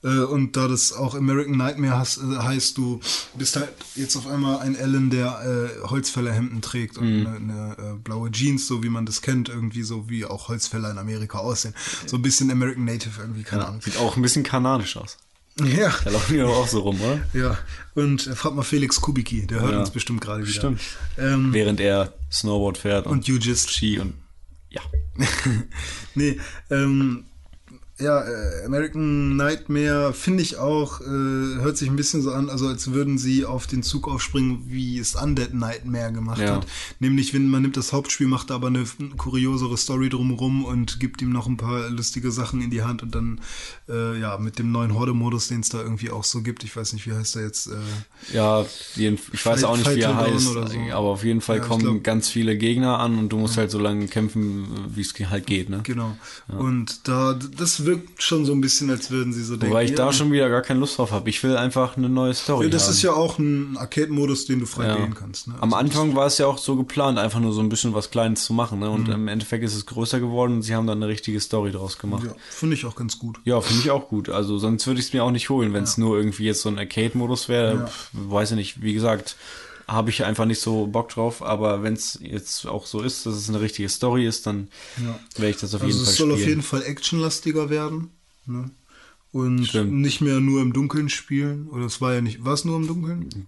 Äh, 0.04 0.20
Und 0.24 0.56
da 0.56 0.68
das 0.68 0.92
auch 0.92 1.14
American 1.14 1.56
Nightmare 1.56 1.98
hast, 1.98 2.18
äh, 2.18 2.22
heißt, 2.38 2.76
du 2.78 3.00
bist 3.36 3.56
halt 3.56 3.68
jetzt 3.96 4.16
auf 4.16 4.26
einmal 4.26 4.58
ein 4.60 4.76
Alan, 4.76 5.10
der 5.10 5.70
äh, 5.82 5.88
Holzfällerhemden 5.88 6.60
trägt 6.62 6.96
und 6.98 7.20
Mhm. 7.20 7.26
eine, 7.26 7.36
eine 7.36 7.76
äh, 7.78 7.96
blaue 8.02 8.30
Jeans, 8.30 8.66
so 8.66 8.82
wie 8.82 8.88
man 8.88 9.04
das 9.06 9.20
kennt, 9.22 9.48
irgendwie 9.48 9.82
so 9.82 10.08
wie 10.08 10.24
auch 10.24 10.48
Holzfäller 10.48 10.90
in 10.90 10.98
Amerika 10.98 11.38
aussehen. 11.38 11.74
So 12.06 12.16
ein 12.16 12.22
bisschen 12.22 12.50
American 12.50 12.84
Native 12.84 13.20
irgendwie, 13.20 13.42
keine 13.42 13.66
Ahnung. 13.66 13.80
Sieht 13.82 13.96
auch 13.96 14.16
ein 14.16 14.22
bisschen 14.22 14.42
kanadisch 14.44 14.96
aus. 14.96 15.16
Ja, 15.60 15.92
Da 16.04 16.10
laufen 16.10 16.32
die 16.32 16.40
doch 16.40 16.48
auch 16.56 16.66
so 16.68 16.80
rum, 16.80 16.98
oder? 17.00 17.20
ja. 17.34 17.58
Und 17.94 18.26
äh, 18.26 18.34
frag 18.34 18.54
mal 18.54 18.62
Felix 18.62 19.00
Kubicki, 19.00 19.46
der 19.46 19.60
hört 19.60 19.72
Ja. 19.72 19.80
uns 19.80 19.90
bestimmt 19.90 20.20
gerade 20.22 20.42
wieder. 20.42 20.52
Stimmt. 20.52 20.80
Ähm, 21.18 21.52
Während 21.52 21.78
er 21.80 22.14
Snowboard 22.30 22.78
fährt 22.78 23.06
und 23.06 23.26
Jujist. 23.28 23.70
Ski 23.70 23.98
und 23.98 24.14
ja. 24.70 24.80
nee, 26.14 26.38
ähm, 26.70 27.24
ja, 27.98 28.20
äh, 28.23 28.64
American 28.64 29.36
Nightmare 29.36 30.12
finde 30.12 30.43
ich 30.43 30.56
auch, 30.56 31.01
äh, 31.02 31.05
hört 31.05 31.77
sich 31.77 31.89
ein 31.89 31.94
bisschen 31.94 32.20
so 32.23 32.32
an, 32.32 32.48
also 32.51 32.66
als 32.66 32.93
würden 32.93 33.19
sie 33.19 33.44
auf 33.44 33.66
den 33.66 33.82
Zug 33.82 34.09
aufspringen, 34.09 34.64
wie 34.66 34.98
es 34.98 35.14
Undead 35.14 35.55
Nightmare 35.55 36.10
gemacht 36.12 36.40
Ja. 36.40 36.56
hat. 36.56 36.66
Nämlich, 37.01 37.32
wenn 37.35 37.47
man 37.48 37.62
nimmt 37.62 37.77
das 37.77 37.93
Hauptspiel, 37.93 38.27
macht 38.27 38.51
da 38.51 38.55
aber 38.56 38.69
eine 38.69 38.85
kuriosere 39.19 39.77
Story 39.77 40.09
drumherum 40.09 40.64
und 40.64 40.98
gibt 41.01 41.23
ihm 41.23 41.31
noch 41.31 41.47
ein 41.47 41.59
paar 41.59 41.90
lustige 41.90 42.32
Sachen 42.32 42.60
in 42.62 42.70
die 42.70 42.82
Hand 42.82 43.02
und 43.02 43.14
dann, 43.14 43.40
äh, 43.89 44.19
ja, 44.19 44.36
mit 44.39 44.59
dem 44.59 44.73
neuen 44.73 44.94
Horde-Modus, 44.94 45.48
den 45.48 45.60
es 45.60 45.69
da 45.69 45.81
irgendwie 45.82 46.10
auch 46.10 46.24
so 46.24 46.43
gibt, 46.43 46.64
ich 46.64 46.74
weiß 46.74 46.94
nicht, 46.94 47.06
wie 47.06 47.12
heißt 47.12 47.36
der 47.36 47.43
jetzt, 47.43 47.66
äh, 47.69 48.35
Ja, 48.35 48.64
jeden, 48.97 49.19
ich 49.32 49.44
weiß 49.47 49.60
Fight- 49.60 49.64
auch 49.64 49.77
nicht, 49.77 49.94
wie 49.94 50.01
er 50.01 50.14
Fight 50.16 50.32
heißt, 50.35 50.44
so. 50.47 50.59
aber 50.60 51.09
auf 51.09 51.23
jeden 51.24 51.40
Fall 51.43 51.59
Ja, 51.59 51.64
kommen 51.64 51.82
glaub- 51.85 52.02
ganz 52.05 52.28
viele 52.31 52.56
Gegner 52.56 52.98
an 52.98 53.19
und 53.19 53.28
du 53.28 53.36
musst 53.39 53.59
halt 53.59 53.70
so 53.70 53.78
lange 53.78 54.09
kämpfen, 54.09 54.66
wie 54.94 55.02
es 55.02 55.12
halt 55.31 55.47
geht, 55.47 55.69
ne? 55.69 55.81
genau. 55.85 56.16
Und 56.48 57.06
da, 57.06 57.35
das 57.35 57.85
wirkt 57.93 58.23
schon 58.23 58.44
so 58.44 58.52
ein 58.52 58.60
bisschen, 58.60 58.90
als 58.90 59.10
würden 59.10 59.32
sie 59.32 59.43
so 59.44 59.56
denken. 59.56 59.70
Wobei 59.70 59.85
ich 59.85 59.90
ja, 59.90 59.97
da 59.97 60.12
schon 60.12 60.32
wieder 60.32 60.48
gar 60.48 60.62
keine 60.62 60.81
Lust 60.81 60.98
drauf 60.98 61.10
habe. 61.12 61.28
Ich 61.31 61.43
will 61.43 61.56
einfach 61.56 61.97
eine 61.97 62.09
neue 62.09 62.35
Story 62.35 62.64
Ja, 62.66 62.70
das 62.70 62.85
haben. 62.85 62.93
ist 62.93 63.02
ja 63.02 63.12
auch 63.12 63.39
ein 63.39 63.77
Arcade-Modus, 63.77 64.47
den 64.47 64.60
du 64.60 64.66
frei 64.66 64.86
Ja. 64.86 64.97
wählen 64.98 65.14
kannst. 65.14 65.48
Ne? 65.48 65.55
Am 65.60 65.73
Also 65.73 65.77
Anfang 65.77 66.14
war 66.16 66.27
es 66.27 66.39
ja 66.39 66.47
auch 66.47 66.59
so 66.59 66.77
geplant, 66.77 67.19
einfach 67.19 67.40
nur 67.40 67.52
so 67.52 67.60
ein 67.60 67.69
bisschen 67.69 67.94
was 67.94 68.10
Kleines 68.10 68.44
zu 68.44 68.52
machen, 68.55 68.78
ne? 68.81 68.90
Und 68.90 69.09
Mhm. 69.09 69.14
im 69.14 69.28
Endeffekt 69.28 69.64
ist 69.64 69.74
es 69.74 69.86
größer 69.86 70.20
geworden 70.20 70.55
und 70.55 70.62
sie 70.62 70.74
haben 70.74 70.86
dann 70.86 70.98
eine 71.02 71.09
richtige 71.09 71.40
Story 71.40 71.70
draus 71.73 71.98
gemacht. 71.98 72.24
Ja, 72.24 72.35
finde 72.51 72.74
ich 72.77 72.85
auch 72.86 72.97
ganz 72.97 73.19
gut. 73.19 73.39
Ja, 73.44 73.60
finde 73.60 73.82
ich 73.82 73.90
auch 73.90 74.09
gut. 74.09 74.28
Also 74.28 74.59
sonst 74.59 74.86
würde 74.86 75.01
ich 75.01 75.06
es 75.06 75.12
mir 75.12 75.23
auch 75.24 75.31
nicht 75.31 75.51
holen, 75.51 75.73
wenn 75.73 75.85
es 75.85 75.98
nur 75.98 76.16
irgendwie 76.16 76.44
jetzt 76.44 76.62
so 76.62 76.69
ein 76.69 76.78
Arcade-Modus 76.78 77.48
wäre. 77.48 77.90
Weiß 78.12 78.51
ich 78.52 78.56
nicht. 78.56 78.82
Wie 78.82 78.94
gesagt, 78.94 79.36
habe 79.93 80.10
ich 80.10 80.24
einfach 80.24 80.44
nicht 80.47 80.60
so 80.60 80.86
Bock 80.86 81.09
drauf. 81.10 81.43
Aber 81.43 81.82
wenn 81.82 81.94
es 81.94 82.19
jetzt 82.23 82.66
auch 82.66 82.86
so 82.86 83.01
ist, 83.02 83.27
dass 83.27 83.35
es 83.35 83.48
eine 83.48 83.60
richtige 83.60 83.89
Story 83.89 84.27
ist, 84.27 84.47
dann 84.47 84.69
Ja. 84.97 85.19
werde 85.36 85.51
ich 85.51 85.56
das 85.59 85.74
auf 85.74 85.82
Also 85.82 85.93
jeden 85.94 86.05
Fall 86.05 86.12
es 86.12 86.16
soll 86.16 86.27
spielen. 86.31 86.43
auf 86.43 86.48
jeden 86.48 86.62
Fall 86.62 86.82
actionlastiger 86.82 87.70
werden. 87.70 88.10
Ne? 88.47 88.70
Und 89.32 89.64
Stimmt. 89.66 89.93
nicht 89.93 90.20
mehr 90.20 90.40
nur 90.40 90.60
im 90.60 90.73
Dunkeln 90.73 91.09
spielen. 91.09 91.69
Oder 91.69 91.86
es 91.86 92.01
war 92.01 92.14
ja 92.14 92.20
nicht, 92.20 92.44
war 92.44 92.55
es 92.55 92.64
nur 92.64 92.77
im 92.77 92.86
Dunkeln? 92.86 93.47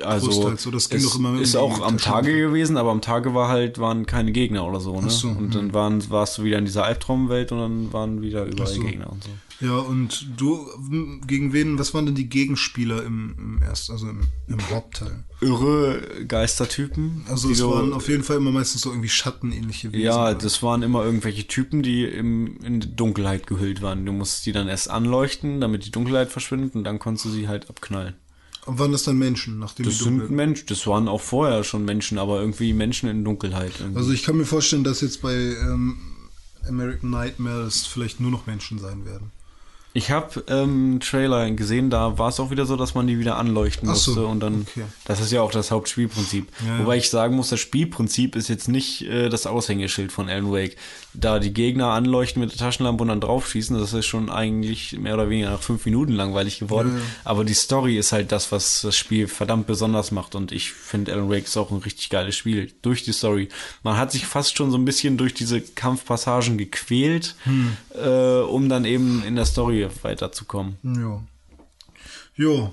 also 0.00 0.28
großteils 0.30 0.62
so, 0.62 0.70
das 0.70 0.88
ging 0.88 1.00
es 1.00 1.04
doch 1.10 1.18
immer 1.18 1.38
ist 1.38 1.54
auch 1.54 1.82
am 1.82 1.98
Tage 1.98 2.34
gewesen, 2.34 2.78
aber 2.78 2.90
am 2.90 3.02
Tage 3.02 3.34
war 3.34 3.48
halt 3.48 3.78
waren 3.78 4.06
keine 4.06 4.32
Gegner 4.32 4.66
oder 4.66 4.80
so, 4.80 4.98
ne? 4.98 5.10
So, 5.10 5.28
und 5.28 5.54
dann 5.54 5.74
waren 5.74 6.08
warst 6.08 6.38
du 6.38 6.44
wieder 6.44 6.56
in 6.56 6.64
dieser 6.64 6.84
Albtraumwelt 6.84 7.52
und 7.52 7.58
dann 7.58 7.92
waren 7.92 8.22
wieder 8.22 8.46
überall 8.46 8.72
so. 8.72 8.80
Gegner 8.80 9.12
und 9.12 9.22
so. 9.24 9.30
Ja, 9.62 9.78
und 9.78 10.26
du, 10.36 10.66
m, 10.90 11.20
gegen 11.24 11.52
wen, 11.52 11.78
was 11.78 11.94
waren 11.94 12.06
denn 12.06 12.16
die 12.16 12.28
Gegenspieler 12.28 13.04
im, 13.04 13.36
im 13.38 13.62
ersten, 13.62 13.92
also 13.92 14.08
im, 14.08 14.22
im 14.48 14.70
Hauptteil? 14.70 15.22
Irre 15.40 16.24
Geistertypen. 16.26 17.24
Also 17.28 17.48
es 17.48 17.62
waren 17.62 17.92
auf 17.92 18.08
jeden 18.08 18.24
Fall 18.24 18.38
immer 18.38 18.50
meistens 18.50 18.82
so 18.82 18.90
irgendwie 18.90 19.08
schattenähnliche 19.08 19.92
Wesen. 19.92 20.04
Ja, 20.04 20.34
das 20.34 20.64
waren 20.64 20.82
immer 20.82 21.04
irgendwelche 21.04 21.46
Typen, 21.46 21.84
die 21.84 22.04
im, 22.04 22.56
in 22.64 22.96
Dunkelheit 22.96 23.46
gehüllt 23.46 23.82
waren. 23.82 24.04
Du 24.04 24.12
musstest 24.12 24.46
die 24.46 24.52
dann 24.52 24.66
erst 24.66 24.90
anleuchten, 24.90 25.60
damit 25.60 25.86
die 25.86 25.92
Dunkelheit 25.92 26.32
verschwindet 26.32 26.74
und 26.74 26.82
dann 26.82 26.98
konntest 26.98 27.26
du 27.26 27.30
sie 27.30 27.46
halt 27.46 27.70
abknallen. 27.70 28.14
Und 28.66 28.80
waren 28.80 28.90
das 28.90 29.04
dann 29.04 29.18
Menschen, 29.18 29.60
nachdem 29.60 29.86
Das 29.86 29.98
sind. 29.98 30.28
Menschen, 30.30 30.66
das 30.66 30.86
waren 30.88 31.06
auch 31.06 31.20
vorher 31.20 31.62
schon 31.62 31.84
Menschen, 31.84 32.18
aber 32.18 32.40
irgendwie 32.40 32.72
Menschen 32.72 33.08
in 33.08 33.24
Dunkelheit. 33.24 33.74
Irgendwie. 33.78 33.98
Also 33.98 34.10
ich 34.10 34.24
kann 34.24 34.36
mir 34.36 34.44
vorstellen, 34.44 34.82
dass 34.82 35.00
jetzt 35.00 35.22
bei 35.22 35.34
ähm, 35.34 35.98
American 36.68 37.10
Nightmare 37.10 37.62
es 37.62 37.86
vielleicht 37.86 38.18
nur 38.18 38.30
noch 38.32 38.46
Menschen 38.46 38.78
sein 38.78 39.04
werden. 39.04 39.30
Ich 39.94 40.10
habe 40.10 40.42
ähm, 40.48 40.62
einen 40.92 41.00
Trailer 41.00 41.50
gesehen, 41.50 41.90
da 41.90 42.18
war 42.18 42.30
es 42.30 42.40
auch 42.40 42.50
wieder 42.50 42.64
so, 42.64 42.76
dass 42.76 42.94
man 42.94 43.06
die 43.06 43.18
wieder 43.18 43.36
anleuchten 43.36 43.88
Ach 43.90 43.94
so, 43.94 44.12
musste 44.12 44.26
und 44.26 44.40
dann, 44.40 44.62
okay. 44.62 44.84
das 45.04 45.20
ist 45.20 45.32
ja 45.32 45.42
auch 45.42 45.50
das 45.50 45.70
Hauptspielprinzip. 45.70 46.48
Ja, 46.66 46.72
ja. 46.74 46.78
Wobei 46.80 46.96
ich 46.96 47.10
sagen 47.10 47.36
muss, 47.36 47.50
das 47.50 47.60
Spielprinzip 47.60 48.34
ist 48.34 48.48
jetzt 48.48 48.68
nicht 48.68 49.02
äh, 49.02 49.28
das 49.28 49.46
Aushängeschild 49.46 50.10
von 50.10 50.28
Alan 50.30 50.50
Wake. 50.50 50.76
Da 51.14 51.38
die 51.38 51.52
Gegner 51.52 51.88
anleuchten 51.88 52.40
mit 52.40 52.52
der 52.52 52.58
Taschenlampe 52.58 53.02
und 53.02 53.08
dann 53.08 53.20
draufschießen, 53.20 53.78
das 53.78 53.92
ist 53.92 54.06
schon 54.06 54.30
eigentlich 54.30 54.98
mehr 54.98 55.12
oder 55.12 55.28
weniger 55.28 55.50
nach 55.50 55.60
fünf 55.62 55.84
Minuten 55.84 56.12
langweilig 56.12 56.58
geworden. 56.60 56.92
Ja, 56.94 56.98
ja. 56.98 57.04
Aber 57.24 57.44
die 57.44 57.52
Story 57.52 57.98
ist 57.98 58.12
halt 58.12 58.32
das, 58.32 58.50
was 58.50 58.80
das 58.80 58.96
Spiel 58.96 59.28
verdammt 59.28 59.66
besonders 59.66 60.10
macht 60.10 60.34
und 60.34 60.52
ich 60.52 60.72
finde 60.72 61.12
Alan 61.12 61.28
Wake 61.28 61.44
ist 61.44 61.56
auch 61.58 61.70
ein 61.70 61.78
richtig 61.78 62.08
geiles 62.08 62.34
Spiel 62.34 62.72
durch 62.80 63.02
die 63.02 63.12
Story. 63.12 63.50
Man 63.82 63.98
hat 63.98 64.10
sich 64.10 64.24
fast 64.24 64.56
schon 64.56 64.70
so 64.70 64.78
ein 64.78 64.86
bisschen 64.86 65.18
durch 65.18 65.34
diese 65.34 65.60
Kampfpassagen 65.60 66.56
gequält, 66.56 67.34
Hm. 67.44 67.76
äh, 67.94 68.40
um 68.40 68.68
dann 68.68 68.84
eben 68.84 69.22
in 69.26 69.36
der 69.36 69.44
Story 69.44 69.81
weiterzukommen. 70.02 70.76
Ja. 70.82 71.22
Jo, 72.34 72.72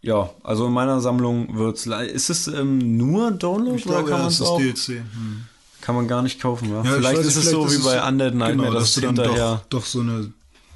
Ja, 0.00 0.30
also 0.42 0.66
in 0.66 0.72
meiner 0.72 1.00
Sammlung 1.00 1.56
wird's. 1.56 1.84
le- 1.86 2.06
Ist 2.06 2.30
es 2.30 2.46
ähm, 2.48 2.96
nur 2.96 3.30
Download 3.32 3.76
ich 3.76 3.86
oder 3.86 3.96
glaube, 3.96 4.10
kann 4.10 4.18
ja, 4.18 4.24
man 4.24 4.32
es 4.32 4.40
auch? 4.40 4.58
DLC. 4.58 4.88
Hm. 4.88 5.44
Kann 5.80 5.94
man 5.94 6.08
gar 6.08 6.22
nicht 6.22 6.40
kaufen, 6.40 6.70
ja. 6.70 6.76
Ja, 6.76 6.82
ich 6.84 6.90
vielleicht 6.96 7.18
weiß 7.18 7.26
ist 7.26 7.36
es 7.36 7.50
so 7.50 7.62
vielleicht 7.66 7.70
wie 7.72 7.76
ist 7.76 7.84
bei 7.84 7.96
es- 7.98 8.06
Undead 8.08 8.34
Nightmare, 8.34 8.68
genau, 8.68 8.78
dass 8.80 8.94
du 8.94 9.00
du 9.00 9.12
dann 9.12 9.16
doch, 9.36 9.60
doch 9.70 9.84
so 9.84 10.00
eine 10.00 10.32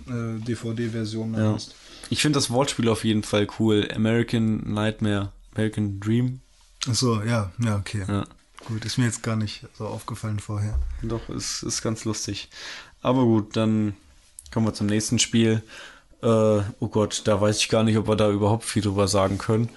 äh, 0.09 0.39
DVD-Version 0.45 1.35
Ja. 1.35 1.55
hast. 1.55 1.75
Ich 2.11 2.21
finde 2.21 2.37
das 2.39 2.51
Wortspiel 2.51 2.89
auf 2.89 3.05
jeden 3.05 3.23
Fall 3.23 3.47
cool. 3.59 3.89
American 3.95 4.73
Nightmare, 4.73 5.33
American 5.55 5.99
Dream. 6.01 6.41
Achso, 6.89 7.23
ja, 7.23 7.51
ja, 7.59 7.77
okay. 7.77 8.05
Ja. 8.07 8.25
Gut, 8.67 8.85
ist 8.85 8.99
mir 8.99 9.05
jetzt 9.07 9.23
gar 9.23 9.37
nicht 9.37 9.67
so 9.79 9.87
aufgefallen 9.87 10.41
vorher. 10.41 10.79
Doch, 11.03 11.29
ist, 11.31 11.63
ist 11.63 11.83
ganz 11.83 12.05
lustig. 12.05 12.49
Aber 13.03 13.25
gut, 13.25 13.57
dann 13.57 13.95
kommen 14.53 14.67
wir 14.67 14.75
zum 14.75 14.87
nächsten 14.87 15.19
Spiel. 15.19 15.63
Äh, 16.23 16.27
oh 16.27 16.89
Gott, 16.91 17.23
da 17.25 17.41
weiß 17.41 17.59
ich 17.59 17.69
gar 17.69 17.83
nicht, 17.83 17.97
ob 17.97 18.09
wir 18.09 18.17
da 18.17 18.31
überhaupt 18.31 18.65
viel 18.65 18.83
drüber 18.83 19.09
sagen 19.09 19.39
können. 19.39 19.69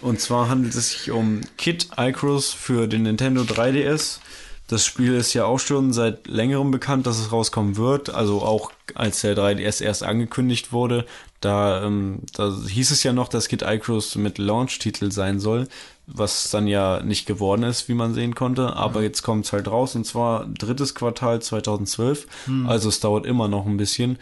Und 0.00 0.20
zwar 0.20 0.48
handelt 0.48 0.74
es 0.74 0.90
sich 0.90 1.10
um 1.10 1.40
Kid 1.56 1.88
Icarus 1.96 2.52
für 2.52 2.86
den 2.86 3.02
Nintendo 3.02 3.42
3DS. 3.42 4.18
Das 4.66 4.84
Spiel 4.84 5.14
ist 5.14 5.34
ja 5.34 5.44
auch 5.44 5.58
schon 5.58 5.92
seit 5.92 6.26
längerem 6.26 6.70
bekannt, 6.70 7.06
dass 7.06 7.18
es 7.18 7.32
rauskommen 7.32 7.76
wird. 7.76 8.10
Also 8.10 8.42
auch 8.42 8.72
als 8.94 9.20
der 9.20 9.36
3DS 9.36 9.82
erst 9.82 10.02
angekündigt 10.02 10.72
wurde, 10.72 11.06
da, 11.40 11.84
ähm, 11.84 12.20
da 12.34 12.50
hieß 12.66 12.90
es 12.90 13.02
ja 13.02 13.12
noch, 13.12 13.28
dass 13.28 13.48
Kid 13.48 13.62
Icarus 13.62 14.14
mit 14.16 14.38
Launch-Titel 14.38 15.10
sein 15.12 15.40
soll, 15.40 15.68
was 16.06 16.50
dann 16.50 16.66
ja 16.66 17.02
nicht 17.02 17.26
geworden 17.26 17.62
ist, 17.62 17.88
wie 17.88 17.94
man 17.94 18.14
sehen 18.14 18.34
konnte. 18.34 18.76
Aber 18.76 19.02
jetzt 19.02 19.22
kommt 19.22 19.46
es 19.46 19.52
halt 19.52 19.68
raus 19.68 19.94
und 19.94 20.04
zwar 20.06 20.46
drittes 20.46 20.94
Quartal 20.94 21.40
2012. 21.40 22.26
Also 22.66 22.88
es 22.88 23.00
dauert 23.00 23.26
immer 23.26 23.48
noch 23.48 23.66
ein 23.66 23.76
bisschen. 23.76 24.18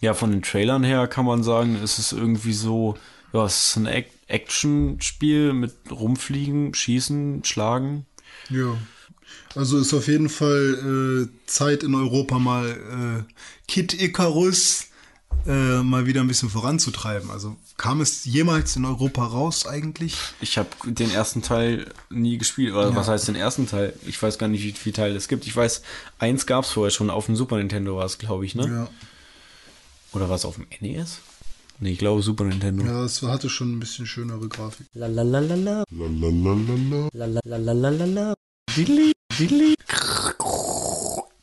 Ja, 0.00 0.14
von 0.14 0.30
den 0.30 0.42
Trailern 0.42 0.84
her 0.84 1.06
kann 1.08 1.24
man 1.24 1.42
sagen, 1.42 1.76
es 1.82 1.98
ist 1.98 2.12
irgendwie 2.12 2.52
so, 2.52 2.96
ja, 3.32 3.44
es 3.44 3.70
ist 3.70 3.76
ein 3.76 3.88
Ac- 3.88 4.06
Action-Spiel 4.28 5.52
mit 5.52 5.74
rumfliegen, 5.90 6.72
schießen, 6.74 7.44
schlagen. 7.44 8.06
Ja. 8.50 8.76
Also 9.54 9.78
ist 9.78 9.94
auf 9.94 10.06
jeden 10.08 10.28
Fall 10.28 11.28
äh, 11.28 11.46
Zeit 11.46 11.82
in 11.82 11.94
Europa 11.94 12.38
mal 12.38 13.24
äh, 13.28 13.32
Kid 13.66 14.00
Icarus 14.00 14.86
äh, 15.46 15.82
mal 15.82 16.06
wieder 16.06 16.20
ein 16.20 16.28
bisschen 16.28 16.50
voranzutreiben. 16.50 17.30
Also 17.30 17.56
kam 17.76 18.00
es 18.00 18.24
jemals 18.24 18.76
in 18.76 18.84
Europa 18.84 19.24
raus 19.24 19.66
eigentlich? 19.66 20.16
Ich 20.40 20.58
habe 20.58 20.68
den 20.84 21.10
ersten 21.10 21.42
Teil 21.42 21.90
nie 22.10 22.38
gespielt. 22.38 22.74
Oder 22.74 22.94
was 22.94 23.08
heißt 23.08 23.28
den 23.28 23.34
ersten 23.34 23.66
Teil? 23.66 23.94
Ich 24.06 24.22
weiß 24.22 24.38
gar 24.38 24.48
nicht, 24.48 24.62
wie 24.62 24.72
viele 24.72 24.94
Teile 24.94 25.16
es 25.16 25.28
gibt. 25.28 25.46
Ich 25.46 25.56
weiß, 25.56 25.82
eins 26.18 26.46
gab 26.46 26.64
es 26.64 26.70
vorher 26.70 26.90
schon 26.90 27.10
auf 27.10 27.26
dem 27.26 27.36
Super 27.36 27.56
Nintendo 27.56 27.96
war 27.96 28.04
es, 28.04 28.18
glaube 28.18 28.44
ich, 28.44 28.54
ne? 28.54 28.66
Ja. 28.66 28.88
Oder 30.12 30.28
was 30.28 30.44
auf 30.44 30.56
dem 30.56 30.66
NES? 30.80 31.20
Nee, 31.80 31.92
ich 31.92 31.98
glaube 31.98 32.22
Super 32.22 32.44
Nintendo. 32.44 32.84
Ja, 32.84 33.04
es 33.04 33.22
hatte 33.22 33.48
schon 33.48 33.72
ein 33.72 33.80
bisschen 33.80 34.06
schönere 34.06 34.48
Grafik. 34.48 34.86
Lalalala. 34.94 35.84
Lalalala. 37.12 38.34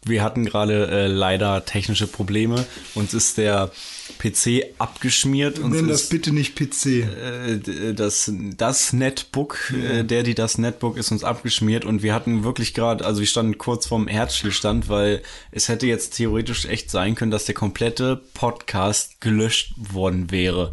Wir 0.08 0.24
hatten 0.24 0.46
gerade 0.46 0.88
äh, 0.88 1.08
leider 1.08 1.66
technische 1.66 2.06
Probleme. 2.06 2.66
Uns 2.94 3.16
ist 3.16 3.40
der 3.40 3.72
PC 4.20 4.66
abgeschmiert. 4.78 5.58
Uns 5.58 5.76
Nenn 5.76 5.88
das 5.88 6.04
ist, 6.04 6.10
bitte 6.10 6.32
nicht 6.32 6.56
PC. 6.56 6.86
äh, 6.86 7.94
das, 7.94 8.32
das 8.56 8.94
Netbook, 8.94 9.74
äh, 9.74 10.04
der, 10.04 10.22
die 10.22 10.36
das 10.36 10.60
Netbook 10.60 10.98
ist 10.98 11.12
uns 11.12 11.24
abgeschmiert 11.24 11.86
und 11.86 12.04
wir 12.04 12.14
hatten 12.14 12.44
wirklich 12.44 12.76
gerade, 12.76 13.04
also 13.04 13.20
wir 13.20 13.28
standen 13.28 13.58
kurz 13.58 13.88
vorm 13.88 14.08
Herzstillstand, 14.08 14.90
weil 14.90 15.24
es 15.52 15.70
hätte 15.70 15.88
jetzt 15.88 16.16
theoretisch 16.16 16.66
echt 16.66 16.92
sein 16.92 17.16
können, 17.16 17.32
dass 17.32 17.46
der 17.46 17.56
komplette 17.56 18.22
Podcast 18.36 19.20
gelöscht 19.22 19.74
worden 19.78 20.30
wäre. 20.30 20.72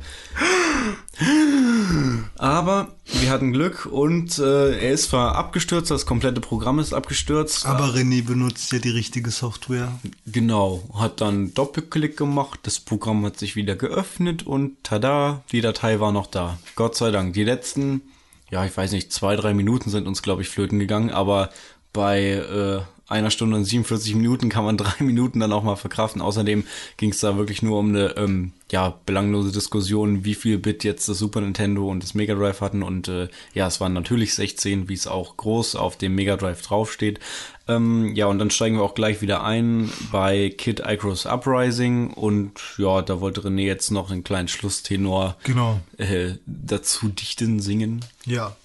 Aber 2.37 2.89
wir 3.05 3.31
hatten 3.31 3.53
Glück 3.53 3.87
und 3.87 4.39
äh, 4.39 4.79
er 4.79 4.93
ist 4.93 5.11
zwar 5.11 5.37
abgestürzt, 5.37 5.91
das 5.91 6.07
komplette 6.07 6.41
Programm 6.41 6.79
ist 6.79 6.93
abgestürzt. 6.93 7.67
Aber 7.67 7.95
René 7.95 8.25
benutzt 8.25 8.73
ja 8.73 8.79
die 8.79 8.91
richtige 8.91 9.31
Software. 9.31 9.93
Genau, 10.27 10.83
hat 10.95 11.21
dann 11.21 11.55
Doppelklick 11.55 12.17
gemacht, 12.17 12.61
das 12.65 12.81
Programm 12.81 13.25
hat 13.25 13.39
sich 13.39 13.55
wieder 13.55 13.77
geöffnet 13.77 14.47
und 14.47 14.83
tada, 14.83 15.43
die 15.53 15.61
Datei 15.61 16.01
war 16.01 16.13
noch 16.13 16.27
da. 16.27 16.59
Gott 16.75 16.97
sei 16.97 17.11
Dank. 17.11 17.35
Die 17.35 17.45
letzten, 17.45 18.03
ja, 18.51 18.65
ich 18.65 18.77
weiß 18.77 18.93
nicht, 18.93 19.13
zwei, 19.13 19.37
drei 19.37 19.55
Minuten 19.55 19.91
sind 19.91 20.09
uns, 20.09 20.23
glaube 20.23 20.43
ich, 20.43 20.49
flöten 20.49 20.79
gegangen, 20.79 21.11
aber 21.11 21.51
bei 21.93 22.23
äh, 22.23 22.81
einer 23.13 23.31
Stunde 23.31 23.57
und 23.57 23.65
47 23.65 24.15
Minuten 24.17 24.49
kann 24.49 24.65
man 24.65 24.77
drei 24.79 25.05
Minuten 25.05 25.41
dann 25.41 25.53
auch 25.53 25.63
mal 25.63 25.77
verkraften. 25.77 26.21
Außerdem 26.21 26.65
ging 26.97 27.11
es 27.11 27.21
da 27.21 27.37
wirklich 27.37 27.63
nur 27.63 27.79
um 27.79 27.91
eine 27.91 28.17
ähm, 28.17 28.53
ja, 28.71 28.99
belanglose 29.07 29.53
Diskussion, 29.53 30.25
wie 30.25 30.35
viel 30.35 30.59
Bit 30.59 30.83
jetzt 30.83 31.09
das 31.09 31.19
Super 31.19 31.41
Nintendo 31.43 31.89
und 31.89 32.03
das 32.03 32.15
Mega 32.15 32.35
Drive 32.35 32.61
hatten. 32.61 32.83
Und 32.83 33.07
äh, 33.09 33.29
ja, 33.55 33.67
es 33.67 33.81
waren 33.81 33.93
natürlich 33.93 34.35
16, 34.35 34.89
wie 34.89 34.95
es 34.95 35.07
auch 35.07 35.37
groß 35.37 35.77
auf 35.77 35.97
dem 35.97 36.15
Mega 36.15 36.37
Drive 36.37 36.63
draufsteht. 36.63 37.21
Ähm, 37.69 38.15
ja, 38.17 38.27
und 38.27 38.39
dann 38.39 38.51
steigen 38.51 38.77
wir 38.77 38.83
auch 38.83 38.95
gleich 38.95 39.21
wieder 39.23 39.45
ein 39.45 39.93
bei 40.11 40.49
Kid 40.57 40.81
Icarus 40.81 41.27
Uprising. 41.27 42.13
Und 42.13 42.53
ja, 42.79 43.03
da 43.03 43.21
wollte 43.21 43.43
René 43.43 43.63
jetzt 43.63 43.91
noch 43.91 44.11
einen 44.11 44.25
kleinen 44.25 44.49
Schlusstenor 44.49 45.37
Genau. 45.45 45.81
äh, 45.99 46.35
dazu 46.47 47.09
dichten, 47.09 47.61
singen. 47.61 48.05
Ja. 48.25 48.57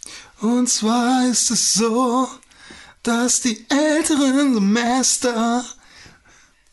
Und 0.42 0.70
zwar 0.70 1.30
ist 1.30 1.52
es 1.52 1.74
so, 1.74 2.28
dass 3.08 3.42
die 3.42 3.66
älteren 3.70 4.54
Semester 4.54 5.66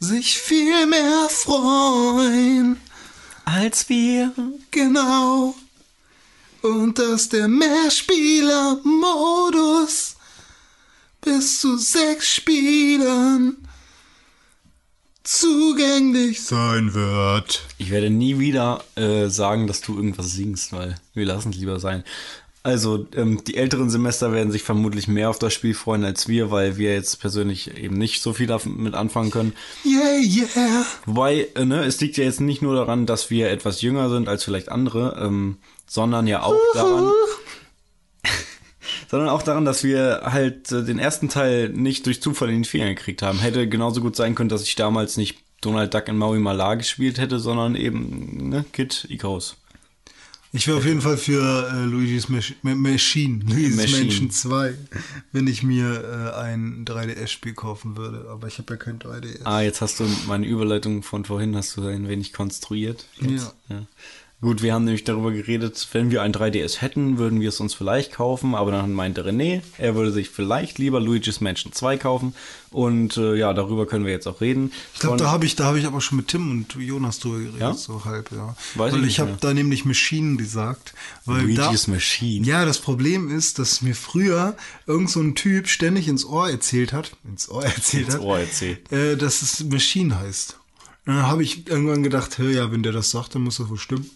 sich 0.01 0.37
viel 0.37 0.85
mehr 0.87 1.29
freuen. 1.31 2.77
Als 3.45 3.89
wir 3.89 4.33
Genau. 4.73 5.55
Und 6.63 6.99
dass 6.99 7.29
der 7.29 7.47
Mehrspieler-Modus 7.47 10.17
bis 11.21 11.61
zu 11.61 11.77
sechs 11.77 12.35
Spielern 12.35 13.59
zugänglich 15.23 16.43
sein 16.43 16.95
wird. 16.95 17.63
Ich 17.79 17.91
werde 17.91 18.11
nie 18.11 18.41
wieder 18.41 18.83
äh, 18.97 19.29
sagen, 19.29 19.69
dass 19.69 19.83
du 19.83 19.95
irgendwas 19.95 20.33
singst, 20.33 20.73
weil 20.73 20.97
wir 21.13 21.27
lassen 21.27 21.51
es 21.51 21.57
lieber 21.57 21.79
sein. 21.79 22.03
Also, 22.67 23.07
ähm, 23.15 23.45
die 23.45 23.59
älteren 23.59 23.91
Semester 23.91 24.33
werden 24.33 24.51
sich 24.51 24.63
vermutlich 24.63 25.07
mehr 25.07 25.29
auf 25.29 25.39
das 25.39 25.53
Spiel 25.53 25.75
freuen 25.75 26.03
als 26.03 26.29
wir, 26.29 26.51
weil 26.51 26.79
wir 26.79 26.95
jetzt 26.95 27.21
persönlich 27.21 27.77
eben 27.77 27.99
nicht 27.99 28.23
so 28.23 28.33
viel 28.33 28.47
damit 28.47 28.95
anfangen 28.95 29.31
können. 29.31 29.53
Yeah, 29.85 30.17
yeah. 30.19 30.87
Wobei, 31.05 31.49
äh, 31.57 31.67
ne, 31.67 31.85
es 31.85 32.01
liegt 32.01 32.17
ja 32.17 32.25
jetzt 32.25 32.41
nicht 32.41 32.63
nur 32.63 32.75
daran, 32.75 33.05
dass 33.05 33.29
wir 33.29 33.51
etwas 33.51 33.83
jünger 33.83 34.09
sind 34.09 34.31
als 34.31 34.45
vielleicht 34.45 34.71
andere, 34.71 35.23
ähm, 35.23 35.59
sondern 35.87 36.27
ja 36.27 36.43
auch 36.43 36.57
daran, 36.73 37.13
sondern 39.11 39.29
auch 39.29 39.43
daran, 39.43 39.67
dass 39.67 39.85
wir 39.85 40.23
halt 40.25 40.73
äh, 40.73 40.85
den 40.85 40.99
ersten 40.99 41.29
Teil 41.29 41.69
nicht 41.69 42.07
durch 42.07 42.23
Zufall 42.23 42.49
in 42.49 42.63
die 42.63 42.69
Finger 42.69 42.89
gekriegt 42.89 43.21
haben. 43.21 43.41
Hätte 43.41 43.69
genauso 43.69 44.01
gut 44.01 44.17
sein 44.17 44.35
können, 44.35 44.49
dass 44.49 44.63
ich 44.63 44.75
damals 44.75 45.19
nicht 45.19 45.37
Donald 45.61 45.93
Duck 45.93 46.09
in 46.09 46.17
Maui 46.17 46.39
Mala 46.39 46.77
gespielt 46.77 47.19
hätte, 47.19 47.39
sondern 47.39 47.75
eben, 47.75 48.49
ne, 48.49 48.65
Kid 48.73 49.07
Icarus. 49.11 49.59
Ich 50.57 50.69
wäre 50.69 50.77
auf 50.79 50.85
jeden 50.87 51.01
Fall 51.01 51.17
für 51.17 51.69
äh, 51.69 51.85
Luigi's 51.85 52.29
Mach 52.29 52.45
Ma- 52.63 52.77
Machine, 52.77 53.43
Luigi's 53.45 53.75
Machine. 53.77 54.05
Mansion 54.05 54.31
2, 54.31 54.75
wenn 55.33 55.49
ich 55.49 55.65
mir 55.65 56.33
äh, 56.37 56.39
ein 56.41 56.85
3DS-Spiel 56.85 57.55
kaufen 57.55 57.97
würde. 57.97 58.29
Aber 58.31 58.47
ich 58.47 58.59
habe 58.59 58.75
ja 58.75 58.77
kein 58.77 59.01
3DS. 59.01 59.41
Ah, 59.45 59.63
jetzt 59.63 59.81
hast 59.81 59.99
du 59.99 60.05
meine 60.29 60.47
Überleitung 60.47 61.03
von 61.03 61.25
vorhin 61.25 61.57
hast 61.57 61.77
du 61.77 61.85
ein 61.89 62.07
wenig 62.09 62.33
konstruiert. 62.33 63.05
Jetzt, 63.21 63.53
ja. 63.69 63.85
Gut, 64.45 64.61
wir 64.61 64.75
haben 64.75 64.85
nämlich 64.85 65.05
darüber 65.05 65.33
geredet, 65.33 65.89
wenn 65.93 66.11
wir 66.11 66.21
ein 66.21 66.35
3DS 66.35 66.83
hätten, 66.83 67.17
würden 67.17 67.41
wir 67.41 67.49
es 67.49 67.61
uns 67.61 67.73
vielleicht 67.73 68.13
kaufen, 68.13 68.55
aber 68.55 68.73
dann 68.73 68.93
meinte 68.93 69.25
René, 69.27 69.63
er 69.79 69.95
würde 69.95 70.13
sich 70.13 70.29
vielleicht 70.29 70.79
lieber 70.79 71.01
Luigi's 71.01 71.41
Mansion 71.41 71.73
2 71.73 71.97
kaufen 71.97 72.35
und 72.71 73.17
äh, 73.17 73.37
ja, 73.37 73.55
darüber 73.55 73.87
können 73.87 74.05
wir 74.05 74.13
jetzt 74.13 74.27
auch 74.27 74.43
reden. 74.43 74.71
Ich 74.93 75.01
glaube, 75.01 75.17
da 75.17 75.31
habe 75.31 75.47
ich, 75.47 75.57
da 75.57 75.65
habe 75.65 75.79
ich 75.79 75.87
aber 75.87 76.03
schon 76.03 76.19
mit 76.19 76.29
Tim 76.29 76.51
und 76.51 76.75
Jonas 76.75 77.21
drüber 77.21 77.39
geredet, 77.39 77.59
Ja? 77.59 77.73
so 77.73 78.05
halb, 78.05 78.33
ja. 78.33 78.55
Weiß 78.75 78.89
ich 78.89 78.93
weil 78.93 79.01
nicht 79.01 79.13
ich 79.13 79.21
habe 79.21 79.35
da 79.41 79.55
nämlich 79.55 79.87
Machine 79.87 80.37
gesagt. 80.37 80.93
Weil 81.25 81.45
Luigi's 81.45 81.87
da, 81.87 81.93
Machine. 81.93 82.47
Ja, 82.47 82.67
das 82.67 82.81
Problem 82.81 83.35
ist, 83.35 83.59
dass 83.59 83.81
mir 83.81 83.95
früher 83.95 84.59
irgend 84.87 85.09
so 85.09 85.21
ein 85.21 85.35
Typ 85.35 85.69
ständig 85.69 86.07
ins 86.07 86.27
Ohr 86.27 86.51
erzählt 86.51 86.93
hat, 86.93 87.17
ins 87.27 87.49
Ohr 87.49 87.65
erzählt 87.65 88.09
Ins 88.09 88.15
hat, 88.17 88.21
Ohr 88.21 88.39
erzählt. 88.41 88.93
Äh, 88.93 89.17
dass 89.17 89.41
es 89.41 89.65
Machine 89.65 90.19
heißt. 90.19 90.59
Dann 91.07 91.23
habe 91.23 91.43
ich 91.43 91.67
irgendwann 91.67 92.03
gedacht, 92.03 92.37
hör, 92.37 92.51
ja, 92.51 92.71
wenn 92.71 92.83
der 92.83 92.93
das 92.93 93.11
sagt, 93.11 93.35
dann 93.35 93.43
muss 93.43 93.57
das 93.57 93.71
wohl 93.71 93.79
stimmen. 93.79 94.11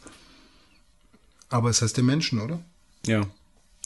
Aber 1.48 1.70
es 1.70 1.82
heißt 1.82 1.96
der 1.96 2.04
Menschen, 2.04 2.40
oder? 2.40 2.60
Ja. 3.06 3.26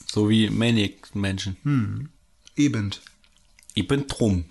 So 0.05 0.29
wie 0.29 0.49
Maniac 0.49 1.15
Mansion. 1.15 2.09
Eben. 2.55 2.91
Ich 3.73 3.87
bin 3.87 4.07
drum. 4.07 4.45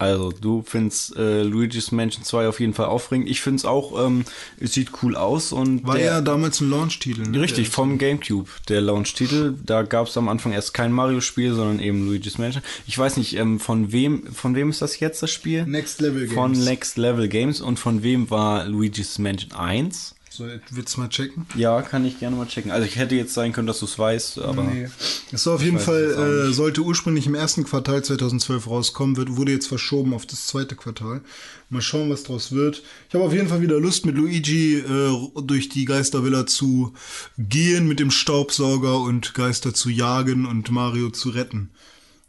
Also, 0.00 0.30
du 0.30 0.62
findest 0.64 1.16
äh, 1.16 1.42
Luigi's 1.42 1.90
Mansion 1.90 2.22
2 2.22 2.46
auf 2.46 2.60
jeden 2.60 2.72
Fall 2.72 2.86
aufregend. 2.86 3.28
Ich 3.28 3.40
finde 3.40 3.56
es 3.56 3.64
auch, 3.64 4.06
ähm, 4.06 4.24
es 4.60 4.72
sieht 4.72 4.90
cool 5.02 5.16
aus 5.16 5.50
und 5.50 5.84
War 5.84 5.96
der, 5.96 6.06
ja 6.06 6.20
damals 6.20 6.60
ein 6.60 6.70
Launch-Titel. 6.70 7.22
Ne? 7.22 7.40
Richtig, 7.40 7.68
vom 7.68 7.98
Gamecube, 7.98 8.48
der 8.68 8.80
Launch-Titel. 8.80 9.56
Da 9.64 9.82
gab 9.82 10.06
es 10.06 10.16
am 10.16 10.28
Anfang 10.28 10.52
erst 10.52 10.72
kein 10.72 10.92
Mario-Spiel, 10.92 11.52
sondern 11.52 11.80
eben 11.80 12.06
Luigi's 12.06 12.38
Mansion. 12.38 12.62
Ich 12.86 12.96
weiß 12.96 13.16
nicht, 13.16 13.34
ähm, 13.34 13.58
von 13.58 13.90
wem, 13.90 14.32
von 14.32 14.54
wem 14.54 14.70
ist 14.70 14.82
das 14.82 15.00
jetzt 15.00 15.20
das 15.20 15.32
Spiel? 15.32 15.66
Next 15.66 16.00
Level 16.00 16.28
Games. 16.28 16.34
Von 16.34 16.52
Next 16.52 16.96
Level 16.96 17.26
Games 17.26 17.60
und 17.60 17.80
von 17.80 18.04
wem 18.04 18.30
war 18.30 18.66
Luigi's 18.66 19.18
Mansion 19.18 19.50
1? 19.50 20.14
So, 20.30 20.46
willst 20.70 20.96
du 20.96 21.00
mal 21.00 21.08
checken? 21.08 21.46
Ja, 21.56 21.82
kann 21.82 22.04
ich 22.04 22.20
gerne 22.20 22.36
mal 22.36 22.46
checken. 22.46 22.70
Also 22.70 22.86
ich 22.86 22.96
hätte 22.96 23.14
jetzt 23.14 23.34
sein 23.34 23.52
können, 23.52 23.66
dass 23.66 23.80
du 23.80 23.86
es 23.86 23.98
weißt, 23.98 24.38
aber 24.38 24.62
Nee. 24.64 24.88
Es 25.32 25.46
war 25.46 25.54
auf 25.54 25.62
jeden 25.62 25.78
Fall, 25.78 26.48
äh, 26.48 26.52
sollte 26.52 26.82
ursprünglich 26.82 27.26
im 27.26 27.34
ersten 27.34 27.64
Quartal 27.64 28.04
2012 28.04 28.66
rauskommen, 28.66 29.16
wird, 29.16 29.36
wurde 29.36 29.52
jetzt 29.52 29.66
verschoben 29.66 30.14
auf 30.14 30.26
das 30.26 30.46
zweite 30.46 30.76
Quartal. 30.76 31.22
Mal 31.70 31.82
schauen, 31.82 32.10
was 32.10 32.22
draus 32.22 32.52
wird. 32.52 32.82
Ich 33.08 33.14
habe 33.14 33.24
auf 33.24 33.32
jeden 33.32 33.48
Fall 33.48 33.60
wieder 33.60 33.80
Lust, 33.80 34.06
mit 34.06 34.16
Luigi 34.16 34.76
äh, 34.76 35.42
durch 35.42 35.68
die 35.68 35.84
Geistervilla 35.84 36.46
zu 36.46 36.94
gehen, 37.36 37.88
mit 37.88 37.98
dem 37.98 38.10
Staubsauger 38.10 39.00
und 39.00 39.34
Geister 39.34 39.74
zu 39.74 39.90
jagen 39.90 40.46
und 40.46 40.70
Mario 40.70 41.10
zu 41.10 41.30
retten. 41.30 41.70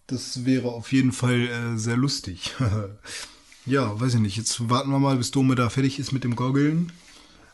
Das 0.07 0.45
wäre 0.45 0.69
auf 0.69 0.91
jeden 0.91 1.11
Fall 1.11 1.47
äh, 1.47 1.77
sehr 1.77 1.95
lustig. 1.95 2.55
ja, 3.65 3.99
weiß 3.99 4.15
ich 4.15 4.19
nicht. 4.19 4.37
Jetzt 4.37 4.69
warten 4.69 4.89
wir 4.89 4.99
mal, 4.99 5.17
bis 5.17 5.31
Dome 5.31 5.55
da 5.55 5.69
fertig 5.69 5.99
ist 5.99 6.11
mit 6.11 6.23
dem 6.23 6.35
Goggeln. 6.35 6.91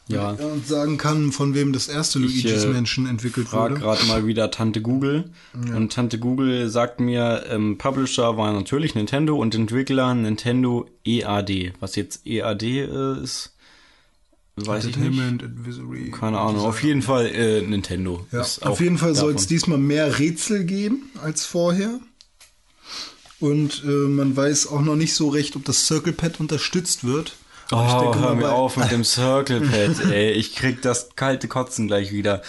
Ja. 0.08 0.32
Und 0.32 0.68
sagen 0.68 0.98
kann, 0.98 1.32
von 1.32 1.56
wem 1.56 1.74
das 1.74 1.88
erste 1.88 2.20
Ich, 2.20 2.44
Luigi's 2.44 2.64
äh, 2.64 2.68
Mansion 2.68 3.08
entwickelt 3.08 3.48
frag 3.48 3.72
wurde. 3.72 3.82
gerade 3.82 4.06
mal 4.06 4.28
wieder 4.28 4.52
Tante 4.52 4.82
Google. 4.82 5.32
Und 5.54 5.94
Tante 5.94 6.20
Google 6.20 6.70
sagt 6.70 7.00
mir, 7.00 7.46
ähm, 7.50 7.78
Publisher 7.78 8.38
war 8.38 8.54
natürlich 8.54 8.94
Nintendo 8.94 9.36
und 9.36 9.56
Entwickler 9.56 10.14
Nintendo 10.14 10.88
EAD. 11.04 11.74
Was 11.80 11.96
jetzt 11.96 12.26
EAD 12.28 12.64
äh, 12.64 13.22
ist, 13.24 13.56
weiß 14.58 14.86
ich 14.86 14.98
nicht. 14.98 15.08
Entertainment 15.08 15.44
Advisory. 15.44 16.12
Keine 16.12 16.40
Ahnung. 16.40 16.62
Auf 16.62 16.84
jeden 16.84 17.02
Fall 17.02 17.26
äh, 17.28 17.62
Nintendo. 17.62 18.28
Ja, 18.32 18.46
auf 18.62 18.80
jeden 18.80 18.98
Fall 18.98 19.16
soll 19.16 19.34
es 19.34 19.48
diesmal 19.48 19.80
mehr 19.80 20.20
Rätsel 20.20 20.66
geben 20.66 21.10
als 21.22 21.46
vorher. 21.46 22.00
Und 23.40 23.84
äh, 23.84 23.88
man 23.88 24.36
weiß 24.36 24.68
auch 24.68 24.82
noch 24.82 24.96
nicht 24.96 25.14
so 25.14 25.30
recht, 25.30 25.56
ob 25.56 25.66
das 25.66 25.88
Circle 25.88 26.14
Pad 26.14 26.40
unterstützt 26.40 27.04
wird. 27.04 27.36
Oh, 27.72 27.84
Ich 27.88 27.94
denke 27.94 28.20
hör 28.20 28.36
mir 28.36 28.52
auf 28.52 28.78
mit 28.78 28.92
dem 28.92 29.04
Circle 29.04 29.62
Pad, 29.62 30.06
ey. 30.12 30.32
Ich 30.32 30.56
krieg 30.56 30.82
das 30.82 31.10
kalte 31.16 31.48
Kotzen 31.48 31.88
gleich 31.88 32.12
wieder. 32.12 32.42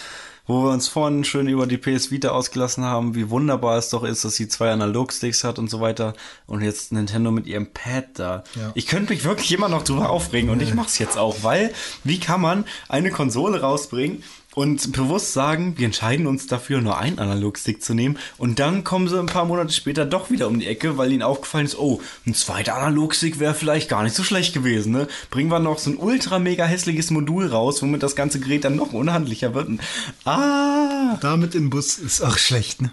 Wo 0.49 0.63
wir 0.63 0.71
uns 0.71 0.87
vorhin 0.87 1.25
schön 1.25 1.49
über 1.49 1.67
die 1.67 1.77
PS 1.77 2.09
Vita 2.09 2.29
ausgelassen 2.29 2.85
haben, 2.85 3.15
wie 3.15 3.29
wunderbar 3.29 3.77
es 3.77 3.89
doch 3.89 4.05
ist, 4.05 4.23
dass 4.23 4.35
sie 4.35 4.47
zwei 4.47 4.71
Analogsticks 4.71 5.43
hat 5.43 5.59
und 5.59 5.69
so 5.69 5.81
weiter. 5.81 6.13
Und 6.45 6.61
jetzt 6.61 6.93
Nintendo 6.93 7.31
mit 7.31 7.47
ihrem 7.47 7.67
Pad 7.73 8.05
da. 8.13 8.43
Ja. 8.55 8.71
Ich 8.73 8.87
könnte 8.87 9.11
mich 9.11 9.25
wirklich 9.25 9.51
immer 9.51 9.67
noch 9.67 9.83
drüber 9.83 10.09
aufregen 10.09 10.49
und 10.49 10.61
ich 10.61 10.73
mach's 10.73 10.99
jetzt 10.99 11.17
auch, 11.17 11.43
weil 11.43 11.73
wie 12.05 12.19
kann 12.21 12.39
man 12.39 12.63
eine 12.87 13.11
Konsole 13.11 13.59
rausbringen, 13.59 14.23
und 14.57 14.91
bewusst 14.93 15.33
sagen, 15.33 15.75
wir 15.77 15.85
entscheiden 15.85 16.25
uns 16.25 16.47
dafür, 16.47 16.81
nur 16.81 16.97
einen 16.97 17.19
Analogstick 17.19 17.83
zu 17.83 17.93
nehmen. 17.93 18.17
Und 18.39 18.57
dann 18.57 18.83
kommen 18.83 19.07
sie 19.07 19.19
ein 19.19 19.27
paar 19.27 19.45
Monate 19.45 19.71
später 19.71 20.03
doch 20.03 20.31
wieder 20.31 20.47
um 20.47 20.59
die 20.59 20.65
Ecke, 20.65 20.97
weil 20.97 21.11
ihnen 21.11 21.21
aufgefallen 21.21 21.65
ist, 21.67 21.77
oh, 21.77 22.01
ein 22.25 22.33
zweiter 22.33 22.75
Analogstick 22.75 23.37
wäre 23.39 23.53
vielleicht 23.53 23.87
gar 23.87 24.01
nicht 24.01 24.15
so 24.15 24.23
schlecht 24.23 24.55
gewesen. 24.55 24.93
Ne? 24.93 25.07
Bringen 25.29 25.51
wir 25.51 25.59
noch 25.59 25.77
so 25.77 25.91
ein 25.91 25.97
ultra 25.97 26.39
mega 26.39 26.65
hässliches 26.65 27.11
Modul 27.11 27.45
raus, 27.45 27.83
womit 27.83 28.01
das 28.01 28.15
ganze 28.15 28.39
Gerät 28.39 28.63
dann 28.63 28.75
noch 28.75 28.93
unhandlicher 28.93 29.53
wird. 29.53 29.67
Und, 29.67 29.79
ah, 30.25 31.17
Damit 31.21 31.53
im 31.53 31.69
Bus 31.69 31.99
ist 31.99 32.21
auch 32.21 32.37
schlecht, 32.39 32.81
ne? 32.81 32.91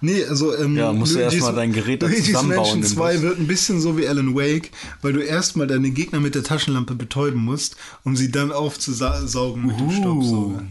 Nee, 0.00 0.24
also 0.24 0.56
ähm, 0.56 0.74
Ja, 0.76 0.92
musst 0.94 1.14
du 1.14 1.18
erst 1.18 1.36
Luigi's- 1.36 1.42
mal 1.44 1.54
dein 1.54 1.72
Gerät 1.74 2.02
da 2.02 2.06
Luigi's 2.06 2.26
zusammenbauen 2.26 2.60
Mansion 2.80 2.82
im 2.82 2.88
2 2.88 3.12
Bus. 3.12 3.22
wird 3.22 3.38
ein 3.40 3.46
bisschen 3.46 3.80
so 3.80 3.98
wie 3.98 4.08
Alan 4.08 4.34
Wake, 4.34 4.70
weil 5.02 5.12
du 5.12 5.20
erstmal 5.20 5.66
deine 5.66 5.90
Gegner 5.90 6.18
mit 6.20 6.34
der 6.34 6.42
Taschenlampe 6.44 6.94
betäuben 6.94 7.44
musst, 7.44 7.76
um 8.04 8.16
sie 8.16 8.30
dann 8.30 8.52
aufzusaugen 8.52 9.66
mit 9.66 9.78
dem 9.78 9.88
Uh. 9.88 9.92
Staubsauger. 9.92 10.61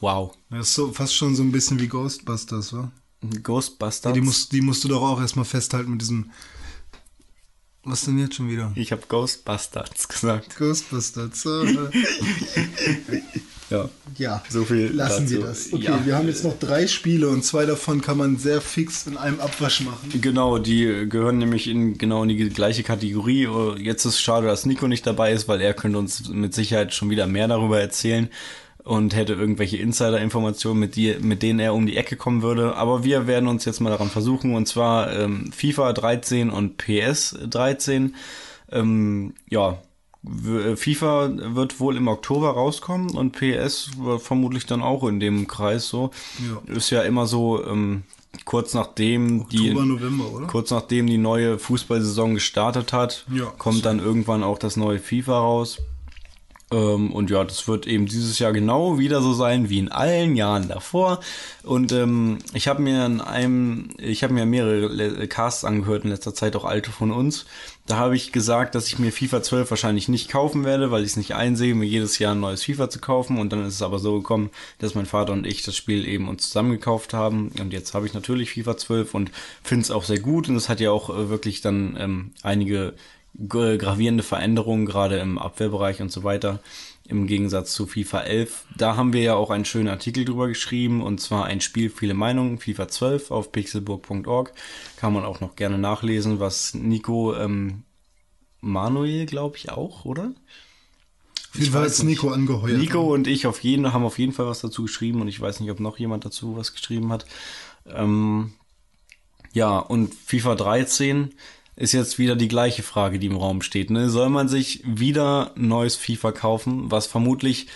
Wow. 0.00 0.32
Das 0.50 0.68
ist 0.68 0.74
so 0.74 0.92
fast 0.92 1.14
schon 1.14 1.34
so 1.36 1.42
ein 1.42 1.52
bisschen 1.52 1.78
wie 1.80 1.88
Ghostbusters, 1.88 2.72
wa? 2.72 2.90
Ghostbusters. 3.42 4.12
Die, 4.14 4.20
musst, 4.20 4.52
die 4.52 4.60
musst 4.62 4.82
du 4.84 4.88
doch 4.88 5.02
auch 5.02 5.20
erstmal 5.20 5.44
festhalten 5.44 5.92
mit 5.92 6.00
diesem. 6.00 6.30
Was 7.82 8.04
denn 8.04 8.18
jetzt 8.18 8.34
schon 8.34 8.50
wieder? 8.50 8.72
ich 8.74 8.92
habe 8.92 9.02
Ghostbusters 9.08 10.08
gesagt. 10.08 10.56
Ghostbusters. 10.56 11.46
äh, 11.46 11.90
Ja. 13.70 13.88
ja, 14.18 14.42
So 14.48 14.64
viel 14.64 14.88
lassen 14.92 15.26
dazu. 15.26 15.38
wir 15.38 15.46
das. 15.46 15.72
Okay, 15.72 15.84
Ja. 15.84 16.04
wir 16.04 16.16
haben 16.16 16.26
jetzt 16.26 16.42
noch 16.42 16.58
drei 16.58 16.88
Spiele 16.88 17.28
und 17.28 17.44
zwei 17.44 17.66
davon 17.66 18.00
kann 18.00 18.18
man 18.18 18.36
sehr 18.36 18.60
fix 18.60 19.06
in 19.06 19.16
einem 19.16 19.38
Abwasch 19.38 19.82
machen. 19.82 20.10
Genau, 20.20 20.58
die 20.58 21.06
gehören 21.08 21.38
nämlich 21.38 21.68
in 21.68 21.96
genau 21.96 22.24
in 22.24 22.30
die 22.30 22.48
gleiche 22.48 22.82
Kategorie. 22.82 23.46
Jetzt 23.78 24.04
ist 24.06 24.20
schade, 24.20 24.48
dass 24.48 24.66
Nico 24.66 24.88
nicht 24.88 25.06
dabei 25.06 25.32
ist, 25.32 25.46
weil 25.46 25.60
er 25.60 25.72
könnte 25.72 25.98
uns 25.98 26.28
mit 26.28 26.52
Sicherheit 26.52 26.92
schon 26.94 27.10
wieder 27.10 27.28
mehr 27.28 27.46
darüber 27.46 27.80
erzählen 27.80 28.28
und 28.84 29.14
hätte 29.14 29.34
irgendwelche 29.34 29.76
Insider-Informationen, 29.76 30.80
mit, 30.80 30.96
die, 30.96 31.16
mit 31.20 31.42
denen 31.42 31.58
er 31.60 31.74
um 31.74 31.86
die 31.86 31.96
Ecke 31.96 32.16
kommen 32.16 32.42
würde. 32.42 32.76
Aber 32.76 33.04
wir 33.04 33.26
werden 33.26 33.48
uns 33.48 33.64
jetzt 33.64 33.80
mal 33.80 33.90
daran 33.90 34.08
versuchen, 34.10 34.54
und 34.54 34.66
zwar 34.66 35.12
ähm, 35.12 35.52
FIFA 35.52 35.92
13 35.92 36.50
und 36.50 36.76
PS 36.78 37.36
13. 37.48 38.14
Ähm, 38.72 39.34
ja, 39.48 39.78
w- 40.22 40.76
FIFA 40.76 41.30
wird 41.54 41.80
wohl 41.80 41.96
im 41.96 42.08
Oktober 42.08 42.50
rauskommen 42.50 43.10
und 43.10 43.32
PS 43.32 43.90
wird 43.98 44.22
vermutlich 44.22 44.66
dann 44.66 44.82
auch 44.82 45.04
in 45.04 45.20
dem 45.20 45.46
Kreis 45.46 45.88
so. 45.88 46.10
Ja. 46.68 46.74
Ist 46.74 46.90
ja 46.90 47.02
immer 47.02 47.26
so 47.26 47.64
ähm, 47.66 48.04
kurz 48.44 48.74
nachdem 48.74 49.48
die 49.48 49.70
Oktober, 49.70 49.86
November, 49.86 50.24
oder? 50.32 50.46
kurz 50.46 50.70
nachdem 50.70 51.06
die 51.08 51.18
neue 51.18 51.58
Fußballsaison 51.58 52.34
gestartet 52.34 52.92
hat, 52.92 53.26
Ja. 53.34 53.46
kommt 53.58 53.84
dann 53.84 53.98
irgendwann 53.98 54.44
auch 54.44 54.58
das 54.58 54.76
neue 54.76 54.98
FIFA 55.00 55.38
raus. 55.38 55.78
Ähm, 56.72 57.12
und 57.12 57.30
ja, 57.30 57.42
das 57.44 57.66
wird 57.66 57.86
eben 57.86 58.06
dieses 58.06 58.38
Jahr 58.38 58.52
genau 58.52 58.98
wieder 58.98 59.22
so 59.22 59.32
sein 59.32 59.68
wie 59.68 59.78
in 59.78 59.90
allen 59.90 60.36
Jahren 60.36 60.68
davor. 60.68 61.20
Und 61.62 61.92
ähm, 61.92 62.38
ich 62.54 62.68
habe 62.68 62.80
mir 62.80 63.06
in 63.06 63.20
einem, 63.20 63.90
ich 63.98 64.22
habe 64.22 64.32
mir 64.32 64.46
mehrere 64.46 65.26
Casts 65.26 65.64
angehört 65.64 66.04
in 66.04 66.10
letzter 66.10 66.34
Zeit, 66.34 66.54
auch 66.54 66.64
alte 66.64 66.90
von 66.90 67.10
uns. 67.10 67.46
Da 67.86 67.96
habe 67.96 68.14
ich 68.14 68.30
gesagt, 68.30 68.76
dass 68.76 68.86
ich 68.86 69.00
mir 69.00 69.10
FIFA 69.10 69.42
12 69.42 69.70
wahrscheinlich 69.70 70.08
nicht 70.08 70.30
kaufen 70.30 70.64
werde, 70.64 70.92
weil 70.92 71.02
ich 71.02 71.10
es 71.10 71.16
nicht 71.16 71.34
einsehe, 71.34 71.74
mir 71.74 71.86
jedes 71.86 72.20
Jahr 72.20 72.36
ein 72.36 72.40
neues 72.40 72.64
FIFA 72.64 72.88
zu 72.88 73.00
kaufen. 73.00 73.38
Und 73.38 73.52
dann 73.52 73.66
ist 73.66 73.74
es 73.74 73.82
aber 73.82 73.98
so 73.98 74.18
gekommen, 74.18 74.50
dass 74.78 74.94
mein 74.94 75.06
Vater 75.06 75.32
und 75.32 75.46
ich 75.46 75.62
das 75.62 75.74
Spiel 75.74 76.06
eben 76.06 76.28
uns 76.28 76.44
zusammen 76.44 76.70
gekauft 76.70 77.14
haben. 77.14 77.50
Und 77.58 77.72
jetzt 77.72 77.94
habe 77.94 78.06
ich 78.06 78.14
natürlich 78.14 78.52
FIFA 78.52 78.76
12 78.76 79.14
und 79.14 79.32
finde 79.64 79.82
es 79.82 79.90
auch 79.90 80.04
sehr 80.04 80.20
gut. 80.20 80.48
Und 80.48 80.54
es 80.54 80.68
hat 80.68 80.78
ja 80.78 80.92
auch 80.92 81.10
äh, 81.10 81.30
wirklich 81.30 81.62
dann 81.62 81.96
ähm, 81.98 82.30
einige 82.42 82.94
gravierende 83.48 84.22
Veränderungen, 84.22 84.86
gerade 84.86 85.18
im 85.18 85.38
Abwehrbereich 85.38 86.02
und 86.02 86.12
so 86.12 86.24
weiter, 86.24 86.60
im 87.08 87.26
Gegensatz 87.26 87.72
zu 87.72 87.86
FIFA 87.86 88.20
11. 88.20 88.64
Da 88.76 88.96
haben 88.96 89.12
wir 89.12 89.22
ja 89.22 89.34
auch 89.34 89.50
einen 89.50 89.64
schönen 89.64 89.88
Artikel 89.88 90.24
drüber 90.24 90.48
geschrieben, 90.48 91.02
und 91.02 91.20
zwar 91.20 91.44
ein 91.46 91.60
Spiel, 91.60 91.90
viele 91.90 92.14
Meinungen, 92.14 92.58
FIFA 92.58 92.88
12 92.88 93.30
auf 93.30 93.52
pixelburg.org. 93.52 94.52
Kann 94.96 95.12
man 95.12 95.24
auch 95.24 95.40
noch 95.40 95.56
gerne 95.56 95.78
nachlesen, 95.78 96.38
was 96.38 96.74
Nico 96.74 97.34
ähm, 97.34 97.82
Manuel, 98.60 99.26
glaube 99.26 99.56
ich, 99.56 99.70
auch, 99.70 100.04
oder? 100.04 100.32
Auf 101.52 101.58
jeden 101.58 101.72
Fall 101.72 101.86
ist 101.86 102.04
Nico 102.04 102.30
angeheuert. 102.30 102.78
Nico 102.78 103.12
und 103.12 103.26
ich 103.26 103.46
auf 103.46 103.60
jeden, 103.60 103.92
haben 103.92 104.04
auf 104.04 104.18
jeden 104.18 104.32
Fall 104.32 104.46
was 104.46 104.60
dazu 104.60 104.82
geschrieben 104.82 105.20
und 105.20 105.28
ich 105.28 105.40
weiß 105.40 105.58
nicht, 105.60 105.70
ob 105.70 105.80
noch 105.80 105.98
jemand 105.98 106.24
dazu 106.24 106.56
was 106.56 106.72
geschrieben 106.72 107.10
hat. 107.10 107.26
Ähm, 107.86 108.52
ja, 109.52 109.78
und 109.78 110.14
FIFA 110.14 110.54
13 110.54 111.34
ist 111.80 111.92
jetzt 111.92 112.18
wieder 112.18 112.36
die 112.36 112.48
gleiche 112.48 112.82
Frage, 112.82 113.18
die 113.18 113.26
im 113.26 113.36
Raum 113.36 113.62
steht. 113.62 113.90
Ne? 113.90 114.10
Soll 114.10 114.28
man 114.28 114.48
sich 114.48 114.82
wieder 114.86 115.52
neues 115.56 115.96
FIFA 115.96 116.32
kaufen, 116.32 116.90
was 116.90 117.06
vermutlich 117.06 117.66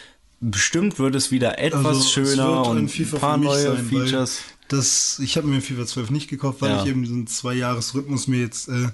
bestimmt 0.40 0.98
wird 0.98 1.14
es 1.14 1.30
wieder 1.30 1.58
etwas 1.58 1.86
Also, 1.86 2.08
schöner 2.08 2.68
und 2.68 2.94
ein 2.94 3.10
paar 3.18 3.38
neue 3.38 3.76
sein, 3.76 3.84
Features. 3.86 4.42
Das, 4.68 5.18
ich 5.22 5.36
habe 5.38 5.46
mir 5.46 5.60
FIFA 5.62 5.86
12 5.86 6.10
nicht 6.10 6.28
gekauft, 6.28 6.60
weil 6.60 6.70
Ja. 6.70 6.82
ich 6.82 6.88
eben 6.90 7.02
diesen 7.02 7.26
Zwei-Jahres-Rhythmus 7.26 8.28
mir 8.28 8.40
jetzt, 8.40 8.68
äh, 8.68 8.88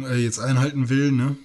äh, 0.00 0.16
jetzt 0.16 0.40
einhalten 0.40 0.88
will, 0.88 1.12
ne? 1.12 1.36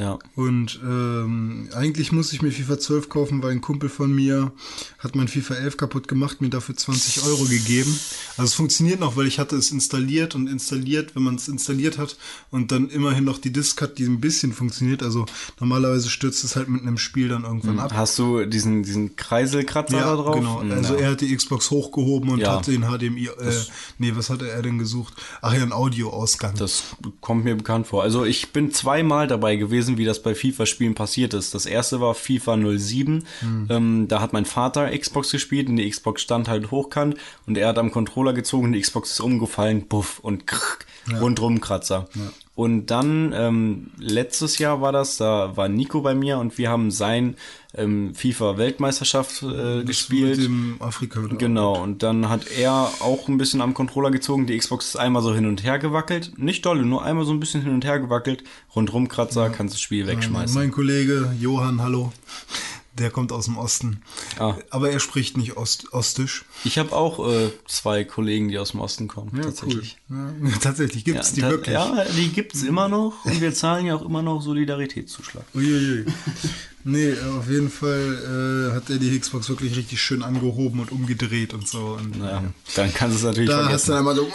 Ja. 0.00 0.18
Und 0.34 0.80
ähm, 0.82 1.68
eigentlich 1.74 2.10
muss 2.10 2.32
ich 2.32 2.40
mir 2.40 2.50
FIFA 2.50 2.78
12 2.78 3.08
kaufen, 3.10 3.42
weil 3.42 3.52
ein 3.52 3.60
Kumpel 3.60 3.90
von 3.90 4.14
mir 4.14 4.50
hat 4.98 5.14
mein 5.14 5.28
FIFA 5.28 5.54
11 5.56 5.76
kaputt 5.76 6.08
gemacht, 6.08 6.40
mir 6.40 6.48
dafür 6.48 6.74
20 6.74 7.22
Euro 7.24 7.44
gegeben. 7.44 7.94
Also 8.38 8.44
es 8.44 8.54
funktioniert 8.54 8.98
noch, 9.00 9.16
weil 9.16 9.26
ich 9.26 9.38
hatte 9.38 9.56
es 9.56 9.70
installiert 9.70 10.34
und 10.34 10.46
installiert, 10.48 11.14
wenn 11.14 11.22
man 11.22 11.34
es 11.34 11.48
installiert 11.48 11.98
hat 11.98 12.16
und 12.50 12.72
dann 12.72 12.88
immerhin 12.88 13.24
noch 13.24 13.36
die 13.38 13.52
Disk 13.52 13.82
hat, 13.82 13.98
die 13.98 14.04
ein 14.04 14.20
bisschen 14.20 14.52
funktioniert. 14.54 15.02
Also 15.02 15.26
normalerweise 15.58 16.08
stürzt 16.08 16.44
es 16.44 16.56
halt 16.56 16.68
mit 16.68 16.80
einem 16.82 16.96
Spiel 16.96 17.28
dann 17.28 17.44
irgendwann 17.44 17.78
ab. 17.78 17.92
Hast 17.94 18.18
du 18.18 18.46
diesen, 18.46 18.82
diesen 18.82 19.16
Kreiselkratzer 19.16 19.98
Ja, 19.98 20.16
da 20.16 20.22
drauf? 20.22 20.34
genau. 20.36 20.62
Hm, 20.62 20.72
Also 20.72 20.94
ja. 20.94 21.00
er 21.00 21.10
hat 21.10 21.20
die 21.20 21.36
Xbox 21.36 21.70
hochgehoben 21.70 22.30
und 22.30 22.38
Ja. 22.40 22.56
hat 22.56 22.66
den 22.68 22.84
HDMI, 22.84 23.26
äh, 23.26 23.52
nee, 23.98 24.12
was 24.14 24.30
hatte 24.30 24.48
er 24.50 24.62
denn 24.62 24.78
gesucht? 24.78 25.12
Ach 25.42 25.52
ja, 25.52 25.62
ein 25.62 25.72
Audioausgang. 25.72 26.54
Das 26.54 26.84
kommt 27.20 27.44
mir 27.44 27.54
bekannt 27.54 27.86
vor. 27.88 28.02
Also 28.02 28.24
ich 28.24 28.52
bin 28.52 28.72
zweimal 28.72 29.26
dabei 29.26 29.56
gewesen, 29.56 29.89
wie 29.98 30.04
das 30.04 30.22
bei 30.22 30.34
FIFA-Spielen 30.34 30.94
passiert 30.94 31.34
ist. 31.34 31.54
Das 31.54 31.66
erste 31.66 32.00
war 32.00 32.14
FIFA 32.14 32.56
07. 32.78 33.24
Ähm, 33.70 34.06
da 34.08 34.20
hat 34.20 34.32
mein 34.32 34.44
Vater 34.44 34.90
Xbox 34.96 35.30
gespielt 35.30 35.68
und 35.68 35.76
die 35.76 35.88
Xbox 35.88 36.22
stand 36.22 36.48
halt 36.48 36.70
hochkant 36.70 37.16
und 37.46 37.56
er 37.58 37.68
hat 37.68 37.78
am 37.78 37.90
Controller 37.90 38.32
gezogen, 38.32 38.72
die 38.72 38.80
Xbox 38.80 39.12
ist 39.12 39.20
umgefallen, 39.20 39.88
puff 39.88 40.18
und 40.20 40.46
krrk, 40.46 40.86
rundrum 41.20 41.60
Kratzer. 41.60 42.08
Und 42.54 42.86
dann 42.88 43.32
ähm, 43.34 43.86
letztes 43.98 44.58
Jahr 44.58 44.82
war 44.82 44.92
das, 44.92 45.16
da 45.16 45.56
war 45.56 45.68
Nico 45.68 46.02
bei 46.02 46.14
mir 46.14 46.38
und 46.38 46.58
wir 46.58 46.68
haben 46.68 46.90
sein 46.90 47.36
ähm, 47.74 48.14
FIFA-Weltmeisterschaft 48.14 49.42
äh, 49.42 49.82
gespielt. 49.84 50.36
Mit 50.36 50.46
dem 50.46 50.76
Afrika. 50.78 51.20
oder? 51.20 51.36
Genau, 51.36 51.82
und 51.82 52.02
dann 52.02 52.28
hat 52.28 52.48
er 52.50 52.72
auch 53.00 53.28
ein 53.28 53.38
bisschen 53.38 53.62
am 53.62 53.72
Controller 53.72 54.10
gezogen. 54.10 54.46
Die 54.46 54.58
Xbox 54.58 54.88
ist 54.88 54.96
einmal 54.96 55.22
so 55.22 55.34
hin 55.34 55.46
und 55.46 55.62
her 55.64 55.78
gewackelt. 55.78 56.32
Nicht 56.36 56.66
dolle, 56.66 56.84
nur 56.84 57.02
einmal 57.02 57.24
so 57.24 57.32
ein 57.32 57.40
bisschen 57.40 57.62
hin 57.62 57.72
und 57.72 57.84
her 57.84 57.98
gewackelt. 57.98 58.44
Rundrum 58.76 59.08
Kratzer, 59.08 59.48
kannst 59.48 59.74
das 59.74 59.80
Spiel 59.80 60.06
wegschmeißen. 60.06 60.54
Mein 60.54 60.70
Kollege 60.70 61.32
Johann, 61.40 61.80
hallo. 61.80 62.12
Der 63.00 63.10
kommt 63.10 63.32
aus 63.32 63.46
dem 63.46 63.56
Osten. 63.58 64.02
Ah. 64.38 64.54
Aber 64.70 64.90
er 64.90 65.00
spricht 65.00 65.36
nicht 65.36 65.56
Ost, 65.56 65.92
Ostisch. 65.92 66.44
Ich 66.64 66.78
habe 66.78 66.92
auch 66.94 67.26
äh, 67.28 67.50
zwei 67.66 68.04
Kollegen, 68.04 68.48
die 68.48 68.58
aus 68.58 68.70
dem 68.72 68.80
Osten 68.80 69.08
kommen, 69.08 69.40
tatsächlich. 69.42 69.96
Cool. 70.10 70.34
Ja, 70.44 70.50
tatsächlich 70.60 71.04
gibt 71.04 71.20
es 71.20 71.32
die 71.32 71.40
ta- 71.40 71.50
wirklich. 71.50 71.74
Ja, 71.74 72.04
die 72.16 72.28
gibt's 72.28 72.62
immer 72.62 72.88
noch 72.88 73.24
und 73.24 73.40
wir 73.40 73.52
zahlen 73.54 73.86
ja 73.86 73.96
auch 73.96 74.04
immer 74.04 74.22
noch 74.22 74.40
Solidaritätszuschlag. 74.42 75.44
Uiuiui. 75.54 76.04
Nee, 76.84 77.12
auf 77.38 77.48
jeden 77.50 77.70
Fall 77.70 78.70
äh, 78.70 78.74
hat 78.74 78.88
er 78.88 78.96
die 78.96 79.18
Xbox 79.18 79.48
wirklich 79.50 79.76
richtig 79.76 80.00
schön 80.00 80.22
angehoben 80.22 80.80
und 80.80 80.90
umgedreht 80.92 81.52
und 81.52 81.68
so. 81.68 81.98
Und, 82.00 82.16
Ja, 82.16 82.42
dann 82.74 82.94
kannst 82.94 83.16
du 83.16 83.18
es 83.18 83.24
natürlich 83.24 83.50
Da 83.50 83.68
hast 83.68 83.88
du 83.88 83.92
vergessen. 83.92 83.94
einmal 83.96 84.16
so 84.16 84.26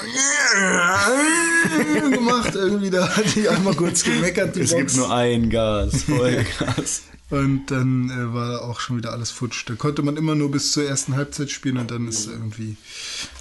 gemacht, 2.12 2.56
irgendwie, 2.56 2.90
da 2.90 3.08
hat 3.16 3.36
die 3.36 3.48
einmal 3.50 3.74
kurz 3.76 4.04
gemeckert, 4.04 4.56
die 4.56 4.62
Es 4.62 4.72
Box. 4.72 4.80
gibt 4.82 4.96
nur 4.98 5.14
ein 5.14 5.50
Gas, 5.50 6.04
Vollgas. 6.04 7.04
Und 7.32 7.72
dann 7.72 8.10
äh, 8.12 8.34
war 8.34 8.62
auch 8.62 8.80
schon 8.80 8.98
wieder 8.98 9.12
alles 9.12 9.32
futsch. 9.32 9.68
Da 9.68 9.74
konnte 9.74 10.04
man 10.04 10.16
immer 10.16 10.36
nur 10.36 10.52
bis 10.52 10.72
zur 10.72 10.84
ersten 10.88 11.16
Halbzeit 11.16 11.50
spielen 11.50 11.78
und 11.78 11.90
dann 11.90 12.08
ist 12.08 12.28
er 12.28 12.34
irgendwie 12.34 12.78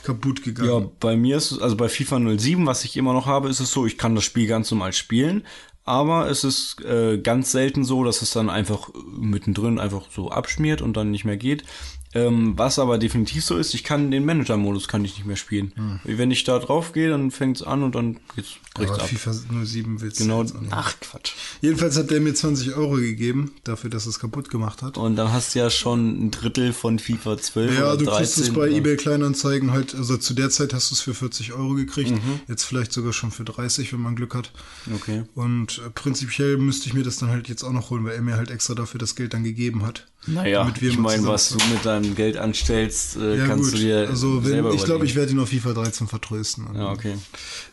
kaputt 0.03 0.43
gegangen. 0.43 0.71
Ja, 0.71 0.91
bei 1.01 1.17
mir 1.17 1.37
ist 1.37 1.53
es, 1.53 1.59
also 1.59 1.77
bei 1.77 1.91
FIFA 1.91 2.39
07, 2.39 2.67
was 2.67 2.85
ich 2.85 2.97
immer 2.97 3.13
noch 3.13 3.27
habe, 3.27 3.51
ist 3.51 3.61
es 3.61 3.71
so, 3.71 3.85
ich 3.85 3.99
kann 3.99 4.15
das 4.15 4.25
Spiel 4.25 4.47
ganz 4.47 4.71
normal 4.71 4.95
spielen, 4.95 5.45
aber 5.85 6.31
es 6.31 6.45
ist 6.45 6.83
äh, 6.83 7.19
ganz 7.19 7.53
selten 7.53 7.85
so, 7.85 8.05
dass 8.05 8.23
es 8.23 8.31
dann 8.31 8.49
einfach 8.49 8.89
mittendrin 9.19 9.79
einfach 9.79 10.07
so 10.11 10.31
abschmiert 10.31 10.81
und 10.81 10.97
dann 10.97 11.11
nicht 11.11 11.27
mehr 11.27 11.37
geht. 11.37 11.65
Ähm, 12.15 12.55
was 12.57 12.79
aber 12.79 12.99
definitiv 12.99 13.45
so 13.45 13.57
ist, 13.57 13.75
ich 13.75 13.83
kann 13.85 14.11
den 14.11 14.25
Manager-Modus 14.25 14.87
kann 14.89 15.05
ich 15.05 15.17
nicht 15.17 15.27
mehr 15.27 15.37
spielen. 15.37 15.73
Wenn 16.05 16.31
ich 16.31 16.45
da 16.45 16.59
drauf 16.61 16.93
gehe, 16.93 17.11
dann 17.11 17.31
fängt's 17.31 17.63
an 17.63 17.83
und 17.83 17.95
dann 17.97 18.19
geht's 18.37 18.51
bricht's 18.75 18.93
Aber 18.95 19.03
ab. 19.03 19.09
FIFA 19.09 19.33
07 19.65 20.01
willst 20.01 20.19
Genau. 20.19 20.45
Ach 20.71 20.95
Quatsch. 21.01 21.33
Jedenfalls 21.61 21.97
hat 21.97 22.11
der 22.11 22.21
mir 22.21 22.35
20 22.35 22.75
Euro 22.77 22.95
gegeben, 22.97 23.53
dafür, 23.65 23.91
dass 23.91 24.07
es 24.07 24.19
kaputt 24.21 24.49
gemacht 24.51 24.83
hat. 24.83 24.97
Und 24.99 25.17
dann 25.17 25.33
hast 25.33 25.55
du 25.55 25.59
ja 25.61 25.71
schon 25.71 26.27
ein 26.27 26.31
Drittel 26.31 26.73
von 26.73 26.99
FIFA 26.99 27.39
12 27.39 27.79
Ja, 27.79 27.97
du 27.97 28.05
kriegst 28.07 28.37
13. 28.37 28.43
es 28.45 28.51
bei 28.53 28.61
oder- 28.63 28.71
eBay 28.77 28.97
Kleinanzeigen 28.97 29.73
halt, 29.73 29.95
also 29.95 30.17
zu 30.17 30.35
der 30.35 30.51
Zeit 30.51 30.73
hast 30.75 30.91
du 30.91 30.95
es 30.95 31.01
für 31.01 31.15
40 31.15 31.53
Euro 31.53 31.75
gekriegt, 31.75 32.11
Mhm. 32.11 32.41
jetzt 32.49 32.65
vielleicht 32.65 32.93
sogar 32.93 33.13
schon 33.13 33.31
für 33.31 33.45
30, 33.45 33.93
wenn 33.93 34.01
man 34.01 34.17
Glück 34.17 34.35
hat. 34.35 34.53
Okay. 34.95 35.25
Und 35.35 35.81
äh, 35.85 35.91
prinzipiell 35.91 36.57
müsste 36.59 36.87
ich 36.89 36.95
mir 36.95 37.03
das 37.05 37.17
dann 37.19 37.31
halt 37.31 37.49
jetzt 37.49 37.63
auch 37.65 37.73
noch 37.73 37.91
holen, 37.91 38.05
weil 38.05 38.15
er 38.15 38.23
mir 38.23 38.37
halt 38.37 38.51
extra 38.51 38.75
dafür 38.75 38.99
das 38.99 39.15
Geld 39.17 39.35
dann 39.35 39.45
gegeben 39.45 39.85
hat. 39.87 40.07
Naja, 40.27 40.61
Damit 40.65 40.81
wir 40.81 40.91
ich 40.91 40.99
meine, 40.99 41.27
was 41.27 41.51
du 41.51 41.59
mit 41.73 41.85
deinem 41.85 42.15
Geld 42.15 42.37
anstellst, 42.37 43.17
äh, 43.17 43.39
Ja 43.39 43.47
kannst 43.47 43.73
gut, 43.73 43.81
du 43.81 43.85
dir 43.85 44.09
also 44.09 44.43
wenn, 44.43 44.51
selber 44.51 44.73
ich 44.75 44.85
glaube, 44.85 45.05
ich 45.05 45.15
werde 45.15 45.33
ihn 45.33 45.41
auf 45.41 45.51
FIFA 45.51 45.73
13 45.75 46.07
vertrösten. 46.09 46.67
Und 46.67 46.77
Ja, 46.77 46.91
okay. 46.93 47.17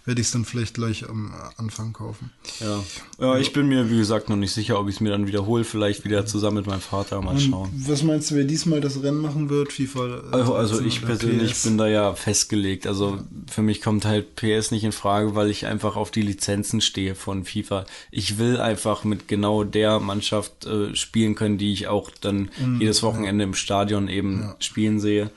Werde 0.06 0.20
ich 0.20 0.28
es 0.28 0.32
dann 0.34 0.46
vielleicht 0.46 0.74
gleich 0.74 1.08
am 1.08 1.32
Anfang 1.58 1.94
kaufen. 1.94 2.32
Ja. 2.60 2.84
ja, 3.20 3.38
ich 3.38 3.54
bin 3.54 3.68
mir, 3.68 3.90
wie 3.92 3.98
gesagt, 3.98 4.30
noch 4.30 4.36
nicht 4.36 4.52
sicher, 4.52 4.80
ob 4.80 4.90
ich 4.90 4.96
es 4.96 5.02
mir 5.02 5.12
dann 5.12 5.28
wiederhole. 5.28 5.64
Vielleicht 5.64 6.04
wieder 6.06 6.26
zusammen 6.26 6.58
mit 6.58 6.66
meinem 6.68 6.82
Vater 6.82 7.22
mal 7.22 7.40
schauen. 7.40 7.70
Was 7.88 8.02
meinst 8.02 8.32
du, 8.32 8.36
wer 8.36 8.44
diesmal 8.44 8.82
das 8.82 9.02
Rennen 9.04 9.20
machen 9.20 9.50
wird? 9.50 9.72
FIFA? 9.72 10.08
äh, 10.08 10.22
Also, 10.36 10.56
also 10.56 10.74
13 10.78 10.88
ich 10.88 11.02
persönlich 11.06 11.52
PS? 11.52 11.64
bin 11.64 11.78
da 11.78 11.88
ja 11.88 12.14
festgelegt. 12.16 12.88
Also 12.88 13.20
für 13.50 13.62
mich 13.62 13.82
kommt 13.82 14.06
halt 14.06 14.36
PS 14.36 14.72
nicht 14.72 14.84
in 14.84 14.92
Frage, 14.92 15.36
weil 15.36 15.50
ich 15.52 15.68
einfach 15.68 15.96
auf 15.96 16.10
die 16.10 16.24
Lizenzen 16.24 16.82
stehe 16.82 17.14
von 17.14 17.46
FIFA. 17.46 17.86
Ich 18.10 18.40
will 18.40 18.60
einfach 18.60 19.04
mit 19.04 19.28
genau 19.28 19.64
der 19.64 20.00
Mannschaft 20.00 20.66
äh, 20.66 20.96
spielen 20.96 21.36
können, 21.36 21.60
die 21.60 21.72
ich 21.74 21.88
auch 21.88 22.10
dann 22.22 22.41
jedes 22.80 23.04
Wochenende 23.04 23.44
im 23.44 23.54
Stadion 23.54 24.08
eben 24.08 24.54
spielen 24.60 25.00
sehe. 25.00 25.30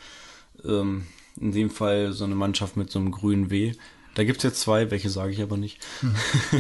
Ähm, 0.65 1.07
in 1.41 1.53
dem 1.53 1.71
Fall 1.71 2.13
so 2.13 2.25
eine 2.25 2.35
Mannschaft 2.35 2.77
mit 2.77 2.91
so 2.91 2.99
einem 2.99 3.11
grünen 3.11 3.51
W. 3.51 3.73
Da 4.15 4.25
gibt's 4.25 4.45
jetzt 4.45 4.61
zwei, 4.61 4.91
welche 4.91 5.11
sage 5.11 5.33
ich 5.33 5.43
aber 5.43 5.57
nicht. 5.57 5.85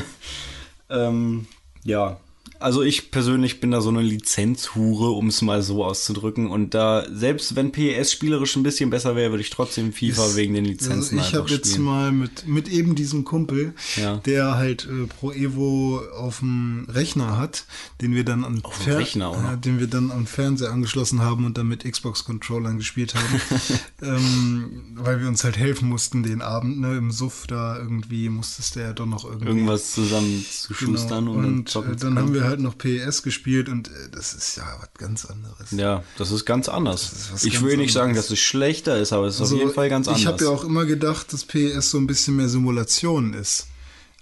ähm, 0.90 1.46
ja, 1.84 2.18
also 2.64 2.82
ich 2.82 3.10
persönlich 3.10 3.60
bin 3.60 3.70
da 3.70 3.80
so 3.80 3.90
eine 3.90 4.00
Lizenzhure, 4.02 5.10
um 5.10 5.28
es 5.28 5.42
mal 5.42 5.62
so 5.62 5.84
auszudrücken. 5.84 6.48
Und 6.50 6.74
da, 6.74 7.04
selbst 7.12 7.54
wenn 7.56 7.72
PS 7.72 8.10
spielerisch 8.12 8.56
ein 8.56 8.62
bisschen 8.62 8.90
besser 8.90 9.14
wäre, 9.16 9.30
würde 9.30 9.42
ich 9.42 9.50
trotzdem 9.50 9.92
FIFA 9.92 10.26
Ist- 10.26 10.36
wegen 10.36 10.54
den 10.54 10.64
Lizenzen 10.64 10.94
also 10.96 11.16
ich 11.16 11.20
einfach 11.36 11.38
habe 11.40 11.50
jetzt 11.50 11.78
mal 11.78 12.10
mit, 12.10 12.46
mit 12.46 12.68
eben 12.68 12.94
diesem 12.94 13.24
Kumpel, 13.24 13.74
Ja. 13.96 14.16
der 14.24 14.54
halt 14.56 14.86
äh, 14.86 15.06
Pro 15.06 15.30
Evo 15.32 16.00
auf 16.16 16.38
dem 16.38 16.86
Rechner 16.88 17.36
hat, 17.36 17.66
den 18.00 18.14
wir 18.14 18.24
dann 18.24 18.42
dem 18.42 18.62
Rechner 18.86 19.32
ja, 19.32 19.56
den 19.56 19.78
wir 19.78 19.86
dann 19.86 20.10
am 20.10 20.26
Fernseher 20.26 20.72
angeschlossen 20.72 21.20
haben 21.20 21.44
und 21.44 21.58
dann 21.58 21.68
mit 21.68 21.84
Xbox-Controllern 21.84 22.78
gespielt 22.78 23.14
haben, 23.14 23.40
ähm, 24.02 24.70
weil 24.96 25.20
wir 25.20 25.28
uns 25.28 25.44
halt 25.44 25.56
helfen 25.56 25.88
mussten 25.88 26.22
den 26.22 26.42
Abend, 26.42 26.80
ne, 26.80 26.96
im 26.96 27.10
Suff 27.10 27.46
da 27.46 27.76
irgendwie 27.78 28.28
musstest 28.28 28.76
du 28.76 28.80
ja 28.80 28.92
doch 28.92 29.06
noch 29.06 29.24
irgendwie 29.24 29.48
Irgendwas 29.48 29.92
zusammen 29.92 30.44
zu 30.50 30.72
Genau. 31.04 31.14
dann 31.14 31.28
und 31.28 31.68
zocken 31.68 31.92
äh, 31.92 31.96
dann 31.96 32.14
können. 32.14 32.18
haben 32.26 32.34
wir 32.34 32.44
halt 32.44 32.53
noch 32.62 32.76
PES 32.78 33.22
gespielt 33.22 33.68
und 33.68 33.88
äh, 33.88 34.10
das 34.12 34.34
ist 34.34 34.56
ja 34.56 34.64
was 34.80 34.88
ganz 34.98 35.24
anderes. 35.24 35.70
Ja, 35.72 36.02
das 36.18 36.30
ist 36.30 36.44
ganz 36.44 36.68
anders. 36.68 37.12
ist 37.34 37.44
ich 37.44 37.62
will 37.62 37.76
nicht 37.76 37.92
sagen, 37.92 38.10
anderes. 38.10 38.26
dass 38.28 38.32
es 38.32 38.40
schlechter 38.40 38.98
ist, 38.98 39.12
aber 39.12 39.26
es 39.26 39.36
ist 39.36 39.40
Also, 39.42 39.56
auf 39.56 39.60
jeden 39.60 39.74
Fall 39.74 39.88
ganz 39.88 40.06
anders. 40.08 40.20
Ich 40.20 40.26
habe 40.26 40.44
ja 40.44 40.50
auch 40.50 40.64
immer 40.64 40.84
gedacht, 40.84 41.32
dass 41.32 41.44
PES 41.44 41.90
so 41.90 41.98
ein 41.98 42.06
bisschen 42.06 42.36
mehr 42.36 42.48
Simulation 42.48 43.34
ist. 43.34 43.66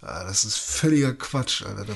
Ah, 0.00 0.24
das 0.24 0.44
ist 0.44 0.56
völliger 0.56 1.12
Quatsch, 1.14 1.62
Alter. 1.62 1.86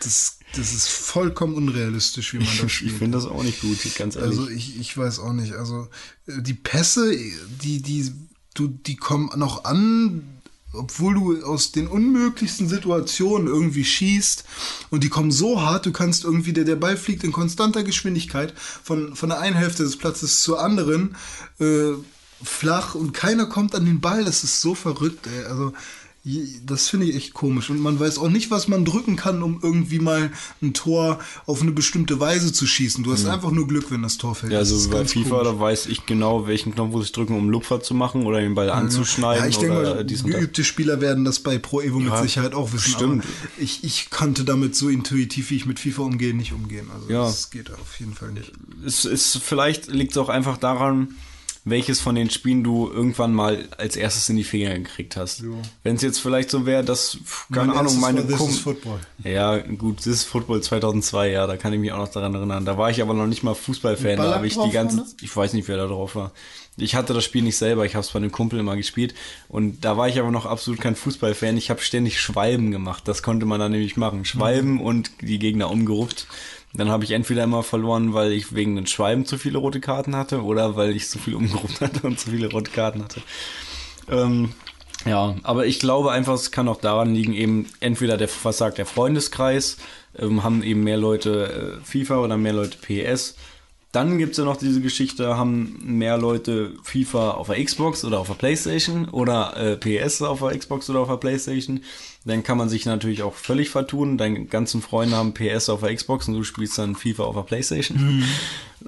Das, 0.00 0.38
das 0.56 0.72
ist 0.74 0.88
vollkommen 0.88 1.54
unrealistisch, 1.54 2.32
wie 2.34 2.38
man 2.38 2.46
das 2.56 2.64
ich 2.66 2.72
spielt. 2.74 2.98
finde 2.98 3.18
das 3.18 3.26
auch 3.26 3.42
nicht 3.44 3.60
gut, 3.60 3.78
ganz 3.96 4.16
ehrlich. 4.16 4.38
Also 4.38 4.50
ich, 4.50 4.80
ich 4.80 4.98
weiß 4.98 5.20
auch 5.20 5.32
nicht. 5.32 5.54
Also 5.54 5.88
äh, 6.26 6.42
die 6.42 6.54
Pässe, 6.54 7.14
die, 7.62 7.80
die, 7.80 8.12
du, 8.54 8.66
die 8.66 8.96
kommen 8.96 9.30
noch 9.36 9.64
an, 9.64 10.24
obwohl 10.72 11.14
du 11.14 11.44
aus 11.44 11.72
den 11.72 11.86
unmöglichsten 11.86 12.68
Situationen 12.68 13.46
irgendwie 13.46 13.84
schießt 13.84 14.44
und 14.90 15.04
die 15.04 15.08
kommen 15.08 15.30
so 15.30 15.60
hart, 15.60 15.86
du 15.86 15.92
kannst 15.92 16.24
irgendwie, 16.24 16.52
der, 16.52 16.64
der 16.64 16.76
Ball 16.76 16.96
fliegt 16.96 17.24
in 17.24 17.32
konstanter 17.32 17.82
Geschwindigkeit 17.82 18.54
von, 18.56 19.14
von 19.14 19.28
der 19.28 19.40
einen 19.40 19.56
Hälfte 19.56 19.82
des 19.82 19.96
Platzes 19.96 20.42
zur 20.42 20.60
anderen 20.60 21.16
äh, 21.60 21.92
flach 22.42 22.94
und 22.94 23.12
keiner 23.12 23.46
kommt 23.46 23.74
an 23.74 23.84
den 23.84 24.00
Ball. 24.00 24.24
Das 24.24 24.44
ist 24.44 24.60
so 24.60 24.74
verrückt, 24.74 25.26
ey. 25.26 25.44
Also 25.44 25.72
das 26.66 26.88
finde 26.88 27.06
ich 27.06 27.16
echt 27.16 27.34
komisch. 27.34 27.68
Und 27.68 27.80
man 27.80 27.98
weiß 27.98 28.18
auch 28.18 28.28
nicht, 28.28 28.52
was 28.52 28.68
man 28.68 28.84
drücken 28.84 29.16
kann, 29.16 29.42
um 29.42 29.58
irgendwie 29.60 29.98
mal 29.98 30.30
ein 30.62 30.72
Tor 30.72 31.18
auf 31.46 31.62
eine 31.62 31.72
bestimmte 31.72 32.20
Weise 32.20 32.52
zu 32.52 32.64
schießen. 32.64 33.02
Du 33.02 33.12
hast 33.12 33.26
einfach 33.26 33.50
nur 33.50 33.66
Glück, 33.66 33.90
wenn 33.90 34.02
das 34.02 34.18
Tor 34.18 34.36
fällt. 34.36 34.50
Mhm. 34.50 34.52
ja, 34.54 34.58
also 34.60 34.76
ist 34.76 34.90
bei 34.90 35.04
FIFA, 35.04 35.28
komisch. 35.30 35.44
da 35.52 35.58
weiß 35.58 35.86
ich 35.86 36.06
genau, 36.06 36.46
welchen 36.46 36.74
Knopf 36.74 36.92
muss 36.92 37.06
ich 37.06 37.12
drücken, 37.12 37.34
um 37.36 37.50
Lupfer 37.50 37.80
zu 37.82 37.94
machen 37.94 38.24
oder 38.24 38.40
den 38.40 38.54
Ball 38.54 38.70
anzuschneiden 38.70 39.42
Ja, 39.42 39.48
ich 39.48 39.58
denke 39.58 39.74
mal, 39.82 40.04
geübte 40.04 40.62
Spieler 40.62 41.00
werden 41.00 41.24
das 41.24 41.40
bei 41.40 41.58
Pro 41.58 41.80
Evo 41.80 41.98
mit 41.98 42.12
Ja, 42.12 42.22
Sicherheit 42.22 42.54
auch 42.54 42.72
wissen. 42.72 42.92
stimmt. 42.92 43.24
Ich, 43.58 43.82
ich 43.82 44.10
konnte 44.10 44.44
damit 44.44 44.76
so 44.76 44.88
intuitiv, 44.88 45.50
wie 45.50 45.56
ich 45.56 45.66
mit 45.66 45.80
FIFA 45.80 46.02
umgehe, 46.02 46.34
nicht 46.34 46.52
umgehen. 46.52 46.86
Also 46.94 47.10
Ja. 47.10 47.24
das 47.24 47.50
geht 47.50 47.72
auf 47.72 47.98
jeden 47.98 48.14
Fall 48.14 48.30
nicht. 48.30 48.52
es 48.86 49.04
ist 49.04 49.38
vielleicht 49.38 49.88
liegt 49.88 50.12
es 50.12 50.18
auch 50.18 50.28
einfach 50.28 50.56
daran, 50.56 51.16
welches 51.64 52.00
von 52.00 52.16
den 52.16 52.28
Spielen 52.28 52.64
du 52.64 52.90
irgendwann 52.90 53.32
mal 53.32 53.68
als 53.78 53.94
erstes 53.94 54.28
in 54.28 54.36
die 54.36 54.44
Finger 54.44 54.74
gekriegt 54.74 55.16
hast. 55.16 55.44
Wenn 55.84 55.94
es 55.94 56.02
jetzt 56.02 56.18
vielleicht 56.18 56.50
so 56.50 56.66
wäre, 56.66 56.82
dass 56.82 57.18
keine 57.52 57.68
Mein 57.68 57.78
Ahnung 57.78 58.00
meine 58.00 58.18
war 58.18 58.26
This 58.26 58.32
is 58.32 58.38
Kumpel 58.38 58.58
Football. 58.58 59.00
ja, 59.22 59.58
gut, 59.58 59.98
das 59.98 60.06
ist 60.06 60.24
Football 60.24 60.60
2002, 60.60 61.30
ja, 61.30 61.46
da 61.46 61.56
kann 61.56 61.72
ich 61.72 61.78
mich 61.78 61.92
auch 61.92 61.98
noch 61.98 62.08
daran 62.08 62.34
erinnern. 62.34 62.64
Da 62.64 62.78
war 62.78 62.90
ich 62.90 63.00
aber 63.00 63.14
noch 63.14 63.28
nicht 63.28 63.44
mal 63.44 63.54
Fußballfan, 63.54 64.16
da 64.16 64.34
habe 64.34 64.46
ich 64.46 64.58
die 64.58 64.70
ganze, 64.70 64.96
vorne? 64.96 65.10
ich 65.20 65.36
weiß 65.36 65.52
nicht, 65.52 65.68
wer 65.68 65.76
da 65.76 65.86
drauf 65.86 66.16
war. 66.16 66.32
Ich 66.78 66.94
hatte 66.94 67.12
das 67.12 67.22
Spiel 67.22 67.42
nicht 67.42 67.58
selber, 67.58 67.84
ich 67.84 67.94
habe 67.94 68.04
es 68.04 68.10
bei 68.10 68.18
einem 68.18 68.32
Kumpel 68.32 68.58
immer 68.58 68.76
gespielt 68.76 69.14
und 69.48 69.84
da 69.84 69.96
war 69.96 70.08
ich 70.08 70.18
aber 70.18 70.30
noch 70.30 70.46
absolut 70.46 70.80
kein 70.80 70.96
Fußballfan. 70.96 71.56
Ich 71.58 71.70
habe 71.70 71.80
ständig 71.82 72.20
Schwalben 72.20 72.70
gemacht, 72.70 73.06
das 73.06 73.22
konnte 73.22 73.46
man 73.46 73.60
dann 73.60 73.72
nämlich 73.72 73.96
machen. 73.96 74.24
Schwalben 74.24 74.80
und 74.80 75.10
die 75.20 75.38
Gegner 75.38 75.70
umgerupft. 75.70 76.26
Dann 76.74 76.90
habe 76.90 77.04
ich 77.04 77.10
entweder 77.10 77.44
immer 77.44 77.62
verloren, 77.62 78.14
weil 78.14 78.32
ich 78.32 78.54
wegen 78.54 78.76
den 78.76 78.86
Schwalben 78.86 79.26
zu 79.26 79.36
viele 79.36 79.58
rote 79.58 79.80
Karten 79.80 80.16
hatte 80.16 80.42
oder 80.42 80.74
weil 80.76 80.96
ich 80.96 81.08
zu 81.08 81.18
viel 81.18 81.34
umgerupft 81.34 81.80
hatte 81.80 82.06
und 82.06 82.18
zu 82.18 82.30
viele 82.30 82.50
rote 82.50 82.70
Karten 82.70 83.02
hatte. 83.02 83.20
Ähm, 84.10 84.54
ja, 85.04 85.34
aber 85.42 85.66
ich 85.66 85.80
glaube 85.80 86.12
einfach, 86.12 86.34
es 86.34 86.50
kann 86.50 86.68
auch 86.68 86.80
daran 86.80 87.14
liegen, 87.14 87.34
eben 87.34 87.66
entweder 87.80 88.16
der, 88.16 88.28
was 88.42 88.58
der 88.58 88.86
Freundeskreis, 88.86 89.76
ähm, 90.18 90.42
haben 90.42 90.62
eben 90.62 90.84
mehr 90.84 90.96
Leute 90.96 91.80
äh, 91.80 91.84
FIFA 91.84 92.18
oder 92.18 92.36
mehr 92.36 92.52
Leute 92.52 92.78
PS. 92.78 93.34
Dann 93.90 94.16
gibt's 94.16 94.38
ja 94.38 94.44
noch 94.44 94.56
diese 94.56 94.80
Geschichte, 94.80 95.36
haben 95.36 95.78
mehr 95.82 96.16
Leute 96.16 96.72
FIFA 96.82 97.32
auf 97.32 97.48
der 97.48 97.62
Xbox 97.62 98.04
oder 98.04 98.20
auf 98.20 98.28
der 98.28 98.34
Playstation 98.34 99.08
oder 99.10 99.56
äh, 99.56 99.76
PS 99.76 100.22
auf 100.22 100.40
der 100.40 100.56
Xbox 100.56 100.88
oder 100.88 101.00
auf 101.00 101.08
der 101.08 101.16
Playstation. 101.16 101.80
Dann 102.24 102.44
kann 102.44 102.56
man 102.56 102.68
sich 102.68 102.86
natürlich 102.86 103.22
auch 103.22 103.34
völlig 103.34 103.70
vertun. 103.70 104.16
Deine 104.16 104.44
ganzen 104.44 104.80
Freunde 104.80 105.16
haben 105.16 105.34
PS 105.34 105.68
auf 105.68 105.80
der 105.80 105.94
Xbox 105.94 106.28
und 106.28 106.34
du 106.34 106.44
spielst 106.44 106.78
dann 106.78 106.94
FIFA 106.94 107.24
auf 107.24 107.34
der 107.34 107.42
Playstation. 107.42 108.24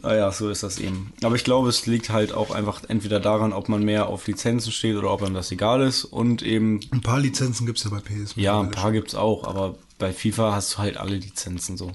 Naja, 0.03 0.33
so 0.33 0.51
ist 0.51 0.65
das 0.65 0.81
eben. 0.81 1.13
Aber 1.23 1.37
ich 1.37 1.45
glaube, 1.45 1.69
es 1.69 1.87
liegt 1.87 2.11
halt 2.11 2.33
auch 2.33 2.51
einfach 2.51 2.83
entweder 2.89 3.21
daran, 3.21 3.53
ob 3.53 3.69
man 3.69 3.85
mehr 3.85 4.09
auf 4.09 4.27
Lizenzen 4.27 4.73
steht 4.73 4.97
oder 4.97 5.13
ob 5.13 5.23
einem 5.23 5.35
das 5.35 5.53
egal 5.53 5.83
ist. 5.83 6.05
Und 6.05 6.43
eben, 6.43 6.81
Ein 6.91 7.01
paar 7.01 7.21
Lizenzen 7.21 7.65
gibt's 7.65 7.85
ja 7.85 7.91
bei 7.91 8.01
PS. 8.01 8.33
ja, 8.35 8.59
ein 8.61 8.73
paar 8.73 8.91
gibt's 8.91 9.15
auch, 9.15 9.45
aber 9.45 9.77
bei 9.99 10.13
FIFA 10.13 10.53
hast 10.57 10.75
du 10.75 10.79
halt 10.79 10.97
alle 10.97 11.15
Lizenzen 11.17 11.77
so. 11.77 11.93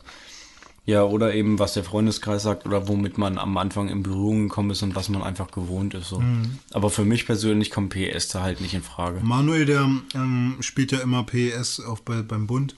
Ja, 0.85 1.03
oder 1.03 1.35
eben, 1.35 1.59
was 1.59 1.73
der 1.73 1.83
Freundeskreis 1.83 2.43
sagt 2.43 2.65
oder 2.65 2.87
womit 2.87 3.17
man 3.19 3.37
am 3.37 3.55
Anfang 3.57 3.89
in 3.89 4.01
Berührung 4.01 4.43
gekommen 4.49 4.71
ist 4.71 4.81
und 4.81 4.95
was 4.95 5.09
man 5.09 5.21
einfach 5.21 5.51
gewohnt 5.51 5.93
ist. 5.93 6.09
So. 6.09 6.23
Aber 6.71 6.89
für 6.89 7.05
mich 7.05 7.25
persönlich 7.27 7.69
kommt 7.69 7.93
PS 7.93 8.29
da 8.29 8.41
halt 8.41 8.59
nicht 8.59 8.73
in 8.73 8.81
Frage. 8.81 9.19
Manuel, 9.21 9.65
der 9.65 9.87
ähm, 10.15 10.55
spielt 10.61 10.91
ja 10.91 10.99
immer 10.99 11.23
PES 11.23 11.81
auch 11.81 11.99
bei, 11.99 12.21
beim 12.23 12.47
Bund. 12.47 12.75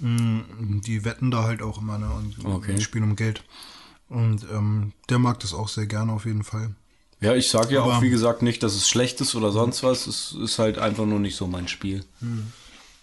Mm, 0.00 0.80
Die 0.84 1.04
wetten 1.04 1.30
da 1.30 1.44
halt 1.44 1.62
auch 1.62 1.80
immer, 1.80 1.98
ne? 1.98 2.08
Und 2.10 2.44
Okay. 2.44 2.80
spielen 2.80 3.04
um 3.04 3.16
Geld. 3.16 3.42
Und 4.08 4.44
ähm, 4.52 4.92
der 5.08 5.18
mag 5.18 5.38
das 5.40 5.54
auch 5.54 5.68
sehr 5.68 5.86
gerne 5.86 6.12
auf 6.12 6.26
jeden 6.26 6.42
Fall. 6.44 6.74
Ja, 7.20 7.34
ich 7.34 7.48
sage 7.48 7.74
ja 7.74 7.82
auch, 7.82 7.92
Aber- 7.94 8.02
wie 8.02 8.10
gesagt, 8.10 8.42
nicht, 8.42 8.62
dass 8.62 8.74
es 8.74 8.88
schlecht 8.88 9.20
ist 9.20 9.34
oder 9.34 9.52
sonst 9.52 9.82
was. 9.82 10.06
Es 10.06 10.32
ist 10.32 10.58
halt 10.58 10.78
einfach 10.78 11.06
nur 11.06 11.18
nicht 11.20 11.36
so 11.36 11.46
mein 11.46 11.66
Spiel. 11.68 12.04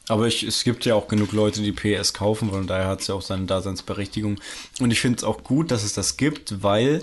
Aber 0.09 0.27
ich, 0.27 0.43
es 0.43 0.63
gibt 0.63 0.83
ja 0.85 0.95
auch 0.95 1.07
genug 1.07 1.31
Leute, 1.31 1.61
die 1.61 1.71
PS 1.71 2.13
kaufen, 2.13 2.49
von 2.49 2.67
daher 2.67 2.87
hat 2.87 3.01
es 3.01 3.07
ja 3.07 3.15
auch 3.15 3.21
seine 3.21 3.45
Daseinsberechtigung. 3.45 4.37
Und 4.79 4.91
ich 4.91 4.99
finde 4.99 5.17
es 5.17 5.23
auch 5.23 5.43
gut, 5.43 5.71
dass 5.71 5.83
es 5.83 5.93
das 5.93 6.17
gibt, 6.17 6.61
weil 6.61 7.01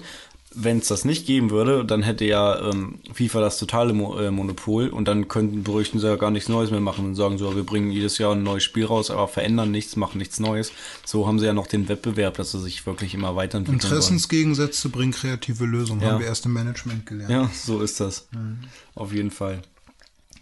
wenn 0.53 0.79
es 0.79 0.89
das 0.89 1.05
nicht 1.05 1.27
geben 1.27 1.51
würde, 1.51 1.85
dann 1.85 2.03
hätte 2.03 2.25
ja 2.25 2.71
ähm, 2.71 2.99
FIFA 3.15 3.41
das 3.41 3.57
totale 3.59 3.93
Mo 3.93 4.19
äh, 4.19 4.33
Monopol 4.33 4.89
und 4.89 5.07
dann 5.07 5.29
könnten 5.29 5.63
bräuchten 5.63 6.01
sie 6.01 6.09
ja 6.09 6.17
gar 6.17 6.33
nichts 6.33 6.49
Neues 6.49 6.73
mehr 6.73 6.81
machen 6.81 7.05
und 7.07 7.15
sagen 7.15 7.39
so, 7.39 7.55
wir 7.55 7.63
bringen 7.63 7.93
jedes 7.93 8.19
Jahr 8.19 8.35
ein 8.35 8.43
neues 8.43 8.65
Spiel 8.65 8.85
raus, 8.85 9.13
aber 9.13 9.29
verändern 9.29 9.71
nichts, 9.71 9.95
machen 9.95 10.19
nichts 10.19 10.41
Neues. 10.41 10.73
So 11.07 11.29
haben 11.29 11.39
sie 11.39 11.47
ja 11.47 11.53
noch 11.53 11.69
den 11.69 11.89
Wettbewerb, 11.89 12.37
dass 12.37 12.51
sie 12.51 12.59
sich 12.61 12.85
wirklich 12.85 13.15
immer 13.15 13.37
weiterentwickeln 13.37 13.81
wollen. 13.81 13.93
Interessensgegensätze 13.93 14.89
bringen 14.89 15.13
kreative 15.13 15.67
Lösungen, 15.67 16.01
Ja. 16.03 16.11
haben 16.13 16.19
wir 16.21 16.27
erst 16.27 16.45
im 16.47 16.53
Management 16.53 17.07
gelernt. 17.07 17.31
Ja, 17.31 17.49
so 17.55 17.81
ist 17.81 18.01
das. 18.01 18.27
Auf 18.97 19.13
jeden 19.13 19.31
Fall. 19.31 19.63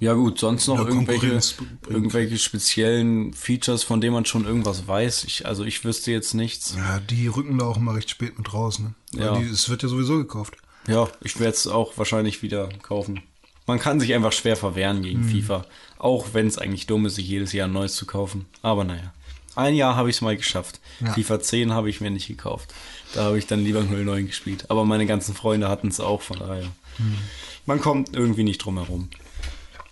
Ja 0.00 0.14
gut, 0.14 0.38
sonst 0.38 0.66
noch 0.68 0.78
Ja, 0.78 0.86
irgendwelche, 0.86 1.40
irgendwelche 1.88 2.38
speziellen 2.38 3.32
Features, 3.32 3.82
von 3.82 4.00
denen 4.00 4.14
man 4.14 4.24
schon 4.26 4.44
irgendwas 4.44 4.86
weiß. 4.86 5.24
Ich, 5.24 5.44
also 5.46 5.64
ich 5.64 5.84
wüsste 5.84 6.12
jetzt 6.12 6.34
nichts. 6.34 6.74
Ja, 6.76 7.00
die 7.00 7.26
rücken 7.26 7.58
da 7.58 7.66
auch 7.66 7.76
immer 7.78 7.94
recht 7.96 8.08
spät 8.10 8.38
mit 8.38 8.52
raus, 8.54 8.78
ne? 8.78 8.94
Ja. 9.12 9.36
Die, 9.36 9.44
es 9.44 9.68
wird 9.68 9.82
ja 9.82 9.88
sowieso 9.88 10.18
gekauft. 10.18 10.54
Ja, 10.86 11.08
ich 11.22 11.40
werde 11.40 11.54
es 11.54 11.66
auch 11.66 11.98
wahrscheinlich 11.98 12.42
wieder 12.42 12.68
kaufen. 12.82 13.22
Man 13.66 13.78
kann 13.80 13.98
sich 14.00 14.14
einfach 14.14 14.32
schwer 14.32 14.56
verwehren 14.56 15.02
gegen 15.02 15.22
Mhm. 15.26 15.28
FIFA. 15.30 15.64
Auch 15.98 16.28
wenn 16.32 16.46
es 16.46 16.58
eigentlich 16.58 16.86
dumm 16.86 17.04
ist, 17.06 17.16
sich 17.16 17.28
jedes 17.28 17.52
Jahr 17.52 17.66
ein 17.68 17.72
neues 17.74 17.94
zu 17.96 18.06
kaufen. 18.06 18.46
Aber 18.62 18.84
naja. 18.84 19.12
Ein 19.56 19.74
Jahr 19.74 19.96
habe 19.96 20.08
ich 20.08 20.16
es 20.16 20.22
mal 20.22 20.36
geschafft. 20.36 20.78
Ja. 21.00 21.12
FIFA 21.12 21.40
10 21.40 21.72
habe 21.72 21.90
ich 21.90 22.00
mir 22.00 22.10
nicht 22.12 22.28
gekauft. 22.28 22.72
Da 23.14 23.24
habe 23.24 23.38
ich 23.38 23.46
dann 23.48 23.64
lieber 23.64 23.82
09 23.82 24.28
gespielt. 24.28 24.70
Aber 24.70 24.84
meine 24.84 25.06
ganzen 25.06 25.34
Freunde 25.34 25.68
hatten 25.68 25.88
es 25.88 25.98
auch, 25.98 26.22
von 26.22 26.38
daher. 26.38 26.68
Mhm. 26.98 27.18
Man 27.66 27.80
kommt 27.80 28.14
irgendwie 28.14 28.44
nicht 28.44 28.58
drum 28.58 28.78
herum. 28.78 29.08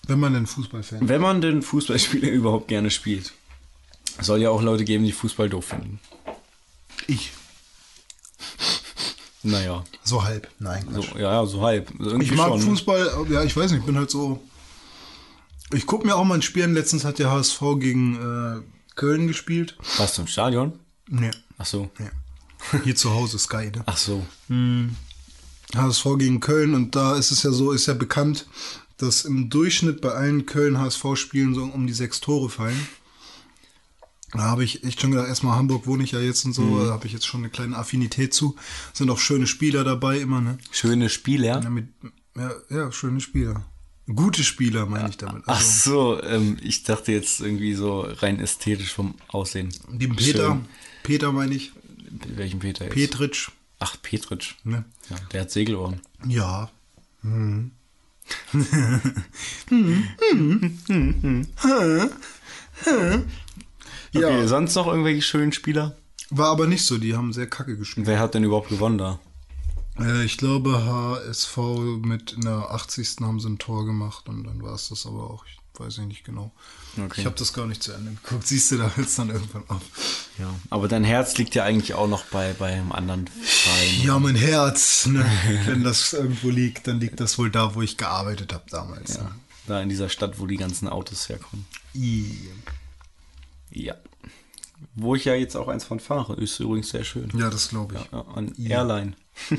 Wenn 0.06 0.20
man 0.20 0.34
denn 0.34 0.46
Fußballfan 0.46 1.08
Wenn 1.08 1.20
man 1.20 1.40
denn 1.40 1.62
Fußballspiele 1.62 2.28
überhaupt 2.30 2.68
gerne 2.68 2.90
spielt. 2.90 3.32
Es 4.18 4.26
soll 4.26 4.40
ja 4.40 4.50
auch 4.50 4.62
Leute 4.62 4.84
geben, 4.84 5.04
die 5.04 5.12
Fußball 5.12 5.48
doof 5.48 5.66
finden. 5.66 6.00
Ich. 7.06 7.32
Naja, 9.42 9.84
So 10.02 10.24
halb. 10.24 10.48
Nein. 10.58 10.84
so, 10.92 11.02
Quatsch. 11.02 11.14
ja, 11.20 11.32
ja, 11.32 11.46
so 11.46 11.62
halb. 11.62 11.92
Irgendwie 12.00 12.24
ich 12.24 12.34
mag 12.34 12.48
schon. 12.48 12.62
Fußball, 12.62 13.26
ja, 13.30 13.44
ich 13.44 13.56
weiß 13.56 13.70
nicht, 13.70 13.80
ich 13.80 13.86
bin 13.86 13.96
halt 13.96 14.10
so. 14.10 14.42
Ich 15.72 15.86
gucke 15.86 16.04
mir 16.04 16.16
auch 16.16 16.24
mal 16.24 16.34
ein 16.34 16.42
Spiel 16.42 16.64
an. 16.64 16.74
Letztens 16.74 17.04
hat 17.04 17.20
der 17.20 17.30
HSV 17.30 17.60
gegen 17.78 18.16
äh, 18.16 18.62
Köln 18.96 19.28
gespielt. 19.28 19.78
Warst 19.98 20.18
du 20.18 20.22
im 20.22 20.26
Stadion? 20.28 20.72
Nee. 21.08 21.30
Ach 21.58 21.66
so. 21.66 21.90
nee. 22.00 22.10
Hier 22.82 22.96
zu 22.96 23.14
Hause 23.14 23.38
Sky, 23.38 23.70
ne? 23.70 23.84
Ach 23.86 23.96
so. 23.96 24.26
HSV 25.76 26.04
gegen 26.18 26.40
Köln 26.40 26.74
und 26.74 26.96
da 26.96 27.16
ist 27.16 27.30
es 27.30 27.42
ja 27.44 27.52
so, 27.52 27.70
ist 27.70 27.86
ja 27.86 27.94
bekannt, 27.94 28.46
dass 28.98 29.24
im 29.24 29.50
Durchschnitt 29.50 30.00
bei 30.00 30.10
allen 30.12 30.46
Köln-HSV-Spielen 30.46 31.54
so 31.54 31.64
um 31.64 31.86
die 31.86 31.92
sechs 31.92 32.20
Tore 32.20 32.48
fallen. 32.48 32.86
Da 34.32 34.40
habe 34.40 34.64
ich 34.64 34.84
echt 34.84 35.00
schon 35.00 35.12
gedacht, 35.12 35.28
erstmal 35.28 35.56
Hamburg 35.56 35.86
wohne 35.86 36.02
ich 36.04 36.12
ja 36.12 36.20
jetzt 36.20 36.44
und 36.44 36.52
so, 36.52 36.84
da 36.84 36.92
habe 36.92 37.06
ich 37.06 37.12
jetzt 37.12 37.26
schon 37.26 37.40
eine 37.40 37.48
kleine 37.50 37.76
Affinität 37.76 38.34
zu. 38.34 38.56
Sind 38.92 39.08
auch 39.10 39.18
schöne 39.18 39.46
Spieler 39.46 39.84
dabei 39.84 40.18
immer, 40.18 40.40
ne? 40.40 40.58
Schöne 40.72 41.08
Spieler. 41.08 41.62
Ja, 41.62 41.70
mit, 41.70 41.86
ja, 42.36 42.50
ja 42.70 42.92
schöne 42.92 43.20
Spieler. 43.20 43.64
Gute 44.08 44.42
Spieler 44.44 44.86
meine 44.86 45.08
ich 45.08 45.16
damit. 45.16 45.42
Ach 45.46 45.56
Also, 45.56 46.16
so, 46.16 46.22
ähm, 46.22 46.58
ich 46.60 46.82
dachte 46.84 47.12
jetzt 47.12 47.40
irgendwie 47.40 47.74
so 47.74 48.00
rein 48.02 48.38
ästhetisch 48.40 48.92
vom 48.92 49.14
Aussehen. 49.28 49.72
den 49.88 50.14
Peter, 50.16 50.46
Schön. 50.48 50.64
Peter 51.02 51.32
meine 51.32 51.54
ich, 51.54 51.72
Welchen 52.36 52.58
Peter 52.60 52.84
jetzt? 52.84 52.94
Petritsch, 52.94 53.50
Ach, 53.78 53.96
Petritsch. 54.02 54.54
ne? 54.64 54.84
Ja, 55.10 55.16
der 55.32 55.40
hat 55.42 55.50
Segelohren. 55.50 56.00
Ja. 56.26 56.70
Okay, 64.14 64.20
Ja, 64.20 64.46
sonst 64.48 64.74
noch 64.74 64.86
irgendwelche 64.86 65.22
schönen 65.22 65.52
Spieler? 65.52 65.96
war 66.30 66.48
aber 66.50 66.66
nicht 66.66 66.84
so, 66.84 66.98
die 66.98 67.14
haben 67.14 67.32
sehr 67.32 67.46
kacke 67.46 67.76
gespielt. 67.76 68.06
Wer 68.06 68.18
hat 68.18 68.34
denn 68.34 68.42
überhaupt 68.44 68.68
gewonnen 68.68 68.98
da? 68.98 69.20
Äh, 69.98 70.24
ich 70.24 70.38
glaube, 70.38 70.84
HSV 70.84 71.56
mit 72.02 72.32
in 72.32 72.40
der 72.42 72.70
80. 72.70 73.18
haben 73.20 73.38
sie 73.40 73.48
ein 73.48 73.58
Tor 73.58 73.86
gemacht 73.86 74.28
und 74.28 74.44
dann 74.44 74.60
war 74.62 74.74
es 74.74 74.88
das 74.88 75.06
aber 75.06 75.30
auch. 75.30 75.44
Ich 75.46 75.56
weiß 75.78 75.98
nicht 75.98 76.24
genau. 76.24 76.52
Okay. 76.96 77.20
Ich 77.20 77.26
habe 77.26 77.36
das 77.36 77.52
gar 77.52 77.66
nicht 77.66 77.82
zu 77.82 77.92
Ende 77.92 78.12
geguckt. 78.12 78.46
Siehst 78.46 78.70
du, 78.70 78.78
da 78.78 78.90
hört 78.94 79.06
es 79.06 79.16
dann 79.16 79.30
irgendwann 79.30 79.64
auf. 79.68 79.82
Ja, 80.38 80.54
aber 80.70 80.88
dein 80.88 81.04
Herz 81.04 81.36
liegt 81.36 81.54
ja 81.54 81.64
eigentlich 81.64 81.94
auch 81.94 82.08
noch 82.08 82.24
bei, 82.26 82.52
bei 82.54 82.72
einem 82.72 82.92
anderen 82.92 83.26
Verein. 83.26 84.02
Ja, 84.02 84.18
mein 84.18 84.36
Herz. 84.36 85.06
Ne? 85.06 85.24
Wenn 85.66 85.84
das 85.84 86.12
irgendwo 86.12 86.50
liegt, 86.50 86.86
dann 86.86 87.00
liegt 87.00 87.20
das 87.20 87.38
wohl 87.38 87.50
da, 87.50 87.74
wo 87.74 87.82
ich 87.82 87.96
gearbeitet 87.96 88.52
habe 88.52 88.64
damals. 88.70 89.18
Ne? 89.18 89.30
Da 89.66 89.82
in 89.82 89.88
dieser 89.88 90.08
Stadt, 90.08 90.38
wo 90.38 90.46
die 90.46 90.56
ganzen 90.56 90.88
Autos 90.88 91.28
herkommen. 91.28 91.66
I. 91.94 92.50
Ja. 93.70 93.94
Wo 94.94 95.14
ich 95.14 95.24
ja 95.24 95.34
jetzt 95.34 95.56
auch 95.56 95.68
eins 95.68 95.84
von 95.84 96.00
fahre, 96.00 96.34
ist 96.34 96.60
übrigens 96.60 96.90
sehr 96.90 97.04
schön. 97.04 97.30
Ja, 97.36 97.50
das 97.50 97.68
glaube 97.68 97.96
ich. 97.96 98.12
Ja, 98.12 98.24
ein 98.34 98.54
Airline. 98.58 99.14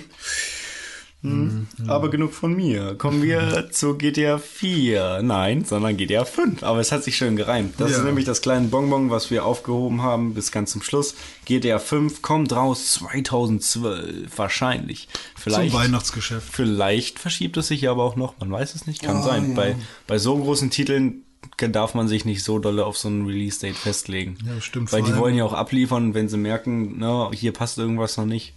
Hm. 1.78 1.90
Aber 1.90 2.10
genug 2.10 2.34
von 2.34 2.54
mir. 2.56 2.95
Kommen 2.95 3.22
wir 3.22 3.68
zu 3.72 3.95
GTA 3.98 4.38
4. 4.38 5.22
Nein, 5.24 5.64
sondern 5.66 5.98
GTA 5.98 6.26
5. 6.26 6.64
Aber 6.64 6.80
es 6.80 6.91
hat 6.91 7.04
sich 7.04 7.16
schön 7.18 7.36
gereimt. 7.36 7.76
Das 7.78 7.91
Ja. 7.91 7.98
ist 7.98 8.04
nämlich 8.04 8.26
das 8.26 8.41
kleine 8.41 8.68
Bonbon, 8.68 9.10
was 9.10 9.30
wir 9.32 9.45
aufgehoben 9.45 10.02
haben 10.02 10.34
bis 10.34 10.52
ganz 10.52 10.72
zum 10.72 10.82
Schluss. 10.82 11.16
GTA 11.45 11.80
5 11.80 12.22
kommt 12.22 12.54
raus 12.54 12.94
2012. 12.94 14.38
Wahrscheinlich. 14.38 15.08
Vielleicht. 15.36 15.72
Zum 15.72 15.80
Weihnachtsgeschäft. 15.80 16.48
Vielleicht 16.52 17.20
verschiebt 17.20 17.58
es 17.58 17.68
sich 17.68 17.88
aber 17.90 18.04
auch 18.04 18.16
noch. 18.16 18.40
Man 18.40 18.52
weiß 18.52 18.76
es 18.76 18.88
nicht. 18.88 19.02
Kann 19.04 19.18
Ah, 19.18 19.24
sein. 19.24 19.49
ja. 19.49 19.56
Bei, 19.56 19.76
bei 20.08 20.18
so 20.18 20.38
großen 20.38 20.70
Titeln 20.70 21.24
darf 21.58 21.94
man 21.94 22.08
sich 22.08 22.26
nicht 22.26 22.44
so 22.44 22.60
dolle 22.60 22.86
auf 22.86 22.98
so 22.98 23.10
ein 23.10 23.26
Release-Date 23.26 23.76
festlegen. 23.76 24.38
Ja, 24.45 24.60
stimmt. 24.62 24.91
Weil 24.91 25.04
die 25.04 25.16
wollen 25.18 25.36
ja 25.36 25.44
auch 25.44 25.54
abliefern, 25.54 26.14
wenn 26.14 26.30
sie 26.30 26.38
merken, 26.38 26.95
na, 26.99 27.32
hier 27.34 27.52
passt 27.54 27.78
irgendwas 27.78 28.18
noch 28.18 28.26
nicht. 28.26 28.54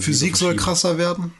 Physik 0.00 0.36
soll 0.36 0.54
krasser 0.54 0.98
werden. 0.98 1.32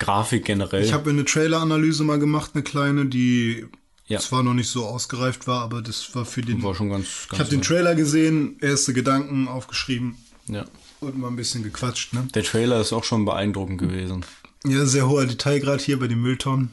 Grafik 0.00 0.44
generell. 0.44 0.82
Ich 0.82 0.92
habe 0.92 1.10
eine 1.10 1.24
Trailer-Analyse 1.24 2.02
mal 2.02 2.18
gemacht, 2.18 2.52
eine 2.54 2.64
kleine, 2.64 3.06
die 3.06 3.66
Ja. 4.08 4.18
zwar 4.18 4.42
noch 4.42 4.54
nicht 4.54 4.68
so 4.68 4.84
ausgereift 4.86 5.46
war, 5.46 5.62
aber 5.62 5.82
das 5.82 6.14
war 6.14 6.24
für 6.24 6.40
den. 6.40 6.62
war 6.62 6.74
schon 6.74 6.90
ganz, 6.90 7.06
ich 7.06 7.28
ganz 7.28 7.40
habe 7.40 7.50
den 7.50 7.62
Trailer 7.62 7.94
gesehen, 7.94 8.56
erste 8.60 8.92
Gedanken 8.92 9.46
aufgeschrieben 9.46 10.16
ja. 10.48 10.64
und 10.98 11.18
mal 11.18 11.28
ein 11.28 11.36
bisschen 11.36 11.62
gequatscht. 11.62 12.12
Ne? 12.12 12.26
Der 12.34 12.42
Trailer 12.42 12.80
ist 12.80 12.92
auch 12.92 13.04
schon 13.04 13.24
beeindruckend 13.24 13.78
gewesen. 13.78 14.24
Ja, 14.66 14.84
sehr 14.84 15.08
hoher 15.08 15.26
Detailgrad 15.26 15.80
hier 15.80 15.98
bei 15.98 16.08
den 16.08 16.20
Mülltonnen. 16.20 16.70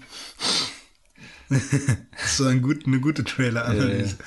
das 1.50 2.40
war 2.40 2.50
ein 2.50 2.62
gut, 2.62 2.86
eine 2.86 3.00
gute 3.00 3.24
Trailer-Analyse. 3.24 4.18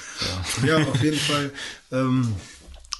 Ja, 0.64 0.78
auf 0.78 1.02
jeden 1.02 1.18
Fall. 1.18 1.52
Ähm, 1.92 2.34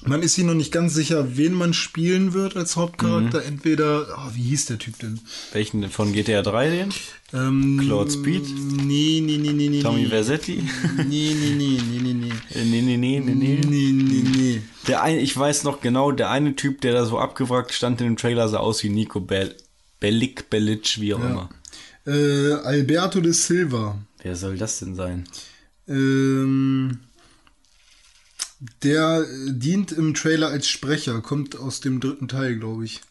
man 0.05 0.23
ist 0.23 0.35
sich 0.35 0.43
noch 0.43 0.53
nicht 0.53 0.71
ganz 0.71 0.93
sicher, 0.93 1.37
wen 1.37 1.53
man 1.53 1.73
spielen 1.73 2.33
wird 2.33 2.55
als 2.55 2.75
Hauptcharakter. 2.75 3.39
Mhm. 3.39 3.47
Entweder, 3.47 4.07
oh, 4.17 4.31
wie 4.35 4.43
hieß 4.43 4.65
der 4.67 4.79
Typ 4.79 4.97
denn? 4.99 5.19
Welchen 5.53 5.89
von 5.89 6.13
GTA 6.13 6.41
3 6.41 6.69
den? 6.69 6.89
Ähm, 7.33 7.79
Claude 7.81 8.11
Speed? 8.11 8.43
Nee, 8.85 9.21
nee, 9.23 9.37
nee, 9.37 9.53
nee, 9.53 9.69
nee. 9.69 9.81
Tommy 9.81 10.03
nee. 10.03 10.09
Versetti? 10.09 10.63
Nee, 10.97 11.35
nee, 11.35 11.55
nee, 11.55 11.77
nee, 11.89 11.99
nee, 12.01 12.13
nee. 12.13 12.59
Äh, 12.59 12.65
nee, 12.65 12.81
nee, 12.81 12.97
nee, 12.97 13.19
nee, 13.19 13.33
nee. 13.35 13.59
Nee, 13.65 13.91
nee, 13.91 14.23
nee. 14.35 14.61
Der 14.87 15.03
eine, 15.03 15.19
ich 15.19 15.37
weiß 15.37 15.63
noch 15.63 15.81
genau, 15.81 16.11
der 16.11 16.29
eine 16.29 16.55
Typ, 16.55 16.81
der 16.81 16.93
da 16.93 17.05
so 17.05 17.19
abgewrackt 17.19 17.73
stand 17.73 18.01
in 18.01 18.07
dem 18.07 18.17
Trailer, 18.17 18.49
sah 18.49 18.57
aus 18.57 18.83
wie 18.83 18.89
Nico 18.89 19.19
Bell 19.19 19.55
Bellic, 19.99 20.49
Bellic, 20.49 20.99
wie 20.99 21.13
auch 21.13 21.19
immer. 21.19 21.49
Äh, 22.07 22.53
Alberto 22.63 23.21
de 23.21 23.31
Silva. 23.31 23.99
Wer 24.23 24.35
soll 24.35 24.57
das 24.57 24.79
denn 24.79 24.95
sein? 24.95 25.25
Ähm, 25.87 26.99
der 28.83 29.25
äh, 29.27 29.51
dient 29.53 29.91
im 29.91 30.13
Trailer 30.13 30.49
als 30.49 30.67
Sprecher, 30.67 31.21
kommt 31.21 31.57
aus 31.57 31.81
dem 31.81 31.99
dritten 31.99 32.27
Teil, 32.27 32.57
glaube 32.57 32.85
ich. 32.85 33.01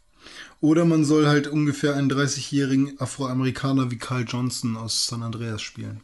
Oder 0.61 0.85
man 0.85 1.05
soll 1.05 1.27
halt 1.27 1.47
ungefähr 1.47 1.95
einen 1.97 2.11
30-jährigen 2.11 3.01
Afroamerikaner 3.01 3.91
wie 3.91 3.99
Carl 3.99 4.27
Johnson 4.29 4.77
aus 4.77 5.07
San 5.07 5.23
Andreas 5.23 5.63
spielen. 5.63 6.01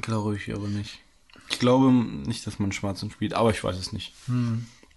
Glaube 0.00 0.36
ich 0.36 0.52
aber 0.54 0.68
nicht. 0.68 0.98
Ich 1.50 1.58
glaube 1.58 1.92
nicht, 1.92 2.46
dass 2.46 2.58
man 2.58 2.72
Schwarzen 2.72 3.10
spielt, 3.10 3.34
aber 3.34 3.50
ich 3.50 3.62
weiß 3.62 3.76
es 3.76 3.92
nicht. 3.92 4.14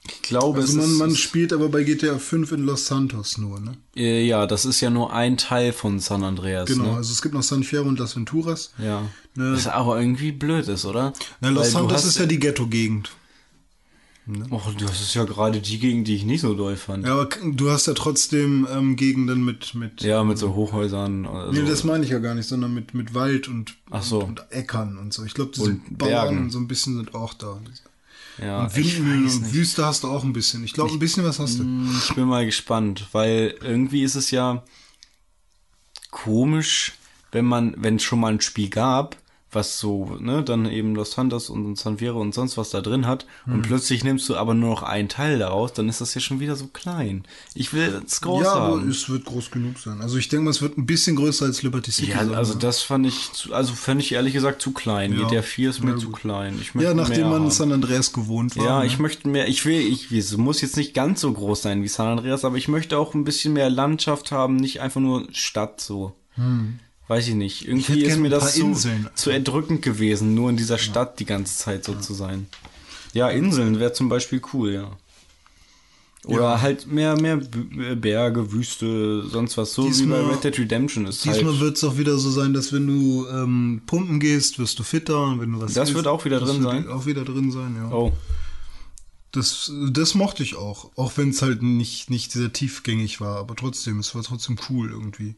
Ich 0.10 0.22
glaube, 0.22 0.60
Also 0.62 0.72
es 0.72 0.76
man, 0.78 0.92
ist, 0.92 0.98
man 1.00 1.16
spielt 1.16 1.54
aber 1.54 1.70
bei 1.70 1.84
GTA 1.84 2.18
5 2.18 2.52
in 2.54 2.64
Los 2.66 2.86
Santos 2.88 3.38
nur, 3.38 3.60
ne? 3.60 3.78
Äh, 3.96 4.26
ja, 4.26 4.46
das 4.48 4.66
ist 4.66 4.82
ja 4.82 4.90
nur 4.90 5.14
ein 5.14 5.38
Teil 5.38 5.74
von 5.74 6.00
San 6.00 6.24
Andreas. 6.24 6.68
Genau, 6.68 6.92
Ne? 6.92 6.98
also 6.98 7.12
es 7.12 7.22
gibt 7.22 7.34
noch 7.36 7.44
San 7.44 7.64
Fierro 7.64 7.88
und 7.88 8.00
Las 8.00 8.16
Venturas. 8.16 8.72
Ja. 8.78 9.04
Ne. 9.36 9.52
Das 9.52 9.68
aber 9.68 10.00
irgendwie 10.00 10.32
blöd 10.32 10.68
ist, 10.68 10.86
oder? 10.86 11.14
Na, 11.42 11.50
Los 11.50 11.66
Weil 11.66 11.72
Santos 11.72 12.06
ist 12.06 12.18
ja 12.20 12.26
die 12.26 12.40
Ghetto-Gegend. 12.40 13.12
Och, 14.52 14.74
das 14.78 15.00
ist 15.02 15.14
ja 15.14 15.24
gerade 15.24 15.62
die 15.62 15.80
Gegend, 15.80 16.06
die 16.10 16.16
ich 16.16 16.26
nicht 16.26 16.42
so 16.42 16.54
doll 16.54 16.76
fand. 16.76 17.06
Ja, 17.08 17.14
aber 17.14 17.30
du 17.54 17.72
hast 17.72 17.88
ja 17.88 17.94
trotzdem 17.94 18.68
ähm, 18.70 18.98
Gegenden 18.98 19.46
mit, 19.46 19.74
mit 19.74 20.02
Ja, 20.02 20.22
mit 20.26 20.38
so 20.38 20.54
Hochhäusern. 20.54 21.26
oder 21.26 21.54
Nee, 21.54 21.64
das 21.66 21.86
meine 21.86 22.04
ich 22.04 22.10
ja 22.12 22.20
gar 22.20 22.36
nicht, 22.36 22.50
sondern 22.50 22.74
mit, 22.74 22.94
mit 22.94 23.14
Wald 23.14 23.48
und, 23.48 23.76
Ach 23.90 24.04
so. 24.04 24.20
und, 24.20 24.42
und 24.42 24.52
Äckern 24.52 24.98
und 24.98 25.14
so. 25.14 25.24
Ich 25.24 25.34
glaube, 25.34 25.52
diese 25.56 25.68
Und 25.70 25.98
Bauern 25.98 26.10
Bergen. 26.12 26.50
so 26.50 26.60
ein 26.60 26.68
bisschen 26.68 26.98
sind 26.98 27.16
auch 27.16 27.34
da. 27.36 27.62
Ja, 28.42 28.64
und 28.64 28.76
Windmühlen 28.76 29.26
und. 29.26 29.54
Wüste 29.54 29.86
hast 29.86 30.04
du 30.04 30.10
auch 30.10 30.24
ein 30.24 30.34
bisschen. 30.34 30.64
Ich 30.64 30.74
glaube, 30.74 30.92
ein 30.92 31.00
bisschen 31.00 31.24
was 31.24 31.40
hast 31.40 31.60
du. 31.60 31.66
Ich 32.08 32.16
bin 32.16 32.26
mal 32.26 32.46
gespannt, 32.46 33.08
weil 33.12 33.56
irgendwie 33.62 34.04
ist 34.04 34.16
es 34.16 34.32
ja 34.32 34.64
komisch, 36.12 36.94
wenn 37.32 37.46
man, 37.46 37.74
wenn 37.78 37.98
es 37.98 38.04
schon 38.04 38.20
mal 38.20 38.34
ein 38.34 38.42
Spiel 38.42 38.70
gab, 38.70 39.18
was 39.52 39.80
so, 39.80 40.18
ne, 40.20 40.44
dann 40.44 40.66
eben 40.66 40.94
Los 40.94 41.12
Santos 41.12 41.50
und 41.50 41.78
San 41.78 42.00
Fierro 42.00 42.20
und 42.20 42.34
sonst 42.34 42.58
was 42.58 42.70
da 42.70 42.82
drin 42.82 43.08
hat 43.08 43.26
Hm. 43.46 43.54
und 43.54 43.62
plötzlich 43.62 44.04
nimmst 44.04 44.28
du 44.28 44.36
aber 44.36 44.54
nur 44.54 44.70
noch 44.72 44.84
einen 44.84 45.08
Teil 45.08 45.40
daraus, 45.40 45.72
dann 45.72 45.88
ist 45.88 46.02
das 46.02 46.14
ja 46.16 46.20
schon 46.22 46.40
wieder 46.42 46.56
so 46.58 46.68
klein. 46.68 47.24
Ich 47.56 47.72
will 47.74 48.02
es 48.06 48.20
groß 48.22 48.44
ja, 48.44 48.52
aber 48.54 48.78
haben. 48.82 48.90
es 48.90 49.08
wird 49.10 49.24
groß 49.26 49.50
genug 49.52 49.80
sein. 49.80 50.02
Also 50.02 50.18
ich 50.18 50.28
denke 50.28 50.44
mal, 50.46 50.52
es 50.52 50.62
wird 50.62 50.78
ein 50.78 50.86
bisschen 50.86 51.16
größer 51.16 51.46
als 51.46 51.64
Liberty 51.64 51.92
City 51.92 52.12
Ja, 52.12 52.26
sein. 52.26 52.36
also 52.36 52.54
ne? 52.56 52.60
das 52.60 52.82
fand 52.82 53.06
ich, 53.08 53.32
zu, 53.32 53.54
also 53.54 53.74
fand 53.74 54.02
ich 54.02 54.12
ehrlich 54.12 54.34
gesagt 54.34 54.62
zu 54.62 54.72
klein. 54.72 55.14
Ja. 55.18 55.26
GTA 55.28 55.42
4 55.42 55.70
ist 55.70 55.82
mir 55.84 55.92
Ja, 55.92 55.98
zu 55.98 56.08
gut. 56.08 56.20
klein. 56.20 56.58
Ich 56.62 56.76
möchte 56.76 56.90
ja, 56.90 56.94
nachdem 56.94 57.30
man 57.30 57.44
haben. 57.44 57.52
San 57.52 57.72
Andreas 57.72 58.12
gewohnt 58.12 58.58
war. 58.58 58.66
Ja, 58.66 58.80
ne? 58.80 58.86
ich 58.86 59.00
möchte 59.00 59.30
mehr, 59.30 59.48
ich 59.48 59.66
will, 59.66 59.80
ich, 59.80 60.12
es 60.12 60.36
muss 60.36 60.60
jetzt 60.62 60.76
nicht 60.76 60.94
ganz 60.94 61.22
so 61.22 61.32
groß 61.32 61.62
sein 61.62 61.82
wie 61.84 61.88
San 61.88 62.08
Andreas, 62.08 62.44
aber 62.44 62.58
ich 62.58 62.68
möchte 62.68 62.98
auch 62.98 63.14
ein 63.14 63.24
bisschen 63.24 63.54
mehr 63.54 63.70
Landschaft 63.70 64.32
haben, 64.34 64.58
nicht 64.58 64.82
einfach 64.82 65.00
nur 65.00 65.26
Stadt 65.32 65.80
so. 65.80 66.16
Weiß 67.08 67.28
ich 67.28 67.36
nicht. 67.36 67.68
Irgendwie 67.68 68.02
ist 68.02 68.08
gern 68.10 68.22
mir 68.22 68.30
das 68.30 68.56
zu, 68.56 68.76
zu 69.16 69.30
erdrückend 69.30 69.82
gewesen, 69.82 70.34
nur 70.36 70.50
in 70.50 70.58
dieser 70.58 70.78
Stadt 70.78 71.20
die 71.20 71.26
ganze 71.26 71.58
Zeit 71.58 71.86
so 71.86 71.96
zu 71.96 72.14
sein. 72.14 72.48
Ja, 73.14 73.30
Inseln 73.30 73.80
wäre 73.80 73.94
zum 73.94 74.10
Beispiel 74.10 74.42
cool, 74.54 74.74
ja. 74.74 74.92
Oder 76.26 76.62
halt 76.62 76.88
mehr, 76.88 77.16
mehr 77.20 77.38
B- 77.38 77.96
Berge, 77.96 78.52
Wüste, 78.52 79.26
sonst 79.30 79.56
was. 79.58 79.74
So 79.74 79.86
Diesmal- 79.88 80.20
wie 80.20 80.26
bei 80.28 80.34
Red 80.34 80.44
Dead 80.44 80.60
Redemption 80.60 81.06
ist 81.06 81.24
Diesmal 81.24 81.46
halt. 81.54 81.60
wird 81.62 81.78
es 81.78 81.84
auch 81.86 81.98
wieder 81.98 82.18
so 82.18 82.30
sein, 82.30 82.54
dass 82.54 82.74
wenn 82.74 82.86
du 82.86 83.26
ähm, 83.30 83.82
pumpen 83.86 84.20
gehst, 84.20 84.60
wirst 84.60 84.78
du 84.78 84.84
fitter. 84.84 85.24
Und 85.24 85.40
wenn 85.40 85.54
du 85.54 85.62
was 85.62 85.74
Das 85.74 85.88
isst, 85.90 85.96
wird 85.96 86.08
auch 86.08 86.26
wieder 86.26 86.42
drin 86.42 86.62
sein? 86.62 86.90
Auch 86.90 87.06
wieder 87.06 87.24
drin 87.24 87.52
sein, 87.52 87.78
ja. 87.78 87.90
Oh, 87.92 88.12
Das, 89.32 89.72
das 89.92 90.16
mochte 90.16 90.44
ich 90.44 90.56
auch. 90.58 90.92
Auch 90.98 91.14
wenn 91.16 91.30
es 91.30 91.42
halt 91.42 91.62
nicht, 91.62 92.10
nicht 92.10 92.34
sehr 92.34 92.52
tiefgängig 92.52 93.22
war. 93.22 93.38
Aber 93.38 93.56
trotzdem, 93.56 94.00
es 94.00 94.14
war 94.14 94.24
trotzdem 94.24 94.58
cool 94.70 94.90
irgendwie. 94.90 95.36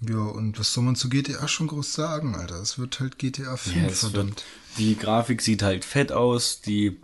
Ja, 0.00 0.18
und 0.18 0.58
was 0.58 0.72
soll 0.72 0.84
man 0.84 0.94
zu 0.96 1.08
GTA 1.08 1.48
schon 1.48 1.66
groß 1.66 1.92
sagen, 1.92 2.34
Alter? 2.36 2.60
Es 2.60 2.78
wird 2.78 3.00
halt 3.00 3.18
GTA 3.18 3.56
5, 3.56 3.76
ja, 3.76 3.82
es 3.86 4.02
wird, 4.04 4.12
verdammt. 4.12 4.44
die 4.78 4.96
Grafik 4.96 5.42
sieht 5.42 5.62
halt 5.62 5.84
fett 5.84 6.12
aus, 6.12 6.60
die, 6.60 6.98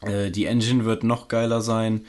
äh, 0.00 0.30
die 0.30 0.46
Engine 0.46 0.84
wird 0.86 1.04
noch 1.04 1.28
geiler 1.28 1.60
sein. 1.60 2.06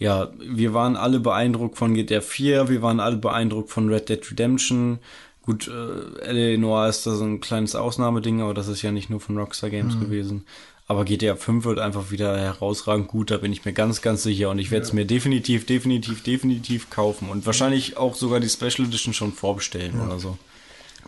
Ja, 0.00 0.30
wir 0.38 0.74
waren 0.74 0.96
alle 0.96 1.20
beeindruckt 1.20 1.76
von 1.76 1.94
GTA 1.94 2.20
4, 2.20 2.68
wir 2.68 2.82
waren 2.82 3.00
alle 3.00 3.16
beeindruckt 3.16 3.70
von 3.70 3.88
Red 3.88 4.08
Dead 4.08 4.30
Redemption. 4.30 4.98
Gut, 5.42 5.68
äh, 5.68 5.72
LA 5.72 6.58
Noir 6.58 6.88
ist 6.88 7.06
da 7.06 7.14
so 7.14 7.24
ein 7.24 7.40
kleines 7.40 7.74
Ausnahmeding, 7.74 8.40
aber 8.42 8.54
das 8.54 8.68
ist 8.68 8.82
ja 8.82 8.90
nicht 8.92 9.10
nur 9.10 9.20
von 9.20 9.38
Rockstar 9.38 9.70
Games 9.70 9.94
Mhm. 9.96 10.00
gewesen. 10.00 10.44
Aber 10.90 11.04
GTA 11.04 11.36
5 11.36 11.66
wird 11.66 11.78
einfach 11.78 12.10
wieder 12.10 12.38
herausragend 12.38 13.08
gut, 13.08 13.30
da 13.30 13.36
bin 13.36 13.52
ich 13.52 13.64
mir 13.66 13.74
ganz, 13.74 14.00
ganz 14.00 14.22
sicher. 14.22 14.48
Und 14.48 14.58
ich 14.58 14.70
werde 14.70 14.86
es 14.86 14.94
mir 14.94 15.04
definitiv, 15.04 15.66
definitiv, 15.66 16.22
definitiv 16.22 16.88
kaufen. 16.88 17.28
Und 17.28 17.44
wahrscheinlich 17.44 17.98
auch 17.98 18.14
sogar 18.14 18.40
die 18.40 18.48
Special 18.48 18.86
Edition 18.88 19.12
schon 19.12 19.32
vorbestellen 19.34 20.00
oder 20.00 20.18
so. 20.18 20.38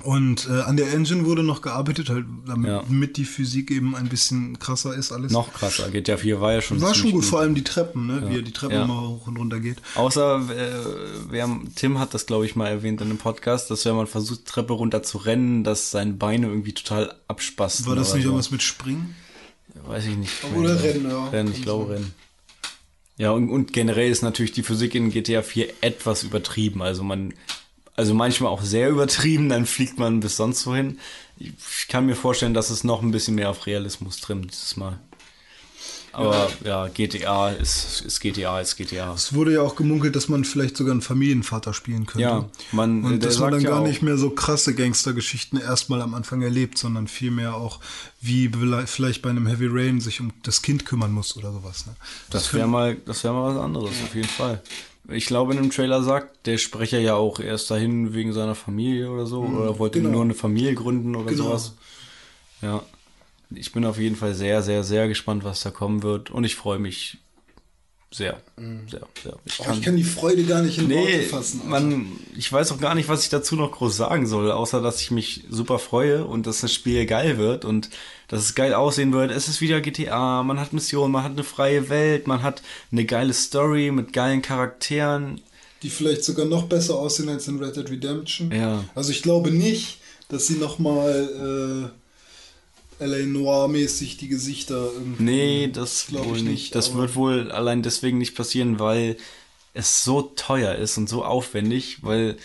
Und 0.05 0.49
äh, 0.49 0.61
an 0.63 0.77
der 0.77 0.93
Engine 0.93 1.25
wurde 1.27 1.43
noch 1.43 1.63
gearbeitet, 1.63 2.09
halt, 2.11 2.25
damit 2.47 2.69
Ja. 2.71 2.85
die 3.17 3.25
Physik 3.25 3.71
eben 3.71 3.97
ein 3.97 4.09
bisschen 4.09 4.59
krasser 4.59 4.95
ist 4.95 5.13
alles. 5.13 5.33
Noch 5.33 5.53
krasser, 5.53 5.91
GTA 5.91 6.17
4 6.19 6.41
war 6.41 6.53
ja 6.53 6.61
schon 6.63 6.81
War 6.81 6.89
schon 6.95 6.97
ziemlich 7.09 7.15
gut, 7.15 7.25
vor 7.25 7.41
allem 7.41 7.55
die 7.55 7.65
Treppen, 7.65 8.07
ne? 8.07 8.23
wie 8.29 8.37
er 8.37 8.43
die 8.43 8.53
Treppen 8.53 8.77
Ja. 8.77 8.85
immer 8.85 9.01
hoch 9.09 9.27
und 9.27 9.37
runter 9.39 9.61
geht. 9.61 9.79
Außer, 9.95 10.43
äh, 10.57 10.71
wer, 11.31 11.49
Tim 11.75 11.99
hat 11.99 12.15
das, 12.15 12.27
glaube 12.27 12.47
ich, 12.47 12.55
mal 12.55 12.69
erwähnt 12.69 13.01
in 13.01 13.09
einem 13.09 13.19
Podcast, 13.19 13.71
dass 13.71 13.85
wenn 13.85 13.97
man 13.97 14.07
versucht, 14.07 14.47
Treppe 14.47 14.75
runter 14.75 15.03
zu 15.03 15.19
rennen, 15.19 15.65
dass 15.65 15.91
seine 15.91 16.13
Beine 16.13 16.47
irgendwie 16.49 16.73
total 16.73 17.15
abspasten. 17.29 17.87
War 17.87 17.97
das 17.97 18.15
nicht 18.15 18.23
so. 18.23 18.29
irgendwas 18.29 18.51
mit 18.51 18.63
Springen? 18.63 19.15
Weiß 19.87 20.07
ich 20.07 20.17
nicht. 20.17 20.33
Oder 20.57 20.83
Rennen, 20.83 21.09
ja. 21.09 21.29
Rennen, 21.29 21.53
ich 21.53 21.63
glaube 21.63 21.95
Rennen. 21.95 22.15
Ja, 23.17 23.33
und, 23.33 23.51
und 23.51 23.73
generell 23.73 24.11
ist 24.11 24.23
natürlich 24.23 24.53
die 24.53 24.63
Physik 24.63 24.95
in 24.95 25.11
GTA 25.11 25.43
4 25.43 25.69
etwas 25.83 26.23
übertrieben. 26.23 26.81
Also 26.81 27.03
man, 27.03 27.35
also 27.95 28.15
manchmal 28.15 28.51
auch 28.51 28.63
sehr 28.63 28.89
übertrieben, 28.89 29.51
dann 29.51 29.67
fliegt 29.67 29.99
man 29.99 30.21
bis 30.21 30.37
sonst 30.37 30.67
wohin. 30.67 30.99
Ich 31.39 31.89
kann 31.89 32.07
mir 32.07 32.17
vorstellen, 32.17 32.55
dass 32.55 32.71
es 32.71 32.83
noch 32.83 33.03
ein 33.03 33.11
bisschen 33.11 33.35
mehr 33.35 33.51
auf 33.51 33.67
Realismus 33.67 34.21
trimmt 34.21 34.53
dieses 34.53 34.77
Mal. 34.77 34.99
Aber 36.13 36.51
ja, 36.65 36.89
GTA 36.89 37.51
ist, 37.51 38.03
ist 38.03 38.21
GTA, 38.21 38.61
ist 38.61 38.77
GTA. 38.77 39.15
Es 39.15 39.33
wurde 39.33 39.53
ja 39.53 39.63
auch 39.63 39.77
gemunkelt, 39.77 40.17
dass 40.17 40.29
man 40.29 40.45
vielleicht 40.45 40.77
sogar 40.77 40.93
einen 40.93 41.03
Familienvater 41.03 41.73
spielen 41.73 42.07
könnte. 42.07 42.23
Ja, 42.23 42.49
man, 42.73 43.05
Und 43.05 43.25
dass 43.25 43.39
man 43.39 43.53
dann 43.53 43.61
ja 43.61 43.71
gar 43.71 43.83
nicht 43.83 44.03
mehr 44.03 44.17
so 44.17 44.31
krasse 44.31 44.75
Gangstergeschichten 44.75 45.61
erstmal 45.61 46.03
am 46.03 46.15
Anfang 46.15 46.43
erlebt, 46.43 46.79
sondern 46.79 47.07
vielmehr 47.07 47.55
auch, 47.55 47.81
wie 48.21 48.51
vielleicht 48.87 49.23
bei 49.23 49.31
einem 49.31 49.47
Heavy 49.47 49.69
Rain 49.71 50.01
sich 50.01 50.21
um 50.21 50.33
das 50.43 50.63
Kind 50.63 50.85
kümmern 50.85 51.13
muss 51.13 51.37
oder 51.37 51.53
sowas. 51.53 51.87
Ne? 51.87 51.95
Das 52.31 52.53
wäre 52.55 52.67
mal, 52.67 52.97
das 53.07 53.23
wäre 53.23 53.35
mal 53.35 53.55
was 53.55 53.63
anderes, 53.63 53.91
auf 54.05 54.15
jeden 54.15 54.29
Fall. 54.29 54.63
Ich 55.09 55.27
glaube, 55.27 55.55
in 55.55 55.63
dem 55.63 55.71
Trailer 55.71 56.03
sagt 56.03 56.47
der 56.47 56.59
Sprecher 56.59 56.99
ja 56.99 57.15
auch 57.15 57.41
erst 57.41 57.71
dahin 57.71 58.15
wegen 58.15 58.33
seiner 58.33 58.55
Familie 58.55 59.11
oder 59.11 59.27
so, 59.27 59.43
oder 59.43 59.79
wollte 59.79 59.99
genau. 60.01 60.13
nur 60.13 60.23
eine 60.23 60.35
Familie 60.35 60.75
gründen 60.75 61.17
oder 61.17 61.31
Genau. 61.31 61.45
sowas. 61.45 61.75
Ja. 62.63 62.83
Ich 63.55 63.73
bin 63.73 63.85
auf 63.85 63.99
jeden 63.99 64.17
Fall 64.17 64.35
sehr, 64.35 64.63
sehr, 64.63 64.85
sehr 64.85 65.09
gespannt, 65.09 65.45
was 65.45 65.61
da 65.63 65.71
kommen 65.71 66.03
wird. 66.03 66.31
Und 66.31 66.45
ich 66.45 66.55
freue 66.55 66.79
mich 66.79 67.19
sehr, 68.13 68.41
sehr, 68.89 69.07
sehr. 69.23 69.37
Ich 69.45 69.61
Oh, 69.61 69.73
ich 69.73 69.83
kann 69.83 69.97
die 69.97 70.03
Freude 70.03 70.43
gar 70.45 70.63
nicht 70.63 70.79
in 70.79 70.91
Worte 70.91 71.11
Nee, 71.19 71.23
fassen. 71.23 71.61
Alter. 71.61 71.71
man, 71.71 72.07
ich 72.37 72.53
weiß 72.53 72.73
auch 72.73 72.81
gar 72.81 72.97
nicht, 72.97 73.09
was 73.09 73.23
ich 73.23 73.29
dazu 73.29 73.55
noch 73.55 73.71
groß 73.71 73.97
sagen 73.97 74.27
soll, 74.27 74.51
außer 74.51 74.81
dass 74.83 75.01
ich 75.01 75.13
mich 75.13 75.45
super 75.49 75.79
freue 75.79 76.25
und 76.25 76.47
dass 76.49 76.61
das 76.61 76.73
Spiel 76.75 77.07
geil 77.07 77.39
wird 77.39 77.65
und 77.65 77.89
dass 78.27 78.41
es 78.43 78.57
geil 78.57 78.75
aussehen 78.75 79.13
wird. 79.13 79.31
Es 79.31 79.47
ist 79.47 79.61
wieder 79.61 79.81
GTA, 79.81 80.43
man 80.43 80.59
hat 80.59 80.73
Missionen, 80.73 81.13
man 81.13 81.23
hat 81.23 81.33
eine 81.33 81.45
freie 81.45 81.89
Welt, 81.89 82.27
man 82.27 82.43
hat 82.43 82.63
eine 82.91 83.05
geile 83.05 83.33
Story 83.33 83.93
mit 83.93 84.13
geilen 84.13 84.43
Charakteren. 84.43 85.41
die 85.85 85.91
vielleicht 85.91 86.25
sogar 86.25 86.47
noch 86.47 86.65
besser 86.65 86.97
aussehen 86.97 87.29
als 87.29 87.47
in 87.47 87.63
Red 87.63 87.77
Dead 87.77 87.89
Redemption. 87.91 88.51
Ja. 88.53 88.85
Also 88.97 89.13
ich 89.13 89.23
glaube 89.23 89.53
nicht, 89.53 89.99
dass 90.29 90.49
sie 90.49 90.57
nochmal 90.57 91.91
äh, 91.93 92.00
LA 93.01 93.27
Noir-mäßig 93.27 94.17
die 94.19 94.29
Gesichter 94.29 94.91
irgendwie. 94.93 95.23
Nee, 95.23 95.71
das 95.73 96.07
Glaub 96.09 96.27
wohl 96.27 96.37
ich 96.37 96.43
nicht. 96.43 96.75
Das 96.75 96.95
wird 96.95 97.17
wohl 97.17 97.51
allein 97.51 97.83
deswegen 97.83 98.19
nicht 98.19 98.37
passieren, 98.37 98.79
weil 98.79 99.17
es 99.75 100.05
so 100.05 100.23
teuer 100.23 100.75
ist 100.75 100.99
und 100.99 101.09
so 101.09 101.25
aufwendig, 101.25 102.03
weil 102.03 102.37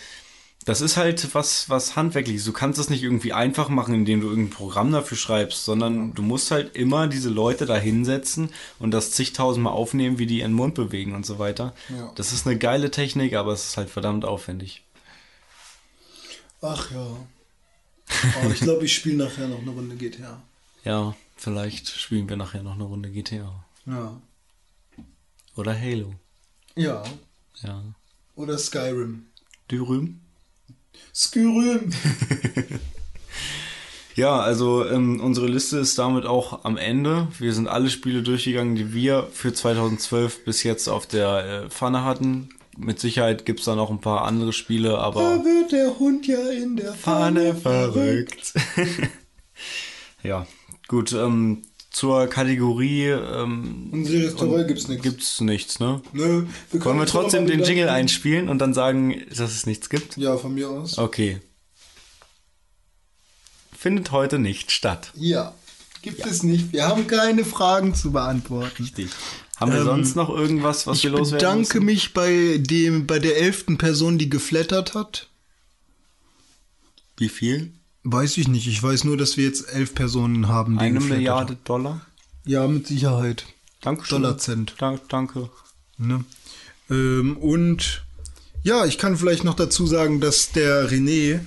das 0.66 0.80
ist 0.80 0.96
halt 0.96 1.32
was, 1.32 1.70
was 1.70 1.94
handwerkliches. 1.94 2.44
Du 2.44 2.52
kannst 2.52 2.80
es 2.80 2.90
nicht 2.90 3.04
irgendwie 3.04 3.32
einfach 3.32 3.68
machen, 3.68 3.94
indem 3.94 4.20
du 4.20 4.28
irgendein 4.28 4.56
Programm 4.56 4.90
dafür 4.90 5.16
schreibst, 5.16 5.64
sondern 5.64 6.12
du 6.14 6.22
musst 6.22 6.50
halt 6.50 6.74
immer 6.74 7.06
diese 7.06 7.28
Leute 7.28 7.66
da 7.66 7.76
hinsetzen 7.76 8.50
und 8.80 8.90
das 8.90 9.12
zigtausendmal 9.12 9.72
aufnehmen, 9.72 10.18
wie 10.18 10.26
die 10.26 10.40
ihren 10.40 10.52
Mund 10.52 10.74
bewegen 10.74 11.14
und 11.14 11.24
so 11.24 11.38
weiter. 11.38 11.72
Ja. 11.88 12.10
Das 12.16 12.32
ist 12.32 12.48
eine 12.48 12.58
geile 12.58 12.90
Technik, 12.90 13.34
aber 13.34 13.52
es 13.52 13.68
ist 13.68 13.76
halt 13.76 13.90
verdammt 13.90 14.24
aufwendig. 14.24 14.82
Ach 16.60 16.90
ja. 16.90 17.16
Aber 18.40 18.52
ich 18.52 18.60
glaube, 18.60 18.84
ich 18.84 18.94
spiele 18.94 19.16
nachher 19.16 19.48
noch 19.48 19.60
eine 19.60 19.70
Runde 19.70 19.96
GTA. 19.96 20.42
Ja, 20.84 21.14
vielleicht 21.36 21.88
spielen 21.88 22.28
wir 22.28 22.36
nachher 22.36 22.62
noch 22.62 22.74
eine 22.74 22.84
Runde 22.84 23.10
GTA. 23.10 23.64
Ja. 23.86 24.20
Oder 25.56 25.78
Halo. 25.78 26.14
Ja. 26.74 27.02
Ja. 27.62 27.82
Oder 28.34 28.58
Skyrim. 28.58 29.26
Dürüm? 29.70 30.20
Skyrim. 31.14 31.90
Ja, 34.16 34.40
also 34.40 34.88
ähm, 34.88 35.20
unsere 35.20 35.46
Liste 35.46 35.76
ist 35.76 35.98
damit 35.98 36.24
auch 36.24 36.64
am 36.64 36.78
Ende. 36.78 37.28
Wir 37.38 37.52
sind 37.52 37.68
alle 37.68 37.90
Spiele 37.90 38.22
durchgegangen, 38.22 38.74
die 38.74 38.94
wir 38.94 39.28
für 39.30 39.52
2012 39.52 40.42
bis 40.46 40.62
jetzt 40.62 40.88
auf 40.88 41.06
der 41.06 41.64
äh, 41.64 41.68
Pfanne 41.68 42.02
hatten. 42.02 42.48
Mit 42.76 43.00
Sicherheit 43.00 43.46
gibt's 43.46 43.64
da 43.64 43.74
noch 43.74 43.90
ein 43.90 44.00
paar 44.00 44.22
andere 44.22 44.52
Spiele, 44.52 44.98
aber 44.98 45.20
Da 45.20 45.44
wird 45.44 45.72
der 45.72 45.98
Hund 45.98 46.26
ja 46.26 46.48
in 46.50 46.76
der 46.76 46.92
Pfanne 46.92 47.54
Pfanne 47.54 47.54
verrückt. 47.54 48.52
ja, 50.22 50.46
gut. 50.88 51.12
Ähm, 51.12 51.62
zur 51.90 52.26
Kategorie 52.26 53.06
ähm, 53.06 53.88
Unsere 53.90 54.26
Restaurant 54.26 54.68
gibt's 54.68 54.88
nichts. 54.88 55.02
gibt's 55.02 55.40
nichts, 55.40 55.80
ne? 55.80 56.02
Nö, 56.12 56.44
wir 56.70 56.84
Wollen 56.84 56.98
wir 56.98 57.06
trotzdem 57.06 57.46
den 57.46 57.62
Jingle 57.62 57.88
einspielen 57.88 58.50
und 58.50 58.58
dann 58.58 58.74
sagen, 58.74 59.22
dass 59.30 59.52
es 59.52 59.64
nichts 59.64 59.88
gibt? 59.88 60.18
Ja, 60.18 60.36
von 60.36 60.52
mir 60.54 60.68
aus. 60.68 60.98
Okay. 60.98 61.40
Findet 63.74 64.10
heute 64.10 64.38
nicht 64.38 64.72
statt. 64.72 65.10
Ja. 65.14 65.54
Gibt 66.02 66.26
es 66.26 66.42
nicht. 66.42 66.72
Wir 66.72 66.86
haben 66.86 67.06
keine 67.06 67.44
Fragen 67.44 67.94
zu 67.94 68.12
beantworten. 68.12 68.82
Richtig. 68.82 69.10
Haben 69.56 69.72
wir 69.72 69.78
Ähm, 69.80 69.84
sonst 69.86 70.16
noch 70.16 70.28
irgendwas, 70.28 70.86
was 70.86 70.98
Ich 70.98 71.04
wir 71.04 71.10
loswerden 71.12 71.38
bedanke 71.38 71.80
müssen? 71.80 71.84
mich 71.86 72.12
bei 72.14 72.58
dem, 72.58 73.06
bei 73.06 73.18
der 73.18 73.38
elften 73.38 73.78
Person, 73.78 74.18
die 74.18 74.28
geflattert 74.28 74.94
hat. 74.94 75.28
Wie 77.16 77.28
viel? 77.28 77.72
Weiß 78.04 78.36
ich 78.36 78.48
nicht. 78.48 78.66
Ich 78.68 78.82
weiß 78.82 79.04
nur, 79.04 79.16
dass 79.16 79.36
wir 79.36 79.44
jetzt 79.46 79.68
elf 79.72 79.94
Personen 79.94 80.48
haben, 80.48 80.74
die 80.78 80.84
Eine 80.84 81.00
Milliarde 81.00 81.54
haben. 81.54 81.64
Dollar? 81.64 82.06
Ja, 82.44 82.66
mit 82.68 82.86
Sicherheit. 82.86 83.46
Dankeschön. 83.80 84.22
Dollarzent. 84.22 84.74
Dank, 84.78 85.08
danke. 85.08 85.50
Ne? 85.98 86.24
Ähm, 86.90 87.36
und 87.38 88.04
ja, 88.62 88.84
ich 88.84 88.98
kann 88.98 89.16
vielleicht 89.16 89.44
noch 89.44 89.54
dazu 89.54 89.86
sagen, 89.86 90.20
dass 90.20 90.52
der 90.52 90.88
René 90.90 91.40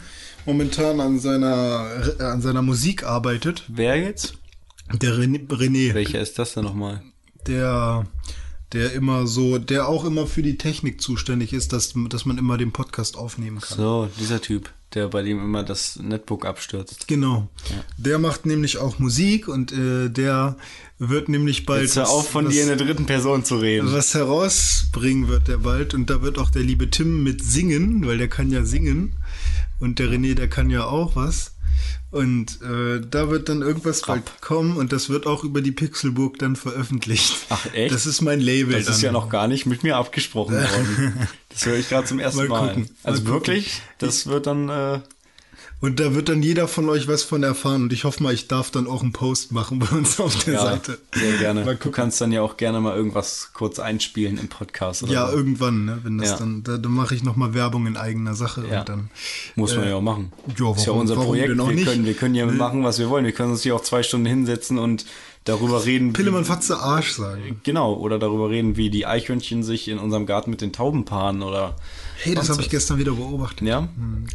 momentan 0.46 1.00
an 1.00 1.20
seiner, 1.20 2.16
äh, 2.20 2.24
an 2.24 2.42
seiner 2.42 2.62
Musik 2.62 3.04
arbeitet. 3.04 3.64
Wer 3.68 3.98
jetzt? 3.98 4.34
Der 4.92 5.14
René, 5.14 5.48
René 5.48 5.94
Welcher 5.94 6.20
ist 6.20 6.40
das 6.40 6.54
denn 6.54 6.64
nochmal? 6.64 7.04
Der, 7.48 8.06
der 8.74 8.94
immer 8.94 9.28
so, 9.28 9.58
der 9.58 9.88
auch 9.88 10.06
immer 10.06 10.28
für 10.28 10.44
die 10.44 10.58
Technik 10.58 11.02
zuständig 11.02 11.54
ist, 11.54 11.74
dass, 11.74 11.94
dass 12.10 12.26
man 12.26 12.38
immer 12.38 12.58
den 12.58 12.72
Podcast 12.72 13.18
aufnehmen 13.18 13.60
kann. 13.60 13.78
So, 13.78 14.10
dieser 14.20 14.42
Typ, 14.42 14.70
der 14.94 15.08
bei 15.08 15.24
dem 15.24 15.40
immer 15.40 15.64
das 15.64 15.98
Netbook 15.98 16.46
abstürzt. 16.46 17.08
Genau. 17.08 17.48
Der 17.98 18.20
macht 18.20 18.46
nämlich 18.46 18.78
auch 18.78 19.00
Musik 19.00 19.48
und 19.48 19.72
äh, 19.72 20.10
der 20.10 20.58
wird 21.00 21.30
nämlich 21.30 21.66
bald 21.66 21.84
Jetzt 21.84 21.96
hör 21.96 22.10
auf, 22.10 22.30
von 22.30 22.46
was, 22.46 22.54
dir 22.54 22.64
in 22.64 22.68
der 22.68 22.78
dritten 22.78 23.06
Person 23.06 23.46
zu 23.46 23.58
reden. 23.58 23.92
was 23.92 24.14
herausbringen 24.14 25.30
wird 25.30 25.48
der 25.48 25.58
bald 25.58 25.94
und 25.94 26.10
da 26.10 26.22
wird 26.22 26.38
auch 26.38 26.50
der 26.50 26.64
liebe 26.64 26.90
Tim 26.90 27.24
mit 27.24 27.44
singen, 27.44 28.06
weil 28.06 28.18
der 28.18 28.28
kann 28.28 28.52
ja 28.52 28.66
singen 28.66 29.14
und 29.80 30.00
der 30.00 30.10
René, 30.10 30.36
der 30.36 30.50
kann 30.50 30.70
ja 30.70 30.86
auch 30.86 31.16
was. 31.16 31.54
Und 32.12 32.60
äh, 32.64 33.02
da 33.08 33.30
wird 33.30 33.50
dann 33.50 33.62
irgendwas 33.62 34.02
bald 34.02 34.42
kommen 34.42 34.78
und 34.78 34.92
das 34.92 35.10
wird 35.10 35.28
auch 35.28 35.44
über 35.44 35.62
die 35.62 35.72
Pixelburg 35.72 36.40
dann 36.40 36.56
veröffentlicht. 36.56 37.36
Ach, 37.50 37.68
echt? 37.74 37.94
Das 37.94 38.08
ist 38.08 38.22
mein 38.22 38.40
Label. 38.40 38.74
Das 38.74 38.88
ist 38.88 39.04
dann. 39.04 39.06
ja 39.06 39.12
noch 39.12 39.30
gar 39.30 39.48
nicht 39.48 39.68
mit 39.68 39.84
mir 39.84 39.96
abgesprochen 39.98 40.56
worden. 40.56 41.28
Das 41.50 41.66
höre 41.66 41.78
ich 41.78 41.90
gerade 41.90 42.08
zum 42.08 42.20
ersten 42.20 42.48
Mal 42.48 42.48
Mal. 42.48 42.76
mal 42.78 42.86
Also 43.04 43.22
gucken. 43.22 43.34
wirklich? 43.34 43.82
Das 43.98 44.28
wird 44.28 44.46
dann, 44.48 44.70
äh, 44.70 45.00
Und 45.82 46.02
da 46.02 46.14
wird 46.14 46.28
dann 46.28 46.44
jeder 46.44 46.68
von 46.68 46.90
euch 46.90 47.08
was 47.08 47.24
von 47.24 47.42
erfahren. 47.42 47.84
Und 47.84 47.94
ich 47.94 48.04
hoffe 48.04 48.22
mal, 48.22 48.34
ich 48.34 48.50
darf 48.50 48.70
dann 48.70 48.86
auch 48.86 49.02
einen 49.02 49.14
Post 49.14 49.54
machen 49.54 49.80
bei 49.80 49.88
uns 49.96 50.20
auf 50.20 50.44
der 50.44 50.56
Ja, 50.56 50.62
Seite. 50.62 51.00
sehr 51.14 51.38
gerne. 51.38 51.64
Du 51.82 51.90
kannst 51.92 52.20
dann 52.20 52.34
ja 52.34 52.42
auch 52.42 52.58
gerne 52.58 52.82
mal 52.82 52.98
irgendwas 52.98 53.52
kurz 53.54 53.80
einspielen 53.80 54.38
im 54.38 54.50
Podcast. 54.50 55.08
Ja, 55.08 55.28
so. 55.30 55.38
irgendwann, 55.38 55.86
ne? 55.86 56.00
Wenn 56.04 56.18
das 56.18 56.32
Ja. 56.32 56.38
dann, 56.38 56.64
da, 56.64 56.78
dann 56.78 56.92
mache 56.92 57.16
ich 57.16 57.24
nochmal 57.24 57.54
Werbung 57.54 57.88
in 57.88 57.96
eigener 57.96 58.36
Sache 58.36 58.66
Ja. 58.70 58.82
und 58.82 58.90
dann. 58.90 59.10
Muss 59.56 59.74
man 59.74 59.88
ja 59.88 59.96
auch 59.96 60.02
machen. 60.02 60.34
ja, 60.48 60.54
ist 60.54 60.82
ja 60.82 60.88
warum- 60.88 61.00
unser 61.00 61.16
warum 61.16 61.28
Projekt. 61.30 61.58
Wir 61.58 61.66
nicht? 61.68 61.86
können, 61.88 62.06
wir 62.06 62.14
können 62.14 62.36
ja 62.36 62.46
machen, 62.46 62.84
was 62.84 63.00
wir 63.00 63.10
wollen. 63.10 63.24
Wir 63.24 63.32
können 63.32 63.52
uns 63.52 63.64
hier 63.64 63.74
auch 63.74 63.82
zwei 63.82 64.04
Stunden 64.04 64.26
hinsetzen 64.26 64.78
und 64.80 65.06
darüber 65.46 65.86
reden. 65.86 66.12
Pillemann 66.12 66.44
Fatze 66.44 66.78
Arsch 66.78 67.14
sagen. 67.14 67.62
Genau, 67.64 67.94
oder 67.94 68.20
darüber 68.20 68.50
reden, 68.50 68.76
wie 68.76 68.90
die 68.90 69.06
Eichhörnchen 69.06 69.64
sich 69.64 69.88
in 69.88 69.98
unserem 69.98 70.26
Garten 70.26 70.50
mit 70.52 70.60
den 70.60 70.74
Tauben 70.74 71.06
paaren 71.06 71.42
oder. 71.42 71.78
Hey, 72.22 72.36
das 72.36 72.50
habe 72.50 72.62
ich 72.62 72.70
gestern 72.70 72.98
wieder 72.98 73.14
beobachtet. 73.14 73.68
Ja? 73.68 73.88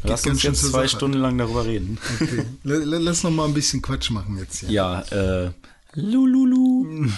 Lass 0.02 0.22
ganz 0.22 0.36
uns 0.36 0.42
jetzt 0.42 0.60
zwei 0.70 0.86
Sache. 0.86 0.88
Stunden 0.88 1.18
lang 1.18 1.36
darüber 1.36 1.66
reden. 1.66 1.98
Okay. 2.20 2.44
Lass 2.64 3.22
noch 3.22 3.30
mal 3.30 3.44
ein 3.44 3.54
bisschen 3.54 3.82
Quatsch 3.82 4.10
machen 4.10 4.38
jetzt 4.38 4.60
hier. 4.60 4.70
Ja, 4.70 5.00
äh. 5.10 5.50
Lululu. 5.94 7.08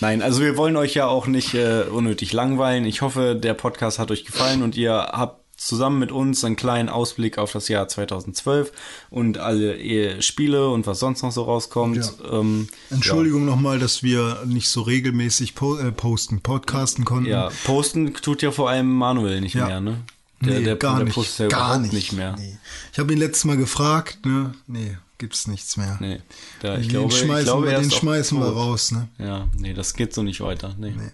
Nein, 0.00 0.22
also 0.22 0.42
wir 0.42 0.56
wollen 0.56 0.76
euch 0.76 0.94
ja 0.94 1.06
auch 1.06 1.26
nicht 1.26 1.54
äh, 1.54 1.84
unnötig 1.84 2.32
langweilen. 2.32 2.84
Ich 2.84 3.00
hoffe, 3.00 3.34
der 3.34 3.54
Podcast 3.54 3.98
hat 3.98 4.10
euch 4.10 4.24
gefallen 4.24 4.62
und 4.62 4.76
ihr 4.76 4.92
habt 4.92 5.45
zusammen 5.66 5.98
mit 5.98 6.12
uns 6.12 6.44
einen 6.44 6.56
kleinen 6.56 6.88
Ausblick 6.88 7.38
auf 7.38 7.52
das 7.52 7.68
Jahr 7.68 7.88
2012 7.88 8.72
und 9.10 9.38
alle 9.38 10.22
Spiele 10.22 10.68
und 10.70 10.86
was 10.86 11.00
sonst 11.00 11.22
noch 11.22 11.32
so 11.32 11.42
rauskommt. 11.42 12.12
Ähm, 12.30 12.68
Entschuldigung 12.90 13.44
nochmal, 13.44 13.78
dass 13.78 14.02
wir 14.02 14.42
nicht 14.46 14.68
so 14.68 14.82
regelmäßig 14.82 15.54
po 15.54 15.76
äh, 15.76 15.92
posten, 15.92 16.40
podcasten 16.40 17.04
konnten. 17.04 17.28
Ja, 17.30 17.50
posten 17.64 18.14
tut 18.14 18.42
ja 18.42 18.50
vor 18.52 18.70
allem 18.70 18.92
Manuel 18.92 19.40
nicht 19.40 19.54
Ja. 19.54 19.66
mehr, 19.66 19.80
ne? 19.80 20.00
Der, 20.42 20.58
nee, 20.58 20.64
der, 20.64 20.76
gar 20.76 20.96
der 20.96 21.06
nicht. 21.06 21.14
postet 21.14 21.50
ja 21.50 21.58
gar 21.58 21.78
nicht. 21.78 21.94
nicht 21.94 22.12
mehr. 22.12 22.36
Nee. 22.38 22.58
Ich 22.92 22.98
habe 22.98 23.12
ihn 23.12 23.18
letztes 23.18 23.46
Mal 23.46 23.56
gefragt, 23.56 24.26
ne? 24.26 24.52
Nee, 24.66 24.98
gibt's 25.16 25.46
nichts 25.46 25.78
mehr. 25.78 25.96
Nee. 25.98 26.20
Da, 26.60 26.74
ich 26.76 26.88
den 26.88 26.90
glaube, 26.90 27.12
schmeißen, 27.12 27.38
ich 27.38 27.44
glaube, 27.44 27.66
wir, 27.70 27.80
den 27.80 27.90
schmeißen 27.90 28.38
wir 28.38 28.46
raus, 28.48 28.92
ne? 28.92 29.08
Ja, 29.18 29.48
nee, 29.56 29.72
das 29.72 29.94
geht 29.94 30.12
so 30.12 30.22
nicht 30.22 30.40
weiter. 30.42 30.74
Nee. 30.78 30.90
Nee. 30.96 31.10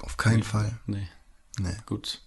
Auf 0.00 0.16
keinen 0.16 0.42
Fall. 0.42 0.78
nee. 0.86 1.06
Nee. 1.58 1.76
Gut. 1.86 2.20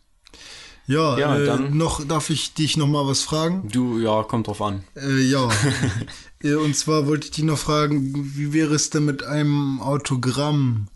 Ja, 0.89 1.19
Ja, 1.19 1.37
äh, 1.37 1.45
dann- 1.45 1.77
noch 1.77 2.03
darf 2.03 2.31
ich 2.31 2.55
dich 2.55 2.75
noch 2.75 2.87
mal 2.87 3.05
was 3.05 3.21
fragen? 3.21 3.69
Du, 3.69 3.99
ja, 3.99 4.23
kommt 4.23 4.47
drauf 4.47 4.59
an. 4.61 4.83
Äh, 4.95 5.19
ja. 5.21 5.47
Äh, 6.41 6.53
Und 6.55 6.73
zwar 6.75 7.05
wollte 7.05 7.25
ich 7.25 7.31
dich 7.31 7.43
noch 7.43 7.57
fragen, 7.57 8.13
wie 8.37 8.53
wäre 8.53 8.73
es 8.73 8.89
denn 8.89 9.03
mit 9.03 9.23
einem 9.23 9.81
Autogramm 9.81 10.87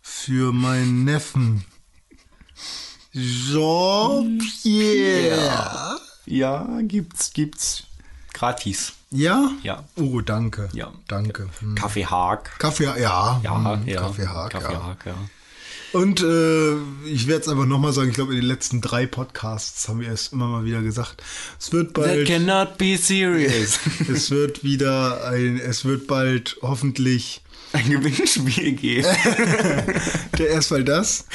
für 0.00 0.50
meinen 0.52 1.04
Neffen? 1.04 1.62
Jean-Pierre. 4.64 5.98
Ja, 6.26 6.66
gibt's, 6.82 7.32
gibt's. 7.32 7.84
Gratis. 8.32 8.94
Ja? 9.10 9.50
Ja. 9.62 9.84
Oh, 9.96 10.20
danke. 10.20 10.68
Ja. 10.72 10.92
Danke. 11.06 11.48
Hm. 11.60 11.74
Kaffee 11.74 12.06
Haag. 12.06 12.58
Kaffee, 12.58 12.84
ja. 12.84 13.40
Ja, 13.44 13.80
ja. 13.86 14.00
Kaffee 14.00 14.22
ja. 14.22 14.28
Haag, 14.34 14.54
ja. 15.06 15.14
Und 15.94 16.20
äh, 16.22 16.74
ich 17.06 17.28
werde 17.28 17.42
es 17.42 17.48
einfach 17.48 17.66
nochmal 17.66 17.92
sagen, 17.92 18.08
ich 18.08 18.16
glaube, 18.16 18.32
in 18.32 18.40
den 18.40 18.48
letzten 18.48 18.80
drei 18.80 19.06
Podcasts 19.06 19.86
haben 19.88 20.00
wir 20.00 20.10
es 20.10 20.28
immer 20.28 20.48
mal 20.48 20.64
wieder 20.64 20.82
gesagt. 20.82 21.22
Es 21.60 21.72
wird 21.72 21.94
That 21.94 22.04
bald. 22.04 22.26
cannot 22.26 22.78
be 22.78 22.96
serious. 22.96 23.78
es 24.12 24.32
wird 24.32 24.64
wieder 24.64 25.24
ein, 25.24 25.60
es 25.60 25.84
wird 25.84 26.08
bald 26.08 26.56
hoffentlich 26.62 27.42
Ein 27.72 27.90
Gewinnspiel 27.90 28.72
geben. 28.72 29.06
der 30.38 30.48
erstmal 30.48 30.82
das. 30.82 31.26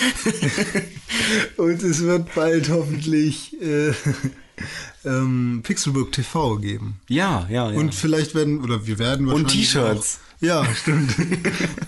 Und 1.55 1.81
es 1.81 2.01
wird 2.03 2.35
bald 2.35 2.67
hoffentlich 2.67 3.55
äh, 3.61 3.93
ähm, 5.05 5.61
Pixelburg 5.63 6.11
TV 6.11 6.57
geben. 6.57 6.99
ja, 7.07 7.47
ja, 7.49 7.71
ja. 7.71 7.77
Und 7.77 7.95
vielleicht 7.95 8.35
werden, 8.35 8.61
oder 8.61 8.85
wir 8.85 8.99
werden 8.99 9.27
wahrscheinlich. 9.27 9.53
T-Shirts. 9.53 10.19
Ja, 10.41 10.65
stimmt. 10.75 11.13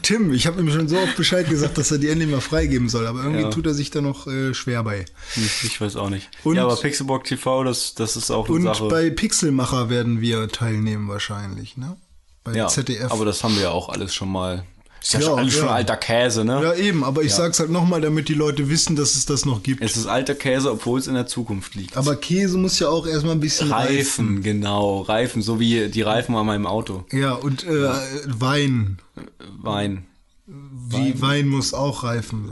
Tim, 0.01 0.33
ich 0.33 0.45
habe 0.47 0.59
ihm 0.59 0.69
schon 0.69 0.87
so 0.89 0.97
oft 0.97 1.15
Bescheid 1.15 1.47
gesagt, 1.49 1.77
dass 1.77 1.89
er 1.91 1.99
die 1.99 2.09
endlich 2.09 2.29
mal 2.29 2.41
freigeben 2.41 2.89
soll, 2.89 3.07
aber 3.07 3.23
irgendwie 3.23 3.43
Ja. 3.43 3.49
tut 3.49 3.65
er 3.65 3.73
sich 3.73 3.91
da 3.91 4.01
noch 4.01 4.27
äh, 4.27 4.53
schwer 4.53 4.83
bei. 4.83 5.05
ich, 5.37 5.63
ich 5.63 5.79
weiß 5.79 5.95
auch 5.95 6.09
nicht. 6.09 6.29
Und- 6.43 6.55
ja, 6.57 6.63
aber 6.65 6.75
Pixelbook 6.75 7.23
TV, 7.23 7.63
das, 7.63 7.93
das 7.95 8.17
ist 8.17 8.29
auch 8.29 8.47
eine 8.47 8.55
Und 8.55 8.63
Sache. 8.63 8.87
bei 8.89 9.09
Pixelmacher 9.09 9.89
werden 9.89 10.19
wir 10.21 10.49
teilnehmen 10.49 11.07
wahrscheinlich, 11.07 11.77
ne? 11.77 11.95
Bei 12.43 12.53
ja, 12.53 12.67
ZDF. 12.67 13.11
aber 13.11 13.23
das 13.23 13.43
haben 13.43 13.55
wir 13.55 13.61
ja 13.63 13.69
auch 13.71 13.87
alles 13.89 14.13
schon 14.15 14.29
mal. 14.31 14.65
Ist 15.01 15.13
ja, 15.13 15.19
Ja, 15.19 15.25
schon 15.25 15.39
alles 15.39 15.53
schon 15.53 15.65
ja. 15.65 15.71
alter 15.73 15.97
Käse, 15.97 16.45
ne? 16.45 16.61
ja, 16.61 16.73
eben, 16.75 17.03
aber 17.03 17.23
ich 17.23 17.33
sag's 17.33 17.59
halt 17.59 17.71
nochmal, 17.71 18.01
damit 18.01 18.29
die 18.29 18.35
Leute 18.35 18.69
wissen, 18.69 18.95
dass 18.95 19.15
es 19.15 19.25
das 19.25 19.45
noch 19.45 19.63
gibt. 19.63 19.81
Es 19.81 19.97
ist 19.97 20.05
alter 20.05 20.35
Käse, 20.35 20.71
obwohl 20.71 20.99
es 20.99 21.07
in 21.07 21.15
der 21.15 21.25
Zukunft 21.25 21.73
liegt. 21.73 21.97
aber 21.97 22.15
Käse 22.15 22.57
muss 22.59 22.77
ja 22.79 22.87
auch 22.89 23.07
erstmal 23.07 23.33
ein 23.33 23.39
bisschen 23.39 23.71
reifen. 23.71 23.95
Reifen, 23.97 24.43
genau, 24.43 25.01
Reifen, 25.01 25.41
so 25.41 25.59
wie 25.59 25.89
die 25.89 26.01
Reifen 26.03 26.35
an 26.35 26.45
meinem 26.45 26.67
Auto. 26.67 27.03
Ja, 27.11 27.33
und 27.33 27.63
äh, 27.65 27.89
Wein. 28.27 28.99
Wein. 29.59 30.05
Wie 30.45 31.19
Wein. 31.21 31.47
muss 31.47 31.73
auch 31.73 32.03
reifen. 32.03 32.51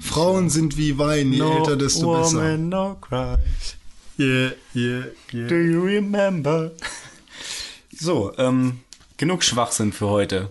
Frauen 0.00 0.50
sind 0.50 0.76
wie 0.76 0.98
Wein, 0.98 1.32
je 1.32 1.40
älter, 1.42 1.76
desto 1.76 2.12
besser. 2.20 2.56
no 2.58 2.96
cries. 3.00 3.76
Yeah, 4.18 4.50
yeah, 4.74 5.04
yeah. 5.32 5.46
Do 5.48 5.54
you 5.56 5.80
remember? 5.82 6.72
So, 7.98 8.32
ähm, 8.36 8.80
genug 9.16 9.44
Schwachsinn 9.44 9.92
für 9.92 10.08
heute. 10.08 10.50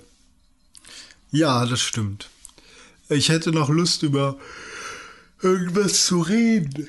Ja, 1.35 1.65
das 1.65 1.81
stimmt. 1.81 2.29
Ich 3.09 3.29
hätte 3.29 3.51
noch 3.51 3.69
Lust, 3.69 4.03
über 4.03 4.37
irgendwas 5.41 6.05
zu 6.05 6.21
reden. 6.21 6.87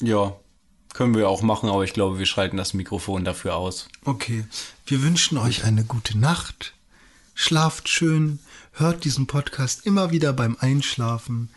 Ja, 0.00 0.36
können 0.94 1.14
wir 1.14 1.28
auch 1.28 1.42
machen, 1.42 1.68
aber 1.68 1.84
ich 1.84 1.92
glaube, 1.92 2.18
wir 2.18 2.26
schalten 2.26 2.56
das 2.56 2.74
Mikrofon 2.74 3.24
dafür 3.24 3.56
aus. 3.56 3.88
Okay, 4.04 4.44
wir 4.86 5.02
wünschen 5.02 5.36
euch 5.38 5.64
eine 5.64 5.84
gute 5.84 6.18
Nacht. 6.18 6.72
Schlaft 7.34 7.88
schön, 7.88 8.38
hört 8.72 9.04
diesen 9.04 9.26
Podcast 9.26 9.84
immer 9.84 10.10
wieder 10.10 10.32
beim 10.32 10.56
Einschlafen. 10.58 11.50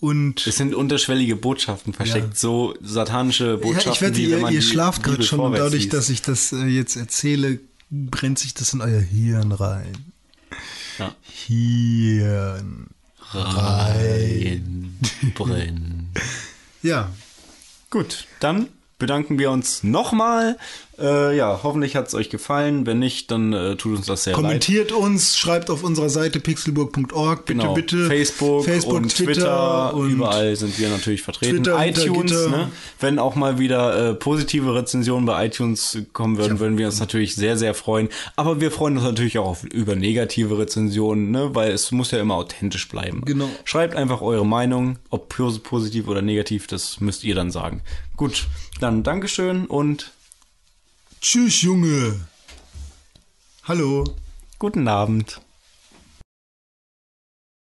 Und 0.00 0.46
Es 0.46 0.58
sind 0.58 0.74
unterschwellige 0.74 1.34
Botschaften 1.36 1.94
versteckt, 1.94 2.28
Ja. 2.28 2.34
so 2.34 2.74
satanische 2.82 3.56
Botschaften. 3.56 3.86
ja, 3.86 3.92
ich 3.94 4.00
wette, 4.02 4.16
wenn 4.30 4.40
ihr, 4.46 4.50
ihr 4.50 4.60
die 4.60 4.62
schlaft 4.66 5.02
gerade 5.02 5.22
schon 5.22 5.40
und 5.40 5.52
dadurch, 5.54 5.88
dass 5.88 6.10
ich 6.10 6.20
das 6.20 6.52
äh, 6.52 6.66
jetzt 6.66 6.96
erzähle, 6.96 7.60
brennt 7.90 8.38
sich 8.38 8.52
das 8.52 8.74
in 8.74 8.82
euer 8.82 9.00
Hirn 9.00 9.52
rein. 9.52 10.12
Ja. 10.98 11.14
Hirn. 11.22 12.88
rein 13.32 14.98
brennen. 15.34 16.12
Ja, 16.82 17.10
Gut, 17.94 18.26
dann 18.40 18.66
bedanken 18.98 19.38
wir 19.38 19.50
uns 19.50 19.82
nochmal. 19.82 20.56
Äh, 20.96 21.36
ja, 21.36 21.58
hoffentlich 21.64 21.96
hat 21.96 22.06
es 22.06 22.14
euch 22.14 22.30
gefallen. 22.30 22.86
Wenn 22.86 23.00
nicht, 23.00 23.28
dann 23.32 23.52
äh, 23.52 23.74
tut 23.74 23.96
uns 23.96 24.06
das 24.06 24.22
sehr 24.24 24.32
leid. 24.34 24.42
kommentiert 24.42 24.92
uns, 24.92 25.36
schreibt 25.36 25.68
auf 25.68 25.82
unserer 25.82 26.08
Seite 26.08 26.38
pixelburg.org, 26.38 27.44
bitte, 27.46 27.58
Genau, 27.60 27.74
bitte. 27.74 28.06
Facebook, 28.06 28.64
Facebook 28.64 28.94
und 28.94 29.08
Twitter, 29.16 29.92
und 29.94 30.10
überall 30.10 30.54
sind 30.54 30.78
wir 30.78 30.88
natürlich 30.90 31.22
vertreten. 31.22 31.64
Twitter 31.64 31.84
iTunes, 31.84 32.30
ne? 32.48 32.70
wenn 33.00 33.18
auch 33.18 33.34
mal 33.34 33.58
wieder 33.58 34.10
äh, 34.10 34.14
positive 34.14 34.72
Rezensionen 34.74 35.26
bei 35.26 35.46
iTunes 35.46 35.98
kommen 36.12 36.36
würden, 36.38 36.60
würden 36.60 36.78
wir 36.78 36.86
uns 36.86 37.00
natürlich 37.00 37.34
sehr, 37.34 37.56
sehr 37.56 37.74
freuen. 37.74 38.08
Aber 38.36 38.60
wir 38.60 38.70
freuen 38.70 38.96
uns 38.96 39.04
natürlich 39.04 39.38
auch 39.38 39.46
auf, 39.46 39.64
über 39.64 39.96
negative 39.96 40.56
Rezensionen, 40.58 41.32
ne? 41.32 41.56
weil 41.56 41.72
es 41.72 41.90
muss 41.90 42.12
ja 42.12 42.20
immer 42.20 42.36
authentisch 42.36 42.88
bleiben. 42.88 43.22
Genau. 43.24 43.48
Schreibt 43.64 43.96
einfach 43.96 44.20
eure 44.20 44.46
Meinung, 44.46 44.98
ob 45.10 45.28
pos- 45.34 45.58
positiv 45.58 46.06
oder 46.06 46.22
negativ, 46.22 46.68
das 46.68 47.00
müsst 47.00 47.24
ihr 47.24 47.34
dann 47.34 47.50
sagen. 47.50 47.82
Gut, 48.16 48.46
dann 48.84 49.02
Dankeschön 49.02 49.64
und 49.64 50.12
Tschüss, 51.22 51.62
Junge. 51.62 52.20
Hallo. 53.62 54.04
guten 54.58 54.88
Abend. 54.88 55.40